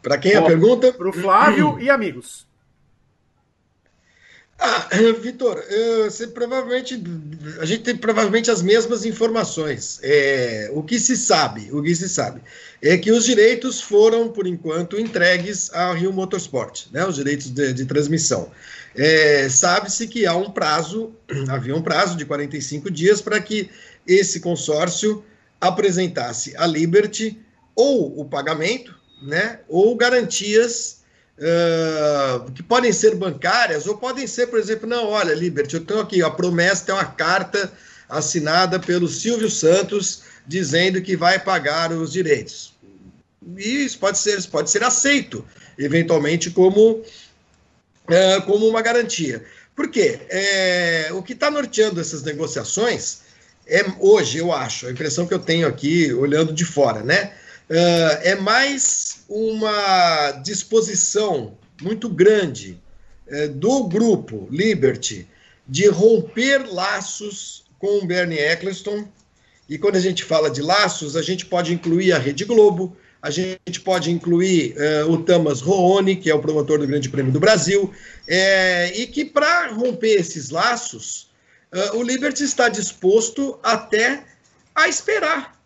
Para 0.00 0.16
quem 0.16 0.32
é 0.32 0.36
a 0.36 0.42
pergunta? 0.42 0.92
Para 0.92 1.08
o 1.08 1.12
Flávio 1.12 1.78
e 1.82 1.90
amigos. 1.90 2.48
Ah, 4.62 4.88
Vitor, 5.22 5.64
você 6.04 6.26
provavelmente 6.26 7.02
a 7.60 7.64
gente 7.64 7.82
tem 7.82 7.96
provavelmente 7.96 8.50
as 8.50 8.60
mesmas 8.60 9.06
informações. 9.06 9.98
É, 10.02 10.70
o 10.74 10.82
que 10.82 11.00
se 11.00 11.16
sabe, 11.16 11.70
o 11.72 11.82
que 11.82 11.94
se 11.96 12.08
sabe 12.10 12.42
é 12.82 12.98
que 12.98 13.10
os 13.10 13.24
direitos 13.24 13.80
foram 13.80 14.28
por 14.28 14.46
enquanto 14.46 15.00
entregues 15.00 15.72
ao 15.72 15.94
Rio 15.94 16.12
Motorsport, 16.12 16.88
né? 16.92 17.06
Os 17.06 17.16
direitos 17.16 17.48
de, 17.50 17.72
de 17.72 17.86
transmissão. 17.86 18.50
É, 18.94 19.48
Sabe-se 19.48 20.06
que 20.06 20.26
há 20.26 20.36
um 20.36 20.50
prazo, 20.50 21.14
havia 21.48 21.74
um 21.74 21.82
prazo 21.82 22.14
de 22.14 22.26
45 22.26 22.90
dias 22.90 23.22
para 23.22 23.40
que 23.40 23.70
esse 24.06 24.40
consórcio 24.40 25.24
apresentasse 25.58 26.54
a 26.56 26.66
Liberty 26.66 27.40
ou 27.74 28.20
o 28.20 28.26
pagamento, 28.26 28.94
né, 29.22 29.60
ou 29.68 29.96
garantias 29.96 30.99
uh, 31.40 32.50
que 32.52 32.62
podem 32.62 32.92
ser 32.92 33.14
bancárias 33.14 33.86
ou 33.86 33.96
podem 33.96 34.26
ser, 34.26 34.48
por 34.48 34.58
exemplo, 34.58 34.88
não, 34.88 35.08
olha, 35.08 35.34
Liberty, 35.34 35.74
eu 35.74 35.84
tenho 35.84 36.00
aqui 36.00 36.22
a 36.22 36.30
promessa, 36.30 36.86
tem 36.86 36.94
uma 36.94 37.04
carta 37.04 37.72
assinada 38.08 38.78
pelo 38.78 39.08
Silvio 39.08 39.50
Santos 39.50 40.22
dizendo 40.46 41.00
que 41.00 41.16
vai 41.16 41.38
pagar 41.38 41.92
os 41.92 42.12
direitos. 42.12 42.74
E 43.56 43.84
isso 43.84 43.98
pode 43.98 44.18
ser, 44.18 44.38
isso 44.38 44.50
pode 44.50 44.70
ser 44.70 44.82
aceito, 44.84 45.44
eventualmente, 45.78 46.50
como, 46.50 46.98
uh, 46.98 48.42
como 48.46 48.68
uma 48.68 48.82
garantia. 48.82 49.44
Por 49.74 49.88
quê? 49.90 50.20
É, 50.28 51.08
o 51.12 51.22
que 51.22 51.32
está 51.32 51.50
norteando 51.50 52.00
essas 52.00 52.22
negociações 52.22 53.20
é 53.66 53.84
hoje, 53.98 54.38
eu 54.38 54.52
acho, 54.52 54.86
a 54.86 54.90
impressão 54.90 55.26
que 55.26 55.32
eu 55.32 55.38
tenho 55.38 55.66
aqui, 55.66 56.12
olhando 56.12 56.52
de 56.52 56.64
fora, 56.64 57.02
né? 57.02 57.32
Uh, 57.70 58.18
é 58.22 58.34
mais 58.34 59.09
uma 59.30 60.32
disposição 60.42 61.56
muito 61.80 62.08
grande 62.08 62.76
uh, 63.28 63.48
do 63.50 63.84
grupo 63.84 64.48
Liberty 64.50 65.28
de 65.66 65.86
romper 65.88 66.66
laços 66.68 67.64
com 67.78 67.98
o 67.98 68.06
Bernie 68.06 68.40
Eccleston. 68.40 69.08
E 69.68 69.78
quando 69.78 69.94
a 69.94 70.00
gente 70.00 70.24
fala 70.24 70.50
de 70.50 70.60
laços, 70.60 71.16
a 71.16 71.22
gente 71.22 71.46
pode 71.46 71.72
incluir 71.72 72.12
a 72.12 72.18
Rede 72.18 72.44
Globo, 72.44 72.96
a 73.22 73.30
gente 73.30 73.80
pode 73.84 74.10
incluir 74.10 74.74
uh, 74.76 75.12
o 75.12 75.22
Thomas 75.22 75.60
Roone, 75.60 76.16
que 76.16 76.28
é 76.28 76.34
o 76.34 76.40
promotor 76.40 76.80
do 76.80 76.86
Grande 76.88 77.08
Prêmio 77.08 77.32
do 77.32 77.38
Brasil, 77.38 77.94
é, 78.26 78.92
e 78.98 79.06
que 79.06 79.24
para 79.24 79.68
romper 79.68 80.14
esses 80.14 80.50
laços, 80.50 81.30
uh, 81.72 81.96
o 81.98 82.02
Liberty 82.02 82.42
está 82.42 82.68
disposto 82.68 83.60
até 83.62 84.24
a 84.74 84.88
esperar, 84.88 85.56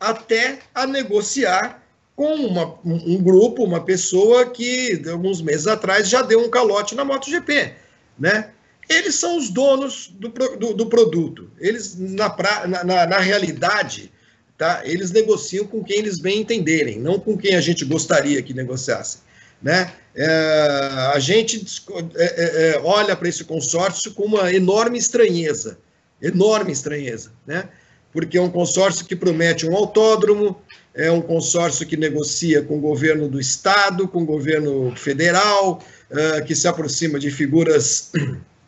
até 0.00 0.60
a 0.74 0.86
negociar 0.86 1.82
com 2.18 2.34
uma, 2.34 2.74
um 2.84 3.22
grupo, 3.22 3.62
uma 3.62 3.80
pessoa 3.80 4.44
que 4.50 5.00
alguns 5.08 5.40
meses 5.40 5.68
atrás 5.68 6.08
já 6.08 6.20
deu 6.20 6.40
um 6.44 6.50
calote 6.50 6.96
na 6.96 7.04
MotoGP, 7.04 7.74
né? 8.18 8.50
Eles 8.88 9.14
são 9.14 9.38
os 9.38 9.50
donos 9.50 10.12
do, 10.18 10.28
do, 10.28 10.74
do 10.74 10.86
produto. 10.86 11.48
Eles, 11.60 11.96
na, 11.96 12.28
pra, 12.28 12.66
na, 12.66 13.06
na, 13.06 13.18
realidade, 13.20 14.10
tá? 14.56 14.80
eles 14.84 15.12
negociam 15.12 15.64
com 15.64 15.84
quem 15.84 15.98
eles 15.98 16.18
bem 16.18 16.40
entenderem, 16.40 16.98
não 16.98 17.20
com 17.20 17.38
quem 17.38 17.54
a 17.54 17.60
gente 17.60 17.84
gostaria 17.84 18.42
que 18.42 18.52
negociasse. 18.52 19.18
Né? 19.62 19.92
É, 20.16 20.26
a 21.14 21.20
gente 21.20 21.64
é, 22.16 22.24
é, 22.24 22.70
é, 22.70 22.80
olha 22.82 23.14
para 23.14 23.28
esse 23.28 23.44
consórcio 23.44 24.12
com 24.12 24.24
uma 24.24 24.52
enorme 24.52 24.98
estranheza, 24.98 25.78
enorme 26.20 26.72
estranheza, 26.72 27.30
né? 27.46 27.68
Porque 28.12 28.38
é 28.38 28.42
um 28.42 28.50
consórcio 28.50 29.06
que 29.06 29.14
promete 29.14 29.66
um 29.66 29.74
autódromo, 29.76 30.60
é 30.94 31.10
um 31.10 31.20
consórcio 31.20 31.86
que 31.86 31.96
negocia 31.96 32.62
com 32.62 32.78
o 32.78 32.80
governo 32.80 33.28
do 33.28 33.38
estado, 33.38 34.08
com 34.08 34.22
o 34.22 34.26
governo 34.26 34.94
federal, 34.96 35.82
uh, 36.10 36.44
que 36.44 36.54
se 36.54 36.66
aproxima 36.66 37.18
de 37.18 37.30
figuras 37.30 38.10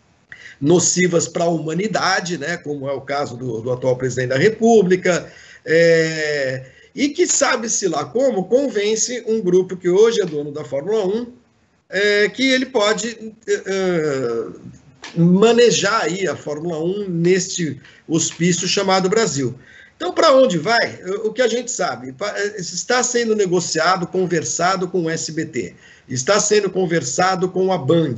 nocivas 0.61 1.27
para 1.27 1.45
a 1.45 1.49
humanidade, 1.49 2.39
né, 2.39 2.57
como 2.59 2.89
é 2.89 2.93
o 2.93 3.01
caso 3.01 3.37
do, 3.37 3.61
do 3.61 3.73
atual 3.73 3.97
presidente 3.97 4.29
da 4.29 4.39
República. 4.39 5.31
É, 5.65 6.67
e 6.95 7.09
que 7.09 7.27
sabe-se 7.27 7.89
lá 7.89 8.05
como 8.05 8.45
convence 8.45 9.25
um 9.27 9.41
grupo 9.41 9.77
que 9.77 9.89
hoje 9.89 10.21
é 10.21 10.27
dono 10.27 10.51
da 10.53 10.65
Fórmula 10.65 11.07
1 11.07 11.33
é, 11.89 12.29
que 12.29 12.49
ele 12.49 12.67
pode 12.67 13.35
manejar 15.17 16.03
aí 16.03 16.27
a 16.27 16.37
Fórmula 16.37 16.83
1 16.83 17.09
neste 17.09 17.81
hospício 18.15 18.69
chamado 18.69 19.09
Brasil. 19.09 19.59
Então, 19.97 20.13
para 20.13 20.35
onde 20.35 20.59
vai? 20.59 21.01
O 21.25 21.33
que 21.33 21.43
a 21.43 21.49
gente 21.49 21.71
sabe, 21.71 22.15
é, 22.35 22.61
está 22.61 23.03
sendo 23.03 23.37
negociado, 23.37 24.07
conversado 24.07 24.89
com 24.89 25.05
o 25.05 25.11
SBT, 25.11 25.75
está 26.09 26.41
sendo 26.41 26.71
conversado 26.71 27.49
com 27.49 27.73
a 27.73 27.79
Band, 27.79 28.15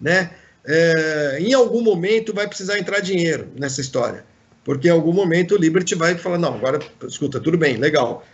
né? 0.00 0.30
É, 0.64 1.38
em 1.40 1.52
algum 1.54 1.82
momento 1.82 2.32
vai 2.32 2.46
precisar 2.46 2.78
entrar 2.78 3.00
dinheiro 3.00 3.48
nessa 3.56 3.80
história 3.80 4.24
porque 4.64 4.88
em 4.88 4.90
algum 4.90 5.12
momento 5.12 5.54
o 5.54 5.58
Liberty 5.58 5.94
vai 5.94 6.16
falar, 6.16 6.38
não, 6.38 6.54
agora, 6.54 6.78
escuta, 7.06 7.40
tudo 7.40 7.58
bem, 7.58 7.76
legal, 7.76 8.24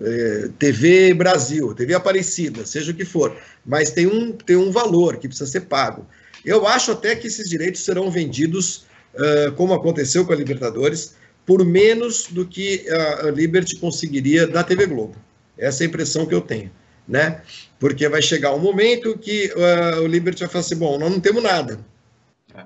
é, 0.00 0.48
TV 0.58 1.14
Brasil, 1.14 1.74
TV 1.74 1.94
Aparecida, 1.94 2.64
seja 2.64 2.92
o 2.92 2.94
que 2.94 3.04
for, 3.04 3.36
mas 3.64 3.90
tem 3.90 4.06
um, 4.06 4.32
tem 4.32 4.56
um 4.56 4.70
valor 4.70 5.18
que 5.18 5.28
precisa 5.28 5.50
ser 5.50 5.62
pago. 5.62 6.06
Eu 6.44 6.66
acho 6.66 6.92
até 6.92 7.14
que 7.14 7.26
esses 7.26 7.48
direitos 7.48 7.84
serão 7.84 8.10
vendidos, 8.10 8.86
uh, 9.14 9.52
como 9.52 9.74
aconteceu 9.74 10.24
com 10.24 10.32
a 10.32 10.36
Libertadores, 10.36 11.14
por 11.46 11.64
menos 11.64 12.26
do 12.28 12.46
que 12.46 12.86
a, 12.90 13.30
Liberty 13.30 13.76
conseguiria 13.76 14.46
da 14.46 14.64
TV 14.64 14.86
Globo. 14.86 15.16
Essa 15.58 15.82
é 15.82 15.86
a 15.86 15.88
impressão 15.88 16.26
que 16.26 16.34
eu 16.34 16.40
tenho, 16.40 16.70
né? 17.06 17.42
Porque 17.78 18.08
vai 18.08 18.22
chegar 18.22 18.54
um 18.54 18.58
momento 18.58 19.16
que 19.18 19.52
uh, 19.54 20.02
o 20.02 20.06
Liberty 20.06 20.40
vai 20.40 20.48
falar 20.48 20.64
assim, 20.64 20.76
bom, 20.76 20.98
nós 20.98 21.10
não 21.10 21.20
temos 21.20 21.42
nada, 21.42 21.78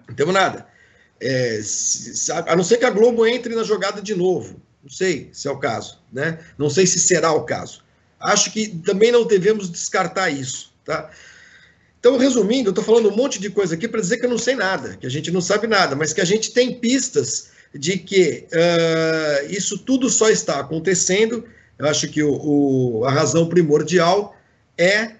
não 0.06 0.14
temos 0.14 0.32
nada. 0.32 0.66
É, 1.20 1.60
se, 1.62 2.30
a 2.30 2.54
não 2.54 2.62
ser 2.62 2.76
que 2.76 2.84
a 2.84 2.90
Globo 2.90 3.26
entre 3.26 3.54
na 3.54 3.64
jogada 3.64 4.00
de 4.00 4.14
novo. 4.14 4.60
Não 4.82 4.90
sei 4.90 5.28
se 5.32 5.48
é 5.48 5.50
o 5.50 5.58
caso, 5.58 6.00
né? 6.12 6.38
Não 6.56 6.70
sei 6.70 6.86
se 6.86 7.00
será 7.00 7.32
o 7.32 7.42
caso. 7.42 7.82
Acho 8.20 8.52
que 8.52 8.68
também 8.68 9.12
não 9.12 9.26
devemos 9.26 9.70
descartar 9.70 10.30
isso, 10.30 10.72
tá? 10.84 11.10
Então, 12.08 12.18
resumindo, 12.18 12.68
eu 12.68 12.70
estou 12.70 12.82
falando 12.82 13.10
um 13.10 13.14
monte 13.16 13.38
de 13.38 13.50
coisa 13.50 13.74
aqui 13.74 13.86
para 13.86 14.00
dizer 14.00 14.16
que 14.16 14.24
eu 14.24 14.30
não 14.30 14.38
sei 14.38 14.54
nada, 14.54 14.96
que 14.96 15.06
a 15.06 15.10
gente 15.10 15.30
não 15.30 15.42
sabe 15.42 15.66
nada, 15.66 15.94
mas 15.94 16.14
que 16.14 16.22
a 16.22 16.24
gente 16.24 16.52
tem 16.52 16.72
pistas 16.74 17.50
de 17.74 17.98
que 17.98 18.46
uh, 18.50 19.52
isso 19.52 19.76
tudo 19.76 20.08
só 20.08 20.30
está 20.30 20.58
acontecendo. 20.58 21.44
Eu 21.78 21.86
acho 21.86 22.08
que 22.08 22.22
o, 22.22 22.32
o, 22.32 23.04
a 23.04 23.10
razão 23.10 23.46
primordial 23.46 24.34
é 24.78 25.16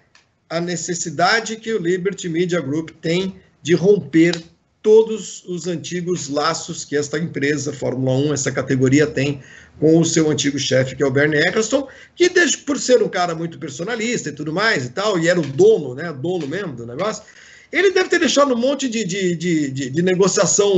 a 0.49 0.59
necessidade 0.59 1.57
que 1.57 1.71
o 1.71 1.77
Liberty 1.77 2.27
Media 2.27 2.59
Group 2.59 2.89
tem 2.99 3.35
de 3.61 3.75
romper 3.75 4.41
todos 4.81 5.43
os 5.45 5.67
antigos 5.67 6.29
laços 6.29 6.85
que 6.85 6.95
esta 6.95 7.17
empresa, 7.17 7.73
Fórmula 7.73 8.17
1, 8.29 8.33
essa 8.33 8.51
categoria 8.51 9.05
tem 9.05 9.41
com 9.79 9.99
o 9.99 10.05
seu 10.05 10.29
antigo 10.29 10.57
chefe, 10.57 10.95
que 10.95 11.03
é 11.03 11.05
o 11.05 11.11
Bernie 11.11 11.39
Eccleston, 11.39 11.87
que 12.15 12.29
por 12.65 12.77
ser 12.79 13.01
um 13.01 13.09
cara 13.09 13.35
muito 13.35 13.59
personalista 13.59 14.29
e 14.29 14.31
tudo 14.31 14.53
mais 14.53 14.85
e 14.85 14.89
tal, 14.89 15.19
e 15.19 15.27
era 15.27 15.39
o 15.39 15.43
dono, 15.43 15.95
né, 15.95 16.11
dono 16.13 16.47
mesmo 16.47 16.73
do 16.73 16.85
negócio, 16.85 17.23
ele 17.71 17.91
deve 17.91 18.09
ter 18.09 18.19
deixado 18.19 18.53
um 18.53 18.57
monte 18.57 18.89
de, 18.89 19.03
de, 19.03 19.35
de, 19.35 19.69
de, 19.69 19.89
de 19.89 20.01
negociação 20.01 20.73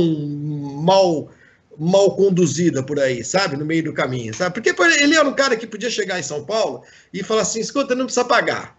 mal 0.82 1.30
mal 1.78 2.14
conduzida 2.14 2.82
por 2.82 3.00
aí, 3.00 3.24
sabe? 3.24 3.56
No 3.56 3.64
meio 3.64 3.84
do 3.84 3.94
caminho, 3.94 4.34
sabe? 4.34 4.54
Porque 4.54 4.74
ele 5.00 5.16
era 5.16 5.26
um 5.26 5.34
cara 5.34 5.56
que 5.56 5.66
podia 5.66 5.88
chegar 5.88 6.20
em 6.20 6.22
São 6.22 6.44
Paulo 6.44 6.82
e 7.12 7.22
falar 7.22 7.42
assim: 7.42 7.60
escuta, 7.60 7.94
não 7.94 8.04
precisa 8.04 8.26
pagar. 8.26 8.78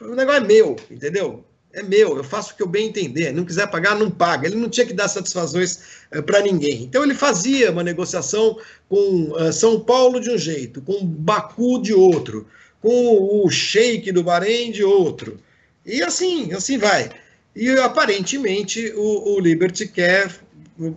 O 0.00 0.16
negócio 0.16 0.42
é 0.42 0.46
meu, 0.46 0.76
entendeu? 0.90 1.44
É 1.74 1.82
meu, 1.82 2.18
eu 2.18 2.24
faço 2.24 2.52
o 2.52 2.56
que 2.56 2.62
eu 2.62 2.66
bem 2.66 2.88
entender. 2.88 3.32
Não 3.32 3.44
quiser 3.44 3.66
pagar, 3.66 3.98
não 3.98 4.10
paga. 4.10 4.46
Ele 4.46 4.56
não 4.56 4.68
tinha 4.68 4.86
que 4.86 4.92
dar 4.92 5.08
satisfações 5.08 5.80
eh, 6.10 6.20
para 6.20 6.42
ninguém. 6.42 6.82
Então 6.82 7.02
ele 7.02 7.14
fazia 7.14 7.70
uma 7.70 7.82
negociação 7.82 8.58
com 8.88 9.32
uh, 9.32 9.52
São 9.52 9.80
Paulo 9.80 10.20
de 10.20 10.30
um 10.30 10.36
jeito, 10.36 10.82
com 10.82 11.04
Baku 11.04 11.80
de 11.80 11.94
outro, 11.94 12.46
com 12.80 13.42
o 13.42 13.50
Sheik 13.50 14.12
do 14.12 14.22
Bahrein 14.22 14.70
de 14.70 14.84
outro. 14.84 15.38
E 15.86 16.02
assim, 16.02 16.52
assim 16.52 16.76
vai. 16.76 17.10
E 17.56 17.70
aparentemente 17.70 18.92
o, 18.94 19.34
o 19.34 19.40
Liberty 19.40 19.88
quer 19.88 20.30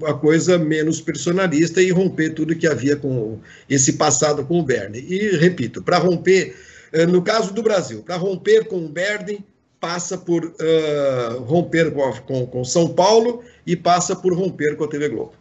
a 0.06 0.14
coisa 0.14 0.58
menos 0.58 1.00
personalista 1.00 1.82
e 1.82 1.92
romper 1.92 2.32
tudo 2.32 2.56
que 2.56 2.68
havia 2.68 2.96
com 2.96 3.40
esse 3.70 3.94
passado 3.94 4.46
com 4.46 4.60
o 4.60 4.64
Bernie. 4.64 5.06
E 5.08 5.38
repito, 5.38 5.82
para 5.82 5.98
romper, 5.98 6.56
eh, 6.92 7.06
no 7.06 7.22
caso 7.22 7.54
do 7.54 7.62
Brasil, 7.62 8.02
para 8.02 8.16
romper 8.16 8.66
com 8.66 8.86
o 8.86 8.90
Bernie, 8.90 9.44
passa 9.86 10.18
por 10.18 10.44
uh, 10.44 11.44
romper 11.44 11.94
com, 11.94 12.12
com, 12.22 12.48
com, 12.48 12.64
São 12.64 12.92
Paulo 12.92 13.44
e 13.68 13.76
passa 13.76 14.16
por 14.16 14.34
romper 14.34 14.76
com 14.76 14.84
a 14.84 14.88
TV 14.88 15.10
Globo. 15.10 15.34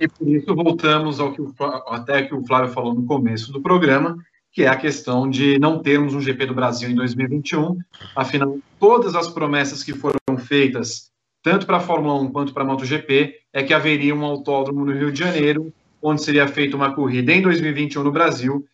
E 0.00 0.08
por 0.08 0.26
isso 0.26 0.52
voltamos 0.56 1.20
ao 1.20 1.32
que 1.32 1.40
o, 1.40 1.54
até 1.86 2.24
que 2.24 2.34
o 2.34 2.44
Flávio 2.44 2.72
falou 2.72 2.92
no 2.92 3.06
começo 3.06 3.52
do 3.52 3.60
programa, 3.60 4.16
que 4.50 4.64
é 4.64 4.68
a 4.68 4.76
questão 4.76 5.30
de 5.30 5.56
não 5.60 5.78
termos 5.78 6.14
um 6.14 6.20
GP 6.20 6.46
do 6.46 6.54
Brasil 6.54 6.90
em 6.90 6.96
2021. 6.96 7.78
Afinal, 8.16 8.58
todas 8.80 9.14
as 9.14 9.28
promessas 9.28 9.84
que 9.84 9.92
foram 9.92 10.18
feitas 10.36 11.10
tanto 11.44 11.66
para 11.66 11.76
a 11.76 11.80
Fórmula 11.80 12.20
1 12.22 12.32
quanto 12.32 12.52
para 12.52 12.64
a 12.64 12.66
MotoGP, 12.66 13.34
é 13.52 13.62
que 13.62 13.72
haveria 13.72 14.14
um 14.14 14.24
autódromo 14.24 14.84
no 14.84 14.92
Rio 14.92 15.12
de 15.12 15.20
Janeiro, 15.20 15.72
onde 16.02 16.22
seria 16.22 16.48
feita 16.48 16.76
uma 16.76 16.92
corrida 16.92 17.32
em 17.32 17.40
2021 17.40 18.02
no 18.02 18.12
Brasil, 18.12 18.66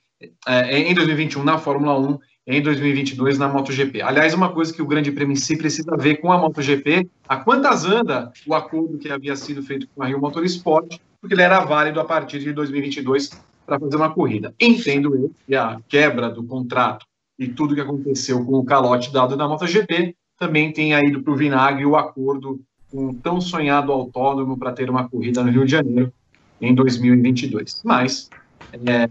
é, 0.49 0.79
em 0.79 0.95
2021 0.95 1.45
na 1.45 1.59
Fórmula 1.59 1.99
1, 1.99 2.19
em 2.47 2.63
2022 2.63 3.39
na 3.39 3.49
MotoGP. 3.49 4.01
Aliás, 4.03 4.33
uma 4.33 4.53
coisa 4.53 4.73
que 4.73 4.81
o 4.81 4.87
Grande 4.87 5.11
Prêmio 5.11 5.33
em 5.33 5.37
si 5.37 5.57
precisa 5.57 5.97
ver 5.97 6.17
com 6.17 6.31
a 6.31 6.39
MotoGP, 6.39 7.09
a 7.29 7.37
quantas 7.39 7.85
anda 7.85 8.33
o 8.47 8.55
acordo 8.55 8.99
que 8.99 9.11
havia 9.11 9.35
sido 9.35 9.63
feito 9.63 9.89
com 9.95 10.03
a 10.03 10.07
Rio 10.07 10.21
Motorsport, 10.21 10.99
porque 11.21 11.35
ele 11.35 11.43
era 11.43 11.65
válido 11.65 11.99
a 11.99 12.05
partir 12.05 12.39
de 12.39 12.53
2022 12.53 13.31
para 13.67 13.81
fazer 13.81 13.97
uma 13.97 14.11
corrida. 14.11 14.55
Entendo 14.61 15.17
eu 15.17 15.33
que 15.45 15.57
a 15.57 15.81
quebra 15.89 16.31
do 16.31 16.45
contrato 16.45 17.05
e 17.37 17.49
tudo 17.49 17.75
que 17.75 17.81
aconteceu 17.81 18.45
com 18.45 18.55
o 18.55 18.65
calote 18.65 19.13
dado 19.13 19.37
na 19.37 19.49
MotoGP 19.49 20.15
também 20.39 20.73
tenha 20.73 21.01
ido 21.01 21.23
para 21.23 21.33
o 21.33 21.37
vinagre 21.37 21.85
o 21.85 21.97
acordo 21.97 22.61
com 22.91 23.09
o 23.09 23.15
tão 23.15 23.41
sonhado 23.41 23.91
autódromo 23.91 24.57
para 24.57 24.73
ter 24.73 24.89
uma 24.89 25.09
corrida 25.09 25.43
no 25.43 25.51
Rio 25.51 25.65
de 25.65 25.73
Janeiro 25.73 26.13
em 26.61 26.73
2022. 26.73 27.83
Mas 27.85 28.31
é, 28.73 29.11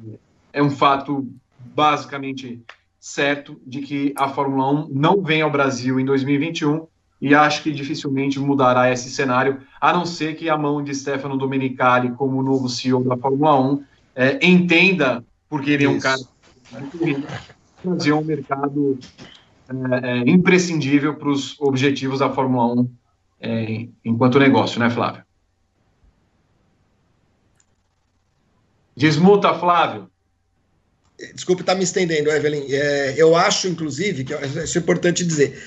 é 0.53 0.63
um 0.63 0.71
fato 0.71 1.27
basicamente 1.59 2.61
certo 3.05 3.61
de 3.63 3.81
que 3.81 4.15
a 4.17 4.27
Fórmula 4.27 4.67
1 4.87 4.89
não 4.89 5.21
vem 5.21 5.43
ao 5.43 5.51
Brasil 5.51 5.99
em 5.99 6.05
2021 6.05 6.87
e 7.21 7.35
acho 7.35 7.61
que 7.61 7.71
dificilmente 7.71 8.39
mudará 8.39 8.91
esse 8.91 9.11
cenário, 9.11 9.61
a 9.79 9.93
não 9.93 10.07
ser 10.07 10.35
que 10.35 10.49
a 10.49 10.57
mão 10.57 10.83
de 10.83 10.93
Stefano 10.95 11.37
Domenicali 11.37 12.09
como 12.13 12.41
novo 12.41 12.67
CEO 12.67 13.03
da 13.03 13.15
Fórmula 13.15 13.61
1 13.61 13.83
é, 14.15 14.47
entenda, 14.47 15.23
porque 15.47 15.69
ele 15.69 15.85
é 15.85 15.89
um 15.89 15.99
cara 15.99 16.19
que 16.97 17.23
trazer 17.83 18.11
um 18.11 18.23
mercado 18.23 18.97
é, 19.69 20.09
é, 20.09 20.17
imprescindível 20.27 21.13
para 21.13 21.29
os 21.29 21.61
objetivos 21.61 22.19
da 22.19 22.31
Fórmula 22.31 22.81
1 22.81 22.89
é, 23.39 23.87
enquanto 24.03 24.39
negócio, 24.39 24.79
né, 24.79 24.89
Flávio? 24.89 25.23
Desmuta, 28.97 29.53
Flávio. 29.53 30.09
Desculpe 31.33 31.61
estar 31.61 31.73
tá 31.73 31.77
me 31.77 31.83
estendendo, 31.83 32.29
Evelyn. 32.29 32.65
É, 32.69 33.13
eu 33.17 33.35
acho, 33.35 33.67
inclusive, 33.67 34.23
que 34.23 34.33
isso 34.33 34.77
é 34.77 34.81
importante 34.81 35.23
dizer, 35.23 35.57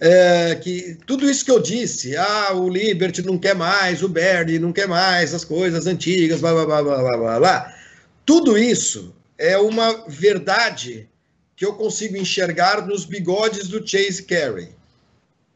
é, 0.00 0.54
que 0.56 0.96
tudo 1.06 1.28
isso 1.28 1.44
que 1.44 1.50
eu 1.50 1.60
disse, 1.60 2.16
ah, 2.16 2.52
o 2.54 2.68
Liberty 2.68 3.22
não 3.22 3.38
quer 3.38 3.54
mais, 3.54 4.02
o 4.02 4.08
Bernie 4.08 4.58
não 4.58 4.72
quer 4.72 4.88
mais, 4.88 5.34
as 5.34 5.44
coisas 5.44 5.86
antigas, 5.86 6.40
blá, 6.40 6.52
blá, 6.52 6.64
blá, 6.64 6.82
blá, 6.82 7.02
blá, 7.02 7.16
blá, 7.16 7.38
blá. 7.38 7.74
Tudo 8.24 8.56
isso 8.58 9.14
é 9.36 9.58
uma 9.58 10.04
verdade 10.08 11.08
que 11.56 11.64
eu 11.64 11.74
consigo 11.74 12.16
enxergar 12.16 12.86
nos 12.86 13.04
bigodes 13.04 13.68
do 13.68 13.86
Chase 13.86 14.22
Carey. 14.22 14.70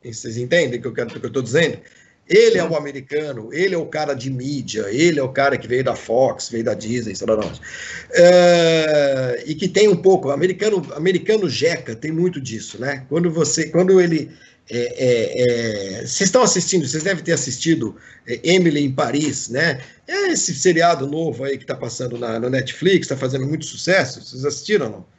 Vocês 0.05 0.37
entendem 0.37 0.79
o 0.79 0.93
que 0.93 1.01
eu 1.01 1.27
estou 1.27 1.43
dizendo? 1.43 1.79
Ele 2.29 2.59
é 2.59 2.65
o 2.65 2.77
americano, 2.77 3.49
ele 3.53 3.75
é 3.75 3.79
o 3.79 3.87
cara 3.87 4.13
de 4.13 4.31
mídia, 4.31 4.87
ele 4.91 5.19
é 5.19 5.23
o 5.23 5.31
cara 5.31 5.57
que 5.57 5.67
veio 5.67 5.83
da 5.83 5.97
Fox, 5.97 6.51
veio 6.51 6.65
da 6.65 6.75
Disney, 6.75 7.15
sei 7.15 7.27
lá 7.27 7.37
não. 7.37 7.51
É, 8.13 9.45
e 9.47 9.55
que 9.55 9.67
tem 9.67 9.89
um 9.89 9.97
pouco, 9.97 10.31
americano, 10.31 10.87
americano 10.95 11.49
jeca 11.49 11.97
tem 11.97 12.13
muito 12.13 12.41
disso, 12.41 12.79
né? 12.81 13.07
Quando 13.09 13.31
você, 13.31 13.69
quando 13.71 14.01
ele 14.01 14.31
é, 14.71 14.79
é, 14.79 15.43
é, 15.43 16.01
vocês 16.01 16.29
estão 16.29 16.43
assistindo, 16.43 16.87
vocês 16.87 17.03
devem 17.03 17.25
ter 17.25 17.33
assistido 17.33 17.97
é, 18.27 18.39
Emily 18.43 18.85
em 18.85 18.93
Paris, 18.93 19.49
né? 19.49 19.81
É 20.07 20.29
esse 20.29 20.55
seriado 20.55 21.07
novo 21.07 21.45
aí 21.45 21.57
que 21.57 21.65
está 21.65 21.75
passando 21.75 22.19
na, 22.19 22.39
na 22.39 22.51
Netflix, 22.51 23.07
está 23.07 23.17
fazendo 23.17 23.47
muito 23.47 23.65
sucesso. 23.65 24.23
Vocês 24.23 24.45
assistiram 24.45 24.87
ou 24.87 24.93
não? 24.93 25.18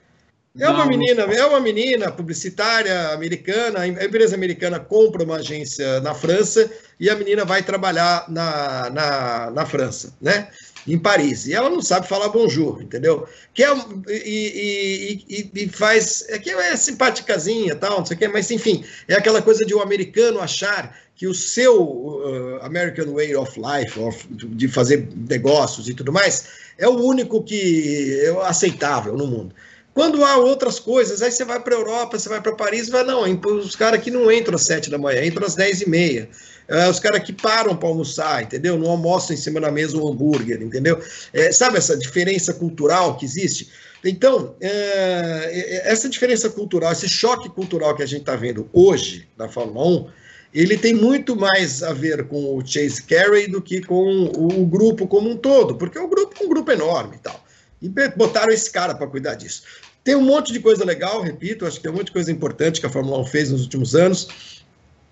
É 0.57 0.67
uma 0.67 0.85
menina, 0.85 1.21
é 1.23 1.45
uma 1.45 1.59
menina 1.59 2.11
publicitária 2.11 3.09
americana, 3.09 3.81
a 3.81 3.87
empresa 3.87 4.35
americana 4.35 4.79
compra 4.79 5.23
uma 5.23 5.35
agência 5.35 5.99
na 6.01 6.15
França 6.15 6.69
e 6.99 7.07
a 7.09 7.15
menina 7.15 7.45
vai 7.45 7.61
trabalhar 7.61 8.25
na, 8.27 8.89
na, 8.89 9.51
na 9.51 9.65
França, 9.65 10.13
né? 10.19 10.49
Em 10.87 10.97
Paris. 10.97 11.45
E 11.45 11.53
ela 11.53 11.69
não 11.69 11.81
sabe 11.81 12.07
falar 12.07 12.29
bonjour, 12.29 12.81
entendeu? 12.81 13.27
Que 13.53 13.63
é, 13.63 13.69
e, 14.07 15.23
e, 15.29 15.51
e, 15.53 15.69
faz. 15.69 16.25
É 16.29 16.39
que 16.39 16.49
é 16.49 16.75
simpaticazinha 16.75 17.75
tal, 17.75 17.99
não 17.99 18.05
sei 18.05 18.15
o 18.17 18.19
quê, 18.19 18.27
mas 18.27 18.49
enfim, 18.49 18.83
é 19.07 19.13
aquela 19.13 19.41
coisa 19.41 19.63
de 19.63 19.75
um 19.75 19.81
americano 19.81 20.41
achar 20.41 20.97
que 21.15 21.27
o 21.27 21.33
seu 21.33 21.83
uh, 21.83 22.59
American 22.61 23.13
Way 23.13 23.35
of 23.35 23.59
Life, 23.59 23.99
of, 23.99 24.25
de 24.31 24.67
fazer 24.67 25.07
negócios 25.29 25.87
e 25.89 25.93
tudo 25.93 26.11
mais, 26.11 26.47
é 26.77 26.87
o 26.87 26.95
único 26.97 27.43
que 27.43 28.19
é 28.23 28.47
aceitável 28.47 29.15
no 29.15 29.27
mundo. 29.27 29.53
Quando 29.93 30.23
há 30.23 30.37
outras 30.37 30.79
coisas, 30.79 31.21
aí 31.21 31.31
você 31.31 31.43
vai 31.43 31.59
para 31.59 31.75
a 31.75 31.79
Europa, 31.79 32.17
você 32.17 32.29
vai 32.29 32.41
para 32.41 32.55
Paris, 32.55 32.89
vai, 32.89 33.03
não, 33.03 33.23
os 33.23 33.75
caras 33.75 34.01
que 34.01 34.11
não 34.11 34.31
entram 34.31 34.55
às 34.55 34.63
sete 34.63 34.89
da 34.89 34.97
manhã, 34.97 35.25
entram 35.25 35.45
às 35.45 35.55
dez 35.55 35.81
e 35.81 35.89
meia. 35.89 36.29
Uh, 36.69 36.89
os 36.89 36.99
caras 36.99 37.23
que 37.23 37.33
param 37.33 37.75
para 37.75 37.89
almoçar, 37.89 38.43
entendeu? 38.43 38.77
Não 38.77 38.91
almoçam 38.91 39.33
em 39.33 39.37
cima 39.37 39.59
da 39.59 39.71
mesa 39.71 39.97
um 39.97 40.07
hambúrguer, 40.07 40.61
entendeu? 40.61 41.01
É, 41.33 41.51
sabe 41.51 41.79
essa 41.79 41.97
diferença 41.97 42.53
cultural 42.53 43.17
que 43.17 43.25
existe? 43.25 43.69
Então, 44.05 44.55
é, 44.61 45.81
essa 45.85 46.07
diferença 46.07 46.49
cultural, 46.49 46.91
esse 46.91 47.09
choque 47.09 47.49
cultural 47.49 47.95
que 47.95 48.03
a 48.03 48.05
gente 48.05 48.21
está 48.21 48.35
vendo 48.35 48.69
hoje 48.71 49.27
na 49.35 49.49
Fórmula 49.49 49.85
1, 49.85 50.07
ele 50.53 50.77
tem 50.77 50.93
muito 50.93 51.35
mais 51.35 51.83
a 51.83 51.91
ver 51.91 52.27
com 52.27 52.55
o 52.55 52.65
Chase 52.65 53.03
Carey 53.03 53.47
do 53.47 53.61
que 53.61 53.81
com 53.81 54.31
o, 54.35 54.61
o 54.61 54.65
grupo 54.65 55.07
como 55.07 55.29
um 55.29 55.35
todo, 55.35 55.75
porque 55.75 55.99
o 55.99 56.07
grupo 56.07 56.35
é 56.39 56.45
um 56.45 56.49
grupo 56.49 56.71
enorme 56.71 57.15
e 57.15 57.19
tal. 57.19 57.48
E 57.81 57.89
botaram 58.15 58.51
esse 58.51 58.69
cara 58.69 58.93
para 58.93 59.07
cuidar 59.07 59.35
disso. 59.35 59.63
Tem 60.03 60.15
um 60.15 60.21
monte 60.21 60.51
de 60.51 60.59
coisa 60.59 60.83
legal, 60.83 61.21
repito, 61.21 61.65
acho 61.65 61.77
que 61.77 61.83
tem 61.83 61.91
um 61.91 61.95
monte 61.95 62.07
de 62.07 62.13
coisa 62.13 62.31
importante 62.31 62.79
que 62.79 62.85
a 62.85 62.89
Fórmula 62.89 63.19
1 63.19 63.25
fez 63.25 63.51
nos 63.51 63.61
últimos 63.61 63.95
anos. 63.95 64.63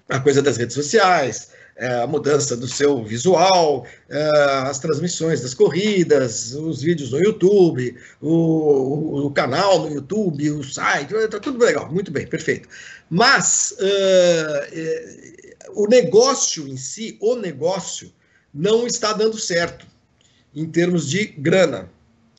A 0.09 0.19
coisa 0.19 0.41
das 0.41 0.55
redes 0.55 0.73
sociais, 0.73 1.49
é, 1.75 2.01
a 2.01 2.07
mudança 2.07 2.55
do 2.55 2.67
seu 2.67 3.03
visual, 3.03 3.85
é, 4.09 4.29
as 4.65 4.79
transmissões 4.79 5.41
das 5.41 5.53
corridas, 5.53 6.55
os 6.55 6.81
vídeos 6.81 7.11
no 7.11 7.19
YouTube, 7.19 7.95
o, 8.21 9.25
o, 9.25 9.31
canal 9.31 9.81
no 9.81 9.93
YouTube, 9.93 10.51
o 10.51 10.63
site, 10.63 11.13
está 11.13 11.39
tudo 11.39 11.63
legal, 11.63 11.91
muito 11.91 12.11
bem, 12.11 12.25
perfeito. 12.25 12.69
Mas 13.09 13.75
uh, 13.79 15.71
o 15.75 15.87
negócio 15.87 16.67
em 16.67 16.77
si, 16.77 17.17
o 17.21 17.35
negócio, 17.35 18.11
não 18.53 18.87
está 18.87 19.13
dando 19.13 19.37
certo 19.37 19.85
em 20.55 20.65
termos 20.65 21.07
de 21.07 21.25
grana 21.25 21.89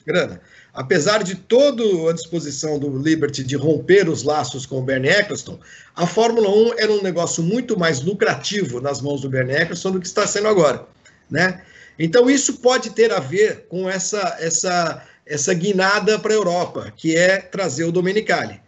grana. 0.09 0.41
Apesar 0.73 1.23
de 1.23 1.35
toda 1.35 1.83
a 2.09 2.13
disposição 2.13 2.79
do 2.79 2.99
Liberty 2.99 3.45
de 3.45 3.57
romper 3.57 4.09
os 4.09 4.23
laços 4.23 4.65
com 4.65 4.79
o 4.79 4.83
Bernie 4.83 5.11
Eccleston, 5.11 5.59
a 5.95 6.07
Fórmula 6.07 6.49
1 6.49 6.79
era 6.79 6.93
um 6.93 7.03
negócio 7.03 7.43
muito 7.43 7.79
mais 7.79 8.01
lucrativo 8.01 8.81
nas 8.81 9.03
mãos 9.03 9.21
do 9.21 9.29
Bernie 9.29 9.57
Eccleston 9.57 9.93
do 9.93 10.01
que 10.01 10.07
está 10.07 10.27
sendo 10.27 10.49
agora, 10.49 10.87
né? 11.31 11.63
Então 11.99 12.31
isso 12.31 12.59
pode 12.59 12.91
ter 12.91 13.13
a 13.13 13.21
ver 13.21 13.67
com 13.69 13.89
essa 13.89 14.37
essa 14.41 15.03
essa 15.27 15.53
guinada 15.53 16.19
para 16.19 16.33
a 16.33 16.37
Europa, 16.37 16.93
que 16.97 17.15
é 17.15 17.37
trazer 17.37 17.85
o 17.85 17.93
Domenicali, 17.93 18.59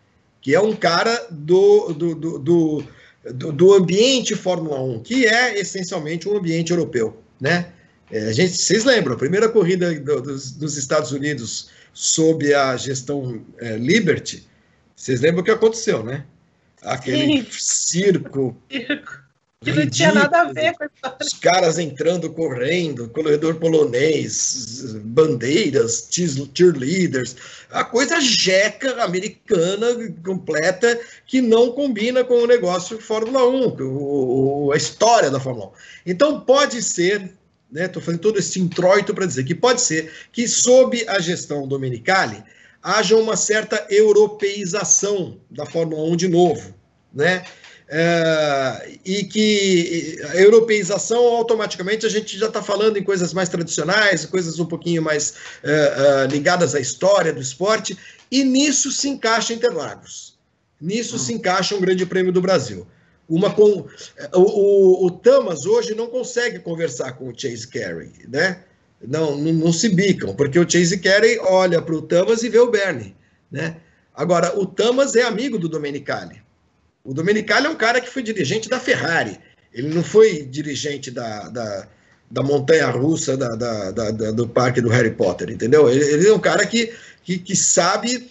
que 0.42 0.54
é 0.54 0.60
um 0.60 0.76
cara 0.76 1.26
do, 1.30 1.94
do, 1.94 2.14
do, 2.14 2.38
do 2.38 2.84
do, 3.34 3.52
do, 3.52 3.74
ambiente 3.74 4.34
Fórmula 4.34 4.80
1, 4.80 5.02
que 5.02 5.26
é 5.26 5.58
essencialmente 5.58 6.26
um 6.28 6.36
ambiente 6.36 6.70
europeu, 6.70 7.22
né? 7.38 7.72
É, 8.10 8.28
a 8.28 8.32
gente, 8.32 8.56
vocês 8.56 8.84
lembram, 8.84 9.14
a 9.14 9.18
primeira 9.18 9.48
corrida 9.48 9.94
do, 10.00 10.20
dos, 10.20 10.52
dos, 10.52 10.76
Estados 10.76 11.12
Unidos 11.12 11.70
sob 11.92 12.52
a 12.52 12.76
gestão 12.76 13.44
é, 13.58 13.76
Liberty, 13.76 14.46
vocês 14.96 15.20
lembram 15.20 15.42
o 15.42 15.44
que 15.44 15.50
aconteceu, 15.50 16.02
né? 16.02 16.24
Aquele 16.82 17.42
Sim. 17.42 17.46
circo. 17.50 18.56
circo. 18.68 19.20
Que 19.62 19.72
não 19.72 19.86
tinha 19.86 20.10
nada 20.10 20.40
a 20.40 20.52
ver 20.54 20.72
com 20.72 20.86
Os 21.22 21.34
caras 21.34 21.78
entrando, 21.78 22.32
correndo, 22.32 23.10
corredor 23.10 23.56
polonês, 23.56 24.94
bandeiras, 25.04 26.08
cheerleaders, 26.10 27.36
a 27.70 27.84
coisa 27.84 28.18
jeca 28.22 29.04
americana 29.04 29.86
completa 30.24 30.98
que 31.26 31.42
não 31.42 31.72
combina 31.72 32.24
com 32.24 32.38
o 32.38 32.46
negócio 32.46 32.98
Fórmula 32.98 33.46
1, 33.46 33.76
o, 33.82 34.72
a 34.72 34.78
história 34.78 35.30
da 35.30 35.38
Fórmula 35.38 35.66
1. 35.66 35.70
Então 36.06 36.40
pode 36.40 36.82
ser, 36.82 37.30
né? 37.70 37.86
Estou 37.86 38.02
fazendo 38.02 38.20
todo 38.20 38.38
esse 38.38 38.58
introito 38.58 39.14
para 39.14 39.26
dizer 39.26 39.44
que 39.44 39.54
pode 39.54 39.80
ser 39.80 40.12
que, 40.32 40.48
sob 40.48 41.04
a 41.08 41.18
gestão 41.20 41.66
Domenicali, 41.66 42.42
haja 42.82 43.16
uma 43.16 43.36
certa 43.36 43.86
europeização 43.90 45.38
da 45.50 45.66
Fórmula 45.66 46.02
1 46.10 46.16
de 46.16 46.28
novo, 46.28 46.74
né? 47.12 47.44
É, 47.92 48.88
e 49.04 49.24
que 49.24 50.16
a 50.30 50.36
europeização 50.36 51.24
automaticamente 51.34 52.06
a 52.06 52.08
gente 52.08 52.38
já 52.38 52.46
está 52.46 52.62
falando 52.62 52.96
em 52.96 53.02
coisas 53.02 53.34
mais 53.34 53.48
tradicionais, 53.48 54.24
coisas 54.24 54.60
um 54.60 54.64
pouquinho 54.64 55.02
mais 55.02 55.34
é, 55.64 55.70
é, 55.72 56.26
ligadas 56.28 56.76
à 56.76 56.78
história 56.78 57.32
do 57.32 57.40
esporte, 57.40 57.98
e 58.30 58.44
nisso 58.44 58.92
se 58.92 59.08
encaixa 59.08 59.52
Interlagos. 59.52 60.38
Nisso 60.80 61.18
se 61.18 61.32
encaixa 61.32 61.74
um 61.74 61.80
Grande 61.80 62.06
Prêmio 62.06 62.32
do 62.32 62.40
Brasil. 62.40 62.86
Uma 63.30 63.54
com, 63.54 63.86
o, 64.34 64.40
o, 64.40 65.06
o 65.06 65.10
Tamas 65.12 65.64
hoje 65.64 65.94
não 65.94 66.08
consegue 66.08 66.58
conversar 66.58 67.12
com 67.12 67.28
o 67.28 67.32
Chase 67.34 67.68
Carey, 67.68 68.10
né? 68.28 68.64
Não, 69.06 69.36
não, 69.36 69.52
não 69.52 69.72
se 69.72 69.88
bicam, 69.88 70.34
porque 70.34 70.58
o 70.58 70.68
Chase 70.68 70.98
Carey 70.98 71.38
olha 71.38 71.80
para 71.80 71.94
o 71.94 72.02
Tamas 72.02 72.42
e 72.42 72.48
vê 72.48 72.58
o 72.58 72.70
Bernie, 72.70 73.14
né? 73.48 73.76
Agora, 74.12 74.58
o 74.58 74.66
Tamas 74.66 75.14
é 75.14 75.22
amigo 75.22 75.60
do 75.60 75.68
Domenicali. 75.68 76.42
O 77.04 77.14
Domenicali 77.14 77.66
é 77.66 77.70
um 77.70 77.76
cara 77.76 78.00
que 78.00 78.10
foi 78.10 78.22
dirigente 78.22 78.68
da 78.68 78.80
Ferrari. 78.80 79.38
Ele 79.72 79.94
não 79.94 80.02
foi 80.02 80.42
dirigente 80.42 81.12
da, 81.12 81.48
da, 81.48 81.88
da 82.28 82.42
montanha 82.42 82.88
russa 82.90 83.36
da, 83.36 83.48
da, 83.50 83.90
da, 83.92 84.30
do 84.32 84.48
parque 84.48 84.80
do 84.80 84.88
Harry 84.88 85.12
Potter, 85.12 85.50
entendeu? 85.50 85.88
Ele, 85.88 86.04
ele 86.04 86.28
é 86.28 86.34
um 86.34 86.40
cara 86.40 86.66
que, 86.66 86.92
que, 87.22 87.38
que 87.38 87.54
sabe 87.54 88.28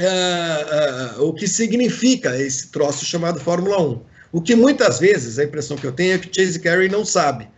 uh, 0.00 1.20
uh, 1.20 1.28
o 1.28 1.34
que 1.34 1.46
significa 1.46 2.36
esse 2.40 2.68
troço 2.68 3.04
chamado 3.04 3.38
Fórmula 3.38 3.80
1. 3.80 4.13
O 4.34 4.42
que 4.42 4.56
muitas 4.56 4.98
vezes, 4.98 5.38
a 5.38 5.44
impressão 5.44 5.76
que 5.76 5.86
eu 5.86 5.92
tenho 5.92 6.14
é 6.14 6.18
que 6.18 6.28
Chase 6.28 6.58
Carey 6.58 6.88
não 6.88 7.04
sabe. 7.04 7.48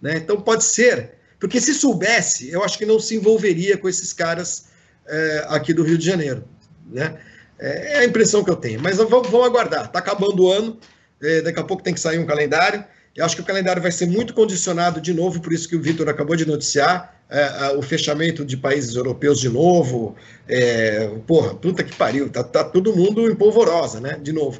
Né? 0.00 0.16
Então 0.16 0.40
pode 0.40 0.64
ser, 0.64 1.10
porque 1.38 1.60
se 1.60 1.74
soubesse, 1.74 2.50
eu 2.50 2.64
acho 2.64 2.78
que 2.78 2.86
não 2.86 2.98
se 2.98 3.14
envolveria 3.16 3.76
com 3.76 3.86
esses 3.86 4.14
caras 4.14 4.68
uh, 5.04 5.48
aqui 5.48 5.74
do 5.74 5.82
Rio 5.82 5.98
de 5.98 6.06
Janeiro. 6.06 6.44
Né? 6.90 7.18
É 7.58 7.98
a 7.98 8.04
impressão 8.06 8.42
que 8.42 8.48
eu 8.48 8.56
tenho. 8.56 8.80
Mas 8.80 8.96
vamos, 8.96 9.28
vamos 9.28 9.46
aguardar. 9.46 9.84
Está 9.84 9.98
acabando 9.98 10.44
o 10.44 10.50
ano, 10.50 10.78
é, 11.22 11.42
daqui 11.42 11.60
a 11.60 11.64
pouco 11.64 11.82
tem 11.82 11.92
que 11.92 12.00
sair 12.00 12.18
um 12.18 12.24
calendário. 12.24 12.82
Eu 13.14 13.26
acho 13.26 13.36
que 13.36 13.42
o 13.42 13.44
calendário 13.44 13.82
vai 13.82 13.92
ser 13.92 14.06
muito 14.06 14.32
condicionado 14.32 15.02
de 15.02 15.12
novo, 15.12 15.38
por 15.38 15.52
isso 15.52 15.68
que 15.68 15.76
o 15.76 15.82
Vitor 15.82 16.08
acabou 16.08 16.34
de 16.34 16.46
noticiar, 16.46 17.14
é, 17.28 17.76
o 17.76 17.82
fechamento 17.82 18.42
de 18.42 18.56
países 18.56 18.94
europeus 18.94 19.38
de 19.38 19.50
novo. 19.50 20.16
É, 20.48 21.10
porra, 21.26 21.54
puta 21.54 21.84
que 21.84 21.94
pariu, 21.94 22.30
tá, 22.30 22.42
tá 22.42 22.64
todo 22.64 22.96
mundo 22.96 23.30
em 23.30 23.34
polvorosa, 23.34 24.00
né? 24.00 24.18
De 24.18 24.32
novo. 24.32 24.58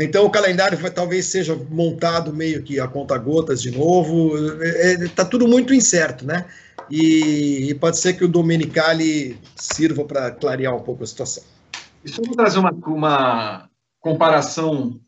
Então 0.00 0.24
o 0.24 0.30
calendário 0.30 0.78
vai, 0.78 0.90
talvez 0.90 1.26
seja 1.26 1.56
montado 1.70 2.32
meio 2.32 2.62
que 2.62 2.78
a 2.78 2.86
conta 2.86 3.18
gotas 3.18 3.60
de 3.60 3.70
novo. 3.70 4.32
É, 4.62 4.92
é, 4.92 5.08
tá 5.08 5.24
tudo 5.24 5.48
muito 5.48 5.74
incerto, 5.74 6.24
né? 6.24 6.46
E, 6.90 7.70
e 7.70 7.74
pode 7.74 7.98
ser 7.98 8.14
que 8.14 8.24
o 8.24 8.28
Domenicali 8.28 9.38
sirva 9.56 10.04
para 10.04 10.30
clarear 10.30 10.74
um 10.74 10.82
pouco 10.82 11.02
a 11.02 11.06
situação. 11.06 11.42
Deixa 12.04 12.20
eu 12.20 12.30
trazer 12.32 12.58
uma, 12.58 12.70
uma 12.70 13.68
comparação. 14.00 15.00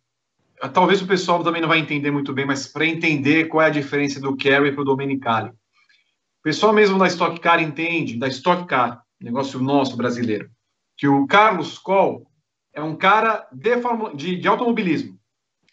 Talvez 0.74 1.00
o 1.00 1.06
pessoal 1.06 1.42
também 1.42 1.62
não 1.62 1.68
vai 1.68 1.78
entender 1.78 2.10
muito 2.10 2.32
bem, 2.32 2.44
mas 2.44 2.66
para 2.66 2.84
entender 2.84 3.44
qual 3.44 3.62
é 3.62 3.66
a 3.66 3.70
diferença 3.70 4.20
do 4.20 4.36
Carry 4.36 4.72
para 4.72 4.82
o 4.82 4.84
Domenicali. 4.84 5.48
O 5.48 6.42
pessoal 6.42 6.72
mesmo 6.72 6.98
da 6.98 7.06
Stock 7.06 7.38
Car 7.40 7.62
entende, 7.62 8.18
da 8.18 8.28
Stock 8.28 8.66
Car, 8.66 9.02
negócio 9.20 9.60
nosso 9.60 9.96
brasileiro, 9.96 10.50
que 10.96 11.06
o 11.06 11.26
Carlos 11.26 11.78
Coll 11.78 12.29
é 12.72 12.82
um 12.82 12.96
cara 12.96 13.48
de, 13.52 13.70
de, 14.14 14.36
de 14.36 14.48
automobilismo. 14.48 15.18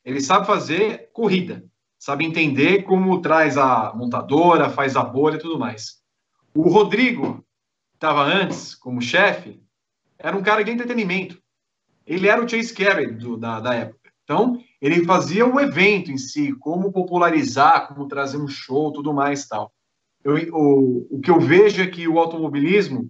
Ele 0.03 0.22
sabe 0.22 0.48
fazer 0.48 1.09
corrida, 1.11 1.66
sabe 2.00 2.26
entender 2.26 2.84
como 2.84 3.22
traz 3.22 3.58
a 3.58 3.93
montadora, 3.93 4.69
faz 4.69 4.95
a 4.95 5.03
bolha 5.03 5.35
e 5.35 5.40
tudo 5.40 5.59
mais. 5.59 6.01
O 6.56 6.69
Rodrigo, 6.69 7.45
estava 7.93 8.24
antes 8.24 8.74
como 8.74 9.01
chefe, 9.01 9.61
era 10.17 10.35
um 10.35 10.42
cara 10.42 10.64
de 10.64 10.72
entretenimento. 10.72 11.42
Ele 12.06 12.27
era 12.27 12.43
o 12.43 12.48
Chase 12.48 12.74
Carey 12.74 13.11
do, 13.14 13.38
da, 13.38 13.59
da 13.59 13.74
época. 13.74 14.11
Então, 14.24 14.61
ele 14.82 15.06
fazia 15.06 15.45
o 15.45 15.59
evento 15.59 16.11
em 16.11 16.17
si, 16.17 16.53
como 16.53 16.92
popularizar, 16.92 17.88
como 17.88 18.08
trazer 18.08 18.38
um 18.38 18.48
show, 18.48 18.92
tudo 18.92 19.14
mais 19.14 19.48
tal. 19.48 19.72
Eu, 20.24 20.35
o, 20.53 21.08
o 21.17 21.22
que 21.22 21.32
eu 21.32 21.40
vejo 21.40 21.82
é 21.82 21.88
que 21.88 22.08
o 22.08 22.19
automobilismo 22.19 23.09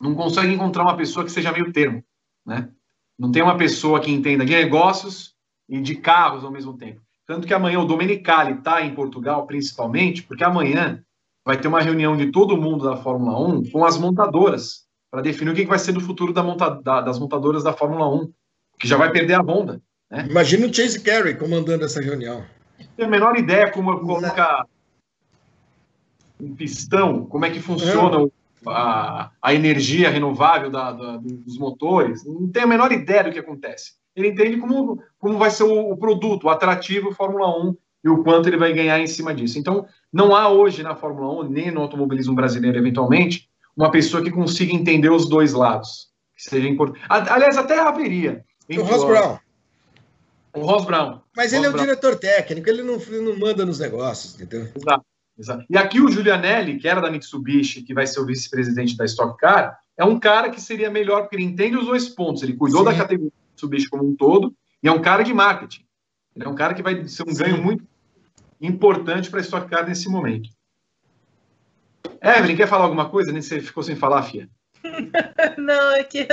não 0.00 0.14
consegue 0.14 0.52
encontrar 0.52 0.82
uma 0.82 0.96
pessoa 0.96 1.24
que 1.24 1.32
seja 1.32 1.52
meio 1.52 1.72
termo, 1.72 2.02
né? 2.44 2.72
Não 3.18 3.32
tem 3.32 3.42
uma 3.42 3.56
pessoa 3.56 4.00
que 4.00 4.12
entenda 4.12 4.44
de 4.44 4.52
negócios 4.52 5.34
e 5.68 5.80
de 5.80 5.96
carros 5.96 6.44
ao 6.44 6.50
mesmo 6.50 6.76
tempo. 6.76 7.00
Tanto 7.26 7.46
que 7.46 7.52
amanhã 7.52 7.80
o 7.80 7.84
Domenicali 7.84 8.54
está 8.54 8.82
em 8.82 8.94
Portugal, 8.94 9.46
principalmente, 9.46 10.22
porque 10.22 10.44
amanhã 10.44 11.02
vai 11.44 11.58
ter 11.58 11.68
uma 11.68 11.80
reunião 11.80 12.16
de 12.16 12.30
todo 12.30 12.56
mundo 12.56 12.84
da 12.84 12.96
Fórmula 12.96 13.38
1 13.38 13.70
com 13.70 13.84
as 13.84 13.98
montadoras 13.98 14.86
para 15.10 15.22
definir 15.22 15.50
o 15.50 15.54
que 15.54 15.64
vai 15.66 15.78
ser 15.78 15.92
do 15.92 16.00
futuro 16.00 16.32
da 16.32 16.42
monta 16.42 16.70
da, 16.70 17.00
das 17.00 17.18
montadoras 17.18 17.64
da 17.64 17.72
Fórmula 17.72 18.08
1, 18.08 18.32
que 18.78 18.86
já 18.86 18.96
vai 18.96 19.10
perder 19.10 19.34
a 19.34 19.42
Honda. 19.42 19.82
Né? 20.10 20.26
Imagina 20.30 20.66
o 20.66 20.74
Chase 20.74 21.00
Carey 21.00 21.34
comandando 21.34 21.84
essa 21.84 22.00
reunião. 22.00 22.44
Tem 22.96 23.06
a 23.06 23.08
menor 23.08 23.36
ideia 23.36 23.70
como 23.70 23.98
coloca 23.98 24.66
um 26.40 26.54
pistão, 26.54 27.26
como 27.26 27.44
é 27.44 27.50
que 27.50 27.60
funciona 27.60 28.24
é. 28.24 28.37
A, 28.66 29.30
a 29.40 29.54
energia 29.54 30.10
renovável 30.10 30.70
da, 30.70 30.92
da, 30.92 31.16
dos 31.18 31.58
motores. 31.58 32.24
Não 32.24 32.48
tem 32.48 32.62
a 32.62 32.66
menor 32.66 32.92
ideia 32.92 33.24
do 33.24 33.30
que 33.30 33.38
acontece. 33.38 33.92
Ele 34.14 34.28
entende 34.28 34.56
como, 34.56 35.00
como 35.18 35.38
vai 35.38 35.50
ser 35.50 35.64
o, 35.64 35.92
o 35.92 35.96
produto, 35.96 36.44
o 36.44 36.50
atrativo 36.50 37.14
Fórmula 37.14 37.48
1 37.66 37.76
e 38.04 38.08
o 38.08 38.22
quanto 38.22 38.48
ele 38.48 38.56
vai 38.56 38.72
ganhar 38.72 38.98
em 38.98 39.06
cima 39.06 39.34
disso. 39.34 39.58
Então, 39.58 39.86
não 40.12 40.34
há 40.34 40.48
hoje 40.48 40.82
na 40.82 40.94
Fórmula 40.94 41.44
1, 41.44 41.48
nem 41.50 41.70
no 41.70 41.82
automobilismo 41.82 42.34
brasileiro, 42.34 42.78
eventualmente, 42.78 43.48
uma 43.76 43.90
pessoa 43.90 44.22
que 44.22 44.30
consiga 44.30 44.72
entender 44.72 45.10
os 45.10 45.28
dois 45.28 45.52
lados. 45.52 46.08
Que 46.36 46.42
seja 46.42 46.68
importante. 46.68 47.04
Aliás, 47.08 47.56
até 47.56 47.78
haveria. 47.78 48.44
O 48.70 48.82
Ross 48.82 49.04
Brown. 49.04 49.38
O 50.52 50.60
Ross 50.60 50.84
Brown. 50.84 51.20
Mas 51.36 51.52
Ross 51.52 51.54
ele 51.54 51.66
é 51.66 51.68
o 51.68 51.72
Brown. 51.72 51.84
diretor 51.84 52.16
técnico, 52.16 52.68
ele 52.68 52.82
não, 52.82 52.98
não 52.98 53.38
manda 53.38 53.64
nos 53.64 53.78
negócios, 53.78 54.40
entendeu? 54.40 54.68
Exato, 54.74 55.04
exato. 55.38 55.64
E 55.68 55.76
aqui 55.76 56.00
o 56.00 56.10
Giulianelli, 56.10 56.78
que 56.78 56.88
era 56.88 57.00
da 57.00 57.10
Mitsubishi, 57.10 57.82
que 57.82 57.94
vai 57.94 58.06
ser 58.06 58.20
o 58.20 58.26
vice-presidente 58.26 58.96
da 58.96 59.04
Stock 59.04 59.38
Car, 59.38 59.78
é 59.96 60.04
um 60.04 60.18
cara 60.18 60.50
que 60.50 60.60
seria 60.60 60.90
melhor, 60.90 61.22
porque 61.22 61.36
ele 61.36 61.44
entende 61.44 61.76
os 61.76 61.86
dois 61.86 62.08
pontos. 62.08 62.42
Ele 62.42 62.54
cuidou 62.54 62.80
Sim. 62.80 62.86
da 62.86 62.94
categoria 62.94 63.32
Mitsubishi 63.50 63.88
como 63.88 64.06
um 64.06 64.14
todo, 64.14 64.54
e 64.82 64.88
é 64.88 64.92
um 64.92 65.00
cara 65.00 65.22
de 65.22 65.34
marketing. 65.34 65.84
Ele 66.36 66.44
é 66.44 66.48
um 66.48 66.54
cara 66.54 66.74
que 66.74 66.82
vai 66.82 67.06
ser 67.06 67.22
um 67.22 67.34
Sim. 67.34 67.42
ganho 67.42 67.62
muito 67.62 67.84
importante 68.60 69.30
para 69.30 69.40
a 69.40 69.42
Stock 69.42 69.68
Car 69.68 69.86
nesse 69.86 70.08
momento. 70.08 70.48
Evelyn, 72.22 72.56
quer 72.56 72.68
falar 72.68 72.84
alguma 72.84 73.08
coisa? 73.08 73.32
Nem 73.32 73.42
você 73.42 73.60
ficou 73.60 73.82
sem 73.82 73.96
falar, 73.96 74.22
Fia. 74.22 74.48
Não, 75.56 75.92
é 75.92 76.04
que. 76.04 76.26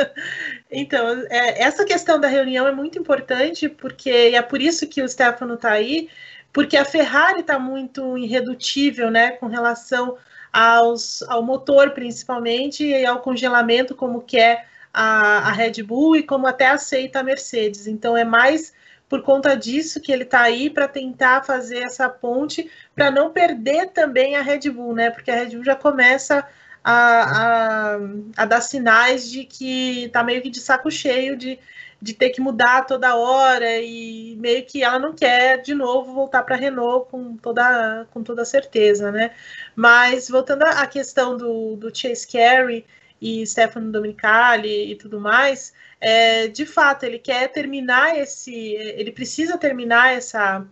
Então, 0.72 1.26
é, 1.30 1.62
essa 1.62 1.86
questão 1.86 2.20
da 2.20 2.28
reunião 2.28 2.68
é 2.68 2.72
muito 2.72 2.98
importante, 2.98 3.70
porque 3.70 4.10
é 4.10 4.42
por 4.42 4.62
isso 4.62 4.88
que 4.88 5.02
o 5.02 5.10
Stefano 5.10 5.56
está 5.56 5.72
aí, 5.72 6.10
porque 6.56 6.78
a 6.78 6.86
Ferrari 6.86 7.42
está 7.42 7.60
muito 7.60 8.18
irredutível, 8.18 9.12
né, 9.12 9.32
com 9.32 9.48
relação 9.48 10.18
aos, 10.54 11.22
ao 11.24 11.44
motor, 11.44 11.92
principalmente, 11.92 12.82
e 12.82 13.06
ao 13.06 13.20
congelamento, 13.20 13.94
como 13.94 14.22
que 14.22 14.40
é 14.40 14.64
a, 14.94 15.50
a 15.50 15.52
Red 15.52 15.84
Bull 15.84 16.16
e 16.16 16.24
como 16.24 16.48
até 16.48 16.68
aceita 16.68 17.20
a 17.20 17.24
Mercedes. 17.24 17.88
Então, 17.88 18.16
é 18.16 18.24
mais 18.24 18.72
por 19.10 19.22
conta 19.22 19.54
disso 19.54 20.00
que 20.00 20.14
ele 20.14 20.24
está 20.24 20.44
aí 20.44 20.70
para 20.70 20.88
tentar 20.88 21.44
fazer 21.44 21.80
essa 21.80 22.08
ponte 22.08 22.72
para 22.96 23.12
não 23.12 23.32
perder 23.32 23.88
também 23.88 24.38
a 24.38 24.42
Red 24.42 24.70
Bull, 24.70 24.96
né? 24.96 25.10
Porque 25.10 25.30
a 25.30 25.36
Red 25.36 25.50
Bull 25.50 25.66
já 25.66 25.76
começa 25.76 26.48
a, 26.82 27.98
a, 27.98 28.00
a 28.38 28.46
dar 28.46 28.62
sinais 28.62 29.30
de 29.30 29.44
que 29.44 30.10
tá 30.14 30.24
meio 30.24 30.42
que 30.42 30.50
de 30.50 30.62
saco 30.62 30.90
cheio 30.90 31.36
de, 31.36 31.60
de 32.06 32.14
ter 32.14 32.30
que 32.30 32.40
mudar 32.40 32.86
toda 32.86 33.16
hora 33.16 33.80
e 33.82 34.36
meio 34.40 34.64
que 34.64 34.84
ela 34.84 35.00
não 35.00 35.12
quer 35.16 35.60
de 35.64 35.74
novo 35.74 36.14
voltar 36.14 36.44
para 36.44 36.56
a 36.56 36.60
Renault 36.60 37.10
com 37.10 37.36
toda, 37.36 38.06
com 38.12 38.22
toda 38.24 38.46
certeza, 38.46 39.12
né? 39.12 39.32
Mas 39.76 40.30
voltando 40.30 40.62
à 40.62 40.86
questão 40.86 41.36
do, 41.36 41.76
do 41.76 41.90
Chase 41.96 42.28
Carey 42.28 42.86
e 43.20 43.44
Stefano 43.48 43.92
Domenicali 43.92 44.92
e 44.92 44.96
tudo 44.96 45.20
mais, 45.20 45.74
é, 46.00 46.48
de 46.48 46.64
fato 46.64 47.06
ele 47.06 47.18
quer 47.18 47.48
terminar 47.52 48.16
esse, 48.16 48.54
ele 48.54 49.12
precisa 49.12 49.58
terminar 49.58 50.14
essa 50.14 50.64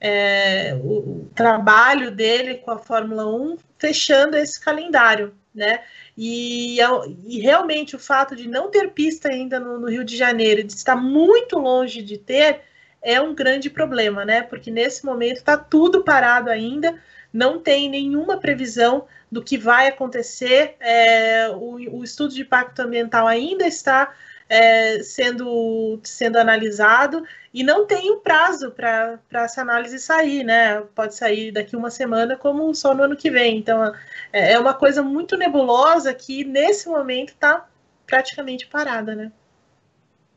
é, 0.00 0.74
o, 0.82 0.98
o 0.98 1.30
trabalho 1.32 2.10
dele 2.10 2.56
com 2.56 2.72
a 2.72 2.78
Fórmula 2.78 3.24
1 3.24 3.56
fechando 3.78 4.36
esse 4.36 4.60
calendário, 4.60 5.32
né? 5.54 5.80
E, 6.16 6.78
e, 7.26 7.40
realmente 7.40 7.94
o 7.96 7.98
fato 7.98 8.34
de 8.34 8.48
não 8.48 8.70
ter 8.70 8.90
pista 8.90 9.28
ainda 9.28 9.60
no, 9.60 9.78
no, 9.78 9.88
Rio 9.88 10.04
de 10.04 10.16
Janeiro, 10.16 10.62
de 10.64 10.72
estar 10.72 10.96
muito 10.96 11.58
longe 11.58 12.02
de 12.02 12.18
ter, 12.18 12.60
é 13.02 13.20
um 13.20 13.34
grande 13.34 13.68
problema, 13.68 14.24
né? 14.24 14.42
Porque 14.42 14.70
nesse 14.70 15.04
momento 15.04 15.38
está 15.38 15.56
tudo 15.56 16.04
parado 16.04 16.50
ainda, 16.50 16.98
não 17.32 17.58
tem 17.58 17.88
nenhuma 17.88 18.38
previsão 18.38 19.06
do 19.30 19.42
que 19.42 19.56
vai 19.56 19.88
acontecer, 19.88 20.76
é, 20.78 21.48
o, 21.48 21.98
o, 21.98 22.04
estudo 22.04 22.34
de 22.34 22.42
impacto 22.42 22.80
ambiental 22.80 23.26
ainda 23.26 23.66
está 23.66 24.12
é, 24.52 25.02
sendo, 25.02 25.98
sendo 26.04 26.36
analisado 26.36 27.26
e 27.54 27.64
não 27.64 27.86
tem 27.86 28.10
um 28.10 28.20
prazo 28.20 28.70
para 28.70 29.18
essa 29.32 29.62
análise 29.62 29.98
sair, 29.98 30.44
né? 30.44 30.82
Pode 30.94 31.14
sair 31.14 31.50
daqui 31.50 31.74
uma 31.74 31.90
semana, 31.90 32.36
como 32.36 32.74
só 32.74 32.94
no 32.94 33.02
ano 33.02 33.16
que 33.16 33.30
vem. 33.30 33.56
Então, 33.56 33.82
é, 34.30 34.52
é 34.52 34.58
uma 34.58 34.74
coisa 34.74 35.02
muito 35.02 35.38
nebulosa 35.38 36.12
que 36.12 36.44
nesse 36.44 36.86
momento 36.86 37.30
está 37.30 37.66
praticamente 38.06 38.66
parada, 38.66 39.14
né? 39.14 39.32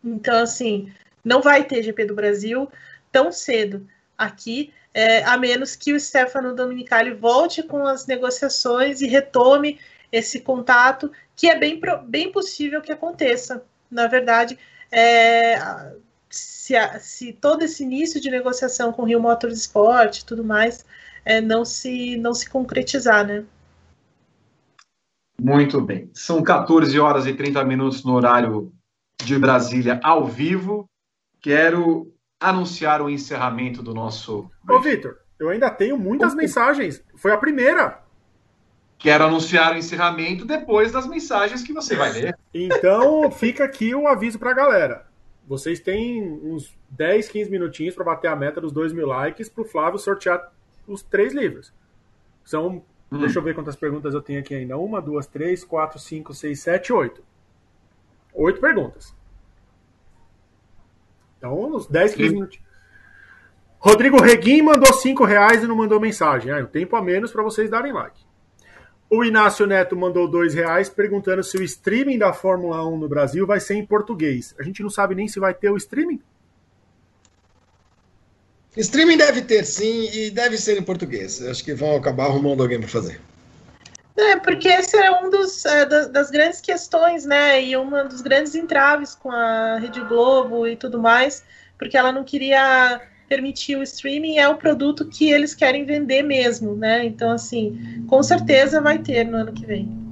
Então, 0.01 0.41
assim, 0.41 0.93
não 1.21 1.41
vai 1.41 1.65
ter 1.65 1.83
GP 1.83 2.05
do 2.05 2.15
Brasil 2.15 2.71
tão 3.11 3.33
cedo 3.33 3.85
aqui, 4.17 4.73
é, 4.93 5.25
a 5.25 5.35
menos 5.35 5.75
que 5.75 5.91
o 5.91 5.99
Stefano 5.99 6.55
Dominicali 6.55 7.11
volte 7.11 7.61
com 7.61 7.85
as 7.85 8.07
negociações 8.07 9.01
e 9.01 9.07
retome 9.07 9.77
esse 10.09 10.39
contato, 10.39 11.11
que 11.35 11.49
é 11.49 11.59
bem, 11.59 11.81
bem 12.05 12.31
possível 12.31 12.81
que 12.81 12.93
aconteça, 12.93 13.61
na 13.95 14.07
verdade, 14.07 14.59
é, 14.91 15.57
se, 16.29 16.73
se, 16.99 17.33
todo 17.33 17.63
esse 17.63 17.83
início 17.83 18.19
de 18.19 18.29
negociação 18.29 18.91
com 18.91 19.03
o 19.03 19.05
Rio 19.05 19.21
Motorsport 19.21 20.19
e 20.19 20.25
tudo 20.25 20.43
mais 20.43 20.85
é, 21.23 21.41
não, 21.41 21.63
se, 21.63 22.17
não 22.17 22.33
se 22.33 22.49
concretizar, 22.49 23.25
né? 23.25 23.45
Muito 25.41 25.81
bem. 25.81 26.09
São 26.13 26.43
14 26.43 26.99
horas 26.99 27.25
e 27.25 27.33
30 27.33 27.63
minutos 27.63 28.03
no 28.03 28.13
horário 28.13 28.71
de 29.23 29.37
Brasília 29.39 29.99
ao 30.03 30.25
vivo. 30.25 30.85
Quero 31.41 32.13
anunciar 32.39 33.01
o 33.01 33.09
encerramento 33.09 33.81
do 33.81 33.93
nosso. 33.93 34.49
Ô, 34.69 34.79
Vitor, 34.79 35.17
eu 35.39 35.49
ainda 35.49 35.69
tenho 35.69 35.97
muitas 35.97 36.33
mensagens. 36.35 37.03
Foi 37.15 37.31
a 37.31 37.37
primeira. 37.37 38.04
Quero 38.97 39.25
anunciar 39.25 39.73
o 39.73 39.77
encerramento 39.77 40.45
depois 40.45 40.91
das 40.91 41.07
mensagens 41.07 41.61
que 41.61 41.73
você 41.73 41.95
vai 41.95 42.11
ler. 42.11 42.37
Então, 42.53 43.29
fica 43.29 43.63
aqui 43.63 43.93
o 43.93 44.07
aviso 44.07 44.39
para 44.39 44.51
a 44.51 44.53
galera. 44.53 45.05
Vocês 45.47 45.79
têm 45.79 46.23
uns 46.23 46.75
10, 46.89 47.27
15 47.27 47.51
minutinhos 47.51 47.93
para 47.93 48.03
bater 48.03 48.27
a 48.29 48.35
meta 48.35 48.59
dos 48.59 48.71
2 48.71 48.93
mil 48.93 49.05
likes 49.05 49.47
para 49.47 49.61
o 49.61 49.67
Flávio 49.67 49.99
sortear 49.99 50.51
os 50.87 51.03
três 51.03 51.33
livros. 51.33 51.73
São, 52.43 52.83
hum. 53.11 53.19
deixa 53.19 53.37
eu 53.37 53.43
ver 53.43 53.53
quantas 53.53 53.75
perguntas 53.75 54.13
eu 54.13 54.21
tenho 54.21 54.39
aqui 54.39 54.55
ainda. 54.55 54.77
Uma, 54.77 55.01
duas, 55.01 55.27
três, 55.27 55.63
quatro, 55.63 55.99
cinco, 55.99 56.33
seis, 56.33 56.61
sete, 56.61 56.91
oito. 56.91 57.23
Oito 58.33 58.59
perguntas. 58.59 59.15
Então, 61.37 61.75
uns 61.75 61.85
10, 61.85 62.15
15 62.15 62.33
minutos. 62.33 62.59
Rodrigo 63.77 64.19
Reguim 64.19 64.63
mandou 64.63 64.91
5 64.91 65.23
reais 65.25 65.63
e 65.63 65.67
não 65.67 65.75
mandou 65.75 65.99
mensagem. 65.99 66.51
Ah, 66.51 66.57
um 66.57 66.65
tempo 66.65 66.95
a 66.95 67.01
menos 67.01 67.31
para 67.31 67.43
vocês 67.43 67.69
darem 67.69 67.93
like. 67.93 68.24
O 69.15 69.23
Inácio 69.23 69.65
Neto 69.65 69.95
mandou 69.95 70.27
dois 70.27 70.53
reais 70.53 70.89
perguntando 70.89 71.41
se 71.41 71.57
o 71.57 71.63
streaming 71.63 72.17
da 72.17 72.33
Fórmula 72.33 72.85
1 72.85 72.97
no 72.97 73.07
Brasil 73.07 73.47
vai 73.47 73.61
ser 73.61 73.75
em 73.75 73.85
português. 73.85 74.53
A 74.59 74.63
gente 74.63 74.83
não 74.83 74.89
sabe 74.89 75.15
nem 75.15 75.25
se 75.25 75.39
vai 75.39 75.53
ter 75.53 75.69
o 75.69 75.77
streaming. 75.77 76.21
Streaming 78.75 79.15
deve 79.15 79.41
ter 79.41 79.63
sim 79.63 80.09
e 80.11 80.29
deve 80.29 80.57
ser 80.57 80.77
em 80.77 80.83
português. 80.83 81.41
Acho 81.41 81.63
que 81.63 81.73
vão 81.73 81.95
acabar 81.95 82.25
arrumando 82.25 82.61
alguém 82.61 82.77
para 82.77 82.89
fazer. 82.89 83.21
É, 84.17 84.35
porque 84.35 84.67
esse 84.67 84.97
é 84.97 85.09
um 85.09 85.29
dos 85.29 85.63
é, 85.63 85.85
das, 85.85 86.09
das, 86.09 86.29
grandes 86.29 86.59
questões, 86.59 87.25
né? 87.25 87.63
E 87.63 87.77
um 87.77 87.89
dos 88.09 88.19
grandes 88.19 88.53
entraves 88.53 89.15
com 89.15 89.31
a 89.31 89.77
Rede 89.79 90.01
Globo 90.01 90.67
e 90.67 90.75
tudo 90.75 91.01
mais, 91.01 91.41
porque 91.77 91.95
ela 91.95 92.11
não 92.11 92.25
queria 92.25 93.01
permitir 93.27 93.75
o 93.75 93.83
streaming 93.83 94.37
é 94.37 94.47
o 94.47 94.57
produto 94.57 95.05
que 95.05 95.31
eles 95.31 95.53
querem 95.53 95.85
vender 95.85 96.23
mesmo, 96.23 96.75
né? 96.75 97.05
Então, 97.05 97.31
assim, 97.31 98.05
com 98.07 98.21
certeza 98.21 98.81
vai 98.81 98.99
ter 98.99 99.25
no 99.25 99.37
ano 99.37 99.53
que 99.53 99.65
vem. 99.65 100.05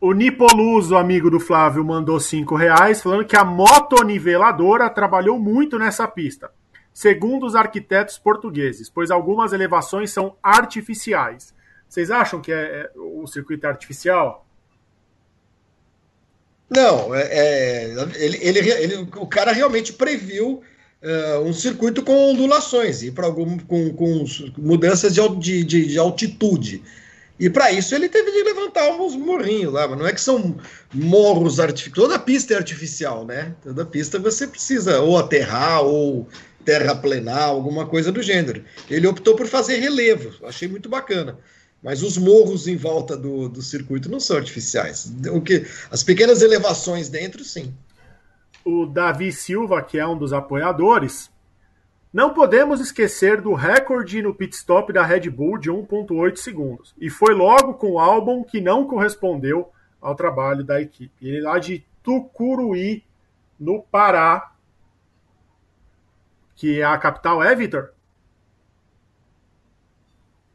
O 0.00 0.12
Nipoluso, 0.12 0.96
amigo 0.96 1.30
do 1.30 1.40
Flávio, 1.40 1.82
mandou 1.82 2.20
cinco 2.20 2.54
reais, 2.54 3.02
falando 3.02 3.24
que 3.24 3.36
a 3.36 3.44
motoniveladora 3.44 4.90
trabalhou 4.90 5.38
muito 5.38 5.78
nessa 5.78 6.06
pista, 6.06 6.50
segundo 6.92 7.46
os 7.46 7.54
arquitetos 7.54 8.18
portugueses, 8.18 8.90
pois 8.90 9.10
algumas 9.10 9.54
elevações 9.54 10.10
são 10.10 10.36
artificiais. 10.42 11.54
Vocês 11.88 12.10
acham 12.10 12.40
que 12.42 12.52
é, 12.52 12.56
é 12.56 12.90
o 12.96 13.26
circuito 13.26 13.66
é 13.66 13.70
artificial? 13.70 14.44
Não, 16.70 17.14
é, 17.14 17.22
é, 17.22 17.94
ele, 18.16 18.38
ele, 18.40 18.58
ele, 18.58 19.08
o 19.16 19.26
cara 19.26 19.52
realmente 19.52 19.92
previu 19.92 20.62
uh, 21.02 21.40
um 21.40 21.52
circuito 21.52 22.02
com 22.02 22.30
ondulações 22.30 23.02
e 23.02 23.10
para 23.10 23.26
algum 23.26 23.58
com, 23.58 23.92
com, 23.92 24.24
mudanças 24.56 25.14
de, 25.14 25.64
de, 25.64 25.86
de 25.86 25.98
altitude. 25.98 26.82
E 27.38 27.50
para 27.50 27.72
isso 27.72 27.94
ele 27.94 28.08
teve 28.08 28.30
de 28.30 28.42
levantar 28.44 28.88
uns 28.90 29.16
morrinhos 29.16 29.72
lá, 29.72 29.88
mas 29.88 29.98
não 29.98 30.06
é 30.06 30.12
que 30.12 30.20
são 30.20 30.56
morros 30.92 31.58
artificiais. 31.58 31.94
Toda 31.94 32.18
pista 32.18 32.54
é 32.54 32.56
artificial, 32.56 33.26
né? 33.26 33.54
Toda 33.62 33.84
pista 33.84 34.18
você 34.18 34.46
precisa 34.46 35.00
ou 35.00 35.18
aterrar 35.18 35.82
ou 35.82 36.28
terraplenar, 36.64 37.48
alguma 37.48 37.86
coisa 37.86 38.10
do 38.10 38.22
gênero. 38.22 38.64
Ele 38.88 39.06
optou 39.06 39.36
por 39.36 39.46
fazer 39.46 39.78
relevo, 39.78 40.32
achei 40.46 40.66
muito 40.68 40.88
bacana. 40.88 41.38
Mas 41.84 42.02
os 42.02 42.16
morros 42.16 42.66
em 42.66 42.78
volta 42.78 43.14
do, 43.14 43.46
do 43.46 43.60
circuito 43.60 44.10
não 44.10 44.18
são 44.18 44.38
artificiais. 44.38 45.12
O 45.30 45.42
que, 45.42 45.66
as 45.90 46.02
pequenas 46.02 46.40
elevações 46.40 47.10
dentro, 47.10 47.44
sim. 47.44 47.74
O 48.64 48.86
Davi 48.86 49.30
Silva, 49.30 49.82
que 49.82 49.98
é 49.98 50.06
um 50.06 50.16
dos 50.16 50.32
apoiadores, 50.32 51.30
não 52.10 52.32
podemos 52.32 52.80
esquecer 52.80 53.42
do 53.42 53.52
recorde 53.52 54.22
no 54.22 54.34
pit 54.34 54.56
stop 54.56 54.94
da 54.94 55.04
Red 55.04 55.28
Bull 55.28 55.58
de 55.58 55.70
1.8 55.70 56.36
segundos. 56.36 56.94
E 56.98 57.10
foi 57.10 57.34
logo 57.34 57.74
com 57.74 57.92
o 57.92 57.98
álbum 57.98 58.42
que 58.42 58.62
não 58.62 58.86
correspondeu 58.86 59.70
ao 60.00 60.14
trabalho 60.14 60.64
da 60.64 60.80
equipe. 60.80 61.12
Ele 61.20 61.42
lá 61.42 61.58
de 61.58 61.84
Tucuruí, 62.02 63.04
no 63.60 63.82
Pará, 63.82 64.52
que 66.56 66.80
é 66.80 66.84
a 66.84 66.96
capital, 66.96 67.42
é, 67.42 67.54
Vitor? 67.54 67.90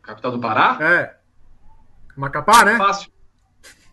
Capital 0.01 0.31
do 0.31 0.39
Pará? 0.39 0.79
É. 0.81 1.18
Macapá, 2.19 2.65
né? 2.65 2.77
Fácil. 2.77 3.09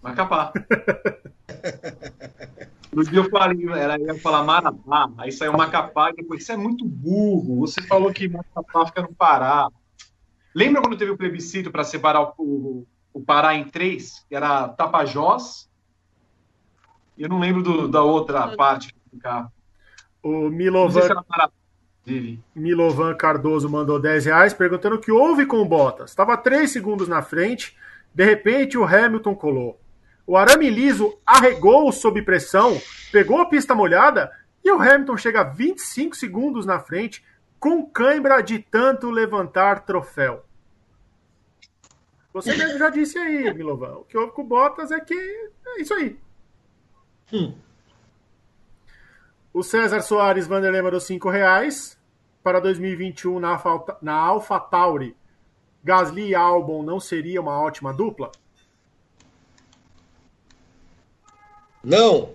Macapá. 0.03 0.53
no 2.93 3.05
dia 3.05 3.21
eu 3.21 3.31
falei, 3.31 3.65
ela 3.69 3.97
ia 3.99 4.17
falar 4.17 4.43
Marabá, 4.43 5.09
aí 5.19 5.31
saiu 5.31 5.53
Macapá, 5.53 6.11
e 6.11 6.17
depois, 6.17 6.43
isso 6.43 6.51
é 6.51 6.57
muito 6.57 6.85
burro. 6.85 7.61
Você 7.61 7.81
falou 7.83 8.13
que 8.13 8.29
Macapá 8.29 8.87
fica 8.87 9.03
no 9.03 9.15
Pará. 9.15 9.69
Lembra 10.53 10.83
quando 10.83 10.97
teve 10.97 11.13
o 11.13 11.17
plebiscito 11.17 11.71
para 11.71 11.85
separar 11.85 12.33
o, 12.37 12.85
o, 13.13 13.21
Pará 13.21 13.55
em 13.55 13.65
três? 13.65 14.27
Era 14.29 14.69
Tapajós. 14.69 15.71
Eu 17.17 17.29
não 17.29 17.39
lembro 17.39 17.63
do, 17.63 17.89
da 17.89 18.03
outra 18.03 18.57
parte. 18.57 18.93
O 20.21 20.51
Milovan. 20.51 21.25
Milovan 22.55 23.17
Cardoso 23.17 23.69
mandou 23.69 24.01
10 24.01 24.27
reais 24.27 24.55
perguntando 24.55 24.97
o 24.97 25.01
que 25.01 25.11
houve 25.11 25.47
com 25.47 25.59
o 25.59 25.65
Bottas. 25.65 26.11
Estava 26.11 26.37
3 26.37 26.71
segundos 26.71 27.09
na 27.09 27.21
frente 27.21 27.77
de 28.17 28.25
repente, 28.25 28.79
o 28.79 28.85
Hamilton 28.85 29.35
colou. 29.35 29.79
O 30.27 30.39
arame 30.39 30.71
liso 30.71 31.19
arregou 31.27 31.93
sob 31.93 32.23
pressão, 32.23 32.81
pegou 33.13 33.43
a 33.43 33.45
pista 33.45 33.75
molhada 33.75 34.33
e 34.65 34.71
o 34.71 34.81
Hamilton 34.81 35.19
chega 35.19 35.45
25 35.45 36.17
segundos 36.17 36.65
na 36.65 36.81
frente 36.81 37.23
com 37.61 37.85
cãibra 37.85 38.41
de 38.41 38.59
tanto 38.59 39.11
levantar 39.11 39.85
troféu. 39.85 40.43
Você 42.33 42.57
mesmo 42.57 42.79
já 42.79 42.89
disse 42.89 43.19
aí, 43.19 43.53
Milovan. 43.53 43.99
O 43.99 44.05
que 44.05 44.17
houve 44.17 44.33
com 44.33 44.41
o 44.41 44.47
Bottas 44.47 44.91
é 44.91 44.99
que 44.99 45.15
é 45.15 45.83
isso 45.83 45.93
aí. 45.93 46.19
Hum. 47.35 47.55
O 49.53 49.63
César 49.63 50.01
Soares 50.01 50.47
Vanderlei 50.47 50.81
mandou 50.81 51.01
5 51.01 51.29
reais 51.29 51.99
para 52.43 52.61
2021 52.61 53.39
na, 53.39 53.51
Alfa, 53.51 53.99
na 54.01 54.15
AlphaTauri 54.15 55.15
Gasly 55.87 56.31
e 56.31 56.35
Albon 56.35 56.83
não 56.83 56.99
seria 56.99 57.41
uma 57.41 57.61
ótima 57.61 57.95
dupla? 57.95 58.33
Não. 61.81 62.35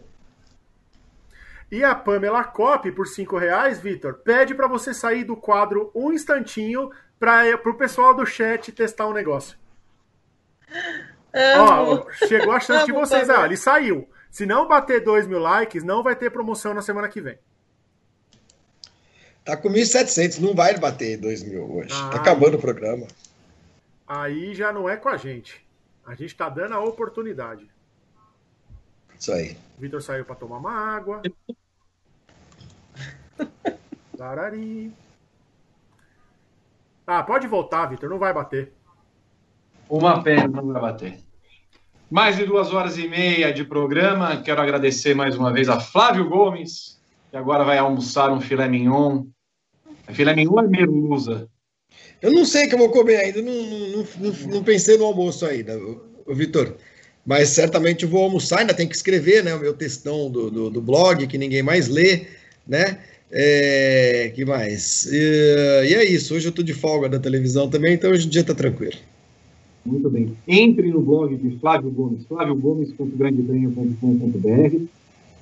E 1.70 1.84
a 1.84 1.94
Pamela 1.94 2.46
Cop, 2.46 2.90
por 2.94 3.06
cinco 3.06 3.38
reais, 3.38 3.78
Vitor, 3.78 4.14
pede 4.24 4.56
para 4.56 4.70
você 4.70 4.94
sair 4.94 5.26
do 5.26 5.36
quadro 5.36 5.92
um 5.94 6.14
instantinho 6.14 6.92
para 7.20 7.70
o 7.70 7.74
pessoal 7.74 8.14
do 8.14 8.26
chat 8.26 8.72
testar 8.72 9.08
um 9.08 9.14
negócio. 9.14 9.58
Ó, 11.60 12.10
chegou 12.26 12.54
a 12.54 12.60
chance 12.62 12.86
de 12.86 12.94
vocês. 12.94 13.30
Ah, 13.30 13.46
ele 13.46 13.58
saiu. 13.58 14.08
Se 14.30 14.46
não 14.46 14.66
bater 14.66 15.04
2 15.04 15.28
mil 15.28 15.40
likes, 15.40 15.84
não 15.84 16.02
vai 16.02 16.16
ter 16.16 16.30
promoção 16.30 16.74
na 16.74 16.82
semana 16.82 17.10
que 17.10 17.20
vem. 17.20 17.38
Tá 19.44 19.58
com 19.58 19.68
1.700, 19.70 20.40
não 20.40 20.56
vai 20.56 20.78
bater 20.78 21.18
2 21.18 21.44
mil 21.44 21.70
hoje. 21.70 21.90
Ah, 21.92 22.12
tá 22.12 22.18
acabando 22.18 22.56
o 22.56 22.62
programa. 22.62 23.08
Aí 24.14 24.54
já 24.54 24.74
não 24.74 24.90
é 24.90 24.98
com 24.98 25.08
a 25.08 25.16
gente. 25.16 25.66
A 26.06 26.14
gente 26.14 26.36
tá 26.36 26.50
dando 26.50 26.74
a 26.74 26.84
oportunidade. 26.84 27.66
Isso 29.18 29.32
aí. 29.32 29.56
O 29.78 29.82
Vitor 29.82 30.02
saiu 30.02 30.26
para 30.26 30.36
tomar 30.36 30.58
uma 30.58 30.74
água. 30.74 31.22
Larari. 34.20 34.92
Ah, 37.08 37.24
pode 37.24 37.48
voltar, 37.48 37.86
Vitor, 37.86 38.10
não 38.10 38.20
vai 38.20 38.34
bater. 38.34 38.74
Uma 39.90 40.22
pena, 40.22 40.62
não 40.62 40.74
vai 40.74 40.82
bater. 40.82 41.18
Mais 42.10 42.36
de 42.36 42.46
duas 42.46 42.74
horas 42.74 42.98
e 42.98 43.08
meia 43.08 43.54
de 43.54 43.64
programa. 43.64 44.42
Quero 44.42 44.62
agradecer 44.62 45.16
mais 45.16 45.38
uma 45.38 45.54
vez 45.54 45.70
a 45.70 45.80
Flávio 45.80 46.28
Gomes, 46.28 47.02
que 47.30 47.38
agora 47.38 47.64
vai 47.64 47.78
almoçar 47.78 48.30
um 48.30 48.42
filé 48.42 48.68
mignon. 48.68 49.28
É 50.06 50.14
filé 50.14 50.36
mignon 50.36 50.60
é 50.60 50.68
merluza? 50.68 51.50
Eu 52.22 52.32
não 52.32 52.46
sei 52.46 52.66
o 52.66 52.70
que 52.70 52.76
eu 52.76 52.80
vou 52.80 52.90
comer 52.90 53.18
ainda, 53.18 53.42
não, 53.42 53.54
não, 53.54 54.06
não, 54.20 54.34
não 54.50 54.64
pensei 54.64 54.98
no 54.98 55.06
almoço 55.06 55.46
ainda, 55.46 55.80
Vitor. 56.28 56.76
Mas 57.26 57.50
certamente 57.50 58.06
vou 58.06 58.24
almoçar, 58.24 58.60
ainda 58.60 58.74
tem 58.74 58.88
que 58.88 58.96
escrever 58.96 59.44
né, 59.44 59.54
o 59.54 59.60
meu 59.60 59.74
textão 59.74 60.30
do, 60.30 60.50
do, 60.50 60.70
do 60.70 60.82
blog, 60.82 61.28
que 61.28 61.38
ninguém 61.38 61.62
mais 61.62 61.88
lê, 61.88 62.26
né? 62.68 62.98
É, 63.32 64.32
que 64.36 64.44
mais? 64.44 65.06
E, 65.06 65.88
e, 65.88 65.94
é 65.94 66.04
isso, 66.04 66.36
hoje 66.36 66.48
eu 66.48 66.50
estou 66.50 66.66
de 66.66 66.74
folga 66.74 67.08
da 67.08 67.20
televisão 67.20 67.70
também, 67.70 67.94
então 67.94 68.12
hoje 68.12 68.28
o 68.28 68.30
dia 68.30 68.42
está 68.42 68.54
tranquilo. 68.54 68.98
Muito 69.86 70.10
bem. 70.10 70.36
Entre 70.48 70.90
no 70.90 71.02
blog 71.02 71.36
de 71.36 71.58
Flávio 71.60 71.90
Gomes, 71.90 72.26
flaviogomes.grandepremio.com.br. 72.26 74.86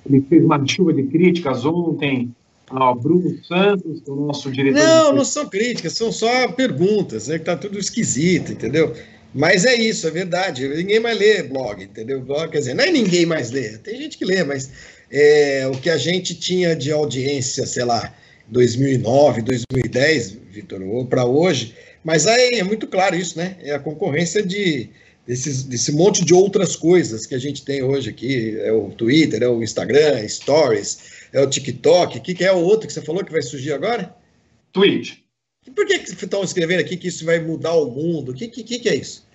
Ele 0.05 0.21
fez 0.29 0.45
uma 0.45 0.65
chuva 0.65 0.93
de 0.93 1.03
críticas 1.03 1.65
ontem 1.65 2.33
ao 2.69 2.95
Bruno 2.95 3.43
Santos, 3.43 4.01
o 4.07 4.15
nosso 4.15 4.51
diretor. 4.51 4.79
Não, 4.79 5.13
não 5.13 5.25
são 5.25 5.47
críticas, 5.47 5.93
são 5.93 6.11
só 6.11 6.47
perguntas, 6.49 7.27
né? 7.27 7.39
Que 7.39 7.45
tá 7.45 7.55
tudo 7.55 7.79
esquisito, 7.79 8.51
entendeu? 8.51 8.93
Mas 9.33 9.65
é 9.65 9.75
isso, 9.75 10.07
é 10.07 10.11
verdade. 10.11 10.67
Ninguém 10.67 10.99
mais 10.99 11.17
lê 11.17 11.43
blog, 11.43 11.83
entendeu? 11.83 12.21
Blog, 12.21 12.49
quer 12.49 12.59
dizer, 12.59 12.73
não 12.73 12.83
é 12.83 12.91
ninguém 12.91 13.25
mais 13.25 13.51
lê. 13.51 13.77
Tem 13.77 13.97
gente 13.97 14.17
que 14.17 14.25
lê, 14.25 14.43
mas 14.43 14.71
é, 15.11 15.67
o 15.67 15.77
que 15.77 15.89
a 15.89 15.97
gente 15.97 16.35
tinha 16.35 16.75
de 16.75 16.91
audiência, 16.91 17.65
sei 17.65 17.83
lá, 17.83 18.13
2009, 18.47 19.41
2010, 19.43 20.37
Vitor, 20.51 20.81
ou 20.81 21.05
para 21.05 21.25
hoje, 21.25 21.75
mas 22.03 22.25
aí 22.25 22.55
é 22.55 22.63
muito 22.63 22.87
claro 22.87 23.15
isso, 23.15 23.37
né? 23.37 23.57
É 23.61 23.73
a 23.73 23.79
concorrência 23.79 24.41
de 24.41 24.89
desses, 25.29 25.63
desse 25.63 25.91
monte 25.91 26.25
de 26.25 26.33
outras 26.33 26.75
coisas 26.75 27.27
que 27.27 27.35
a 27.35 27.37
gente 27.37 27.63
tem 27.63 27.83
hoje 27.83 28.09
aqui. 28.09 28.57
É 28.61 28.71
o 28.71 28.89
Twitter, 28.89 29.43
é 29.43 29.47
o 29.47 29.61
Instagram, 29.61 30.27
Stories, 30.27 31.18
é 31.33 31.41
o 31.41 31.49
TikTok. 31.49 32.17
O 32.17 32.21
que, 32.21 32.33
que 32.33 32.43
é 32.43 32.51
o 32.51 32.59
outro 32.59 32.87
que 32.87 32.93
você 32.93 33.01
falou 33.01 33.23
que 33.23 33.31
vai 33.31 33.41
surgir 33.41 33.73
agora? 33.73 34.15
Twitch. 34.71 35.17
Por 35.75 35.85
que, 35.85 35.99
que 35.99 36.11
estão 36.11 36.43
escrevendo 36.43 36.79
aqui 36.79 36.97
que 36.97 37.07
isso 37.07 37.25
vai 37.25 37.39
mudar 37.39 37.73
o 37.73 37.89
mundo? 37.89 38.31
O 38.31 38.33
que, 38.33 38.47
que, 38.47 38.63
que 38.63 38.89
é 38.89 38.95
isso? 38.95 39.27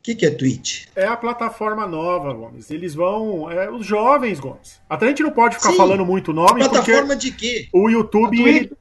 O 0.00 0.02
que, 0.02 0.14
que 0.14 0.26
é 0.26 0.30
Twitch? 0.30 0.86
É 0.96 1.04
a 1.04 1.16
plataforma 1.16 1.86
nova, 1.86 2.32
Gomes. 2.32 2.70
Eles 2.70 2.94
vão. 2.94 3.50
É, 3.50 3.70
os 3.70 3.84
jovens, 3.84 4.40
Gomes. 4.40 4.80
Até 4.88 5.06
a 5.06 5.08
gente 5.08 5.22
não 5.22 5.30
pode 5.30 5.56
ficar 5.56 5.72
Sim, 5.72 5.76
falando 5.76 6.06
muito 6.06 6.32
nome. 6.32 6.60
Plataforma 6.60 7.14
de 7.14 7.30
quê? 7.30 7.68
O 7.72 7.90
YouTube. 7.90 8.40
Ele... 8.40 8.72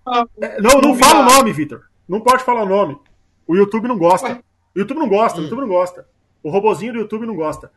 É, 0.42 0.62
não, 0.62 0.80
não 0.80 0.96
fala 0.96 1.28
o 1.28 1.36
nome, 1.36 1.52
Vitor. 1.52 1.84
Não 2.08 2.22
pode 2.22 2.44
falar 2.44 2.64
o 2.64 2.70
nome. 2.70 2.98
O 3.46 3.56
YouTube 3.56 3.88
não 3.88 3.98
gosta. 3.98 4.42
O 4.76 4.80
YouTube 4.80 5.00
não 5.00 5.10
gosta, 5.10 5.40
hum. 5.40 5.42
o 5.42 5.44
YouTube 5.44 5.62
não 5.62 5.68
gosta. 5.68 6.08
O 6.42 6.50
robozinho 6.50 6.94
do 6.94 7.00
YouTube 7.00 7.26
não 7.26 7.36
gosta. 7.36 7.72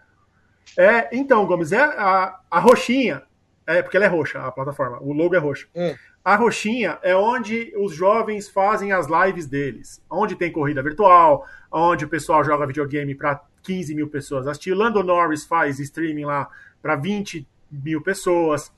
É, 0.79 1.09
então, 1.13 1.45
Gomes, 1.47 1.73
é 1.73 1.83
a, 1.83 2.39
a 2.51 2.61
roxinha. 2.61 3.23
É, 3.67 3.83
porque 3.83 3.97
ela 3.97 4.07
é 4.07 4.09
roxa, 4.09 4.41
a 4.41 4.51
plataforma. 4.51 4.99
O 5.01 5.13
logo 5.13 5.35
é 5.35 5.39
roxo. 5.39 5.69
Hum. 5.75 5.95
A 6.25 6.37
roxinha 6.37 6.99
é 7.03 7.17
onde 7.17 7.73
os 7.77 7.95
jovens 7.95 8.49
fazem 8.49 8.93
as 8.93 9.07
lives 9.09 9.47
deles. 9.47 10.03
Onde 10.11 10.37
tem 10.37 10.53
corrida 10.53 10.83
virtual, 10.83 11.47
onde 11.71 12.05
o 12.05 12.09
pessoal 12.09 12.45
joga 12.45 12.67
videogame 12.67 13.15
para 13.15 13.41
15 13.63 13.95
mil 13.95 14.09
pessoas 14.09 14.47
assistir. 14.47 14.75
Lando 14.75 15.03
Norris 15.03 15.45
faz 15.45 15.79
streaming 15.79 16.25
lá 16.25 16.49
para 16.81 16.97
20 16.97 17.47
mil 17.71 18.01
pessoas. 18.03 18.73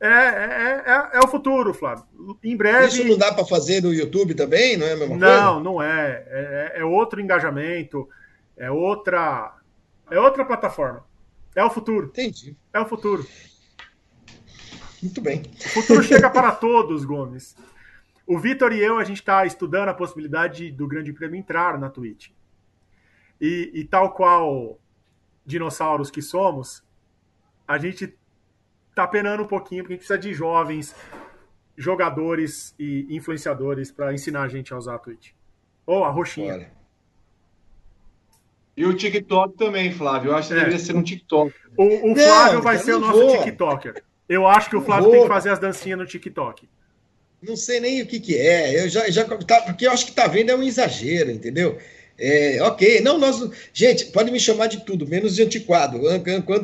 É, 0.00 0.06
é, 0.06 0.82
é, 0.86 1.10
é, 1.14 1.20
o 1.20 1.28
futuro, 1.28 1.74
Flávio. 1.74 2.04
Em 2.42 2.56
breve. 2.56 2.86
Isso 2.86 3.04
não 3.04 3.18
dá 3.18 3.32
para 3.32 3.44
fazer 3.44 3.82
no 3.82 3.92
YouTube 3.92 4.34
também? 4.34 4.76
Não 4.76 4.86
é 4.86 4.92
a 4.92 4.96
mesma 4.96 5.16
não, 5.16 5.26
coisa? 5.26 5.42
Não, 5.42 5.60
não 5.60 5.82
é. 5.82 6.24
é. 6.28 6.72
É 6.76 6.84
outro 6.84 7.20
engajamento, 7.20 8.08
é 8.56 8.70
outra. 8.70 9.54
É 10.10 10.18
outra 10.18 10.44
plataforma. 10.44 11.04
É 11.54 11.64
o 11.64 11.70
futuro. 11.70 12.06
Entendi. 12.06 12.56
É 12.72 12.80
o 12.80 12.86
futuro. 12.86 13.26
Muito 15.02 15.20
bem. 15.20 15.42
O 15.42 15.68
futuro 15.68 16.02
chega 16.02 16.28
para 16.30 16.52
todos, 16.52 17.04
Gomes. 17.04 17.56
O 18.26 18.38
Vitor 18.38 18.72
e 18.72 18.80
eu, 18.80 18.98
a 18.98 19.04
gente 19.04 19.18
está 19.18 19.46
estudando 19.46 19.88
a 19.88 19.94
possibilidade 19.94 20.70
do 20.70 20.86
Grande 20.86 21.12
Prêmio 21.12 21.38
entrar 21.38 21.78
na 21.78 21.88
Twitch. 21.88 22.30
E, 23.40 23.70
e 23.72 23.84
tal 23.84 24.12
qual 24.12 24.78
dinossauros 25.46 26.10
que 26.10 26.20
somos, 26.20 26.82
a 27.66 27.78
gente 27.78 28.14
tá 28.94 29.06
penando 29.06 29.44
um 29.44 29.46
pouquinho, 29.46 29.82
porque 29.82 29.94
a 29.94 29.96
gente 29.96 30.06
precisa 30.06 30.18
de 30.18 30.34
jovens 30.34 30.94
jogadores 31.76 32.74
e 32.78 33.06
influenciadores 33.08 33.92
para 33.92 34.12
ensinar 34.12 34.42
a 34.42 34.48
gente 34.48 34.74
a 34.74 34.76
usar 34.76 34.96
a 34.96 34.98
Twitch. 34.98 35.30
Ou 35.86 36.04
a 36.04 36.10
roxinha. 36.10 36.54
Olha. 36.54 36.72
E 38.76 38.84
o 38.84 38.94
TikTok 38.94 39.56
também, 39.56 39.92
Flávio. 39.92 40.32
Eu 40.32 40.36
acho 40.36 40.48
que 40.48 40.54
é. 40.54 40.58
deveria 40.58 40.78
ser 40.78 40.94
um 40.94 41.02
TikTok. 41.02 41.54
O, 41.76 42.12
o 42.12 42.14
Flávio 42.14 42.54
não, 42.54 42.62
vai 42.62 42.78
ser 42.78 42.94
o 42.94 42.98
nosso 43.00 43.18
vou. 43.18 43.38
TikToker. 43.38 44.04
Eu 44.28 44.46
acho 44.46 44.68
que 44.68 44.76
o 44.76 44.82
Flávio 44.82 45.10
tem 45.10 45.22
que 45.22 45.28
fazer 45.28 45.50
as 45.50 45.58
dancinhas 45.58 45.98
no 45.98 46.06
TikTok. 46.06 46.68
Não 47.40 47.56
sei 47.56 47.80
nem 47.80 48.02
o 48.02 48.06
que, 48.06 48.18
que 48.18 48.36
é. 48.36 48.84
Eu 48.84 48.88
já, 48.88 49.08
já 49.08 49.24
tá, 49.24 49.60
porque 49.62 49.86
eu 49.86 49.92
acho 49.92 50.06
que 50.06 50.12
tá 50.12 50.26
vendo 50.26 50.50
é 50.50 50.56
um 50.56 50.62
exagero, 50.62 51.30
entendeu? 51.30 51.78
É, 52.20 52.60
ok, 52.62 53.00
não, 53.00 53.16
nós. 53.16 53.48
Gente, 53.72 54.06
pode 54.06 54.32
me 54.32 54.40
chamar 54.40 54.66
de 54.66 54.84
tudo, 54.84 55.06
menos 55.06 55.36
de 55.36 55.42
antiquado. 55.42 56.00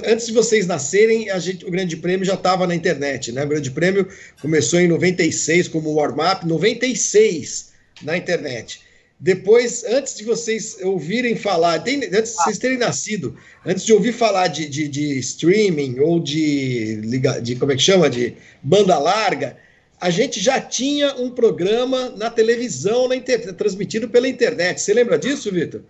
Antes 0.04 0.26
de 0.26 0.32
vocês 0.32 0.66
nascerem, 0.66 1.30
a 1.30 1.38
gente, 1.38 1.64
o 1.64 1.70
Grande 1.70 1.96
Prêmio 1.96 2.26
já 2.26 2.34
estava 2.34 2.66
na 2.66 2.74
internet, 2.74 3.30
né? 3.30 3.44
O 3.44 3.48
Grande 3.48 3.70
Prêmio 3.70 4.08
começou 4.42 4.80
em 4.80 4.88
96 4.88 5.68
como 5.68 5.94
warm-up, 5.94 6.44
96 6.44 7.72
na 8.02 8.16
internet. 8.16 8.80
Depois, 9.24 9.82
antes 9.84 10.14
de 10.16 10.22
vocês 10.22 10.76
ouvirem 10.82 11.34
falar, 11.34 11.80
antes 11.80 12.10
de 12.10 12.42
vocês 12.42 12.58
terem 12.58 12.76
nascido, 12.76 13.34
antes 13.64 13.82
de 13.82 13.90
ouvir 13.90 14.12
falar 14.12 14.48
de, 14.48 14.68
de, 14.68 14.86
de 14.86 15.18
streaming 15.18 15.98
ou 15.98 16.20
de, 16.20 17.00
de, 17.40 17.56
como 17.56 17.72
é 17.72 17.74
que 17.74 17.80
chama, 17.80 18.10
de 18.10 18.36
banda 18.62 18.98
larga, 18.98 19.56
a 19.98 20.10
gente 20.10 20.38
já 20.38 20.60
tinha 20.60 21.14
um 21.14 21.30
programa 21.30 22.10
na 22.10 22.28
televisão, 22.28 23.08
na 23.08 23.16
inter... 23.16 23.54
transmitido 23.54 24.10
pela 24.10 24.28
internet. 24.28 24.78
Você 24.78 24.92
lembra 24.92 25.18
disso, 25.18 25.50
Vitor? 25.50 25.80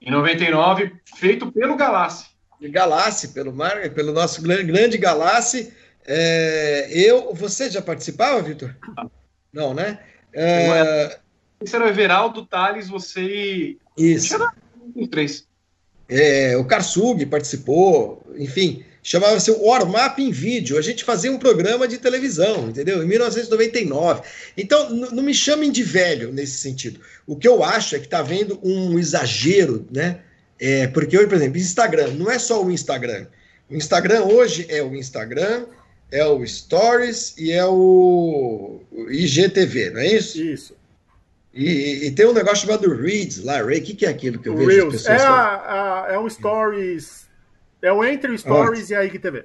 Em 0.00 0.12
99, 0.12 0.92
feito 1.18 1.50
pelo 1.50 1.74
Galassi. 1.74 2.26
Galassi, 2.70 3.28
pelo, 3.30 3.52
mar... 3.52 3.90
pelo 3.90 4.12
nosso 4.12 4.40
grande 4.40 4.96
Galassi. 4.96 5.72
É... 6.06 6.88
Eu, 6.92 7.34
você 7.34 7.68
já 7.68 7.82
participava, 7.82 8.40
Vitor? 8.42 8.72
Não, 9.52 9.74
né? 9.74 9.98
É... 10.32 11.18
Esse 11.60 11.74
era 11.74 11.84
o 11.84 11.88
Everaldo, 11.88 12.44
Thales, 12.44 12.88
você 12.88 13.20
e. 13.22 13.78
Isso. 13.96 14.36
Os 14.94 15.08
três. 15.08 15.46
É, 16.08 16.56
o 16.56 16.64
Karsug 16.64 17.26
participou, 17.26 18.22
enfim 18.36 18.84
chamava-se 19.06 19.52
Warm 19.52 19.94
Up 19.94 20.20
em 20.20 20.32
Vídeo. 20.32 20.76
A 20.76 20.82
gente 20.82 21.04
fazia 21.04 21.30
um 21.30 21.38
programa 21.38 21.86
de 21.86 21.96
televisão, 21.96 22.68
entendeu? 22.68 23.04
Em 23.04 23.06
1999. 23.06 24.22
Então, 24.56 24.90
não 24.90 25.22
me 25.22 25.32
chamem 25.32 25.70
de 25.70 25.84
velho 25.84 26.32
nesse 26.32 26.58
sentido. 26.58 26.98
O 27.24 27.36
que 27.36 27.46
eu 27.46 27.62
acho 27.62 27.94
é 27.94 28.00
que 28.00 28.06
está 28.06 28.18
havendo 28.18 28.58
um 28.64 28.98
exagero, 28.98 29.86
né? 29.92 30.18
É, 30.58 30.88
porque 30.88 31.16
hoje, 31.16 31.28
por 31.28 31.36
exemplo, 31.36 31.56
Instagram, 31.56 32.14
não 32.14 32.28
é 32.28 32.36
só 32.36 32.64
o 32.64 32.68
Instagram. 32.68 33.26
O 33.70 33.76
Instagram 33.76 34.24
hoje 34.24 34.66
é 34.68 34.82
o 34.82 34.92
Instagram, 34.96 35.66
é 36.10 36.26
o 36.26 36.44
Stories 36.44 37.34
e 37.38 37.52
é 37.52 37.64
o 37.64 38.80
IGTV, 39.08 39.90
não 39.90 40.00
é 40.00 40.08
isso? 40.08 40.42
Isso. 40.42 40.74
E, 41.56 42.06
e, 42.06 42.10
tem 42.10 42.26
um 42.26 42.34
negócio 42.34 42.66
chamado 42.66 42.94
Reads 42.94 43.42
lá, 43.42 43.62
Ray. 43.62 43.78
O 43.78 43.82
que, 43.82 43.94
que 43.94 44.04
é 44.04 44.10
aquilo 44.10 44.38
que 44.38 44.48
eu 44.48 44.56
vejo 44.56 44.68
Reels. 44.68 44.94
as 44.94 45.02
pessoas 45.02 45.22
é, 45.22 45.24
a, 45.24 46.04
a, 46.04 46.12
é 46.12 46.18
um 46.18 46.28
Stories 46.28 47.26
é 47.80 47.90
o 47.90 48.04
Entre 48.04 48.36
Stories 48.36 48.90
oh. 48.90 48.92
e 48.92 48.96
a 48.96 49.04
IGTV. 49.04 49.44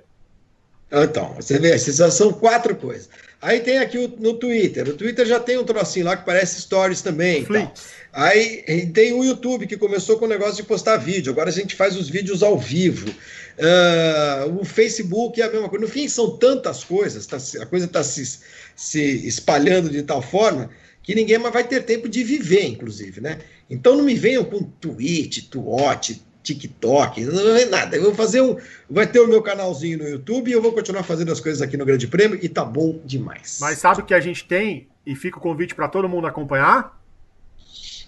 Então, 0.92 1.34
você 1.36 1.58
vê, 1.58 1.72
essas 1.72 2.14
são 2.14 2.34
quatro 2.34 2.76
coisas. 2.76 3.08
Aí 3.42 3.62
tem 3.62 3.78
aqui 3.78 3.98
o, 3.98 4.10
no 4.20 4.34
Twitter. 4.34 4.90
O 4.90 4.94
Twitter 4.94 5.26
já 5.26 5.40
tem 5.40 5.58
um 5.58 5.64
trocinho 5.64 6.06
lá 6.06 6.18
que 6.18 6.26
parece 6.26 6.62
stories 6.62 7.02
também. 7.02 7.44
Então. 7.44 7.72
Aí 8.12 8.88
tem 8.94 9.14
o 9.14 9.24
YouTube 9.24 9.66
que 9.66 9.78
começou 9.78 10.20
com 10.20 10.26
o 10.26 10.28
negócio 10.28 10.58
de 10.58 10.64
postar 10.64 10.98
vídeo. 10.98 11.32
Agora 11.32 11.50
a 11.50 11.54
gente 11.54 11.76
faz 11.76 11.96
os 11.96 12.10
vídeos 12.10 12.44
ao 12.44 12.60
vivo. 12.60 13.10
Uh, 13.10 14.60
o 14.60 14.66
Facebook 14.66 15.42
é 15.42 15.46
a 15.46 15.50
mesma 15.50 15.70
coisa. 15.70 15.86
No 15.86 15.90
fim, 15.90 16.10
são 16.10 16.36
tantas 16.36 16.84
coisas, 16.84 17.26
tá, 17.26 17.38
a 17.62 17.66
coisa 17.66 17.86
está 17.86 18.04
se, 18.04 18.40
se 18.76 19.28
espalhando 19.28 19.90
de 19.90 20.04
tal 20.04 20.22
forma 20.22 20.70
que 21.04 21.16
ninguém 21.16 21.38
mais 21.38 21.54
vai 21.54 21.64
ter 21.64 21.84
tempo 21.84 22.08
de 22.08 22.24
viver, 22.24 22.66
inclusive, 22.66 23.22
né? 23.22 23.40
Então 23.70 23.96
não 23.96 24.04
me 24.04 24.16
venham 24.16 24.44
com 24.44 24.64
tweet, 24.64 25.50
tuote, 25.50 26.22
TikTok, 26.44 27.24
não 27.26 27.56
é 27.56 27.66
nada. 27.66 27.96
Eu 27.96 28.04
vou 28.04 28.16
fazer 28.16 28.42
um. 28.42 28.58
Vai 28.90 29.08
ter 29.08 29.20
o 29.20 29.28
meu 29.28 29.42
canalzinho 29.42 30.00
no 30.00 30.08
YouTube 30.08 30.50
e 30.50 30.54
eu 30.54 30.62
vou 30.62 30.74
continuar 30.74 31.04
fazendo 31.04 31.32
as 31.32 31.40
coisas 31.40 31.62
aqui 31.62 31.78
no 31.78 31.86
Grande 31.86 32.08
Prêmio 32.08 32.38
e 32.42 32.50
tá 32.50 32.66
bom 32.66 33.00
demais. 33.06 33.60
Mas 33.62 33.80
sabe 33.80 34.02
o 34.02 34.06
que 34.06 34.14
a 34.14 34.20
gente 34.20 34.46
tem? 34.46 34.88
E 35.06 35.16
fica 35.16 35.38
o 35.38 35.42
convite 35.42 35.76
para 35.76 35.88
todo 35.88 36.10
mundo 36.10 36.28
acompanhar? 36.28 37.00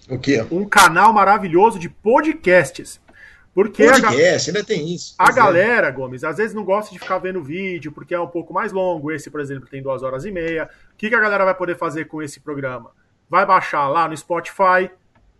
O 0.08 0.18
quê? 0.18 0.44
Um 0.50 0.64
canal 0.64 1.12
maravilhoso 1.12 1.78
de 1.78 1.88
podcasts. 1.88 3.00
Porque 3.54 3.86
Podcast, 3.86 4.50
a, 4.50 4.52
ainda 4.52 4.64
tem 4.64 4.92
isso. 4.92 5.14
A 5.16 5.30
é. 5.30 5.32
galera, 5.32 5.90
Gomes, 5.90 6.24
às 6.24 6.38
vezes 6.38 6.54
não 6.54 6.64
gosta 6.64 6.92
de 6.92 6.98
ficar 6.98 7.18
vendo 7.18 7.42
vídeo, 7.42 7.92
porque 7.92 8.12
é 8.12 8.18
um 8.18 8.26
pouco 8.26 8.52
mais 8.52 8.72
longo. 8.72 9.12
Esse, 9.12 9.30
por 9.30 9.40
exemplo, 9.40 9.68
tem 9.68 9.80
duas 9.80 10.02
horas 10.02 10.24
e 10.24 10.30
meia. 10.32 10.68
O 10.92 10.96
que, 10.96 11.08
que 11.08 11.14
a 11.14 11.20
galera 11.20 11.44
vai 11.44 11.54
poder 11.54 11.76
fazer 11.76 12.06
com 12.06 12.20
esse 12.20 12.40
programa? 12.40 12.90
Vai 13.30 13.46
baixar 13.46 13.86
lá 13.88 14.08
no 14.08 14.16
Spotify, 14.16 14.90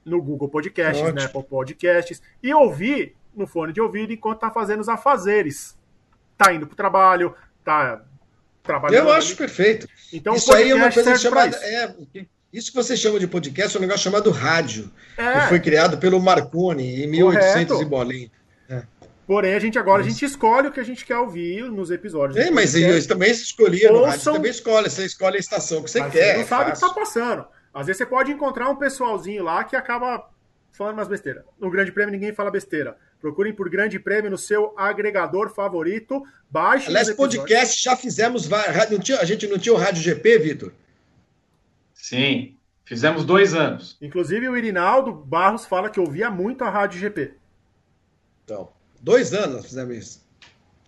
no 0.05 0.23
Google 0.23 0.49
Podcasts, 0.49 1.03
Ótimo. 1.03 1.19
na 1.19 1.25
Apple 1.25 1.43
Podcasts, 1.43 2.23
e 2.41 2.55
ouvir 2.55 3.17
no 3.35 3.49
fone 3.49 3.73
de 3.73 3.81
ouvido 3.81 4.13
enquanto 4.13 4.39
tá 4.39 4.51
fazendo 4.51 4.81
os 4.81 4.89
afazeres. 4.89 5.77
Tá 6.39 6.53
indo 6.53 6.69
pro 6.69 6.77
trabalho, 6.77 7.35
tá 7.65 8.01
trabalhando. 8.63 9.09
Eu 9.09 9.13
acho 9.13 9.37
perfeito. 9.37 9.89
Então, 10.13 10.37
isso 10.37 10.53
aí 10.55 10.71
é 10.71 10.75
uma 10.75 10.93
coisa 10.93 11.17
chamada. 11.17 11.57
É, 11.57 11.95
isso 12.55 12.71
que 12.71 12.77
você 12.77 12.97
chama 12.97 13.19
de 13.19 13.27
podcast 13.27 13.77
é 13.77 13.79
um 13.79 13.83
negócio 13.83 14.05
chamado 14.05 14.31
rádio, 14.31 14.89
é. 15.19 15.41
que 15.41 15.49
foi 15.49 15.59
criado 15.59 15.99
pelo 15.99 16.21
Marconi 16.21 17.03
em 17.03 17.07
1800 17.09 17.67
Correto. 17.67 17.83
e 17.83 17.85
bolinha. 17.85 18.31
É. 18.69 18.83
Porém, 19.27 19.55
a 19.55 19.59
gente 19.59 19.77
agora 19.77 20.03
a 20.03 20.05
gente 20.09 20.25
escolhe 20.25 20.69
o 20.69 20.71
que 20.71 20.79
a 20.79 20.85
gente 20.85 21.05
quer 21.05 21.17
ouvir 21.17 21.65
nos 21.65 21.91
episódios. 21.91 22.39
É, 22.39 22.53
mas 22.53 22.77
eu 22.77 23.07
também 23.09 23.33
escolhia 23.33 23.91
no 23.91 24.05
rádio, 24.05 24.21
você 24.21 24.33
também 24.33 24.51
escolhe, 24.53 24.89
você 24.89 25.05
escolhe 25.05 25.37
a 25.37 25.41
estação 25.41 25.83
que 25.83 25.91
você 25.91 25.99
mas 25.99 26.13
quer. 26.13 26.35
Você 26.35 26.41
não 26.43 26.47
sabe 26.47 26.63
o 26.63 26.73
que 26.73 26.79
está 26.79 26.91
passando. 26.91 27.45
Às 27.75 27.87
vezes 27.89 27.99
você 27.99 28.07
pode 28.07 28.31
encontrar 28.31 28.71
um 28.71 28.77
pessoalzinho 28.77 29.43
lá 29.43 29.65
que 29.65 29.75
acaba 29.75 30.31
falando 30.71 30.95
umas 30.95 31.09
besteiras. 31.09 31.43
No 31.59 31.69
Grande 31.69 31.91
Prêmio 31.91 32.13
ninguém 32.13 32.33
fala 32.33 32.53
besteira. 32.53 32.97
Procurem 33.21 33.53
por 33.53 33.69
Grande 33.69 33.99
Prêmio 33.99 34.31
no 34.31 34.39
seu 34.39 34.73
agregador 34.77 35.53
favorito. 35.53 36.23
Baixe. 36.49 36.87
Aliás, 36.87 37.11
podcast 37.11 37.83
já 37.83 37.97
fizemos. 37.97 38.49
A 38.53 39.25
gente 39.25 39.49
não 39.49 39.59
tinha 39.59 39.75
o 39.75 39.79
Rádio 39.79 40.03
GP, 40.03 40.39
Vitor? 40.39 40.73
Sim, 42.05 42.59
fizemos 42.85 43.25
dois 43.25 43.55
anos. 43.55 43.97
Inclusive 43.99 44.47
o 44.47 44.59
Irinaldo 44.59 45.11
Barros 45.11 45.65
fala 45.65 45.89
que 45.89 45.99
ouvia 45.99 46.31
muito 46.31 46.63
a 46.63 46.69
Rádio 46.69 47.01
GP. 47.01 47.33
Então, 48.45 48.69
dois 49.01 49.33
anos 49.33 49.55
nós 49.55 49.65
fizemos 49.65 49.97
isso. 49.97 50.27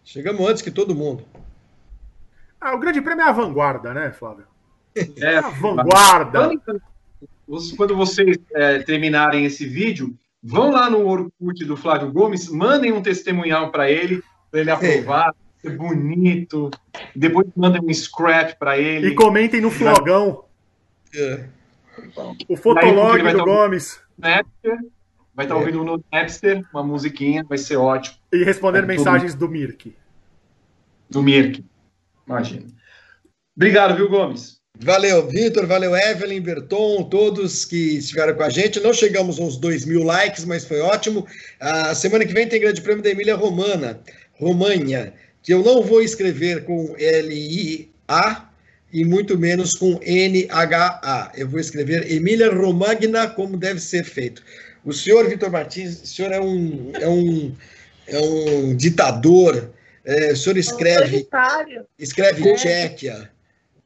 Chegamos 0.04 0.46
antes 0.46 0.60
que 0.60 0.70
todo 0.70 0.94
mundo. 0.94 1.24
Ah, 2.60 2.74
o 2.74 2.78
Grande 2.78 3.00
Prêmio 3.00 3.24
é 3.24 3.28
a 3.30 3.32
vanguarda, 3.32 3.94
né, 3.94 4.12
Flávio? 4.12 4.44
É, 5.16 5.38
a 5.38 5.48
vanguarda. 5.48 6.50
Quando 7.78 7.96
vocês 7.96 8.36
é, 8.54 8.80
terminarem 8.80 9.46
esse 9.46 9.66
vídeo, 9.66 10.14
vão 10.42 10.70
lá 10.70 10.90
no 10.90 11.06
Orkut 11.06 11.64
do 11.64 11.78
Flávio 11.78 12.12
Gomes, 12.12 12.50
mandem 12.50 12.92
um 12.92 13.00
testemunhal 13.00 13.70
para 13.70 13.90
ele, 13.90 14.22
para 14.50 14.60
ele 14.60 14.70
aprovar, 14.70 15.30
é. 15.30 15.62
ser 15.62 15.78
bonito. 15.78 16.70
Depois 17.14 17.46
mandem 17.56 17.80
um 17.82 17.94
scrap 17.94 18.58
para 18.58 18.78
ele. 18.78 19.08
E 19.08 19.14
comentem 19.14 19.62
no 19.62 19.70
flogão. 19.70 20.45
É. 21.16 21.48
O 22.48 22.56
fotolog 22.56 23.22
do 23.22 23.44
Gomes. 23.44 24.00
Napster, 24.18 24.78
vai 25.34 25.44
estar 25.44 25.54
tá 25.54 25.56
ouvindo 25.56 25.82
no 25.82 26.04
Napster 26.12 26.64
uma 26.72 26.82
musiquinha, 26.82 27.44
vai 27.44 27.58
ser 27.58 27.76
ótimo. 27.76 28.16
E 28.32 28.44
responder 28.44 28.86
mensagens 28.86 29.34
do 29.34 29.48
Mirk. 29.48 29.94
Do 31.08 31.22
Mirk, 31.22 31.64
imagina. 32.26 32.66
Obrigado, 33.56 33.96
viu, 33.96 34.08
Gomes? 34.08 34.56
Valeu, 34.78 35.26
Vitor, 35.26 35.66
valeu, 35.66 35.96
Evelyn, 35.96 36.40
Berton, 36.40 37.04
todos 37.04 37.64
que 37.64 37.96
estiveram 37.96 38.34
com 38.34 38.42
a 38.42 38.50
gente. 38.50 38.78
Não 38.80 38.92
chegamos 38.92 39.40
aos 39.40 39.56
2 39.56 39.86
mil 39.86 40.02
likes, 40.02 40.44
mas 40.44 40.66
foi 40.66 40.80
ótimo. 40.80 41.26
A 41.58 41.94
semana 41.94 42.26
que 42.26 42.34
vem 42.34 42.46
tem 42.46 42.60
Grande 42.60 42.82
Prêmio 42.82 43.02
da 43.02 43.08
Emília 43.08 43.36
Romana, 43.36 44.00
Romanha, 44.34 45.14
que 45.42 45.54
eu 45.54 45.62
não 45.62 45.82
vou 45.82 46.02
escrever 46.02 46.64
com 46.64 46.94
L-I-A 46.98 48.45
e 48.96 49.04
muito 49.04 49.38
menos 49.38 49.74
com 49.74 50.00
N-H-A. 50.02 51.32
Eu 51.34 51.48
vou 51.48 51.60
escrever 51.60 52.10
Emília 52.10 52.50
Romagna, 52.50 53.28
como 53.28 53.58
deve 53.58 53.78
ser 53.78 54.04
feito. 54.04 54.42
O 54.84 54.92
senhor 54.92 55.28
Vitor 55.28 55.50
Martins, 55.50 56.02
o 56.02 56.06
senhor 56.06 56.32
é 56.32 56.40
um, 56.40 56.92
é 56.94 57.08
um, 57.08 57.54
é 58.06 58.18
um 58.18 58.74
ditador, 58.74 59.70
é, 60.02 60.32
o 60.32 60.36
senhor 60.36 60.56
escreve, 60.56 61.28
escreve 61.98 62.48
é. 62.48 62.54
Tchequia 62.54 63.30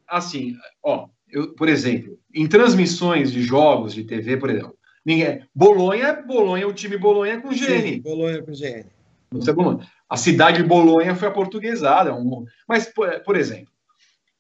assim, 0.07 0.57
ó, 0.83 1.09
eu, 1.31 1.55
por 1.55 1.69
exemplo, 1.69 2.19
em 2.33 2.47
transmissões 2.47 3.33
de 3.33 3.43
jogos 3.43 3.95
de 3.95 4.05
TV, 4.05 4.37
por 4.37 4.51
exemplo, 4.51 4.77
ninguém, 5.05 5.43
Bolonha, 5.53 6.23
Bolonha, 6.23 6.69
o 6.69 6.73
time 6.73 6.97
Bolonha 6.97 7.41
com 7.41 7.49
GN. 7.49 8.01
Bolonha 8.01 8.43
com 8.43 8.53
GN. 8.53 8.85
Não 9.33 9.41
é 9.41 9.53
Bolonha. 9.53 9.89
A 10.09 10.17
cidade 10.17 10.59
de 10.59 10.69
Bolonha 10.69 11.15
foi 11.15 11.29
aportuguesada, 11.29 12.15
um, 12.15 12.45
mas, 12.69 12.87
por, 12.87 13.09
por 13.21 13.37
exemplo, 13.37 13.73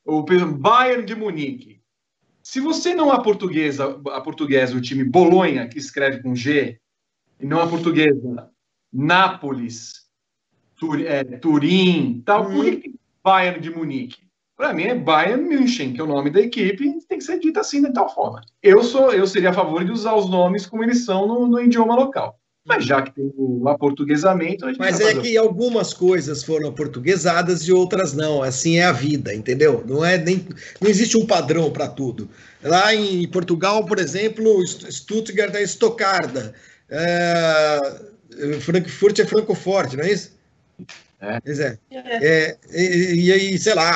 o 0.04 0.22
Bayern 0.22 1.04
de 1.04 1.14
Munique. 1.14 1.80
Se 2.42 2.60
você 2.60 2.94
não 2.94 3.12
a 3.12 3.20
portuguesa, 3.22 4.00
a 4.12 4.20
portuguesa 4.20 4.76
o 4.76 4.80
time 4.80 5.04
Bolonha, 5.04 5.68
que 5.68 5.78
escreve 5.78 6.22
com 6.22 6.34
G, 6.34 6.80
e 7.38 7.46
não 7.46 7.60
a 7.60 7.68
portuguesa 7.68 8.50
Nápoles, 8.92 10.08
Tur, 10.76 11.00
é, 11.00 11.22
Turim, 11.22 12.22
tal, 12.24 12.46
por 12.46 12.64
que 12.64 12.94
Bayern 13.22 13.60
de 13.60 13.70
Munique? 13.70 14.30
Para 14.56 14.72
mim 14.72 14.84
é 14.84 14.94
Bayern 14.94 15.42
München, 15.42 15.92
que 15.92 16.00
é 16.00 16.04
o 16.04 16.06
nome 16.06 16.30
da 16.30 16.40
equipe, 16.40 16.98
tem 17.06 17.18
que 17.18 17.24
ser 17.24 17.38
dito 17.38 17.60
assim 17.60 17.82
de 17.82 17.92
tal 17.92 18.12
forma. 18.12 18.42
Eu 18.62 18.82
sou, 18.82 19.12
eu 19.12 19.26
seria 19.26 19.50
a 19.50 19.54
favor 19.54 19.84
de 19.84 19.92
usar 19.92 20.14
os 20.14 20.28
nomes 20.28 20.66
como 20.66 20.82
eles 20.82 21.04
são 21.04 21.26
no, 21.26 21.46
no 21.46 21.60
idioma 21.60 21.94
local. 21.94 22.39
Mas 22.70 22.84
já 22.84 23.02
que 23.02 23.10
tem 23.10 23.32
o 23.36 23.68
aportuguesamento. 23.68 24.64
Mas 24.78 25.00
é 25.00 25.12
que 25.20 25.36
algumas 25.36 25.92
coisas 25.92 26.44
foram 26.44 26.68
aportuguesadas 26.68 27.62
e 27.62 27.72
outras 27.72 28.12
não. 28.12 28.44
Assim 28.44 28.78
é 28.78 28.84
a 28.84 28.92
vida, 28.92 29.34
entendeu? 29.34 29.82
Não 29.88 30.04
é 30.04 30.16
nem 30.16 30.46
não 30.80 30.88
existe 30.88 31.18
um 31.18 31.26
padrão 31.26 31.72
para 31.72 31.88
tudo. 31.88 32.30
Lá 32.62 32.94
em 32.94 33.26
Portugal, 33.26 33.84
por 33.84 33.98
exemplo, 33.98 34.64
Stuttgart 34.66 35.52
é 35.56 35.62
Estocarda. 35.64 36.54
É, 36.88 37.80
Frankfurt 38.60 39.18
é 39.18 39.26
Francoforte, 39.26 39.96
não 39.96 40.04
é 40.04 40.12
isso? 40.12 40.38
É. 41.20 41.38
Pois 41.40 41.60
é. 41.60 41.78
é. 41.92 42.56
e, 42.72 43.30
aí, 43.30 43.58
sei 43.58 43.74
lá, 43.74 43.94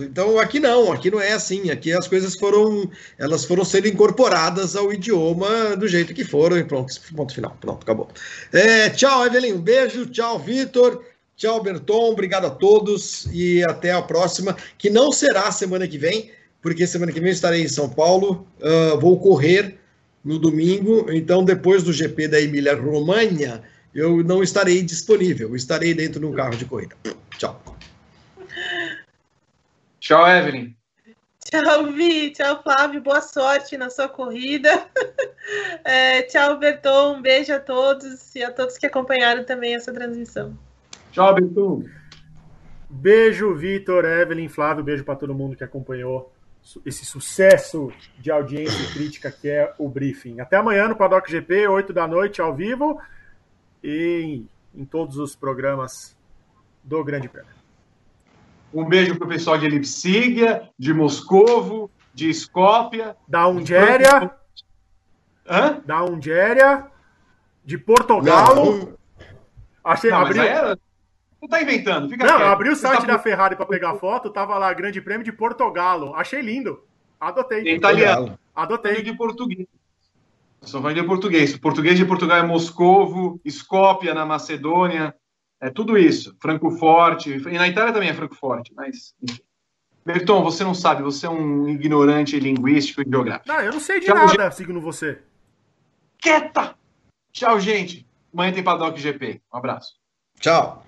então 0.00 0.38
aqui 0.38 0.60
não, 0.60 0.92
aqui 0.92 1.10
não 1.10 1.20
é 1.20 1.32
assim, 1.32 1.70
aqui 1.70 1.92
as 1.92 2.06
coisas 2.06 2.36
foram, 2.36 2.88
elas 3.18 3.44
foram 3.44 3.64
sendo 3.64 3.88
incorporadas 3.88 4.76
ao 4.76 4.92
idioma 4.92 5.74
do 5.76 5.88
jeito 5.88 6.14
que 6.14 6.24
foram 6.24 6.56
e 6.56 6.62
pronto, 6.62 6.94
ponto 7.16 7.34
final, 7.34 7.56
pronto, 7.60 7.82
acabou. 7.82 8.08
É, 8.52 8.88
tchau, 8.90 9.26
Evelyn, 9.26 9.54
um 9.54 9.60
beijo, 9.60 10.06
tchau, 10.06 10.38
Vitor, 10.38 11.04
tchau, 11.36 11.60
Berton, 11.60 12.12
obrigado 12.12 12.46
a 12.46 12.50
todos 12.50 13.26
e 13.32 13.64
até 13.64 13.90
a 13.90 14.00
próxima, 14.00 14.56
que 14.78 14.88
não 14.88 15.10
será 15.10 15.50
semana 15.50 15.88
que 15.88 15.98
vem, 15.98 16.30
porque 16.62 16.86
semana 16.86 17.10
que 17.10 17.18
vem 17.18 17.30
eu 17.30 17.34
estarei 17.34 17.62
em 17.62 17.68
São 17.68 17.88
Paulo, 17.88 18.46
uh, 18.60 19.00
vou 19.00 19.18
correr 19.18 19.78
no 20.24 20.38
domingo, 20.38 21.06
então 21.10 21.44
depois 21.44 21.82
do 21.82 21.92
GP 21.92 22.28
da 22.28 22.40
Emília-Romanha, 22.40 23.62
eu 23.96 24.22
não 24.22 24.42
estarei 24.42 24.82
disponível, 24.82 25.56
estarei 25.56 25.94
dentro 25.94 26.20
de 26.20 26.26
um 26.26 26.32
carro 26.34 26.54
de 26.54 26.66
corrida. 26.66 26.94
Tchau. 27.38 27.62
Tchau, 29.98 30.28
Evelyn. 30.28 30.76
Tchau, 31.42 31.92
Vi. 31.92 32.30
Tchau, 32.32 32.62
Flávio. 32.62 33.00
Boa 33.00 33.22
sorte 33.22 33.78
na 33.78 33.88
sua 33.88 34.08
corrida. 34.08 34.70
É, 35.84 36.22
tchau, 36.22 36.58
Berton. 36.58 37.18
Um 37.18 37.22
beijo 37.22 37.52
a 37.52 37.60
todos 37.60 38.34
e 38.34 38.42
a 38.42 38.50
todos 38.50 38.76
que 38.76 38.84
acompanharam 38.84 39.44
também 39.44 39.76
essa 39.76 39.92
transmissão. 39.92 40.58
Tchau, 41.12 41.32
Berton. 41.32 41.84
Beijo, 42.90 43.54
Vitor, 43.54 44.04
Evelyn, 44.04 44.48
Flávio. 44.48 44.82
Beijo 44.82 45.04
para 45.04 45.14
todo 45.14 45.32
mundo 45.32 45.54
que 45.54 45.62
acompanhou 45.62 46.32
esse 46.84 47.04
sucesso 47.04 47.92
de 48.18 48.32
audiência 48.32 48.82
e 48.82 48.92
crítica 48.92 49.30
que 49.30 49.48
é 49.48 49.72
o 49.78 49.88
briefing. 49.88 50.40
Até 50.40 50.56
amanhã 50.56 50.88
no 50.88 50.96
Paddock 50.96 51.30
GP, 51.30 51.68
8 51.68 51.92
da 51.92 52.08
noite, 52.08 52.40
ao 52.40 52.52
vivo 52.52 53.00
e 53.86 54.20
em, 54.74 54.80
em 54.82 54.84
todos 54.84 55.16
os 55.16 55.36
programas 55.36 56.16
do 56.82 57.04
Grande 57.04 57.28
Prêmio. 57.28 57.54
Um 58.74 58.84
beijo 58.84 59.16
para 59.16 59.26
o 59.26 59.28
pessoal 59.28 59.56
de 59.56 59.68
Lipsigia, 59.68 60.68
de 60.76 60.92
Moscovo, 60.92 61.88
de 62.12 62.28
Escópia. 62.28 63.16
Da 63.28 63.46
Ungéria. 63.46 64.34
Hã? 65.48 65.80
Da 65.86 66.04
Ungéria. 66.04 66.86
De 67.64 67.78
Portugal. 67.78 68.96
Achei, 69.84 70.10
Não, 70.10 70.20
abriu... 70.20 70.42
Era... 70.42 70.76
Não 71.40 71.48
tá 71.48 71.62
inventando. 71.62 72.08
Fica 72.08 72.24
Não, 72.24 72.36
quieto. 72.36 72.46
eu 72.46 72.52
abri 72.52 72.68
o 72.70 72.74
Você 72.74 72.82
site 72.82 73.02
tá 73.02 73.12
da 73.12 73.18
Ferrari 73.20 73.54
para 73.54 73.66
pegar 73.66 73.94
foto, 73.96 74.30
tava 74.30 74.58
lá 74.58 74.72
Grande 74.72 75.00
Prêmio 75.00 75.24
de 75.24 75.30
Portogalo. 75.32 76.12
Achei 76.14 76.40
lindo. 76.40 76.82
Adotei. 77.20 77.62
Em 77.62 77.76
italiano. 77.76 78.36
Adotei. 78.54 79.00
de 79.02 79.14
português. 79.16 79.68
Só 80.62 80.80
vai 80.80 80.94
de 80.94 81.02
português. 81.02 81.54
O 81.54 81.60
português 81.60 81.96
de 81.96 82.04
Portugal 82.04 82.38
é 82.38 82.42
Moscovo, 82.42 83.40
Skopje 83.44 84.12
na 84.12 84.26
Macedônia, 84.26 85.14
é 85.60 85.70
tudo 85.70 85.96
isso. 85.96 86.36
Francoforte. 86.40 87.30
E 87.32 87.58
na 87.58 87.68
Itália 87.68 87.92
também 87.92 88.08
é 88.08 88.14
Francoforte, 88.14 88.72
mas 88.74 89.14
enfim. 89.22 89.40
Berton, 90.04 90.40
você 90.40 90.62
não 90.62 90.72
sabe, 90.72 91.02
você 91.02 91.26
é 91.26 91.30
um 91.30 91.68
ignorante 91.68 92.38
linguístico 92.38 93.02
e 93.02 93.10
geográfico. 93.10 93.48
Não, 93.48 93.60
eu 93.60 93.72
não 93.72 93.80
sei 93.80 93.98
de 93.98 94.06
Tchau, 94.06 94.14
nada, 94.14 94.52
segundo 94.52 94.80
você. 94.80 95.20
Quieta! 96.18 96.76
Tchau, 97.32 97.58
gente. 97.58 98.06
Amanhã 98.32 98.52
tem 98.52 98.62
Paddock 98.62 99.00
GP. 99.00 99.42
Um 99.52 99.56
abraço. 99.56 99.96
Tchau. 100.38 100.85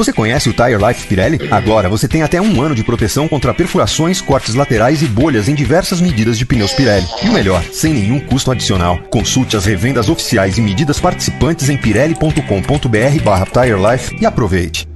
Você 0.00 0.14
conhece 0.14 0.48
o 0.48 0.54
Tire 0.54 0.78
Life 0.78 1.06
Pirelli? 1.06 1.38
Agora 1.50 1.86
você 1.86 2.08
tem 2.08 2.22
até 2.22 2.40
um 2.40 2.62
ano 2.62 2.74
de 2.74 2.82
proteção 2.82 3.28
contra 3.28 3.52
perfurações, 3.52 4.18
cortes 4.18 4.54
laterais 4.54 5.02
e 5.02 5.06
bolhas 5.06 5.46
em 5.46 5.54
diversas 5.54 6.00
medidas 6.00 6.38
de 6.38 6.46
pneus 6.46 6.72
Pirelli. 6.72 7.06
E 7.22 7.28
o 7.28 7.32
melhor, 7.34 7.62
sem 7.70 7.92
nenhum 7.92 8.18
custo 8.18 8.50
adicional. 8.50 8.98
Consulte 9.10 9.58
as 9.58 9.66
revendas 9.66 10.08
oficiais 10.08 10.56
e 10.56 10.62
medidas 10.62 10.98
participantes 10.98 11.68
em 11.68 11.76
pirelli.com.br 11.76 13.22
barra 13.22 13.44
Tire 13.44 13.76
Life 13.76 14.16
e 14.18 14.24
aproveite. 14.24 14.89